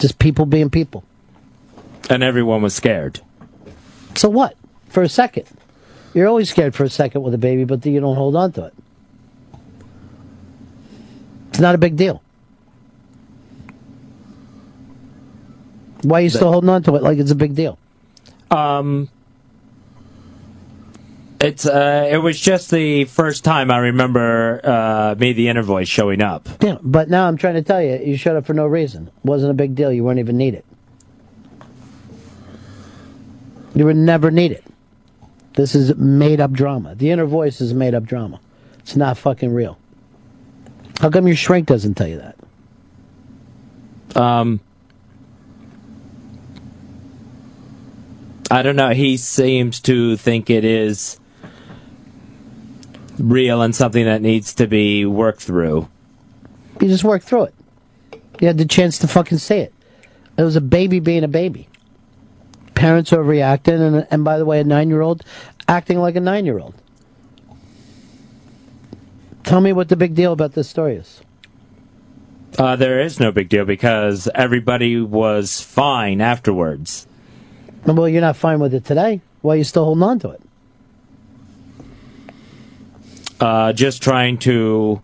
Just 0.01 0.19
people 0.19 0.47
being 0.47 0.71
people. 0.71 1.05
And 2.11 2.23
everyone 2.23 2.63
was 2.63 2.75
scared. 2.75 3.21
So 4.15 4.29
what? 4.29 4.57
For 4.89 5.03
a 5.03 5.09
second. 5.09 5.47
You're 6.15 6.27
always 6.27 6.49
scared 6.51 6.75
for 6.75 6.85
a 6.85 6.89
second 6.89 7.23
with 7.23 7.35
a 7.35 7.39
baby, 7.39 7.65
but 7.65 7.83
then 7.83 7.93
you 7.93 8.01
don't 8.01 8.17
hold 8.17 8.35
on 8.35 8.53
to 8.53 8.67
it. 8.67 8.75
It's 11.51 11.61
not 11.61 11.75
a 11.75 11.79
big 11.79 11.97
deal. 11.97 12.23
Why 16.03 16.21
are 16.21 16.23
you 16.23 16.31
still 16.31 16.53
holding 16.53 16.71
on 16.71 16.83
to 16.85 16.95
it 16.95 17.03
like 17.03 17.19
it's 17.19 17.33
a 17.33 17.35
big 17.35 17.55
deal? 17.55 17.79
Um, 18.51 19.09
it's 21.41 21.67
uh, 21.67 22.08
it 22.10 22.18
was 22.18 22.41
just 22.41 22.70
the 22.70 23.05
first 23.05 23.44
time 23.44 23.70
I 23.70 23.78
remember 23.78 24.60
uh, 24.65 25.15
me, 25.18 25.33
the 25.33 25.49
inner 25.49 25.62
voice, 25.62 25.89
showing 25.89 26.20
up. 26.20 26.49
Yeah, 26.60 26.78
but 26.83 27.08
now 27.08 27.28
I'm 27.28 27.36
trying 27.36 27.55
to 27.55 27.62
tell 27.62 27.81
you, 27.81 27.99
you 27.99 28.17
showed 28.17 28.36
up 28.36 28.47
for 28.47 28.55
no 28.55 28.67
reason. 28.67 29.10
wasn't 29.23 29.52
a 29.52 29.55
big 29.55 29.75
deal. 29.75 29.92
You 29.92 30.05
weren't 30.05 30.18
even 30.18 30.36
needed. 30.36 30.65
You 33.75 33.84
were 33.84 33.94
never 33.94 34.31
needed. 34.31 34.65
This 35.55 35.75
is 35.75 35.94
made 35.97 36.41
up 36.41 36.52
drama. 36.52 36.94
The 36.94 37.10
inner 37.10 37.26
voice 37.26 37.60
is 37.60 37.73
made 37.73 37.94
up 37.94 38.05
drama. 38.05 38.41
It's 38.81 38.97
not 38.97 39.17
fucking 39.17 39.52
real. 39.52 39.78
How 41.00 41.10
come 41.10 41.28
your 41.28 41.36
shrink 41.36 41.68
doesn't 41.68 41.94
tell 41.94 42.08
you 42.08 42.18
that? 42.18 44.20
Um, 44.20 44.60
I 48.50 48.62
don't 48.62 48.76
know. 48.76 48.91
He 48.91 49.17
seems 49.17 49.81
to 49.83 50.17
think 50.17 50.50
it 50.50 50.65
is 50.65 51.20
real 53.19 53.63
and 53.63 53.75
something 53.75 54.05
that 54.05 54.23
needs 54.23 54.55
to 54.55 54.67
be 54.67 55.05
worked 55.05 55.43
through. 55.43 55.89
You 56.81 56.89
just 56.89 57.05
worked 57.05 57.25
through 57.25 57.45
it. 57.45 57.55
You 58.41 58.47
had 58.47 58.59
the 58.59 58.67
chance 58.67 58.99
to 58.99 59.09
fucking 59.09 59.39
say 59.39 59.61
it. 59.61 59.75
It 60.37 60.43
was 60.43 60.57
a 60.57 60.61
baby 60.61 61.01
being 61.01 61.25
a 61.25 61.29
baby. 61.29 61.69
Parents 62.75 63.11
overreacting, 63.11 63.81
and, 63.81 64.07
and 64.11 64.25
by 64.25 64.39
the 64.39 64.45
way, 64.45 64.61
a 64.61 64.65
nine 64.65 64.89
year 64.89 65.01
old 65.01 65.25
acting 65.67 65.99
like 65.99 66.17
a 66.17 66.21
nine 66.21 66.47
year 66.47 66.59
old. 66.59 66.75
Tell 69.43 69.61
me 69.61 69.73
what 69.73 69.89
the 69.89 69.97
big 69.97 70.15
deal 70.15 70.33
about 70.33 70.53
this 70.53 70.69
story 70.69 70.97
is. 70.97 71.21
Uh, 72.59 72.77
there 72.77 73.01
is 73.01 73.21
no 73.21 73.31
big 73.31 73.49
deal 73.49 73.65
because 73.65 74.29
everybody 74.35 75.01
was 75.01 75.61
fine 75.61 76.21
afterwards. 76.21 77.07
Well, 77.85 78.09
you're 78.09 78.21
not 78.21 78.37
fine 78.37 78.59
with 78.59 78.75
it 78.75 78.85
today. 78.85 79.21
Why 79.43 79.55
are 79.55 79.57
you 79.59 79.65
still 79.65 79.85
holding 79.85 80.03
on 80.03 80.19
to 80.21 80.31
it? 80.31 80.43
Uh, 83.41 83.73
just 83.73 84.02
trying 84.02 84.39
to. 84.39 85.02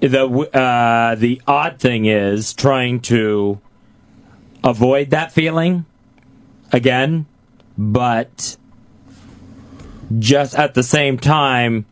The 0.00 0.26
uh, 0.26 1.14
the 1.16 1.42
odd 1.46 1.78
thing 1.78 2.06
is 2.06 2.54
trying 2.54 3.00
to 3.02 3.60
avoid 4.64 5.10
that 5.10 5.30
feeling 5.32 5.84
again, 6.72 7.26
but 7.76 8.56
just 10.18 10.54
at 10.58 10.72
the 10.74 10.82
same 10.82 11.18
time 11.18 11.84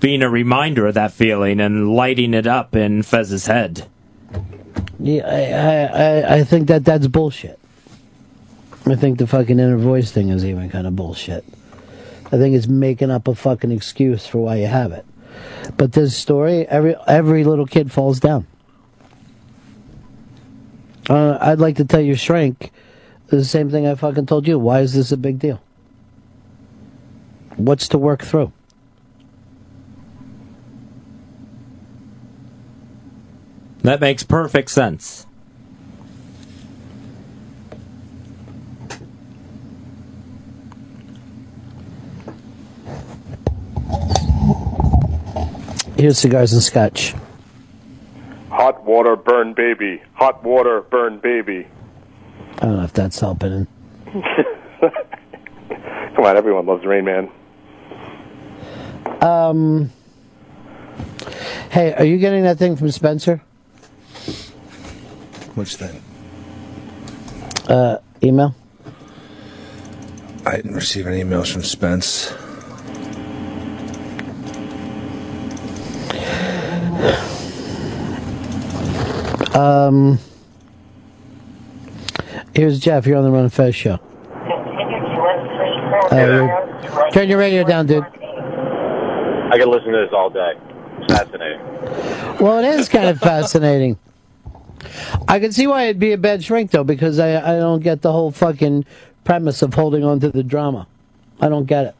being 0.00 0.22
a 0.22 0.28
reminder 0.30 0.86
of 0.86 0.94
that 0.94 1.12
feeling 1.12 1.60
and 1.60 1.88
lighting 1.92 2.34
it 2.34 2.46
up 2.46 2.74
in 2.76 3.02
Fez's 3.02 3.46
head. 3.46 3.86
Yeah, 4.98 5.22
I, 5.24 5.36
I, 5.36 6.34
I- 6.34 6.38
I 6.38 6.44
think 6.44 6.66
that 6.68 6.84
that's 6.84 7.06
bullshit. 7.06 7.58
I 8.86 8.94
think 8.96 9.18
the 9.18 9.26
fucking 9.26 9.58
inner 9.58 9.76
voice 9.76 10.10
thing 10.10 10.30
is 10.30 10.44
even 10.44 10.68
kind 10.70 10.86
of 10.86 10.96
bullshit. 10.96 11.44
I 12.30 12.36
think 12.36 12.54
it's 12.54 12.66
making 12.66 13.10
up 13.10 13.26
a 13.26 13.34
fucking 13.34 13.72
excuse 13.72 14.26
for 14.26 14.38
why 14.38 14.56
you 14.56 14.66
have 14.66 14.92
it. 14.92 15.04
But 15.76 15.92
this 15.92 16.16
story, 16.16 16.66
every 16.68 16.94
every 17.06 17.44
little 17.44 17.66
kid 17.66 17.90
falls 17.90 18.20
down. 18.20 18.46
Uh, 21.08 21.38
I'd 21.40 21.58
like 21.58 21.76
to 21.76 21.84
tell 21.84 22.00
your 22.00 22.16
shrink 22.16 22.70
the 23.28 23.44
same 23.44 23.70
thing 23.70 23.86
I 23.86 23.94
fucking 23.94 24.26
told 24.26 24.46
you. 24.46 24.58
Why 24.58 24.80
is 24.80 24.92
this 24.94 25.12
a 25.12 25.16
big 25.16 25.38
deal? 25.38 25.60
What's 27.56 27.88
to 27.88 27.98
work 27.98 28.22
through? 28.22 28.52
That 33.82 34.00
makes 34.00 34.22
perfect 34.22 34.70
sense. 34.70 35.27
Here's 45.98 46.16
cigars 46.16 46.52
and 46.52 46.62
scotch. 46.62 47.12
Hot 48.50 48.84
water, 48.84 49.16
burn 49.16 49.52
baby. 49.52 50.00
Hot 50.14 50.44
water, 50.44 50.80
burn 50.82 51.18
baby. 51.18 51.66
I 52.58 52.66
don't 52.66 52.76
know 52.76 52.84
if 52.84 52.92
that's 52.92 53.18
helping. 53.18 53.66
Come 54.12 54.92
on, 56.24 56.36
everyone 56.36 56.66
loves 56.66 56.86
Rain 56.86 57.04
Man. 57.04 57.28
Um. 59.20 59.90
Hey, 61.72 61.92
are 61.94 62.04
you 62.04 62.18
getting 62.18 62.44
that 62.44 62.58
thing 62.58 62.76
from 62.76 62.92
Spencer? 62.92 63.42
Which 65.56 65.74
thing? 65.74 66.00
Uh, 67.68 67.98
email. 68.22 68.54
I 70.46 70.54
didn't 70.54 70.76
receive 70.76 71.08
any 71.08 71.24
emails 71.24 71.52
from 71.52 71.64
Spence. 71.64 72.32
Um. 79.54 80.18
Here's 82.54 82.80
Jeff. 82.80 83.06
You're 83.06 83.16
on 83.16 83.24
the 83.24 83.30
Ron 83.30 83.44
and 83.44 83.52
Fez 83.52 83.74
show. 83.74 84.00
Uh, 86.10 87.10
turn 87.10 87.28
your 87.28 87.38
radio 87.38 87.62
down, 87.64 87.86
dude. 87.86 88.02
I 88.02 89.58
could 89.58 89.68
listen 89.68 89.92
to 89.92 89.98
this 89.98 90.10
all 90.12 90.30
day. 90.30 90.54
It's 90.98 91.12
fascinating. 91.12 91.60
Well, 92.40 92.58
it 92.58 92.64
is 92.78 92.88
kind 92.88 93.08
of 93.08 93.18
fascinating. 93.20 93.98
I 95.26 95.38
can 95.38 95.52
see 95.52 95.66
why 95.66 95.84
it'd 95.84 95.98
be 95.98 96.12
a 96.12 96.18
bad 96.18 96.42
shrink, 96.42 96.70
though, 96.70 96.84
because 96.84 97.18
I, 97.18 97.36
I 97.38 97.58
don't 97.58 97.82
get 97.82 98.02
the 98.02 98.12
whole 98.12 98.30
fucking 98.30 98.84
premise 99.24 99.62
of 99.62 99.74
holding 99.74 100.04
on 100.04 100.20
to 100.20 100.30
the 100.30 100.42
drama. 100.42 100.86
I 101.40 101.48
don't 101.48 101.66
get 101.66 101.86
it. 101.86 101.94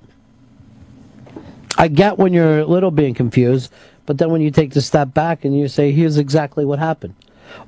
I 1.77 1.89
get 1.89 2.19
when 2.19 2.33
you're 2.33 2.61
a 2.61 2.67
little 2.67 2.91
being 2.91 3.15
confused, 3.15 3.71
but 4.09 4.17
then 4.17 4.31
when 4.31 4.41
you 4.41 4.51
take 4.51 4.71
the 4.71 4.81
step 4.81 5.13
back 5.13 5.45
and 5.45 5.55
you 5.55 5.69
say, 5.69 5.93
here's 5.93 6.17
exactly 6.17 6.65
what 6.65 6.79
happened. 6.79 7.15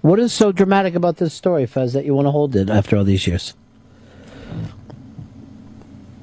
What 0.01 0.19
is 0.19 0.33
so 0.33 0.53
dramatic 0.53 0.95
about 0.95 1.19
this 1.19 1.35
story, 1.35 1.67
Fez, 1.67 1.93
that 1.93 2.07
you 2.07 2.15
want 2.15 2.29
to 2.29 2.31
hold 2.31 2.57
it 2.57 2.71
after 2.71 2.97
all 2.97 3.05
these 3.05 3.27
years? 3.27 3.53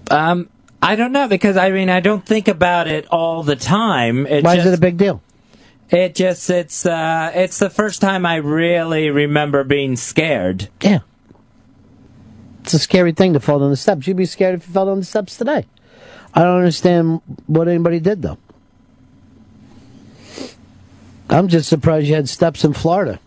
Um, 0.10 0.50
I 0.82 0.96
don't 0.96 1.12
know 1.12 1.28
because 1.28 1.56
I 1.56 1.70
mean 1.70 1.92
I 1.92 2.00
don't 2.00 2.26
think 2.26 2.48
about 2.48 2.88
it 2.88 3.06
all 3.12 3.44
the 3.44 3.56
time. 3.56 4.26
It 4.26 4.44
Why 4.44 4.56
just, 4.56 4.66
is 4.66 4.74
it 4.74 4.78
a 4.80 4.82
big 4.82 4.98
deal? 4.98 5.22
It 5.92 6.16
just 6.16 6.50
it's 6.50 6.88
uh 6.88 7.32
it's 7.36 7.60
the 7.60 7.70
first 7.70 8.02
time 8.02 8.26
I 8.26 8.38
really 8.38 9.12
remember 9.12 9.64
being 9.64 9.98
scared. 9.98 10.68
Yeah. 10.82 11.02
It's 12.64 12.74
a 12.74 12.80
scary 12.80 13.12
thing 13.12 13.34
to 13.34 13.40
fall 13.40 13.60
down 13.60 13.70
the 13.70 13.78
steps. 13.78 14.08
You'd 14.08 14.18
be 14.18 14.26
scared 14.26 14.56
if 14.56 14.68
you 14.68 14.74
fell 14.74 14.88
down 14.88 14.98
the 14.98 15.06
steps 15.06 15.38
today. 15.38 15.68
I 16.34 16.42
don't 16.42 16.58
understand 16.58 17.22
what 17.46 17.68
anybody 17.68 18.00
did 18.00 18.24
though. 18.24 18.40
I'm 21.30 21.48
just 21.48 21.70
surprised 21.70 22.08
you 22.08 22.16
had 22.16 22.30
steps 22.30 22.64
in 22.64 22.74
Florida. 22.74 23.20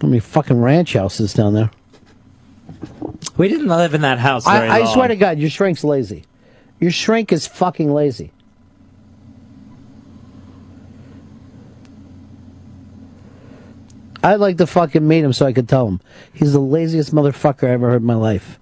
How 0.00 0.08
many 0.08 0.20
fucking 0.20 0.60
ranch 0.60 0.94
houses 0.94 1.32
down 1.32 1.54
there? 1.54 1.70
We 3.36 3.48
didn't 3.48 3.68
live 3.68 3.94
in 3.94 4.00
that 4.02 4.18
house 4.18 4.44
very 4.44 4.68
I, 4.68 4.78
I 4.78 4.84
long. 4.84 4.94
swear 4.94 5.08
to 5.08 5.16
God, 5.16 5.38
your 5.38 5.50
shrink's 5.50 5.84
lazy. 5.84 6.24
Your 6.80 6.90
shrink 6.90 7.32
is 7.32 7.46
fucking 7.46 7.92
lazy. 7.92 8.32
I'd 14.22 14.40
like 14.40 14.56
to 14.58 14.66
fucking 14.66 15.06
meet 15.06 15.22
him 15.22 15.32
so 15.32 15.46
I 15.46 15.52
could 15.52 15.68
tell 15.68 15.86
him. 15.86 16.00
He's 16.32 16.52
the 16.52 16.60
laziest 16.60 17.14
motherfucker 17.14 17.68
I 17.68 17.72
ever 17.72 17.90
heard 17.90 18.02
in 18.02 18.06
my 18.06 18.14
life. 18.14 18.58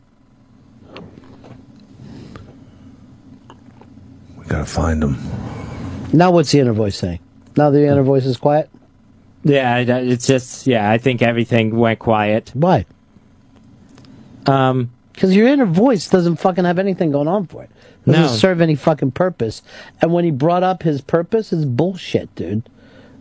We 4.37 4.45
gotta 4.47 4.67
find 4.67 5.03
him. 5.03 5.17
Now 6.13 6.31
what's 6.31 6.53
the 6.53 6.61
inner 6.61 6.75
voice 6.75 6.99
saying? 6.99 7.21
Now 7.57 7.71
the 7.71 7.87
inner 7.87 8.03
voice 8.03 8.27
is 8.27 8.37
quiet? 8.37 8.69
Yeah, 9.45 9.79
it's 9.79 10.27
just 10.27 10.67
yeah. 10.67 10.91
I 10.91 10.99
think 10.99 11.23
everything 11.23 11.77
went 11.77 11.99
quiet. 11.99 12.51
Why? 12.55 12.87
Um, 14.47 14.91
because 15.13 15.35
your 15.37 15.47
inner 15.47 15.67
voice 15.67 16.09
doesn't 16.09 16.37
fucking 16.37 16.65
have 16.65 16.79
anything 16.79 17.13
going 17.13 17.29
on 17.29 17.47
for 17.47 17.63
it. 17.63 17.71
Doesn't 18.07 18.23
No. 18.23 18.29
serve 18.29 18.61
any 18.61 18.75
fucking 18.75 19.13
purpose. 19.13 19.63
And 20.03 20.13
when 20.13 20.25
he 20.25 20.31
brought 20.31 20.63
up 20.63 20.83
his 20.83 21.01
purpose, 21.01 21.53
it's 21.53 21.65
bullshit, 21.65 22.35
dude. 22.35 22.69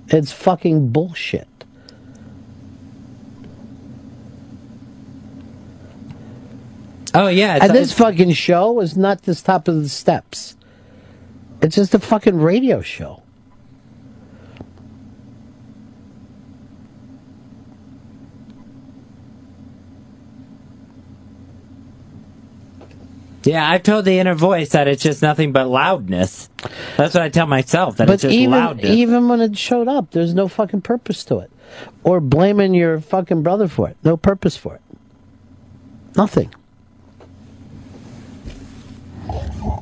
It's 0.09 0.31
fucking 0.31 0.89
bullshit. 0.89 1.47
Oh 7.15 7.27
yeah, 7.27 7.59
and 7.61 7.73
this 7.73 7.93
fucking 7.93 8.31
show 8.33 8.79
is 8.79 8.97
not 8.97 9.23
this 9.23 9.41
top 9.41 9.67
of 9.67 9.75
the 9.81 9.89
steps. 9.89 10.55
It's 11.61 11.75
just 11.75 11.93
a 11.93 11.99
fucking 11.99 12.39
radio 12.39 12.81
show. 12.81 13.22
Yeah, 23.43 23.69
I've 23.69 23.83
told 23.83 24.05
the 24.05 24.19
inner 24.19 24.35
voice 24.35 24.69
that 24.69 24.87
it's 24.87 25.03
just 25.03 25.21
nothing 25.21 25.51
but 25.51 25.67
loudness. 25.67 26.49
That's 26.97 27.13
what 27.13 27.23
I 27.23 27.29
tell 27.29 27.47
myself 27.47 27.97
that 27.97 28.07
but 28.07 28.13
it's 28.13 28.23
just 28.23 28.33
even 28.33 28.51
loudness. 28.51 28.89
even 28.89 29.27
when 29.27 29.41
it 29.41 29.57
showed 29.57 29.87
up, 29.87 30.11
there's 30.11 30.33
no 30.33 30.47
fucking 30.47 30.81
purpose 30.81 31.23
to 31.25 31.39
it. 31.39 31.51
Or 32.03 32.19
blaming 32.19 32.73
your 32.73 33.01
fucking 33.01 33.43
brother 33.43 33.67
for 33.67 33.89
it. 33.89 33.97
No 34.03 34.15
purpose 34.15 34.55
for 34.55 34.75
it. 34.75 34.81
Nothing. 36.15 36.53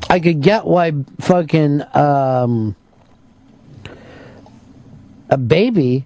I 0.10 0.20
could 0.20 0.42
get 0.42 0.66
why 0.66 0.94
fucking 1.20 1.84
um, 1.96 2.76
a 5.30 5.38
baby 5.38 6.06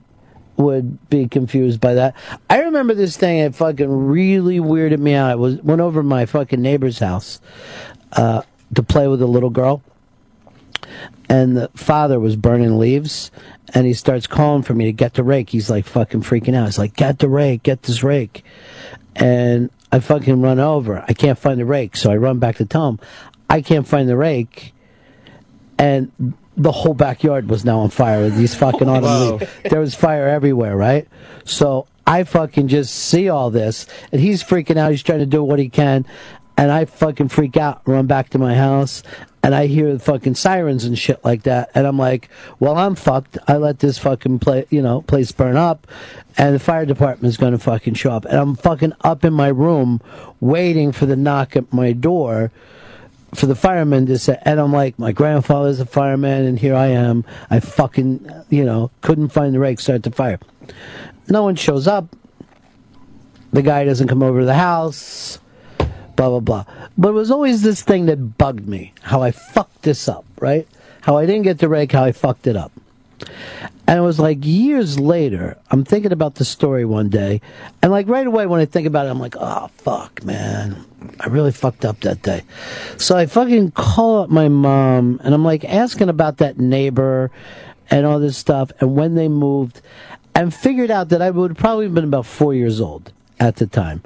would 0.58 1.09
be 1.09 1.27
confused 1.27 1.82
by 1.82 1.95
that. 1.95 2.16
I 2.50 2.61
remember 2.61 2.93
this 2.93 3.17
thing 3.17 3.43
that 3.43 3.56
fucking 3.56 3.90
really 3.90 4.59
weirded 4.59 5.00
me 5.00 5.14
out. 5.14 5.32
I 5.32 5.35
was 5.35 5.61
went 5.61 5.82
over 5.82 6.03
my 6.03 6.25
fucking 6.25 6.61
neighbor's 6.61 7.00
house 7.00 7.40
uh, 8.14 8.42
to 8.74 8.84
play 8.84 9.08
with 9.08 9.22
a 9.22 9.27
little 9.27 9.50
girl, 9.50 9.82
and 11.30 11.58
the 11.58 11.69
father 11.75 12.19
was 12.19 12.35
burning 12.35 12.80
leaves, 12.80 13.32
and 13.74 13.85
he 13.85 13.93
starts 13.93 14.27
calling 14.27 14.64
for 14.64 14.74
me 14.74 14.85
to 14.85 14.93
get 14.93 15.16
the 15.16 15.24
rake. 15.24 15.50
He's 15.50 15.69
like 15.69 15.85
fucking 15.85 16.22
freaking 16.22 16.56
out. 16.56 16.66
He's 16.66 16.77
like, 16.77 16.95
"Get 16.95 17.19
the 17.19 17.30
rake, 17.30 17.64
get 17.64 17.84
this 17.84 18.03
rake," 18.03 18.43
and 19.16 19.69
I 19.92 20.00
fucking 20.00 20.42
run 20.42 20.59
over. 20.59 21.03
I 21.08 21.14
can't 21.14 21.40
find 21.40 21.59
the 21.59 21.66
rake, 21.66 21.98
so 21.98 22.11
I 22.11 22.17
run 22.17 22.40
back 22.40 22.58
to 22.58 22.66
tell 22.66 22.90
him, 22.90 23.00
"I 23.50 23.61
can't 23.61 23.88
find 23.88 24.08
the 24.08 24.17
rake," 24.17 24.74
and 25.77 26.11
the 26.58 26.72
whole 26.72 26.93
backyard 26.93 27.50
was 27.50 27.66
now 27.66 27.80
on 27.80 27.90
fire 27.90 28.22
with 28.22 28.38
these 28.38 28.56
fucking 28.56 28.88
oh, 28.88 28.95
autumn 28.95 29.40
leaves. 29.40 29.51
There 29.69 29.80
was 29.80 29.95
fire 29.95 30.27
everywhere, 30.27 30.75
right? 30.75 31.08
So 31.43 31.88
I 32.08 32.24
fucking 32.24 32.67
just 32.67 32.95
see 32.95 33.30
all 33.30 33.50
this, 33.50 33.88
and 34.11 34.22
he's 34.22 34.43
freaking 34.43 34.77
out. 34.77 34.92
He's 34.92 35.03
trying 35.03 35.19
to 35.19 35.25
do 35.25 35.43
what 35.43 35.59
he 35.59 35.69
can, 35.69 36.06
and 36.58 36.72
I 36.72 36.85
fucking 36.85 37.30
freak 37.30 37.58
out, 37.58 37.82
run 37.85 38.08
back 38.08 38.30
to 38.30 38.38
my 38.38 38.56
house, 38.56 39.03
and 39.43 39.53
I 39.53 39.67
hear 39.67 39.93
the 39.93 40.00
fucking 40.00 40.35
sirens 40.35 40.85
and 40.85 40.98
shit 40.98 41.24
like 41.24 41.43
that, 41.43 41.69
and 41.75 41.85
I'm 41.85 41.98
like, 41.98 42.30
well, 42.59 42.77
I'm 42.77 42.95
fucked. 42.95 43.38
I 43.48 43.58
let 43.58 43.80
this 43.80 43.98
fucking 43.98 44.40
play, 44.40 44.66
you 44.69 44.82
know, 44.82 45.01
place 45.01 45.32
burn 45.32 45.58
up, 45.58 45.88
and 46.38 46.56
the 46.56 46.59
fire 46.59 46.85
department's 46.85 47.38
gonna 47.38 47.58
fucking 47.58 47.95
show 47.95 48.11
up, 48.11 48.25
and 48.25 48.38
I'm 48.38 48.56
fucking 48.56 48.93
up 49.01 49.25
in 49.25 49.34
my 49.34 49.50
room 49.50 50.01
waiting 50.40 50.92
for 50.92 51.06
the 51.06 51.16
knock 51.16 51.56
at 51.56 51.74
my 51.74 51.92
door 51.92 52.51
for 53.35 53.45
the 53.45 53.55
firemen 53.55 54.05
to 54.07 54.17
say, 54.17 54.38
and 54.43 54.59
I'm 54.59 54.73
like, 54.73 54.97
my 54.97 55.11
grandfather's 55.11 55.80
a 55.80 55.85
fireman, 55.85 56.45
and 56.45 56.57
here 56.57 56.75
I 56.75 56.88
am. 56.88 57.25
I 57.49 57.59
fucking, 57.59 58.30
you 58.49 58.65
know, 58.65 58.91
couldn't 59.01 59.30
find 59.30 59.53
the 59.53 59.59
rake, 59.59 59.80
start 59.80 60.03
the 60.03 60.11
fire. 60.11 60.39
No 61.27 61.43
one 61.43 61.55
shows 61.55 61.88
up. 61.88 62.07
The 63.51 63.61
guy 63.61 63.85
doesn't 63.85 64.07
come 64.07 64.22
over 64.22 64.39
to 64.41 64.45
the 64.45 64.55
house. 64.55 65.39
Blah 66.15 66.30
blah 66.30 66.39
blah. 66.39 66.65
But 66.97 67.09
it 67.09 67.14
was 67.14 67.31
always 67.31 67.61
this 67.61 67.81
thing 67.81 68.05
that 68.07 68.38
bugged 68.38 68.67
me: 68.67 68.93
how 69.01 69.22
I 69.22 69.31
fucked 69.31 69.83
this 69.83 70.07
up, 70.07 70.25
right? 70.39 70.67
How 71.01 71.17
I 71.17 71.25
didn't 71.25 71.43
get 71.43 71.59
the 71.59 71.69
rake, 71.69 71.91
how 71.91 72.03
I 72.03 72.11
fucked 72.11 72.47
it 72.47 72.55
up. 72.55 72.72
And 73.88 73.99
it 73.99 74.01
was 74.01 74.19
like 74.19 74.39
years 74.41 74.99
later, 74.99 75.57
I'm 75.69 75.83
thinking 75.83 76.11
about 76.11 76.35
the 76.35 76.45
story 76.45 76.85
one 76.85 77.09
day, 77.09 77.41
and 77.81 77.91
like 77.91 78.07
right 78.07 78.25
away 78.25 78.47
when 78.47 78.59
I 78.59 78.65
think 78.65 78.88
about 78.88 79.05
it, 79.05 79.09
I'm 79.09 79.19
like, 79.19 79.35
oh 79.38 79.67
fuck, 79.77 80.23
man, 80.23 80.83
I 81.19 81.27
really 81.27 81.51
fucked 81.51 81.85
up 81.85 81.99
that 81.99 82.23
day. 82.23 82.41
So 82.97 83.15
I 83.15 83.27
fucking 83.27 83.72
call 83.72 84.23
up 84.23 84.30
my 84.30 84.49
mom, 84.49 85.22
and 85.23 85.33
I'm 85.33 85.45
like 85.45 85.64
asking 85.65 86.09
about 86.09 86.38
that 86.38 86.57
neighbor 86.57 87.30
and 87.91 88.07
all 88.07 88.19
this 88.19 88.38
stuff, 88.38 88.72
and 88.80 88.95
when 88.95 89.14
they 89.14 89.27
moved, 89.27 89.81
and 90.33 90.53
figured 90.53 90.89
out 90.89 91.09
that 91.09 91.22
I 91.22 91.30
would 91.30 91.55
probably 91.55 91.85
have 91.85 91.93
been 91.93 92.05
about 92.05 92.25
four 92.25 92.53
years 92.53 92.81
old 92.81 93.11
at 93.39 93.57
the 93.57 93.67
time. 93.67 94.01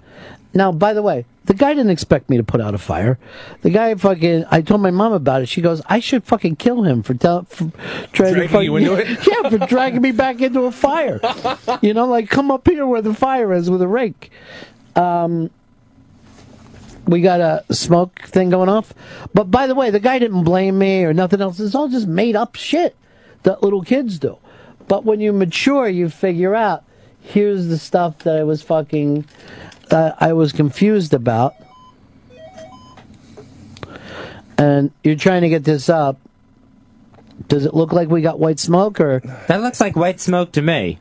Now, 0.53 0.71
by 0.71 0.93
the 0.93 1.01
way, 1.01 1.25
the 1.45 1.53
guy 1.53 1.73
didn't 1.73 1.91
expect 1.91 2.29
me 2.29 2.37
to 2.37 2.43
put 2.43 2.61
out 2.61 2.73
a 2.73 2.77
fire. 2.77 3.19
The 3.61 3.69
guy 3.69 3.93
fucking, 3.95 4.45
I 4.49 4.61
told 4.61 4.81
my 4.81 4.91
mom 4.91 5.13
about 5.13 5.41
it. 5.41 5.47
She 5.47 5.61
goes, 5.61 5.81
I 5.85 5.99
should 5.99 6.23
fucking 6.23 6.55
kill 6.55 6.83
him 6.83 7.03
for, 7.03 7.13
tell, 7.13 7.43
for 7.43 7.71
trying 8.13 8.33
to 8.33 8.47
Dragging 8.47 8.47
fucking, 8.49 8.65
you 8.65 8.75
into 8.77 8.93
it? 8.93 9.27
yeah, 9.27 9.49
for 9.49 9.57
dragging 9.67 10.01
me 10.01 10.11
back 10.11 10.41
into 10.41 10.61
a 10.61 10.71
fire. 10.71 11.19
you 11.81 11.93
know, 11.93 12.05
like 12.05 12.29
come 12.29 12.51
up 12.51 12.67
here 12.67 12.85
where 12.85 13.01
the 13.01 13.13
fire 13.13 13.53
is 13.53 13.69
with 13.69 13.81
a 13.81 13.87
rake. 13.87 14.31
Um, 14.95 15.51
we 17.07 17.21
got 17.21 17.41
a 17.41 17.73
smoke 17.73 18.21
thing 18.21 18.49
going 18.49 18.69
off. 18.69 18.93
But 19.33 19.45
by 19.45 19.67
the 19.67 19.75
way, 19.75 19.89
the 19.89 19.99
guy 19.99 20.19
didn't 20.19 20.43
blame 20.43 20.77
me 20.77 21.03
or 21.03 21.13
nothing 21.13 21.41
else. 21.41 21.59
It's 21.59 21.75
all 21.75 21.87
just 21.87 22.07
made 22.07 22.35
up 22.35 22.55
shit 22.55 22.95
that 23.43 23.63
little 23.63 23.81
kids 23.81 24.19
do. 24.19 24.37
But 24.87 25.05
when 25.05 25.19
you 25.19 25.33
mature, 25.33 25.87
you 25.87 26.09
figure 26.09 26.55
out 26.55 26.83
here's 27.21 27.67
the 27.67 27.77
stuff 27.77 28.19
that 28.19 28.37
I 28.37 28.43
was 28.43 28.61
fucking, 28.61 29.25
uh, 29.91 30.13
I 30.19 30.33
was 30.33 30.51
confused 30.51 31.13
about. 31.13 31.55
And 34.57 34.91
you're 35.03 35.15
trying 35.15 35.41
to 35.41 35.49
get 35.49 35.63
this 35.63 35.89
up. 35.89 36.17
Does 37.47 37.65
it 37.65 37.73
look 37.73 37.93
like 37.93 38.09
we 38.09 38.21
got 38.21 38.39
white 38.39 38.59
smoke 38.59 38.99
or? 38.99 39.21
That 39.47 39.61
looks 39.61 39.79
like 39.79 39.95
white 39.95 40.19
smoke 40.19 40.51
to 40.53 40.61
me. 40.61 40.99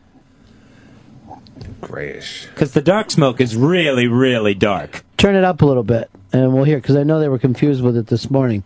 Grayish. 1.80 2.46
Because 2.46 2.72
the 2.72 2.80
dark 2.80 3.10
smoke 3.10 3.40
is 3.40 3.56
really, 3.56 4.06
really 4.06 4.54
dark. 4.54 5.04
Turn 5.16 5.34
it 5.34 5.44
up 5.44 5.62
a 5.62 5.66
little 5.66 5.82
bit, 5.82 6.08
and 6.32 6.54
we'll 6.54 6.64
hear. 6.64 6.78
Because 6.78 6.96
I 6.96 7.02
know 7.02 7.18
they 7.18 7.28
were 7.28 7.38
confused 7.38 7.82
with 7.82 7.96
it 7.96 8.06
this 8.06 8.30
morning. 8.30 8.62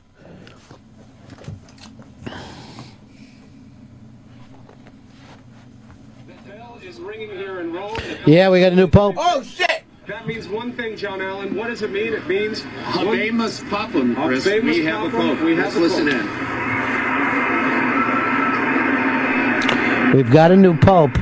Yeah, 8.24 8.50
we 8.50 8.60
got 8.60 8.72
a 8.72 8.76
new 8.76 8.86
pope. 8.86 9.16
Oh 9.18 9.42
shit! 9.42 9.71
That 10.08 10.26
means 10.26 10.48
one 10.48 10.72
thing, 10.72 10.96
John 10.96 11.22
Allen. 11.22 11.54
What 11.54 11.68
does 11.68 11.82
it 11.82 11.90
mean? 11.92 12.12
It 12.12 12.26
means 12.26 12.62
Habemus 12.62 13.62
Papam, 13.70 14.16
Chris. 14.16 14.44
Habemus 14.44 14.62
We 14.64 14.84
have 14.84 15.02
a 15.04 15.10
Papam. 15.10 15.36
pope. 15.36 15.40
We 15.44 15.54
have 15.54 15.64
Let's 15.66 15.76
a 15.76 15.80
listen 15.80 16.06
pope. 16.06 16.14
in. 20.10 20.16
We've 20.16 20.30
got 20.32 20.50
a 20.50 20.56
new 20.56 20.76
pope. 20.76 21.16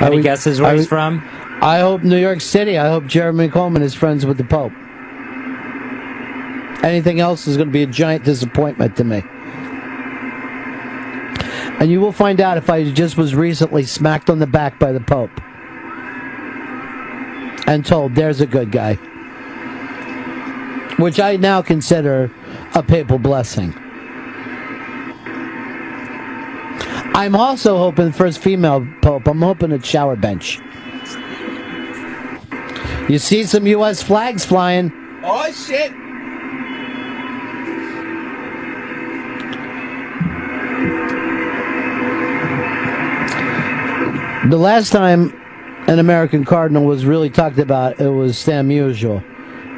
Any 0.00 0.20
guesses 0.20 0.60
where 0.60 0.74
he's 0.74 0.86
from? 0.86 1.22
I 1.62 1.78
hope 1.80 2.02
New 2.02 2.18
York 2.18 2.40
City. 2.42 2.76
I 2.76 2.88
hope 2.88 3.06
Jeremy 3.06 3.48
Coleman 3.48 3.82
is 3.82 3.94
friends 3.94 4.26
with 4.26 4.36
the 4.36 4.44
Pope. 4.44 4.72
Anything 6.84 7.18
else 7.18 7.46
is 7.46 7.56
going 7.56 7.70
to 7.70 7.72
be 7.72 7.82
a 7.82 7.86
giant 7.86 8.24
disappointment 8.24 8.94
to 8.98 9.04
me. 9.04 9.22
And 11.80 11.90
you 11.90 11.98
will 11.98 12.12
find 12.12 12.42
out 12.42 12.58
if 12.58 12.68
I 12.68 12.90
just 12.90 13.16
was 13.16 13.34
recently 13.34 13.84
smacked 13.84 14.28
on 14.28 14.38
the 14.38 14.46
back 14.46 14.78
by 14.78 14.92
the 14.92 15.00
Pope 15.00 15.30
and 17.66 17.86
told, 17.86 18.14
there's 18.14 18.42
a 18.42 18.46
good 18.46 18.70
guy. 18.70 18.94
Which 20.98 21.18
I 21.18 21.36
now 21.36 21.62
consider 21.62 22.30
a 22.74 22.82
papal 22.82 23.18
blessing. 23.18 23.74
I'm 27.16 27.34
also 27.34 27.78
hoping 27.78 28.12
first 28.12 28.40
female 28.40 28.86
pope. 29.00 29.26
I'm 29.26 29.40
hoping 29.40 29.72
it's 29.72 29.88
shower 29.88 30.16
bench. 30.16 30.58
You 33.08 33.18
see 33.18 33.44
some 33.44 33.66
U.S. 33.68 34.02
flags 34.02 34.44
flying. 34.44 34.92
Oh 35.22 35.50
shit! 35.52 36.03
The 44.50 44.58
last 44.58 44.90
time 44.90 45.32
an 45.88 45.98
American 45.98 46.44
Cardinal 46.44 46.84
was 46.84 47.06
really 47.06 47.30
talked 47.30 47.58
about, 47.58 47.98
it 47.98 48.10
was 48.10 48.36
Stan 48.36 48.68
Musial. 48.68 49.24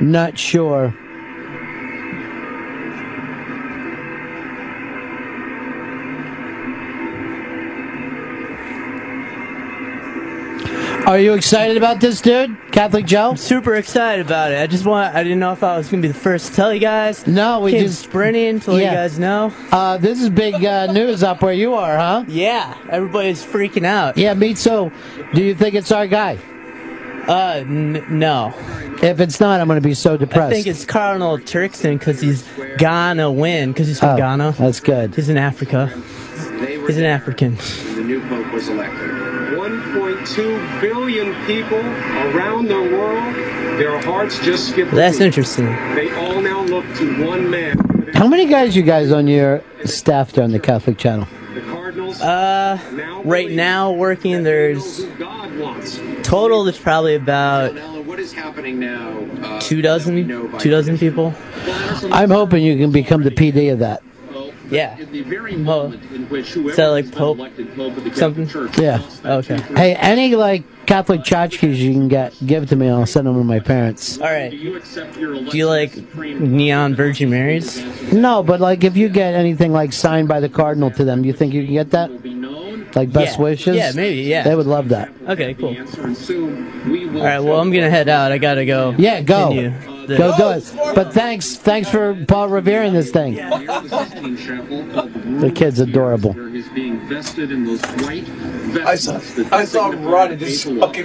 Not 0.00 0.36
sure. 0.36 0.92
Are 11.06 11.20
you 11.20 11.34
excited 11.34 11.76
about 11.76 12.00
this, 12.00 12.20
dude? 12.20 12.56
Catholic 12.72 13.06
Joe? 13.06 13.36
super 13.36 13.76
excited 13.76 14.26
about 14.26 14.50
it. 14.50 14.58
I 14.60 14.66
just 14.66 14.84
want, 14.84 15.14
I 15.14 15.22
didn't 15.22 15.38
know 15.38 15.52
if 15.52 15.62
I 15.62 15.76
was 15.76 15.88
going 15.88 16.02
to 16.02 16.08
be 16.08 16.12
the 16.12 16.18
first 16.18 16.48
to 16.48 16.54
tell 16.56 16.74
you 16.74 16.80
guys. 16.80 17.24
No, 17.28 17.60
we 17.60 17.70
Came 17.70 17.82
just 17.82 18.02
sprinting 18.02 18.58
to 18.60 18.72
let 18.72 18.82
Yeah. 18.82 18.90
you 18.90 18.96
guys 18.96 19.18
know. 19.18 19.52
Uh, 19.70 19.98
this 19.98 20.20
is 20.20 20.30
big 20.30 20.64
uh, 20.64 20.90
news 20.92 21.22
up 21.22 21.42
where 21.42 21.52
you 21.52 21.74
are, 21.74 21.96
huh? 21.96 22.24
Yeah, 22.26 22.76
everybody's 22.90 23.44
freaking 23.46 23.84
out. 23.84 24.18
Yeah, 24.18 24.34
me 24.34 24.54
too. 24.54 24.90
Do 25.32 25.44
you 25.44 25.54
think 25.54 25.76
it's 25.76 25.92
our 25.92 26.08
guy? 26.08 26.38
Uh, 27.28 27.58
n- 27.64 28.04
no. 28.08 28.52
If 29.00 29.20
it's 29.20 29.38
not, 29.38 29.60
I'm 29.60 29.68
going 29.68 29.80
to 29.80 29.86
be 29.88 29.94
so 29.94 30.16
depressed. 30.16 30.50
I 30.50 30.54
think 30.54 30.66
it's 30.66 30.84
Cardinal 30.84 31.38
Turkson 31.38 31.98
because 32.00 32.20
he's 32.20 32.42
gonna 32.78 33.30
win 33.30 33.70
because 33.72 33.86
he's 33.86 34.00
from 34.00 34.10
Oh, 34.10 34.16
Ghana. 34.16 34.54
That's 34.58 34.80
good. 34.80 35.14
He's 35.14 35.28
in 35.28 35.36
Africa. 35.36 35.92
He's 36.60 36.96
an 36.96 37.04
African. 37.04 37.56
The 37.56 38.02
new 38.04 38.20
pope 38.28 38.52
was 38.52 38.68
elected. 38.68 39.10
1.2 39.56 40.80
billion 40.80 41.34
people 41.46 41.78
around 41.78 42.68
the 42.68 42.80
world, 42.80 43.34
their 43.78 44.00
hearts 44.00 44.38
just 44.40 44.70
skipped. 44.70 44.92
That's 44.92 45.18
beat. 45.18 45.26
interesting. 45.26 45.66
They 45.94 46.12
all 46.14 46.40
now 46.40 46.62
look 46.62 46.84
to 46.96 47.26
one 47.26 47.50
man. 47.50 47.78
How 48.14 48.26
many 48.26 48.46
guys 48.46 48.74
you 48.74 48.82
guys 48.82 49.12
on 49.12 49.26
your 49.28 49.62
staff 49.84 50.32
there 50.32 50.44
on 50.44 50.52
the 50.52 50.58
Catholic 50.60 50.96
channel? 50.98 51.28
Uh, 52.22 52.78
right 53.24 53.50
now 53.50 53.92
working 53.92 54.42
there's 54.42 55.04
total. 56.22 56.64
There's 56.64 56.78
probably 56.78 57.14
about 57.16 57.74
What 58.06 58.18
is 58.20 58.32
happening 58.32 58.78
now? 58.80 59.18
Uh, 59.42 59.60
two 59.60 59.82
dozen, 59.82 60.26
two 60.58 60.70
dozen 60.70 60.96
people. 60.96 61.34
I'm 62.12 62.30
hoping 62.30 62.62
you 62.62 62.76
can 62.78 62.90
become 62.90 63.22
the 63.22 63.30
PD 63.30 63.72
of 63.72 63.80
that. 63.80 64.02
Yeah. 64.70 64.98
in 64.98 65.12
the 65.12 65.22
very 65.22 65.62
Well, 65.62 65.90
moment 66.26 66.30
which 66.30 66.52
whoever 66.52 66.70
is 66.70 66.76
that 66.76 66.88
like 66.88 67.12
Pope 67.12 67.38
elected 67.38 67.74
Pope 67.74 67.96
of 67.96 68.04
the 68.04 68.14
something? 68.14 68.46
Catholic 68.46 68.70
Church 68.72 68.78
Yeah. 68.78 69.02
Okay. 69.24 69.56
Hey, 69.74 69.94
any 69.94 70.34
like 70.34 70.64
Catholic 70.86 71.20
tchotchkes 71.22 71.76
you 71.76 71.92
can 71.92 72.08
get, 72.08 72.34
give 72.46 72.62
it 72.64 72.68
to 72.70 72.76
me. 72.76 72.88
I'll 72.88 73.06
send 73.06 73.26
them 73.26 73.34
to 73.34 73.44
my 73.44 73.58
parents. 73.60 74.18
All 74.18 74.26
right. 74.26 74.50
Do 74.50 74.56
you 75.56 75.66
like 75.66 75.96
neon 76.14 76.94
Virgin 76.94 77.30
Marys? 77.30 78.12
No, 78.12 78.42
but 78.42 78.60
like 78.60 78.84
if 78.84 78.96
you 78.96 79.08
get 79.08 79.34
anything 79.34 79.72
like 79.72 79.92
signed 79.92 80.28
by 80.28 80.40
the 80.40 80.48
cardinal 80.48 80.90
to 80.92 81.04
them, 81.04 81.22
do 81.22 81.28
you 81.28 81.34
think 81.34 81.54
you 81.54 81.64
can 81.64 81.72
get 81.74 81.90
that? 81.90 82.10
Like 82.94 83.12
best 83.12 83.36
Yeah. 83.36 83.42
wishes? 83.42 83.76
Yeah, 83.76 83.92
maybe, 83.94 84.22
yeah. 84.22 84.42
They 84.42 84.54
would 84.54 84.66
love 84.66 84.88
that. 84.90 85.10
Okay, 85.28 85.54
cool. 85.54 85.76
All 85.76 87.24
right. 87.24 87.40
Well, 87.40 87.60
I'm 87.60 87.70
gonna 87.70 87.90
head 87.90 88.08
out. 88.08 88.32
I 88.32 88.38
gotta 88.38 88.64
go. 88.64 88.94
Yeah, 88.96 89.20
go. 89.20 89.48
continue 89.48 89.95
Go 90.06 90.36
do 90.36 90.50
it. 90.50 90.72
But 90.94 91.12
thanks, 91.12 91.56
thanks 91.56 91.88
for 91.90 92.14
Paul 92.26 92.48
revering 92.48 92.92
this 92.92 93.10
thing. 93.10 93.34
The 95.40 95.52
kid's 95.54 95.80
adorable. 95.80 96.34
Is 96.56 96.68
being 96.70 96.98
vested 97.08 97.52
in 97.52 97.64
those 97.64 97.82
white 98.02 98.26
I 98.84 98.96
saw, 98.96 99.20
I 99.52 99.64
saw 99.64 99.90
him 99.90 100.04
run 100.04 100.32
and 100.32 100.40
just 100.40 100.64
fucking 100.64 101.04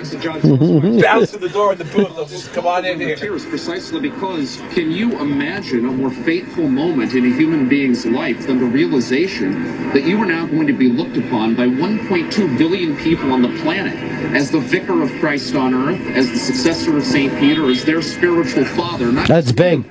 bounce 1.02 1.32
to 1.32 1.38
the 1.38 1.50
door 1.52 1.74
in 1.74 1.78
the 1.78 1.86
booth. 1.86 2.30
Just 2.30 2.54
come 2.54 2.66
on 2.66 2.86
in 2.86 3.00
here. 3.00 3.16
Tears 3.16 3.46
precisely 3.46 4.00
because 4.00 4.58
can 4.74 4.92
you 4.92 5.20
imagine 5.20 5.86
a 5.86 5.92
more 5.92 6.10
fateful 6.10 6.68
moment 6.68 7.14
in 7.14 7.26
a 7.26 7.36
human 7.36 7.70
being's 7.70 8.06
life 8.06 8.48
than 8.48 8.60
the 8.60 8.66
realization 8.66 9.92
that 9.94 10.04
you 10.04 10.22
are 10.22 10.26
now 10.26 10.46
going 10.46 10.68
to 10.68 10.74
be 10.74 10.90
looked 10.90 11.18
upon 11.18 11.56
by 11.56 11.68
1.2 11.68 12.58
billion 12.58 12.98
people 12.98 13.32
on 13.32 13.42
the 13.42 13.60
planet 13.62 13.96
as 14.36 14.52
the 14.52 14.60
vicar 14.60 15.02
of 15.02 15.12
Christ 15.20 15.56
on 15.56 15.74
earth, 15.74 16.02
as 16.16 16.30
the 16.32 16.38
successor 16.38 16.98
of 16.98 17.04
St. 17.04 17.38
Peter, 17.40 17.70
as 17.70 17.84
their 17.84 18.02
spiritual 18.02 18.66
father? 18.66 19.12
Not 19.12 19.28
That's 19.28 19.52
big. 19.52 19.86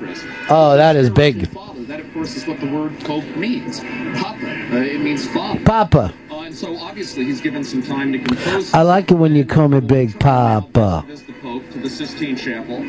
Oh, 0.49 0.77
that 0.77 0.97
is 0.97 1.11
big. 1.11 1.49
That, 2.11 2.17
of 2.17 2.27
course, 2.27 2.37
is 2.37 2.47
what 2.47 2.59
the 2.59 2.67
word 2.67 2.99
Pope 3.01 3.25
means. 3.37 3.79
Papa. 4.21 4.47
Uh, 4.73 4.77
it 4.79 5.01
means 5.01 5.29
father. 5.29 5.61
Papa. 5.61 6.13
Uh, 6.29 6.41
and 6.41 6.55
so, 6.55 6.77
obviously, 6.77 7.25
he's 7.25 7.41
given 7.41 7.63
some 7.63 7.83
time 7.83 8.13
to 8.13 8.19
compose 8.19 8.75
I 8.75 8.83
like 8.83 9.13
it 9.13 9.15
when 9.15 9.37
you 9.37 9.45
call 9.45 9.69
me 9.69 9.79
Big 9.79 10.19
Papa. 10.19 11.05
the 11.07 11.33
Pope 11.41 11.71
to 11.71 11.79
the 11.79 11.89
Sistine 11.89 12.35
Chapel, 12.37 12.81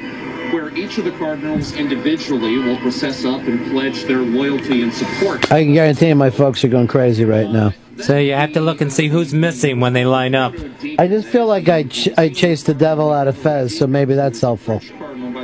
where 0.52 0.76
each 0.76 0.98
of 0.98 1.06
the 1.06 1.12
cardinals 1.12 1.74
individually 1.74 2.58
will 2.58 2.78
process 2.78 3.24
up 3.24 3.42
and 3.42 3.70
pledge 3.70 4.06
their 4.06 4.20
loyalty 4.20 4.82
and 4.82 4.92
support. 4.92 5.52
I 5.52 5.66
can 5.66 5.74
guarantee 5.74 6.08
you 6.08 6.16
my 6.16 6.32
folks 6.32 6.64
are 6.64 6.68
going 6.70 6.88
crazy 6.88 7.24
right 7.24 7.50
now. 7.50 7.74
So 8.00 8.18
you 8.18 8.34
have 8.34 8.54
to 8.54 8.62
look 8.62 8.82
and 8.82 8.92
see 8.92 9.08
who's 9.10 9.36
missing 9.36 9.80
when 9.80 9.94
they 9.94 10.06
line 10.06 10.34
up. 10.34 10.56
I 10.98 11.08
just 11.08 11.28
feel 11.28 11.46
like 11.46 11.70
I 11.70 11.84
ch- 11.84 12.10
I 12.18 12.30
chased 12.30 12.66
the 12.66 12.74
devil 12.74 13.12
out 13.12 13.28
of 13.28 13.38
Fez, 13.38 13.78
so 13.78 13.86
maybe 13.86 14.16
that's 14.16 14.42
helpful. 14.42 14.82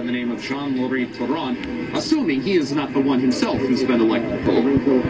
The 0.07 0.13
name 0.13 0.31
of 0.31 0.41
Jean-Marie 0.41 1.07
Tauran, 1.07 1.93
assuming 1.93 2.41
he 2.41 2.55
is 2.55 2.71
not 2.71 2.93
the 2.93 2.99
one 3.01 3.19
himself 3.19 3.57
who's 3.57 3.83
been 3.83 3.99
elected 3.99 4.41
Pope, 4.45 4.63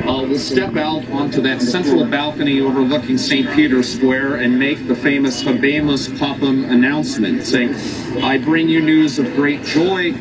uh, 0.07 0.27
will 0.27 0.39
step 0.39 0.75
out 0.75 1.07
onto 1.11 1.39
that 1.41 1.61
central 1.61 2.03
balcony 2.03 2.61
overlooking 2.61 3.19
St. 3.19 3.47
Peter's 3.51 3.93
Square 3.93 4.37
and 4.37 4.57
make 4.57 4.87
the 4.87 4.95
famous 4.95 5.43
Habemus 5.43 6.07
Papam 6.17 6.71
announcement, 6.71 7.43
saying, 7.43 7.75
I 8.23 8.39
bring 8.39 8.69
you 8.69 8.81
news 8.81 9.19
of 9.19 9.27
great 9.35 9.63
joy. 9.63 10.13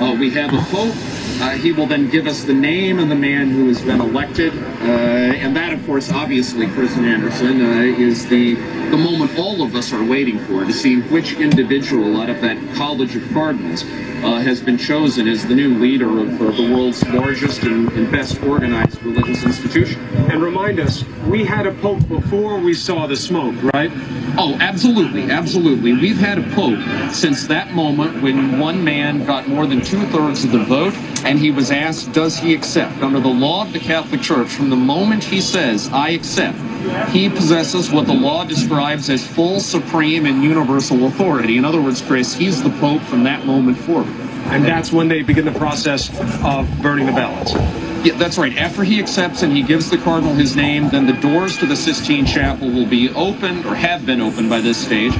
Uh, 0.00 0.16
we 0.18 0.30
have 0.30 0.54
a 0.54 0.62
Pope. 0.74 1.13
Uh, 1.40 1.50
he 1.50 1.72
will 1.72 1.86
then 1.86 2.08
give 2.08 2.26
us 2.26 2.44
the 2.44 2.54
name 2.54 2.98
of 2.98 3.08
the 3.08 3.14
man 3.14 3.50
who 3.50 3.68
has 3.68 3.82
been 3.82 4.00
elected. 4.00 4.52
Uh, 4.54 4.86
and 4.86 5.56
that, 5.56 5.72
of 5.72 5.84
course, 5.84 6.10
obviously, 6.10 6.66
Chris 6.68 6.96
and 6.96 7.06
Anderson, 7.06 7.60
uh, 7.60 7.80
is 7.80 8.26
the, 8.28 8.54
the 8.90 8.96
moment 8.96 9.36
all 9.38 9.62
of 9.62 9.74
us 9.74 9.92
are 9.92 10.04
waiting 10.04 10.38
for 10.40 10.64
to 10.64 10.72
see 10.72 11.00
which 11.00 11.34
individual 11.34 12.20
out 12.20 12.30
of 12.30 12.40
that 12.40 12.56
College 12.74 13.16
of 13.16 13.22
Cardinals 13.32 13.84
uh, 14.24 14.40
has 14.40 14.62
been 14.62 14.78
chosen 14.78 15.28
as 15.28 15.46
the 15.46 15.54
new 15.54 15.78
leader 15.78 16.20
of 16.20 16.40
uh, 16.40 16.50
the 16.52 16.72
world's 16.72 17.06
largest 17.08 17.62
and, 17.64 17.90
and 17.92 18.10
best 18.10 18.42
organized 18.42 19.02
religious 19.02 19.44
institution. 19.44 20.00
And 20.30 20.42
remind 20.42 20.80
us, 20.80 21.04
we 21.26 21.44
had 21.44 21.66
a 21.66 21.72
pope 21.74 22.06
before 22.08 22.58
we 22.58 22.72
saw 22.72 23.06
the 23.06 23.16
smoke, 23.16 23.54
right? 23.74 23.90
Oh, 24.36 24.56
absolutely, 24.60 25.30
absolutely. 25.30 25.92
We've 25.92 26.18
had 26.18 26.38
a 26.38 26.54
pope 26.54 26.80
since 27.12 27.46
that 27.48 27.72
moment 27.72 28.22
when 28.22 28.58
one 28.58 28.82
man 28.82 29.24
got 29.26 29.46
more 29.46 29.66
than 29.66 29.80
two 29.80 30.04
thirds 30.06 30.44
of 30.44 30.52
the 30.52 30.64
vote, 30.64 30.94
and 31.24 31.38
he 31.38 31.50
was 31.50 31.70
asked, 31.70 32.12
does 32.12 32.38
he 32.38 32.54
accept? 32.54 33.02
Under 33.02 33.20
the 33.20 33.28
law 33.28 33.62
of 33.62 33.72
the 33.72 33.78
Catholic 33.78 34.20
Church, 34.20 34.48
from 34.48 34.70
the 34.70 34.76
moment 34.76 35.24
he 35.24 35.40
says, 35.40 35.88
I 35.92 36.10
accept, 36.10 36.58
he 37.10 37.28
possesses 37.28 37.90
what 37.90 38.06
the 38.06 38.14
law 38.14 38.44
describes 38.44 39.08
as 39.08 39.26
full, 39.26 39.58
supreme, 39.58 40.26
and 40.26 40.42
universal 40.42 41.06
authority. 41.06 41.56
In 41.56 41.64
other 41.64 41.80
words, 41.80 42.02
Chris, 42.02 42.34
he's 42.34 42.62
the 42.62 42.70
pope 42.78 43.00
from 43.02 43.24
that 43.24 43.46
moment 43.46 43.78
forward. 43.78 44.12
And 44.46 44.64
that's 44.64 44.92
when 44.92 45.08
they 45.08 45.22
begin 45.22 45.46
the 45.46 45.52
process 45.52 46.10
of 46.44 46.68
burning 46.82 47.06
the 47.06 47.12
ballots. 47.12 47.54
Yeah, 48.04 48.14
that's 48.18 48.36
right. 48.36 48.54
After 48.58 48.84
he 48.84 49.00
accepts 49.00 49.42
and 49.42 49.50
he 49.50 49.62
gives 49.62 49.88
the 49.88 49.96
cardinal 49.96 50.34
his 50.34 50.54
name, 50.54 50.90
then 50.90 51.06
the 51.06 51.14
doors 51.14 51.56
to 51.58 51.66
the 51.66 51.74
Sistine 51.74 52.26
Chapel 52.26 52.68
will 52.68 52.86
be 52.86 53.08
opened 53.08 53.64
or 53.64 53.74
have 53.74 54.04
been 54.04 54.20
opened 54.20 54.50
by 54.50 54.60
this 54.60 54.76
stage. 54.76 55.14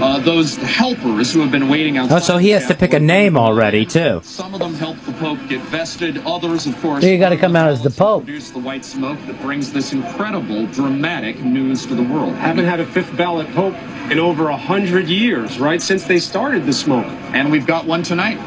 Uh, 0.00 0.18
those 0.20 0.56
helpers 0.56 1.30
who 1.30 1.40
have 1.40 1.50
been 1.52 1.68
waiting 1.68 1.98
outside. 1.98 2.16
Oh, 2.16 2.20
so 2.20 2.38
he 2.38 2.48
has 2.50 2.66
to 2.68 2.74
pick 2.74 2.94
a 2.94 3.00
name 3.00 3.36
already 3.36 3.84
too. 3.84 4.20
Some 4.24 4.54
of 4.54 4.60
them 4.60 4.72
help 4.74 4.98
the 5.00 5.12
Pope 5.12 5.38
get 5.48 5.60
vested. 5.64 6.18
Others, 6.26 6.66
of 6.66 6.80
course, 6.80 7.04
You 7.04 7.18
got 7.18 7.28
to 7.30 7.36
come 7.36 7.54
out 7.54 7.68
as 7.68 7.82
the 7.82 7.90
Pope. 7.90 8.24
produce 8.24 8.50
the 8.50 8.60
white 8.60 8.84
smoke 8.84 9.18
that 9.26 9.40
brings 9.42 9.72
this 9.72 9.92
incredible, 9.92 10.66
dramatic 10.68 11.40
news 11.44 11.84
to 11.86 11.94
the 11.94 12.02
world. 12.02 12.34
Haven't 12.36 12.64
had 12.64 12.80
a 12.80 12.86
fifth 12.86 13.14
ballot 13.16 13.46
pope 13.54 13.74
in 14.10 14.18
over 14.18 14.48
a 14.48 14.56
hundred 14.56 15.06
years, 15.08 15.58
right? 15.60 15.82
Since 15.82 16.04
they 16.04 16.18
started 16.18 16.64
the 16.64 16.72
smoke. 16.72 17.06
And 17.34 17.52
we've 17.52 17.66
got 17.66 17.84
one 17.84 18.02
tonight. 18.02 18.38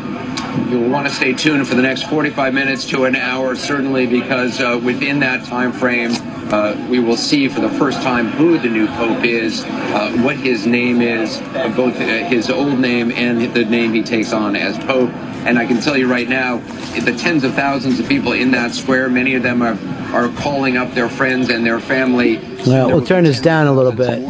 You'll 0.69 0.89
want 0.89 1.07
to 1.07 1.13
stay 1.13 1.33
tuned 1.33 1.67
for 1.67 1.75
the 1.75 1.81
next 1.81 2.03
45 2.03 2.53
minutes 2.53 2.85
to 2.85 3.05
an 3.05 3.15
hour, 3.15 3.55
certainly, 3.55 4.05
because 4.05 4.59
uh, 4.59 4.79
within 4.83 5.19
that 5.19 5.45
time 5.45 5.71
frame, 5.71 6.11
uh, 6.51 6.75
we 6.89 6.99
will 6.99 7.17
see 7.17 7.47
for 7.47 7.59
the 7.59 7.69
first 7.69 8.01
time 8.01 8.27
who 8.27 8.59
the 8.59 8.69
new 8.69 8.87
pope 8.87 9.23
is, 9.23 9.63
uh, 9.63 10.11
what 10.21 10.37
his 10.37 10.67
name 10.67 11.01
is, 11.01 11.37
uh, 11.41 11.71
both 11.75 11.95
uh, 11.95 12.27
his 12.27 12.49
old 12.49 12.77
name 12.79 13.11
and 13.11 13.53
the 13.53 13.65
name 13.65 13.93
he 13.93 14.03
takes 14.03 14.31
on 14.31 14.55
as 14.55 14.77
pope. 14.85 15.09
And 15.45 15.57
I 15.57 15.65
can 15.65 15.81
tell 15.81 15.97
you 15.97 16.07
right 16.07 16.29
now, 16.29 16.57
the 16.99 17.15
tens 17.17 17.43
of 17.43 17.53
thousands 17.55 17.99
of 17.99 18.07
people 18.07 18.33
in 18.33 18.51
that 18.51 18.73
square, 18.73 19.09
many 19.09 19.35
of 19.35 19.43
them 19.43 19.61
are 19.61 19.77
are 20.13 20.29
calling 20.37 20.77
up 20.77 20.93
their 20.93 21.09
friends 21.09 21.49
and 21.49 21.65
their 21.65 21.79
family. 21.79 22.37
Well, 22.67 22.87
we'll 22.87 23.05
turn 23.05 23.23
this 23.23 23.41
down 23.41 23.65
a 23.65 23.73
little 23.73 23.91
bit. 23.91 24.23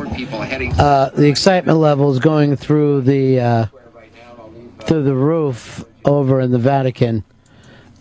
Uh, 0.80 1.10
the 1.10 1.28
excitement 1.28 1.78
level 1.78 2.10
is 2.10 2.20
going 2.20 2.56
through 2.56 3.02
the 3.02 3.40
uh, 3.42 3.66
through 4.86 5.04
the 5.04 5.14
roof 5.14 5.84
over 6.06 6.40
in 6.40 6.52
the 6.52 6.60
Vatican, 6.60 7.24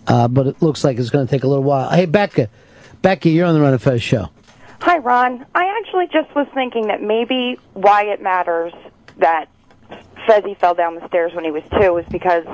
uh, 0.06 0.28
but 0.28 0.46
it 0.46 0.62
looks 0.62 0.84
like 0.84 0.98
it's 0.98 1.10
going 1.10 1.26
to 1.26 1.30
take 1.30 1.44
a 1.44 1.48
little 1.48 1.64
while. 1.64 1.90
Hey, 1.90 2.06
Becca, 2.06 2.48
Becky, 3.02 3.30
you're 3.30 3.46
on 3.46 3.54
the 3.54 3.60
Ron 3.60 3.74
of 3.74 3.82
Fez 3.82 4.02
show. 4.02 4.30
Hi, 4.80 4.98
Ron. 4.98 5.46
I 5.54 5.78
actually 5.78 6.06
just 6.12 6.34
was 6.34 6.48
thinking 6.54 6.88
that 6.88 7.00
maybe 7.00 7.58
why 7.72 8.06
it 8.06 8.20
matters 8.20 8.72
that 9.18 9.48
Fezzi 10.26 10.58
fell 10.58 10.74
down 10.74 10.96
the 10.96 11.06
stairs 11.08 11.32
when 11.34 11.44
he 11.44 11.50
was 11.50 11.62
two 11.80 11.98
is 11.98 12.06
because 12.10 12.44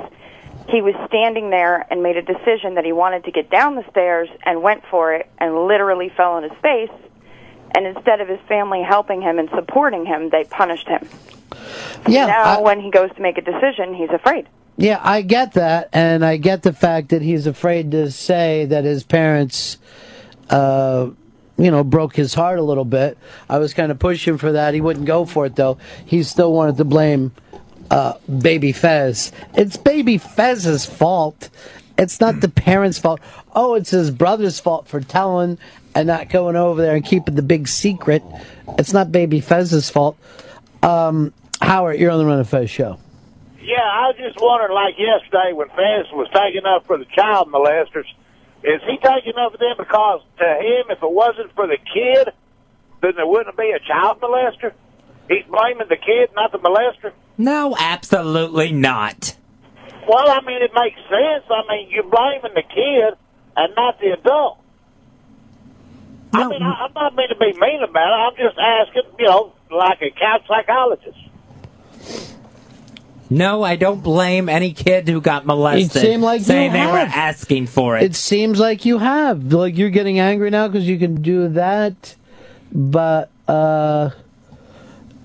he 0.69 0.81
was 0.81 0.93
standing 1.07 1.49
there 1.49 1.85
and 1.89 2.03
made 2.03 2.17
a 2.17 2.21
decision 2.21 2.75
that 2.75 2.85
he 2.85 2.91
wanted 2.91 3.23
to 3.25 3.31
get 3.31 3.49
down 3.49 3.75
the 3.75 3.89
stairs 3.89 4.29
and 4.45 4.61
went 4.61 4.83
for 4.91 5.13
it 5.13 5.29
and 5.39 5.65
literally 5.65 6.09
fell 6.15 6.33
on 6.33 6.43
his 6.43 6.51
face. 6.61 6.91
And 7.75 7.85
instead 7.85 8.21
of 8.21 8.27
his 8.27 8.39
family 8.47 8.83
helping 8.87 9.21
him 9.21 9.39
and 9.39 9.49
supporting 9.49 10.05
him, 10.05 10.29
they 10.29 10.43
punished 10.43 10.87
him. 10.87 11.07
Yeah, 12.07 12.25
now, 12.25 12.61
when 12.61 12.79
he 12.79 12.89
goes 12.89 13.09
to 13.15 13.21
make 13.21 13.37
a 13.37 13.41
decision, 13.41 13.93
he's 13.93 14.09
afraid. 14.09 14.47
Yeah, 14.79 15.01
I 15.03 15.23
get 15.23 15.55
that, 15.55 15.89
and 15.91 16.23
I 16.23 16.37
get 16.37 16.63
the 16.63 16.71
fact 16.71 17.09
that 17.09 17.21
he's 17.21 17.47
afraid 17.47 17.91
to 17.91 18.09
say 18.11 18.63
that 18.63 18.85
his 18.85 19.03
parents, 19.03 19.77
uh, 20.49 21.09
you 21.57 21.69
know, 21.69 21.83
broke 21.83 22.15
his 22.15 22.33
heart 22.33 22.59
a 22.59 22.63
little 22.63 22.85
bit. 22.85 23.17
I 23.49 23.57
was 23.57 23.73
kind 23.73 23.91
of 23.91 23.99
pushing 23.99 24.37
for 24.37 24.53
that. 24.53 24.73
He 24.73 24.79
wouldn't 24.79 25.05
go 25.05 25.25
for 25.25 25.45
it 25.45 25.57
though. 25.57 25.79
He 26.05 26.23
still 26.23 26.53
wanted 26.53 26.77
to 26.77 26.85
blame 26.85 27.33
uh, 27.91 28.13
Baby 28.29 28.71
Fez. 28.71 29.33
It's 29.53 29.75
Baby 29.75 30.17
Fez's 30.17 30.85
fault. 30.85 31.49
It's 31.97 32.21
not 32.21 32.39
the 32.39 32.47
parents' 32.47 32.99
fault. 32.99 33.19
Oh, 33.53 33.73
it's 33.73 33.89
his 33.89 34.11
brother's 34.11 34.61
fault 34.61 34.87
for 34.87 35.01
telling 35.01 35.57
and 35.93 36.07
not 36.07 36.29
going 36.29 36.55
over 36.55 36.81
there 36.81 36.95
and 36.95 37.03
keeping 37.03 37.35
the 37.35 37.41
big 37.41 37.67
secret. 37.67 38.23
It's 38.77 38.93
not 38.93 39.11
Baby 39.11 39.41
Fez's 39.41 39.89
fault. 39.89 40.17
Um, 40.81 41.33
Howard, 41.61 41.99
you're 41.99 42.11
on 42.11 42.19
the 42.19 42.25
Ron 42.25 42.37
and 42.37 42.47
Fez 42.47 42.69
show. 42.69 42.97
Yeah, 43.69 43.85
I 43.85 44.09
was 44.09 44.17
just 44.17 44.41
wondering, 44.41 44.73
like 44.73 44.97
yesterday 44.97 45.53
when 45.53 45.69
Fez 45.69 46.09
was 46.09 46.25
taking 46.33 46.65
up 46.65 46.87
for 46.89 46.97
the 46.97 47.05
child 47.05 47.53
molesters, 47.53 48.09
is 48.65 48.81
he 48.89 48.97
taking 48.97 49.37
up 49.37 49.51
for 49.51 49.61
them 49.61 49.77
because 49.77 50.25
to 50.39 50.49
him, 50.57 50.89
if 50.89 50.97
it 50.97 51.11
wasn't 51.13 51.53
for 51.53 51.67
the 51.67 51.77
kid, 51.77 52.33
then 53.03 53.13
there 53.15 53.27
wouldn't 53.27 53.55
be 53.55 53.69
a 53.69 53.77
child 53.77 54.21
molester? 54.21 54.73
He's 55.29 55.45
blaming 55.45 55.85
the 55.87 56.01
kid, 56.01 56.33
not 56.33 56.51
the 56.51 56.57
molester? 56.57 57.13
No, 57.37 57.75
absolutely 57.77 58.71
not. 58.71 59.37
Well, 60.07 60.31
I 60.31 60.41
mean, 60.41 60.63
it 60.63 60.71
makes 60.73 60.97
sense. 61.05 61.45
I 61.51 61.61
mean, 61.69 61.91
you're 61.91 62.09
blaming 62.09 62.57
the 62.57 62.65
kid 62.65 63.13
and 63.55 63.75
not 63.75 63.99
the 63.99 64.17
adult. 64.17 64.57
I 66.33 66.47
mean, 66.47 66.63
I, 66.63 66.89
I'm 66.89 66.93
not 66.93 67.15
mean 67.15 67.29
to 67.29 67.35
be 67.37 67.53
mean 67.53 67.83
about 67.83 68.33
it. 68.33 68.41
I'm 68.41 68.47
just 68.49 68.57
asking, 68.57 69.13
you 69.19 69.25
know, 69.25 69.53
like 69.69 70.01
a 70.01 70.09
couch 70.09 70.41
psychologist. 70.47 71.28
No, 73.29 73.61
I 73.61 73.75
don't 73.75 74.01
blame 74.01 74.49
any 74.49 74.73
kid 74.73 75.07
who 75.07 75.21
got 75.21 75.45
molested. 75.45 75.95
It 75.95 76.05
seemed 76.05 76.23
like 76.23 76.41
saying 76.41 76.73
they 76.73 76.85
were 76.85 76.97
asking 76.97 77.67
for 77.67 77.97
it. 77.97 78.03
It 78.03 78.15
seems 78.15 78.59
like 78.59 78.85
you 78.85 78.97
have. 78.97 79.53
Like 79.53 79.77
you're 79.77 79.91
getting 79.91 80.19
angry 80.19 80.49
now 80.49 80.67
because 80.67 80.87
you 80.87 80.97
can 80.97 81.21
do 81.21 81.47
that, 81.49 82.15
but 82.71 83.29
uh, 83.47 84.09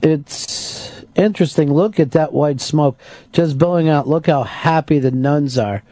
it's 0.02 1.05
interesting. 1.15 1.73
Look 1.73 1.99
at 1.99 2.10
that 2.12 2.33
white 2.33 2.60
smoke 2.60 2.99
just 3.33 3.57
billowing 3.57 3.89
out. 3.89 4.07
Look 4.07 4.26
how 4.26 4.42
happy 4.42 4.99
the 4.99 5.10
nuns 5.10 5.57
are. 5.57 5.83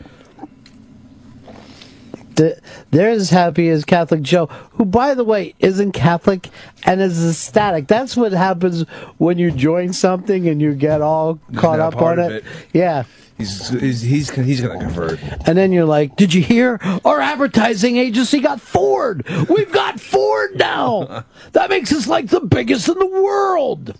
The- 2.42 2.60
They're 2.90 3.10
as 3.10 3.30
happy 3.30 3.68
as 3.68 3.84
Catholic 3.84 4.22
Joe, 4.22 4.46
who, 4.72 4.84
by 4.84 5.14
the 5.14 5.24
way, 5.24 5.54
isn't 5.60 5.92
Catholic 5.92 6.48
and 6.84 7.00
is 7.00 7.30
ecstatic. 7.30 7.86
That's 7.86 8.16
what 8.16 8.32
happens 8.32 8.82
when 9.18 9.38
you 9.38 9.50
join 9.52 9.92
something 9.92 10.48
and 10.48 10.60
you 10.60 10.74
get 10.74 11.00
all 11.00 11.38
caught 11.54 11.78
up 11.80 11.96
on 11.96 12.18
it. 12.18 12.32
it. 12.32 12.44
Yeah. 12.72 13.04
He's 13.38 13.68
he's 13.70 14.00
he's, 14.02 14.30
he's 14.30 14.60
going 14.60 14.78
to 14.78 14.84
convert. 14.84 15.20
And 15.48 15.56
then 15.58 15.72
you're 15.72 15.84
like, 15.86 16.16
did 16.16 16.32
you 16.34 16.42
hear? 16.42 16.78
Our 17.04 17.20
advertising 17.20 17.96
agency 17.96 18.40
got 18.40 18.60
Ford. 18.60 19.26
We've 19.48 19.72
got 19.72 20.00
Ford 20.00 20.56
now. 20.56 21.24
That 21.52 21.68
makes 21.70 21.92
us 21.92 22.06
like 22.06 22.28
the 22.28 22.40
biggest 22.40 22.88
in 22.88 22.98
the 22.98 23.06
world. 23.06 23.94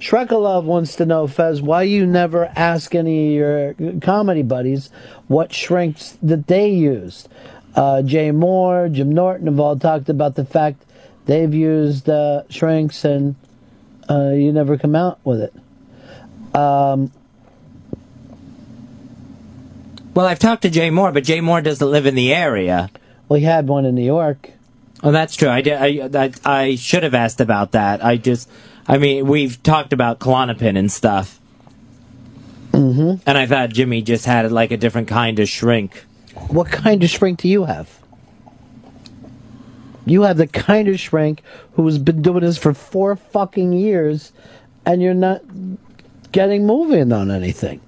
Shrekalov 0.00 0.64
wants 0.64 0.96
to 0.96 1.04
know, 1.04 1.26
Fez, 1.26 1.60
why 1.60 1.82
you 1.82 2.06
never 2.06 2.50
ask 2.56 2.94
any 2.94 3.38
of 3.38 3.78
your 3.78 4.00
comedy 4.00 4.42
buddies 4.42 4.90
what 5.28 5.52
shrinks 5.52 6.16
that 6.22 6.46
they 6.46 6.70
used. 6.70 7.28
Uh, 7.74 8.00
Jay 8.02 8.30
Mohr, 8.30 8.90
Jim 8.90 9.12
Norton 9.12 9.46
have 9.46 9.60
all 9.60 9.78
talked 9.78 10.08
about 10.08 10.34
the 10.34 10.44
fact 10.44 10.82
they've 11.26 11.52
used 11.52 12.08
uh, 12.08 12.42
shrinks 12.48 13.04
and 13.04 13.36
uh, 14.08 14.30
you 14.30 14.52
never 14.52 14.78
come 14.78 14.96
out 14.96 15.20
with 15.22 15.40
it. 15.42 15.54
Um, 16.54 17.12
well, 20.14 20.26
I've 20.26 20.40
talked 20.40 20.62
to 20.62 20.70
Jay 20.70 20.90
Mohr, 20.90 21.12
but 21.12 21.24
Jay 21.24 21.38
Mohr 21.40 21.62
doesn't 21.62 21.88
live 21.88 22.06
in 22.06 22.14
the 22.14 22.34
area. 22.34 22.90
Well, 23.28 23.38
he 23.38 23.44
had 23.44 23.68
one 23.68 23.84
in 23.84 23.94
New 23.94 24.04
York. 24.04 24.50
Oh, 25.02 25.12
that's 25.12 25.36
true. 25.36 25.48
I, 25.48 25.60
did, 25.60 25.74
I, 25.74 26.24
I, 26.24 26.32
I 26.44 26.74
should 26.76 27.04
have 27.04 27.14
asked 27.14 27.40
about 27.40 27.72
that. 27.72 28.04
I 28.04 28.16
just, 28.16 28.48
I 28.90 28.98
mean, 28.98 29.28
we've 29.28 29.62
talked 29.62 29.92
about 29.92 30.18
Klonopin 30.18 30.76
and 30.76 30.90
stuff. 30.90 31.38
Mm-hmm. 32.72 33.22
And 33.24 33.38
I 33.38 33.46
thought 33.46 33.70
Jimmy 33.70 34.02
just 34.02 34.26
had 34.26 34.50
like 34.50 34.72
a 34.72 34.76
different 34.76 35.06
kind 35.06 35.38
of 35.38 35.48
shrink. 35.48 36.04
What 36.48 36.72
kind 36.72 37.00
of 37.04 37.08
shrink 37.08 37.38
do 37.38 37.48
you 37.48 37.66
have? 37.66 38.00
You 40.06 40.22
have 40.22 40.38
the 40.38 40.48
kind 40.48 40.88
of 40.88 40.98
shrink 40.98 41.40
who's 41.74 41.98
been 41.98 42.20
doing 42.20 42.40
this 42.40 42.58
for 42.58 42.74
four 42.74 43.14
fucking 43.14 43.72
years, 43.72 44.32
and 44.84 45.00
you're 45.00 45.14
not 45.14 45.42
getting 46.32 46.66
moving 46.66 47.12
on 47.12 47.30
anything. 47.30 47.80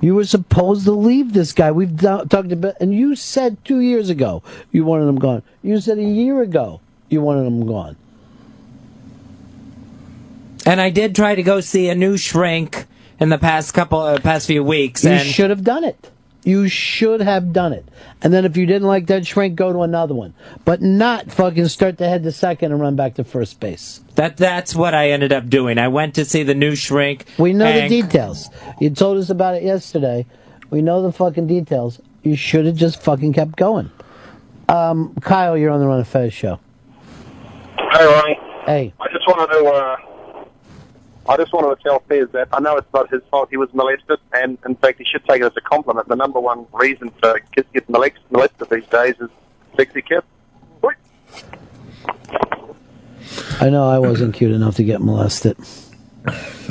You 0.00 0.16
were 0.16 0.24
supposed 0.24 0.86
to 0.86 0.92
leave 0.92 1.34
this 1.34 1.52
guy. 1.52 1.70
We've 1.70 1.96
talked 2.00 2.34
about, 2.34 2.74
and 2.80 2.92
you 2.92 3.14
said 3.14 3.64
two 3.64 3.78
years 3.78 4.10
ago 4.10 4.42
you 4.72 4.84
wanted 4.84 5.06
him 5.06 5.20
gone. 5.20 5.44
You 5.62 5.80
said 5.80 5.98
a 5.98 6.02
year 6.02 6.42
ago 6.42 6.80
you 7.08 7.22
wanted 7.22 7.46
him 7.46 7.64
gone. 7.64 7.96
And 10.66 10.80
I 10.80 10.90
did 10.90 11.14
try 11.14 11.34
to 11.36 11.42
go 11.42 11.60
see 11.60 11.88
a 11.88 11.94
new 11.94 12.16
shrink 12.16 12.86
in 13.20 13.28
the 13.28 13.38
past 13.38 13.72
couple, 13.72 14.00
uh, 14.00 14.20
past 14.20 14.48
few 14.48 14.64
weeks. 14.64 15.04
You 15.04 15.10
and 15.12 15.26
should 15.26 15.50
have 15.50 15.62
done 15.62 15.84
it. 15.84 16.10
You 16.42 16.68
should 16.68 17.20
have 17.20 17.52
done 17.52 17.72
it. 17.72 17.84
And 18.22 18.32
then 18.32 18.44
if 18.44 18.56
you 18.56 18.66
didn't 18.66 18.86
like 18.86 19.06
that 19.06 19.26
shrink, 19.26 19.56
go 19.56 19.72
to 19.72 19.82
another 19.82 20.14
one. 20.14 20.34
But 20.64 20.82
not 20.82 21.32
fucking 21.32 21.68
start 21.68 21.98
to 21.98 22.08
head 22.08 22.22
to 22.24 22.32
second 22.32 22.72
and 22.72 22.80
run 22.80 22.94
back 22.94 23.14
to 23.14 23.24
first 23.24 23.58
base. 23.58 24.00
That 24.16 24.36
that's 24.36 24.74
what 24.74 24.94
I 24.94 25.10
ended 25.10 25.32
up 25.32 25.48
doing. 25.48 25.78
I 25.78 25.88
went 25.88 26.14
to 26.16 26.24
see 26.24 26.42
the 26.42 26.54
new 26.54 26.74
shrink. 26.76 27.26
We 27.38 27.52
know 27.52 27.66
and- 27.66 27.90
the 27.90 28.02
details. 28.02 28.48
You 28.80 28.90
told 28.90 29.18
us 29.18 29.30
about 29.30 29.54
it 29.54 29.62
yesterday. 29.62 30.26
We 30.70 30.82
know 30.82 31.02
the 31.02 31.12
fucking 31.12 31.46
details. 31.46 32.00
You 32.22 32.36
should 32.36 32.66
have 32.66 32.76
just 32.76 33.02
fucking 33.02 33.32
kept 33.32 33.56
going. 33.56 33.90
Um, 34.68 35.14
Kyle, 35.20 35.56
you're 35.56 35.70
on 35.70 35.78
the 35.78 35.86
Ron 35.86 35.98
and 35.98 36.08
Fez 36.08 36.32
show. 36.32 36.58
Hey, 37.76 38.04
Ronnie. 38.04 38.38
Hey. 38.66 38.92
I 39.00 39.06
just 39.12 39.26
wanted 39.28 39.52
to, 39.52 39.64
uh, 39.64 39.96
I 41.28 41.36
just 41.36 41.52
wanted 41.52 41.76
to 41.76 41.82
tell 41.82 41.98
Fez 42.08 42.28
that 42.32 42.48
I 42.52 42.60
know 42.60 42.76
it's 42.76 42.92
not 42.94 43.10
his 43.10 43.22
fault 43.30 43.48
he 43.50 43.56
was 43.56 43.72
molested, 43.74 44.18
and 44.32 44.58
in 44.64 44.76
fact 44.76 44.98
he 44.98 45.04
should 45.04 45.24
take 45.24 45.42
it 45.42 45.46
as 45.46 45.56
a 45.56 45.60
compliment. 45.60 46.08
The 46.08 46.14
number 46.16 46.38
one 46.40 46.66
reason 46.72 47.10
for 47.20 47.38
kids 47.54 47.68
get 47.74 47.88
molested, 47.88 48.22
molested 48.30 48.70
these 48.70 48.86
days 48.86 49.14
is 49.20 49.30
sexy 49.76 50.02
kids. 50.02 50.24
I 53.58 53.70
know 53.70 53.88
I 53.88 53.98
wasn't 53.98 54.34
cute 54.34 54.52
enough 54.52 54.76
to 54.76 54.84
get 54.84 55.00
molested. 55.00 55.56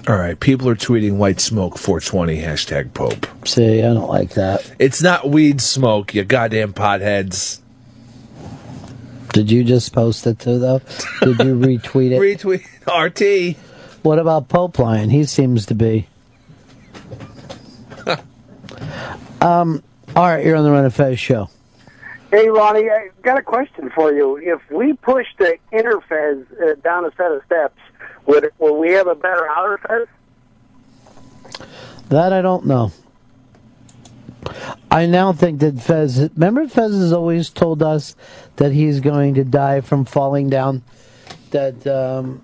All 0.08 0.16
right, 0.16 0.40
people 0.40 0.70
are 0.70 0.76
tweeting 0.76 1.18
white 1.18 1.40
smoke 1.40 1.78
420 1.78 2.42
hashtag 2.42 2.94
Pope. 2.94 3.26
See, 3.48 3.80
I 3.80 3.94
don't 3.94 4.08
like 4.08 4.32
that. 4.36 4.72
It's 4.78 5.02
not 5.02 5.28
weed 5.30 5.62
smoke, 5.62 6.14
you 6.14 6.24
goddamn 6.24 6.74
potheads. 6.74 7.60
Did 9.34 9.50
you 9.52 9.64
just 9.64 9.94
post 9.94 10.28
it 10.28 10.40
too, 10.40 10.60
though? 10.60 10.80
Did 11.22 11.40
you 11.40 11.56
retweet 11.60 12.12
it? 12.12 12.22
Retweet 12.22 12.64
RT. 12.88 13.58
What 14.06 14.20
about 14.20 14.50
Pope 14.50 14.78
Lion? 14.78 15.10
He 15.10 15.24
seems 15.24 15.66
to 15.66 15.74
be. 15.74 16.08
um. 19.42 19.82
All 20.16 20.28
right, 20.28 20.46
you're 20.46 20.56
on 20.56 20.64
the 20.64 20.70
Ron 20.70 20.84
and 20.84 20.94
Fez 20.94 21.20
show. 21.20 21.50
Hey, 22.30 22.48
Ronnie, 22.48 22.88
I 22.88 23.10
got 23.24 23.40
a 23.40 23.42
question 23.42 23.90
for 23.90 24.14
you. 24.14 24.38
If 24.38 24.62
we 24.70 24.94
push 24.94 25.26
the 25.40 25.58
inner 25.72 26.00
fez 26.02 26.46
uh, 26.62 26.76
down 26.84 27.06
a 27.06 27.12
set 27.16 27.32
of 27.32 27.44
steps, 27.48 27.80
would 28.28 28.52
will 28.60 28.78
we 28.78 28.92
have 28.92 29.08
a 29.08 29.16
better 29.16 29.50
outer 29.50 29.80
fez? 29.80 30.08
That 32.10 32.32
I 32.32 32.44
don't 32.44 32.68
know. 32.68 32.92
I 34.92 35.08
now 35.08 35.34
think 35.34 35.62
that 35.62 35.80
Fez. 35.80 36.30
Remember, 36.36 36.68
Fez 36.68 36.94
has 36.94 37.12
always 37.12 37.50
told 37.50 37.82
us 37.82 38.16
that 38.58 38.72
he's 38.72 39.00
going 39.00 39.34
to 39.34 39.44
die 39.44 39.82
from 39.82 40.06
falling 40.06 40.52
down. 40.52 40.84
That 41.52 41.86
um, 41.88 42.42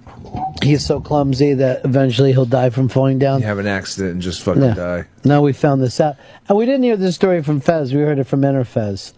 he's 0.61 0.85
so 0.85 1.01
clumsy 1.01 1.53
that 1.55 1.83
eventually 1.83 2.31
he'll 2.31 2.45
die 2.45 2.69
from 2.69 2.87
falling 2.87 3.19
down. 3.19 3.41
You 3.41 3.47
have 3.47 3.57
an 3.59 3.67
accident 3.67 4.13
and 4.13 4.21
just 4.21 4.41
fucking 4.41 4.61
Yeah. 4.61 4.73
die. 4.73 5.05
Now 5.25 5.41
we 5.41 5.51
found 5.53 5.81
this 5.81 5.99
out, 5.99 6.15
and 6.47 6.57
we 6.57 6.65
didn't 6.65 6.83
hear 6.83 6.95
this 6.97 7.15
story 7.15 7.43
from 7.43 7.59
Fez. 7.59 7.93
We 7.93 8.01
heard 8.01 8.19
it 8.19 8.25
from 8.25 8.43
Inner 8.43 8.63
Fez. 8.63 9.13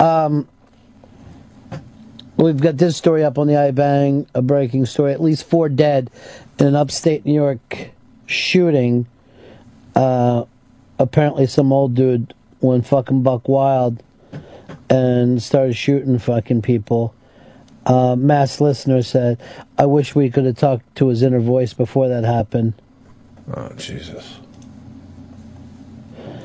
Um, 0.00 0.48
We've 2.36 2.60
got 2.60 2.76
this 2.76 2.96
story 2.96 3.24
up 3.24 3.36
on 3.36 3.48
the 3.48 3.54
iBang, 3.54 4.28
a 4.32 4.40
breaking 4.42 4.86
story. 4.86 5.12
At 5.12 5.20
least 5.20 5.42
four 5.44 5.68
dead 5.68 6.08
in 6.60 6.68
an 6.68 6.76
upstate 6.76 7.26
New 7.26 7.34
York 7.34 7.90
shooting. 8.26 9.06
Uh, 9.96 10.44
apparently, 11.00 11.46
some 11.48 11.72
old 11.72 11.94
dude 11.96 12.32
went 12.60 12.86
fucking 12.86 13.24
buck 13.24 13.48
wild 13.48 14.00
and 14.88 15.42
started 15.42 15.74
shooting 15.74 16.20
fucking 16.20 16.62
people. 16.62 17.12
Uh, 17.86 18.16
mass 18.16 18.60
listener 18.60 19.02
said, 19.02 19.38
"I 19.78 19.86
wish 19.86 20.14
we 20.14 20.30
could 20.30 20.44
have 20.44 20.56
talked 20.56 20.96
to 20.96 21.08
his 21.08 21.22
inner 21.22 21.40
voice 21.40 21.72
before 21.72 22.08
that 22.08 22.24
happened." 22.24 22.74
Oh 23.54 23.70
Jesus! 23.76 24.38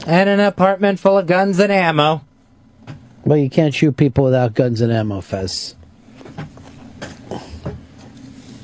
And 0.08 0.30
an 0.30 0.40
apartment 0.40 1.00
full 1.00 1.18
of 1.18 1.28
guns 1.28 1.60
and 1.60 1.72
ammo. 1.72 2.22
Well, 3.26 3.38
you 3.38 3.50
can't 3.50 3.74
shoot 3.74 3.96
people 3.96 4.26
without 4.26 4.54
guns 4.54 4.82
and 4.82 4.92
ammo, 4.92 5.22
Fez. 5.22 5.76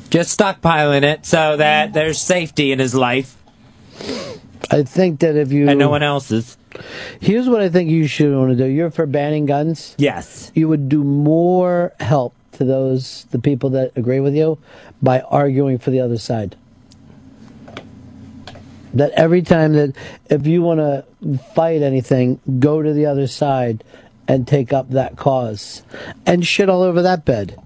Just 0.10 0.38
stockpiling 0.38 1.04
it 1.04 1.26
so 1.26 1.58
that 1.58 1.94
there's 1.94 2.20
safety 2.20 2.72
in 2.72 2.80
his 2.80 2.96
life. 2.96 3.38
I 4.72 4.84
think 4.84 5.20
that 5.20 5.36
if 5.36 5.52
you 5.52 5.70
And 5.70 5.80
no 5.80 5.90
one 5.90 6.04
else's. 6.04 6.58
Here's 7.20 7.48
what 7.48 7.62
I 7.62 7.70
think 7.70 7.90
you 7.90 8.08
should 8.08 8.36
want 8.36 8.52
to 8.52 8.56
do. 8.56 8.66
You're 8.66 8.92
for 8.92 9.06
banning 9.06 9.46
guns. 9.46 9.96
Yes. 9.98 10.52
You 10.56 10.68
would 10.68 10.90
do 10.90 11.04
more 11.04 11.94
help 12.00 12.34
to 12.60 12.66
those 12.66 13.26
the 13.32 13.40
people 13.40 13.70
that 13.72 13.94
agree 13.96 14.20
with 14.20 14.36
you 14.36 14.60
by 15.02 15.22
arguing 15.22 15.78
for 15.78 15.92
the 15.92 16.02
other 16.02 16.18
side. 16.18 16.58
That 18.94 19.12
every 19.12 19.42
time 19.42 19.74
that 19.74 19.96
if 20.30 20.46
you 20.46 20.62
want 20.62 20.80
to 20.80 21.06
fight 21.56 21.82
anything, 21.82 22.42
go 22.60 22.82
to 22.82 22.92
the 22.94 23.06
other 23.06 23.28
side 23.28 23.84
and 24.28 24.46
take 24.46 24.74
up 24.74 24.90
that 24.90 25.16
cause 25.16 25.84
and 26.26 26.46
shit 26.46 26.70
all 26.70 26.84
over 26.84 27.02
that 27.02 27.24
bed. 27.24 27.58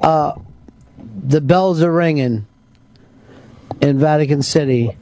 Uh, 0.00 0.34
the 0.96 1.40
bells 1.40 1.82
are 1.82 1.92
ringing 1.92 2.46
in 3.80 3.98
Vatican 3.98 4.42
City. 4.42 4.96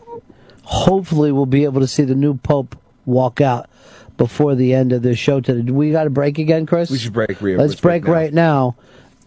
Hopefully, 0.63 1.31
we'll 1.31 1.45
be 1.45 1.65
able 1.65 1.83
to 1.83 1.87
see 1.87 2.05
the 2.05 2.15
new 2.15 2.39
Pope 2.39 2.75
walk 3.05 3.43
out 3.43 3.69
before 4.17 4.55
the 4.55 4.73
end 4.73 4.93
of 4.93 5.03
the 5.03 5.15
show 5.15 5.41
today. 5.41 5.71
We 5.71 5.93
got 5.93 6.05
to 6.05 6.11
break 6.11 6.39
again, 6.39 6.65
Chris? 6.65 6.91
We 6.91 6.99
should 6.99 7.13
break. 7.13 7.41
Let's 7.41 7.75
break 7.75 8.07
right 8.07 8.33
now. 8.33 8.77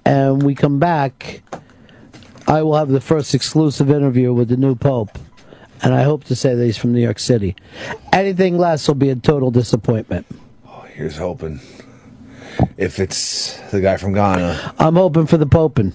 And 0.09 0.41
we 0.41 0.55
come 0.55 0.79
back. 0.79 1.43
I 2.47 2.63
will 2.63 2.75
have 2.75 2.89
the 2.89 2.99
first 2.99 3.35
exclusive 3.35 3.91
interview 3.91 4.33
with 4.33 4.49
the 4.49 4.57
new 4.57 4.73
Pope. 4.73 5.19
And 5.83 5.93
I 5.93 6.01
hope 6.01 6.23
to 6.25 6.35
say 6.35 6.55
that 6.55 6.65
he's 6.65 6.79
from 6.79 6.93
New 6.93 6.99
York 6.99 7.19
City. 7.19 7.55
Anything 8.11 8.57
less 8.57 8.88
will 8.88 8.95
be 8.95 9.11
a 9.11 9.15
total 9.15 9.51
disappointment. 9.51 10.25
Oh, 10.67 10.81
here's 10.91 11.17
hoping. 11.17 11.59
If 12.75 12.97
it's 12.97 13.59
the 13.69 13.81
guy 13.81 13.97
from 13.97 14.13
Ghana, 14.13 14.73
I'm 14.79 14.95
hoping 14.95 15.27
for 15.27 15.38
the 15.38 15.45
Popin. 15.45 15.93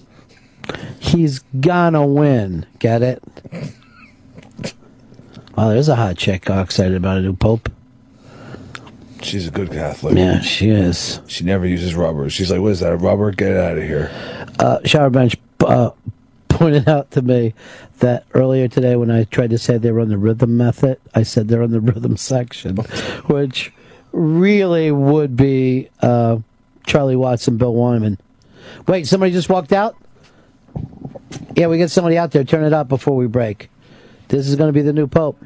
He's 1.01 1.41
gonna 1.59 2.07
win. 2.07 2.67
Get 2.79 3.03
it? 3.03 3.21
Well, 5.57 5.71
there's 5.71 5.89
a 5.89 5.97
hot 5.97 6.17
chick 6.19 6.49
all 6.49 6.63
excited 6.63 6.95
about 6.95 7.19
a 7.19 7.21
new 7.21 7.35
Pope. 7.35 7.69
She's 9.25 9.47
a 9.47 9.51
good 9.51 9.71
Catholic. 9.71 10.17
Yeah, 10.17 10.41
she 10.41 10.69
is. 10.71 11.21
She 11.27 11.45
never 11.45 11.67
uses 11.67 11.95
rubber. 11.95 12.29
She's 12.31 12.51
like, 12.51 12.61
"What 12.61 12.73
is 12.73 12.81
that? 12.81 12.93
A 12.93 12.97
rubber? 12.97 13.31
Get 13.31 13.53
it 13.53 13.57
out 13.57 13.79
of 13.79 13.85
here." 13.85 14.11
uh, 14.59 14.79
Shower 14.85 15.11
Bench 15.11 15.37
uh, 15.61 15.91
pointed 16.49 16.89
out 16.89 17.11
to 17.13 17.23
me 17.23 17.55
that 17.99 18.25
earlier 18.35 18.69
today 18.69 18.97
when 18.97 19.11
I 19.11 19.25
tried 19.25 19.51
to 19.51 19.59
say 19.59 19.79
they 19.79 19.93
were 19.93 20.01
on 20.01 20.09
the 20.09 20.19
rhythm 20.19 20.57
method, 20.57 21.01
I 21.15 21.23
said 21.23 21.49
they're 21.49 21.63
on 21.63 21.71
the 21.71 21.81
rhythm 21.81 22.17
section, 22.17 22.77
which 23.27 23.73
really 24.13 24.91
would 24.91 25.37
be 25.37 25.89
uh, 26.01 26.39
Charlie 26.87 27.17
Watts 27.17 27.49
and 27.49 27.59
Bill 27.59 27.75
Wyman. 27.75 28.19
Wait, 28.87 29.07
somebody 29.07 29.33
just 29.33 29.49
walked 29.49 29.73
out? 29.73 29.97
Yeah, 31.57 31.67
we 31.69 31.79
get 31.79 31.91
somebody 31.91 32.19
out 32.19 32.31
there. 32.33 32.45
Turn 32.45 32.65
it 32.65 32.73
up 32.73 32.89
before 32.89 33.17
we 33.17 33.27
break. 33.27 33.71
This 34.29 34.49
is 34.49 34.57
going 34.57 34.69
to 34.69 34.73
be 34.73 34.83
the 34.83 34.93
new 34.93 35.07
Pope. 35.07 35.43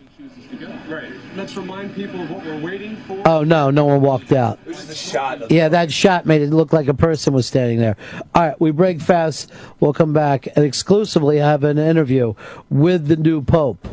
Right. 1.39 1.44
Let's 1.44 1.57
remind 1.57 1.94
people 1.94 2.20
of 2.20 2.31
what 2.31 2.44
we're 2.44 2.60
waiting 2.60 2.97
for. 2.97 3.23
Oh, 3.25 3.44
no, 3.44 3.70
no 3.70 3.84
one 3.84 4.00
walked 4.00 4.33
out. 4.33 4.58
It 4.65 4.68
was 4.68 4.78
just 4.78 4.91
a 4.91 4.94
shot. 4.94 5.50
Yeah, 5.52 5.68
that 5.68 5.92
shot 5.92 6.26
made 6.26 6.42
it 6.42 6.50
look 6.50 6.73
like 6.73 6.89
a 6.89 6.94
person 6.94 7.33
was 7.33 7.47
standing 7.47 7.78
there. 7.78 7.97
All 8.34 8.42
right, 8.42 8.60
we 8.60 8.73
break 8.73 9.00
fast. 9.00 9.52
We'll 9.78 9.92
come 9.92 10.12
back 10.12 10.49
and 10.57 10.65
exclusively 10.65 11.36
have 11.39 11.62
an 11.62 11.78
interview 11.78 12.34
with 12.70 13.07
the 13.07 13.15
new 13.17 13.41
Pope. 13.41 13.86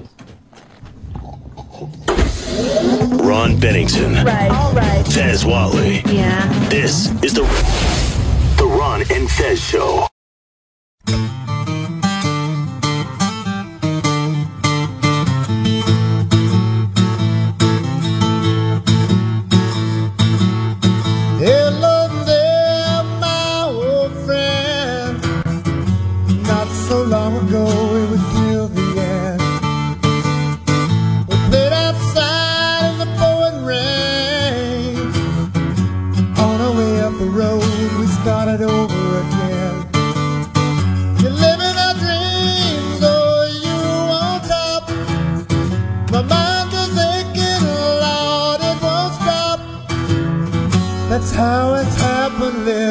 Ron 3.24 3.60
Bennington. 3.60 4.26
Right. 4.26 4.50
All 4.50 4.74
right. 4.74 5.06
Fez 5.06 5.44
Whatley. 5.44 6.02
Yeah. 6.12 6.48
This 6.70 7.12
is 7.24 7.34
the 7.34 7.44
the 8.58 8.66
Ron 8.66 9.02
and 9.12 9.30
Fez 9.30 9.60
show. 9.62 10.08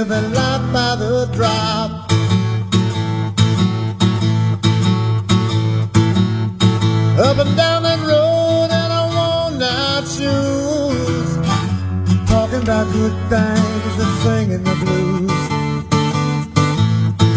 Living 0.07 0.33
life 0.35 0.73
by 0.73 0.97
the 0.97 1.27
drop. 1.33 1.91
Up 7.19 7.39
and 7.39 7.57
down 7.57 7.85
that 7.85 8.01
road 8.01 8.71
in 8.81 8.91
our 8.99 9.09
worn 9.17 9.63
out 9.63 10.05
shoes. 10.17 11.29
Talking 12.29 12.63
about 12.63 12.87
good 12.93 13.17
things 13.33 13.95
and 14.05 14.15
singing 14.25 14.65
the 14.65 14.77
blues. 14.83 15.43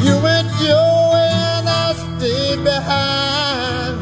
You 0.06 0.16
went 0.22 0.50
your 0.60 0.92
way 1.14 1.30
and 1.56 1.70
I 1.70 1.94
stayed 1.94 2.64
behind. 2.64 3.98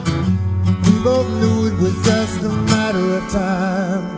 We 0.86 1.04
both 1.04 1.30
knew 1.40 1.68
it 1.68 1.78
was 1.80 1.96
just 2.04 2.42
a 2.42 2.50
matter 2.50 3.18
of 3.18 3.32
time. 3.32 4.15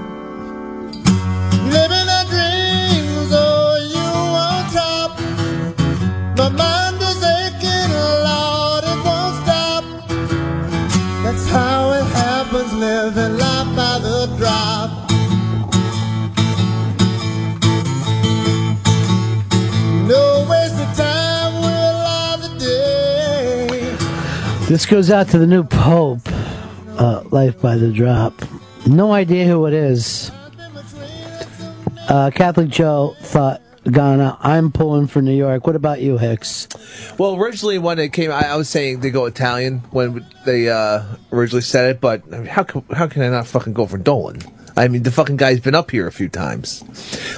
This 24.77 24.85
goes 24.85 25.09
out 25.09 25.30
to 25.30 25.39
the 25.39 25.47
new 25.47 25.64
Pope, 25.64 26.22
uh, 26.99 27.23
Life 27.31 27.59
by 27.59 27.77
the 27.77 27.91
Drop. 27.91 28.35
No 28.85 29.11
idea 29.11 29.45
who 29.45 29.65
it 29.65 29.73
is. 29.73 30.30
Uh, 32.07 32.30
Catholic 32.30 32.69
Joe 32.69 33.15
thought 33.19 33.64
Ghana. 33.85 34.38
I'm 34.39 34.72
pulling 34.72 35.07
for 35.07 35.19
New 35.19 35.35
York. 35.35 35.65
What 35.65 35.75
about 35.75 35.99
you, 35.99 36.19
Hicks? 36.19 36.67
Well, 37.17 37.38
originally 37.38 37.80
when 37.80 37.97
it 37.97 38.14
came, 38.14 38.30
I, 38.30 38.49
I 38.49 38.56
was 38.56 38.69
saying 38.69 38.99
they 38.99 39.09
go 39.09 39.25
Italian 39.25 39.80
when 39.89 40.23
they 40.45 40.69
uh, 40.69 41.06
originally 41.31 41.64
said 41.64 41.89
it, 41.89 41.99
but 41.99 42.22
I 42.31 42.38
mean, 42.38 42.45
how 42.45 42.61
can, 42.61 42.83
how 42.93 43.07
can 43.07 43.23
I 43.23 43.30
not 43.30 43.47
fucking 43.47 43.73
go 43.73 43.88
for 43.88 43.97
Dolan? 43.97 44.41
I 44.77 44.89
mean, 44.89 45.01
the 45.01 45.09
fucking 45.09 45.38
guy's 45.38 45.59
been 45.59 45.73
up 45.73 45.89
here 45.89 46.06
a 46.06 46.11
few 46.11 46.30
times. 46.30 46.83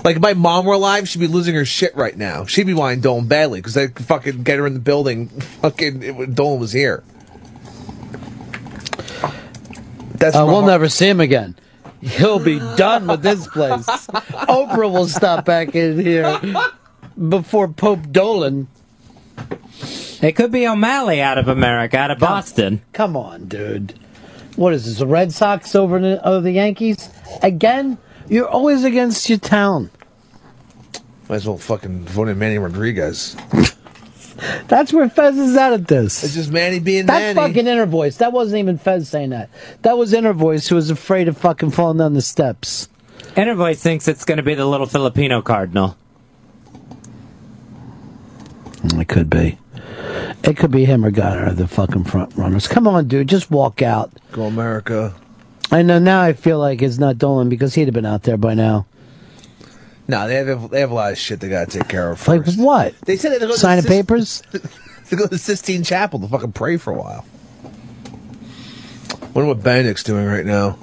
Like, 0.04 0.18
if 0.18 0.22
my 0.22 0.34
mom 0.34 0.66
were 0.66 0.74
alive, 0.74 1.08
she'd 1.08 1.20
be 1.20 1.28
losing 1.28 1.56
her 1.56 1.64
shit 1.64 1.96
right 1.96 2.18
now. 2.18 2.44
She'd 2.44 2.68
be 2.68 2.74
wanting 2.74 3.00
Dolan 3.00 3.30
badly 3.30 3.60
because 3.60 3.76
they 3.76 3.88
fucking 3.88 4.44
get 4.44 4.60
her 4.60 4.68
in 4.68 4.74
the 4.74 4.82
building. 4.82 5.28
Fucking 5.62 6.34
Dolan 6.34 6.60
was 6.60 6.74
here. 6.74 7.02
That's 10.20 10.36
uh, 10.36 10.44
we'll 10.46 10.62
heart. 10.62 10.68
never 10.68 10.90
see 10.90 11.08
him 11.08 11.20
again. 11.20 11.56
He'll 12.02 12.40
be 12.40 12.60
done 12.60 13.08
with 13.08 13.22
this 13.22 13.48
place. 13.48 13.86
Oprah 14.48 14.92
will 14.92 15.08
stop 15.08 15.46
back 15.46 15.76
in 15.76 16.00
here 16.00 16.40
before 17.30 17.68
Pope 17.68 18.12
Dolan. 18.12 18.68
It 20.22 20.34
could 20.34 20.52
be 20.52 20.68
O'Malley 20.68 21.22
out 21.22 21.38
of 21.38 21.48
America, 21.48 21.98
out 21.98 22.12
of 22.12 22.20
Boston. 22.20 22.82
Come 22.94 23.16
on, 23.16 23.46
dude. 23.46 23.98
What 24.56 24.74
is 24.74 24.86
this? 24.86 25.00
The 25.00 25.08
Red 25.08 25.32
Sox 25.32 25.76
over 25.76 26.00
the, 26.00 26.26
over 26.28 26.42
the 26.42 26.52
Yankees 26.52 27.10
again? 27.42 27.98
You're 28.28 28.48
always 28.48 28.84
against 28.84 29.30
your 29.30 29.40
town. 29.40 29.90
Might 31.30 31.38
as 31.38 31.48
well 31.48 31.58
fucking 31.58 32.06
vote 32.06 32.28
in 32.28 32.38
Manny 32.38 32.58
Rodriguez. 32.58 33.36
That's 34.68 34.94
where 34.94 35.10
Fez 35.10 35.38
is 35.38 35.56
at 35.58 35.74
at 35.74 35.88
this. 35.88 36.24
It's 36.24 36.34
just 36.34 36.52
Manny 36.52 36.80
being 36.80 37.06
That's 37.06 37.36
Manny. 37.36 37.48
fucking 37.54 37.68
inner 37.68 37.86
voice. 37.86 38.18
That 38.18 38.32
wasn't 38.34 38.60
even 38.60 38.78
Fez 38.78 39.10
saying 39.10 39.32
that. 39.32 39.50
That 39.82 39.98
was 39.98 40.14
inner 40.14 40.34
voice 40.34 40.68
who 40.68 40.76
was 40.76 40.90
afraid 40.90 41.28
of 41.28 41.38
fucking 41.38 41.72
falling 41.72 41.98
down 41.98 42.14
the 42.14 42.22
steps. 42.22 42.90
Inner 43.36 43.56
voice 43.56 43.82
thinks 43.82 44.08
it's 44.08 44.26
going 44.26 44.38
to 44.38 44.44
be 44.44 44.56
the 44.56 44.66
little 44.66 44.88
Filipino 44.88 45.42
cardinal. 45.42 45.96
It 48.84 49.08
could 49.08 49.30
be. 49.30 49.58
It 50.44 50.58
could 50.58 50.72
be 50.72 50.86
him 50.86 51.04
or 51.06 51.12
Ghana, 51.12 51.54
the 51.54 51.68
fucking 51.68 52.06
front 52.06 52.36
runners. 52.36 52.68
Come 52.68 52.88
on, 52.88 53.08
dude, 53.08 53.28
just 53.28 53.52
walk 53.52 53.82
out. 53.82 54.12
Go 54.32 54.44
America. 54.44 55.14
I 55.72 55.82
know 55.82 56.00
now. 56.00 56.22
I 56.22 56.34
feel 56.34 56.58
like 56.60 56.82
it's 56.82 56.98
not 56.98 57.18
Dolan 57.18 57.50
because 57.50 57.76
he'd 57.76 57.86
have 57.86 57.94
been 57.94 58.06
out 58.06 58.24
there 58.24 58.38
by 58.38 58.54
now. 58.54 58.88
No, 60.10 60.28
they 60.28 60.38
have 60.38 60.72
they 60.72 60.80
have 60.80 60.90
a 60.90 60.94
lot 60.96 61.12
of 61.12 61.20
shit 61.20 61.40
they 61.40 61.50
gotta 61.50 61.70
take 61.70 61.88
care 61.88 62.10
of. 62.10 62.28
Like 62.28 62.42
what? 62.56 63.00
They 63.02 63.16
said 63.16 63.32
they 63.32 63.38
go 63.38 63.46
to 63.46 63.54
Signing 63.54 63.84
Sis- 63.84 63.92
papers. 63.92 64.42
to 65.10 65.16
go 65.16 65.26
to 65.26 65.30
the 65.30 65.38
Sistine 65.38 65.84
Chapel 65.84 66.20
to 66.20 66.28
fucking 66.28 66.54
pray 66.54 66.78
for 66.78 66.92
a 66.92 66.98
while. 66.98 67.26
Wonder 69.36 69.50
what 69.50 69.62
Benedict's 69.62 70.02
doing 70.02 70.26
right 70.26 70.48
now. 70.48 70.80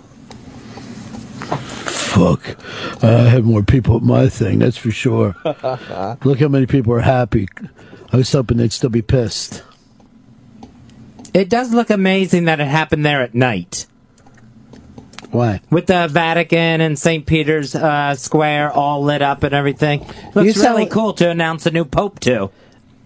Fuck. 1.88 2.56
I 3.02 3.28
have 3.28 3.44
more 3.44 3.64
people 3.64 3.96
at 3.96 4.02
my 4.04 4.28
thing, 4.28 4.60
that's 4.60 4.76
for 4.76 4.92
sure. 4.92 5.34
Look 5.44 6.38
how 6.38 6.46
many 6.48 6.66
people 6.66 6.92
are 6.92 7.00
happy. 7.00 7.48
I 8.12 8.18
was 8.18 8.30
hoping 8.30 8.58
they'd 8.58 8.72
still 8.72 8.90
be 8.90 9.02
pissed. 9.02 9.64
It 11.34 11.50
does 11.50 11.74
look 11.74 11.90
amazing 11.90 12.44
that 12.44 12.60
it 12.60 12.68
happened 12.68 13.04
there 13.04 13.22
at 13.22 13.34
night. 13.34 13.86
Why? 15.30 15.60
With 15.70 15.86
the 15.86 16.08
Vatican 16.08 16.80
and 16.80 16.98
St. 16.98 17.26
Peter's 17.26 17.74
uh, 17.74 18.14
Square 18.14 18.72
all 18.72 19.02
lit 19.02 19.22
up 19.22 19.42
and 19.42 19.54
everything. 19.54 20.00
Looks 20.34 20.54
sound 20.54 20.78
really 20.78 20.90
cool 20.90 21.12
to 21.14 21.28
announce 21.30 21.66
a 21.66 21.70
new 21.70 21.84
pope 21.84 22.20
too. 22.20 22.50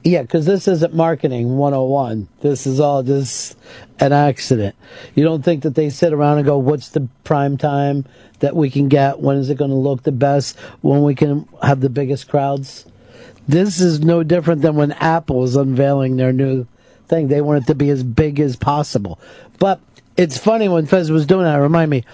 Yeah, 0.03 0.23
because 0.23 0.47
this 0.47 0.67
isn't 0.67 0.95
marketing 0.95 1.59
101. 1.59 2.29
This 2.41 2.67
is 2.67 2.81
all 2.81 3.03
just 3.03 3.57
an 3.99 4.13
accident. 4.13 4.75
You 5.15 5.25
don't 5.25 5.43
think 5.43 5.63
that 5.63 5.75
they 5.75 5.91
sit 5.91 6.15
around 6.15 6.39
and 6.39 6.47
go, 6.47 6.57
what's 6.57 6.89
the 6.89 7.07
prime 7.23 7.59
time 7.59 8.07
that 8.39 8.57
we 8.57 8.71
can 8.71 8.89
get? 8.89 9.21
When 9.21 9.37
is 9.37 9.51
it 9.51 9.59
going 9.59 9.71
to 9.71 9.77
look 9.77 10.03
the 10.03 10.13
best? 10.13 10.59
When 10.81 11.03
we 11.03 11.15
can 11.15 11.47
have 11.63 11.81
the 11.81 11.91
biggest 11.91 12.29
crowds? 12.29 12.87
This 13.47 13.81
is 13.81 14.01
no 14.01 14.23
different 14.23 14.63
than 14.63 14.77
when 14.77 14.93
Apple 14.93 15.45
is 15.45 15.55
unveiling 15.55 16.17
their 16.17 16.33
new 16.33 16.67
thing. 17.09 17.29
They 17.29 17.43
want 17.43 17.65
it 17.65 17.67
to 17.67 17.75
be 17.75 17.91
as 17.91 18.03
big 18.03 18.41
as 18.41 18.57
possible. 18.57 19.21
But 19.59 19.81
it's 20.17 20.39
funny 20.39 20.69
when 20.69 20.87
Fez 20.87 21.11
was 21.11 21.27
doing 21.27 21.45
that, 21.45 21.57
remind 21.57 21.91
me, 21.91 22.05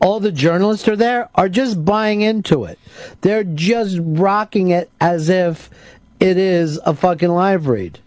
all 0.00 0.20
the 0.20 0.32
journalists 0.32 0.86
are 0.88 0.96
there 0.96 1.28
are 1.34 1.48
just 1.48 1.84
buying 1.84 2.20
into 2.20 2.64
it. 2.64 2.78
They're 3.20 3.44
just 3.44 3.98
rocking 4.00 4.68
it 4.70 4.90
as 5.00 5.28
if 5.28 5.70
it 6.20 6.36
is 6.36 6.78
a 6.84 6.94
fucking 6.94 7.28
live 7.28 7.66
read. 7.66 7.98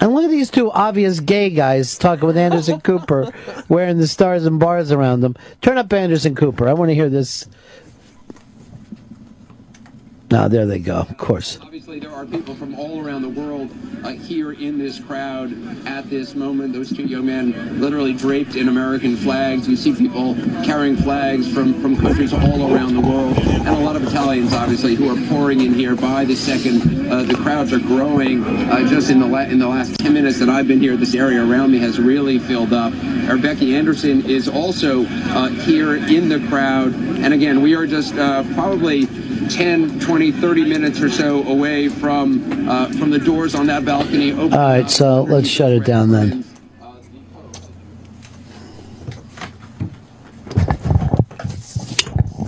And 0.00 0.14
look 0.14 0.24
at 0.24 0.30
these 0.30 0.50
two 0.50 0.70
obvious 0.70 1.18
gay 1.18 1.50
guys 1.50 1.98
talking 1.98 2.26
with 2.26 2.36
Anderson 2.36 2.80
Cooper 2.82 3.32
wearing 3.68 3.98
the 3.98 4.06
stars 4.06 4.46
and 4.46 4.60
bars 4.60 4.92
around 4.92 5.20
them. 5.20 5.34
Turn 5.60 5.76
up 5.76 5.92
Anderson 5.92 6.34
Cooper. 6.34 6.68
I 6.68 6.72
want 6.72 6.90
to 6.90 6.94
hear 6.94 7.08
this. 7.08 7.46
Now, 10.30 10.46
there 10.46 10.66
they 10.66 10.78
go, 10.78 10.96
of 10.96 11.16
course. 11.16 11.58
Obviously, 11.88 12.06
there 12.06 12.18
are 12.18 12.26
people 12.26 12.54
from 12.54 12.74
all 12.74 13.02
around 13.02 13.22
the 13.22 13.30
world 13.30 13.70
uh, 14.04 14.10
here 14.10 14.52
in 14.52 14.76
this 14.76 15.00
crowd 15.00 15.50
at 15.86 16.10
this 16.10 16.34
moment. 16.34 16.74
Those 16.74 16.94
two 16.94 17.04
young 17.04 17.24
men 17.24 17.80
literally 17.80 18.12
draped 18.12 18.56
in 18.56 18.68
American 18.68 19.16
flags. 19.16 19.66
You 19.66 19.74
see 19.74 19.94
people 19.94 20.34
carrying 20.62 20.98
flags 20.98 21.50
from, 21.50 21.80
from 21.80 21.96
countries 21.96 22.34
all 22.34 22.74
around 22.74 22.94
the 22.94 23.00
world, 23.00 23.38
and 23.38 23.68
a 23.68 23.78
lot 23.78 23.96
of 23.96 24.06
Italians, 24.06 24.52
obviously, 24.52 24.96
who 24.96 25.08
are 25.08 25.28
pouring 25.30 25.62
in 25.62 25.72
here 25.72 25.96
by 25.96 26.26
the 26.26 26.36
second. 26.36 27.10
Uh, 27.10 27.22
the 27.22 27.36
crowds 27.36 27.72
are 27.72 27.78
growing. 27.78 28.44
Uh, 28.44 28.86
just 28.86 29.08
in 29.08 29.18
the 29.18 29.26
la- 29.26 29.48
in 29.48 29.58
the 29.58 29.66
last 29.66 29.98
10 29.98 30.12
minutes 30.12 30.38
that 30.40 30.50
I've 30.50 30.68
been 30.68 30.80
here, 30.80 30.94
this 30.94 31.14
area 31.14 31.42
around 31.42 31.70
me 31.70 31.78
has 31.78 31.98
really 31.98 32.38
filled 32.38 32.74
up. 32.74 32.92
Our 33.30 33.38
Becky 33.38 33.74
Anderson 33.74 34.26
is 34.26 34.46
also 34.46 35.06
uh, 35.06 35.48
here 35.48 35.96
in 35.96 36.28
the 36.28 36.46
crowd, 36.48 36.92
and 36.92 37.32
again, 37.32 37.62
we 37.62 37.74
are 37.74 37.86
just 37.86 38.14
uh, 38.14 38.44
probably 38.52 39.06
10, 39.48 40.00
20, 40.00 40.32
30 40.32 40.64
minutes 40.64 41.00
or 41.00 41.08
so 41.08 41.42
away 41.44 41.77
from 41.86 42.68
uh, 42.68 42.88
from 42.98 43.10
the 43.10 43.18
doors 43.20 43.54
on 43.54 43.66
that 43.66 43.84
balcony. 43.84 44.32
Open 44.32 44.54
All 44.54 44.58
right, 44.58 44.90
so 44.90 45.22
let's 45.22 45.46
shut 45.46 45.70
it 45.70 45.84
down 45.84 46.10
then. 46.10 46.44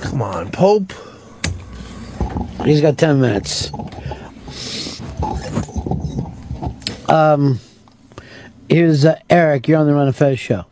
Come 0.00 0.22
on, 0.22 0.50
Pope. 0.50 0.92
He's 2.64 2.80
got 2.80 2.98
10 2.98 3.20
minutes. 3.20 3.70
Um, 7.08 7.58
here's 8.68 9.04
uh, 9.04 9.18
Eric. 9.30 9.66
You're 9.66 9.78
on 9.78 9.86
the 9.86 9.94
Ron 9.94 10.08
and 10.08 10.16
Fez 10.16 10.38
show. 10.38 10.66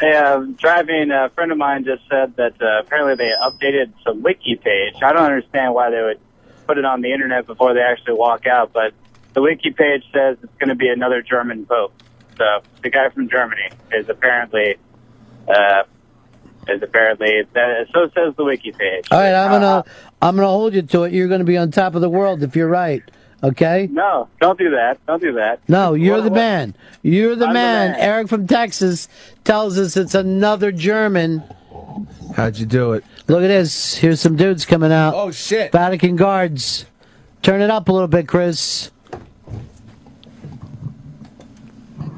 Hey, 0.00 0.16
uh, 0.16 0.40
driving, 0.58 1.10
a 1.10 1.30
friend 1.30 1.52
of 1.52 1.58
mine 1.58 1.84
just 1.84 2.02
said 2.08 2.36
that 2.36 2.60
uh, 2.60 2.80
apparently 2.80 3.14
they 3.16 3.30
updated 3.40 3.92
some 4.02 4.22
wiki 4.22 4.56
page. 4.56 4.94
I 5.02 5.12
don't 5.12 5.24
understand 5.24 5.74
why 5.74 5.90
they 5.90 6.02
would 6.02 6.20
put 6.66 6.78
it 6.78 6.84
on 6.84 7.00
the 7.02 7.12
internet 7.12 7.46
before 7.46 7.74
they 7.74 7.80
actually 7.80 8.14
walk 8.14 8.46
out, 8.46 8.72
but 8.72 8.92
the 9.34 9.42
wiki 9.42 9.70
page 9.70 10.02
says 10.12 10.36
it's 10.42 10.54
going 10.58 10.68
to 10.68 10.74
be 10.74 10.88
another 10.88 11.22
German 11.22 11.66
pope. 11.66 11.92
So 12.38 12.44
the 12.82 12.90
guy 12.90 13.08
from 13.10 13.28
Germany 13.28 13.68
is 13.92 14.08
apparently, 14.08 14.76
uh, 15.48 15.82
is 16.68 16.82
apparently 16.82 17.42
that, 17.52 17.86
so 17.92 18.08
says 18.14 18.34
the 18.36 18.44
wiki 18.44 18.72
page. 18.72 19.06
All 19.10 19.18
right, 19.20 19.34
I'm 19.34 19.50
gonna 19.50 19.84
I'm 20.22 20.36
gonna 20.36 20.48
hold 20.48 20.74
you 20.74 20.82
to 20.82 21.02
it. 21.04 21.12
You're 21.12 21.28
gonna 21.28 21.44
be 21.44 21.56
on 21.58 21.70
top 21.70 21.94
of 21.94 22.00
the 22.00 22.08
world 22.08 22.42
if 22.42 22.56
you're 22.56 22.68
right. 22.68 23.02
Okay? 23.42 23.88
No, 23.92 24.28
don't 24.40 24.58
do 24.58 24.70
that. 24.70 24.98
Don't 25.06 25.20
do 25.20 25.34
that. 25.34 25.60
No, 25.68 25.92
you're 25.92 26.14
What- 26.16 26.24
the 26.24 26.30
what- 26.30 26.36
man. 26.36 26.74
You're 27.02 27.36
the 27.36 27.44
I'm 27.46 27.50
the 27.50 27.54
man. 27.54 27.90
man. 27.92 28.00
Eric 28.00 28.28
from 28.28 28.46
Texas 28.46 29.06
tells 29.44 29.78
us 29.78 29.96
it's 29.98 30.14
another 30.14 30.72
German. 30.72 31.42
How'd 32.34 32.56
you 32.56 32.64
do 32.66 32.94
it? 32.94 33.04
Look 33.26 33.42
at 33.42 33.48
this. 33.48 33.94
Here's 33.96 34.20
some 34.20 34.36
dudes 34.36 34.66
coming 34.66 34.92
out. 34.92 35.14
Oh 35.14 35.30
shit! 35.30 35.72
Vatican 35.72 36.16
guards. 36.16 36.84
Turn 37.42 37.62
it 37.62 37.70
up 37.70 37.88
a 37.88 37.92
little 37.92 38.08
bit, 38.08 38.28
Chris. 38.28 38.90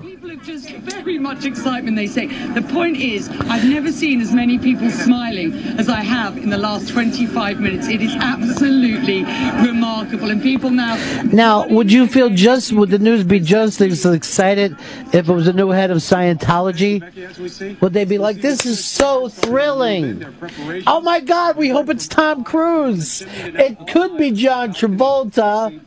People 0.03 0.31
are 0.31 0.35
just 0.47 0.71
very 0.71 1.19
much 1.19 1.45
excitement, 1.45 1.97
they 1.97 2.07
say. 2.07 2.27
The 2.27 2.63
point 2.63 2.97
is, 2.99 3.29
I've 3.29 3.65
never 3.65 3.91
seen 3.91 4.21
as 4.21 4.33
many 4.33 4.59
people 4.61 4.89
smiling 4.91 5.53
as 5.77 5.89
I 5.89 6.03
have 6.03 6.39
in 6.39 6.51
the 6.51 6.57
last 6.57 6.89
25 6.89 7.59
minutes. 7.59 7.89
It 7.89 8.01
is 8.01 8.15
absolutely 8.15 9.25
remarkable. 9.67 10.31
And 10.31 10.41
people 10.41 10.71
now 10.71 10.97
Now, 11.33 11.67
would 11.67 11.91
you 11.91 12.07
feel 12.07 12.31
just 12.31 12.73
would 12.73 12.91
the 12.91 13.01
news 13.01 13.25
be 13.25 13.41
just 13.41 13.81
as 13.81 14.07
excited 14.07 14.77
if 15.13 15.29
it 15.29 15.33
was 15.33 15.49
a 15.49 15.53
new 15.53 15.71
head 15.71 15.91
of 15.91 15.99
Scientology? 15.99 17.03
Would 17.81 17.93
they 17.93 18.05
be 18.05 18.19
like, 18.19 18.41
"This 18.41 18.65
is 18.65 18.85
so 18.85 19.29
thrilling"? 19.29 20.25
Oh 20.87 21.01
my 21.01 21.19
God, 21.19 21.57
we 21.57 21.71
hope 21.71 21.91
it's 21.91 22.07
Tom 22.07 22.45
Cruise. 22.45 23.27
It 23.45 23.89
could 23.89 24.17
be 24.17 24.31
John 24.31 24.71
Travolta, 24.71 25.81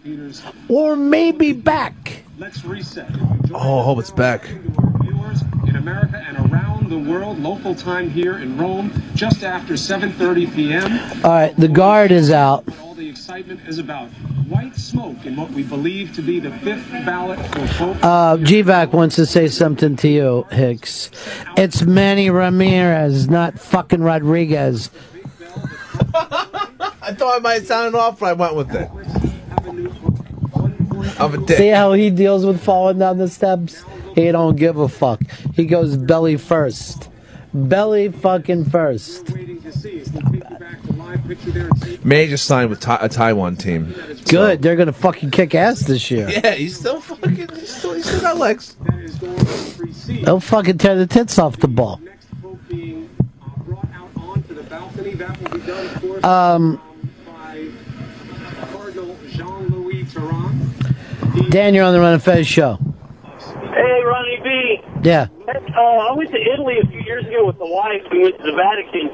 or 0.67 0.97
maybe 0.97 1.53
Beck. 1.53 2.23
Let's 2.39 2.63
reset. 2.63 3.09
Oh, 3.53 3.79
I 3.81 3.83
hope 3.83 3.99
it's 3.99 4.11
back. 4.11 4.47
in 5.67 5.75
America 5.75 6.23
and 6.25 6.37
around 6.49 6.89
the 6.89 6.97
world. 6.97 7.37
Local 7.37 7.75
time 7.75 8.09
here 8.09 8.37
in 8.37 8.57
Rome, 8.57 8.93
just 9.13 9.43
after 9.43 9.73
7:30 9.73 10.55
p.m. 10.55 11.25
All 11.25 11.31
right, 11.31 11.55
the 11.57 11.67
guard 11.67 12.11
is 12.13 12.31
out. 12.31 12.63
All 12.79 12.95
the 12.95 13.09
excitement 13.09 13.59
is 13.67 13.77
about 13.77 14.07
white 14.47 14.73
smoke 14.77 15.25
in 15.25 15.35
what 15.35 15.51
we 15.51 15.63
believe 15.63 16.15
to 16.15 16.21
be 16.21 16.39
the 16.39 16.51
fifth 16.59 16.89
ballot 17.05 17.39
for 17.47 17.67
Pope. 17.67 17.97
Uh, 18.01 18.37
GVAC 18.37 18.93
wants 18.93 19.17
to 19.17 19.25
say 19.25 19.49
something 19.49 19.97
to 19.97 20.07
you, 20.07 20.47
Hicks. 20.49 21.11
It's 21.57 21.81
Manny 21.81 22.29
Ramirez, 22.29 23.27
not 23.29 23.59
fucking 23.59 24.01
Rodriguez. 24.01 24.89
I 26.15 27.13
thought 27.15 27.35
I 27.35 27.39
might 27.39 27.65
sound 27.65 27.95
off, 27.95 28.19
but 28.21 28.27
I 28.27 28.33
went 28.33 28.55
with 28.55 28.73
it. 28.73 28.89
I'm 31.19 31.33
a 31.33 31.37
dick. 31.37 31.57
See 31.57 31.67
how 31.67 31.93
he 31.93 32.09
deals 32.09 32.45
with 32.45 32.63
falling 32.63 32.99
down 32.99 33.17
the 33.17 33.27
steps? 33.27 33.83
He 34.15 34.31
don't 34.31 34.55
give 34.55 34.77
a 34.77 34.87
fuck. 34.87 35.21
He 35.53 35.65
goes 35.65 35.97
belly 35.97 36.37
first. 36.37 37.09
Belly 37.53 38.09
fucking 38.09 38.65
first. 38.65 39.33
May 42.03 42.27
just 42.27 42.45
signed 42.45 42.69
with 42.69 42.87
a 42.87 43.09
Taiwan 43.09 43.55
team. 43.55 43.93
Good. 44.27 44.61
They're 44.61 44.75
gonna 44.75 44.93
fucking 44.93 45.31
kick 45.31 45.55
ass 45.55 45.81
this 45.81 46.09
year. 46.11 46.29
Yeah, 46.29 46.53
he's 46.53 46.77
still 46.77 47.01
fucking. 47.01 47.49
He's 47.55 47.75
still, 47.75 47.93
he's 47.93 48.05
still 48.05 48.21
got 48.21 48.37
legs. 48.37 48.75
They'll 50.07 50.39
fucking 50.39 50.77
tear 50.77 50.95
the 50.95 51.07
tits 51.07 51.37
off 51.39 51.57
the 51.57 51.67
ball. 51.67 51.99
Um, 56.23 56.81
Dan, 61.49 61.73
you're 61.73 61.83
on 61.83 61.93
the 61.93 61.99
Ron 61.99 62.13
and 62.13 62.23
Fez 62.23 62.45
show. 62.47 62.77
Hey, 62.77 64.01
Ronnie 64.05 64.39
B. 64.43 64.81
Yeah. 65.03 65.27
Uh, 65.47 65.81
I 65.81 66.13
went 66.13 66.29
to 66.29 66.37
Italy 66.37 66.75
a 66.81 66.87
few 66.87 67.01
years 67.01 67.25
ago 67.25 67.45
with 67.45 67.57
the 67.57 67.65
wife. 67.65 68.03
We 68.11 68.21
went 68.21 68.37
to 68.37 68.43
the 68.43 68.53
Vatican, 68.53 69.09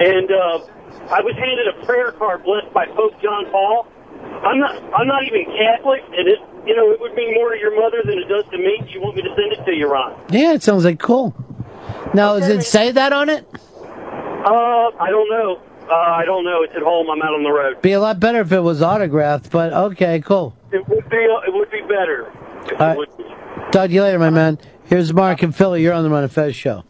and 0.00 0.30
uh, 0.30 1.14
I 1.14 1.22
was 1.22 1.34
handed 1.36 1.66
a 1.68 1.86
prayer 1.86 2.12
card 2.12 2.44
blessed 2.44 2.72
by 2.74 2.86
Pope 2.86 3.14
John 3.22 3.50
Paul. 3.50 3.86
I'm 4.44 4.58
not 4.60 4.76
I'm 4.92 5.06
not 5.06 5.24
even 5.24 5.46
Catholic, 5.56 6.02
and 6.12 6.28
it 6.28 6.38
you 6.66 6.76
know 6.76 6.90
it 6.90 7.00
would 7.00 7.14
mean 7.14 7.34
more 7.34 7.52
to 7.52 7.58
your 7.58 7.74
mother 7.80 8.02
than 8.04 8.18
it 8.18 8.28
does 8.28 8.44
to 8.50 8.58
me. 8.58 8.82
Do 8.84 8.90
you 8.90 9.00
want 9.00 9.16
me 9.16 9.22
to 9.22 9.34
send 9.34 9.52
it 9.52 9.64
to 9.64 9.72
you, 9.72 9.88
Ron? 9.90 10.20
Yeah, 10.28 10.52
it 10.52 10.62
sounds 10.62 10.84
like 10.84 10.98
cool. 10.98 11.34
Now, 12.12 12.38
does 12.38 12.48
it 12.48 12.62
say 12.62 12.90
that 12.92 13.12
on 13.12 13.30
it? 13.30 13.46
Uh, 13.54 14.90
I 15.00 15.08
don't 15.08 15.30
know. 15.30 15.60
Uh, 15.90 15.94
I 15.94 16.24
don't 16.24 16.44
know. 16.44 16.62
It's 16.62 16.74
at 16.76 16.82
home. 16.82 17.08
I'm 17.10 17.22
out 17.22 17.34
on 17.34 17.42
the 17.42 17.50
road. 17.50 17.80
Be 17.82 17.92
a 17.92 18.00
lot 18.00 18.20
better 18.20 18.40
if 18.40 18.52
it 18.52 18.60
was 18.60 18.82
autographed, 18.82 19.50
but 19.50 19.72
okay, 19.72 20.20
cool. 20.20 20.54
It 20.72 20.86
would 20.88 21.08
be 21.08 21.16
it 21.16 21.52
would 21.54 21.70
be 21.70 21.80
better. 21.82 22.30
If 22.66 22.72
All 22.72 22.72
it 22.72 22.78
right. 22.80 22.96
would- 22.98 23.08
Talk 23.72 23.88
to 23.88 23.92
you 23.92 24.02
later, 24.02 24.18
my 24.18 24.30
man. 24.30 24.58
Here's 24.84 25.12
Mark 25.12 25.42
and 25.42 25.54
Philly. 25.54 25.82
You're 25.82 25.92
on 25.92 26.02
the 26.04 26.08
Ron 26.10 26.22
and 26.22 26.32
Fez 26.32 26.54
show. 26.56 26.84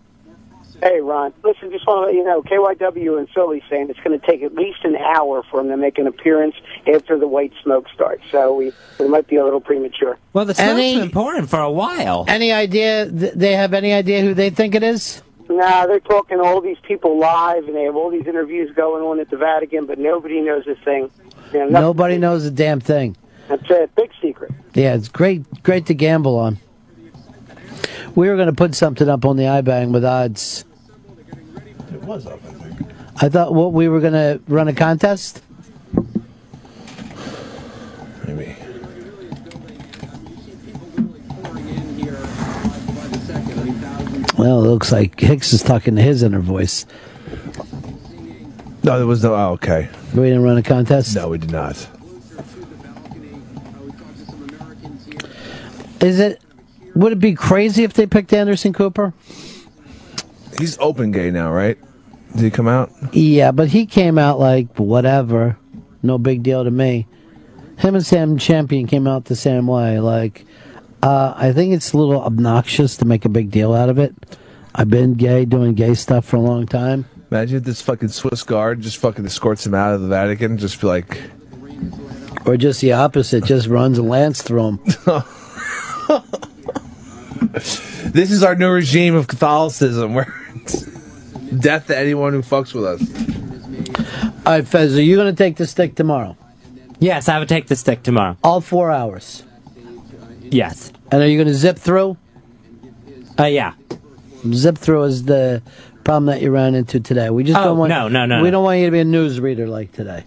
Hey, 0.80 1.00
Ron. 1.00 1.32
Listen, 1.42 1.72
just 1.72 1.84
want 1.88 2.02
to 2.02 2.06
let 2.06 2.14
you 2.14 2.22
know, 2.22 2.40
KYW 2.42 3.18
and 3.18 3.28
Philly 3.30 3.64
saying 3.68 3.90
it's 3.90 3.98
going 3.98 4.18
to 4.18 4.24
take 4.24 4.42
at 4.44 4.54
least 4.54 4.84
an 4.84 4.94
hour 4.94 5.42
for 5.50 5.60
them 5.60 5.70
to 5.70 5.76
make 5.76 5.98
an 5.98 6.06
appearance 6.06 6.54
after 6.86 7.18
the 7.18 7.26
white 7.26 7.52
smoke 7.64 7.86
starts. 7.92 8.22
So 8.30 8.54
we, 8.54 8.70
we 9.00 9.08
might 9.08 9.26
be 9.26 9.34
a 9.36 9.44
little 9.44 9.60
premature. 9.60 10.18
Well, 10.32 10.44
the 10.44 10.54
smoke's 10.54 10.76
been 11.00 11.10
pouring 11.10 11.48
for 11.48 11.58
a 11.58 11.70
while. 11.70 12.24
Any 12.28 12.52
idea? 12.52 13.06
They 13.06 13.54
have 13.54 13.74
any 13.74 13.92
idea 13.92 14.20
who 14.22 14.34
they 14.34 14.50
think 14.50 14.76
it 14.76 14.84
is? 14.84 15.20
Nah, 15.48 15.86
they're 15.86 16.00
talking 16.00 16.38
to 16.38 16.44
all 16.44 16.60
these 16.60 16.78
people 16.82 17.18
live, 17.18 17.64
and 17.66 17.74
they 17.74 17.84
have 17.84 17.96
all 17.96 18.10
these 18.10 18.26
interviews 18.26 18.70
going 18.76 19.02
on 19.02 19.18
at 19.18 19.30
the 19.30 19.36
Vatican, 19.38 19.86
but 19.86 19.98
nobody 19.98 20.40
knows 20.40 20.66
a 20.66 20.74
thing. 20.74 21.10
You 21.52 21.58
know, 21.60 21.64
nothing- 21.68 21.72
Nobody 21.72 22.18
knows 22.18 22.44
a 22.44 22.50
damn 22.50 22.80
thing. 22.80 23.16
That's 23.48 23.68
a 23.70 23.88
big 23.96 24.10
secret. 24.20 24.50
Yeah, 24.74 24.94
it's 24.94 25.08
great, 25.08 25.62
great 25.62 25.86
to 25.86 25.94
gamble 25.94 26.38
on. 26.38 26.58
We 28.14 28.28
were 28.28 28.36
going 28.36 28.48
to 28.48 28.52
put 28.54 28.74
something 28.74 29.08
up 29.08 29.24
on 29.24 29.36
the 29.36 29.44
iBang 29.44 29.90
with 29.92 30.04
odds. 30.04 30.64
It 31.92 32.02
was 32.02 32.26
up, 32.26 32.40
I 32.44 32.50
think. 32.52 32.90
I 33.22 33.28
thought 33.30 33.54
what 33.54 33.72
we 33.72 33.88
were 33.88 34.00
going 34.00 34.12
to 34.12 34.40
run 34.48 34.68
a 34.68 34.74
contest. 34.74 35.42
Maybe. 38.26 38.54
Well, 44.38 44.64
it 44.64 44.68
looks 44.68 44.92
like 44.92 45.18
Hicks 45.18 45.52
is 45.52 45.62
talking 45.62 45.96
to 45.96 46.02
his 46.02 46.22
inner 46.22 46.38
voice. 46.38 46.86
No, 48.84 48.96
there 48.96 49.06
was 49.06 49.22
no. 49.22 49.34
Oh, 49.34 49.50
okay. 49.54 49.88
We 50.14 50.22
didn't 50.22 50.44
run 50.44 50.56
a 50.56 50.62
contest. 50.62 51.14
No, 51.16 51.28
we 51.28 51.38
did 51.38 51.50
not. 51.50 51.76
Is 56.00 56.20
it? 56.20 56.40
Would 56.94 57.12
it 57.12 57.18
be 57.18 57.34
crazy 57.34 57.82
if 57.84 57.92
they 57.94 58.06
picked 58.06 58.32
Anderson 58.32 58.72
Cooper? 58.72 59.12
He's 60.58 60.78
open 60.78 61.10
gay 61.12 61.30
now, 61.30 61.52
right? 61.52 61.76
Did 62.34 62.42
he 62.42 62.50
come 62.50 62.68
out? 62.68 62.90
Yeah, 63.12 63.52
but 63.52 63.68
he 63.68 63.86
came 63.86 64.18
out 64.18 64.38
like 64.38 64.76
whatever, 64.76 65.58
no 66.02 66.18
big 66.18 66.42
deal 66.42 66.64
to 66.64 66.70
me. 66.70 67.06
Him 67.78 67.94
and 67.94 68.04
Sam 68.04 68.38
Champion 68.38 68.86
came 68.86 69.06
out 69.06 69.26
the 69.26 69.36
same 69.36 69.66
way. 69.66 70.00
Like, 70.00 70.44
uh, 71.02 71.34
I 71.36 71.52
think 71.52 71.74
it's 71.74 71.92
a 71.92 71.98
little 71.98 72.22
obnoxious 72.22 72.96
to 72.98 73.04
make 73.04 73.24
a 73.24 73.28
big 73.28 73.50
deal 73.50 73.74
out 73.74 73.88
of 73.88 73.98
it. 73.98 74.14
I've 74.74 74.90
been 74.90 75.14
gay, 75.14 75.44
doing 75.44 75.74
gay 75.74 75.94
stuff 75.94 76.24
for 76.24 76.36
a 76.36 76.40
long 76.40 76.66
time. 76.66 77.06
Imagine 77.30 77.58
if 77.58 77.64
this 77.64 77.82
fucking 77.82 78.08
Swiss 78.08 78.42
guard 78.42 78.80
just 78.80 78.96
fucking 78.98 79.26
escorts 79.26 79.66
him 79.66 79.74
out 79.74 79.94
of 79.94 80.00
the 80.00 80.08
Vatican. 80.08 80.56
Just 80.56 80.80
be 80.80 80.86
like, 80.86 81.20
Or 82.46 82.56
just 82.56 82.80
the 82.80 82.92
opposite, 82.92 83.44
just 83.44 83.66
runs 83.66 83.98
a 83.98 84.02
lance 84.02 84.42
through 84.42 84.68
him. 84.68 84.78
this 87.52 88.30
is 88.30 88.42
our 88.42 88.54
new 88.54 88.70
regime 88.70 89.14
of 89.14 89.26
Catholicism, 89.26 90.14
where 90.14 90.32
it's 90.54 90.82
death 91.58 91.88
to 91.88 91.98
anyone 91.98 92.32
who 92.32 92.42
fucks 92.42 92.72
with 92.72 92.84
us. 92.84 93.02
All 94.46 94.52
right, 94.54 94.66
Fez, 94.66 94.96
are 94.96 95.02
you 95.02 95.16
going 95.16 95.34
to 95.34 95.36
take 95.36 95.56
the 95.56 95.66
stick 95.66 95.94
tomorrow? 95.94 96.36
Yes, 97.00 97.28
I 97.28 97.38
would 97.38 97.48
take 97.48 97.66
the 97.66 97.76
stick 97.76 98.02
tomorrow. 98.02 98.36
All 98.42 98.60
four 98.60 98.90
hours. 98.90 99.44
Yes. 100.50 100.92
And 101.10 101.22
are 101.22 101.26
you 101.28 101.36
going 101.36 101.48
to 101.48 101.54
zip 101.54 101.78
through? 101.78 102.16
Uh, 103.38 103.44
yeah. 103.44 103.74
Zip 104.52 104.78
through 104.78 105.04
is 105.04 105.24
the 105.24 105.62
problem 106.04 106.26
that 106.26 106.40
you 106.42 106.50
ran 106.50 106.74
into 106.74 107.00
today. 107.00 107.30
We 107.30 107.44
just 107.44 107.58
Oh, 107.58 107.64
don't 107.64 107.78
want. 107.78 107.90
no, 107.90 108.08
no, 108.08 108.26
no, 108.26 108.38
We 108.42 108.44
no. 108.48 108.52
don't 108.52 108.64
want 108.64 108.78
you 108.80 108.86
to 108.86 108.92
be 108.92 109.00
a 109.00 109.04
newsreader 109.04 109.68
like 109.68 109.92
today. 109.92 110.24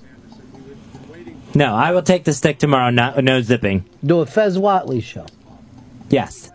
No, 1.54 1.74
I 1.76 1.92
will 1.92 2.02
take 2.04 2.24
the 2.24 2.34
stick 2.34 2.60
tomorrow. 2.60 2.92
No, 2.92 3.20
no 3.20 3.42
zipping. 3.42 3.86
Do 4.06 4.20
a 4.22 4.26
Fez 4.26 4.58
Whatley 4.58 5.04
show. 5.04 5.26
Yes. 6.10 6.50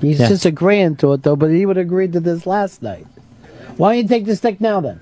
He's 0.00 0.20
Yeah. 0.20 0.28
just 0.28 0.44
agreeing 0.44 0.96
to 0.96 1.12
it 1.14 1.22
though, 1.22 1.36
but 1.36 1.50
he 1.50 1.64
would 1.64 1.78
agree 1.78 2.08
to 2.08 2.20
this 2.20 2.46
last 2.46 2.82
night. 2.82 3.06
Why 3.76 3.94
don't 3.94 4.02
you 4.02 4.08
take 4.08 4.26
the 4.26 4.36
stick 4.36 4.60
now 4.60 4.80
then? 4.80 5.00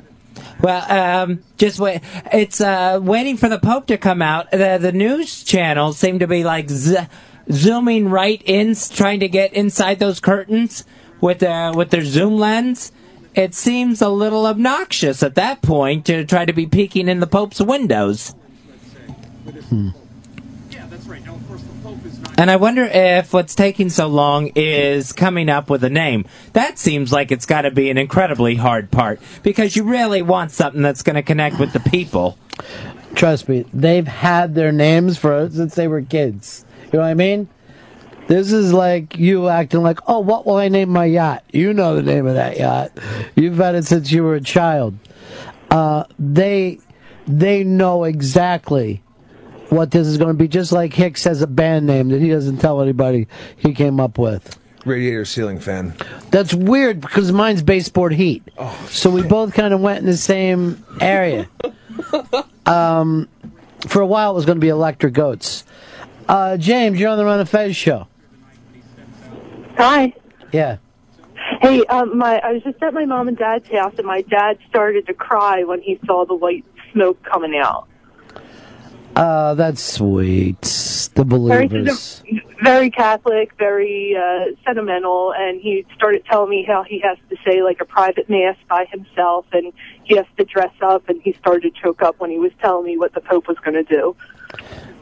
Well, 0.61 0.85
um, 0.91 1.41
just 1.59 1.79
wait. 1.81 2.01
It's 2.33 2.61
uh, 2.61 3.01
waiting 3.03 3.37
for 3.37 3.49
the 3.49 3.59
Pope 3.59 3.87
to 3.87 3.99
come 3.99 4.23
out. 4.23 4.51
The, 4.51 4.79
the 4.81 4.93
news 4.93 5.43
channels 5.43 5.99
seem 5.99 6.19
to 6.21 6.27
be 6.27 6.45
like 6.45 6.69
z- 6.71 6.97
zooming 7.51 8.09
right 8.09 8.43
in, 8.45 8.75
trying 8.75 9.21
to 9.21 9.29
get 9.29 9.53
inside 9.53 9.99
those 9.99 10.21
curtains 10.21 10.85
with 11.21 11.43
uh, 11.43 11.73
with 11.75 11.91
their 11.91 12.05
zoom 12.05 12.37
lens. 12.39 12.93
It 13.35 13.55
seems 13.55 14.01
a 14.01 14.09
little 14.09 14.47
obnoxious 14.47 15.23
at 15.23 15.35
that 15.35 15.61
point 15.61 16.07
to 16.07 16.25
try 16.25 16.47
to 16.47 16.53
be 16.53 16.67
peeking 16.67 17.09
in 17.09 17.21
the 17.21 17.27
Pope's 17.27 17.61
windows. 17.61 18.35
And 22.39 22.51
I 22.51 22.57
wonder 22.57 22.85
if 22.85 23.33
what's 23.33 23.55
taking 23.55 23.89
so 23.89 24.09
long 24.09 24.51
is 24.55 25.13
coming 25.13 25.49
up 25.49 25.71
with 25.71 25.83
a 25.85 25.89
name. 25.89 26.27
That 26.53 26.79
seems 26.79 27.11
like 27.11 27.33
it's 27.33 27.47
got 27.47 27.63
to 27.63 27.71
be 27.71 27.89
an 27.89 27.97
incredibly 27.97 28.57
hard 28.57 28.91
part 28.91 29.21
because 29.43 29.75
you 29.75 29.85
really 29.85 30.21
want 30.21 30.51
something 30.51 30.83
that's 30.83 31.03
going 31.03 31.17
to 31.17 31.23
connect 31.23 31.59
with 31.59 31.73
the 31.73 31.81
people. 31.81 32.37
Trust 33.15 33.49
me, 33.49 33.65
they've 33.73 34.07
had 34.07 34.55
their 34.55 34.71
names 34.71 35.17
for 35.17 35.49
since 35.49 35.75
they 35.75 35.89
were 35.89 36.03
kids. 36.03 36.66
You 36.87 36.99
know 36.99 37.01
what 37.01 37.11
I 37.11 37.15
mean? 37.15 37.49
This 38.27 38.53
is 38.53 38.73
like 38.73 39.17
you 39.17 39.49
acting 39.49 39.83
like, 39.83 40.01
oh, 40.09 40.19
what 40.19 40.47
will 40.47 40.57
I 40.57 40.69
name 40.69 40.89
my 40.89 41.05
yacht? 41.05 41.45
You 41.53 41.73
know 41.73 41.95
the 41.95 42.03
name 42.03 42.27
of 42.27 42.35
that 42.35 42.59
yacht. 42.59 42.93
You've 43.37 43.59
had 43.59 43.77
it 43.77 43.85
since 43.85 44.11
you 44.11 44.25
were 44.25 44.35
a 44.35 44.41
child. 44.41 44.99
Uh, 45.71 46.05
they 46.19 46.81
they 47.27 47.65
know 47.65 48.05
exactly 48.05 49.03
what 49.69 49.91
this 49.91 50.07
is 50.07 50.19
going 50.19 50.31
to 50.31 50.35
be. 50.35 50.49
Just 50.49 50.73
like 50.73 50.93
Hicks 50.93 51.25
has 51.25 51.43
a 51.43 51.47
band 51.47 51.87
name 51.87 52.09
that 52.09 52.21
he 52.21 52.29
doesn't 52.29 52.59
tell 52.59 52.81
anybody 52.81 53.29
he 53.57 53.73
came 53.75 54.01
up 54.01 54.19
with. 54.19 54.59
Radiator 54.85 55.25
ceiling 55.25 55.59
fan. 55.59 55.95
That's 56.31 56.55
weird 56.55 57.01
because 57.01 57.33
mine's 57.33 57.63
baseboard 57.63 58.13
heat. 58.13 58.45
so 58.89 59.11
we 59.11 59.23
both 59.23 59.53
kind 59.53 59.75
of 59.75 59.81
went 59.81 59.99
in 60.01 60.07
the 60.07 60.17
same 60.17 60.85
area. 61.01 61.49
um, 62.67 63.29
for 63.89 64.01
a 64.01 64.07
while, 64.07 64.31
it 64.31 64.35
was 64.35 64.47
going 64.47 64.57
to 64.57 64.61
be 64.61 64.69
electric 64.69 65.13
goats. 65.13 65.65
Uh, 66.29 66.57
James, 66.57 66.99
you're 66.99 67.11
on 67.11 67.19
the 67.19 67.25
Ron 67.25 67.41
and 67.41 67.49
Fez 67.49 67.77
show. 67.77 68.09
Hi. 69.77 70.13
Yeah. 70.53 70.79
Hey, 71.61 71.85
um, 71.87 72.19
my 72.19 72.39
I 72.39 72.53
was 72.53 72.63
just 72.63 72.83
at 72.83 72.95
my 72.95 73.05
mom 73.05 73.29
and 73.29 73.37
dad's 73.37 73.69
house, 73.71 73.95
and 73.99 74.07
my 74.07 74.23
dad 74.23 74.59
started 74.69 75.07
to 75.07 75.15
cry 75.15 75.63
when 75.65 75.81
he 75.81 75.99
saw 76.07 76.25
the 76.25 76.35
white 76.35 76.65
smoke 76.93 77.23
coming 77.23 77.57
out. 77.57 77.87
Uh, 79.15 79.55
that's 79.55 79.83
sweet. 79.83 80.61
The 81.15 81.25
Very, 81.25 81.67
believers. 81.69 82.23
very 82.63 82.91
Catholic, 82.91 83.53
very 83.57 84.15
uh, 84.15 84.55
sentimental, 84.67 85.33
and 85.33 85.61
he 85.61 85.87
started 85.95 86.25
telling 86.27 86.51
me 86.51 86.65
how 86.65 86.83
he 86.83 86.99
has 87.01 87.17
to 87.31 87.37
say 87.43 87.63
like 87.63 87.81
a 87.81 87.87
private 87.87 88.29
mass 88.29 88.57
by 88.69 88.85
himself, 88.91 89.47
and 89.53 89.73
he 90.05 90.17
has 90.17 90.27
to 90.37 90.45
dress 90.45 90.73
up, 90.83 91.09
and 91.09 91.23
he 91.23 91.33
started 91.35 91.75
to 91.75 91.81
choke 91.81 92.03
up 92.03 92.21
when 92.21 92.31
he 92.31 92.39
was 92.39 92.53
telling 92.61 92.85
me 92.85 92.99
what 92.99 93.15
the 93.15 93.21
Pope 93.23 93.49
was 93.49 93.57
going 93.59 93.75
to 93.75 93.85
do. 93.85 94.15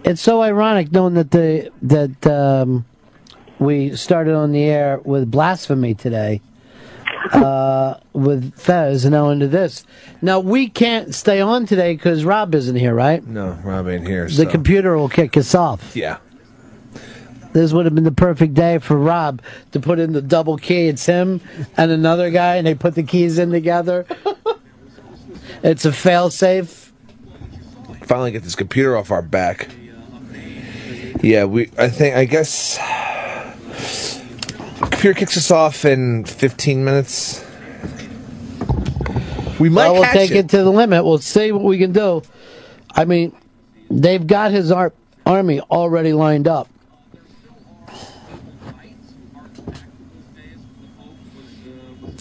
It's 0.05 0.21
so 0.21 0.43
ironic 0.43 0.93
knowing 0.93 1.15
that 1.15 1.31
the 1.31 1.71
that 1.83 2.27
um, 2.27 2.85
we 3.59 3.97
started 3.97 4.35
on 4.35 4.53
the 4.53 4.65
air 4.65 5.01
with 5.03 5.31
blasphemy 5.31 5.95
today, 5.95 6.43
uh, 7.33 7.95
with 8.13 8.55
Fez, 8.55 9.07
and 9.07 9.13
now 9.13 9.31
into 9.31 9.49
this. 9.49 9.87
Now 10.21 10.41
we 10.41 10.69
can't 10.69 11.15
stay 11.15 11.41
on 11.41 11.65
today 11.65 11.95
because 11.95 12.23
Rob 12.23 12.55
isn't 12.55 12.77
here, 12.77 12.95
right? 12.95 13.27
No, 13.27 13.53
Rob 13.65 13.89
ain't 13.89 14.07
here. 14.07 14.27
The 14.27 14.33
so. 14.33 14.51
computer 14.51 14.95
will 14.95 15.09
kick 15.09 15.39
us 15.39 15.55
off. 15.55 15.97
Yeah. 15.97 16.19
This 17.55 17.73
would 17.73 17.87
have 17.87 17.95
been 17.95 18.05
the 18.05 18.13
perfect 18.13 18.53
day 18.53 18.79
for 18.79 18.99
Rob 18.99 19.41
to 19.73 19.81
put 19.81 20.01
in 20.01 20.13
the 20.13 20.21
double 20.21 20.59
key. 20.59 20.89
It's 20.89 21.07
him 21.07 21.41
and 21.79 21.91
another 21.91 22.29
guy, 22.29 22.57
and 22.57 22.67
they 22.67 22.75
put 22.75 22.95
the 22.95 23.05
keys 23.05 23.39
in 23.39 23.51
together. 23.53 24.07
it's 25.63 25.87
a 25.87 25.93
fail 25.93 26.29
safe. 26.29 26.93
Finally 28.03 28.33
get 28.33 28.43
this 28.43 28.57
computer 28.57 28.99
off 28.99 29.11
our 29.11 29.23
back. 29.23 29.69
Yeah, 31.23 31.45
we. 31.45 31.71
I 31.79 31.89
think. 31.89 32.17
I 32.17 32.25
guess. 32.25 32.79
Computer 34.81 35.19
kicks 35.19 35.37
us 35.37 35.51
off 35.51 35.85
in 35.85 36.25
15 36.25 36.85
minutes. 36.85 37.45
We 39.59 39.69
might 39.69 39.85
well, 39.85 39.95
we'll 39.95 40.03
catch 40.05 40.15
take 40.15 40.31
it. 40.33 40.37
it. 40.37 40.49
to 40.51 40.59
the 40.59 40.71
limit. 40.71 41.05
We'll 41.05 41.19
see 41.19 41.53
what 41.53 41.63
we 41.63 41.79
can 41.79 41.93
do. 41.93 42.23
I 42.91 43.05
mean, 43.05 43.35
they've 43.91 44.27
got 44.27 44.51
his 44.51 44.73
ar- 44.73 44.93
army 45.27 45.61
already 45.61 46.13
lined 46.13 46.49
up. 46.49 46.69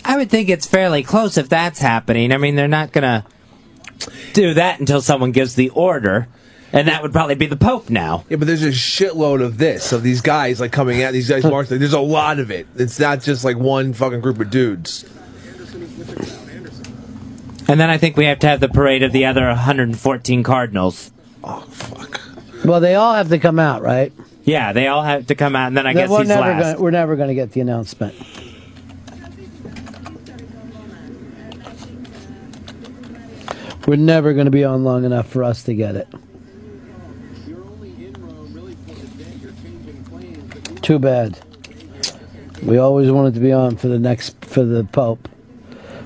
I 0.06 0.18
would 0.18 0.30
think 0.30 0.50
it's 0.50 0.68
fairly 0.68 1.04
close 1.04 1.38
if 1.38 1.50
that's 1.50 1.80
happening. 1.80 2.32
I 2.34 2.38
mean, 2.38 2.56
they're 2.56 2.68
not 2.68 2.92
gonna 2.92 3.26
do 4.34 4.54
that 4.56 4.80
until 4.80 5.02
someone 5.02 5.32
gives 5.32 5.56
the 5.56 5.70
order, 5.70 6.28
and 6.74 6.88
that 6.88 7.02
would 7.04 7.14
probably 7.14 7.36
be 7.36 7.46
the 7.46 7.56
Pope 7.56 7.90
now. 7.90 8.26
Yeah, 8.30 8.38
but 8.38 8.48
there's 8.48 8.64
a 8.64 8.70
shitload 8.70 9.42
of 9.44 9.58
this, 9.60 9.94
of 9.94 10.04
these 10.04 10.22
guys 10.22 10.60
like 10.60 10.72
coming 10.72 11.04
out, 11.04 11.14
these 11.14 11.30
guys 11.30 11.44
marching. 11.46 11.80
There's 11.80 11.94
a 11.94 12.00
lot 12.00 12.40
of 12.40 12.52
it. 12.52 12.68
It's 12.76 13.00
not 13.00 13.22
just 13.22 13.46
like 13.46 13.58
one 13.58 13.94
fucking 13.94 14.22
group 14.22 14.40
of 14.40 14.50
dudes. 14.50 15.06
And 17.70 17.80
then 17.80 17.90
I 17.90 17.98
think 17.98 18.18
we 18.18 18.26
have 18.26 18.40
to 18.40 18.48
have 18.48 18.60
the 18.60 18.68
parade 18.68 19.04
of 19.04 19.14
the 19.14 19.26
other 19.26 19.46
114 19.46 20.44
Cardinals. 20.44 21.12
Oh 21.44 21.62
fuck. 21.62 22.20
Well, 22.66 22.80
they 22.80 22.96
all 22.96 23.14
have 23.14 23.30
to 23.30 23.40
come 23.40 23.60
out, 23.60 23.82
right? 23.82 24.12
Yeah, 24.44 24.74
they 24.74 24.88
all 24.88 25.04
have 25.04 25.28
to 25.28 25.36
come 25.36 25.56
out, 25.56 25.68
and 25.68 25.78
then 25.78 25.88
I 25.88 25.94
Then 25.94 26.04
guess 26.04 26.10
we're 26.10 26.20
he's 26.20 26.28
never 26.28 26.42
last. 26.42 26.64
Gonna, 26.74 26.82
we're 26.82 26.92
never 26.92 27.16
going 27.16 27.30
to 27.30 27.36
get 27.36 27.52
the 27.52 27.62
announcement. 27.62 28.16
We're 33.88 33.96
never 33.98 34.34
going 34.34 34.46
to 34.46 34.52
be 34.52 34.64
on 34.64 34.84
long 34.84 35.04
enough 35.06 35.28
for 35.28 35.44
us 35.44 35.64
to 35.64 35.74
get 35.74 35.96
it. 35.96 36.08
Too 40.84 41.00
bad. 41.00 41.40
We 42.62 42.78
always 42.78 43.10
wanted 43.12 43.34
to 43.34 43.40
be 43.40 43.52
on 43.52 43.76
for 43.78 43.88
the 43.88 43.98
next 44.00 44.44
for 44.46 44.64
the 44.64 44.84
Pope, 44.84 45.28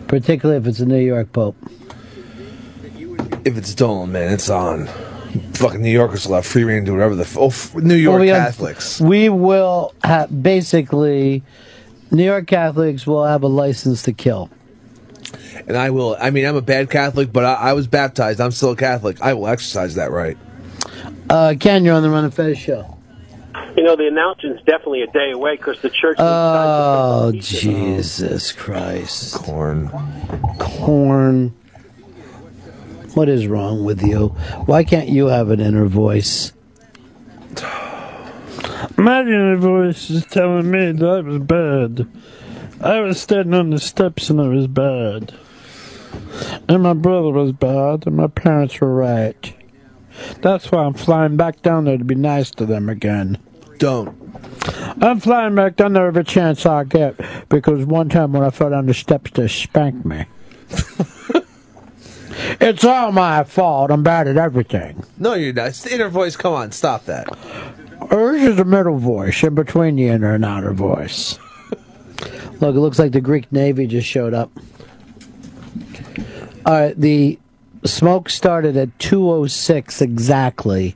particularly 0.07 0.59
if 0.61 0.65
it's 0.67 0.79
a 0.79 0.85
New 0.85 0.97
York 1.03 1.33
Pope. 1.33 1.55
If 3.43 3.57
it's 3.57 3.69
stolen, 3.69 4.11
man, 4.11 4.31
it's 4.33 4.49
on. 4.49 4.87
Fucking 5.53 5.81
New 5.81 5.91
Yorkers 5.91 6.25
will 6.27 6.35
have 6.35 6.45
free 6.45 6.63
reign 6.63 6.81
to 6.81 6.85
do 6.87 6.93
whatever 6.93 7.15
the 7.15 7.23
f- 7.23 7.37
oh, 7.37 7.47
f- 7.47 7.75
New 7.75 7.95
York 7.95 8.13
Well, 8.13 8.21
we 8.21 8.27
have- 8.29 8.45
Catholics. 8.55 8.99
we 9.01 9.29
will 9.29 9.93
have 10.03 10.41
basically 10.43 11.43
New 12.11 12.23
York 12.23 12.47
Catholics 12.47 13.05
will 13.05 13.25
have 13.25 13.43
a 13.43 13.47
license 13.47 14.03
to 14.03 14.13
kill. 14.13 14.49
And 15.67 15.75
I 15.75 15.89
will. 15.89 16.15
I 16.19 16.29
mean, 16.29 16.45
I'm 16.45 16.55
a 16.55 16.61
bad 16.61 16.89
Catholic, 16.89 17.31
but 17.33 17.43
I, 17.45 17.53
I 17.53 17.73
was 17.73 17.87
baptized. 17.87 18.39
I'm 18.39 18.51
still 18.51 18.71
a 18.71 18.75
Catholic. 18.75 19.21
I 19.21 19.33
will 19.33 19.47
exercise 19.47 19.95
that 19.95 20.11
right. 20.11 20.37
Uh, 21.29 21.55
Ken, 21.59 21.83
you're 21.83 21.95
on 21.95 22.03
the 22.03 22.09
Ron 22.09 22.23
and 22.25 22.33
Fez 22.33 22.57
show. 22.57 22.96
You 23.77 23.83
know, 23.83 23.95
the 23.95 24.07
announcement's 24.07 24.63
definitely 24.63 25.03
a 25.03 25.07
day 25.07 25.31
away 25.31 25.55
because 25.55 25.79
the 25.81 25.91
church. 25.91 26.17
Oh, 26.19 27.31
Jesus 27.31 28.51
Christ. 28.51 29.35
Corn. 29.35 29.89
Corn. 30.57 31.49
What 33.13 33.29
is 33.29 33.45
wrong 33.45 33.85
with 33.85 34.01
you? 34.01 34.29
Why 34.65 34.83
can't 34.83 35.09
you 35.09 35.27
have 35.27 35.51
an 35.51 35.59
inner 35.59 35.85
voice? 35.85 36.53
My 38.97 39.21
inner 39.21 39.57
voice 39.57 40.09
is 40.09 40.25
telling 40.25 40.71
me 40.71 40.91
that 40.93 41.07
I 41.07 41.21
was 41.21 41.39
bad. 41.39 42.07
I 42.81 42.99
was 43.01 43.21
standing 43.21 43.53
on 43.53 43.69
the 43.69 43.79
steps 43.79 44.31
and 44.31 44.41
I 44.41 44.47
was 44.47 44.65
bad. 44.65 45.35
And 46.67 46.81
my 46.81 46.93
brother 46.93 47.29
was 47.29 47.51
bad, 47.51 48.07
and 48.07 48.15
my 48.15 48.27
parents 48.27 48.79
were 48.81 48.93
right. 48.93 49.55
That's 50.41 50.71
why 50.71 50.83
I'm 50.83 50.93
flying 50.93 51.37
back 51.37 51.61
down 51.61 51.85
there 51.85 51.97
to 51.97 52.03
be 52.03 52.15
nice 52.15 52.49
to 52.51 52.65
them 52.65 52.89
again. 52.89 53.37
Don't. 53.77 54.15
I'm 55.01 55.19
flying 55.19 55.55
back 55.55 55.75
down 55.75 55.93
there 55.93 56.07
every 56.07 56.23
chance 56.23 56.65
I 56.65 56.83
get 56.83 57.15
because 57.49 57.85
one 57.85 58.09
time 58.09 58.33
when 58.33 58.43
I 58.43 58.49
fell 58.49 58.69
down 58.69 58.87
the 58.87 58.93
steps, 58.93 59.31
they 59.31 59.47
spanked 59.47 60.05
me. 60.05 60.25
it's 62.59 62.83
all 62.83 63.11
my 63.11 63.43
fault. 63.43 63.91
I'm 63.91 64.03
bad 64.03 64.27
at 64.27 64.37
everything. 64.37 65.03
No, 65.17 65.33
you're 65.35 65.53
not. 65.53 65.67
It's 65.67 65.83
the 65.83 65.93
inner 65.93 66.09
voice. 66.09 66.35
Come 66.35 66.53
on, 66.53 66.71
stop 66.71 67.05
that. 67.05 67.27
This 68.09 68.43
is 68.43 68.55
the 68.57 68.65
middle 68.65 68.97
voice 68.97 69.43
in 69.43 69.55
between 69.55 69.95
the 69.95 70.07
inner 70.07 70.33
and 70.33 70.45
outer 70.45 70.73
voice. 70.73 71.37
Look, 72.59 72.75
it 72.75 72.79
looks 72.79 72.99
like 72.99 73.11
the 73.11 73.21
Greek 73.21 73.51
Navy 73.51 73.87
just 73.87 74.07
showed 74.07 74.33
up. 74.33 74.51
All 76.65 76.73
right, 76.73 76.99
the 76.99 77.39
smoke 77.85 78.29
started 78.29 78.75
at 78.75 78.97
2:06 78.97 80.01
exactly. 80.01 80.95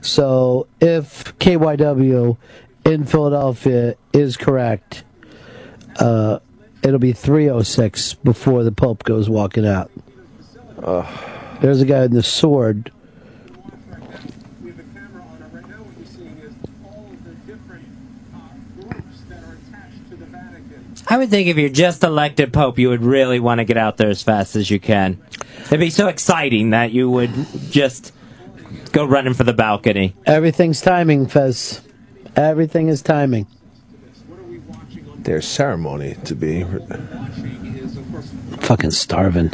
So 0.00 0.66
if 0.80 1.36
KYW 1.38 2.36
in 2.84 3.04
Philadelphia 3.04 3.96
is 4.12 4.36
correct, 4.36 5.04
uh, 5.98 6.38
it'll 6.82 6.98
be 6.98 7.12
3:06 7.12 8.14
before 8.14 8.64
the 8.64 8.72
Pope 8.72 9.04
goes 9.04 9.28
walking 9.28 9.66
out. 9.66 9.90
There's 11.60 11.80
a 11.80 11.84
guy 11.84 12.04
in 12.04 12.14
the 12.14 12.22
sword. 12.22 12.92
I 21.10 21.16
would 21.16 21.30
think 21.30 21.48
if 21.48 21.56
you're 21.56 21.70
just 21.70 22.04
elected 22.04 22.52
Pope, 22.52 22.78
you 22.78 22.90
would 22.90 23.02
really 23.02 23.40
want 23.40 23.58
to 23.58 23.64
get 23.64 23.78
out 23.78 23.96
there 23.96 24.10
as 24.10 24.22
fast 24.22 24.56
as 24.56 24.70
you 24.70 24.78
can. 24.78 25.18
It'd 25.66 25.80
be 25.80 25.88
so 25.88 26.08
exciting 26.08 26.70
that 26.70 26.92
you 26.92 27.10
would 27.10 27.30
just 27.70 28.12
go 28.88 29.04
running 29.04 29.34
for 29.34 29.44
the 29.44 29.52
balcony. 29.52 30.14
Everything's 30.26 30.80
timing, 30.80 31.26
Fez. 31.26 31.80
Everything 32.36 32.88
is 32.88 33.02
timing. 33.02 33.46
There's 35.16 35.46
ceremony 35.46 36.16
to 36.24 36.34
be. 36.34 36.64
Fucking 38.60 38.90
starving. 38.92 39.52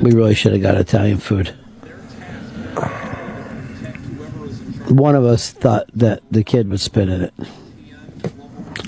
We 0.00 0.12
really 0.12 0.34
should 0.34 0.52
have 0.52 0.62
got 0.62 0.76
Italian 0.76 1.18
food. 1.18 1.48
One 4.88 5.14
of 5.14 5.24
us 5.24 5.50
thought 5.50 5.86
that 5.94 6.22
the 6.30 6.42
kid 6.42 6.68
would 6.70 6.80
spit 6.80 7.08
in 7.08 7.22
it. 7.22 7.34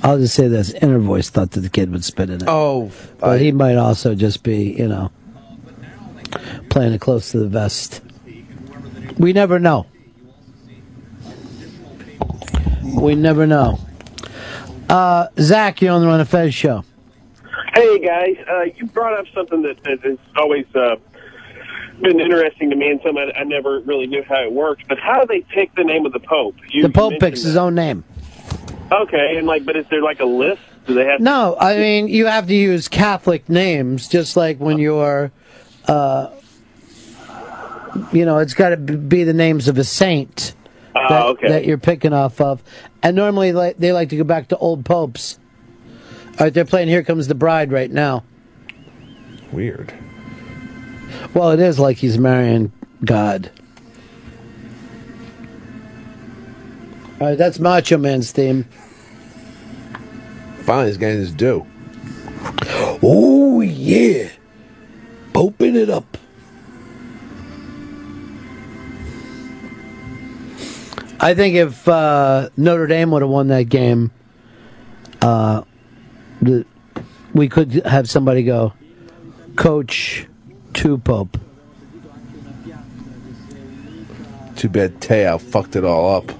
I'll 0.03 0.19
just 0.19 0.35
say 0.35 0.49
this: 0.49 0.73
inner 0.73 0.99
voice 0.99 1.31
thought 1.31 1.53
that 1.53 1.61
the 1.61 1.69
kid 1.71 1.93
would 1.93 2.05
spit 2.05 2.31
in 2.31 2.43
it. 2.43 2.49
Oh, 2.49 2.91
but 3.19 3.41
he 3.41 3.53
might 3.53 3.77
also 3.77 4.15
just 4.15 4.43
be, 4.43 4.73
you 4.73 4.89
know, 4.89 5.13
playing 6.71 6.93
it 6.93 7.01
close 7.01 7.31
to 7.33 7.39
the 7.39 7.49
vest. 7.49 8.01
We 9.19 9.33
never 9.33 9.59
know. 9.59 9.87
We 12.95 13.15
never 13.15 13.47
know. 13.47 13.79
Uh, 14.89 15.29
Zach, 15.39 15.81
you're 15.81 15.93
on 15.93 16.03
the 16.03 16.07
Ron 16.07 16.21
and 16.21 16.29
Fez 16.29 16.55
show. 16.55 16.85
Hey 17.75 17.99
guys, 18.01 18.37
uh, 18.51 18.63
you 18.77 18.87
brought 18.87 19.19
up 19.19 19.27
something 19.35 19.63
that, 19.63 19.83
that 19.85 20.01
has 20.03 20.19
always 20.37 20.67
uh, 20.75 20.97
been 22.03 22.21
interesting 22.21 22.69
to 22.69 22.77
me, 22.77 22.91
and 22.91 23.01
something 23.03 23.33
I, 23.35 23.41
I 23.41 23.45
never 23.45 23.81
really 23.81 24.07
knew 24.07 24.23
how 24.23 24.43
it 24.43 24.53
worked. 24.53 24.89
But 24.89 24.99
how 24.99 25.21
do 25.21 25.27
they 25.27 25.41
pick 25.41 25.75
the 25.75 25.85
name 25.85 26.05
of 26.05 26.13
the 26.13 26.21
Pope? 26.21 26.57
You, 26.71 26.83
the 26.83 26.91
Pope 26.91 27.15
picks 27.19 27.43
his 27.43 27.57
own 27.57 27.75
name. 27.75 28.05
Okay, 28.91 29.37
and 29.39 29.47
like, 29.47 29.65
but 29.65 29.77
is 29.77 29.87
there 29.89 30.03
like 30.03 30.21
a 30.21 30.27
list? 30.27 30.61
Do 30.87 30.95
they 30.95 31.07
have? 31.07 31.21
No, 31.21 31.57
I 31.59 31.77
mean 31.79 32.09
you 32.09 32.27
have 32.27 32.47
to 32.49 32.55
use 32.55 32.89
Catholic 32.89 33.49
names, 33.49 34.09
just 34.09 34.37
like 34.37 34.59
when 34.59 34.79
you're, 34.79 35.33
uh, 35.87 36.31
you 38.13 38.25
know, 38.25 38.39
it's 38.39 38.55
got 38.55 38.71
to 38.71 38.77
be 38.77 39.25
the 39.25 39.33
names 39.35 39.69
of 39.69 39.79
a 39.79 39.85
saint 39.85 40.55
Ah, 40.95 41.09
that, 41.09 41.27
okay. 41.27 41.49
that 41.49 41.65
you're 41.65 41.79
picking 41.79 42.13
off 42.13 42.41
of. 42.41 42.63
And 43.03 43.17
normally, 43.17 43.53
like 43.53 43.79
they 43.79 43.93
like 43.93 44.11
to 44.11 44.17
go 44.17 44.25
back 44.25 44.49
to 44.49 44.57
old 44.59 44.85
popes. 44.85 45.39
All 46.39 46.47
right, 46.47 46.55
they're 46.55 46.65
playing 46.65 46.89
"Here 46.89 47.03
Comes 47.03 47.29
the 47.29 47.35
Bride" 47.35 47.73
right 47.73 47.91
now. 47.91 48.25
Weird. 49.53 49.93
Well, 51.35 51.51
it 51.51 51.61
is 51.61 51.79
like 51.79 51.99
he's 51.99 52.19
marrying 52.19 52.73
God. 53.05 53.51
All 57.21 57.29
right, 57.29 57.39
that's 57.39 57.59
Macho 57.59 57.99
Man's 57.99 58.33
theme. 58.33 58.65
Finally, 60.63 60.89
he's 60.89 60.97
getting 60.97 61.19
his 61.19 61.33
due. 61.33 61.67
Oh 63.03 63.61
yeah, 63.61 64.29
poping 65.33 65.77
it 65.77 65.89
up. 65.91 66.19
I 71.23 71.35
think 71.35 71.55
if 71.55 71.87
uh, 71.87 72.49
Notre 72.57 72.89
Dame 72.89 73.13
would 73.13 73.23
have 73.23 73.31
won 73.31 73.47
that 73.49 73.69
game, 73.69 74.11
uh, 75.21 75.63
the, 76.41 76.67
we 77.33 77.49
could 77.49 77.75
have 77.87 78.11
somebody 78.11 78.43
go, 78.43 78.73
Coach 79.55 80.27
to 80.75 80.99
Pope. 80.99 81.39
Too 84.57 84.69
bad 84.69 85.01
Teo 85.01 85.39
fucked 85.39 85.77
it 85.77 85.85
all 85.85 86.17
up. 86.17 86.33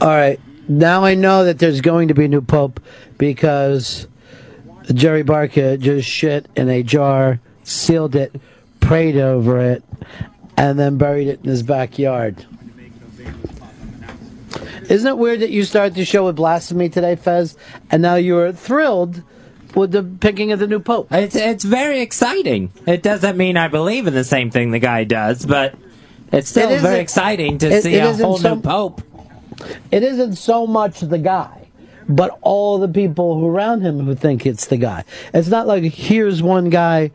All 0.00 0.08
right, 0.08 0.40
now 0.68 1.04
I 1.04 1.14
know 1.14 1.44
that 1.44 1.60
there's 1.60 1.80
going 1.80 2.08
to 2.08 2.14
be 2.14 2.24
a 2.24 2.28
new 2.28 2.40
Pope 2.40 2.80
because 3.16 4.08
Jerry 4.92 5.22
Barca 5.22 5.78
just 5.78 6.08
shit 6.08 6.46
in 6.56 6.68
a 6.68 6.82
jar, 6.82 7.38
sealed 7.62 8.16
it, 8.16 8.34
prayed 8.80 9.16
over 9.16 9.60
it, 9.60 9.84
and 10.56 10.78
then 10.80 10.98
buried 10.98 11.28
it 11.28 11.40
in 11.44 11.48
his 11.48 11.62
backyard. 11.62 12.44
Isn't 14.90 15.06
it 15.08 15.16
weird 15.16 15.40
that 15.40 15.50
you 15.50 15.64
started 15.64 15.94
the 15.94 16.04
show 16.04 16.26
with 16.26 16.36
blasphemy 16.36 16.88
today, 16.88 17.16
Fez, 17.16 17.56
and 17.90 18.02
now 18.02 18.16
you're 18.16 18.52
thrilled 18.52 19.22
with 19.74 19.92
the 19.92 20.02
picking 20.02 20.50
of 20.52 20.58
the 20.58 20.66
new 20.66 20.80
Pope? 20.80 21.08
It's 21.12 21.36
it's 21.36 21.64
very 21.64 22.00
exciting. 22.00 22.72
It 22.86 23.02
doesn't 23.02 23.36
mean 23.36 23.56
I 23.56 23.68
believe 23.68 24.06
in 24.06 24.14
the 24.14 24.24
same 24.24 24.50
thing 24.50 24.72
the 24.72 24.78
guy 24.80 25.04
does, 25.04 25.46
but 25.46 25.74
it's 26.32 26.48
still 26.48 26.70
It 26.70 26.80
very 26.80 26.98
exciting 27.00 27.58
to 27.58 27.68
it- 27.70 27.82
see 27.84 27.94
it 27.94 28.20
a 28.20 28.24
whole 28.24 28.38
so- 28.38 28.56
new 28.56 28.60
pope. 28.62 29.02
It 29.90 30.02
isn't 30.02 30.36
so 30.36 30.66
much 30.66 31.00
the 31.00 31.18
guy, 31.18 31.68
but 32.08 32.36
all 32.42 32.78
the 32.78 32.88
people 32.88 33.38
who 33.38 33.46
around 33.46 33.82
him 33.82 34.00
who 34.06 34.14
think 34.14 34.44
it's 34.46 34.66
the 34.66 34.76
guy. 34.78 35.04
It's 35.34 35.48
not 35.48 35.66
like 35.66 35.84
here's 35.84 36.42
one 36.42 36.68
guy 36.70 37.10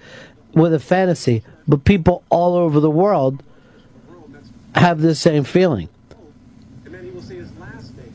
with 0.53 0.73
a 0.73 0.79
fantasy. 0.79 1.43
but 1.67 1.83
people 1.83 2.23
all 2.29 2.53
over 2.55 2.79
the 2.79 2.91
world 2.91 3.41
have 4.75 5.01
the 5.01 5.15
same 5.15 5.43
feeling. 5.43 5.89
And 6.85 6.93
then 6.93 7.03
he 7.03 7.09
will 7.09 7.23
say 7.23 7.37
his 7.37 7.49
last 7.57 7.97
name. 7.97 8.13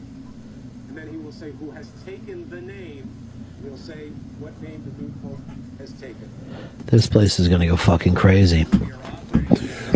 And 0.88 0.96
then 0.96 1.08
he 1.10 1.16
will 1.16 1.32
say 1.32 1.50
who 1.58 1.72
has 1.72 1.88
taken 2.06 2.48
the 2.48 2.60
name. 2.60 3.10
He'll 3.64 3.76
say 3.76 4.10
what 4.38 4.54
name 4.62 4.84
the 4.86 5.02
new 5.02 5.12
pope 5.20 5.40
has 5.80 5.90
taken. 5.94 6.30
This 6.90 7.06
place 7.06 7.38
is 7.38 7.48
gonna 7.48 7.66
go 7.66 7.76
fucking 7.76 8.14
crazy. 8.14 8.66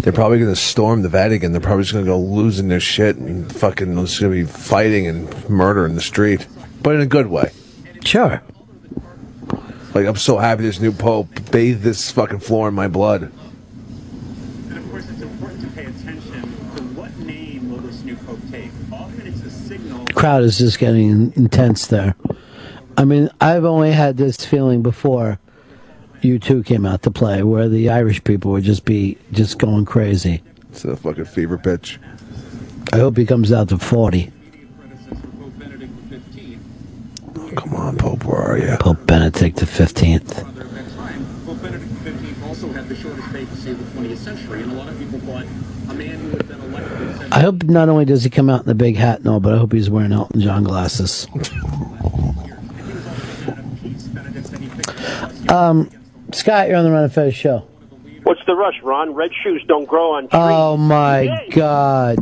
They're 0.05 0.13
probably 0.13 0.39
going 0.39 0.51
to 0.51 0.61
storm 0.61 1.01
the 1.01 1.09
Vatican. 1.09 1.53
They're 1.53 1.63
probably 1.63 1.85
just 1.85 1.95
going 1.95 2.05
to 2.05 2.11
go 2.11 2.19
losing 2.19 2.69
their 2.69 2.79
shit 2.79 3.17
and 3.17 3.51
fucking. 3.51 3.95
There's 3.95 4.19
going 4.19 4.33
to 4.33 4.45
be 4.45 4.45
fighting 4.45 5.07
and 5.07 5.49
murder 5.49 5.87
in 5.87 5.95
the 5.95 6.03
street, 6.03 6.47
but 6.83 6.95
in 6.95 7.01
a 7.01 7.07
good 7.07 7.29
way. 7.29 7.53
Sure. 8.05 8.43
Like 9.95 10.07
I'm 10.07 10.17
so 10.17 10.37
happy 10.37 10.65
this 10.65 10.79
new 10.79 10.93
pope 10.93 11.51
bathed 11.51 11.83
this 11.83 12.11
fucking 12.11 12.41
floor 12.41 12.69
in 12.69 12.75
my 12.75 12.87
blood. 12.87 13.33
And 14.69 14.77
of 14.77 14.91
course, 14.91 15.09
it's 15.09 15.23
important 15.23 15.63
to 15.63 15.69
pay 15.69 15.87
attention 15.87 16.43
to 16.43 16.83
what 16.95 17.17
name 17.21 17.71
will 17.71 17.79
this 17.79 18.03
new 18.03 18.17
pope 18.17 18.41
take. 18.51 18.71
Often 18.93 19.27
it's 19.27 19.41
a 19.41 19.51
signal. 19.51 20.05
crowd 20.09 20.43
is 20.43 20.59
just 20.59 20.79
getting 20.79 21.33
intense 21.35 21.87
there. 21.87 22.15
I 22.99 23.07
mean, 23.07 23.31
I've 23.41 23.65
only 23.65 23.93
had 23.93 24.19
this 24.19 24.45
feeling 24.45 24.83
before 24.83 25.39
you 26.25 26.39
two 26.39 26.63
came 26.63 26.87
out 26.87 27.03
to 27.03 27.11
play, 27.11 27.43
where 27.43 27.69
the 27.69 27.91
Irish 27.91 28.23
people 28.25 28.53
would 28.53 28.65
just 28.65 28.85
be 28.85 29.19
just 29.33 29.59
going 29.59 29.85
crazy. 29.85 30.43
It's 30.71 30.85
a 30.85 30.97
fucking 30.97 31.27
fever 31.27 31.59
pitch. 31.59 32.01
I 32.93 32.99
hope 32.99 33.17
he 33.17 33.27
comes 33.27 33.53
out 33.53 33.69
to 33.69 33.79
forty. 33.79 34.33
Come 37.57 37.75
on, 37.75 37.97
Pope, 37.97 38.25
where 38.25 38.41
are 38.41 38.59
you? 38.59 38.77
Pope 38.81 39.07
Benedict 39.07 39.59
the 39.59 39.67
fifteenth. 39.67 40.43
Pope 41.47 41.63
Benedict 41.63 41.93
XV 42.05 42.45
also 42.45 42.73
had 42.73 42.89
the 42.89 42.97
shortest 42.97 43.27
of 43.29 43.95
the 43.95 44.01
20th 44.01 44.17
century, 44.19 44.63
and 44.63 44.73
a 44.73 44.75
lot 44.75 44.89
of 44.89 44.99
people 44.99 45.21
thought 45.21 45.45
a 45.89 45.95
man 45.95 46.19
who 46.21 46.31
had 46.31 46.49
been 46.49 46.61
elected. 46.61 47.33
I 47.33 47.41
hope 47.41 47.63
not 47.65 47.89
only 47.89 48.05
does 48.05 48.25
he 48.25 48.31
come 48.31 48.51
out 48.51 48.61
in 48.61 48.67
the 48.67 48.75
big 48.75 48.97
hat 48.97 49.21
and 49.21 49.29
all, 49.29 49.41
but 49.41 49.55
I 49.55 49.59
hope 49.59 49.73
he's 49.73 49.91
wearing 49.91 50.13
Elton 50.13 50.41
John 50.41 50.65
glasses. 50.65 51.27
Um, 55.47 55.89
Scott, 56.35 56.69
you're 56.69 56.77
on 56.77 56.85
the 56.85 56.91
Ron 56.91 57.05
and 57.05 57.13
Fez 57.13 57.35
show. 57.35 57.67
What's 58.25 58.41
the 58.47 58.55
rush, 58.55 58.75
Ron? 58.83 59.15
Red 59.15 59.31
shoes 59.43 59.63
don't 59.69 59.85
grow 59.87 60.15
on 60.15 60.23
trees. 60.29 60.31
Oh 60.33 60.77
my 60.77 61.47
God, 61.51 62.19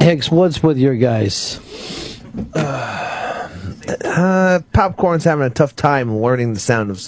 Hicks, 0.00 0.30
what's 0.30 0.62
with 0.62 0.78
your 0.78 0.94
guys? 0.94 1.60
Uh, 2.54 4.60
Popcorn's 4.72 5.24
having 5.24 5.46
a 5.46 5.50
tough 5.50 5.74
time 5.74 6.20
learning 6.20 6.54
the 6.54 6.60
sound 6.60 6.90
of 6.90 7.02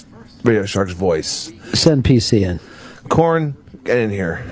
Radio 0.44 0.64
Shark's 0.64 0.92
voice. 0.92 1.52
Send 1.74 2.04
PC 2.04 2.42
in. 2.42 2.60
Corn, 3.08 3.56
get 3.84 3.98
in 3.98 4.10
here. 4.10 4.44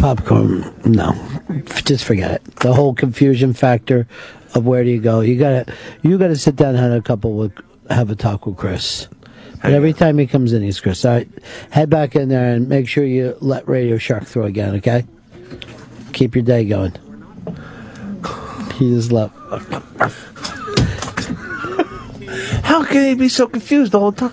Popcorn, 0.00 0.72
no, 0.86 1.12
just 1.84 2.04
forget 2.04 2.30
it. 2.30 2.44
The 2.56 2.72
whole 2.72 2.94
confusion 2.94 3.52
factor 3.52 4.06
of 4.54 4.64
where 4.64 4.84
do 4.84 4.90
you 4.90 5.00
go? 5.00 5.20
You 5.20 5.38
gotta, 5.38 5.74
you 6.02 6.16
gotta 6.16 6.36
sit 6.36 6.56
down 6.56 6.70
and 6.70 6.78
have 6.78 6.92
a 6.92 7.02
couple 7.02 7.36
with, 7.36 7.52
have 7.90 8.10
a 8.10 8.16
talk 8.16 8.46
with 8.46 8.56
Chris. 8.56 9.08
But 9.60 9.72
every 9.72 9.92
time 9.92 10.16
he 10.16 10.26
comes 10.26 10.54
in, 10.54 10.62
he's 10.62 10.80
Chris. 10.80 11.04
All 11.04 11.12
right, 11.12 11.28
head 11.70 11.90
back 11.90 12.16
in 12.16 12.30
there 12.30 12.54
and 12.54 12.70
make 12.70 12.88
sure 12.88 13.04
you 13.04 13.36
let 13.40 13.68
Radio 13.68 13.98
Shark 13.98 14.24
through 14.24 14.44
again. 14.44 14.76
Okay, 14.76 15.04
keep 16.14 16.34
your 16.36 16.44
day 16.44 16.64
going. 16.64 16.94
He 18.76 18.90
just 18.94 19.12
left. 19.12 19.34
How 22.64 22.82
can 22.84 23.04
he 23.08 23.14
be 23.14 23.28
so 23.28 23.46
confused 23.46 23.92
the 23.92 24.00
whole 24.00 24.12
time? 24.12 24.32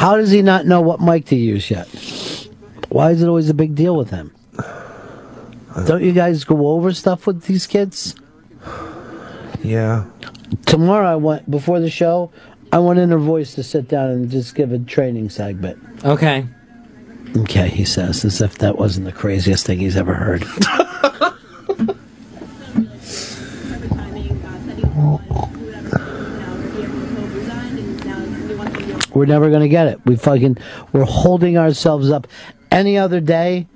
How 0.00 0.16
does 0.16 0.30
he 0.30 0.40
not 0.40 0.64
know 0.64 0.80
what 0.80 1.02
mic 1.02 1.26
to 1.26 1.36
use 1.36 1.70
yet? 1.70 1.86
Why 2.88 3.10
is 3.10 3.22
it 3.22 3.28
always 3.28 3.50
a 3.50 3.54
big 3.54 3.74
deal 3.74 3.94
with 3.94 4.08
him? 4.08 4.34
Don't 5.86 6.02
you 6.02 6.12
guys 6.12 6.42
go 6.42 6.68
over 6.68 6.94
stuff 6.94 7.26
with 7.26 7.42
these 7.42 7.66
kids? 7.66 8.14
Yeah. 9.62 10.06
Tomorrow 10.64 11.06
I 11.06 11.16
went 11.16 11.50
before 11.50 11.80
the 11.80 11.90
show. 11.90 12.32
I 12.72 12.78
want 12.78 12.98
Inner 12.98 13.18
Voice 13.18 13.54
to 13.56 13.62
sit 13.62 13.88
down 13.88 14.08
and 14.08 14.30
just 14.30 14.54
give 14.54 14.72
a 14.72 14.78
training 14.78 15.28
segment. 15.28 15.78
Okay. 16.02 16.46
Okay, 17.36 17.68
he 17.68 17.84
says, 17.84 18.24
as 18.24 18.40
if 18.40 18.56
that 18.56 18.78
wasn't 18.78 19.04
the 19.04 19.12
craziest 19.12 19.66
thing 19.66 19.80
he's 19.80 19.98
ever 19.98 20.14
heard. 20.14 20.44
We're 29.14 29.26
never 29.26 29.48
going 29.48 29.62
to 29.62 29.68
get 29.68 29.88
it. 29.88 30.00
We 30.04 30.16
fucking 30.16 30.58
we're 30.92 31.04
holding 31.04 31.58
ourselves 31.58 32.10
up. 32.10 32.26
Any 32.70 32.96
other 32.96 33.20
day, 33.20 33.66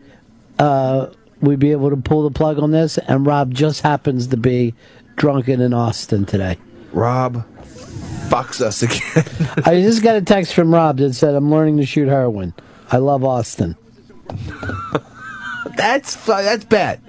uh, 0.59 1.09
we'd 1.41 1.59
be 1.59 1.73
able 1.73 1.91
to 1.91 1.97
pull 1.97 2.29
the 2.29 2.31
plug 2.31 2.59
on 2.59 2.71
this, 2.71 2.99
and 2.99 3.27
Rob 3.27 3.53
just 3.53 3.83
happens 3.83 4.29
to 4.29 4.37
be 4.37 4.75
drunken 5.17 5.61
in 5.61 5.75
Austin 5.75 6.25
today. 6.25 6.59
Rob 6.93 7.45
fucks 8.29 8.61
us 8.61 8.83
again. 8.83 9.63
I 9.67 9.81
just 9.81 10.03
got 10.03 10.17
a 10.17 10.23
text 10.23 10.55
from 10.55 10.73
Rob 10.73 10.99
that 10.99 11.15
said, 11.15 11.35
"I'm 11.35 11.51
learning 11.51 11.79
to 11.79 11.87
shoot 11.87 12.09
heroin. 12.09 12.55
I 12.91 12.99
love 12.99 13.25
Austin." 13.25 13.77
that's 15.77 16.17
that's 16.25 16.65
bad. 16.65 17.01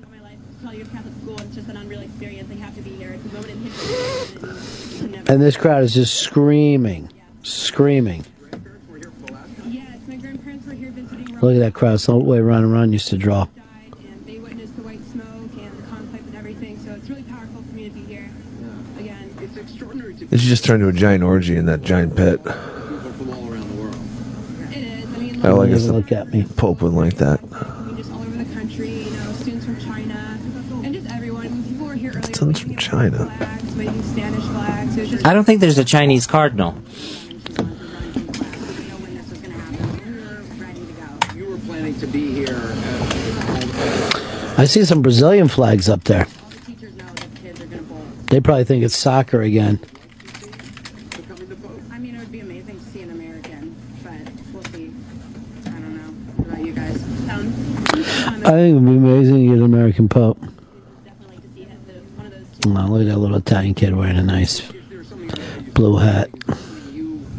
And 5.27 5.41
this 5.41 5.57
crowd 5.57 5.83
is 5.83 5.93
just 5.93 6.19
screaming, 6.19 7.11
screaming. 7.45 8.25
Look 11.41 11.55
at 11.55 11.59
that 11.59 11.73
crowd. 11.73 11.95
It's 11.95 12.05
the 12.05 12.15
way 12.15 12.39
Ron 12.39 12.63
and 12.63 12.73
Ron 12.73 12.93
used 12.93 13.09
to 13.09 13.17
draw. 13.17 13.47
This 20.29 20.41
just 20.41 20.65
turned 20.65 20.81
into 20.81 20.95
a 20.95 20.99
giant 20.99 21.23
orgy 21.23 21.55
in 21.55 21.65
that 21.67 21.81
giant 21.81 22.15
pit. 22.15 22.41
I 25.43 25.49
like 25.49 25.71
us. 25.71 25.85
Look 25.85 26.11
at 26.11 26.33
me. 26.33 26.43
Pope 26.57 26.81
would 26.81 26.93
like 26.93 27.15
that. 27.17 27.39
Someone's 32.33 32.59
from 32.59 32.75
China. 32.75 33.31
I 35.23 35.33
don't 35.33 35.43
think 35.45 35.61
there's 35.61 35.77
a 35.77 35.85
Chinese 35.85 36.25
cardinal. 36.25 36.75
You 41.35 41.45
were 41.47 41.57
planning 41.59 41.94
to 42.05 42.11
be 42.11 42.33
here. 42.33 42.73
I 44.57 44.65
see 44.65 44.85
some 44.85 45.01
Brazilian 45.01 45.47
flags 45.47 45.89
up 45.89 46.03
there. 46.03 46.27
They 48.27 48.39
probably 48.41 48.63
think 48.63 48.83
it's 48.83 48.97
soccer 48.97 49.41
again. 49.41 49.79
I 51.91 51.99
mean, 51.99 52.15
it 52.15 52.19
would 52.19 52.31
be 52.31 52.39
amazing 52.41 52.79
to 52.79 52.85
see 52.85 53.01
an 53.01 53.11
American, 53.11 53.75
but 54.03 54.13
we'll 54.53 54.63
see. 54.63 54.91
I 55.65 55.69
don't 55.69 55.95
know. 55.95 56.11
What 56.37 56.47
about 56.47 56.65
you 56.65 56.73
guys? 56.73 57.03
Um, 57.29 57.53
I 58.45 58.51
think 58.51 58.71
it 58.71 58.79
would 58.79 58.85
be 58.85 58.97
amazing 58.97 59.35
to 59.35 59.47
get 59.47 59.57
an 59.57 59.63
American 59.63 60.09
Pope. 60.09 60.37
Wow, 62.65 62.87
look 62.87 63.01
at 63.01 63.07
that 63.07 63.17
little 63.17 63.37
Italian 63.37 63.75
kid 63.75 63.95
wearing 63.95 64.17
a 64.17 64.23
nice 64.23 64.61
blue 65.73 65.97
hat. 65.97 66.29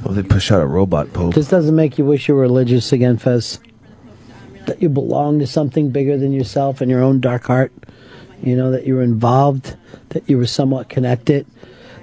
Well, 0.05 0.15
they 0.15 0.23
push 0.23 0.53
out 0.53 0.63
a 0.63 0.67
robot 0.67 1.13
Pope. 1.13 1.35
This 1.35 1.49
doesn't 1.49 1.75
make 1.75 1.99
you 1.99 2.05
wish 2.05 2.29
you 2.29 2.35
were 2.35 2.43
religious 2.43 2.93
again, 2.93 3.19
Fez. 3.19 3.59
That 4.67 4.83
you 4.83 4.89
belong 4.89 5.39
to 5.39 5.47
something 5.47 5.91
bigger 5.91 6.19
than 6.19 6.33
yourself 6.33 6.81
and 6.81 6.91
your 6.91 7.03
own 7.03 7.21
dark 7.21 7.45
heart. 7.45 7.73
You 8.43 8.55
know, 8.57 8.71
that 8.71 8.87
you 8.87 8.95
were 8.95 9.03
involved, 9.03 9.77
that 10.11 10.29
you 10.29 10.37
were 10.37 10.47
somewhat 10.47 10.89
connected, 10.89 11.47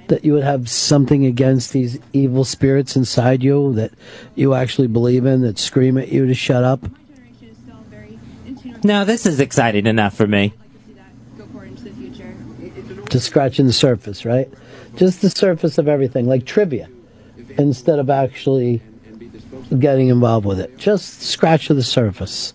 that 0.08 0.26
you 0.26 0.34
would 0.34 0.44
have 0.44 0.70
something 0.70 1.26
against 1.26 1.74
these 1.74 2.00
evil 2.12 2.44
spirits 2.44 2.96
inside 2.96 3.44
you 3.44 3.74
that 3.74 3.92
you 4.36 4.54
actually 4.54 4.88
believe 4.88 5.26
in 5.26 5.42
that 5.42 5.60
scream 5.60 5.98
at 5.98 6.10
you 6.10 6.26
to 6.26 6.34
shut 6.34 6.64
up. 6.64 6.86
Now, 8.84 9.04
this 9.04 9.26
is 9.26 9.40
exciting 9.40 9.86
enough 9.86 10.16
for 10.16 10.28
me. 10.28 10.54
Just 13.10 13.28
scratching 13.28 13.68
the 13.68 13.74
surface, 13.74 14.26
right? 14.26 14.52
Just 14.96 15.22
the 15.22 15.30
surface 15.30 15.78
of 15.78 15.88
everything, 15.88 16.26
like 16.28 16.46
trivia, 16.46 16.90
instead 17.58 18.00
of 18.00 18.10
actually 18.10 18.82
getting 19.80 20.10
involved 20.10 20.46
with 20.46 20.60
it. 20.60 20.78
Just 20.78 21.22
scratch 21.22 21.70
of 21.70 21.76
the 21.76 21.84
surface. 21.84 22.54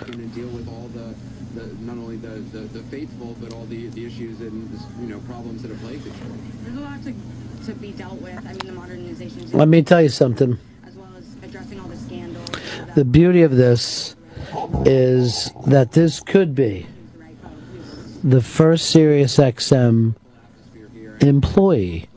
going 0.00 0.28
deal 0.28 0.48
with 0.48 0.68
all 0.68 0.88
the, 0.88 1.14
the 1.60 1.66
not 1.82 1.96
only 1.96 2.16
the, 2.16 2.28
the, 2.28 2.60
the 2.60 2.82
faithful, 2.84 3.36
but 3.40 3.52
all 3.52 3.64
the, 3.66 3.86
the 3.88 4.04
issues 4.06 4.40
and 4.40 4.70
you 5.00 5.06
know 5.06 5.18
problems 5.20 5.62
that 5.62 5.70
have 5.70 5.80
plagued 5.80 6.04
the 6.04 6.10
church. 6.10 6.38
there's 6.62 6.76
a 6.76 6.80
lot 6.80 7.02
to, 7.02 7.14
to 7.66 7.74
be 7.74 7.92
dealt 7.92 8.20
with. 8.20 8.36
I 8.38 8.52
mean, 8.52 8.58
the 8.66 8.72
modernization, 8.72 9.50
Let 9.52 9.68
me 9.68 9.82
tell 9.82 10.02
you 10.02 10.08
something. 10.08 10.58
as 10.86 10.94
well 10.94 11.08
as 11.16 11.36
addressing 11.42 11.80
all 11.80 11.88
the 11.88 11.96
scandals. 11.96 12.48
The 12.94 13.04
beauty 13.04 13.42
of 13.42 13.56
this 13.56 14.16
is 14.84 15.50
that 15.66 15.92
this 15.92 16.20
could 16.20 16.54
be 16.54 16.86
the 18.24 18.40
first 18.40 18.90
Sirius 18.90 19.36
XM 19.36 20.14
employee 21.20 22.08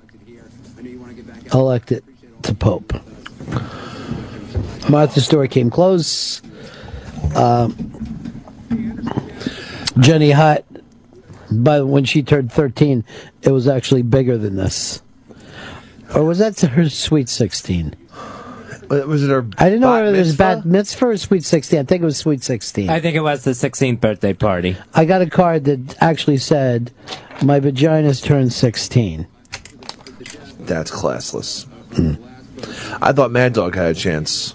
elected 1.53 2.03
to 2.43 2.53
Pope. 2.53 2.93
Martha 4.89 5.21
Stewart 5.21 5.51
came 5.51 5.69
close. 5.69 6.41
Um, 7.35 7.87
Jenny 9.99 10.31
Hutt, 10.31 10.65
but 11.51 11.87
when 11.87 12.05
she 12.05 12.23
turned 12.23 12.51
13, 12.51 13.03
it 13.43 13.51
was 13.51 13.67
actually 13.67 14.01
bigger 14.01 14.37
than 14.37 14.55
this. 14.55 15.01
Or 16.15 16.23
was 16.23 16.39
that 16.39 16.59
her 16.59 16.89
sweet 16.89 17.29
16? 17.29 17.95
Was 18.89 19.23
it 19.23 19.29
her? 19.29 19.47
I 19.57 19.65
didn't 19.65 19.81
know 19.81 19.91
whether 19.91 20.07
it 20.07 20.17
was 20.17 20.27
mitzvah? 20.29 20.37
bat 20.37 20.65
mitzvah 20.65 21.07
or 21.07 21.17
sweet 21.17 21.45
16. 21.45 21.79
I 21.79 21.83
think 21.83 22.01
it 22.01 22.05
was 22.05 22.17
sweet 22.17 22.43
16. 22.43 22.89
I 22.89 22.99
think 22.99 23.15
it 23.15 23.21
was 23.21 23.43
the 23.45 23.51
16th 23.51 24.01
birthday 24.01 24.33
party. 24.33 24.75
I 24.93 25.05
got 25.05 25.21
a 25.21 25.29
card 25.29 25.63
that 25.65 25.95
actually 26.01 26.37
said, 26.37 26.91
"My 27.41 27.59
vagina's 27.61 28.19
turned 28.19 28.51
16." 28.51 29.27
That's 30.59 30.91
classless. 30.91 31.67
I 33.01 33.13
thought 33.13 33.31
Mad 33.31 33.53
Dog 33.53 33.75
had 33.75 33.91
a 33.91 33.93
chance. 33.93 34.53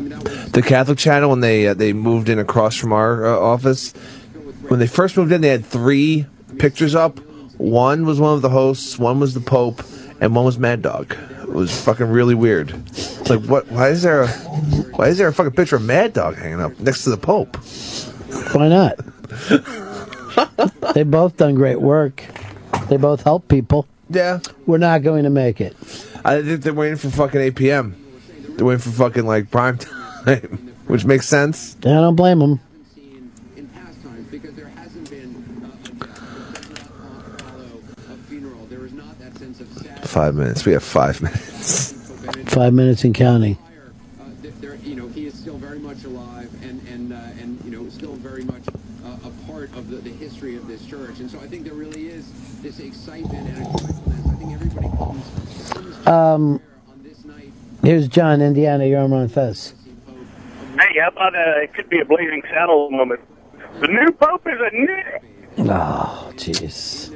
The 0.00 0.62
Catholic 0.64 0.98
channel, 0.98 1.30
when 1.30 1.40
they 1.40 1.68
uh, 1.68 1.74
they 1.74 1.92
moved 1.92 2.28
in 2.28 2.38
across 2.38 2.76
from 2.76 2.92
our 2.92 3.26
uh, 3.26 3.38
office, 3.38 3.92
when 4.68 4.80
they 4.80 4.86
first 4.86 5.16
moved 5.16 5.32
in, 5.32 5.40
they 5.40 5.48
had 5.48 5.64
three 5.64 6.26
pictures 6.58 6.94
up. 6.94 7.18
One 7.58 8.06
was 8.06 8.20
one 8.20 8.34
of 8.34 8.42
the 8.42 8.50
hosts, 8.50 8.98
one 8.98 9.18
was 9.18 9.34
the 9.34 9.40
Pope, 9.40 9.82
and 10.20 10.34
one 10.34 10.44
was 10.44 10.58
Mad 10.58 10.82
Dog. 10.82 11.16
It 11.42 11.48
was 11.48 11.80
fucking 11.84 12.06
really 12.06 12.34
weird. 12.34 12.70
It's 12.70 13.30
like, 13.30 13.40
what? 13.44 13.66
Why 13.68 13.88
is 13.88 14.02
there 14.02 14.22
a 14.22 14.28
why 14.28 15.08
is 15.08 15.18
there 15.18 15.28
a 15.28 15.32
fucking 15.32 15.52
picture 15.52 15.76
of 15.76 15.82
Mad 15.82 16.12
Dog 16.12 16.36
hanging 16.36 16.60
up 16.60 16.78
next 16.78 17.04
to 17.04 17.10
the 17.10 17.16
Pope? 17.16 17.56
Why 18.54 18.68
not? 18.68 18.98
they 20.94 21.02
both 21.02 21.36
done 21.36 21.54
great 21.54 21.80
work. 21.80 22.24
They 22.88 22.96
both 22.96 23.22
help 23.22 23.48
people. 23.48 23.86
Yeah. 24.10 24.40
We're 24.66 24.78
not 24.78 25.02
going 25.02 25.24
to 25.24 25.30
make 25.30 25.60
it. 25.60 25.76
I 26.24 26.42
think 26.42 26.62
they're 26.62 26.74
waiting 26.74 26.96
for 26.96 27.10
fucking 27.10 27.40
8 27.40 27.56
p.m. 27.56 28.07
They're 28.58 28.66
waiting 28.66 28.80
for 28.80 28.90
fucking 28.90 29.24
like 29.24 29.52
prime 29.52 29.78
time, 30.26 30.74
which 30.88 31.04
makes 31.04 31.28
sense. 31.28 31.76
Yeah, 31.80 31.92
I 31.92 32.00
don't 32.00 32.16
blame 32.16 32.40
them. 32.40 32.60
Five 40.02 40.34
minutes. 40.34 40.66
We 40.66 40.72
have 40.72 40.82
five 40.82 41.22
minutes. 41.22 41.92
Five 42.52 42.72
minutes 42.74 43.04
and 43.04 43.14
counting. 43.14 43.56
you 44.82 44.96
know, 44.96 45.06
he 45.06 45.26
is 45.26 45.34
still 45.34 45.56
very 45.58 45.78
much 45.78 46.02
alive 46.02 46.50
and 46.64 46.80
and 46.88 47.12
and 47.12 47.64
you 47.64 47.70
know 47.70 47.88
still 47.90 48.14
very 48.14 48.42
much 48.42 48.62
a 49.24 49.30
part 49.46 49.72
of 49.76 49.88
the, 49.88 49.98
the 49.98 50.10
history 50.10 50.56
of 50.56 50.66
this 50.66 50.84
church. 50.84 51.20
And 51.20 51.30
so 51.30 51.38
I 51.38 51.46
think 51.46 51.62
there 51.62 51.74
really 51.74 52.08
is 52.08 52.28
this 52.60 52.80
excitement 52.80 53.48
and 53.50 53.66
a. 53.66 53.70
I 53.70 54.34
think 54.34 54.52
everybody 54.52 54.88
comes. 54.96 56.06
Um, 56.08 56.60
here's 57.82 58.08
John, 58.08 58.40
Indiana. 58.40 58.86
You're 58.86 59.00
on 59.00 59.10
Ron 59.10 59.28
Fez. 59.28 59.74
Hey, 60.78 61.00
how 61.00 61.08
about 61.08 61.34
uh, 61.34 61.60
it 61.62 61.74
could 61.74 61.88
be 61.88 62.00
a 62.00 62.04
blazing 62.04 62.42
saddle 62.50 62.90
moment. 62.90 63.20
The 63.80 63.88
new 63.88 64.12
pope 64.12 64.46
is 64.46 64.58
a 64.60 64.74
nit. 64.76 65.22
Oh, 65.70 66.32
jeez. 66.36 67.14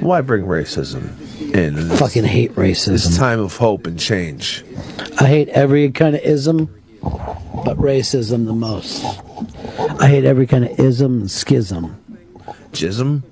Why 0.00 0.20
bring 0.20 0.44
racism 0.44 1.18
in? 1.54 1.74
This, 1.74 1.98
Fucking 1.98 2.24
hate 2.24 2.54
racism. 2.54 2.88
This 2.88 3.16
time 3.16 3.40
of 3.40 3.56
hope 3.56 3.86
and 3.86 3.98
change. 3.98 4.64
I 5.18 5.26
hate 5.26 5.48
every 5.48 5.90
kind 5.90 6.14
of 6.14 6.22
ism, 6.22 6.66
but 7.02 7.76
racism 7.78 8.46
the 8.46 8.52
most. 8.52 9.04
I 10.00 10.08
hate 10.08 10.24
every 10.24 10.46
kind 10.46 10.64
of 10.64 10.78
ism 10.78 11.20
and 11.22 11.30
schism. 11.30 11.96
Jism? 12.72 13.22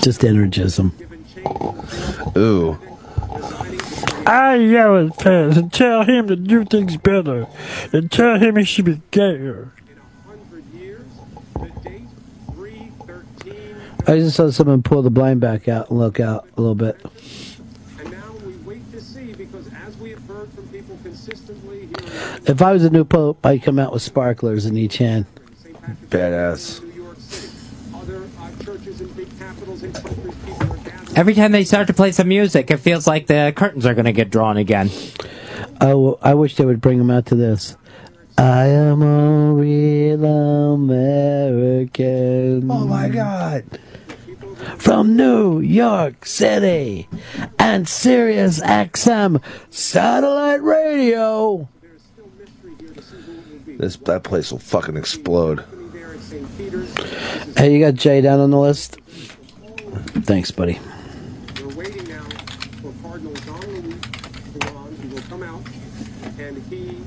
Just 0.00 0.24
energism. 0.24 0.92
Ooh. 2.36 2.78
I 4.26 4.54
yell 4.56 5.06
at 5.06 5.20
Fez 5.20 5.56
and 5.56 5.72
tell 5.72 6.04
him 6.04 6.28
to 6.28 6.36
do 6.36 6.64
things 6.64 6.96
better, 6.96 7.46
and 7.92 8.10
tell 8.12 8.38
him 8.38 8.56
he 8.56 8.64
should 8.64 8.84
be 8.84 9.00
gayer. 9.10 9.72
I 14.06 14.18
just 14.18 14.36
saw 14.36 14.50
someone 14.50 14.82
pull 14.82 15.02
the 15.02 15.10
blind 15.10 15.40
back 15.40 15.68
out 15.68 15.90
and 15.90 15.98
look 15.98 16.20
out 16.20 16.48
a 16.56 16.60
little 16.60 16.74
bit. 16.74 17.00
If 22.46 22.62
I 22.62 22.72
was 22.72 22.84
a 22.84 22.90
new 22.90 23.04
pope, 23.04 23.44
I'd 23.44 23.62
come 23.62 23.78
out 23.78 23.92
with 23.92 24.02
sparklers 24.02 24.66
in 24.66 24.76
each 24.76 24.98
hand. 24.98 25.26
Badass. 26.08 26.82
Every 31.20 31.34
time 31.34 31.52
they 31.52 31.64
start 31.64 31.86
to 31.88 31.92
play 31.92 32.12
some 32.12 32.28
music, 32.28 32.70
it 32.70 32.78
feels 32.78 33.06
like 33.06 33.26
the 33.26 33.52
curtains 33.54 33.84
are 33.84 33.92
going 33.92 34.06
to 34.06 34.12
get 34.12 34.30
drawn 34.30 34.56
again. 34.56 34.88
Oh, 35.78 36.18
I 36.22 36.32
wish 36.32 36.56
they 36.56 36.64
would 36.64 36.80
bring 36.80 36.96
them 36.96 37.10
out 37.10 37.26
to 37.26 37.34
this. 37.34 37.76
I 38.38 38.68
am 38.68 39.02
a 39.02 39.52
real 39.52 40.24
American. 40.74 42.70
Oh 42.70 42.86
my 42.86 43.10
God. 43.10 43.66
From 44.78 45.14
New 45.14 45.60
York 45.60 46.24
City 46.24 47.06
and 47.58 47.86
Sirius 47.86 48.60
XM 48.60 49.42
satellite 49.68 50.62
radio. 50.62 51.68
This 53.66 53.96
that 53.96 54.24
place 54.24 54.50
will 54.50 54.58
fucking 54.58 54.96
explode. 54.96 55.66
Hey, 57.58 57.74
you 57.74 57.80
got 57.84 57.92
Jay 57.92 58.22
down 58.22 58.40
on 58.40 58.50
the 58.50 58.58
list? 58.58 58.96
Thanks, 60.22 60.50
buddy. 60.50 60.80
We're 61.60 61.74
waiting 61.76 62.08
now 62.08 62.22
for 62.80 62.92
Cardinal 63.02 63.34
Jean 63.34 63.60
Louis 63.60 63.94
Tauran, 64.58 64.96
who 64.98 65.08
will 65.14 65.22
come 65.22 65.42
out, 65.42 65.62
and 66.38 66.56
he 66.70 67.02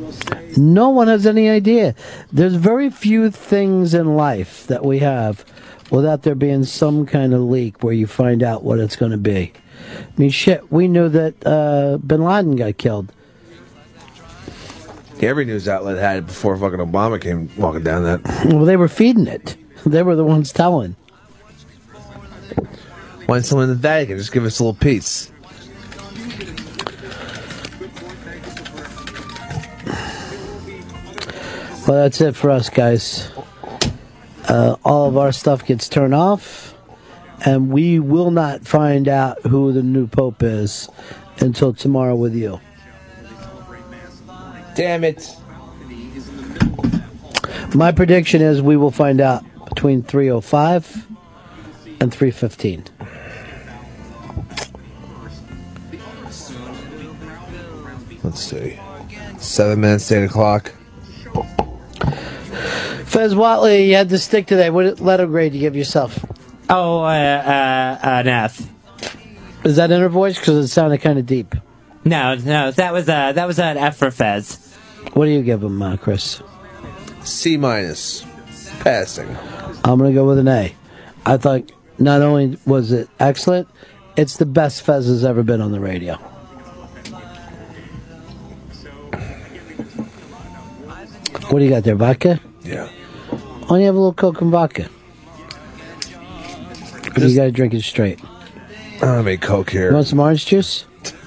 will 0.00 0.12
say. 0.12 0.47
No 0.58 0.90
one 0.90 1.08
has 1.08 1.26
any 1.26 1.48
idea. 1.48 1.94
There's 2.32 2.54
very 2.54 2.90
few 2.90 3.30
things 3.30 3.94
in 3.94 4.16
life 4.16 4.66
that 4.66 4.84
we 4.84 4.98
have 4.98 5.44
without 5.90 6.22
there 6.22 6.34
being 6.34 6.64
some 6.64 7.06
kind 7.06 7.32
of 7.32 7.42
leak 7.42 7.82
where 7.82 7.94
you 7.94 8.06
find 8.06 8.42
out 8.42 8.64
what 8.64 8.78
it's 8.78 8.96
going 8.96 9.12
to 9.12 9.18
be. 9.18 9.52
I 9.88 10.20
mean, 10.20 10.30
shit, 10.30 10.70
we 10.70 10.88
knew 10.88 11.08
that 11.08 11.34
uh, 11.46 11.98
Bin 11.98 12.22
Laden 12.22 12.56
got 12.56 12.76
killed. 12.76 13.12
Every 15.20 15.44
news 15.44 15.68
outlet 15.68 15.98
had 15.98 16.18
it 16.18 16.26
before 16.26 16.56
fucking 16.56 16.78
Obama 16.78 17.20
came 17.20 17.50
walking 17.56 17.82
down 17.82 18.04
that. 18.04 18.22
Well, 18.46 18.64
they 18.64 18.76
were 18.76 18.88
feeding 18.88 19.26
it. 19.26 19.56
They 19.84 20.02
were 20.02 20.16
the 20.16 20.24
ones 20.24 20.52
telling. 20.52 20.94
Why 23.26 23.40
someone 23.40 23.64
in 23.64 23.70
the 23.70 23.76
Vatican 23.76 24.16
just 24.16 24.32
give 24.32 24.44
us 24.44 24.58
a 24.58 24.64
little 24.64 24.78
piece? 24.78 25.30
Well, 31.88 32.02
that's 32.02 32.20
it 32.20 32.36
for 32.36 32.50
us, 32.50 32.68
guys. 32.68 33.30
Uh, 34.46 34.76
all 34.84 35.08
of 35.08 35.16
our 35.16 35.32
stuff 35.32 35.64
gets 35.64 35.88
turned 35.88 36.14
off, 36.14 36.74
and 37.46 37.70
we 37.70 37.98
will 37.98 38.30
not 38.30 38.66
find 38.66 39.08
out 39.08 39.40
who 39.46 39.72
the 39.72 39.82
new 39.82 40.06
pope 40.06 40.42
is 40.42 40.90
until 41.40 41.72
tomorrow 41.72 42.14
with 42.14 42.34
you. 42.34 42.60
Damn 44.74 45.02
it. 45.02 45.34
My 47.74 47.90
prediction 47.90 48.42
is 48.42 48.60
we 48.60 48.76
will 48.76 48.90
find 48.90 49.18
out 49.18 49.42
between 49.70 50.02
305 50.02 51.06
and 52.00 52.12
315. 52.12 52.84
Let's 58.22 58.42
see. 58.42 58.78
Seven 59.38 59.80
minutes, 59.80 60.12
eight 60.12 60.24
o'clock. 60.24 60.74
Fez 63.08 63.34
Whatley, 63.34 63.88
you 63.88 63.94
had 63.94 64.10
to 64.10 64.18
stick 64.18 64.46
today. 64.46 64.70
What 64.70 65.00
letter 65.00 65.26
grade 65.26 65.52
do 65.52 65.58
you 65.58 65.62
give 65.62 65.74
yourself? 65.74 66.24
Oh, 66.68 67.00
uh, 67.00 67.06
uh, 67.06 67.98
an 68.02 68.28
F. 68.28 68.68
Is 69.64 69.76
that 69.76 69.90
inner 69.90 70.08
voice? 70.08 70.38
Because 70.38 70.64
it 70.64 70.68
sounded 70.68 70.98
kind 70.98 71.18
of 71.18 71.26
deep. 71.26 71.54
No, 72.04 72.34
no, 72.36 72.70
that 72.70 72.92
was 72.92 73.04
a 73.08 73.32
that 73.34 73.46
was 73.46 73.58
an 73.58 73.76
F 73.76 73.96
for 73.96 74.10
Fez. 74.10 74.74
What 75.14 75.24
do 75.24 75.30
you 75.30 75.42
give 75.42 75.62
him, 75.62 75.80
uh, 75.82 75.96
Chris? 75.96 76.42
C 77.24 77.56
minus. 77.56 78.24
Passing. 78.80 79.34
I'm 79.84 79.98
going 79.98 80.10
to 80.10 80.14
go 80.14 80.26
with 80.26 80.38
an 80.38 80.48
A. 80.48 80.74
I 81.26 81.36
thought 81.38 81.72
not 81.98 82.22
only 82.22 82.58
was 82.66 82.92
it 82.92 83.08
excellent, 83.18 83.68
it's 84.16 84.36
the 84.36 84.46
best 84.46 84.82
Fez 84.82 85.06
has 85.06 85.24
ever 85.24 85.42
been 85.42 85.60
on 85.60 85.72
the 85.72 85.80
radio. 85.80 86.14
What 91.48 91.58
do 91.58 91.64
you 91.64 91.70
got 91.70 91.82
there, 91.84 91.96
vodka? 91.96 92.40
Yeah. 92.62 92.88
You 93.70 93.84
have 93.84 93.94
a 93.94 93.98
little 93.98 94.14
Coke 94.14 94.40
and 94.40 94.50
vodka? 94.50 94.88
you 97.16 97.36
got 97.36 97.44
to 97.44 97.50
drink 97.52 97.74
it 97.74 97.82
straight. 97.82 98.20
I 99.02 99.22
make 99.22 99.40
Coke 99.40 99.70
here. 99.70 99.88
You 99.88 99.94
want 99.94 100.06
some 100.06 100.20
orange 100.20 100.46
juice? 100.46 100.84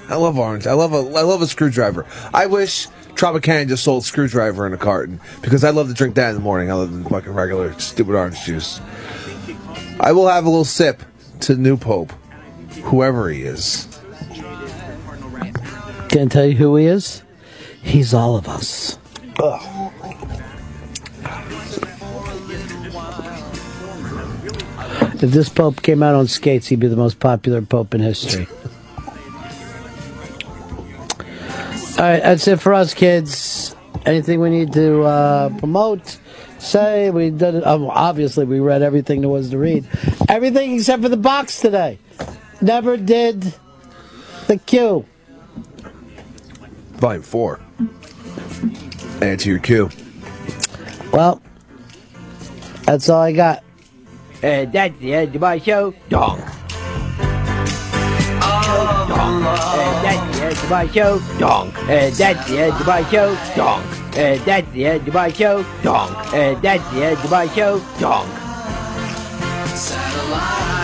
I 0.09 0.15
love 0.15 0.37
orange. 0.37 0.67
I 0.67 0.73
love 0.73 0.93
a 0.93 0.97
I 0.97 1.21
love 1.21 1.41
a 1.41 1.47
screwdriver. 1.47 2.05
I 2.33 2.47
wish 2.47 2.87
Tropicana 3.15 3.67
just 3.67 3.83
sold 3.83 4.03
screwdriver 4.03 4.67
in 4.67 4.73
a 4.73 4.77
carton 4.77 5.21
because 5.41 5.63
I 5.63 5.69
love 5.69 5.87
to 5.87 5.93
drink 5.93 6.15
that 6.15 6.29
in 6.29 6.35
the 6.35 6.41
morning. 6.41 6.69
I 6.69 6.73
love 6.73 7.03
the 7.03 7.09
fucking 7.09 7.31
regular 7.31 7.77
stupid 7.79 8.15
orange 8.15 8.43
juice. 8.43 8.81
I 9.99 10.11
will 10.11 10.27
have 10.27 10.45
a 10.45 10.49
little 10.49 10.65
sip 10.65 11.03
to 11.41 11.55
new 11.55 11.77
pope, 11.77 12.11
whoever 12.83 13.29
he 13.29 13.43
is. 13.43 13.87
Can 16.09 16.23
I 16.23 16.25
tell 16.25 16.45
you 16.45 16.55
who 16.55 16.75
he 16.75 16.87
is? 16.87 17.23
He's 17.81 18.13
all 18.13 18.35
of 18.35 18.49
us. 18.49 18.97
If 25.22 25.32
this 25.32 25.50
pope 25.50 25.82
came 25.82 26.01
out 26.01 26.16
on 26.16 26.27
skates, 26.27 26.67
he'd 26.67 26.80
be 26.80 26.88
the 26.88 26.95
most 26.95 27.19
popular 27.19 27.61
pope 27.61 27.93
in 27.93 28.01
history. 28.01 28.48
All 31.98 32.08
right, 32.08 32.24
that's 32.24 32.48
it 32.48 32.59
for 32.59 32.74
us, 32.74 32.95
kids. 32.95 33.75
Anything 34.06 34.40
we 34.40 34.50
need 34.50 34.74
to 34.74 35.03
uh, 35.03 35.50
promote? 35.59 36.17
Say 36.58 37.11
we 37.11 37.30
did 37.30 37.56
it. 37.56 37.66
Um, 37.66 37.85
obviously, 37.85 38.45
we 38.45 38.59
read 38.59 38.82
everything 38.82 39.22
there 39.22 39.30
was 39.30 39.51
to 39.51 39.58
read. 39.59 39.88
Everything 40.27 40.75
except 40.75 41.03
for 41.03 41.09
the 41.09 41.17
box 41.17 41.59
today. 41.59 42.00
Never 42.61 42.98
did 42.98 43.53
the 44.48 44.58
Q. 44.58 45.06
Volume 46.93 47.24
four. 47.24 47.59
Answer 49.22 49.50
your 49.50 49.59
cue. 49.59 49.90
Well, 51.14 51.41
that's 52.85 53.09
all 53.09 53.22
I 53.22 53.32
got. 53.32 53.64
And 54.43 54.73
that's 54.73 54.97
the 54.99 55.13
end 55.13 55.35
of 55.35 55.41
my 55.41 55.59
show. 55.59 55.93
Donk. 56.09 56.41
And 59.11 59.15
uh, 59.45 60.01
that's 60.01 60.37
the 60.37 60.43
end 60.43 60.57
of 60.57 60.69
my 60.69 60.87
show. 60.87 61.19
Donk. 61.37 61.77
And 61.89 62.13
uh, 62.13 62.17
that's 62.17 62.49
the 62.49 62.57
end 62.59 62.73
of 62.79 62.87
my 62.87 63.03
show. 63.03 63.35
Donk. 63.55 63.85
And 64.17 64.41
that's 64.45 64.71
the 64.73 64.85
end 64.85 65.07
of 65.07 65.13
my 65.13 65.31
show. 65.31 65.63
Donk. 65.83 66.33
And 66.33 66.61
that's 66.61 66.91
the 66.91 67.03
end 67.05 67.17
of 67.19 67.31
my 67.31 67.47
show. 67.47 67.79
Donk. 67.99 68.27
Satellite. 69.75 70.81